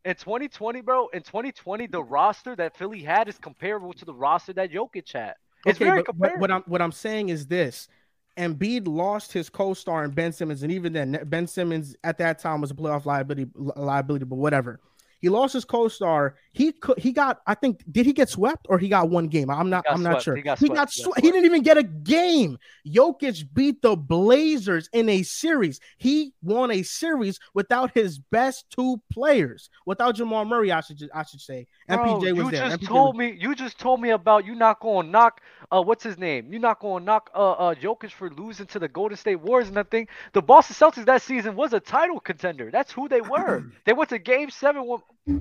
in 0.03 0.15
2020, 0.15 0.81
bro, 0.81 1.09
in 1.09 1.21
2020, 1.21 1.85
the 1.85 2.01
roster 2.01 2.55
that 2.55 2.75
Philly 2.75 3.03
had 3.03 3.29
is 3.29 3.37
comparable 3.37 3.93
to 3.93 4.03
the 4.03 4.13
roster 4.13 4.51
that 4.53 4.71
Jokic 4.71 5.11
had. 5.13 5.35
It's 5.67 5.77
okay, 5.77 5.85
very 5.85 5.97
but 5.97 5.97
what, 5.97 6.05
comparable. 6.05 6.41
what 6.41 6.51
I'm 6.51 6.63
what 6.65 6.81
I'm 6.81 6.91
saying 6.91 7.29
is 7.29 7.45
this: 7.45 7.87
Embiid 8.35 8.87
lost 8.87 9.31
his 9.31 9.47
co-star 9.47 10.03
in 10.05 10.11
Ben 10.11 10.31
Simmons, 10.31 10.63
and 10.63 10.71
even 10.71 10.91
then, 10.91 11.19
Ben 11.25 11.45
Simmons 11.45 11.95
at 12.03 12.17
that 12.17 12.39
time 12.39 12.61
was 12.61 12.71
a 12.71 12.73
playoff 12.73 13.05
liability 13.05 13.51
liability, 13.55 14.25
but 14.25 14.37
whatever. 14.37 14.79
He 15.19 15.29
lost 15.29 15.53
his 15.53 15.63
co-star. 15.63 16.35
He 16.53 16.71
could. 16.71 16.99
He 16.99 17.11
got. 17.11 17.41
I 17.47 17.55
think. 17.55 17.83
Did 17.91 18.05
he 18.05 18.13
get 18.13 18.29
swept 18.29 18.67
or 18.69 18.77
he 18.77 18.87
got 18.87 19.09
one 19.09 19.27
game? 19.27 19.49
I'm 19.49 19.69
not. 19.69 19.83
I'm 19.89 20.03
not 20.03 20.21
sure. 20.21 20.35
He 20.35 20.43
got 20.43 20.59
He 20.59 20.67
swept. 20.67 20.75
got 20.77 20.91
He 20.91 21.03
got. 21.03 21.19
He 21.19 21.31
didn't 21.31 21.45
even 21.45 21.63
get 21.63 21.77
a 21.77 21.83
game. 21.83 22.59
Jokic 22.87 23.43
beat 23.53 23.81
the 23.81 23.95
Blazers 23.95 24.87
in 24.93 25.09
a 25.09 25.23
series. 25.23 25.79
He 25.97 26.33
won 26.43 26.69
a 26.71 26.83
series 26.83 27.39
without 27.55 27.91
his 27.93 28.19
best 28.19 28.65
two 28.69 29.01
players, 29.11 29.69
without 29.85 30.15
Jamal 30.15 30.45
Murray. 30.45 30.71
I 30.71 30.81
should. 30.81 31.09
I 31.13 31.23
should 31.23 31.41
say. 31.41 31.67
Bro, 31.87 31.97
MPJ 31.97 32.31
was 32.31 32.37
you 32.37 32.51
there. 32.51 32.69
just 32.69 32.81
MPJ 32.81 32.87
told 32.87 33.15
was- 33.15 33.19
me 33.19 33.37
you 33.39 33.55
just 33.55 33.79
told 33.79 33.99
me 33.99 34.11
about 34.11 34.45
you 34.45 34.55
not 34.55 34.79
going 34.79 35.07
to 35.07 35.11
knock 35.11 35.41
uh 35.71 35.81
what's 35.81 36.03
his 36.03 36.17
name? 36.17 36.51
You're 36.51 36.61
not 36.61 36.79
going 36.79 37.01
to 37.01 37.05
knock 37.05 37.29
uh 37.33 37.51
uh 37.53 37.75
Jokic 37.75 38.11
for 38.11 38.29
losing 38.29 38.67
to 38.67 38.79
the 38.79 38.87
Golden 38.87 39.17
State 39.17 39.37
Warriors 39.37 39.69
and 39.69 39.75
nothing. 39.75 40.07
The 40.33 40.41
Boston 40.41 40.75
Celtics 40.75 41.05
that 41.05 41.21
season 41.23 41.55
was 41.55 41.73
a 41.73 41.79
title 41.79 42.19
contender. 42.19 42.69
That's 42.71 42.91
who 42.91 43.09
they 43.09 43.21
were. 43.21 43.63
they 43.85 43.93
went 43.93 44.09
to 44.11 44.19
Game 44.19 44.49
Seven, 44.49 44.85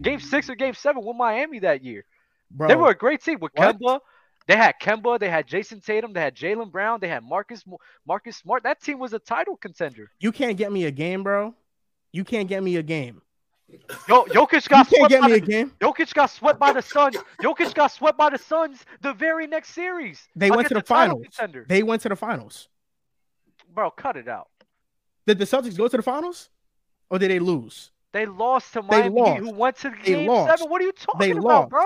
Game 0.01 0.21
Six 0.21 0.49
or 0.49 0.55
Game 0.55 0.75
Seven 0.75 1.02
with 1.05 1.17
Miami 1.17 1.59
that 1.61 1.83
year. 1.85 2.05
Bro, 2.51 2.69
They 2.69 2.77
were 2.77 2.91
a 2.91 2.95
great 2.97 3.23
team 3.23 3.39
with 3.41 3.53
What? 3.55 3.79
Kemba. 3.79 4.01
They 4.49 4.57
had 4.57 4.75
Kemba. 4.81 5.19
They 5.21 5.29
had 5.31 5.47
Jayson 5.47 5.81
Tatum. 5.85 6.13
They 6.13 6.21
had 6.21 6.35
Jaylen 6.35 6.71
Brown. 6.71 6.99
They 7.01 7.09
had 7.09 7.23
Marcus 7.23 7.65
Marcus 8.07 8.37
Smart. 8.37 8.65
That 8.65 8.81
team 8.83 8.99
was 8.99 9.13
a 9.13 9.19
title 9.19 9.57
contender. 9.57 10.11
you 10.19 10.33
can't 10.33 10.57
get 10.57 10.73
me 10.73 10.85
a 10.85 10.91
game, 10.91 11.23
bro. 11.23 11.55
You 12.13 12.25
can't 12.25 12.49
get 12.49 12.63
me 12.63 12.77
a 12.77 12.83
game. 12.83 13.23
Yo, 14.07 14.25
Jokic 14.25 14.69
got 14.69 14.91
You 14.91 14.99
can't 14.99 15.09
swept 15.09 15.09
get 15.11 15.21
by 15.23 15.27
me 15.29 15.33
a 15.35 15.41
the, 15.41 15.47
game. 15.47 15.73
Jokic 15.81 16.13
got 16.13 16.27
swept 16.31 16.59
by 16.59 16.73
the 16.75 16.83
Suns. 16.83 17.17
Jokic 17.41 17.73
got 17.73 17.91
swept 17.91 18.19
by 18.19 18.29
the 18.29 18.37
Suns 18.39 18.85
the 19.01 19.15
very 19.15 19.47
next 19.47 19.71
series. 19.71 20.29
They 20.37 20.51
went 20.51 20.69
to 20.69 20.75
against 20.75 20.87
the 20.89 20.95
finals. 20.95 21.23
contender. 21.23 21.65
They 21.69 21.83
went 21.83 22.03
to 22.03 22.11
the 22.11 22.17
finals. 22.17 22.69
Bro, 23.73 23.93
cut 23.93 24.17
it 24.19 24.29
out. 24.29 24.49
Did 25.27 25.39
the 25.39 25.47
Celtics 25.47 25.79
go 25.79 25.89
to 25.89 25.97
the 25.97 26.03
finals, 26.03 26.51
or 27.09 27.19
did 27.19 27.31
they 27.31 27.39
lose? 27.39 27.93
They 28.13 28.27
lost 28.27 28.73
to 28.75 28.83
Miami, 28.83 29.21
lost. 29.21 29.41
who 29.41 29.51
went 29.55 29.77
to 29.79 29.91
They 30.05 30.13
Game. 30.27 30.47
Seven. 30.47 30.69
What 30.71 30.81
are 30.81 30.85
you 30.85 30.93
talking 30.93 31.19
They 31.21 31.31
about, 31.33 31.43
lost. 31.43 31.71
bro? 31.71 31.85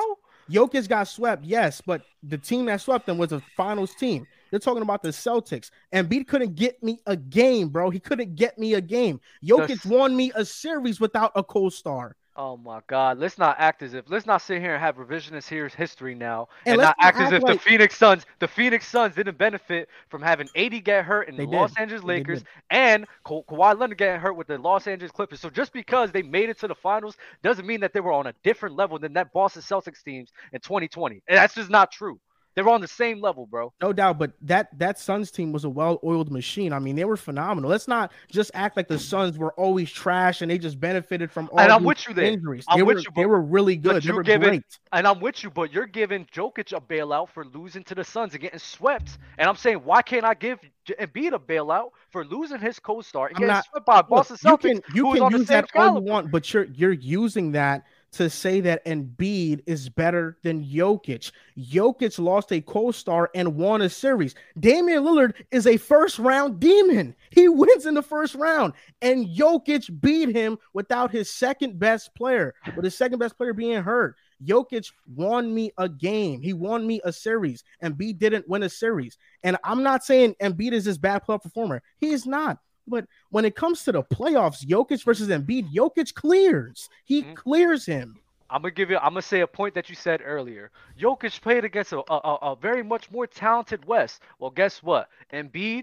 Jokic 0.50 0.88
got 0.88 1.08
swept, 1.08 1.44
yes, 1.44 1.80
but 1.84 2.02
the 2.22 2.38
team 2.38 2.66
that 2.66 2.80
swept 2.80 3.06
them 3.06 3.18
was 3.18 3.32
a 3.32 3.40
finals 3.56 3.94
team. 3.94 4.26
You're 4.52 4.60
talking 4.60 4.82
about 4.82 5.02
the 5.02 5.08
Celtics. 5.08 5.70
And 5.90 6.08
Embiid 6.08 6.28
couldn't 6.28 6.54
get 6.54 6.80
me 6.84 7.00
a 7.06 7.16
game, 7.16 7.68
bro. 7.68 7.90
He 7.90 7.98
couldn't 7.98 8.36
get 8.36 8.56
me 8.56 8.74
a 8.74 8.80
game. 8.80 9.20
Jokic 9.44 9.68
Just- 9.68 9.86
won 9.86 10.14
me 10.16 10.30
a 10.36 10.44
series 10.44 11.00
without 11.00 11.32
a 11.34 11.42
co-star. 11.42 12.14
Oh 12.38 12.58
my 12.58 12.80
God! 12.86 13.18
Let's 13.18 13.38
not 13.38 13.56
act 13.58 13.82
as 13.82 13.94
if. 13.94 14.10
Let's 14.10 14.26
not 14.26 14.42
sit 14.42 14.60
here 14.60 14.74
and 14.74 14.80
have 14.82 14.96
revisionist 14.96 15.48
here 15.48 15.68
history 15.68 16.14
now, 16.14 16.48
And 16.66 16.74
and, 16.74 16.82
not 16.82 16.94
act 17.00 17.18
as 17.18 17.32
if 17.32 17.42
like- 17.42 17.54
the 17.54 17.58
Phoenix 17.60 17.96
Suns, 17.96 18.26
the 18.40 18.48
Phoenix 18.48 18.86
Suns, 18.86 19.14
didn't 19.14 19.38
benefit 19.38 19.88
from 20.10 20.20
having 20.20 20.48
AD 20.54 20.84
get 20.84 21.04
hurt 21.06 21.28
in 21.28 21.36
They 21.36 21.46
the 21.46 21.50
Los. 21.50 21.72
Angeles 21.78 22.02
They 22.02 22.08
Lakers 22.08 22.40
did. 22.40 22.48
and 22.70 23.06
Ka- 23.24 23.42
Kawhi 23.42 23.78
Leonard 23.78 23.96
getting 23.98 24.20
hurt 24.20 24.34
with 24.34 24.48
the 24.48 24.58
Los 24.58 24.86
Angeles 24.86 25.12
Clippers. 25.12 25.40
So 25.40 25.48
just 25.48 25.72
because 25.72 26.12
they 26.12 26.22
made 26.22 26.50
it 26.50 26.58
to 26.60 26.68
the 26.68 26.74
finals 26.74 27.16
doesn't 27.42 27.66
mean 27.66 27.80
that 27.80 27.94
they 27.94 28.00
were 28.00 28.12
on 28.12 28.26
a 28.26 28.34
different 28.44 28.76
level 28.76 28.98
than 28.98 29.14
that 29.14 29.32
Boston 29.32 29.62
Celtics 29.62 30.04
teams 30.04 30.30
in 30.52 30.60
2020. 30.60 31.22
And 31.28 31.38
that's 31.38 31.54
just 31.54 31.70
not 31.70 31.90
true. 31.90 32.20
They 32.56 32.62
were 32.62 32.70
on 32.70 32.80
the 32.80 32.88
same 32.88 33.20
level, 33.20 33.44
bro. 33.44 33.70
No 33.82 33.92
doubt, 33.92 34.18
but 34.18 34.32
that 34.40 34.76
that 34.78 34.98
Suns 34.98 35.30
team 35.30 35.52
was 35.52 35.64
a 35.64 35.68
well-oiled 35.68 36.32
machine. 36.32 36.72
I 36.72 36.78
mean, 36.78 36.96
they 36.96 37.04
were 37.04 37.18
phenomenal. 37.18 37.68
Let's 37.68 37.86
not 37.86 38.12
just 38.30 38.50
act 38.54 38.78
like 38.78 38.88
the 38.88 38.98
Suns 38.98 39.36
were 39.36 39.52
always 39.54 39.90
trash 39.92 40.40
and 40.40 40.50
they 40.50 40.56
just 40.56 40.80
benefited 40.80 41.30
from 41.30 41.50
all 41.52 41.60
And 41.60 41.70
I'm 41.70 41.84
with 41.84 42.08
you 42.08 42.14
there. 42.14 42.24
injuries. 42.24 42.64
I'm 42.68 42.78
they 42.78 42.82
with 42.82 42.96
were 42.96 43.00
you, 43.02 43.06
they 43.14 43.26
were 43.26 43.42
really 43.42 43.76
good. 43.76 44.02
They 44.02 44.10
were 44.10 44.22
give 44.22 44.42
it- 44.42 44.46
great. 44.46 44.62
And 44.92 45.06
I'm 45.06 45.20
with 45.20 45.44
you, 45.44 45.50
but 45.50 45.70
you're 45.70 45.86
giving 45.86 46.24
Jokic 46.34 46.74
a 46.74 46.80
bailout 46.80 47.28
for 47.28 47.44
losing 47.44 47.84
to 47.84 47.94
the 47.94 48.02
Suns 48.04 48.32
and 48.32 48.40
getting 48.40 48.58
swept. 48.58 49.18
And 49.36 49.46
I'm 49.50 49.56
saying, 49.56 49.78
why 49.84 50.00
can't 50.00 50.24
I 50.24 50.32
give 50.32 50.58
Embiid 50.88 51.34
a 51.34 51.38
bailout 51.38 51.90
for 52.10 52.24
losing 52.24 52.58
his 52.58 52.78
co-star 52.78 53.26
and 53.26 53.36
I'm 53.36 53.40
getting 53.40 53.54
not- 53.54 53.64
swept 53.70 53.84
by 53.84 54.00
Boston 54.00 54.38
Look, 54.44 54.62
Celtics, 54.62 54.64
you 54.64 54.80
can 54.80 54.94
you 54.96 55.10
who 55.10 55.18
can 55.30 55.38
use 55.40 55.48
that 55.48 55.68
all 55.74 55.96
you 55.96 56.00
want, 56.00 56.30
but 56.30 56.50
you're 56.54 56.64
you're 56.64 56.92
using 56.92 57.52
that 57.52 57.84
to 58.12 58.30
say 58.30 58.60
that 58.60 58.84
Embiid 58.84 59.62
is 59.66 59.88
better 59.88 60.38
than 60.42 60.64
Jokic. 60.64 61.32
Jokic 61.58 62.18
lost 62.18 62.52
a 62.52 62.60
co-star 62.60 63.30
and 63.34 63.56
won 63.56 63.82
a 63.82 63.88
series. 63.88 64.34
Damian 64.58 65.02
Lillard 65.02 65.34
is 65.50 65.66
a 65.66 65.76
first 65.76 66.18
round 66.18 66.58
demon. 66.60 67.14
He 67.30 67.48
wins 67.48 67.86
in 67.86 67.94
the 67.94 68.02
first 68.02 68.34
round, 68.34 68.72
and 69.02 69.26
Jokic 69.26 70.00
beat 70.00 70.34
him 70.34 70.58
without 70.72 71.10
his 71.10 71.30
second 71.30 71.78
best 71.78 72.14
player, 72.14 72.54
with 72.74 72.84
his 72.84 72.96
second 72.96 73.18
best 73.18 73.36
player 73.36 73.52
being 73.52 73.82
hurt. 73.82 74.16
Jokic 74.44 74.92
won 75.14 75.54
me 75.54 75.72
a 75.78 75.88
game. 75.88 76.42
He 76.42 76.52
won 76.52 76.86
me 76.86 77.00
a 77.04 77.12
series. 77.12 77.64
Embiid 77.82 78.18
didn't 78.18 78.48
win 78.48 78.62
a 78.62 78.68
series. 78.68 79.16
And 79.42 79.56
I'm 79.64 79.82
not 79.82 80.04
saying 80.04 80.34
Embiid 80.42 80.72
is 80.72 80.84
this 80.84 80.98
bad 80.98 81.24
playoff 81.24 81.42
performer. 81.42 81.82
He 81.98 82.10
is 82.10 82.26
not. 82.26 82.58
But 82.86 83.06
when 83.30 83.44
it 83.44 83.54
comes 83.56 83.84
to 83.84 83.92
the 83.92 84.02
playoffs, 84.02 84.64
Jokic 84.64 85.04
versus 85.04 85.28
Embiid, 85.28 85.72
Jokic 85.72 86.14
clears. 86.14 86.88
He 87.04 87.22
Mhm. 87.22 87.34
clears 87.34 87.86
him. 87.86 88.18
I'm 88.48 88.62
gonna 88.62 88.70
give 88.72 88.90
you. 88.90 88.96
I'm 88.98 89.10
gonna 89.10 89.22
say 89.22 89.40
a 89.40 89.46
point 89.46 89.74
that 89.74 89.88
you 89.88 89.96
said 89.96 90.22
earlier. 90.24 90.70
Jokic 90.98 91.40
played 91.40 91.64
against 91.64 91.92
a, 91.92 91.98
a, 92.12 92.52
a 92.52 92.56
very 92.56 92.82
much 92.84 93.10
more 93.10 93.26
talented 93.26 93.84
West. 93.86 94.22
Well, 94.38 94.50
guess 94.50 94.82
what? 94.84 95.08
Embiid 95.32 95.82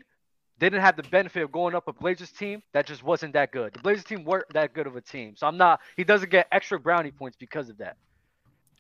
didn't 0.60 0.80
have 0.80 0.96
the 0.96 1.04
benefit 1.04 1.44
of 1.44 1.52
going 1.52 1.76
up 1.76 1.90
a 1.90 1.94
Blazers 1.94 2.32
team 2.32 2.64
that 2.72 2.86
just 2.86 3.04
wasn't 3.04 3.34
that 3.34 3.52
good. 3.52 3.74
The 3.74 3.80
Blazers 3.80 4.06
team 4.06 4.24
weren't 4.24 4.46
that 4.54 4.74
good 4.74 4.88
of 4.88 4.96
a 4.96 5.02
team, 5.02 5.36
so 5.36 5.46
I'm 5.46 5.58
not. 5.58 5.82
He 5.98 6.06
doesn't 6.06 6.30
get 6.30 6.48
extra 6.54 6.80
brownie 6.80 7.12
points 7.12 7.36
because 7.38 7.68
of 7.68 7.78
that. 7.80 7.98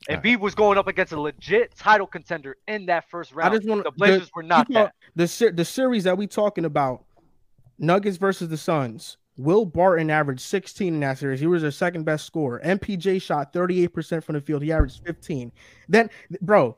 All 0.09 0.15
right. 0.15 0.23
Embiid 0.23 0.39
was 0.39 0.55
going 0.55 0.77
up 0.77 0.87
against 0.87 1.11
a 1.11 1.19
legit 1.19 1.75
title 1.75 2.07
contender 2.07 2.55
in 2.69 2.85
that 2.85 3.09
first 3.09 3.33
round. 3.33 3.53
I 3.53 3.57
just 3.57 3.67
want 3.67 3.83
the 3.83 3.91
Blazers 3.91 4.31
were 4.33 4.43
not 4.43 4.69
you 4.69 4.75
know, 4.75 4.83
that. 4.83 4.95
The 5.15 5.51
the 5.51 5.65
series 5.65 6.05
that 6.05 6.17
we 6.17 6.25
talking 6.27 6.63
about, 6.63 7.03
Nuggets 7.84 8.18
versus 8.18 8.49
the 8.49 8.57
Suns. 8.57 9.18
Will 9.35 9.65
Barton 9.65 10.10
averaged 10.10 10.41
16 10.41 10.93
in 10.93 10.99
that 11.01 11.18
series. 11.18 11.39
He 11.39 11.47
was 11.47 11.64
their 11.64 11.72
second 11.72 12.03
best 12.03 12.26
scorer. 12.26 12.61
MPJ 12.64 13.22
shot 13.22 13.51
38% 13.51 14.23
from 14.23 14.35
the 14.35 14.41
field. 14.41 14.61
He 14.61 14.72
averaged 14.72 15.01
15. 15.05 15.51
Then, 15.89 16.10
bro, 16.41 16.77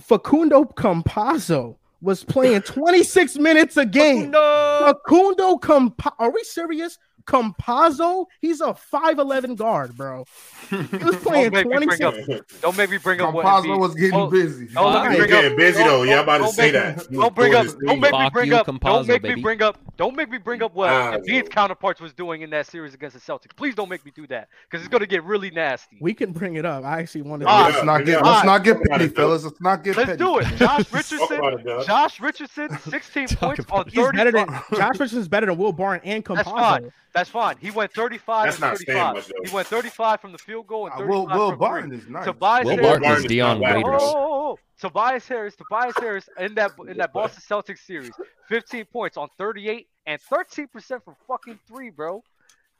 Facundo 0.00 0.64
Campazzo 0.64 1.76
was 2.00 2.24
playing 2.24 2.62
26 2.62 3.36
minutes 3.36 3.76
a 3.76 3.84
game. 3.86 4.32
Facundo 4.32 5.56
Campa- 5.56 6.14
Are 6.18 6.30
we 6.30 6.42
serious? 6.42 6.98
Campazzo? 7.26 8.26
He's 8.40 8.60
a 8.60 8.74
5'11 8.92 9.56
guard, 9.56 9.96
bro. 9.96 10.24
He 10.70 10.76
was 10.76 11.16
playing 11.22 11.52
make 11.52 11.66
me 11.66 11.74
26. 11.76 12.60
Don't 12.60 12.76
make 12.76 12.90
me 12.90 12.98
bring 12.98 13.20
up 13.20 13.34
what 13.34 13.44
Campazzo 13.44 13.64
Embiid- 13.66 13.78
was 13.78 13.94
getting 13.94 14.14
Oh, 14.18 14.26
busy. 14.28 14.66
Don't 14.68 14.92
let 14.92 15.10
me 15.10 15.16
bring 15.16 15.28
getting 15.30 15.52
up. 15.52 15.56
busy, 15.58 15.78
don't- 15.78 15.88
though. 15.88 16.02
Yeah, 16.04 16.16
I'm 16.18 16.22
about 16.24 16.38
to 16.38 16.48
say 16.48 16.70
that. 16.70 17.10
Don't 17.10 17.34
bring 17.34 17.54
up. 17.54 17.66
Don't 17.84 18.00
make 18.00 18.12
me 18.12 18.30
bring 18.32 18.52
up. 18.52 18.66
Don't 18.80 19.06
make 19.06 19.22
me 19.22 19.34
bring 19.36 19.62
up. 19.62 19.78
Don't 19.96 20.16
make 20.16 20.28
me 20.28 20.38
bring 20.38 20.60
up 20.62 20.74
what 20.74 20.88
Ah, 20.90 21.16
Embiid's 21.18 21.48
counterparts 21.48 22.00
was 22.00 22.12
doing 22.12 22.42
in 22.42 22.50
that 22.50 22.66
series 22.66 22.94
against 22.94 23.14
the 23.14 23.20
Celtics. 23.32 23.54
Please 23.54 23.74
don't 23.76 23.88
make 23.88 24.04
me 24.04 24.12
do 24.14 24.26
that 24.26 24.48
because 24.68 24.84
it's 24.84 24.92
gonna 24.92 25.06
get 25.06 25.22
really 25.22 25.50
nasty. 25.50 25.98
We 26.00 26.14
can 26.14 26.32
bring 26.32 26.56
it 26.56 26.66
up. 26.66 26.84
I 26.84 26.98
actually 27.00 27.22
wanted 27.22 27.46
Ah, 27.48 27.70
let's 27.72 27.84
not 27.84 27.98
get 28.04 28.18
yeah. 28.20 28.28
let's 28.28 28.44
not 28.44 28.64
get 28.64 28.82
petty, 28.82 29.06
fellas. 29.08 29.44
Let's 29.44 29.60
not 29.60 29.84
get 29.84 29.96
Let's 29.96 30.16
do 30.16 30.38
it. 30.38 30.46
Josh 30.56 30.92
Richardson. 30.92 31.36
about 31.38 31.60
it, 31.60 31.64
Doug. 31.64 31.86
Josh 31.86 32.20
Richardson, 32.20 32.76
16 32.78 33.26
Talk 33.28 33.56
points 33.56 33.70
on 33.70 33.84
30. 33.90 34.16
better 34.16 34.32
than 34.32 34.48
Josh 34.74 34.94
Richardson's 34.98 35.28
better 35.28 35.46
than 35.46 35.56
Will 35.58 35.72
Barton 35.72 36.00
and 36.08 36.24
That's 36.24 36.48
Campazzo. 36.48 36.58
fine. 36.58 36.92
That's 37.14 37.30
fine. 37.30 37.56
He 37.60 37.70
went 37.70 37.92
35 37.92 38.44
That's 38.46 38.56
and 38.56 38.60
not 38.62 38.78
saying 38.78 38.86
35. 38.98 39.14
much, 39.14 39.26
though. 39.28 39.34
He 39.48 39.54
went 39.54 39.68
35 39.68 40.20
from 40.20 40.32
the 40.32 40.38
field 40.38 40.66
goal 40.66 40.86
and 40.86 40.94
Uh, 40.94 40.98
35 40.98 41.08
Will 41.08 41.26
Will 41.38 41.50
from 41.50 41.58
Barton 41.60 41.90
three. 41.90 41.98
is 41.98 42.08
nice. 42.08 42.24
Tobias 42.24 42.64
Will 42.64 42.70
Harris- 42.72 42.86
Barton 42.86 43.02
is 43.04 43.08
Barton 43.08 43.24
is 43.24 43.28
Dion 43.30 43.60
not 43.60 43.74
Waiters. 43.76 44.00
Oh, 44.02 44.14
oh, 44.16 44.48
oh. 44.52 44.58
Tobias 44.80 45.28
Harris, 45.28 45.54
Tobias 45.56 45.94
Harris 45.98 46.28
in 46.40 46.54
that 46.56 46.72
in 46.88 46.96
that 46.96 47.12
Boston 47.12 47.40
Celtics 47.48 47.78
series, 47.86 48.10
15 48.48 48.84
points 48.86 49.16
on 49.16 49.28
38 49.38 49.86
and 50.06 50.20
13% 50.20 51.04
from 51.04 51.14
fucking 51.28 51.58
three, 51.68 51.90
bro. 51.90 52.22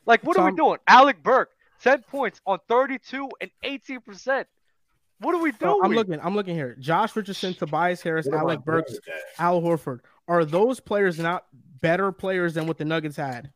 Like, 0.04 0.22
what 0.24 0.36
are 0.36 0.44
we 0.44 0.50
Tom- 0.50 0.56
doing? 0.56 0.78
Alec 0.88 1.22
Burke, 1.22 1.50
10 1.82 2.02
points 2.02 2.40
on 2.44 2.58
32 2.68 3.30
and 3.40 3.50
18%. 3.62 4.46
What 5.20 5.34
are 5.36 5.40
we 5.40 5.52
Bro, 5.52 5.74
doing? 5.74 5.80
I'm 5.84 5.92
looking. 5.92 6.20
I'm 6.20 6.34
looking 6.34 6.56
here. 6.56 6.74
Josh 6.80 7.14
Richardson, 7.14 7.54
Tobias 7.54 8.02
Harris, 8.02 8.26
What 8.26 8.36
Alec 8.38 8.64
Burks. 8.64 8.98
Al 9.38 9.62
Horford. 9.62 10.00
Are 10.26 10.44
those 10.44 10.80
players 10.80 11.20
not 11.20 11.46
better 11.80 12.10
players 12.10 12.54
than 12.54 12.66
what 12.66 12.78
the 12.78 12.84
Nuggets 12.84 13.16
had? 13.16 13.52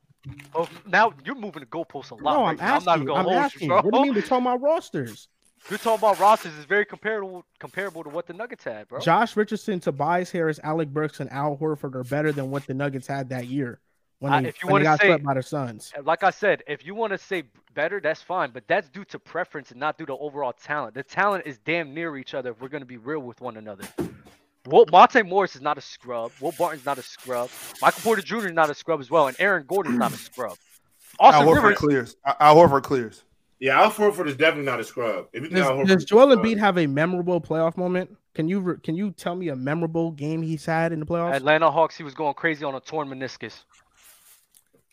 Oh, 0.54 0.68
now 0.86 1.12
you're 1.24 1.34
moving 1.34 1.60
the 1.60 1.66
goalposts 1.66 2.10
a 2.10 2.14
lot. 2.14 2.22
No, 2.34 2.42
right 2.42 2.50
I'm 2.50 2.60
asking. 2.60 2.88
I'm 2.92 2.98
not 3.00 3.06
gonna 3.06 3.22
hold 3.22 3.34
asking. 3.34 3.62
you, 3.62 3.68
bro. 3.68 3.82
What 3.82 3.92
do 3.92 3.98
you 3.98 4.04
mean 4.06 4.14
we're 4.14 4.22
talking 4.22 4.46
about 4.46 4.60
rosters? 4.62 5.28
You're 5.70 5.78
talking 5.78 5.98
about 5.98 6.18
rosters 6.20 6.54
is 6.54 6.64
very 6.64 6.84
comparable 6.84 7.44
comparable 7.58 8.04
to 8.04 8.10
what 8.10 8.26
the 8.26 8.32
Nuggets 8.32 8.64
had, 8.64 8.88
bro. 8.88 9.00
Josh 9.00 9.36
Richardson, 9.36 9.80
Tobias 9.80 10.30
Harris, 10.30 10.60
Alec 10.62 10.88
Burks, 10.88 11.20
and 11.20 11.30
Al 11.30 11.56
Horford 11.56 11.94
are 11.94 12.04
better 12.04 12.32
than 12.32 12.50
what 12.50 12.66
the 12.66 12.74
Nuggets 12.74 13.06
had 13.06 13.28
that 13.30 13.46
year. 13.46 13.80
when 14.20 14.42
they, 14.42 14.48
if 14.48 14.62
you 14.62 14.68
when 14.68 14.82
they 14.82 14.84
got 14.84 15.00
say- 15.00 15.08
swept 15.08 15.24
by 15.24 15.34
the 15.34 15.42
Suns. 15.42 15.92
Like 16.04 16.22
I 16.22 16.30
said, 16.30 16.62
if 16.66 16.84
you 16.84 16.94
want 16.94 17.12
to 17.12 17.18
say 17.18 17.44
better, 17.74 18.00
that's 18.00 18.22
fine, 18.22 18.50
but 18.50 18.64
that's 18.66 18.88
due 18.88 19.04
to 19.06 19.18
preference 19.18 19.70
and 19.70 19.80
not 19.80 19.98
due 19.98 20.06
to 20.06 20.16
overall 20.16 20.52
talent. 20.52 20.94
The 20.94 21.02
talent 21.04 21.44
is 21.46 21.58
damn 21.58 21.94
near 21.94 22.16
each 22.16 22.34
other 22.34 22.50
if 22.50 22.60
we're 22.60 22.68
going 22.68 22.82
to 22.82 22.86
be 22.86 22.96
real 22.96 23.20
with 23.20 23.40
one 23.40 23.56
another. 23.56 23.84
Walt, 24.68 24.90
Monte 24.90 25.22
Morris 25.22 25.56
is 25.56 25.62
not 25.62 25.78
a 25.78 25.80
scrub. 25.80 26.32
Will 26.40 26.52
Barton's 26.52 26.84
not 26.84 26.98
a 26.98 27.02
scrub. 27.02 27.50
Michael 27.80 28.00
Porter 28.02 28.22
Jr. 28.22 28.48
is 28.48 28.52
not 28.52 28.70
a 28.70 28.74
scrub 28.74 29.00
as 29.00 29.10
well, 29.10 29.28
and 29.28 29.36
Aaron 29.40 29.64
Gordon's 29.66 29.98
not 29.98 30.12
a 30.12 30.16
scrub. 30.16 30.56
Al 31.20 31.28
Austin 31.28 31.46
Horford 31.46 31.54
Rivers, 31.54 31.78
clears. 31.78 32.16
Al 32.40 32.56
Horford 32.56 32.82
clears. 32.82 33.24
Yeah, 33.60 33.80
Al 33.80 33.90
Horford 33.90 34.28
is 34.28 34.36
definitely 34.36 34.66
not 34.70 34.78
a 34.78 34.84
scrub. 34.84 35.26
If 35.32 35.42
you 35.42 35.48
think 35.48 35.64
Al 35.64 35.78
Does, 35.78 35.86
Horford 35.86 35.88
does 35.88 36.04
Joel 36.04 36.36
Embiid 36.36 36.58
have 36.58 36.78
a 36.78 36.86
memorable 36.86 37.40
playoff 37.40 37.76
moment? 37.76 38.16
Can 38.34 38.48
you 38.48 38.60
re- 38.60 38.76
can 38.82 38.94
you 38.94 39.10
tell 39.10 39.34
me 39.34 39.48
a 39.48 39.56
memorable 39.56 40.12
game 40.12 40.42
he's 40.42 40.64
had 40.64 40.92
in 40.92 41.00
the 41.00 41.06
playoffs? 41.06 41.34
Atlanta 41.34 41.70
Hawks, 41.70 41.96
he 41.96 42.04
was 42.04 42.14
going 42.14 42.34
crazy 42.34 42.64
on 42.64 42.74
a 42.74 42.80
torn 42.80 43.08
meniscus. 43.08 43.64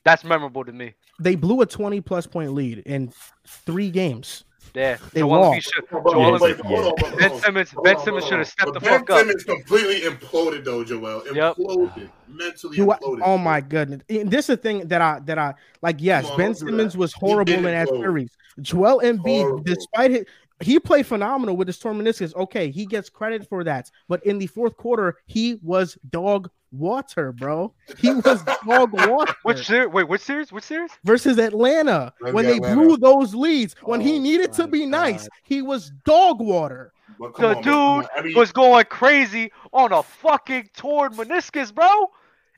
That's 0.03 0.23
memorable 0.23 0.63
to 0.65 0.71
me. 0.71 0.93
They 1.19 1.35
blew 1.35 1.61
a 1.61 1.65
20 1.65 2.01
plus 2.01 2.27
point 2.27 2.53
lead 2.53 2.79
in 2.79 3.11
three 3.47 3.89
games. 3.89 4.45
Yeah, 4.75 4.97
They 5.13 5.21
Joel 5.21 5.29
Embiid 5.37 5.41
lost. 5.55 5.73
should- 5.73 5.89
Joel 5.89 6.01
hold 6.01 6.15
on, 6.15 6.39
Embiid- 6.39 6.59
hold 6.61 6.77
on, 6.77 6.83
hold 6.83 7.03
on, 7.13 7.17
Ben. 7.19 7.39
Simmons, 7.39 7.73
Ben 7.83 7.99
Simmons 7.99 8.25
should 8.25 8.37
have 8.39 8.47
stepped 8.47 8.73
the 8.73 8.79
ben 8.79 8.99
fuck 8.99 9.09
up. 9.09 9.19
Simmons 9.19 9.43
completely 9.43 10.01
imploded 10.09 10.63
though, 10.65 10.83
Joel. 10.83 11.23
Yep. 11.33 11.55
Imploded. 11.57 12.09
Mentally 12.27 12.75
Do 12.77 12.91
I- 12.91 12.97
imploded. 12.97 13.21
oh 13.23 13.37
my 13.37 13.61
goodness! 13.61 14.01
And 14.09 14.29
This 14.29 14.45
is 14.49 14.55
the 14.55 14.57
thing 14.57 14.87
that 14.87 15.01
I 15.01 15.19
that 15.25 15.37
I 15.37 15.53
like. 15.81 15.97
Yes, 15.99 16.29
on, 16.29 16.37
Ben 16.37 16.53
Simmons 16.55 16.93
that. 16.93 16.99
was 16.99 17.13
horrible 17.13 17.53
in 17.53 17.63
did 17.63 17.73
that 17.73 17.87
implode. 17.87 17.99
series. 18.01 18.29
Joel 18.61 19.01
Embiid, 19.01 19.41
Horrible. 19.41 19.63
despite 19.63 20.11
his, 20.11 20.25
he 20.61 20.79
played 20.79 21.05
phenomenal 21.05 21.57
with 21.57 21.67
his 21.67 21.77
torn 21.77 21.97
meniscus. 21.99 22.33
Okay, 22.35 22.69
he 22.71 22.85
gets 22.85 23.09
credit 23.09 23.47
for 23.49 23.63
that. 23.65 23.89
But 24.07 24.25
in 24.25 24.37
the 24.37 24.47
fourth 24.47 24.75
quarter, 24.77 25.17
he 25.25 25.59
was 25.61 25.97
dog 26.09 26.49
water, 26.77 27.31
bro. 27.31 27.73
He 27.97 28.13
was 28.13 28.43
dog 28.67 28.93
water. 28.93 29.33
Which 29.43 29.65
series? 29.65 29.89
Wait, 29.93 30.07
which 30.07 30.21
series? 30.21 30.51
Which 30.51 30.63
series? 30.63 30.91
versus 31.03 31.37
Atlanta 31.37 32.13
Versus 32.19 32.33
when 32.33 32.45
they 32.45 32.57
Atlanta. 32.57 32.75
blew 32.75 32.97
those 32.97 33.33
leads. 33.35 33.75
When 33.83 34.01
he 34.01 34.17
Oh 34.17 34.21
needed 34.21 34.53
to 34.53 34.63
my 34.63 34.69
be 34.71 34.85
nice, 34.85 35.27
he 35.43 35.61
was 35.61 35.91
dog 36.05 36.39
water. 36.39 36.91
The 37.19 37.25
on, 37.25 37.31
man, 37.55 37.63
come 37.63 37.73
on. 37.73 38.01
dude 38.01 38.09
I 38.17 38.21
mean, 38.21 38.35
was 38.37 38.51
going 38.51 38.85
crazy 38.85 39.51
on 39.71 39.93
a 39.93 40.03
fucking 40.03 40.69
torn 40.75 41.13
meniscus, 41.13 41.73
bro. 41.73 42.11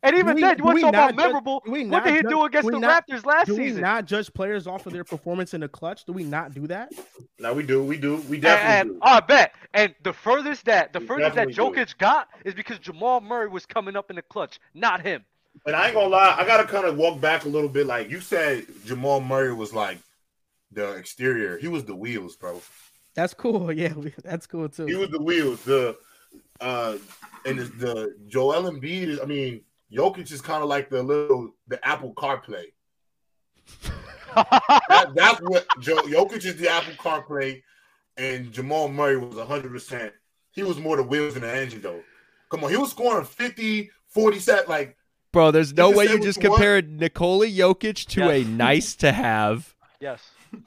And 0.03 0.15
even 0.15 0.36
we- 0.36 0.41
then, 0.41 0.57
do 0.57 0.61
you 0.61 0.65
want 0.65 0.80
to 0.80 0.88
about 0.90 1.10
judge- 1.10 1.15
memorable? 1.18 1.64
do 1.65 1.72
What 1.90 2.03
did 2.03 2.15
he 2.15 2.22
judge- 2.22 2.30
do 2.30 2.44
against 2.44 2.69
the 2.69 2.80
not- 2.80 3.07
Raptors 3.07 3.26
last 3.26 3.48
Do 3.48 3.56
we 3.56 3.68
season? 3.69 3.82
not 3.82 4.06
judge 4.06 4.32
players 4.34 4.68
off 4.68 4.86
of 4.86 4.94
their 4.94 5.03
performance 5.03 5.53
in 5.53 5.61
the 5.61 5.68
clutch? 5.68 6.06
Do 6.06 6.14
we 6.14 6.24
not 6.24 6.53
do 6.53 6.68
that? 6.68 6.91
no, 7.40 7.53
we 7.53 7.64
do, 7.64 7.84
we 7.84 7.98
do, 7.98 8.18
we 8.30 8.36
and, 8.38 8.41
definitely 8.44 8.91
and 8.91 8.99
do. 8.99 8.99
I 9.02 9.19
bet. 9.22 9.53
And 9.74 9.95
the 10.03 10.14
furthest 10.14 10.65
that 10.65 10.94
the 10.94 10.99
We 10.99 11.07
furthest 11.07 11.36
that 11.36 11.48
definitely 11.49 11.76
do. 11.76 11.82
Jokic 11.86 11.98
got 11.98 12.28
is 12.45 12.53
because 12.53 12.78
Jamal 12.80 13.22
Murray 13.22 13.49
was 13.49 13.65
coming 13.65 13.95
up 13.95 14.10
in 14.10 14.15
the 14.18 14.22
clutch, 14.22 14.60
not 14.74 15.02
him. 15.02 15.24
And 15.65 15.76
I 15.76 15.86
ain't 15.88 15.95
gonna 15.95 16.10
lie, 16.10 16.36
I 16.38 16.45
gotta 16.45 16.65
kind 16.68 16.86
of 16.86 16.95
walk 16.98 17.19
back 17.19 17.45
a 17.45 17.49
little 17.49 17.69
bit. 17.69 17.88
Like 17.88 18.11
you 18.11 18.22
said, 18.22 18.68
Jamal 18.86 19.19
Murray 19.22 19.53
was 19.53 19.74
like 19.74 19.98
the 20.72 20.91
exterior. 20.94 21.57
He 21.57 21.68
was 21.68 21.84
the 21.86 21.95
wheels, 21.95 22.36
bro. 22.36 22.61
That's 23.15 23.34
cool. 23.34 23.72
Yeah, 23.74 23.94
we, 23.94 24.14
that's 24.24 24.45
cool 24.45 24.69
too. 24.69 24.86
He 24.86 24.94
was 24.95 25.10
the 25.10 25.22
wheels. 25.22 25.64
The 25.64 25.98
uh, 26.61 26.98
and 27.45 27.57
the, 27.57 27.64
the 27.65 28.15
Joel 28.28 28.69
Embiid. 28.72 29.07
Is, 29.07 29.19
I 29.19 29.26
mean, 29.26 29.61
Jokic 29.91 30.31
is 30.31 30.41
kind 30.41 30.64
of 30.64 30.69
like 30.69 30.89
the 30.89 31.01
little 31.01 31.51
the 31.68 31.85
Apple 31.85 32.14
CarPlay. 32.14 32.65
That, 34.35 35.14
that's 35.15 35.39
what 35.41 35.65
Joe 35.80 35.95
Jokic 36.03 36.45
is 36.45 36.57
the 36.57 36.69
Apple 36.69 36.93
CarPlay, 36.93 37.64
and 38.18 38.51
Jamal 38.51 38.88
Murray 38.88 39.18
was 39.18 39.35
100. 39.35 39.72
percent 39.72 40.14
He 40.51 40.61
was 40.61 40.77
more 40.77 40.95
the 40.95 41.01
wheels 41.01 41.34
than 41.34 41.41
the 41.41 41.51
engine, 41.51 41.81
though. 41.81 42.03
Come 42.51 42.64
on, 42.64 42.69
he 42.69 42.77
was 42.77 42.91
scoring 42.91 43.26
50, 43.26 43.89
40 44.09 44.39
set 44.39 44.69
like. 44.69 44.95
Bro, 45.34 45.51
there's 45.51 45.73
no 45.73 45.89
way 45.89 46.05
you 46.05 46.19
just 46.19 46.41
you 46.41 46.49
want. 46.49 46.59
compared 46.59 46.99
Nikola 46.99 47.47
Jokic 47.47 48.05
to 48.09 48.30
a 48.30 48.43
nice 48.43 48.95
to 48.97 49.11
have 49.11 49.76
yes. 49.99 50.23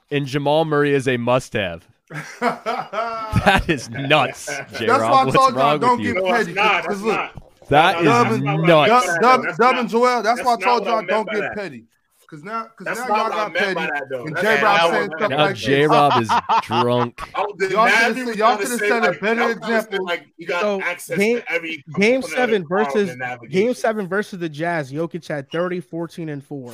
and 0.09 0.25
Jamal 0.25 0.65
Murray 0.65 0.93
is 0.93 1.07
a 1.07 1.17
must 1.17 1.53
have. 1.53 1.87
That 2.41 3.65
is 3.69 3.89
nuts, 3.89 4.47
J 4.77 4.85
That's 4.85 4.89
why 4.89 4.95
I 4.95 4.99
Rob. 4.99 5.25
What's 5.27 5.37
told 5.37 5.55
y'all 5.55 5.77
don't 5.77 5.97
with 5.97 6.07
you? 6.07 6.13
get 6.15 6.23
No, 6.23 6.35
it's 6.35 6.49
not. 6.49 6.83
Because 6.83 7.01
look, 7.01 7.15
not. 7.15 7.50
That 7.71 7.95
No, 7.95 7.99
is 8.01 8.05
no, 8.05 8.23
that's 8.23 8.35
and, 8.35 8.43
not 8.43 8.59
what 8.59 8.67
nuts. 8.67 8.89
meant 8.89 8.89
Dub, 8.89 9.01
by 9.01 9.07
that, 9.07 9.21
Dub, 9.21 9.41
though. 9.41 9.47
That's 9.57 9.79
and 9.79 9.89
Joel, 9.89 10.21
that's 10.23 10.23
that's 10.23 10.45
why 10.45 10.53
I 10.53 10.57
told 10.57 10.81
what 10.85 10.87
I 10.87 10.91
y'all 10.97 11.05
don't 11.07 11.25
by 11.25 11.33
get 11.33 11.41
that. 11.41 11.55
petty. 11.55 11.85
Because 12.21 12.43
now, 12.45 12.63
because 12.63 12.85
That's 12.97 13.09
now 13.09 13.15
y'all 13.17 13.25
I 13.25 13.29
got 13.29 13.53
meant 13.53 13.77
petty. 13.77 13.91
that. 13.91 14.25
And 14.25 14.37
J 14.37 14.63
Rob 14.63 14.79
saying 14.79 14.91
meant 15.09 15.11
stuff 15.11 15.19
by 15.19 15.27
Now 15.27 15.37
that. 15.37 15.37
like 15.47 15.55
J. 15.57 15.87
Rob 15.87 16.21
is 16.21 16.29
drunk. 16.63 17.21
I 17.35 17.41
was- 17.41 17.53
the 17.57 17.69
Y'all 17.69 17.89
could've 17.89 18.15
was 18.15 18.25
said- 18.27 18.37
y'all 18.37 18.55
trying 18.55 18.57
to 18.57 18.63
could've 18.63 18.79
say, 18.79 18.89
said 18.89 19.03
a 19.03 19.11
better 19.19 19.41
y'all 19.41 19.53
could've 19.53 19.63
said, 19.65 19.75
example. 19.85 20.05
Like 20.05 20.27
you 20.37 20.47
got 20.47 20.61
So, 20.61 20.81
access 20.81 21.17
game- 21.17 21.37
to 21.41 21.51
every 21.51 21.83
Game 21.99 22.21
seven 22.21 22.65
versus. 22.67 23.17
Game 23.49 23.73
seven 23.73 24.07
versus 24.07 24.39
the 24.39 24.47
Jazz. 24.47 24.91
Jokic 24.93 25.27
had 25.27 25.51
30, 25.51 25.81
14, 25.81 26.29
and 26.29 26.41
four. 26.43 26.73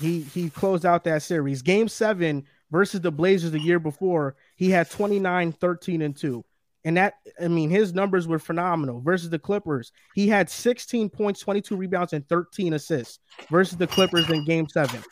He 0.00 0.20
he 0.22 0.50
closed 0.50 0.84
out 0.86 1.04
that 1.04 1.22
series. 1.22 1.62
Game 1.62 1.88
seven 1.88 2.44
versus 2.70 3.00
the 3.00 3.10
Blazers 3.12 3.50
the 3.52 3.60
year 3.60 3.78
before, 3.78 4.34
he 4.56 4.70
had 4.70 4.90
29, 4.90 5.52
13, 5.52 6.02
and 6.02 6.16
two. 6.16 6.44
And 6.84 6.96
that, 6.96 7.14
I 7.40 7.48
mean, 7.48 7.70
his 7.70 7.92
numbers 7.92 8.28
were 8.28 8.38
phenomenal. 8.38 9.00
Versus 9.00 9.30
the 9.30 9.38
Clippers, 9.38 9.90
he 10.14 10.28
had 10.28 10.48
16 10.48 11.10
points, 11.10 11.40
22 11.40 11.76
rebounds, 11.76 12.12
and 12.12 12.26
13 12.28 12.74
assists. 12.74 13.18
Versus 13.50 13.76
the 13.76 13.86
Clippers 13.86 14.30
in 14.30 14.44
Game 14.44 14.68
seven. 14.68 15.02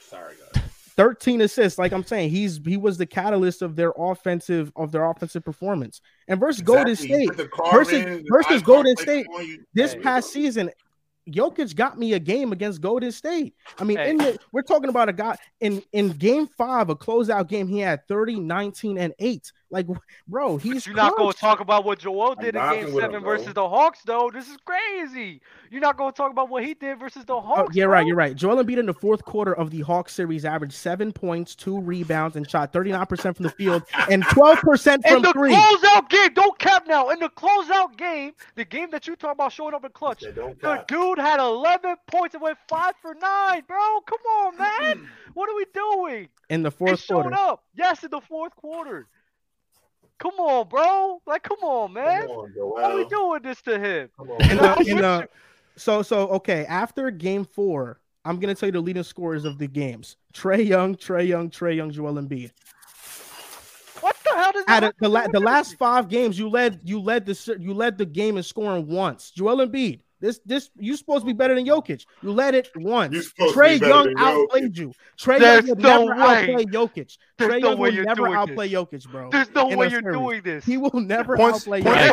Sorry, 0.00 0.34
guys. 0.54 0.62
13 0.96 1.40
assists. 1.40 1.78
Like 1.78 1.92
I'm 1.92 2.04
saying, 2.04 2.30
he's 2.30 2.60
he 2.64 2.76
was 2.76 2.98
the 2.98 3.06
catalyst 3.06 3.62
of 3.62 3.74
their 3.76 3.92
offensive 3.96 4.70
of 4.76 4.92
their 4.92 5.04
offensive 5.10 5.44
performance. 5.44 6.00
And 6.28 6.38
versus 6.38 6.62
Golden 6.62 6.88
Exactly. 6.88 7.22
You 7.22 7.26
State, 7.32 7.36
put 7.36 7.50
the 7.52 7.70
versus- 7.72 7.92
in, 8.04 8.24
versus 8.30 8.62
Golden 8.62 8.96
State, 8.96 9.26
you. 9.40 9.64
this 9.74 9.92
Hey. 9.94 10.00
past 10.00 10.32
season, 10.32 10.70
Jokic 11.28 11.74
got 11.74 11.98
me 11.98 12.12
a 12.12 12.18
game 12.18 12.52
against 12.52 12.80
Golden 12.80 13.10
State. 13.10 13.54
I 13.78 13.84
mean, 13.84 13.96
Hey. 13.96 14.10
in 14.10 14.18
the, 14.18 14.38
we're 14.52 14.62
talking 14.62 14.90
about 14.90 15.08
a 15.08 15.12
guy 15.12 15.36
in 15.60 15.82
in 15.92 16.10
game 16.10 16.46
five, 16.58 16.90
a 16.90 16.94
closeout 16.96 17.48
game, 17.48 17.66
he 17.66 17.78
had 17.80 18.06
30, 18.06 18.38
19, 18.40 18.98
and 18.98 19.14
eight. 19.18 19.50
Like, 19.70 19.86
bro, 20.28 20.56
he's 20.56 20.74
But 20.74 20.86
you're 20.86 20.94
not 20.96 21.16
going 21.16 21.32
to 21.32 21.38
talk 21.38 21.58
about 21.60 21.84
what 21.84 21.98
Joel 21.98 22.32
I'm 22.38 22.44
did 22.44 22.54
in 22.54 22.62
Game 22.70 22.94
Seven 22.94 23.16
him, 23.16 23.22
versus 23.24 23.54
the 23.54 23.68
Hawks, 23.68 24.00
though. 24.04 24.30
This 24.32 24.48
is 24.48 24.56
crazy. 24.64 25.40
You're 25.70 25.80
not 25.80 25.96
going 25.96 26.12
to 26.12 26.16
talk 26.16 26.30
about 26.30 26.48
what 26.48 26.64
he 26.64 26.74
did 26.74 26.98
versus 27.00 27.24
the 27.24 27.34
Oh, 27.34 27.40
Hawks. 27.40 27.74
yeah, 27.74 27.84
bro. 27.84 27.94
right. 27.94 28.06
You're 28.06 28.14
right. 28.16 28.36
Joel 28.36 28.62
Embiid 28.62 28.78
in 28.78 28.86
the 28.86 28.94
fourth 28.94 29.24
quarter 29.24 29.52
of 29.54 29.70
the 29.70 29.80
Hawks 29.80 30.12
series 30.12 30.44
averaged 30.44 30.74
seven 30.74 31.12
points, 31.12 31.54
two 31.56 31.80
rebounds, 31.80 32.36
and 32.36 32.48
shot 32.48 32.72
39% 32.72 33.34
from 33.36 33.42
the 33.42 33.50
field 33.50 33.82
and 34.10 34.22
12% 34.24 34.58
from 34.60 34.94
In 34.94 35.02
from 35.02 35.22
the 35.22 35.32
three. 35.32 35.52
closeout 35.54 36.08
game, 36.08 36.34
don't 36.34 36.58
cap 36.58 36.86
now. 36.86 37.08
In 37.08 37.18
the 37.18 37.30
closeout 37.30 37.96
game, 37.96 38.32
the 38.54 38.64
game 38.64 38.90
that 38.90 39.08
you 39.08 39.16
talk 39.16 39.32
about 39.32 39.52
showing 39.52 39.74
up 39.74 39.84
in 39.84 39.90
clutch, 39.90 40.20
the 40.20 40.84
dude 40.86 41.18
had 41.18 41.40
11 41.40 41.96
points 42.06 42.34
and 42.34 42.42
went 42.42 42.58
five 42.68 42.94
for 43.02 43.14
nine, 43.14 43.62
bro. 43.66 44.00
Come 44.06 44.18
on, 44.44 44.58
man. 44.58 45.08
What 45.34 45.50
are 45.50 45.56
we 45.56 45.64
doing? 45.74 46.28
In 46.48 46.62
the 46.62 46.70
fourth 46.70 47.00
showed 47.00 47.22
quarter. 47.22 47.34
up. 47.34 47.64
Yes, 47.74 48.04
in 48.04 48.10
the 48.12 48.20
fourth 48.20 48.54
quarter. 48.54 49.08
Come 50.18 50.34
on, 50.38 50.68
bro. 50.68 51.20
Like, 51.26 51.42
come 51.42 51.58
on, 51.62 51.92
man. 51.92 52.22
Come 52.22 52.30
on, 52.30 52.50
Why 52.54 52.82
are 52.84 52.96
we 52.96 53.04
doing 53.08 53.42
this 53.42 53.60
to 53.62 53.78
him? 53.78 54.08
Come 54.16 54.30
on. 54.30 54.50
In 54.50 54.56
the, 54.56 54.70
I'm 54.70 54.86
in 54.86 54.96
with 54.96 55.02
the, 55.02 55.28
so 55.76 56.02
so 56.02 56.28
okay. 56.28 56.64
After 56.66 57.10
game 57.10 57.44
four, 57.44 58.00
I'm 58.24 58.38
gonna 58.38 58.54
tell 58.54 58.68
you 58.68 58.72
the 58.72 58.80
leading 58.80 59.02
scorers 59.02 59.44
of 59.44 59.58
the 59.58 59.66
games: 59.66 60.16
Trae 60.32 60.66
Young, 60.66 60.94
Trae 60.94 61.26
Young, 61.26 61.50
Trae 61.50 61.76
Young, 61.76 61.90
Joel 61.90 62.14
Embiid. 62.14 62.52
What 64.00 64.16
the 64.24 64.30
hell 64.34 64.52
does 64.52 64.64
Out 64.68 64.80
that 64.80 64.90
of 64.90 64.94
the 65.00 65.08
la- 65.08 65.26
the 65.26 65.40
last 65.40 65.76
five 65.76 66.08
games, 66.08 66.38
you 66.38 66.48
led 66.48 66.80
you 66.84 67.00
led 67.00 67.26
the 67.26 67.56
you 67.60 67.74
led 67.74 67.98
the 67.98 68.06
game 68.06 68.36
in 68.36 68.42
scoring 68.42 68.86
once. 68.86 69.30
Joel 69.30 69.66
Embiid. 69.66 70.00
This 70.20 70.40
this 70.46 70.70
you 70.76 70.96
supposed 70.96 71.20
to 71.22 71.26
be 71.26 71.32
better 71.32 71.54
than 71.54 71.66
Jokic. 71.66 72.04
You 72.22 72.32
led 72.32 72.54
it 72.54 72.68
once. 72.76 73.32
Trey 73.52 73.78
be 73.78 73.86
Young 73.86 74.12
outplayed 74.16 74.74
Jokic. 74.74 74.78
you. 74.78 74.92
Trae 75.18 75.40
Young 75.40 75.64
will 75.68 75.74
no 75.76 76.02
never 76.02 76.12
way. 76.12 76.18
outplay 76.26 76.64
Jokic. 76.64 77.18
There's 77.36 77.50
Trey 77.50 77.60
no 77.60 77.68
Young 77.70 77.78
way 77.78 77.88
will 77.90 77.94
you're 77.94 78.04
never 78.04 78.28
outplay 78.34 78.68
this. 78.68 78.78
Jokic, 78.78 79.10
bro. 79.10 79.30
There's 79.30 79.50
no 79.50 79.66
way 79.66 79.88
you're 79.88 80.00
series. 80.00 80.16
doing 80.16 80.42
this. 80.42 80.64
He 80.64 80.76
will 80.76 81.00
never 81.00 81.36
Points, 81.36 81.60
outplay 81.60 81.82
points 81.82 81.98
I 81.98 82.08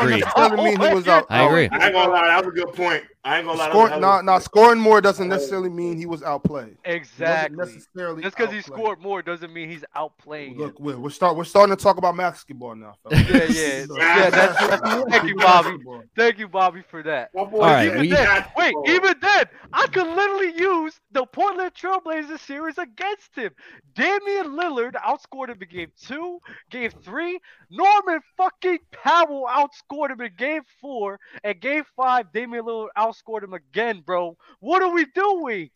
agree. 0.48 0.64
mean 0.64 0.80
he 0.82 0.94
was 0.94 1.08
out. 1.08 1.26
I 1.30 1.44
agree. 1.46 1.70
I 1.72 1.86
ain't 1.86 1.94
gonna 1.94 2.12
lie, 2.12 2.28
that 2.28 2.46
was 2.46 2.54
a 2.54 2.66
good 2.66 2.74
point. 2.76 3.04
I 3.24 3.38
ain't 3.38 3.46
gonna 3.46 3.60
lie. 3.60 3.68
that 3.68 3.76
was 3.76 3.84
a 3.84 3.88
Scoring, 3.88 3.92
hell 3.92 4.00
nah, 4.02 4.22
nah, 4.22 4.40
scoring 4.40 4.80
more 4.80 5.00
doesn't 5.00 5.30
necessarily 5.30 5.70
mean 5.70 5.96
he 5.98 6.08
was 6.08 6.24
outplayed. 6.24 6.76
Exactly. 6.86 7.56
necessarily 7.56 8.24
Just 8.24 8.36
because 8.36 8.52
he 8.52 8.62
scored 8.62 9.00
more 9.00 9.22
doesn't 9.22 9.54
mean 9.54 9.70
he's 9.70 9.86
outplaying 9.96 10.58
Look, 10.58 10.80
him. 10.80 10.86
we're, 10.86 10.98
we're 10.98 11.10
start 11.12 11.38
we're 11.38 11.44
starting 11.44 11.76
to 11.76 11.82
talk 11.82 11.98
about 11.98 12.18
basketball 12.18 12.76
now. 12.76 12.96
Yeah, 13.12 13.20
yeah, 13.30 13.46
yeah. 13.96 14.30
That's, 14.32 14.60
that's, 14.82 15.10
thank 15.12 15.24
you, 15.26 15.36
Bobby. 15.36 15.78
Thank 16.16 16.40
you, 16.40 16.48
Bobby, 16.48 16.82
for 16.90 17.04
that. 17.04 17.30
My 17.36 17.44
boy 17.44 17.58
All 17.58 17.64
right, 17.64 17.91
said 17.92 18.02
we- 18.02 18.10
Then, 18.10 18.26
that- 18.26 18.54
wait, 18.56 18.74
Oh. 18.76 18.84
even 18.90 19.16
then, 19.22 19.46
I 19.74 19.88
could 19.88 20.08
literally 20.08 20.54
use 20.60 21.00
the 21.12 21.26
Portland 21.26 21.74
Trailblazers 21.74 22.40
series 22.40 22.78
against 22.78 23.36
him. 23.36 23.52
Damian 23.96 24.48
Lillard 24.48 24.94
outscored 24.94 25.50
him 25.50 25.62
in 25.62 25.68
game 25.70 25.92
two, 26.02 26.40
game 26.70 26.92
three. 27.04 27.40
Norman 27.70 28.22
fucking 28.38 28.80
Powell 28.92 29.48
outscored 29.50 30.12
him 30.12 30.22
in 30.22 30.34
game 30.38 30.64
four. 30.80 31.20
And 31.44 31.60
game 31.60 31.84
five, 31.96 32.32
Damian 32.34 32.66
Lillard 32.66 32.90
outscored 32.98 33.44
him 33.44 33.54
again, 33.54 34.02
bro. 34.06 34.38
What 34.60 34.82
are 34.82 34.92
we 34.92 35.06
doing? 35.06 35.70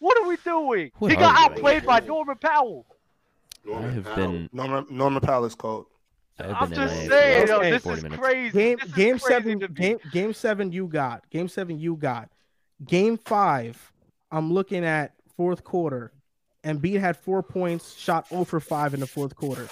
What 0.00 0.16
are 0.18 0.28
we 0.28 0.36
doing? 0.36 0.90
What 0.98 1.10
he 1.10 1.16
got 1.16 1.36
we 1.36 1.44
outplayed 1.56 1.84
by? 1.84 2.00
Norman 2.00 2.36
Powell. 2.36 2.86
I 3.66 3.70
Norman 3.70 3.94
have 3.94 4.04
Powell. 4.04 4.16
been. 4.16 4.48
Norman 4.52 4.86
Norman 4.90 5.20
Palace 5.20 5.54
code. 5.56 5.86
I've 5.86 5.97
I'm 6.40 6.70
been 6.70 6.80
in 6.80 6.88
just 6.88 7.02
LA 7.02 7.08
saying, 7.08 7.48
yo, 7.48 7.60
this 7.60 7.86
is 7.86 8.02
minutes. 8.02 8.22
crazy. 8.22 8.58
Game 8.58 8.78
This 8.78 8.88
is 8.88 8.94
game 8.94 9.18
crazy 9.18 9.34
seven 9.34 9.60
to 9.60 9.68
game 9.68 9.98
game 10.12 10.32
seven 10.32 10.72
you 10.72 10.86
got 10.86 11.28
game 11.30 11.48
seven 11.48 11.78
you 11.78 11.96
got 11.96 12.30
Game 12.84 13.18
five, 13.18 13.92
I'm 14.30 14.52
looking 14.52 14.84
at 14.84 15.14
fourth 15.36 15.64
quarter. 15.64 16.12
And 16.64 16.80
Embiid 16.80 17.00
had 17.00 17.16
four 17.16 17.42
points, 17.42 17.94
shot 17.94 18.28
0 18.28 18.44
for 18.44 18.60
5 18.60 18.94
in 18.94 19.00
the 19.00 19.06
fourth 19.06 19.34
quarter. 19.36 19.68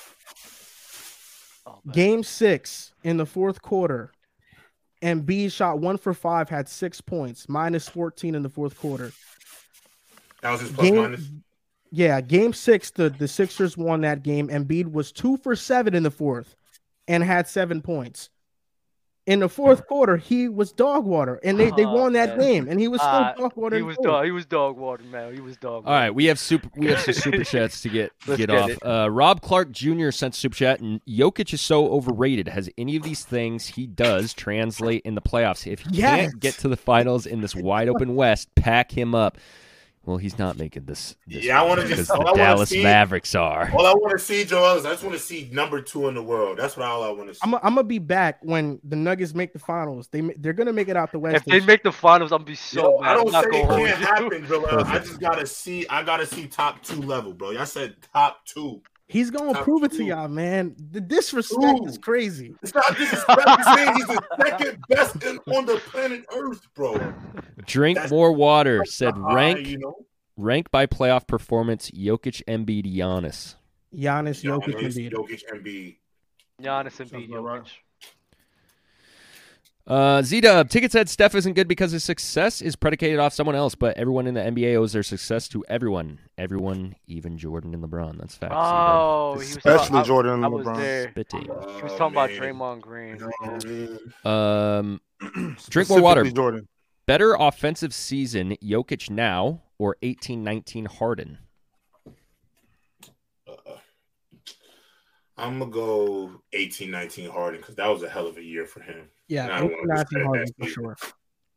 Oh. 1.66 1.78
Game 1.92 2.22
six 2.22 2.92
in 3.02 3.16
the 3.16 3.26
fourth 3.26 3.60
quarter, 3.60 4.12
and 5.02 5.26
Embiid 5.26 5.52
shot 5.52 5.78
1 5.78 5.98
for 5.98 6.14
5, 6.14 6.48
had 6.48 6.68
six 6.68 7.00
points, 7.00 7.48
minus 7.48 7.88
14 7.88 8.34
in 8.36 8.42
the 8.42 8.48
fourth 8.48 8.78
quarter. 8.78 9.12
That 10.42 10.52
was 10.52 10.60
his 10.60 10.70
plus 10.70 10.86
Game, 10.88 10.96
minus. 10.96 11.28
Yeah, 11.96 12.20
game 12.20 12.52
six, 12.52 12.90
the, 12.90 13.08
the 13.08 13.26
Sixers 13.26 13.76
won 13.76 14.02
that 14.02 14.22
game. 14.22 14.48
Embiid 14.48 14.92
was 14.92 15.12
2 15.12 15.38
for 15.38 15.56
7 15.56 15.94
in 15.94 16.02
the 16.02 16.10
fourth 16.10 16.54
and 17.08 17.24
had 17.24 17.48
seven 17.48 17.80
points. 17.80 18.28
In 19.26 19.40
the 19.40 19.48
fourth 19.48 19.84
quarter, 19.88 20.16
he 20.16 20.48
was 20.48 20.70
dog 20.70 21.04
water, 21.04 21.40
and 21.42 21.58
they, 21.58 21.70
they 21.70 21.84
Oh, 21.84 21.94
won 21.94 22.12
that 22.12 22.36
man. 22.36 22.38
game, 22.38 22.68
and 22.68 22.78
he 22.78 22.86
was 22.86 23.00
still 23.00 23.12
Uh, 23.12 23.34
dog 23.34 23.56
water. 23.56 23.74
He 23.76 23.82
was 23.82 23.96
dog. 23.96 24.24
He 24.24 24.30
was 24.30 24.46
dog 24.46 24.76
water, 24.76 25.02
man. 25.02 25.34
He 25.34 25.40
was 25.40 25.56
dog. 25.56 25.82
All 25.84 25.92
right, 25.92 26.10
we 26.14 26.26
have 26.26 26.38
super 26.38 26.68
we 26.76 26.86
have 26.86 27.00
some 27.00 27.14
super 27.32 27.42
chats 27.42 27.80
to 27.80 27.88
get 27.88 28.12
get 28.24 28.36
get 28.36 28.50
off. 28.50 28.78
Uh, 28.84 29.10
Rob 29.10 29.40
Clark 29.40 29.72
Jr. 29.72 30.10
sent 30.12 30.34
a 30.34 30.38
super 30.38 30.54
chat, 30.54 30.78
and 30.80 31.04
Jokic 31.06 31.52
is 31.52 31.60
so 31.60 31.88
overrated. 31.88 32.46
Has 32.46 32.70
any 32.78 32.94
of 32.94 33.02
these 33.02 33.24
things 33.24 33.66
he 33.66 33.88
does 33.88 34.32
translate 34.32 35.02
in 35.04 35.16
the 35.16 35.22
playoffs? 35.22 35.66
If 35.66 35.80
he 35.80 35.88
Yes. 35.94 36.16
can't 36.30 36.38
get 36.40 36.58
to 36.58 36.68
the 36.68 36.76
finals 36.76 37.26
in 37.26 37.40
this 37.40 37.56
wide 37.56 37.88
open 37.88 38.14
West, 38.14 38.54
pack 38.54 38.92
him 38.92 39.12
up. 39.14 39.38
Well, 40.06 40.18
he's 40.18 40.38
not 40.38 40.56
making 40.56 40.84
this. 40.84 41.16
this 41.26 41.44
Yeah, 41.44 41.60
I 41.60 41.64
wanna 41.66 41.82
because 41.82 41.98
just- 42.06 42.10
the 42.10 42.20
I 42.20 42.32
Dallas 42.34 42.68
see- 42.70 42.82
Mavericks 42.82 43.34
are. 43.34 43.70
All 43.74 43.84
I 43.86 43.92
want 43.92 44.12
to 44.12 44.18
see, 44.24 44.44
Joel, 44.44 44.76
is 44.76 44.86
I 44.86 44.92
just 44.92 45.02
want 45.02 45.16
to 45.16 45.20
see 45.20 45.50
number 45.52 45.82
two 45.82 46.06
in 46.06 46.14
the 46.14 46.22
world. 46.22 46.58
That's 46.58 46.76
what 46.76 46.86
all 46.86 47.02
I 47.02 47.10
want 47.10 47.28
to 47.28 47.34
see. 47.34 47.40
I'm 47.42 47.50
gonna 47.50 47.82
be 47.82 47.98
back 47.98 48.38
when 48.42 48.78
the 48.84 48.94
Nuggets 48.94 49.34
make 49.34 49.52
the 49.52 49.58
finals. 49.58 50.06
They 50.12 50.20
they're 50.38 50.52
gonna 50.52 50.72
make 50.72 50.88
it 50.88 50.96
out 50.96 51.10
the 51.10 51.18
West. 51.18 51.38
If 51.38 51.44
they 51.44 51.58
make 51.60 51.82
the 51.82 51.90
finals, 51.90 52.30
I'm 52.30 52.44
be 52.44 52.54
so 52.54 52.80
Yo, 52.94 53.00
mad. 53.00 53.10
I 53.10 53.14
don't 53.14 53.26
I'm 53.26 53.32
not 53.32 53.44
say 53.44 53.50
gonna 53.62 53.82
it 53.82 53.86
can't 53.88 53.98
happen, 53.98 54.46
Joel. 54.46 54.84
I 54.84 54.98
just 55.00 55.18
gotta 55.20 55.44
see. 55.46 55.86
I 55.88 56.04
gotta 56.04 56.24
see 56.24 56.46
top 56.46 56.82
two 56.84 57.02
level, 57.02 57.32
bro. 57.34 57.50
Y'all 57.50 57.66
said 57.66 57.96
top 58.14 58.44
two. 58.46 58.82
He's 59.08 59.30
gonna 59.30 59.52
Top 59.52 59.62
prove 59.62 59.84
it 59.84 59.92
to 59.92 60.04
y'all, 60.04 60.26
man. 60.26 60.74
The 60.90 61.00
disrespect 61.00 61.80
is 61.86 61.96
crazy. 61.96 62.56
It's 62.62 62.74
not 62.74 62.88
disrespect. 62.96 63.40
He's 63.96 64.06
the 64.08 64.22
second 64.40 64.78
best 64.88 65.22
in, 65.22 65.38
on 65.54 65.64
the 65.66 65.76
planet 65.76 66.24
Earth, 66.36 66.62
bro. 66.74 67.14
Drink 67.66 67.96
That's- 67.96 68.10
more 68.10 68.32
water. 68.32 68.84
Said 68.84 69.14
Uh, 69.16 69.32
rank 69.34 69.66
you 69.68 69.78
know, 69.78 69.94
rank 70.36 70.70
by 70.72 70.86
playoff 70.86 71.26
performance. 71.28 71.90
Jokic, 71.92 72.42
Embiid, 72.48 72.84
Giannis. 72.92 73.54
Giannis, 73.94 74.42
Jokic, 74.42 74.74
Giannis, 74.74 74.96
Embiid. 74.96 75.12
Jokic, 75.12 75.42
Embiid. 75.54 75.96
Giannis 76.60 77.00
and 77.00 77.08
Sounds 77.10 77.12
right. 77.12 77.30
Jokic. 77.30 77.68
Uh, 79.86 80.20
Z 80.20 80.40
Dub 80.40 80.68
ticket 80.68 80.90
said 80.90 81.08
Steph 81.08 81.36
isn't 81.36 81.52
good 81.52 81.68
because 81.68 81.92
his 81.92 82.02
success 82.02 82.60
is 82.60 82.74
predicated 82.74 83.20
off 83.20 83.32
someone 83.32 83.54
else, 83.54 83.76
but 83.76 83.96
everyone 83.96 84.26
in 84.26 84.34
the 84.34 84.40
NBA 84.40 84.74
owes 84.76 84.92
their 84.92 85.04
success 85.04 85.46
to 85.50 85.64
everyone. 85.68 86.18
Everyone, 86.36 86.96
even 87.06 87.38
Jordan 87.38 87.72
and 87.72 87.84
LeBron. 87.84 88.18
That's 88.18 88.34
facts. 88.34 88.54
Oh, 88.56 89.34
he 89.38 89.42
Especially 89.46 89.90
talking, 89.90 90.04
Jordan 90.04 90.32
and 90.32 90.44
I, 90.44 90.48
I 90.48 90.50
was 90.50 90.66
LeBron. 90.66 90.76
there. 90.78 91.12
Spitty. 91.14 91.42
He 91.76 91.82
was 91.82 91.92
Oh, 91.92 91.98
talking 91.98 92.14
about 92.16 92.30
man. 92.30 92.40
Draymond 92.40 92.80
Green. 92.80 93.18
Oh, 94.24 94.28
man. 94.84 95.00
Um, 95.38 95.56
drink 95.70 95.88
more 95.88 96.00
water. 96.02 96.24
Jordan. 96.24 96.66
Better 97.06 97.34
offensive 97.38 97.94
season, 97.94 98.56
Jokic 98.60 99.08
now 99.08 99.62
or 99.78 99.96
eighteen 100.02 100.42
nineteen 100.42 100.86
Harden? 100.86 101.38
Uh, 103.46 103.52
I'm 105.36 105.60
gonna 105.60 105.70
go 105.70 106.42
18, 106.54 106.90
19 106.90 107.30
Harden 107.30 107.60
because 107.60 107.76
that 107.76 107.86
was 107.86 108.02
a 108.02 108.08
hell 108.08 108.26
of 108.26 108.38
a 108.38 108.42
year 108.42 108.64
for 108.66 108.80
him. 108.80 109.08
Yeah, 109.28 109.46
Nah, 109.46 109.54
I 109.54 109.58
don't 109.58 109.64
Oakland 109.66 109.88
wanna 109.88 109.94
Nazi 109.94 110.04
discredit 110.04 110.26
Harden 110.26 110.46
that 110.46 110.64
for 110.64 110.70
sure. 110.70 110.96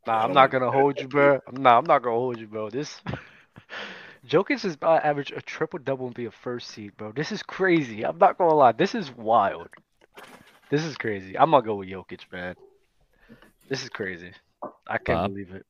Nah, 0.08 0.14
I 0.14 0.24
I'm 0.24 0.34
don't 0.34 0.52
gonna 0.52 0.72
hold 0.72 1.00
you, 1.00 1.08
bro. 1.08 1.40
Nah, 1.52 1.78
I'm 1.78 1.86
not 1.86 2.02
gonna 2.02 2.16
hold 2.16 2.40
you, 2.40 2.48
bro. 2.48 2.70
This 2.70 3.02
Jokic 4.28 4.66
is 4.66 4.74
about 4.76 5.06
average 5.06 5.32
a 5.32 5.42
triple 5.42 5.80
double 5.80 6.08
and 6.08 6.16
be 6.16 6.26
a 6.26 6.32
first 6.32 6.70
seed, 6.70 6.98
bro. 6.98 7.12
This 7.12 7.32
is 7.32 7.44
crazy. 7.44 8.06
I'm 8.06 8.18
not 8.18 8.38
gonna 8.38 8.54
lie. 8.56 8.72
This 8.72 8.96
is 8.96 9.16
wild. 9.16 9.70
This 10.70 10.84
is 10.84 10.98
crazy. 10.98 11.38
I'm 11.38 11.52
gonna 11.52 11.66
go 11.66 11.76
with 11.76 11.90
Jokic, 11.90 12.22
man. 12.32 12.56
This 13.70 13.84
is 13.84 13.90
crazy. 13.90 14.32
I 14.88 14.98
can't 14.98 15.20
Bob? 15.20 15.32
believe 15.32 15.52
it. 15.52 15.66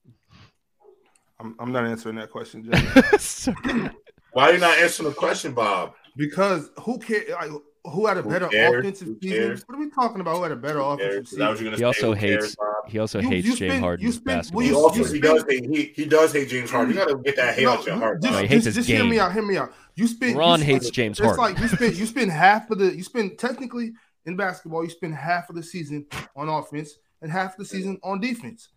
I'm, 1.39 1.55
I'm 1.59 1.71
not 1.71 1.85
answering 1.85 2.15
that 2.15 2.31
question, 2.31 2.63
Jay. 2.71 3.91
Why 4.33 4.49
are 4.49 4.53
you 4.53 4.59
not 4.59 4.77
answering 4.77 5.09
the 5.09 5.15
question, 5.15 5.53
Bob? 5.53 5.93
because 6.19 6.69
who 6.81 6.99
cares? 6.99 7.29
Like, 7.29 7.51
who 7.85 8.05
had 8.07 8.17
a 8.17 8.21
Who 8.21 8.29
better 8.29 8.47
cares? 8.47 8.79
offensive 8.79 9.17
season? 9.21 9.61
What 9.65 9.75
are 9.75 9.79
we 9.79 9.89
talking 9.89 10.21
about? 10.21 10.37
Who 10.37 10.43
had 10.43 10.51
a 10.51 10.55
better 10.55 10.79
Who 10.79 10.85
offensive 10.85 11.11
cares? 11.11 11.29
Season? 11.29 11.39
that 11.39 11.49
what 11.49 11.59
you're 11.61 11.75
He 11.77 11.83
also 11.83 12.13
Who 12.13 12.19
cares, 12.19 12.43
hates- 12.45 12.55
Bob? 12.55 12.65
He 12.89 12.99
also 12.99 13.19
You- 13.21 13.29
hates 13.29 13.47
you 13.47 13.55
James 13.55 13.71
spend- 13.71 13.83
Harden's 13.83 14.05
you 14.05 14.11
spend- 14.11 14.25
basketball. 14.37 14.57
well, 14.61 14.67
you- 14.67 14.77
also 14.77 14.99
you 15.05 15.13
he 15.13 15.19
does 15.19 15.43
hate 15.47 15.65
he, 15.65 15.83
he 15.95 16.05
does 16.05 16.33
hate 16.33 16.49
James 16.49 16.71
Harden. 16.71 16.93
You 16.93 16.99
gotta 16.99 17.17
get 17.17 17.35
that 17.37 17.55
hate 17.55 17.67
out 17.67 17.85
your 17.85 17.95
heart. 17.95 18.21
Just, 18.21 18.33
No, 18.33 18.39
he 18.41 18.47
hates 18.47 18.65
just, 18.65 18.77
his 18.77 18.87
just 18.87 18.89
hear 18.89 19.05
me 19.05 19.19
out. 19.19 19.31
Hear 19.33 19.43
me 19.43 19.57
out. 19.57 19.71
You 19.95 20.07
spend. 20.07 20.37
Ron 20.37 20.59
you 20.59 20.65
hates 20.65 20.89
James 20.89 21.19
It's 21.19 21.25
Harden. 21.25 21.43
like 21.55 21.59
you 21.61 21.67
spend. 21.67 21.95
You 21.95 22.05
spend 22.05 22.31
half 22.31 22.69
of 22.71 22.79
the. 22.79 22.95
You 22.95 23.03
spend 23.03 23.37
technically 23.37 23.91
in 24.25 24.35
basketball. 24.35 24.83
You 24.83 24.89
spend 24.89 25.13
half 25.15 25.49
of 25.49 25.55
the 25.55 25.63
season 25.63 26.05
on 26.35 26.49
offense 26.49 26.95
and 27.21 27.31
half 27.31 27.57
the 27.57 27.65
season 27.65 27.99
on 28.03 28.19
defense. 28.19 28.69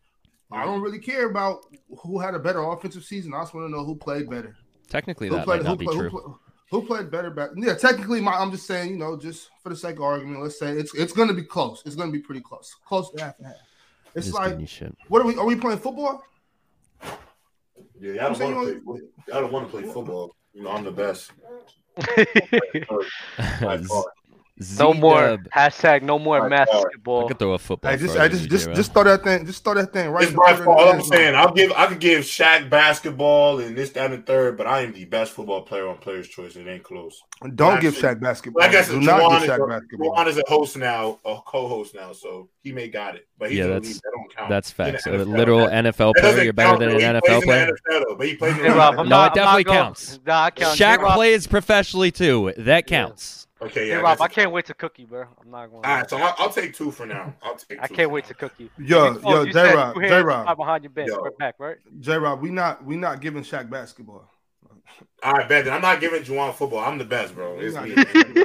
I 0.50 0.64
don't 0.66 0.82
really 0.82 0.98
care 0.98 1.30
about 1.30 1.60
who 2.02 2.18
had 2.18 2.34
a 2.34 2.38
better 2.38 2.62
offensive 2.62 3.04
season. 3.04 3.32
I 3.32 3.40
just 3.40 3.54
want 3.54 3.66
to 3.66 3.70
know 3.72 3.84
who 3.84 3.94
played 3.96 4.28
better. 4.28 4.54
Technically, 4.90 5.28
Who 5.28 5.36
that 5.36 5.44
played? 5.46 5.62
might 5.62 5.66
Who, 5.66 5.68
not 5.70 5.78
be 5.78 5.86
play- 5.86 5.94
who, 5.94 6.00
true. 6.02 6.10
play- 6.10 6.34
who 6.72 6.82
played 6.82 7.10
better 7.10 7.30
back? 7.30 7.50
Yeah, 7.54 7.74
technically, 7.74 8.22
my, 8.22 8.32
I'm 8.32 8.50
just 8.50 8.66
saying. 8.66 8.92
You 8.92 8.96
know, 8.96 9.16
just 9.16 9.50
for 9.62 9.68
the 9.68 9.76
sake 9.76 9.96
of 9.96 10.02
argument, 10.02 10.42
let's 10.42 10.58
say 10.58 10.72
it's 10.72 10.94
it's 10.94 11.12
going 11.12 11.28
to 11.28 11.34
be 11.34 11.44
close. 11.44 11.82
It's 11.84 11.94
going 11.94 12.08
to 12.08 12.12
be 12.12 12.22
pretty 12.22 12.40
close. 12.40 12.74
Close 12.86 13.10
to 13.10 13.22
half 13.22 13.38
and 13.38 13.48
half. 13.48 13.56
It's 14.14 14.26
Just 14.26 14.38
like, 14.38 14.66
shit. 14.66 14.96
what 15.08 15.20
are 15.20 15.26
we? 15.26 15.36
Are 15.36 15.44
we 15.44 15.54
playing 15.54 15.78
football? 15.78 16.22
Yeah, 18.00 18.22
I 18.22 18.26
I'm 18.26 18.32
don't 18.32 18.36
saying 18.36 18.54
want 18.56 18.68
to 18.68 18.80
play. 18.80 19.36
I 19.36 19.40
don't 19.40 19.52
want 19.52 19.70
to 19.70 19.70
play 19.70 19.92
football. 19.92 20.34
You 20.54 20.62
know, 20.62 20.70
I'm 20.70 20.84
the 20.84 20.90
best. 20.90 21.30
By 24.70 24.84
far. 24.84 24.94
no 24.94 25.01
more 25.01 25.39
hashtag 25.55 26.02
no 26.02 26.18
more 26.18 26.40
By 26.40 26.48
far. 26.48 26.52
I 26.59 26.64
basketball. 26.64 27.28
could 27.28 27.39
throw 27.39 27.52
a 27.52 27.59
football. 27.59 27.90
Hey, 27.90 27.97
just, 27.98 28.14
further 28.14 28.22
hey, 28.22 28.28
than 28.28 28.39
just, 28.39 28.51
just, 28.51 28.64
J-Rob. 28.64 28.76
just 28.76 28.93
throw 28.94 29.05
that 29.05 29.24
thing. 29.24 29.47
Just 29.47 29.64
throw 29.64 29.74
that 29.74 29.93
thing 29.93 30.10
right. 30.10 30.24
It's 30.24 30.32
by 30.32 30.55
far. 30.56 30.68
All 30.78 30.89
I'm 30.90 30.97
end 30.97 31.05
saying, 31.06 31.34
I'll 31.34 31.52
give 31.52 31.72
I 31.72 31.86
could 31.86 32.01
give 32.01 32.24
Shaq 32.24 32.68
basketball 32.70 33.60
and 33.60 33.76
this, 33.76 33.90
that, 33.90 34.10
and 34.10 34.22
the 34.22 34.26
third, 34.26 34.56
but 34.56 34.66
I 34.66 34.80
am 34.82 34.93
the 34.93 35.05
best 35.05 35.32
football 35.32 35.62
player 35.62 35.89
on 35.89 35.98
Players' 35.98 36.28
Choice. 36.28 36.56
It 36.56 36.66
ain't 36.66 36.82
close. 36.82 37.22
Don't 37.55 37.80
give 37.80 37.94
Actually- 37.94 38.09
Shaq 38.09 38.20
basketball. 38.20 38.60
Well, 38.60 38.68
I 38.68 38.72
guess 38.72 38.89
Do 38.89 39.01
not 39.01 39.32
is, 39.43 39.48
give 39.48 39.51
Shaq 39.51 39.64
a, 39.64 39.68
basketball. 39.68 40.16
Juwan 40.16 40.26
is 40.28 40.39
a 40.39 40.43
host 40.47 40.76
now, 40.76 41.18
a 41.24 41.39
co-host 41.44 41.94
now, 41.94 42.12
so 42.12 42.48
he 42.62 42.72
may 42.72 42.89
got 42.89 43.16
it. 43.16 43.26
But 43.39 43.51
he's 43.51 43.59
Yeah, 43.59 43.66
that's- 43.66 43.94
that 43.94 44.10
don't 44.14 44.36
count. 44.36 44.48
That's 44.51 44.70
facts. 44.70 45.05
the 45.05 45.22
A 45.22 45.24
literal 45.24 45.66
That- 45.66 45.85
NFL 45.86 46.12
player, 46.14 46.45
you're 46.45 46.53
better 46.53 46.78
than 46.78 46.90
an 46.90 47.01
NFL 47.16 47.43
player. 47.43 47.66
the 47.66 47.93
NFL, 47.95 48.04
though, 48.09 48.14
but 48.16 48.27
he 48.27 48.35
plays 48.36 48.53
in 48.59 48.62
the 48.62 48.69
NFL. 48.69 49.09
No, 49.09 49.24
it 49.24 49.35
definitely 49.35 49.64
counts. 49.64 50.20
Nah, 50.27 50.45
I 50.45 50.51
count. 50.51 50.78
Shaq 50.78 51.14
plays 51.14 51.46
professionally 51.46 52.11
too. 52.12 52.53
That 52.59 52.86
counts. 52.86 53.48
Okay, 53.62 53.88
yeah. 53.88 53.96
J-Rob, 53.96 54.20
I 54.20 54.28
can't 54.28 54.50
wait 54.50 54.66
to 54.66 54.74
cook 54.74 54.98
you, 54.98 55.06
bro. 55.06 55.24
I'm 55.40 55.50
not 55.50 55.70
going. 55.70 55.82
To. 55.82 55.88
All 55.88 55.96
right, 55.96 56.10
so 56.10 56.16
I'll, 56.16 56.34
I'll 56.38 56.50
take 56.50 56.74
two 56.74 56.90
for 56.90 57.06
now. 57.06 57.32
I'll 57.42 57.54
take. 57.54 57.80
I 57.80 57.86
can't 57.86 58.10
wait 58.10 58.24
now. 58.24 58.28
to 58.28 58.34
cook 58.34 58.52
you. 58.58 58.70
Yo, 58.78 59.12
You- 59.12 59.20
yo, 59.22 59.46
J 59.46 59.74
Rob, 59.74 59.94
J 59.94 60.08
hands 60.08 60.24
Rob, 60.24 60.46
tied 60.46 60.56
behind 60.56 60.84
your 60.84 60.90
bench, 60.90 61.08
Yo. 61.08 61.20
right 61.20 61.38
back, 61.38 61.54
right? 61.58 61.76
J 62.00 62.18
Rob. 62.18 62.40
We 62.40 62.50
not 62.50 62.84
we 62.84 62.96
not 62.96 63.20
giving 63.20 63.42
Shaq 63.42 63.70
basketball. 63.70 64.28
All 65.22 65.32
right, 65.32 65.48
bet. 65.48 65.64
then. 65.64 65.74
I'm 65.74 65.82
not 65.82 66.00
giving 66.00 66.22
Juwan 66.22 66.54
football. 66.54 66.80
I'm 66.80 66.98
the 66.98 67.04
best, 67.04 67.34
bro. 67.34 67.58
It's 67.58 67.76
me. 67.76 67.94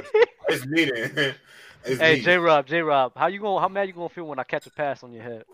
It's 0.50 0.64
me. 0.66 0.86
Then. 0.86 1.34
It's 1.84 2.00
Hey. 2.00 2.20
J 2.20 2.36
Rob, 2.38 2.66
J 2.66 2.80
Rob, 2.82 3.12
how 3.16 3.28
you 3.28 3.38
going? 3.38 3.60
How 3.62 3.68
mad 3.68 3.86
you 3.86 3.94
gonna 3.94 4.08
feel 4.08 4.24
when 4.24 4.38
I 4.38 4.44
catch 4.44 4.66
a 4.66 4.70
pass 4.70 5.02
on 5.04 5.12
your 5.12 5.22
head? 5.22 5.44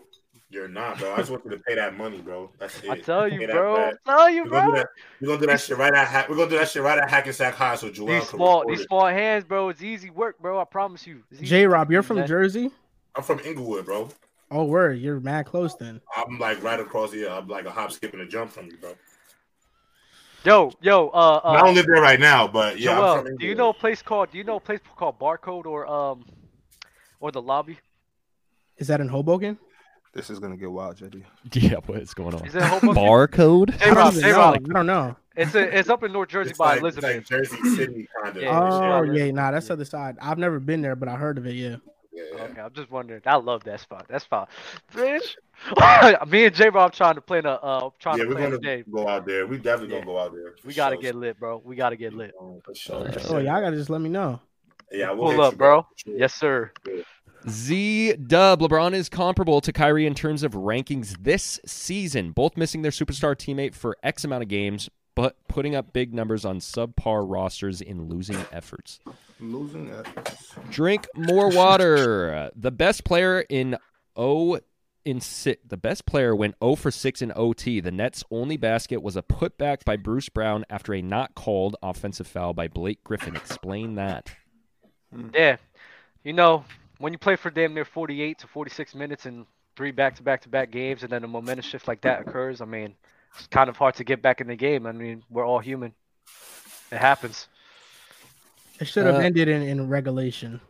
You're 0.49 0.67
not, 0.67 0.99
bro. 0.99 1.13
I 1.13 1.17
just 1.17 1.31
want 1.31 1.43
you 1.43 1.51
to 1.51 1.57
pay 1.57 1.75
that 1.75 1.97
money, 1.97 2.21
bro. 2.21 2.51
That's 2.59 2.77
it. 2.83 2.89
I 2.89 2.99
tell 2.99 3.27
you, 3.27 3.47
bro. 3.47 3.75
back. 3.75 3.95
I 4.05 4.11
tell 4.11 4.29
you, 4.29 4.43
We're 4.43 4.49
gonna 4.51 4.65
do 4.65 4.71
bro. 4.71 4.79
that. 4.79 4.87
We're 5.19 5.27
gonna 5.27 5.39
do 5.39 5.47
that 5.47 5.61
shit 5.61 5.77
right 5.77 5.93
at. 5.93 6.07
Ha- 6.07 6.25
we're 6.29 6.35
gonna 6.35 6.49
do 6.51 6.57
that 6.59 6.69
shit 6.69 6.83
right 6.83 6.99
at 6.99 7.09
Hackensack 7.09 7.55
High, 7.55 7.75
so 7.75 7.89
Joel 7.89 8.07
These 8.07 8.29
can 8.29 8.37
small, 8.37 8.63
these 8.67 8.81
it. 8.81 8.87
small 8.87 9.07
hands, 9.07 9.43
bro. 9.43 9.69
It's 9.69 9.81
easy 9.81 10.11
work, 10.11 10.39
bro. 10.39 10.59
I 10.59 10.65
promise 10.65 11.07
you. 11.07 11.23
J 11.41 11.65
Rob, 11.65 11.91
you're 11.91 12.03
from 12.03 12.17
man. 12.17 12.27
Jersey. 12.27 12.69
I'm 13.15 13.23
from 13.23 13.39
Inglewood, 13.39 13.85
bro. 13.85 14.09
Oh, 14.51 14.65
word, 14.65 14.99
you're 14.99 15.19
mad 15.19 15.47
close 15.47 15.75
then. 15.75 15.99
I'm 16.15 16.37
like 16.37 16.61
right 16.61 16.79
across 16.79 17.11
here. 17.11 17.29
I'm 17.29 17.47
like 17.47 17.65
a 17.65 17.71
hop, 17.71 17.91
skip, 17.91 18.13
and 18.13 18.21
a 18.21 18.27
jump 18.27 18.51
from 18.51 18.67
you, 18.67 18.77
bro. 18.77 18.93
Yo, 20.43 20.71
yo, 20.79 21.09
uh, 21.09 21.41
I 21.43 21.55
uh, 21.55 21.63
don't 21.63 21.73
live 21.73 21.87
there 21.87 22.01
right 22.01 22.19
now, 22.19 22.47
but 22.47 22.79
yeah. 22.79 22.91
I'm 22.91 22.97
Joel, 22.97 23.23
from 23.23 23.37
do 23.37 23.47
you 23.47 23.55
know 23.55 23.69
a 23.69 23.73
place 23.73 24.03
called? 24.03 24.29
Do 24.31 24.37
you 24.37 24.43
know 24.43 24.57
a 24.57 24.59
place 24.59 24.79
called 24.95 25.19
Barcode 25.19 25.65
or 25.65 25.87
um, 25.87 26.23
or 27.19 27.31
the 27.31 27.41
lobby? 27.41 27.79
Is 28.77 28.87
that 28.87 29.01
in 29.01 29.07
Hoboken? 29.07 29.57
This 30.15 30.29
is 30.29 30.39
gonna 30.39 30.55
get 30.55 30.71
wild, 30.71 30.95
JD. 30.95 31.23
Yeah, 31.53 31.75
what 31.85 31.99
is 32.01 32.13
going 32.13 32.33
on? 32.33 32.45
Is 32.47 32.55
it 32.55 32.59
in 32.59 32.63
Hoboken? 32.69 32.95
Barcode? 32.95 33.77
J 33.77 33.89
I 33.89 33.93
Rob, 33.93 34.13
don't 34.13 34.23
even 34.23 34.35
Rob. 34.35 34.55
I 34.69 34.73
don't 34.73 34.85
know. 34.87 35.15
It's 35.35 35.53
a, 35.53 35.77
it's 35.77 35.89
up 35.89 36.03
in 36.03 36.13
North 36.13 36.29
Jersey 36.29 36.51
It's 36.51 36.57
by 36.57 36.77
like, 36.79 36.95
it's 36.95 36.97
Elizabeth. 36.97 37.15
like 37.15 37.25
Jersey 37.25 37.75
City, 37.75 38.07
kind 38.23 38.37
of. 38.37 38.41
Yeah, 38.41 38.57
Oh 38.57 39.03
yeah. 39.03 39.25
yeah, 39.25 39.31
nah, 39.31 39.51
that's 39.51 39.67
the 39.67 39.73
other 39.73 39.83
side. 39.83 40.15
I've 40.21 40.37
never 40.37 40.61
been 40.61 40.81
there, 40.81 40.95
but 40.95 41.09
I 41.09 41.17
heard 41.17 41.37
of 41.37 41.45
it. 41.45 41.55
Yeah. 41.55 41.75
yeah. 42.13 42.43
Okay, 42.43 42.61
I'm 42.61 42.71
just 42.73 42.89
wondering. 42.89 43.21
I 43.25 43.35
love 43.35 43.65
that 43.65 43.81
spot. 43.81 44.07
That 44.07 44.21
spot, 44.21 44.49
bitch. 44.93 45.35
Me 46.29 46.45
and 46.45 46.55
J 46.55 46.69
Rob 46.69 46.93
trying 46.93 47.15
to 47.15 47.21
play 47.21 47.39
a. 47.39 47.49
uh 47.49 47.89
trying 47.99 48.17
Yeah, 48.19 48.23
to 48.23 48.29
we're 48.29 48.35
play 48.35 48.43
gonna 48.43 48.57
game. 48.59 48.85
go 48.89 49.09
out 49.09 49.25
there. 49.25 49.45
We 49.45 49.57
definitely 49.57 49.95
Yeah. 49.95 49.99
gonna 50.01 50.11
go 50.13 50.19
out 50.19 50.33
there. 50.33 50.53
for 50.61 50.67
We 50.67 50.73
gotta 50.73 50.95
sure. 50.95 51.01
get 51.01 51.15
lit, 51.15 51.37
bro. 51.37 51.61
We 51.63 51.75
gotta 51.75 51.97
get 51.97 52.13
lit. 52.13 52.33
For 52.63 52.73
sure. 52.73 53.09
Oh, 53.27 53.39
y'all 53.39 53.59
gotta 53.59 53.75
just 53.75 53.89
let 53.89 53.99
me 53.99 54.09
know. 54.09 54.39
Yeah, 54.91 55.11
we'll 55.11 55.23
Pull 55.23 55.31
hit 55.31 55.39
up, 55.41 55.53
you, 55.53 55.57
bro. 55.57 55.81
for 55.81 55.87
sure. 55.97 56.17
Yes, 56.17 56.33
sir. 56.33 56.71
Z 57.47 58.13
Dub. 58.15 58.59
LeBron 58.59 58.93
is 58.93 59.09
comparable 59.09 59.61
to 59.61 59.71
Kyrie 59.71 60.07
in 60.07 60.15
terms 60.15 60.43
of 60.43 60.53
rankings 60.53 61.17
this 61.23 61.59
season, 61.65 62.31
both 62.31 62.57
missing 62.57 62.81
their 62.81 62.91
superstar 62.91 63.35
teammate 63.35 63.75
for 63.75 63.97
X 64.03 64.23
amount 64.23 64.43
of 64.43 64.49
games, 64.49 64.89
but 65.13 65.35
putting 65.47 65.75
up 65.75 65.93
big 65.93 66.13
numbers 66.13 66.43
on 66.43 66.59
subpar 66.59 67.23
rosters 67.29 67.81
in 67.81 68.09
losing 68.09 68.37
efforts. 68.51 68.99
Losing 69.39 69.89
that. 69.89 70.07
Drink 70.71 71.07
more 71.15 71.49
water. 71.49 72.49
the 72.55 72.71
best 72.71 73.03
player 73.03 73.41
in 73.49 73.77
O 74.15 74.59
in 75.03 75.21
si- 75.21 75.57
the 75.63 75.77
best 75.77 76.07
player 76.07 76.35
went 76.35 76.55
0 76.63 76.75
for 76.75 76.89
6 76.89 77.21
in 77.21 77.31
OT. 77.35 77.79
The 77.79 77.91
Nets' 77.91 78.23
only 78.31 78.57
basket 78.57 79.03
was 79.03 79.15
a 79.15 79.21
putback 79.21 79.85
by 79.85 79.97
Bruce 79.97 80.29
Brown 80.29 80.65
after 80.67 80.95
a 80.95 81.01
not 81.03 81.35
called 81.35 81.75
offensive 81.83 82.25
foul 82.25 82.53
by 82.53 82.67
Blake 82.67 83.03
Griffin. 83.03 83.35
Explain 83.35 83.95
that. 83.95 84.31
Yeah, 85.31 85.57
you 86.23 86.33
know 86.33 86.65
when 86.99 87.13
you 87.13 87.19
play 87.19 87.35
for 87.35 87.49
damn 87.49 87.73
near 87.73 87.85
48 87.85 88.39
to 88.39 88.47
46 88.47 88.95
minutes 88.95 89.25
in 89.25 89.45
three 89.75 89.91
back-to-back-to-back 89.91 90.71
games, 90.71 91.03
and 91.03 91.11
then 91.11 91.23
a 91.23 91.27
momentum 91.27 91.63
shift 91.63 91.87
like 91.87 92.01
that 92.01 92.21
occurs. 92.21 92.61
I 92.61 92.65
mean, 92.65 92.95
it's 93.37 93.47
kind 93.47 93.69
of 93.69 93.75
hard 93.77 93.95
to 93.95 94.03
get 94.03 94.21
back 94.21 94.39
in 94.41 94.47
the 94.47 94.55
game. 94.55 94.85
I 94.85 94.91
mean, 94.91 95.23
we're 95.29 95.45
all 95.45 95.59
human. 95.59 95.93
It 96.91 96.97
happens. 96.97 97.47
It 98.79 98.85
should 98.87 99.05
have 99.05 99.15
Uh, 99.15 99.19
ended 99.19 99.47
in, 99.47 99.61
in 99.63 99.89
regulation. 99.89 100.61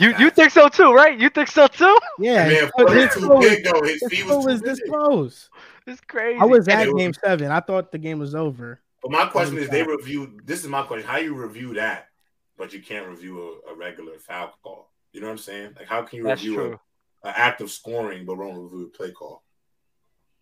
You 0.00 0.14
you 0.16 0.30
think 0.30 0.52
so 0.52 0.68
too, 0.68 0.92
right? 0.92 1.18
You 1.18 1.28
think 1.28 1.48
so 1.48 1.66
too? 1.66 1.98
Yeah, 2.20 2.46
Man, 2.46 2.50
his 2.50 2.70
foot 2.76 2.90
his 2.92 3.16
is 3.16 3.26
was- 3.26 3.44
big 3.44 3.64
though. 3.64 3.82
His 3.82 4.00
his 4.00 4.10
feet 4.10 4.26
was 4.26 4.44
was 4.46 4.60
this 4.60 4.80
close. 4.88 5.50
It's 5.88 6.00
crazy. 6.02 6.38
I 6.40 6.44
was 6.44 6.68
at 6.68 6.86
it 6.86 6.92
was- 6.94 7.00
game 7.02 7.12
seven. 7.14 7.50
I 7.50 7.58
thought 7.60 7.90
the 7.90 7.98
game 7.98 8.18
was 8.20 8.34
over. 8.36 8.80
But 9.02 9.10
my 9.10 9.26
question 9.26 9.58
is, 9.58 9.68
they 9.68 9.82
review. 9.82 10.38
This 10.44 10.62
is 10.62 10.68
my 10.68 10.82
question: 10.82 11.08
How 11.08 11.16
you 11.16 11.34
review 11.34 11.74
that, 11.74 12.08
but 12.56 12.72
you 12.72 12.80
can't 12.80 13.08
review 13.08 13.60
a, 13.68 13.72
a 13.72 13.74
regular 13.74 14.18
foul 14.18 14.52
call? 14.62 14.90
You 15.12 15.20
know 15.20 15.26
what 15.28 15.32
I'm 15.32 15.38
saying? 15.38 15.74
Like, 15.78 15.88
how 15.88 16.02
can 16.02 16.18
you 16.18 16.24
That's 16.24 16.42
review 16.42 16.78
an 17.24 17.32
act 17.34 17.60
of 17.60 17.70
scoring 17.70 18.24
but 18.24 18.36
won't 18.38 18.58
review 18.58 18.86
a 18.92 18.96
play 18.96 19.10
call? 19.10 19.42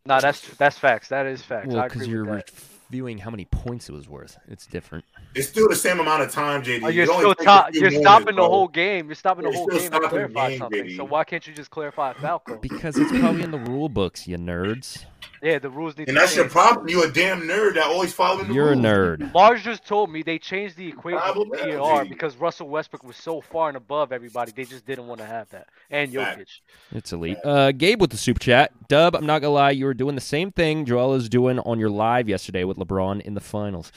No, 0.05 0.21
that's 0.21 0.41
that's 0.57 0.79
facts. 0.79 1.09
That 1.09 1.27
is 1.27 1.43
facts. 1.43 1.69
Well, 1.75 1.83
because 1.85 2.07
you're 2.07 2.25
with 2.25 2.47
that. 2.47 2.53
reviewing 2.91 3.19
how 3.19 3.31
many 3.31 3.45
points 3.47 3.89
it 3.89 3.93
was 3.93 4.09
worth. 4.09 4.39
It's 4.47 4.67
different. 4.67 5.05
It's 5.35 5.49
still 5.49 5.69
the 5.69 5.75
same 5.75 5.99
amount 5.99 6.23
of 6.23 6.31
time, 6.31 6.63
JD. 6.63 6.85
Oh, 6.85 6.89
you're 6.89 7.05
It 7.05 7.09
only 7.11 7.23
still 7.23 7.35
takes 7.35 7.45
top, 7.45 7.75
you're 7.75 7.83
moments, 7.91 8.01
stopping 8.03 8.37
the 8.37 8.45
whole 8.45 8.69
game. 8.69 9.07
You're 9.07 9.15
stopping 9.17 9.45
the 9.45 9.51
You're 9.51 9.57
whole 9.59 9.71
still 9.71 9.81
game 9.91 10.01
to 10.03 10.09
clarify 10.09 10.49
game, 10.51 10.59
something. 10.59 10.83
baby. 10.83 10.97
So 10.97 11.05
why 11.05 11.25
can't 11.25 11.45
you 11.47 11.53
just 11.55 11.71
clarify 11.71 12.13
a 12.13 12.15
foul? 12.15 12.43
Because 12.61 12.97
it's 12.99 13.11
probably 13.19 13.43
in 13.43 13.51
the 13.51 13.59
rule 13.59 13.89
books, 13.89 14.29
you 14.29 14.37
nerds. 14.37 15.05
Yeah, 15.43 15.59
the 15.59 15.69
rules 15.71 15.97
need 15.99 16.09
And 16.09 16.17
to 16.17 16.21
that's 16.21 16.35
your 16.37 16.49
problem. 16.49 16.89
You 16.89 17.05
a 17.05 17.11
damn 17.11 17.43
nerd 17.43 17.75
that 17.75 17.85
always 17.85 18.13
following 18.13 18.49
the 18.49 18.55
rules. 18.55 18.57
You're 18.57 18.73
a 18.73 18.77
nerd. 18.77 19.33
Marz 19.33 19.63
just 19.63 19.85
told 19.87 20.11
me 20.11 20.23
they 20.23 20.39
changed 20.39 20.77
the 20.77 20.89
equation 20.89 21.19
Problem 21.21 21.53
of 21.53 21.59
PER 21.61 21.69
energy. 21.79 22.09
because 22.09 22.37
Russell 22.37 22.69
Westbrook 22.69 23.05
was 23.05 23.17
so 23.17 23.41
far 23.41 23.69
and 23.69 23.77
above 23.77 24.13
everybody. 24.13 24.53
They 24.53 24.65
just 24.65 24.87
didn't 24.87 25.07
want 25.07 25.21
to 25.21 25.27
have 25.27 25.49
that. 25.51 25.69
And 25.91 26.13
Fact. 26.13 26.39
Jokic. 26.41 26.47
It's 26.93 27.13
elite. 27.13 27.39
Uh, 27.45 27.73
Gabe 27.73 28.01
with 28.01 28.11
the 28.11 28.17
super 28.17 28.41
chat. 28.41 28.73
Dub, 28.89 29.15
I'm 29.15 29.27
not 29.27 29.41
gonna 29.43 29.53
lie, 29.55 29.71
you 29.73 29.85
were 29.85 29.95
doing 29.95 30.15
the 30.15 30.21
same 30.21 30.51
thing 30.53 30.85
Joel 30.85 31.15
is 31.15 31.29
doing 31.29 31.59
on 31.61 31.79
your 31.79 31.91
live 31.91 32.29
yesterday 32.29 32.65
with 32.65 32.77
LeBron 32.79 33.21
in 33.21 33.35
the 33.35 33.41
finals. 33.41 33.93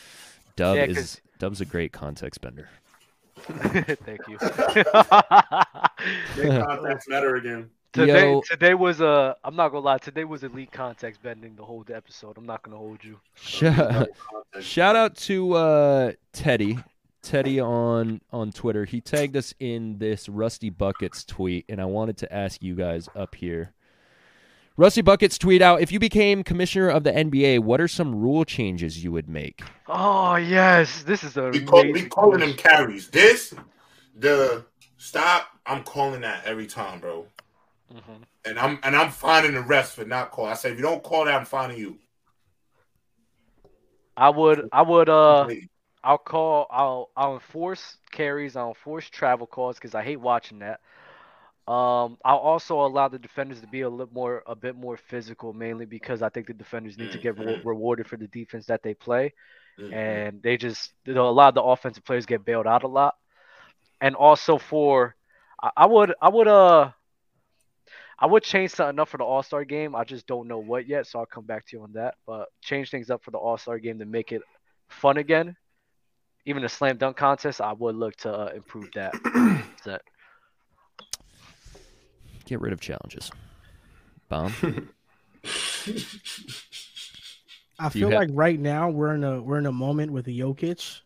Dub 0.56 0.76
Yeah, 0.78 0.86
is 0.86 0.98
'cause- 0.98 1.22
Dub's 1.40 1.62
a 1.62 1.66
great 1.66 1.94
context 1.94 2.42
bender. 2.42 2.70
Thank 3.40 4.20
you. 4.28 4.38
Big 6.36 6.48
contacts 6.50 7.08
matter 7.08 7.36
again. 7.36 7.70
today, 7.94 8.32
Yo. 8.32 8.42
today 8.42 8.74
was 8.74 9.02
a. 9.02 9.36
I'm 9.44 9.56
not 9.56 9.70
gonna 9.70 9.86
lie. 9.86 9.98
Today 9.98 10.24
was 10.24 10.44
elite 10.44 10.72
context 10.72 11.22
bending 11.22 11.56
the 11.56 11.64
whole 11.64 11.86
episode. 11.94 12.38
I'm 12.38 12.46
not 12.46 12.64
gonna 12.64 12.78
hold 12.78 13.04
you. 13.04 13.20
Shout, 13.36 14.08
shout 14.62 14.96
out 14.96 15.16
to 15.18 15.54
uh, 15.54 16.12
Teddy. 16.34 16.80
Teddy 17.22 17.60
on 17.60 18.22
on 18.32 18.52
Twitter. 18.52 18.86
He 18.86 19.02
tagged 19.02 19.36
us 19.36 19.54
in 19.60 19.98
this 19.98 20.30
Rusty 20.30 20.70
Buckets 20.70 21.24
tweet, 21.26 21.66
and 21.68 21.82
I 21.82 21.86
wanted 21.86 22.18
to 22.18 22.34
ask 22.34 22.64
you 22.64 22.76
guys 22.76 23.10
up 23.16 23.36
here. 23.36 23.74
Rusty 24.78 25.02
Buckets 25.02 25.38
tweet 25.38 25.62
out: 25.62 25.82
If 25.82 25.92
you 25.92 26.00
became 26.00 26.44
commissioner 26.44 26.88
of 26.88 27.04
the 27.04 27.12
NBA, 27.12 27.60
what 27.60 27.82
are 27.82 27.88
some 27.90 28.16
rule 28.16 28.46
changes 28.46 29.04
you 29.04 29.12
would 29.12 29.28
make? 29.28 29.62
Oh 29.88 30.38
yes, 30.38 31.04
this 31.04 31.24
is 31.24 31.36
a. 31.36 31.50
We 31.50 31.62
call 31.62 31.84
we 31.92 32.06
calling 32.06 32.40
them 32.40 32.54
carries. 32.54 33.10
This 33.10 33.54
the 34.16 34.66
stop. 34.98 35.48
I'm 35.66 35.84
calling 35.84 36.22
that 36.22 36.46
every 36.46 36.68
time, 36.68 37.02
bro. 37.02 37.28
Mhm. 37.92 38.24
And 38.46 38.60
I'm 38.60 38.80
and 38.84 38.96
I'm 38.96 39.12
finding 39.12 39.54
the 39.54 39.62
rest 39.62 39.96
for 39.96 40.06
not 40.06 40.32
call. 40.32 40.46
I 40.46 40.54
say 40.54 40.72
if 40.72 40.78
you 40.78 40.84
don't 40.84 41.04
call 41.04 41.26
that, 41.26 41.36
I'm 41.36 41.46
finding 41.46 41.78
you. 41.78 42.00
I 44.18 44.30
would. 44.30 44.68
I 44.72 44.82
would. 44.82 45.10
Uh. 45.10 45.48
I'll 46.04 46.18
call. 46.18 46.68
I'll. 46.72 47.12
I'll 47.16 47.34
enforce 47.36 47.98
carries. 48.12 48.56
I'll 48.56 48.70
enforce 48.70 49.10
travel 49.10 49.48
calls 49.48 49.76
because 49.78 49.96
I 49.96 50.04
hate 50.04 50.18
watching 50.20 50.60
that. 50.60 50.80
Um, 51.72 52.18
I'll 52.26 52.38
also 52.38 52.82
allow 52.86 53.10
the 53.10 53.20
defenders 53.20 53.62
to 53.62 53.68
be 53.68 53.82
a 53.82 53.90
little 53.90 54.14
more, 54.14 54.44
a 54.48 54.56
bit 54.56 54.76
more 54.76 54.98
physical, 54.98 55.54
mainly 55.54 55.86
because 55.86 56.22
I 56.24 56.30
think 56.30 56.48
the 56.48 56.54
defenders 56.54 56.98
need 56.98 57.12
to 57.12 57.20
get 57.20 57.38
re- 57.38 57.58
Mhm. 57.58 57.62
rewarded 57.64 58.08
for 58.08 58.18
the 58.18 58.28
defense 58.28 58.66
that 58.68 58.82
they 58.84 58.96
play, 58.96 59.34
Mhm. 59.80 59.94
and 59.94 60.42
they 60.44 60.58
just 60.58 60.94
you 61.06 61.14
know, 61.14 61.30
a 61.30 61.32
lot 61.32 61.50
of 61.50 61.56
the 61.56 61.64
offensive 61.64 62.04
players 62.06 62.26
get 62.26 62.44
bailed 62.46 62.68
out 62.68 62.84
a 62.84 62.88
lot, 62.88 63.16
and 64.02 64.16
also 64.16 64.58
for, 64.58 65.16
I, 65.62 65.72
I 65.78 65.86
would, 65.88 66.14
I 66.22 66.30
would, 66.30 66.48
uh, 66.48 66.92
I 68.22 68.26
would 68.26 68.44
change 68.44 68.72
something 68.72 69.00
up 69.00 69.08
for 69.08 69.18
the 69.18 69.24
All 69.24 69.42
Star 69.44 69.64
game. 69.64 69.96
I 69.96 70.04
just 70.04 70.28
don't 70.28 70.48
know 70.48 70.60
what 70.60 70.88
yet, 70.88 71.08
so 71.08 71.20
I'll 71.20 71.26
come 71.26 71.46
back 71.46 71.66
to 71.68 71.78
you 71.78 71.84
on 71.84 71.94
that. 71.94 72.16
But 72.28 72.50
change 72.62 72.92
things 72.92 73.10
up 73.10 73.24
for 73.24 73.32
the 73.32 73.38
All 73.38 73.58
Star 73.58 73.80
game 73.80 74.00
to 74.00 74.06
make 74.06 74.34
it 74.34 74.42
fun 74.90 75.18
again. 75.18 75.56
Even 76.46 76.64
a 76.64 76.70
slam 76.70 76.98
dunk 76.98 77.16
contest, 77.16 77.62
I 77.62 77.74
would 77.74 77.96
look 77.96 78.16
to 78.18 78.34
uh, 78.34 78.52
improve 78.54 78.90
that. 78.94 79.14
Set. 79.84 80.02
Get 82.46 82.60
rid 82.60 82.74
of 82.74 82.82
challenges. 82.82 83.32
Bomb. 84.28 84.54
I 87.80 87.90
feel 87.90 88.10
have- 88.10 88.20
like 88.20 88.30
right 88.34 88.60
now 88.60 88.90
we're 88.90 89.16
in 89.16 89.24
a 89.24 89.42
we're 89.42 89.60
in 89.60 89.66
a 89.66 89.72
moment 89.72 90.12
with 90.12 90.26
Jokic 90.26 91.00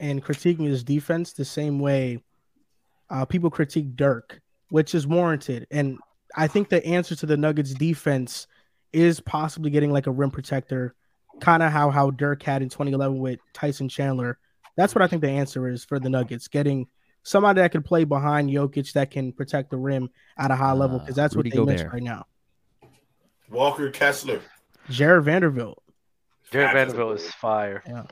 and 0.00 0.22
critiquing 0.22 0.66
his 0.66 0.84
defense 0.84 1.32
the 1.32 1.44
same 1.44 1.78
way 1.78 2.22
uh, 3.08 3.24
people 3.24 3.50
critique 3.50 3.96
Dirk, 3.96 4.40
which 4.68 4.94
is 4.94 5.06
warranted. 5.06 5.66
And 5.70 5.98
I 6.36 6.46
think 6.46 6.68
the 6.68 6.84
answer 6.86 7.14
to 7.16 7.26
the 7.26 7.36
Nuggets 7.36 7.74
defense 7.74 8.46
is 8.92 9.20
possibly 9.20 9.70
getting 9.70 9.90
like 9.92 10.06
a 10.06 10.10
rim 10.10 10.30
protector, 10.30 10.94
kind 11.40 11.62
of 11.62 11.72
how 11.72 11.90
how 11.90 12.10
Dirk 12.10 12.42
had 12.42 12.62
in 12.62 12.68
2011 12.68 13.18
with 13.18 13.38
Tyson 13.52 13.88
Chandler. 13.88 14.38
That's 14.76 14.94
what 14.94 15.02
I 15.02 15.06
think 15.06 15.22
the 15.22 15.30
answer 15.30 15.68
is 15.68 15.84
for 15.84 15.98
the 15.98 16.08
Nuggets, 16.10 16.48
getting 16.48 16.86
somebody 17.22 17.60
that 17.60 17.72
can 17.72 17.82
play 17.82 18.04
behind 18.04 18.50
Jokic 18.50 18.92
that 18.94 19.10
can 19.10 19.32
protect 19.32 19.70
the 19.70 19.76
rim 19.76 20.10
at 20.38 20.50
a 20.50 20.56
high 20.56 20.72
level 20.72 20.96
Ah, 20.96 21.00
because 21.00 21.16
that's 21.16 21.36
Rudy 21.36 21.50
what 21.50 21.66
they 21.66 21.72
miss 21.72 21.82
Gobert. 21.82 21.92
right 21.94 22.02
now. 22.02 22.26
Walker 23.50 23.90
Kessler. 23.90 24.40
Jarred 24.90 25.24
Vanderbilt. 25.24 25.82
Jarred 26.50 26.68
Absolutely. 26.68 26.92
Vanderbilt 26.92 27.20
is 27.20 27.34
fire. 27.34 27.82
Yeah. 27.86 28.04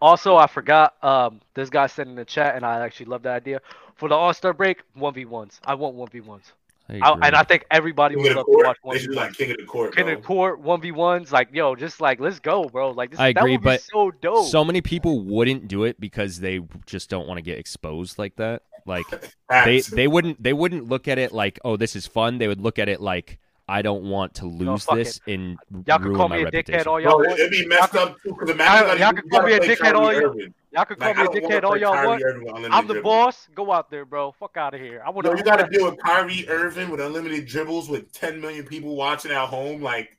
Also, 0.00 0.36
I 0.36 0.46
forgot. 0.46 0.94
Um, 1.04 1.40
this 1.54 1.68
guy 1.68 1.86
said 1.88 2.06
in 2.06 2.14
the 2.14 2.24
chat, 2.24 2.56
and 2.56 2.64
I 2.64 2.80
actually 2.84 3.06
love 3.06 3.22
that 3.24 3.34
idea. 3.36 3.60
For 3.98 4.08
the 4.08 4.14
All 4.14 4.32
Star 4.32 4.52
break, 4.54 4.82
one 4.94 5.12
v 5.12 5.26
ones. 5.26 5.60
I 5.66 5.74
want 5.74 5.94
one 5.94 6.08
v 6.08 6.20
ones. 6.20 6.52
I 6.88 6.94
I- 7.02 7.10
agree. 7.12 7.26
And 7.26 7.36
I 7.36 7.42
think 7.42 7.66
everybody 7.70 8.14
King 8.14 8.22
would 8.22 8.32
of 8.38 8.46
the 8.46 8.52
love 8.52 8.62
to 8.62 8.66
watch 8.68 8.76
one 8.82 8.94
They 8.94 8.98
v 9.00 9.02
should 9.04 9.10
be 9.10 9.16
like 9.16 9.24
ones. 9.26 9.36
king 9.36 9.50
of 9.50 9.56
the 9.58 9.64
court, 9.64 9.94
King 9.96 10.04
bro. 10.06 10.14
of 10.14 10.20
the 10.22 10.26
court, 10.26 10.60
one 10.60 10.80
v 10.80 10.92
ones. 10.92 11.30
Like, 11.32 11.48
yo, 11.52 11.74
just 11.74 12.00
like 12.00 12.18
let's 12.20 12.40
go, 12.40 12.64
bro. 12.64 12.92
Like 12.92 13.10
this. 13.10 13.20
I 13.20 13.32
that 13.34 13.40
agree, 13.40 13.52
would 13.52 13.60
be 13.60 13.64
but 13.64 13.82
so 13.82 14.10
dope. 14.10 14.46
so 14.46 14.64
many 14.64 14.80
people 14.80 15.20
wouldn't 15.20 15.68
do 15.68 15.84
it 15.84 16.00
because 16.00 16.40
they 16.40 16.60
just 16.86 17.10
don't 17.10 17.26
want 17.28 17.36
to 17.38 17.42
get 17.42 17.58
exposed 17.58 18.18
like 18.18 18.36
that. 18.36 18.62
Like 18.86 19.04
they 19.64 19.80
they 19.80 20.06
wouldn't 20.08 20.42
they 20.42 20.54
wouldn't 20.54 20.88
look 20.88 21.08
at 21.08 21.18
it 21.18 21.32
like 21.32 21.58
oh 21.64 21.76
this 21.76 21.94
is 21.94 22.06
fun. 22.06 22.38
They 22.38 22.48
would 22.48 22.60
look 22.60 22.78
at 22.78 22.88
it 22.88 23.00
like 23.02 23.38
I 23.68 23.82
don't 23.82 24.04
want 24.04 24.34
to 24.36 24.46
lose 24.46 24.84
fuck 24.84 24.96
this 24.96 25.20
and 25.26 25.58
y'all 25.86 25.98
can 25.98 26.06
ruin 26.08 26.16
call 26.16 26.28
my 26.30 26.36
me 26.36 26.42
a 26.42 26.44
reputation. 26.46 26.80
dickhead 26.80 26.86
all 26.86 27.00
y'all 27.00 27.18
want. 27.18 27.38
it'd 27.38 27.50
be 27.50 27.66
messed 27.66 27.92
Y'all 27.94 28.02
up 28.08 28.16
too 28.22 28.30
because 28.30 28.48
y'all- 28.48 28.54
imagine 28.56 28.98
y'all 28.98 29.06
like, 29.08 29.16
can 29.16 29.24
you 29.24 29.30
call 29.30 29.42
me 29.46 29.52
a 29.52 29.60
dickhead 29.60 29.94
all 29.94 30.12
y'all- 30.12 30.34
Y'all 30.70 30.84
can 30.84 30.96
call 30.96 31.08
Like, 31.08 31.16
me 31.16 31.22
I 31.22 31.26
a 31.26 31.28
dickhead 31.28 31.64
all 31.64 31.76
y'all 31.78 32.06
want. 32.06 32.22
Irving 32.22 32.40
with 32.44 32.48
unlimited 32.50 32.72
I'm 32.74 32.86
the 32.86 32.92
dribbles. 32.94 33.12
boss. 33.24 33.48
Go 33.54 33.72
out 33.72 33.90
there, 33.90 34.04
bro. 34.04 34.32
Fuck 34.32 34.56
out 34.58 34.74
of 34.74 34.80
here. 34.80 35.02
I 35.04 35.10
want 35.10 35.26
Yo, 35.26 35.34
you 35.34 35.42
got 35.42 35.56
to 35.56 35.66
deal 35.68 35.86
with 35.90 35.98
Kyrie 35.98 36.46
Irving 36.48 36.90
with 36.90 37.00
unlimited 37.00 37.46
dribbles 37.46 37.88
with 37.88 38.12
10 38.12 38.40
million 38.40 38.64
people 38.66 38.94
watching 38.94 39.30
at 39.32 39.46
home. 39.48 39.82
Like, 39.82 40.16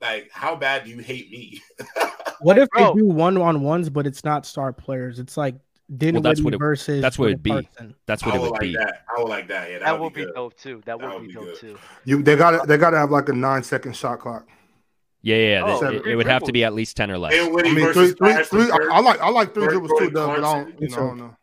like 0.00 0.30
how 0.32 0.56
bad 0.56 0.84
do 0.84 0.90
you 0.90 0.98
hate 0.98 1.30
me? 1.30 1.60
What 2.40 2.56
if 2.56 2.68
Bro. 2.70 2.94
they 2.94 3.00
do 3.00 3.06
one 3.06 3.36
on 3.36 3.62
ones, 3.62 3.90
but 3.90 4.06
it's 4.06 4.22
not 4.22 4.46
star 4.46 4.72
players? 4.72 5.18
It's 5.18 5.36
like 5.36 5.56
Dinwiddie 5.96 6.22
that's 6.22 6.42
what 6.42 6.52
it- 6.54 6.58
versus 6.58 7.00
that's 7.00 7.18
what 7.18 7.26
it'd 7.28 7.42
be. 7.42 7.50
Clarkson. 7.50 7.94
That's 8.06 8.22
I 8.22 8.26
what 8.26 8.34
it 8.34 8.38
would 8.40 8.44
would 8.44 8.52
like 8.52 8.60
be. 8.60 8.76
that. 8.76 9.04
I 9.16 9.20
would 9.22 9.28
like 9.28 9.48
that. 9.48 9.70
Yeah, 9.70 9.78
that, 9.78 9.84
That 9.86 9.92
would 9.92 10.04
would 10.04 10.12
be 10.14 10.20
be 10.20 10.26
good. 10.26 10.34
dope 10.34 10.56
too. 10.58 10.82
That 10.84 11.00
would 11.00 11.10
would 11.12 11.20
be 11.22 11.28
be 11.28 11.32
dope 11.34 11.44
good. 11.44 11.58
too. 11.60 11.78
You 12.04 12.22
they 12.22 12.36
got 12.36 12.50
to 12.60 12.66
they 12.66 12.76
got 12.76 12.90
to 12.90 12.98
have 12.98 13.10
like 13.10 13.28
a 13.28 13.32
nine 13.32 13.62
second 13.62 13.96
shot 13.96 14.18
clock. 14.20 14.46
Yeah, 15.22 15.36
yeah. 15.36 15.62
Oh, 15.64 15.80
they- 15.80 15.96
it, 15.96 16.06
it 16.08 16.16
would 16.16 16.26
have 16.26 16.42
to 16.44 16.52
be 16.52 16.62
at 16.64 16.74
least 16.74 16.96
ten 16.96 17.10
or 17.10 17.18
less. 17.18 17.32
Dinwiddie 17.32 17.70
I 17.70 17.72
mean, 17.72 17.92
three, 17.92 18.12
three, 18.12 18.70
I, 18.70 18.88
I 18.92 19.00
like 19.00 19.20
I 19.20 19.30
like 19.30 19.54
three 19.54 19.64
Jordan 19.64 19.80
dribbles 19.80 20.00
too, 20.00 20.10
Clarkson. 20.10 20.14
though, 20.14 20.26
but 20.26 20.44
I 20.44 20.54
don't, 20.64 20.80
you 20.82 20.88
know, 20.88 20.96
I 20.96 21.00
don't 21.00 21.18
know. 21.18 21.36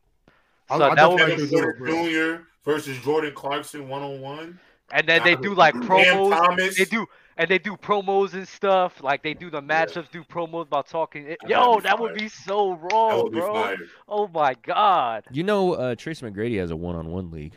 So 0.70 0.76
I 0.76 0.78
that 0.78 0.96
definitely 0.96 1.08
would 1.08 1.20
like 1.20 1.30
Kevin 1.30 1.48
three 1.48 1.60
Porter 1.60 1.78
dribbles. 1.80 2.38
Jr. 2.40 2.44
versus 2.64 2.98
Jordan 3.04 3.34
Clarkson 3.36 3.90
one 3.90 4.02
on 4.04 4.22
one. 4.22 4.60
and 4.92 5.08
then 5.10 5.24
they 5.24 5.36
do 5.36 5.54
like 5.56 5.74
Cam 5.74 5.84
promos. 5.84 6.78
They 6.78 6.86
do 6.86 7.06
and 7.38 7.50
they 7.50 7.58
do 7.60 7.76
promos 7.76 8.34
and 8.34 8.48
stuff. 8.48 9.02
Like 9.04 9.24
they 9.24 9.34
do 9.34 9.50
the 9.50 9.62
matchups, 9.62 10.10
do 10.12 10.24
promos 10.24 10.64
about 10.64 10.88
talking. 10.88 11.24
That'd 11.26 11.38
Yo, 11.48 11.76
be 11.76 11.82
that 11.82 12.00
would 12.00 12.16
be 12.16 12.28
so 12.30 12.72
That 12.82 12.94
wrong, 12.94 13.24
would 13.24 13.32
be 13.34 13.40
bro. 13.40 13.54
fire. 13.54 13.78
Oh 14.08 14.28
my 14.28 14.56
god. 14.64 15.26
You 15.32 15.44
know, 15.44 15.74
uh, 15.74 15.96
Tracy 15.96 16.26
McGrady 16.26 16.58
has 16.60 16.72
a 16.72 16.76
one-on-one 16.76 17.32
league. 17.32 17.54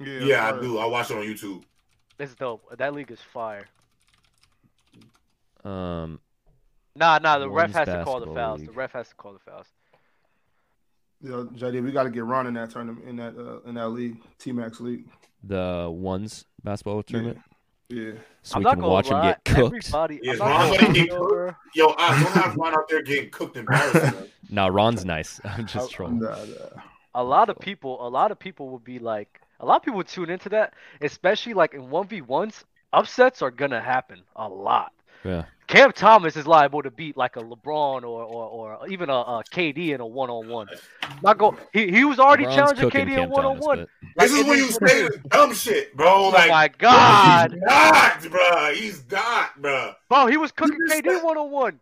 Yeah, 0.00 0.52
I 0.54 0.60
do. 0.60 0.78
I 0.78 0.86
watch 0.86 1.10
it 1.10 1.16
on 1.16 1.24
YouTube. 1.24 1.62
It's 2.18 2.34
dope. 2.34 2.62
That 2.78 2.94
league 2.94 3.10
is 3.10 3.20
fire. 3.20 3.66
Um, 5.64 6.20
Nah, 6.94 7.18
nah. 7.18 7.38
The 7.38 7.48
ref 7.48 7.72
has 7.74 7.86
to 7.86 8.02
call 8.04 8.20
the 8.20 8.26
basketball 8.26 8.34
fouls. 8.34 8.60
league. 8.60 8.68
The 8.70 8.74
ref 8.74 8.92
has 8.92 9.08
to 9.08 9.14
call 9.14 9.32
the 9.32 9.38
fouls. 9.38 9.66
Yeah, 11.20 11.30
JD, 11.56 11.82
we 11.84 11.92
got 11.92 12.04
to 12.04 12.10
get 12.10 12.24
Ron 12.24 12.46
in 12.48 12.54
that 12.54 12.70
tournament 12.70 13.06
in 13.08 13.16
that 13.16 13.36
uh, 13.36 13.68
in 13.68 13.74
that 13.74 13.88
league, 13.90 14.18
T-Mac's 14.38 14.80
league. 14.80 15.04
the 15.42 15.88
ones 15.92 16.44
basketball 16.62 17.02
tournament, 17.02 17.38
Yeah, 17.90 18.12
so 18.42 18.56
I'm 18.56 18.60
we 18.60 18.64
not 18.64 18.74
can 18.74 18.82
watch 18.84 19.08
lie. 19.10 19.16
him 19.16 19.24
get 19.30 19.44
cooked. 19.44 19.76
Everybody, 19.86 20.20
Yeah, 20.22 20.32
I'm 20.34 20.38
Ron 20.40 20.70
not 20.70 20.94
get 20.94 21.10
lie. 21.20 21.54
Yo, 21.74 21.94
I 21.96 22.22
don't 22.22 22.32
have 22.32 22.56
Ron 22.56 22.74
out 22.74 22.88
there 22.88 23.02
getting 23.02 23.30
cooked 23.30 23.56
embarrassing. 23.56 24.02
man. 24.02 24.28
Nah, 24.50 24.66
Ron's 24.66 25.04
nice. 25.06 25.40
I'm 25.44 25.66
just 25.66 25.90
trolling. 25.90 26.18
Nah, 26.18 26.36
nah. 26.44 26.82
a 27.14 27.24
lot 27.24 27.48
of 27.48 27.58
people 27.58 28.06
a 28.06 28.08
lot 28.10 28.30
of 28.30 28.38
people 28.38 28.68
would 28.70 28.84
be 28.84 28.98
like 28.98 29.40
a 29.60 29.64
lot 29.66 29.76
of 29.76 29.82
people 29.82 29.96
would 29.96 30.08
tune 30.08 30.28
into 30.28 30.50
that 30.50 30.74
especially 31.00 31.54
like 31.54 31.72
in 31.74 31.88
1v1s 31.88 32.64
upsets 32.92 33.40
are 33.42 33.50
gonna 33.50 33.80
happen 33.80 34.20
a 34.36 34.46
lot 34.48 34.92
Yeah. 35.24 35.44
Cam 35.68 35.92
thomas 35.92 36.36
is 36.36 36.46
liable 36.46 36.82
to 36.82 36.90
beat 36.90 37.16
like 37.16 37.36
a 37.36 37.40
lebron 37.40 38.02
or 38.02 38.22
or, 38.24 38.78
or 38.80 38.88
even 38.88 39.08
a, 39.10 39.12
a 39.12 39.42
kd 39.52 39.90
in 39.90 40.00
a 40.00 40.06
one-on-one 40.06 40.66
not 41.22 41.38
go 41.38 41.56
he, 41.72 41.90
he 41.90 42.04
was 42.04 42.18
already 42.18 42.44
LeBron's 42.44 42.54
challenging 42.56 42.90
kd 42.90 43.00
in 43.02 43.08
Cam 43.08 43.30
Thomas, 43.30 43.36
one-on-one 43.60 43.86
This 44.16 44.32
is 44.32 44.44
when 44.46 44.58
you 44.58 44.70
say 44.70 45.02
this 45.08 45.16
dumb 45.28 45.54
shit, 45.54 45.94
bro. 45.96 46.08
oh 46.26 46.28
Like, 46.30 46.50
my 46.50 46.68
god 46.78 47.52
he's 47.52 47.60
not, 47.62 48.30
bro. 48.30 48.72
He's 48.74 49.04
not, 49.10 49.62
bro. 49.62 49.92
bro 50.08 50.26
he 50.26 50.36
was 50.36 50.50
cooking 50.52 50.78
just 50.88 51.02
kd 51.04 51.22
one-on-one 51.22 51.78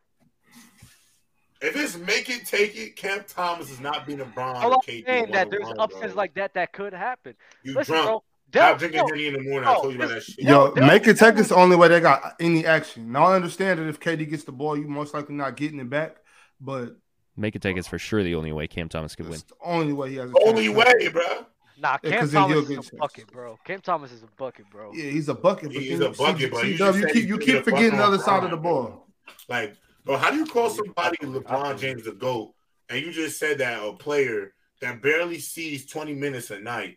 If 1.63 1.75
it's 1.77 1.97
make 1.97 2.29
it, 2.29 2.45
take 2.47 2.77
it, 2.77 2.97
Cam 2.97 3.25
Thomas 3.27 3.71
is 3.71 3.81
not 3.81 4.07
being 4.07 4.21
a 4.21 4.25
Bron 4.27 4.57
all 4.57 4.75
i'm 4.75 4.81
saying 5.05 5.31
that 5.33 5.49
there's 5.51 5.63
one-on-one, 5.63 5.81
upsets 5.81 6.13
bro. 6.13 6.23
like 6.23 6.35
that 6.35 6.55
that 6.55 6.73
could 6.73 6.93
happen 6.93 7.35
You 7.63 7.75
listen 7.75 7.95
drunk. 7.95 8.07
bro 8.09 8.23
Stop 8.49 8.79
Del- 8.79 8.79
drinking 8.79 8.99
yo, 9.01 9.07
Henny 9.09 9.27
in 9.27 9.33
the 9.35 9.41
morning. 9.43 9.69
I 9.69 9.73
yo, 9.75 9.81
told 9.83 9.93
you 9.95 9.99
about 10.01 10.15
that 10.15 10.23
shit. 10.23 10.39
Yo, 10.39 10.75
Del- 10.75 10.87
make 10.87 11.07
it 11.07 11.19
Del- 11.19 11.31
take 11.33 11.41
us 11.41 11.49
the 11.49 11.57
only 11.57 11.77
way 11.77 11.89
they 11.89 12.01
got 12.01 12.35
any 12.41 12.65
action. 12.65 13.11
Now 13.13 13.25
I 13.27 13.37
understand 13.37 13.79
that 13.81 13.89
if 13.89 13.99
KD 14.01 14.29
gets 14.31 14.45
the 14.45 14.53
ball, 14.53 14.77
you 14.79 14.87
most 14.89 15.15
likely 15.15 15.35
not 15.35 15.57
getting 15.57 15.79
it 15.81 15.91
back, 15.91 16.17
but 16.61 16.97
Make 17.37 17.55
it 17.55 17.61
take 17.63 17.77
is 17.77 17.87
for 17.87 17.99
sure 17.99 18.23
the 18.23 18.35
only 18.35 18.53
way 18.53 18.67
Cam 18.67 18.89
Thomas 18.89 19.15
could 19.15 19.27
win. 19.27 19.35
it's 19.35 19.43
the 19.43 19.55
only 19.63 19.93
way 19.93 20.11
he 20.11 20.17
has. 20.17 20.31
A 20.31 20.35
Only 20.47 20.73
chance. 20.73 20.77
way, 20.79 21.09
bro. 21.09 21.47
nah 21.79 21.99
Yeah, 22.03 22.11
cam 22.11 22.21
'cause 22.21 22.33
then 22.33 22.49
he'll 22.49 22.63
thomas 22.63 22.71
is 22.71 22.71
a 22.71 22.75
chance. 22.77 22.91
bucket 22.99 23.27
bro 23.33 23.59
cam 23.67 23.81
thomas 23.83 24.11
is 24.13 24.23
a 24.23 24.27
bucket 24.39 24.65
bro 24.71 24.91
Yeah, 24.95 25.11
he's 25.11 25.29
a 25.29 25.35
bucket. 25.35 25.75
But 25.75 25.83
He's 25.83 26.01
a 26.01 26.09
bucket, 26.11 26.51
but 26.51 26.65
you 26.67 26.73
you 26.73 27.07
keep 27.13 27.29
you 27.29 27.39
keep 27.39 27.63
forgetting 27.65 27.99
the 27.99 28.05
other 28.05 28.19
side 28.19 28.43
of 28.45 28.51
the 28.51 28.57
ball. 28.57 29.07
Like, 29.51 29.77
bro, 30.05 30.17
how 30.17 30.31
do 30.31 30.37
you 30.39 30.47
call 30.47 30.71
somebody 30.71 31.19
LeBron 31.19 31.79
James 31.79 32.05
the 32.05 32.13
GOAT 32.13 32.55
and 32.89 33.05
you 33.05 33.13
just 33.13 33.39
said 33.39 33.59
that 33.59 33.83
a 33.85 33.93
player 33.93 34.55
that 34.81 35.03
barely 35.03 35.39
sees 35.39 35.85
20 35.85 36.15
minutes 36.15 36.51
a 36.51 36.59
night 36.59 36.97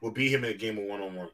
will 0.00 0.10
beat 0.10 0.32
him 0.32 0.44
in 0.44 0.50
a 0.50 0.54
game 0.54 0.78
of 0.78 0.84
one 0.84 1.00
on 1.00 1.14
one? 1.14 1.28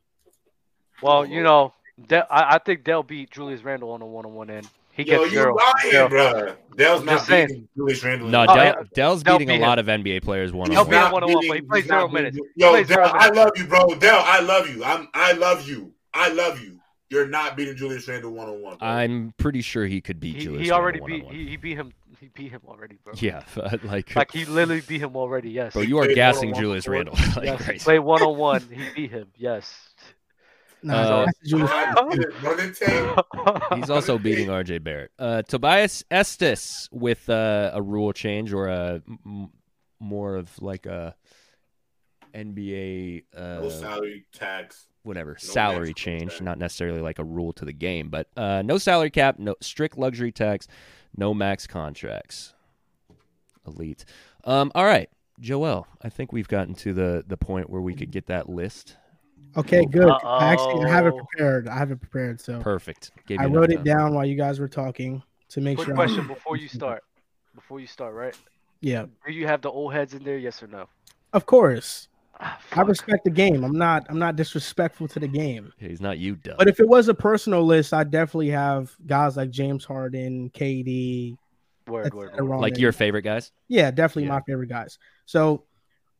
Well, 1.03 1.27
you 1.27 1.43
know, 1.43 1.73
Del, 2.07 2.27
I, 2.31 2.55
I 2.55 2.59
think 2.59 2.85
they'll 2.85 3.03
beat 3.03 3.31
Julius 3.31 3.63
Randle 3.63 3.91
on 3.91 4.03
a 4.03 4.07
one-on-one 4.07 4.51
end. 4.51 4.69
He 4.93 5.03
Yo, 5.05 5.19
gets 5.21 5.33
you 5.33 5.39
zero. 5.41 5.57
lying, 5.57 5.91
zero. 5.91 6.09
bro. 6.09 6.55
Dell's 6.77 7.03
not 7.05 7.13
just 7.15 7.27
saying. 7.27 7.47
beating 7.49 7.69
Julius 7.77 8.05
Randle. 8.05 8.29
No, 8.29 8.43
in 8.43 8.51
Oh, 8.51 8.55
yeah. 8.55 8.75
Dell's 8.95 9.23
Del 9.23 9.39
beating 9.39 9.55
a 9.55 9.59
beat 9.59 9.63
lot 9.67 9.79
of 9.79 9.87
NBA 9.87 10.23
players 10.23 10.53
one 10.53 10.71
He'll 10.71 10.81
on 10.81 10.87
beat 10.91 10.97
him 10.97 11.03
one. 11.05 11.13
one-on-one, 11.13 11.49
but 11.49 11.57
he 11.57 11.63
plays 11.63 11.87
zero 11.87 12.09
minutes. 12.09 12.39
Yo, 12.57 12.71
plays 12.71 12.89
Dell, 12.89 12.97
zero 12.97 13.09
I 13.09 13.31
minutes. 13.31 13.37
love 13.39 13.51
you, 13.57 13.65
bro. 13.67 13.95
Dell, 13.99 14.23
I 14.25 14.41
love 14.41 14.69
you. 14.69 14.85
I'm, 14.85 15.09
I 15.15 15.33
love 15.33 15.67
you. 15.69 15.93
I 16.15 16.29
love 16.29 16.61
you. 16.61 16.79
You're 17.09 17.27
not 17.27 17.57
beating 17.57 17.77
Julius 17.77 18.07
Randle 18.09 18.33
one 18.33 18.49
on 18.49 18.63
one. 18.63 18.77
I'm 18.81 19.35
pretty 19.39 19.61
sure 19.63 19.87
he 19.87 20.01
could 20.01 20.21
beat 20.21 20.37
He, 20.37 20.43
Julius. 20.45 20.63
he 20.63 20.71
already 20.71 21.01
Randle 21.01 21.31
beat 21.31 21.37
he, 21.37 21.49
he 21.49 21.57
beat 21.57 21.77
him 21.77 21.93
he 22.23 22.29
beat 22.29 22.53
him 22.53 22.61
already, 22.67 22.99
bro. 23.05 23.13
Yeah, 23.17 23.43
but 23.55 23.85
like, 23.85 24.15
Like 24.17 24.33
he 24.33 24.45
literally 24.45 24.81
beat 24.81 25.01
him 25.03 25.17
already. 25.17 25.51
Yes. 25.51 25.73
bro, 25.75 25.83
you 25.83 25.99
are 25.99 26.07
gassing 26.07 26.55
Julius 26.55 26.85
before. 26.85 26.95
Randle 26.95 27.15
like 27.37 27.45
yes. 27.45 27.59
He 27.59 27.65
crazy. 27.65 27.85
played 27.85 27.99
one 28.01 28.23
on 28.23 28.39
one. 28.39 28.63
He 28.71 28.89
beat 28.95 29.11
him. 29.11 29.29
Yes. 29.37 29.73
Nah, 30.85 31.25
Uh, 31.25 31.27
Julius. 31.45 31.71
He's 33.77 33.91
also 33.91 34.19
beating 34.19 34.49
RJ 34.49 34.83
Barrett. 34.83 35.11
Uh, 35.19 35.43
Tobias 35.43 36.05
Estes 36.11 36.89
with 36.91 37.29
uh, 37.29 37.71
a 37.75 37.83
rule 37.83 38.13
change 38.13 38.53
or 38.53 38.69
a 38.69 39.03
m- 39.27 39.51
more 40.01 40.37
of 40.37 40.51
like 40.61 40.87
a 40.87 41.15
NBA 42.35 43.25
No 43.35 43.41
uh, 43.67 43.71
salary 43.71 44.25
tax. 44.33 44.87
whatever 45.03 45.33
No 45.33 45.37
salary 45.39 45.95
change, 45.95 46.31
tax. 46.33 46.41
not 46.41 46.59
necessarily 46.59 47.01
like 47.01 47.19
a 47.19 47.25
rule 47.25 47.53
to 47.55 47.65
the 47.65 47.73
game, 47.73 48.09
but 48.09 48.29
uh, 48.37 48.63
no 48.63 48.79
salary 48.79 49.11
cap, 49.11 49.39
no 49.39 49.55
strict 49.61 49.99
luxury 49.99 50.33
tax, 50.33 50.67
no 51.17 51.35
max 51.35 51.67
contracts. 51.67 52.55
Elite. 53.67 54.05
Um, 54.45 54.73
all 54.75 54.85
right, 54.85 55.09
Joel. 55.41 55.87
I 56.03 56.09
think 56.09 56.33
we've 56.33 56.49
gotten 56.49 56.75
to 56.77 56.93
the 56.93 57.25
the 57.27 57.37
point 57.37 57.71
where 57.71 57.81
we 57.81 57.95
could 57.95 58.11
get 58.11 58.27
that 58.27 58.49
list. 58.49 58.97
Okay, 59.57 59.85
good. 59.85 60.09
I 60.09 60.53
actually 60.53 60.89
have 60.89 61.07
it 61.07 61.15
prepared. 61.15 61.69
I 61.69 61.77
have 61.77 61.91
it 61.91 62.01
prepared. 62.01 62.41
So 62.41 62.61
Perfect. 62.61 63.11
Gave 63.27 63.39
I 63.41 63.47
wrote 63.47 63.71
it 63.71 63.77
time. 63.77 63.85
down 63.85 64.15
while 64.15 64.25
you 64.25 64.35
guys 64.35 64.59
were 64.59 64.69
talking 64.69 65.23
to 65.51 65.61
make 65.61 65.77
Quick 65.77 65.89
sure. 65.89 65.95
question 65.95 66.27
before 66.27 66.57
you 66.57 66.69
start. 66.69 67.03
Before 67.55 67.79
you 67.79 67.87
start, 67.87 68.15
right? 68.15 68.35
Yeah, 68.81 69.05
Do 69.27 69.33
you 69.33 69.47
have 69.47 69.61
the 69.61 69.71
old 69.71 69.93
heads 69.93 70.15
in 70.15 70.25
there? 70.25 70.39
Yes 70.39 70.63
or 70.63 70.67
no? 70.67 70.89
of 71.35 71.47
course. 71.47 72.09
Ah, 72.45 72.59
I 72.73 72.83
respect 72.83 73.25
the 73.25 73.31
game. 73.31 73.63
I'm 73.65 73.77
not. 73.79 74.05
I'm 74.09 74.19
not 74.19 74.35
disrespectful 74.37 75.07
to 75.09 75.21
the 75.21 75.29
game. 75.29 75.73
Yeah, 75.79 75.89
He's 75.89 76.01
not 76.01 76.19
you, 76.19 76.35
Doug. 76.37 76.59
But 76.59 76.69
if 76.69 76.81
it 76.81 76.89
was 76.89 77.09
a 77.09 77.15
personal 77.15 77.63
list, 77.65 77.93
I 77.95 78.03
definitely 78.05 78.51
have 78.51 78.93
guys 79.07 79.37
like 79.37 79.51
James 79.51 79.85
Harden, 79.85 80.51
KD, 80.51 81.37
Word, 81.87 82.13
word, 82.15 82.41
word. 82.41 82.61
like 82.61 82.79
your 82.79 82.93
favorite 82.93 83.23
guys. 83.23 83.53
Yeah, 83.69 83.91
definitely 83.93 84.25
Yeah. 84.25 84.35
my 84.35 84.41
favorite 84.47 84.69
guys. 84.69 84.99
So 85.27 85.65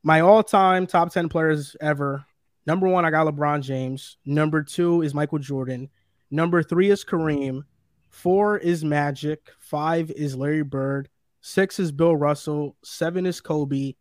my 0.05 0.21
all-time 0.21 0.87
top 0.87 1.13
10 1.13 1.29
players 1.29 1.75
ever. 1.81 2.25
Number 2.67 2.87
one, 2.89 3.05
I 3.05 3.11
got 3.11 3.27
LeBron 3.27 3.63
James. 3.63 4.17
Number 4.25 4.63
two 4.63 5.03
is 5.03 5.15
Michael 5.15 5.39
Jordan. 5.39 5.89
Number 6.31 6.63
three 6.63 6.91
is 6.91 7.05
Kareem. 7.05 7.63
Four 8.11 8.59
is 8.59 8.85
Magic. 8.85 9.51
Five 9.59 10.11
is 10.13 10.37
Larry 10.37 10.63
Bird. 10.63 11.09
Six 11.41 11.81
is 11.81 11.91
Bill 11.91 12.15
Russell. 12.15 12.77
Seven 12.85 13.27
is 13.27 13.41
Kobe. 13.41 13.95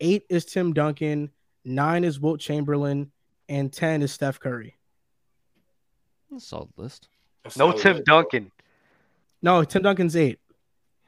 Eight 0.00 0.24
is 0.30 0.44
Tim 0.46 0.72
Duncan. 0.72 1.30
Nine 1.66 2.04
is 2.04 2.18
Wilt 2.20 2.40
Chamberlain. 2.40 3.10
And 3.48 3.72
10 3.72 4.02
is 4.02 4.10
Steph 4.12 4.40
Curry. 4.40 4.76
Solid 6.38 6.70
list. 6.76 7.08
No 7.56 7.70
Tim 7.72 8.02
Duncan. 8.04 8.50
No, 9.42 9.62
Tim 9.62 9.82
Duncan's 9.82 10.16
eight. 10.16 10.40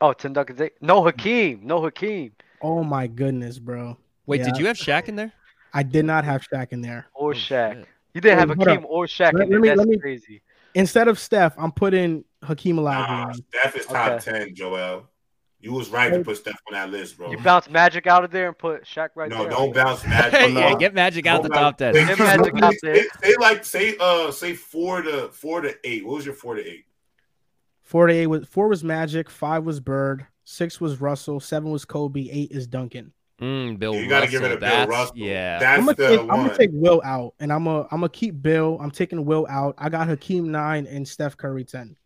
Oh, 0.00 0.12
Tim 0.12 0.32
Duncan's 0.32 0.60
eight. 0.60 0.74
No 0.80 1.02
Hakeem. 1.02 1.60
No 1.64 1.82
Hakeem. 1.82 2.32
Oh 2.62 2.84
my 2.84 3.08
goodness, 3.08 3.58
bro. 3.58 3.96
Wait, 4.26 4.38
Yeah. 4.40 4.44
did 4.46 4.58
you 4.58 4.66
have 4.66 4.76
Shaq 4.76 5.08
in 5.08 5.16
there? 5.16 5.32
I 5.74 5.82
did 5.82 6.04
not 6.04 6.24
have 6.24 6.42
Shaq 6.42 6.68
in 6.72 6.80
there. 6.80 7.06
Or 7.14 7.30
Oh, 7.30 7.34
Shaq. 7.34 7.74
shit. 7.74 7.86
You 8.14 8.20
didn't 8.20 8.38
have 8.38 8.48
Wait, 8.50 8.56
hold 8.58 8.68
Hakeem 8.68 8.86
or 8.88 9.04
Shaq 9.06 9.32
Let- 9.32 9.42
in 9.44 9.50
there. 9.50 9.58
let 9.58 9.60
me- 9.62 9.68
That's 9.68 9.78
let 9.80 9.88
me- 9.88 9.98
crazy. 9.98 10.42
Instead 10.74 11.08
of 11.08 11.18
Steph, 11.18 11.54
I'm 11.58 11.72
putting 11.72 12.24
Hakeem 12.44 12.76
Nah, 12.76 13.32
Steph 13.32 13.76
is 13.76 13.86
top 13.86 14.12
Okay. 14.12 14.30
10, 14.46 14.54
Joel. 14.54 15.08
You 15.60 15.72
was 15.72 15.88
right 15.90 16.12
to 16.12 16.22
put 16.22 16.36
Steph 16.36 16.60
on 16.68 16.74
that 16.74 16.90
list, 16.90 17.18
bro. 17.18 17.32
You 17.32 17.38
bounce 17.38 17.68
Magic 17.68 18.06
out 18.06 18.22
of 18.22 18.30
there 18.30 18.46
and 18.46 18.56
put 18.56 18.84
Shaq 18.84 19.10
right 19.16 19.28
no, 19.28 19.38
there. 19.38 19.50
No, 19.50 19.56
don't 19.56 19.74
bounce 19.74 20.04
Magic. 20.06 20.38
Hey, 20.38 20.52
yeah, 20.52 20.76
get 20.76 20.94
Magic 20.94 21.26
out 21.26 21.42
the 21.42 21.48
top 21.48 21.78
bounce- 21.78 21.96
ten. 21.96 22.06
Get 22.06 22.18
Magic 22.18 22.62
out 22.62 22.74
there. 22.80 22.94
Say, 22.94 23.08
say 23.24 23.34
like 23.40 23.64
say 23.64 23.96
uh 23.98 24.30
say 24.30 24.54
four 24.54 25.02
to 25.02 25.30
four 25.30 25.60
to 25.60 25.74
eight. 25.84 26.06
What 26.06 26.16
was 26.16 26.24
your 26.26 26.34
four 26.34 26.54
to 26.54 26.64
eight? 26.64 26.84
Four 27.82 28.06
to 28.06 28.14
eight 28.14 28.28
was 28.28 28.46
four 28.46 28.68
was 28.68 28.84
Magic, 28.84 29.28
five 29.28 29.64
was 29.64 29.80
Bird, 29.80 30.26
six 30.44 30.80
was 30.80 31.00
Russell, 31.00 31.40
seven 31.40 31.70
was 31.70 31.84
Kobe, 31.84 32.28
eight 32.30 32.52
is 32.52 32.68
Duncan. 32.68 33.12
Mm, 33.40 33.78
Bill 33.80 33.94
you 33.94 34.08
gotta 34.08 34.26
Russell. 34.26 34.40
get 34.40 34.46
rid 34.46 34.52
of 34.52 34.60
Bill 34.60 34.86
Russell. 34.86 35.16
Yeah. 35.16 35.58
That's 35.58 35.78
I'm 35.78 35.86
gonna 35.86 35.96
the 35.96 36.08
take 36.08 36.20
I'm 36.20 36.26
gonna 36.28 36.56
take 36.56 36.70
Will 36.72 37.02
out, 37.04 37.34
and 37.40 37.52
I'm 37.52 37.64
gonna 37.64 37.82
I'm 37.90 37.98
gonna 38.00 38.08
keep 38.10 38.40
Bill. 38.40 38.78
I'm 38.80 38.90
taking 38.92 39.24
Will 39.24 39.46
out. 39.50 39.74
I 39.78 39.88
got 39.88 40.06
Hakeem 40.06 40.52
nine 40.52 40.86
and 40.86 41.06
Steph 41.06 41.36
Curry 41.36 41.64
ten. 41.64 41.96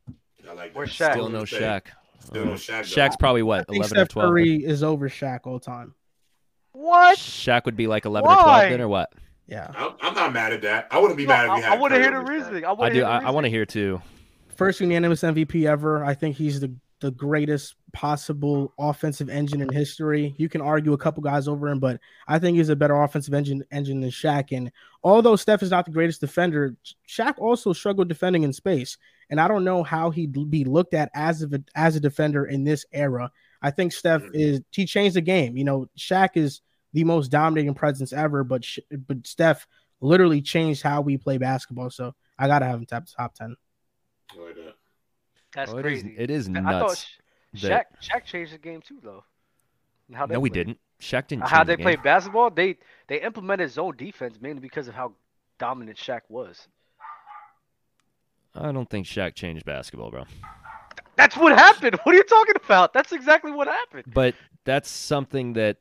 I 0.49 0.55
like 0.55 0.75
Where's 0.75 0.97
that. 0.99 1.11
Shaq? 1.11 1.13
Still 1.15 1.29
no 1.29 1.43
Shaq. 1.43 1.83
Still 2.25 2.53
Uh, 2.53 2.57
Shaq. 2.57 2.81
Shaq's 2.83 3.17
probably 3.17 3.43
what, 3.43 3.61
I 3.61 3.65
think 3.65 3.77
11 3.79 3.85
or 3.85 4.01
Steph 4.01 4.09
12? 4.09 4.29
Curry 4.29 4.65
is 4.65 4.83
over 4.83 5.09
Shaq 5.09 5.41
all 5.45 5.59
time. 5.61 5.95
What? 6.73 7.19
Shaq 7.19 7.65
would 7.67 7.77
be 7.77 7.87
like 7.87 8.05
11 8.05 8.31
or 8.31 8.35
12 8.35 8.47
Why? 8.47 8.69
then, 8.71 8.81
or 8.81 8.89
what? 8.89 9.13
Yeah. 9.47 9.71
I'm, 9.77 9.93
I'm 10.01 10.15
not 10.15 10.33
mad 10.33 10.53
at 10.53 10.63
that. 10.63 10.89
I 10.91 10.99
wouldn't 10.99 11.19
be 11.19 11.25
No, 11.27 11.35
mad 11.35 11.45
if 11.45 11.51
I, 11.51 11.57
you 11.57 11.63
had. 11.63 11.73
I 11.73 11.77
want 11.77 11.93
to 11.93 12.01
Curry 12.01 12.03
hear 12.05 12.11
the 12.13 12.17
over 12.19 12.27
Shaq. 12.27 12.39
reasoning. 12.39 12.65
I 12.65 12.73
I 12.73 12.89
do. 12.91 13.01
to 13.01 13.07
I, 13.07 13.19
I 13.25 13.31
want 13.31 13.45
to 13.45 13.51
hear 13.51 13.67
too. 13.67 14.01
First 14.57 14.81
unanimous 14.81 15.23
MVP 15.23 15.67
ever. 15.67 16.05
I 16.05 16.15
think 16.15 16.37
he's 16.37 16.61
the 16.61 16.73
the 17.01 17.11
greatest 17.11 17.75
possible 17.93 18.73
offensive 18.79 19.29
engine 19.29 19.61
in 19.61 19.69
history. 19.69 20.35
You 20.39 20.49
can 20.49 20.61
argue 20.61 20.93
a 20.93 20.97
couple 20.99 21.21
guys 21.23 21.49
over 21.49 21.69
him, 21.69 21.81
but 21.81 21.99
I 22.29 22.39
think 22.39 22.57
he's 22.57 22.69
a 22.69 22.77
better 22.77 22.95
offensive 23.03 23.35
engine 23.35 23.65
engine 23.73 24.01
than 24.01 24.11
Shaq. 24.11 24.57
And 24.57 24.71
although 25.03 25.35
Steph 25.35 25.65
is 25.65 25.71
not 25.73 25.85
the 25.85 25.91
greatest 25.91 26.21
defender, 26.21 26.77
Shaq 27.09 27.35
also 27.39 27.73
struggled 27.73 28.09
defending 28.09 28.45
in 28.45 28.53
space. 28.53 28.97
And 29.33 29.41
I 29.41 29.49
don't 29.49 29.65
know 29.65 29.83
how 29.83 30.11
he'd 30.11 30.51
be 30.51 30.65
looked 30.65 30.93
at 30.93 31.11
as 31.15 31.43
a 31.43 31.49
as 31.75 31.97
a 31.97 32.01
defender 32.01 32.45
in 32.45 32.65
this 32.65 32.85
era. 32.93 33.33
I 33.63 33.71
think 33.71 33.93
Steph 33.95 34.21
Mhm. 34.23 34.31
is 34.35 34.61
he 34.71 34.85
changed 34.85 35.17
the 35.17 35.23
game. 35.23 35.57
You 35.57 35.65
know, 35.65 35.89
Shaq 35.99 36.37
is 36.37 36.61
the 36.93 37.03
most 37.05 37.29
dominating 37.31 37.73
presence 37.73 38.13
ever, 38.13 38.45
but 38.45 38.65
but 39.09 39.27
Steph 39.27 39.67
literally 40.03 40.43
changed 40.43 40.83
how 40.83 41.01
we 41.01 41.17
play 41.17 41.39
basketball. 41.39 41.89
So 41.89 42.15
I 42.39 42.47
gotta 42.47 42.67
have 42.67 42.79
him 42.79 42.85
top 42.85 43.05
top 43.07 43.35
ten. 43.35 43.57
I 44.33 44.39
like 44.39 44.55
that. 44.57 44.75
That's 45.55 45.73
Oh, 45.73 45.79
it 45.79 45.87
is- 45.87 46.03
crazy. 46.03 46.15
it 46.19 46.31
is 46.31 46.49
I 46.51 46.53
thought 46.53 46.63
nuts. 46.65 47.07
Shaq 47.57 47.69
that- 47.69 48.03
Shaq 48.03 48.25
changed 48.25 48.53
the 48.53 48.59
game 48.59 48.83
too 48.83 49.01
though. 49.03 49.25
And 50.09 50.17
How 50.19 50.27
they 50.27 50.35
No, 50.35 50.41
we 50.41 50.51
didn't. 50.51 50.79
Shaq 51.01 51.29
didn't. 51.29 51.49
How 51.49 51.65
they 51.65 51.77
the 51.77 51.83
play 51.83 51.95
game. 51.95 52.05
basketball, 52.05 52.51
they 52.51 52.77
they 53.07 53.23
implemented 53.23 53.71
zone 53.71 53.97
defense 53.97 54.39
mainly 54.43 54.61
because 54.61 54.89
of 54.89 54.95
how 54.95 55.15
dominant 55.59 55.97
Shaq 55.97 56.21
was. 56.29 56.69
I 58.55 58.71
don't 58.73 58.89
think 58.89 59.07
Shaq 59.07 59.35
changed 59.35 59.65
basketball, 59.65 60.11
bro. 60.11 60.25
That's 61.17 61.37
what 61.37 61.53
happened. 61.57 61.99
What 62.03 62.15
are 62.15 62.19
you 62.19 62.25
talking 62.25 62.55
about? 62.65 62.93
That's 62.93 63.13
exactly 63.13 63.53
what 63.53 63.69
happened. 63.69 64.05
But 64.13 64.35
that's 64.65 64.89
something 64.91 65.53
that, 65.55 65.77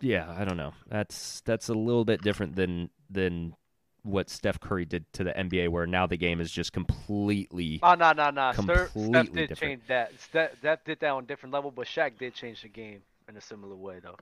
yeah, 0.00 0.34
I 0.36 0.44
don't 0.44 0.56
know. 0.56 0.72
That's 0.88 1.40
that's 1.42 1.68
a 1.68 1.74
little 1.74 2.04
bit 2.04 2.22
different 2.22 2.56
than 2.56 2.90
than 3.10 3.54
what 4.02 4.28
Steph 4.28 4.60
Curry 4.60 4.84
did 4.84 5.10
to 5.14 5.24
the 5.24 5.32
NBA, 5.32 5.68
where 5.70 5.86
now 5.86 6.06
the 6.06 6.16
game 6.16 6.40
is 6.40 6.50
just 6.50 6.72
completely. 6.72 7.80
Oh 7.82 7.94
no 7.94 8.12
no 8.12 8.30
no. 8.30 8.52
Steph 8.52 8.92
Completely 8.92 9.22
did 9.34 9.48
different. 9.48 9.58
change 9.60 9.82
that. 9.88 10.12
Steph, 10.20 10.58
Steph 10.58 10.84
did 10.84 11.00
that 11.00 11.08
on 11.10 11.24
a 11.24 11.26
different 11.26 11.52
level, 11.54 11.70
but 11.70 11.86
Shaq 11.86 12.18
did 12.18 12.34
change 12.34 12.62
the 12.62 12.68
game 12.68 13.02
in 13.28 13.36
a 13.36 13.40
similar 13.40 13.76
way 13.76 14.00
though. 14.02 14.16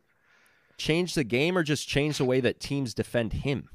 change 0.79 1.15
the 1.15 1.25
game 1.25 1.57
or 1.59 1.63
just 1.63 1.89
change 1.89 2.19
the 2.19 2.25
way 2.25 2.41
that 2.41 2.61
teams 2.61 2.95
defend 2.95 3.33
him? 3.33 3.69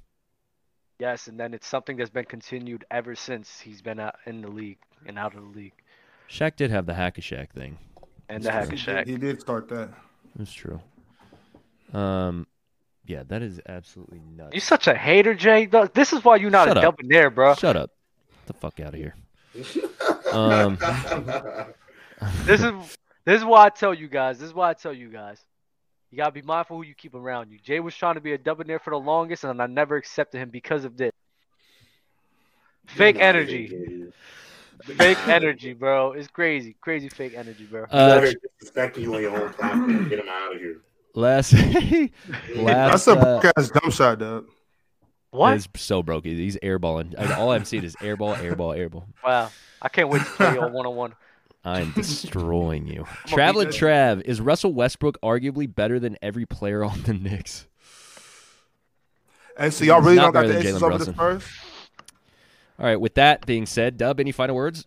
Yes, 0.99 1.27
and 1.27 1.39
then 1.39 1.53
it's 1.53 1.67
something 1.67 1.95
that's 1.97 2.09
been 2.09 2.25
continued 2.25 2.83
ever 2.89 3.15
since 3.15 3.59
he's 3.59 3.81
been 3.81 3.99
out 3.99 4.15
in 4.25 4.41
the 4.41 4.47
league 4.49 4.79
and 5.05 5.17
out 5.19 5.35
of 5.35 5.41
the 5.41 5.59
league. 5.59 5.73
Shaq 6.29 6.55
did 6.55 6.71
have 6.71 6.85
the 6.85 6.93
hack 6.93 7.17
a 7.17 7.21
Shaq 7.21 7.49
thing. 7.51 7.77
And 8.29 8.43
the 8.43 8.51
hack 8.51 8.69
He 8.69 8.75
of 8.75 8.79
did- 8.79 8.79
Shaq. 8.79 9.07
He 9.07 9.17
did 9.17 9.39
start 9.39 9.69
that. 9.69 9.89
That's 10.35 10.51
true. 10.51 10.81
Um, 11.93 12.47
yeah, 13.05 13.23
that 13.27 13.41
is 13.41 13.61
absolutely 13.69 14.21
nuts. 14.35 14.53
You're 14.53 14.61
such 14.61 14.87
a 14.87 14.95
hater, 14.95 15.33
Jay. 15.33 15.65
This 15.93 16.11
is 16.13 16.23
why 16.25 16.35
you're 16.37 16.49
not 16.49 16.67
Shut 16.67 16.77
a 16.77 16.87
up. 16.89 16.97
debonair, 16.97 17.29
bro. 17.29 17.55
Shut 17.55 17.77
up. 17.77 17.91
Get 18.39 18.47
the 18.47 18.53
fuck 18.53 18.79
out 18.79 18.93
of 18.93 18.95
here. 18.95 19.15
Um, 20.31 20.77
This 22.45 22.61
is 22.63 22.73
this 23.25 23.39
is 23.39 23.45
why 23.45 23.65
I 23.65 23.69
tell 23.69 23.93
you 23.93 24.07
guys. 24.07 24.39
This 24.39 24.47
is 24.47 24.53
why 24.53 24.71
I 24.71 24.73
tell 24.73 24.91
you 24.93 25.09
guys. 25.09 25.39
You 26.11 26.17
gotta 26.17 26.31
be 26.31 26.41
mindful 26.41 26.77
who 26.77 26.83
you 26.83 26.95
keep 26.95 27.15
around 27.15 27.51
you. 27.51 27.59
Jay 27.59 27.79
was 27.79 27.93
trying 27.95 28.15
to 28.15 28.21
be 28.21 28.31
a 28.33 28.37
debonair 28.37 28.79
for 28.79 28.91
the 28.91 28.99
longest, 28.99 29.43
and 29.43 29.61
I 29.61 29.67
never 29.67 29.97
accepted 29.97 30.39
him 30.39 30.49
because 30.49 30.85
of 30.85 30.95
this. 30.95 31.11
Fake 32.87 33.17
energy, 33.19 34.07
fake 34.85 35.17
energy, 35.27 35.73
bro. 35.73 36.13
It's 36.13 36.29
crazy, 36.29 36.77
crazy 36.79 37.09
fake 37.09 37.33
energy, 37.35 37.65
bro. 37.65 37.85
uh, 37.91 38.21
disrespecting 38.21 39.01
you 39.01 39.15
on 39.15 39.21
your 39.21 39.37
own 39.37 39.49
platform. 39.53 40.07
Get 40.07 40.19
him 40.19 40.29
out 40.29 40.55
of 40.55 40.61
here. 40.61 40.77
last, 41.13 41.53
last, 41.53 42.07
That's 42.55 43.07
a 43.07 43.11
uh, 43.11 43.41
broke 43.41 43.53
ass 43.57 43.69
dump 43.69 43.93
shot, 43.93 44.19
dog. 44.19 44.45
What? 45.31 45.57
is 45.57 45.67
so 45.75 46.01
broke. 46.01 46.23
He's 46.25 46.57
airballing. 46.57 47.13
I- 47.19 47.35
All 47.37 47.51
I'm 47.51 47.65
seeing 47.65 47.83
is 47.83 47.95
airball, 47.97 48.37
airball, 48.37 48.77
airball. 48.77 49.03
Wow, 49.23 49.51
I 49.81 49.89
can't 49.89 50.07
wait 50.07 50.23
to 50.23 50.31
play 50.31 50.53
you 50.53 50.61
on 50.61 50.71
one 50.71 50.85
on 50.85 50.95
one. 50.95 51.13
I'm 51.67 51.91
destroying 51.95 52.87
you. 52.87 53.05
beat 53.25 53.33
Traveling. 53.33 53.67
Trav, 53.69 54.21
is 54.25 54.39
Russell 54.41 54.73
Westbrook 54.73 55.19
arguably 55.21 55.73
better 55.73 55.99
than 55.99 56.17
every 56.21 56.45
player 56.45 56.83
on 56.83 57.01
the 57.03 57.13
Knicks? 57.13 57.67
And 59.57 59.73
so 59.73 59.85
y'all 59.85 60.01
really 60.01 60.15
Not 60.15 60.33
don't 60.33 60.33
got 60.33 60.41
better 60.43 60.53
the 60.53 60.63
than 60.71 60.73
Jalen 60.75 60.81
over 60.83 60.97
the 61.03 61.11
Brunson. 61.11 61.13
Spurs? 61.13 61.43
All 62.79 62.85
right, 62.85 63.01
with 63.01 63.15
that 63.15 63.45
being 63.45 63.65
said, 63.65 63.97
Dub, 63.97 64.19
any 64.19 64.31
final 64.31 64.55
words? 64.55 64.85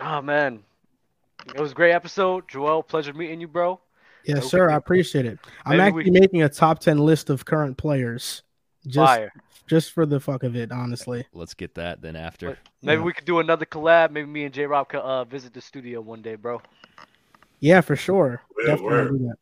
Oh 0.00 0.22
man, 0.22 0.60
it 1.54 1.60
was 1.60 1.72
a 1.72 1.74
great 1.74 1.92
episode. 1.92 2.48
Joel, 2.48 2.82
pleasure 2.84 3.12
meeting 3.12 3.40
you, 3.40 3.48
bro. 3.48 3.80
Yes, 4.24 4.38
Okay. 4.38 4.46
sir. 4.48 4.70
I 4.70 4.76
appreciate 4.76 5.26
it. 5.26 5.40
I'm 5.64 5.76
Maybe 5.78 5.92
we- 5.92 6.00
actually 6.02 6.20
making 6.20 6.42
a 6.42 6.48
top 6.48 6.78
ten 6.78 6.98
list 6.98 7.30
of 7.30 7.44
current 7.44 7.76
players, 7.76 8.42
just 8.86 8.96
Fire. 9.12 9.32
just 9.66 9.92
for 9.92 10.06
the 10.06 10.18
fuck 10.20 10.42
of 10.42 10.56
it. 10.56 10.72
Honestly, 10.72 11.26
Let's 11.32 11.54
get 11.54 11.74
that 11.76 12.02
then 12.02 12.16
after. 12.16 12.48
But 12.50 12.58
Maybe 12.82 12.98
Yeah. 13.00 13.04
we 13.04 13.12
could 13.12 13.24
do 13.24 13.38
another 13.40 13.64
collab. 13.66 14.10
Maybe 14.10 14.26
me 14.26 14.44
and 14.44 14.52
J 14.54 14.66
Rob 14.66 14.88
could 14.88 15.00
uh, 15.00 15.24
visit 15.24 15.52
the 15.54 15.60
studio 15.60 16.00
one 16.00 16.22
day, 16.22 16.34
bro. 16.36 16.60
yeah, 17.60 17.80
for 17.80 17.96
sure. 17.96 18.42
Yeah, 18.64 18.74
Definitely 18.76 19.18
do 19.18 19.24
that. 19.28 19.36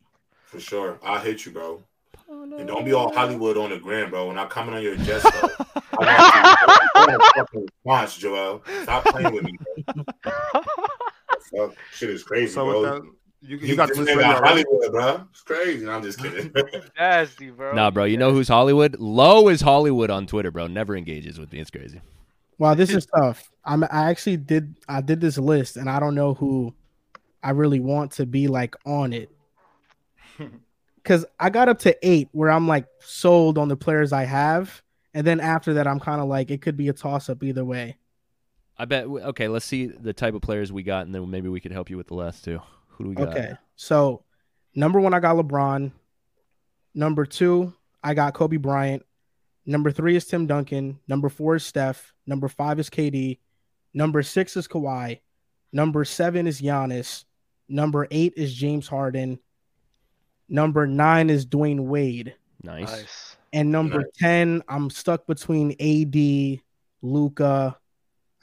For 0.45 0.59
sure. 0.59 0.99
I'll 1.03 1.19
hit 1.19 1.45
you, 1.45 1.51
bro. 1.51 1.81
And 2.29 2.65
don't 2.67 2.85
be 2.85 2.93
all 2.93 3.13
Hollywood 3.13 3.57
on 3.57 3.71
the 3.71 3.77
gram, 3.77 4.09
bro. 4.09 4.27
When 4.27 4.37
I 4.37 4.45
comment 4.45 4.77
on 4.77 4.83
your 4.83 4.95
jest, 4.97 5.23
though, 5.25 5.49
I 5.99 6.05
want 6.05 6.17
you- 6.17 6.91
I 6.95 7.05
want 7.07 7.11
a 7.11 7.33
fucking 7.39 7.61
response, 7.61 8.17
Joel. 8.17 8.63
Stop 8.83 9.05
playing 9.05 9.33
with 9.33 9.43
me. 9.43 9.57
Bro. 9.95 10.03
Fuck, 11.51 11.75
shit 11.93 12.09
is 12.09 12.23
crazy, 12.23 12.53
So 12.53 12.65
bro. 12.65 12.81
with 12.81 12.89
that, 13.03 13.11
you, 13.41 13.57
You 13.57 13.67
you 13.67 13.75
got 13.75 13.89
this 13.89 13.97
this 13.97 14.09
nigga 14.09 14.17
ready 14.17 14.23
out 14.29 14.43
already? 14.43 14.63
Hollywood, 14.63 14.91
bro. 14.91 15.27
It's 15.31 15.41
crazy. 15.41 15.85
No, 15.85 15.91
I'm 15.91 16.03
just 16.03 16.19
kidding. 16.19 16.53
Nasty, 16.97 17.49
bro. 17.49 17.73
Nah, 17.73 17.91
bro, 17.91 18.03
you 18.03 18.17
know 18.17 18.31
who's 18.31 18.47
Hollywood? 18.47 18.99
Low 18.99 19.47
is 19.47 19.61
Hollywood 19.61 20.09
on 20.09 20.27
Twitter, 20.27 20.51
bro. 20.51 20.67
Never 20.67 20.95
engages 20.95 21.39
with 21.39 21.51
me. 21.51 21.59
It's 21.59 21.71
crazy. 21.71 22.01
Wow, 22.57 22.75
this 22.75 22.91
is 22.91 23.07
tough. 23.07 23.49
I'm 23.65 23.83
I 23.85 24.09
actually 24.09 24.37
did 24.37 24.75
I 24.87 25.01
did 25.01 25.19
this 25.19 25.37
list 25.37 25.77
and 25.77 25.89
I 25.89 25.99
don't 25.99 26.13
know 26.13 26.35
who 26.35 26.73
I 27.41 27.51
really 27.51 27.79
want 27.79 28.11
to 28.13 28.25
be 28.27 28.47
like 28.47 28.75
on 28.85 29.13
it. 29.13 29.29
Cause 31.03 31.25
I 31.39 31.49
got 31.49 31.67
up 31.67 31.79
to 31.79 32.07
eight 32.07 32.29
where 32.31 32.51
I'm 32.51 32.67
like 32.67 32.85
sold 32.99 33.57
on 33.57 33.67
the 33.67 33.75
players 33.75 34.13
I 34.13 34.25
have. 34.25 34.83
And 35.15 35.25
then 35.25 35.39
after 35.39 35.73
that, 35.73 35.87
I'm 35.87 35.99
kind 35.99 36.21
of 36.21 36.27
like 36.27 36.51
it 36.51 36.61
could 36.61 36.77
be 36.77 36.87
a 36.89 36.93
toss 36.93 37.29
up 37.29 37.43
either 37.43 37.65
way. 37.65 37.97
I 38.77 38.85
bet. 38.85 39.05
Okay, 39.05 39.47
let's 39.47 39.65
see 39.65 39.87
the 39.87 40.13
type 40.13 40.35
of 40.35 40.41
players 40.41 40.71
we 40.71 40.83
got, 40.83 41.05
and 41.05 41.13
then 41.13 41.29
maybe 41.29 41.49
we 41.49 41.59
could 41.59 41.71
help 41.71 41.89
you 41.89 41.97
with 41.97 42.07
the 42.07 42.15
last 42.15 42.45
two. 42.45 42.61
Who 43.01 43.13
do 43.13 43.19
we 43.19 43.25
got? 43.25 43.35
Okay. 43.35 43.53
So 43.75 44.23
number 44.75 44.99
one, 44.99 45.13
I 45.13 45.19
got 45.19 45.35
LeBron. 45.35 45.91
Number 46.93 47.25
two, 47.25 47.73
I 48.03 48.13
got 48.13 48.33
Kobe 48.33 48.57
Bryant. 48.57 49.03
Number 49.65 49.91
three 49.91 50.15
is 50.15 50.25
Tim 50.25 50.45
Duncan. 50.45 50.99
Number 51.07 51.29
four 51.29 51.55
is 51.55 51.65
Steph. 51.65 52.13
Number 52.27 52.47
five 52.47 52.79
is 52.79 52.89
KD. 52.89 53.39
Number 53.93 54.21
six 54.21 54.55
is 54.55 54.67
Kawhi. 54.67 55.19
Number 55.71 56.05
seven 56.05 56.47
is 56.47 56.61
Giannis. 56.61 57.25
Number 57.67 58.07
eight 58.11 58.33
is 58.35 58.53
James 58.53 58.87
Harden. 58.87 59.39
Number 60.49 60.85
nine 60.85 61.29
is 61.29 61.45
Dwyane 61.45 61.81
Wade. 61.85 62.35
Nice. 62.61 62.91
Nice. 62.91 63.37
And 63.53 63.71
number 63.71 63.99
Nice. 63.99 64.11
10, 64.19 64.63
I'm 64.67 64.89
stuck 64.89 65.25
between 65.25 65.71
AD, 65.79 66.61
Luka. 67.01 67.77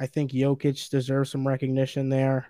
I 0.01 0.07
think 0.07 0.33
Jokic 0.33 0.91
deserves 0.91 1.31
some 1.31 1.47
recognition 1.47 2.09
there. 2.09 2.49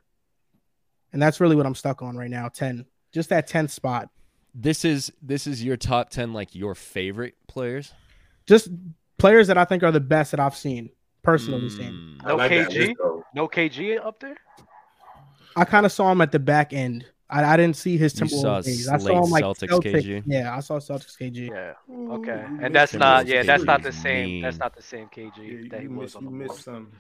And 1.12 1.22
that's 1.22 1.40
really 1.40 1.56
what 1.56 1.66
I'm 1.66 1.74
stuck 1.74 2.02
on 2.02 2.16
right 2.16 2.30
now 2.30 2.48
10. 2.48 2.84
Just 3.12 3.30
that 3.30 3.48
10th 3.48 3.70
spot. 3.70 4.10
This 4.54 4.84
is 4.84 5.12
this 5.22 5.46
is 5.46 5.62
your 5.62 5.76
top 5.76 6.10
ten, 6.10 6.32
like 6.32 6.54
your 6.54 6.74
favorite 6.74 7.34
players. 7.46 7.92
Just 8.46 8.68
players 9.18 9.46
that 9.48 9.58
I 9.58 9.64
think 9.64 9.82
are 9.82 9.92
the 9.92 10.00
best 10.00 10.30
that 10.32 10.40
I've 10.40 10.56
seen, 10.56 10.90
personally 11.22 11.68
seen. 11.68 11.92
Mm. 11.92 12.24
I 12.24 12.28
No 12.28 12.36
like 12.36 12.50
KG? 12.50 12.94
No 13.34 13.46
KG 13.46 14.04
up 14.04 14.18
there? 14.20 14.36
I 15.54 15.64
kind 15.64 15.86
of 15.86 15.92
saw 15.92 16.10
him 16.10 16.20
at 16.22 16.32
the 16.32 16.38
back 16.38 16.72
end. 16.72 17.04
I, 17.30 17.44
I 17.44 17.56
didn't 17.56 17.76
see 17.76 17.98
his 17.98 18.18
You 18.18 18.26
saw 18.26 18.58
Timberwolves 18.58 18.64
days. 18.64 18.88
I 18.88 18.96
saw 18.96 19.24
him 19.24 19.30
like 19.30 19.44
Celtics 19.44 19.68
Celtics. 19.68 20.02
KG? 20.02 20.22
Yeah, 20.26 20.56
I 20.56 20.60
saw 20.60 20.78
Celtics 20.78 21.16
KG. 21.20 21.50
Yeah. 21.50 21.74
Okay. 22.14 22.44
And 22.62 22.74
that's 22.74 22.92
Timberwolves 22.92 22.98
not 22.98 23.26
yeah, 23.26 23.42
that's 23.42 23.64
not 23.64 23.82
the 23.82 23.92
same 23.92 24.40
that's 24.40 24.58
not 24.58 24.74
the 24.74 24.82
same 24.82 25.08
KG 25.08 25.32
Yeah, 25.36 25.68
that 25.70 25.80
he 25.80 25.86
you 25.86 25.92
was 25.92 26.14
missed, 26.14 26.16
on 26.16 26.22
you 26.24 26.30
the 26.30 26.34
missed 26.36 26.64
some. 26.64 26.92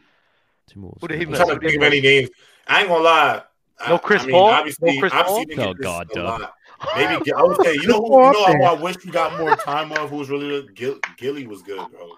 Timberwolves. 0.70 1.00
Who 1.00 1.08
did 1.08 1.18
he 1.18 1.24
I'm 1.24 1.32
trying 1.32 1.48
to 1.48 1.58
think 1.60 1.76
of 1.76 1.82
any 1.82 2.00
names. 2.02 2.28
I 2.66 2.80
ain't 2.80 2.88
gonna 2.88 3.02
lie. 3.02 3.42
I- 3.80 3.90
No 3.90 3.98
Chris 3.98 4.22
I 4.22 4.26
mean, 4.26 4.34
Paul? 4.34 4.50
Obviously, 4.50 4.94
No 4.94 5.00
Chris 5.00 5.12
obviously 5.12 5.56
Paul? 5.56 5.68
Oh, 5.68 5.74
God, 5.74 6.08
a 6.10 6.14
Doug. 6.14 6.40
lot. 6.40 6.54
Maybe 6.96 7.32
I 7.32 7.42
would 7.42 7.64
say, 7.64 7.74
you 7.74 7.82
know, 7.88 8.00
who, 8.00 8.24
you 8.24 8.32
know 8.32 8.56
who 8.56 8.64
I 8.64 8.72
wish 8.74 9.04
we 9.04 9.10
got 9.10 9.38
more 9.38 9.56
time 9.56 9.92
of. 9.92 10.10
Who 10.10 10.16
was 10.16 10.30
really 10.30 10.48
good? 10.48 10.74
Gil, 10.76 10.98
Gilly 11.16 11.46
was 11.46 11.62
good, 11.62 11.90
bro. 11.90 12.12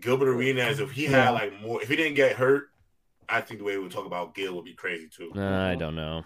Gilbert 0.00 0.28
Arenas, 0.28 0.80
if 0.80 0.90
he 0.90 1.04
had 1.04 1.30
like 1.30 1.60
more, 1.60 1.80
if 1.82 1.88
he 1.88 1.96
didn't 1.96 2.14
get 2.14 2.36
hurt, 2.36 2.70
I 3.28 3.40
think 3.40 3.60
the 3.60 3.64
way 3.64 3.78
we 3.78 3.88
talk 3.88 4.06
about 4.06 4.34
Gil 4.34 4.54
would 4.54 4.64
be 4.64 4.74
crazy 4.74 5.08
too. 5.08 5.30
Nah, 5.34 5.68
I 5.68 5.70
mm-hmm. 5.70 5.80
don't 5.80 5.94
know. 5.94 6.24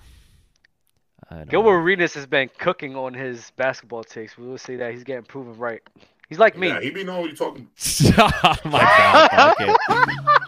I 1.30 1.36
don't 1.38 1.50
Gilbert 1.50 1.70
know. 1.70 1.82
Arenas 1.82 2.14
has 2.14 2.26
been 2.26 2.48
cooking 2.58 2.96
on 2.96 3.12
his 3.12 3.52
basketball 3.56 4.04
takes. 4.04 4.38
We 4.38 4.46
will 4.46 4.58
say 4.58 4.76
that 4.76 4.92
he's 4.92 5.04
getting 5.04 5.24
proven 5.24 5.56
right. 5.58 5.82
He's 6.28 6.38
like 6.38 6.56
me. 6.56 6.68
Yeah, 6.68 6.80
he 6.80 6.90
be 6.90 7.04
knowing 7.04 7.22
what 7.22 7.26
you're 7.28 7.36
talking. 7.36 7.68
oh 8.18 8.56
my 8.64 8.80
god. 8.80 9.54
Okay. 9.60 9.74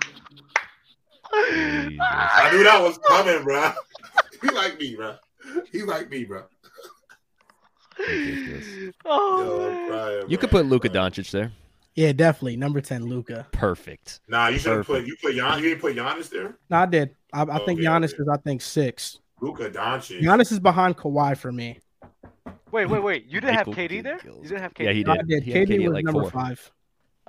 Jesus. 1.50 1.98
I 2.00 2.50
knew 2.52 2.64
that 2.64 2.80
was 2.82 2.98
coming, 3.08 3.42
bro. 3.44 3.72
he 4.42 4.48
like 4.50 4.78
me, 4.78 4.96
bro. 4.96 5.16
He 5.72 5.82
like 5.82 6.10
me, 6.10 6.24
bro. 6.24 6.44
Oh, 9.04 9.42
Yo, 9.44 10.20
man. 10.20 10.30
You 10.30 10.38
could 10.38 10.50
put 10.50 10.66
Luka 10.66 10.88
Crying. 10.88 11.10
Doncic 11.10 11.30
there. 11.30 11.52
Yeah, 11.94 12.12
definitely. 12.12 12.56
Number 12.56 12.80
10, 12.80 13.06
Luka. 13.06 13.46
Perfect. 13.50 14.20
Nah, 14.28 14.48
you 14.48 14.58
should 14.58 14.76
have 14.76 14.86
put 14.86 15.04
you 15.04 15.16
put 15.20 15.34
Gian, 15.34 15.58
you 15.58 15.70
didn't 15.70 15.80
put 15.80 15.96
Giannis 15.96 16.30
there. 16.30 16.56
No, 16.70 16.76
I 16.78 16.86
did. 16.86 17.16
I, 17.32 17.42
I 17.42 17.58
oh, 17.60 17.64
think 17.66 17.80
Okay, 17.80 17.88
Giannis 17.88 18.14
okay. 18.14 18.22
is, 18.22 18.28
I 18.28 18.36
think, 18.36 18.62
six. 18.62 19.18
Luka 19.40 19.68
Doncic. 19.70 20.20
Giannis 20.20 20.52
is 20.52 20.60
behind 20.60 20.96
Kawhi 20.96 21.36
for 21.36 21.50
me. 21.50 21.80
Wait, 22.70 22.86
wait, 22.86 23.02
wait. 23.02 23.26
You 23.26 23.40
didn't 23.40 23.56
have 23.56 23.66
KD 23.66 24.02
there? 24.02 24.18
Giggles. 24.18 24.42
You 24.44 24.48
didn't 24.50 24.60
have 24.62 24.74
KD? 24.74 24.84
Yeah, 24.84 24.92
he 24.92 25.02
No, 25.02 25.12
I 25.12 25.16
did. 25.16 25.28
did. 25.28 25.42
He 25.42 25.52
KD 25.52 25.66
KD 25.66 25.84
was 25.86 25.92
like 25.94 26.04
number 26.04 26.22
four. 26.22 26.30
five. 26.30 26.70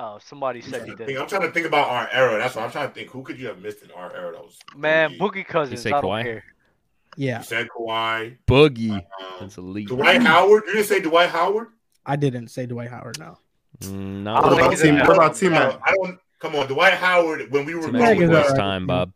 Oh, 0.01 0.17
somebody 0.23 0.61
I'm 0.63 0.69
said 0.71 0.85
he 0.85 0.91
to 0.91 0.95
did. 0.95 1.07
think, 1.07 1.19
I'm 1.19 1.27
trying 1.27 1.41
to 1.41 1.51
think 1.51 1.65
about 1.65 1.89
our 1.89 2.09
era. 2.13 2.37
That's 2.39 2.55
what 2.55 2.63
I'm 2.63 2.71
trying 2.71 2.87
to 2.87 2.93
think. 2.93 3.09
Who 3.11 3.21
could 3.21 3.37
you 3.37 3.47
have 3.47 3.59
missed 3.59 3.83
in 3.83 3.91
our 3.91 4.15
era? 4.15 4.31
That 4.31 4.41
was 4.43 4.57
Man, 4.75 5.11
Boogie. 5.11 5.17
Boogie 5.19 5.45
Cousins. 5.47 5.81
say 5.81 5.89
I 5.91 5.99
don't 5.99 6.09
Kawhi? 6.09 6.23
care. 6.23 6.43
Yeah, 7.17 7.39
You 7.39 7.43
said 7.43 7.67
Kawhi. 7.67 8.37
Boogie. 8.47 8.91
Um, 8.93 9.01
That's 9.41 9.57
elite. 9.57 9.89
Dwight 9.89 10.21
Howard. 10.23 10.63
You 10.67 10.73
didn't 10.75 10.87
say 10.87 11.01
Dwight 11.01 11.29
Howard. 11.29 11.67
I 12.05 12.15
didn't 12.15 12.47
say 12.47 12.65
Dwight 12.65 12.89
Howard. 12.89 13.19
No. 13.19 13.37
Mm, 13.81 14.25
I 14.27 14.39
What 14.41 14.53
about 14.53 14.71
he's 14.71 14.81
T 14.81 14.87
a- 14.89 14.93
Mac? 14.93 15.07
what 15.07 15.17
about 15.17 15.35
T-Mac? 15.35 15.79
I 15.83 15.93
don't. 15.95 16.17
Come 16.39 16.55
on, 16.55 16.67
Dwight 16.67 16.93
Howard. 16.93 17.51
When 17.51 17.65
we 17.65 17.75
were 17.75 17.81
T-Mac 17.87 17.93
Mac 18.01 18.17
was 18.17 18.27
growing 18.27 18.31
last 18.31 18.45
up, 18.45 18.51
alright. 18.51 18.59
time, 18.59 18.87
Bob. 18.87 19.11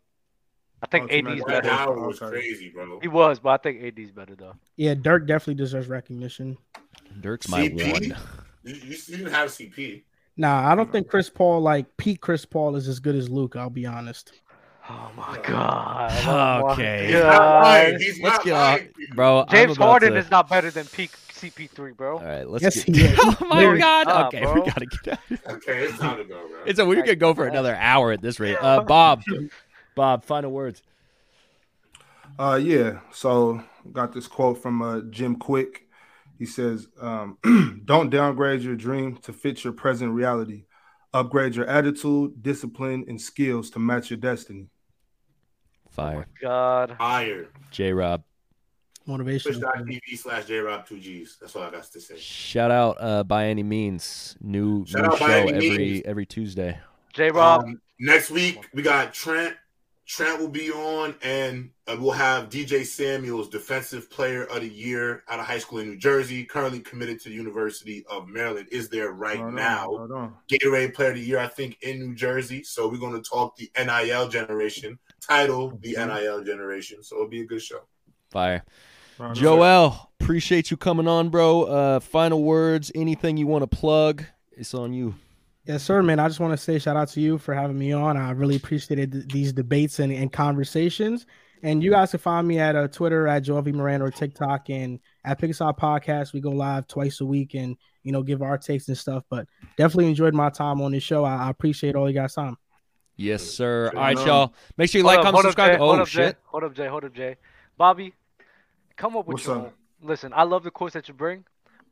I 0.82 0.88
think 0.88 1.06
Oh, 1.10 1.16
AD's 1.16 1.28
is 1.28 1.40
Dwight 1.44 1.48
better. 1.64 1.70
Howard 1.70 2.08
was 2.08 2.20
crazy, 2.20 2.70
bro. 2.70 3.00
He 3.00 3.08
was, 3.08 3.40
but 3.40 3.50
I 3.52 3.58
think 3.58 3.82
AD's 3.84 4.12
better 4.12 4.36
though. 4.36 4.56
Yeah, 4.76 4.96
Dirk 4.96 5.28
definitely 5.28 5.56
deserves 5.56 5.88
recognition. 5.88 6.58
Dirk's 7.22 7.48
my 7.48 7.70
CP? 7.70 7.92
one. 7.94 8.04
You, 8.66 8.74
you, 8.76 8.82
you 9.08 9.18
didn't 9.18 9.32
have 9.34 9.50
CP. 9.50 10.04
Nah, 10.36 10.72
I 10.72 10.76
don't 10.76 10.92
think 10.92 11.08
Chris 11.10 11.30
Paul 11.30 11.62
like 11.62 11.86
Pete 11.98 12.20
Chris 12.22 12.46
Paul 12.46 12.76
is 12.76 12.88
as 12.88 13.00
good 13.00 13.16
as 13.16 13.30
Luke. 13.30 13.56
I'll 13.56 13.70
be 13.70 13.86
honest. 13.86 14.32
Oh 14.90 15.12
my 15.16 15.40
god. 15.46 16.26
My 16.26 16.72
Okay. 16.74 17.06
He's 17.06 17.14
not 17.16 17.32
God. 17.38 17.64
lying. 17.64 18.00
He's 18.00 18.20
Let's 18.22 18.36
not 18.38 18.46
get 18.46 18.54
lying. 18.54 18.88
off, 19.10 19.16
bro. 19.16 19.46
James 19.50 19.78
Harden 19.78 20.14
to- 20.14 20.20
is 20.20 20.30
not 20.32 20.50
better 20.50 20.72
than 20.72 20.86
peak 20.88 21.12
CP3, 21.30 21.96
bro. 21.96 22.18
All 22.18 22.24
right, 22.26 22.48
let's 22.50 22.64
Yes, 22.64 22.84
get. 22.84 22.96
he 22.96 23.16
oh 23.20 23.38
my 23.48 23.62
Very- 23.62 23.80
god. 23.80 24.08
Nah, 24.08 24.28
okay, 24.28 24.42
bro. 24.42 24.54
we 24.56 24.62
gotta 24.62 24.86
get 24.86 25.14
out. 25.14 25.20
Okay, 25.56 25.84
it's 25.86 25.98
time 26.00 26.18
to 26.18 26.24
go, 26.26 26.48
bro. 26.48 26.60
It's 26.66 26.80
a 26.80 26.86
we 26.86 27.02
could 27.04 27.20
go 27.20 27.34
for 27.34 27.46
another 27.48 27.76
hour 27.76 28.12
at 28.12 28.22
this 28.22 28.40
rate. 28.40 28.58
Uh, 28.60 28.82
Bob, 28.82 29.22
Bob, 29.96 30.26
final 30.26 30.52
words. 30.52 30.82
Uh, 32.40 32.60
yeah. 32.62 33.00
So 33.12 33.64
got 33.92 34.12
this 34.14 34.28
quote 34.28 34.58
from 34.62 34.82
uh, 34.82 35.02
Jim 35.10 35.36
Kwik. 35.38 35.83
He 36.44 36.48
says, 36.48 36.90
um, 37.00 37.38
"Don't 37.86 38.10
downgrade 38.10 38.64
your 38.64 38.76
dream 38.76 39.16
to 39.22 39.32
fit 39.32 39.64
your 39.64 39.72
present 39.72 40.12
reality. 40.12 40.66
Upgrade 41.14 41.56
your 41.56 41.66
attitude, 41.68 42.44
discipline, 42.44 43.06
and 43.08 43.22
skills 43.22 43.70
to 43.70 43.80
match 43.80 44.10
your 44.10 44.18
destiny." 44.20 44.68
Fire. 45.90 46.28
God. 46.42 46.98
Fire. 46.98 47.48
J 47.72 47.94
Rob. 47.94 48.26
Motivation. 49.06 49.54
Twitch.tv 49.54 50.18
slash 50.18 50.44
JRob2Gs. 50.44 51.40
That's 51.40 51.56
all 51.56 51.64
I 51.64 51.72
got 51.72 51.84
to 51.84 52.02
say. 52.02 52.18
Shout 52.18 52.72
out 52.72 52.98
uh, 53.00 53.24
by 53.24 53.46
any 53.46 53.64
means. 53.64 54.36
New, 54.42 54.86
Shout 54.86 55.02
new 55.04 55.08
out 55.08 55.18
show 55.20 55.28
by 55.28 55.40
any 55.40 55.54
every 55.54 55.78
means. 55.78 56.02
every 56.04 56.26
Tuesday. 56.26 56.78
J 57.14 57.32
Rob. 57.32 57.64
Um, 57.64 57.82
next 58.02 58.32
week 58.32 58.68
we 58.74 58.82
got 58.82 59.14
Trent. 59.14 59.56
Trent 60.06 60.40
will 60.40 60.50
be 60.50 60.70
on, 60.70 61.16
and 61.22 61.70
uh, 61.88 61.96
we'll 61.98 62.12
have 62.12 62.50
DJ 62.50 62.86
Samuels, 62.86 63.48
Defensive 63.48 64.10
Player 64.10 64.44
of 64.44 64.62
the 64.62 64.68
Year 64.68 65.24
out 65.30 65.40
of 65.40 65.46
high 65.46 65.60
school 65.60 65.80
in 65.80 65.88
New 65.88 65.98
Jersey, 65.98 66.44
currently 66.44 66.82
committed 66.82 67.22
to 67.22 67.30
the 67.30 67.36
University 67.36 68.06
of 68.10 68.28
Maryland. 68.28 68.68
Is 68.70 68.90
there 68.90 69.12
right 69.14 69.38
Hold 69.38 69.54
now? 69.54 69.86
hold 69.88 70.12
on. 70.12 70.34
Gatorade 70.50 70.94
Player 70.94 71.10
of 71.10 71.16
the 71.16 71.22
Year, 71.22 71.40
I 71.40 71.48
think, 71.48 71.78
in 71.82 72.00
New 72.00 72.16
Jersey. 72.16 72.64
So 72.64 72.90
we're 72.90 72.98
going 72.98 73.22
to 73.22 73.28
talk 73.28 73.56
the 73.56 73.72
NIL 73.78 74.28
generation, 74.28 75.00
title 75.22 75.78
the. 75.82 75.96
NIL 75.96 76.44
generation. 76.44 77.02
So 77.02 77.16
it'll 77.16 77.30
be 77.30 77.42
a 77.42 77.46
good 77.46 77.62
show. 77.62 77.80
Fire. 78.30 78.64
Hold 79.18 79.30
on. 79.30 79.36
Joel, 79.36 80.12
appreciate 80.20 80.70
you 80.70 80.76
coming 80.76 81.08
on, 81.08 81.30
bro. 81.30 81.64
Uh, 81.64 82.00
final 82.02 82.44
words. 82.44 82.92
Anything 82.94 83.38
you 83.38 83.48
want 83.48 83.62
to 83.62 83.68
plug? 83.68 84.26
It's 84.52 84.74
on 84.74 84.92
you. 84.92 85.16
Yes, 85.66 85.84
sir, 85.84 86.04
man. 86.04 86.20
I 86.20 86.28
just 86.28 86.40
want 86.42 86.52
to 86.52 86.58
say 86.58 86.78
shout 86.78 86.98
out 86.98 87.08
to 87.10 87.22
you 87.22 87.38
for 87.38 87.54
having 87.54 87.78
me 87.78 87.94
on. 87.94 88.18
I 88.18 88.32
really 88.32 88.58
appreciated 88.58 89.12
th- 89.14 89.28
these 89.30 89.54
debates 89.54 90.00
and, 90.00 90.12
and 90.12 90.32
conversations. 90.32 91.26
And 91.62 91.82
you 91.82 91.92
guys 91.92 92.12
can 92.12 92.20
find 92.20 92.46
me 92.46 92.60
at 92.60 92.76
uh, 92.76 92.90
Twitter 92.90 93.26
at 93.30 93.40
Joel 93.44 93.62
V. 93.62 93.72
Moran 93.72 94.02
or 94.02 94.12
TikTok 94.12 94.70
and 94.70 95.00
at 95.24 95.40
Pick 95.40 95.52
Aside 95.52 95.78
Podcast. 95.78 96.34
We 96.34 96.42
go 96.42 96.50
live 96.52 96.88
twice 96.88 97.22
a 97.22 97.26
week 97.26 97.54
and 97.54 97.78
you 98.04 98.12
know 98.12 98.22
give 98.22 98.42
our 98.42 98.58
takes 98.58 98.90
and 98.90 98.98
stuff. 98.98 99.24
But 99.30 99.48
definitely 99.78 100.08
enjoyed 100.10 100.34
my 100.34 100.50
time 100.50 100.82
on 100.82 100.92
this 100.92 101.04
show. 101.04 101.24
I, 101.24 101.46
I 101.46 101.50
appreciate 101.50 101.96
all 101.96 102.10
you 102.10 102.14
guys' 102.16 102.34
time. 102.34 102.58
Yes, 103.16 103.44
sir. 103.44 103.90
All 103.96 104.02
right, 104.02 104.18
y'all. 104.26 104.54
Make 104.76 104.90
sure 104.90 105.00
you 105.00 105.06
Hold 105.06 105.18
like, 105.18 105.20
up, 105.20 105.34
comment, 105.34 105.36
hold 105.36 105.46
up, 105.46 105.50
subscribe. 105.52 105.72
Jay, 105.72 105.78
hold 105.78 105.98
Oh 105.98 106.02
up, 106.02 106.08
Jay. 106.10 106.26
shit. 106.26 106.38
Hold 106.44 106.64
up, 106.66 106.74
Jay. 106.74 106.88
Hold 106.88 107.04
up, 107.06 107.14
Jay. 107.14 107.38
Bobby, 107.78 108.14
come 108.98 109.16
up 109.16 109.26
with 109.28 109.36
What's 109.36 109.46
your 109.46 109.58
up? 109.68 109.74
Listen, 110.02 110.34
I 110.36 110.44
love 110.44 110.64
the 110.64 110.72
quotes 110.72 110.96
that 110.96 111.08
you 111.08 111.14
bring, 111.14 111.46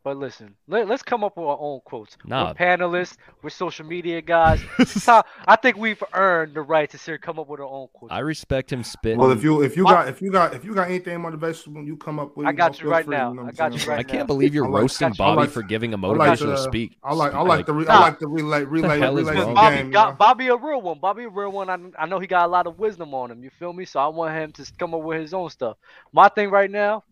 but 0.04 0.18
listen, 0.18 0.56
let, 0.68 0.88
let's 0.88 1.04
come 1.04 1.24
up 1.24 1.38
with 1.38 1.46
our 1.46 1.58
own 1.60 1.80
quotes. 1.86 2.18
Nah. 2.26 2.48
We're 2.48 2.54
panelists. 2.56 3.18
We're 3.44 3.52
social 3.52 3.86
media 3.86 4.22
guys. 4.22 4.60
It's 4.80 5.06
time- 5.06 5.24
I 5.48 5.56
think 5.56 5.78
we've 5.78 6.02
earned 6.14 6.56
the 6.56 6.62
right 6.62 6.90
to 6.90 6.98
sit 6.98 7.22
come 7.22 7.38
up 7.38 7.48
with 7.48 7.60
our 7.60 7.68
own 7.68 7.88
quotes. 7.94 8.12
I 8.12 8.20
respect 8.20 8.72
him 8.74 8.84
spitting. 8.84 9.20
Well, 9.20 9.30
if 9.32 9.44
you 9.44 9.62
if 9.62 9.78
you 9.78 9.84
got 9.84 10.08
if 10.08 10.22
you 10.22 10.32
got 10.32 10.56
if 10.56 10.66
you 10.66 10.74
got 10.74 10.88
anything 10.90 11.20
motivational, 11.20 11.86
you 11.86 11.98
come 11.98 12.18
up 12.20 12.36
with. 12.36 12.48
I 12.48 12.52
got 12.52 12.82
you 12.82 12.90
right 12.90 13.06
free, 13.06 13.16
now. 13.16 13.32
know 13.34 13.44
I 13.44 13.50
I'm 13.50 13.54
got 13.54 13.74
you 13.74 13.80
saying? 13.80 13.90
right 13.92 14.00
I 14.00 14.04
can't 14.04 14.20
now. 14.24 14.26
believe 14.26 14.56
you're 14.56 14.68
like- 14.68 14.82
roasting 14.82 15.14
Bobby 15.14 15.40
I 15.40 15.42
like- 15.44 15.50
for 15.52 15.62
giving 15.62 15.94
a 15.94 15.98
I 15.98 16.00
like 16.00 16.40
motivational 16.40 16.56
to- 16.56 16.62
speak. 16.64 16.98
I 17.04 17.14
like 17.14 17.34
I 17.34 17.40
speak. 17.40 17.48
like 17.50 17.66
the 17.68 17.74
re, 17.74 17.88
I 17.88 18.00
like 18.00 18.20
the 18.20 18.28
relay 18.28 18.64
relay 18.64 19.00
hell 19.00 19.18
is 19.18 19.28
relay 19.28 19.38
wrong? 19.40 19.50
the 19.50 19.54
Bobby, 19.54 19.90
got. 19.92 20.18
Bobby 20.18 20.48
a 20.48 20.56
real 20.56 20.82
one. 20.82 21.00
Bobby 21.00 21.24
a 21.26 21.30
real 21.30 21.52
one. 21.52 21.70
I, 21.70 21.78
I 22.00 22.06
know 22.08 22.18
he 22.20 22.26
got 22.28 22.46
a 22.46 22.52
lot 22.52 22.66
of 22.66 22.80
wisdom 22.80 23.14
on 23.14 23.30
him. 23.32 23.44
You 23.44 23.52
feel 23.60 23.72
me? 23.72 23.86
So 23.86 24.00
I 24.00 24.08
want 24.08 24.34
him 24.34 24.52
to 24.54 24.72
come 24.80 24.96
up 24.96 25.02
with 25.04 25.20
his 25.22 25.34
own 25.34 25.50
stuff. 25.52 25.78
My 26.12 26.28
thing 26.30 26.50
right 26.50 26.72
now, 26.72 27.04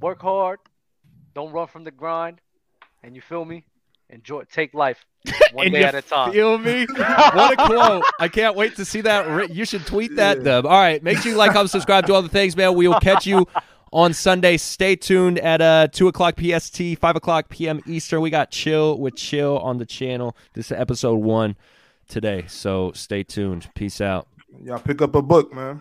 work 0.00 0.20
hard, 0.22 0.58
don't 1.34 1.52
run 1.52 1.66
from 1.66 1.84
the 1.84 1.90
grind, 1.90 2.40
and 3.02 3.14
you 3.14 3.22
feel 3.22 3.44
me? 3.44 3.64
Enjoy, 4.12 4.42
take 4.42 4.74
life 4.74 5.04
one 5.52 5.66
And 5.66 5.74
day 5.74 5.84
at 5.84 5.94
a 5.94 6.02
time. 6.02 6.32
Feel 6.32 6.58
me? 6.58 6.84
what 6.88 7.52
a 7.52 7.66
quote. 7.66 8.04
I 8.18 8.26
can't 8.26 8.56
wait 8.56 8.74
to 8.76 8.84
see 8.84 9.00
that. 9.02 9.54
You 9.54 9.64
should 9.64 9.86
tweet 9.86 10.16
that, 10.16 10.42
Dub. 10.42 10.66
All 10.66 10.72
right. 10.72 11.00
Make 11.00 11.18
sure 11.18 11.30
you 11.30 11.38
like, 11.38 11.52
comment, 11.52 11.70
subscribe 11.70 12.06
to 12.06 12.14
all 12.14 12.22
the 12.22 12.28
things, 12.28 12.56
man. 12.56 12.74
We 12.74 12.88
will 12.88 12.98
catch 12.98 13.24
you 13.24 13.46
on 13.92 14.12
Sunday. 14.12 14.56
Stay 14.56 14.96
tuned 14.96 15.38
at 15.38 15.60
uh, 15.60 15.86
2 15.92 16.08
o'clock 16.08 16.34
PST, 16.40 16.98
5 16.98 17.16
o'clock 17.16 17.50
PM 17.50 17.80
Eastern. 17.86 18.20
We 18.20 18.30
got 18.30 18.50
Chill 18.50 18.98
with 18.98 19.14
Chill 19.14 19.58
on 19.58 19.78
the 19.78 19.86
channel. 19.86 20.36
This 20.54 20.72
is 20.72 20.72
episode 20.72 21.20
one 21.20 21.56
today. 22.08 22.46
So 22.48 22.90
stay 22.92 23.22
tuned. 23.22 23.70
Peace 23.76 24.00
out. 24.00 24.26
Y'all 24.64 24.80
pick 24.80 25.00
up 25.02 25.14
a 25.14 25.22
book, 25.22 25.54
man. 25.54 25.78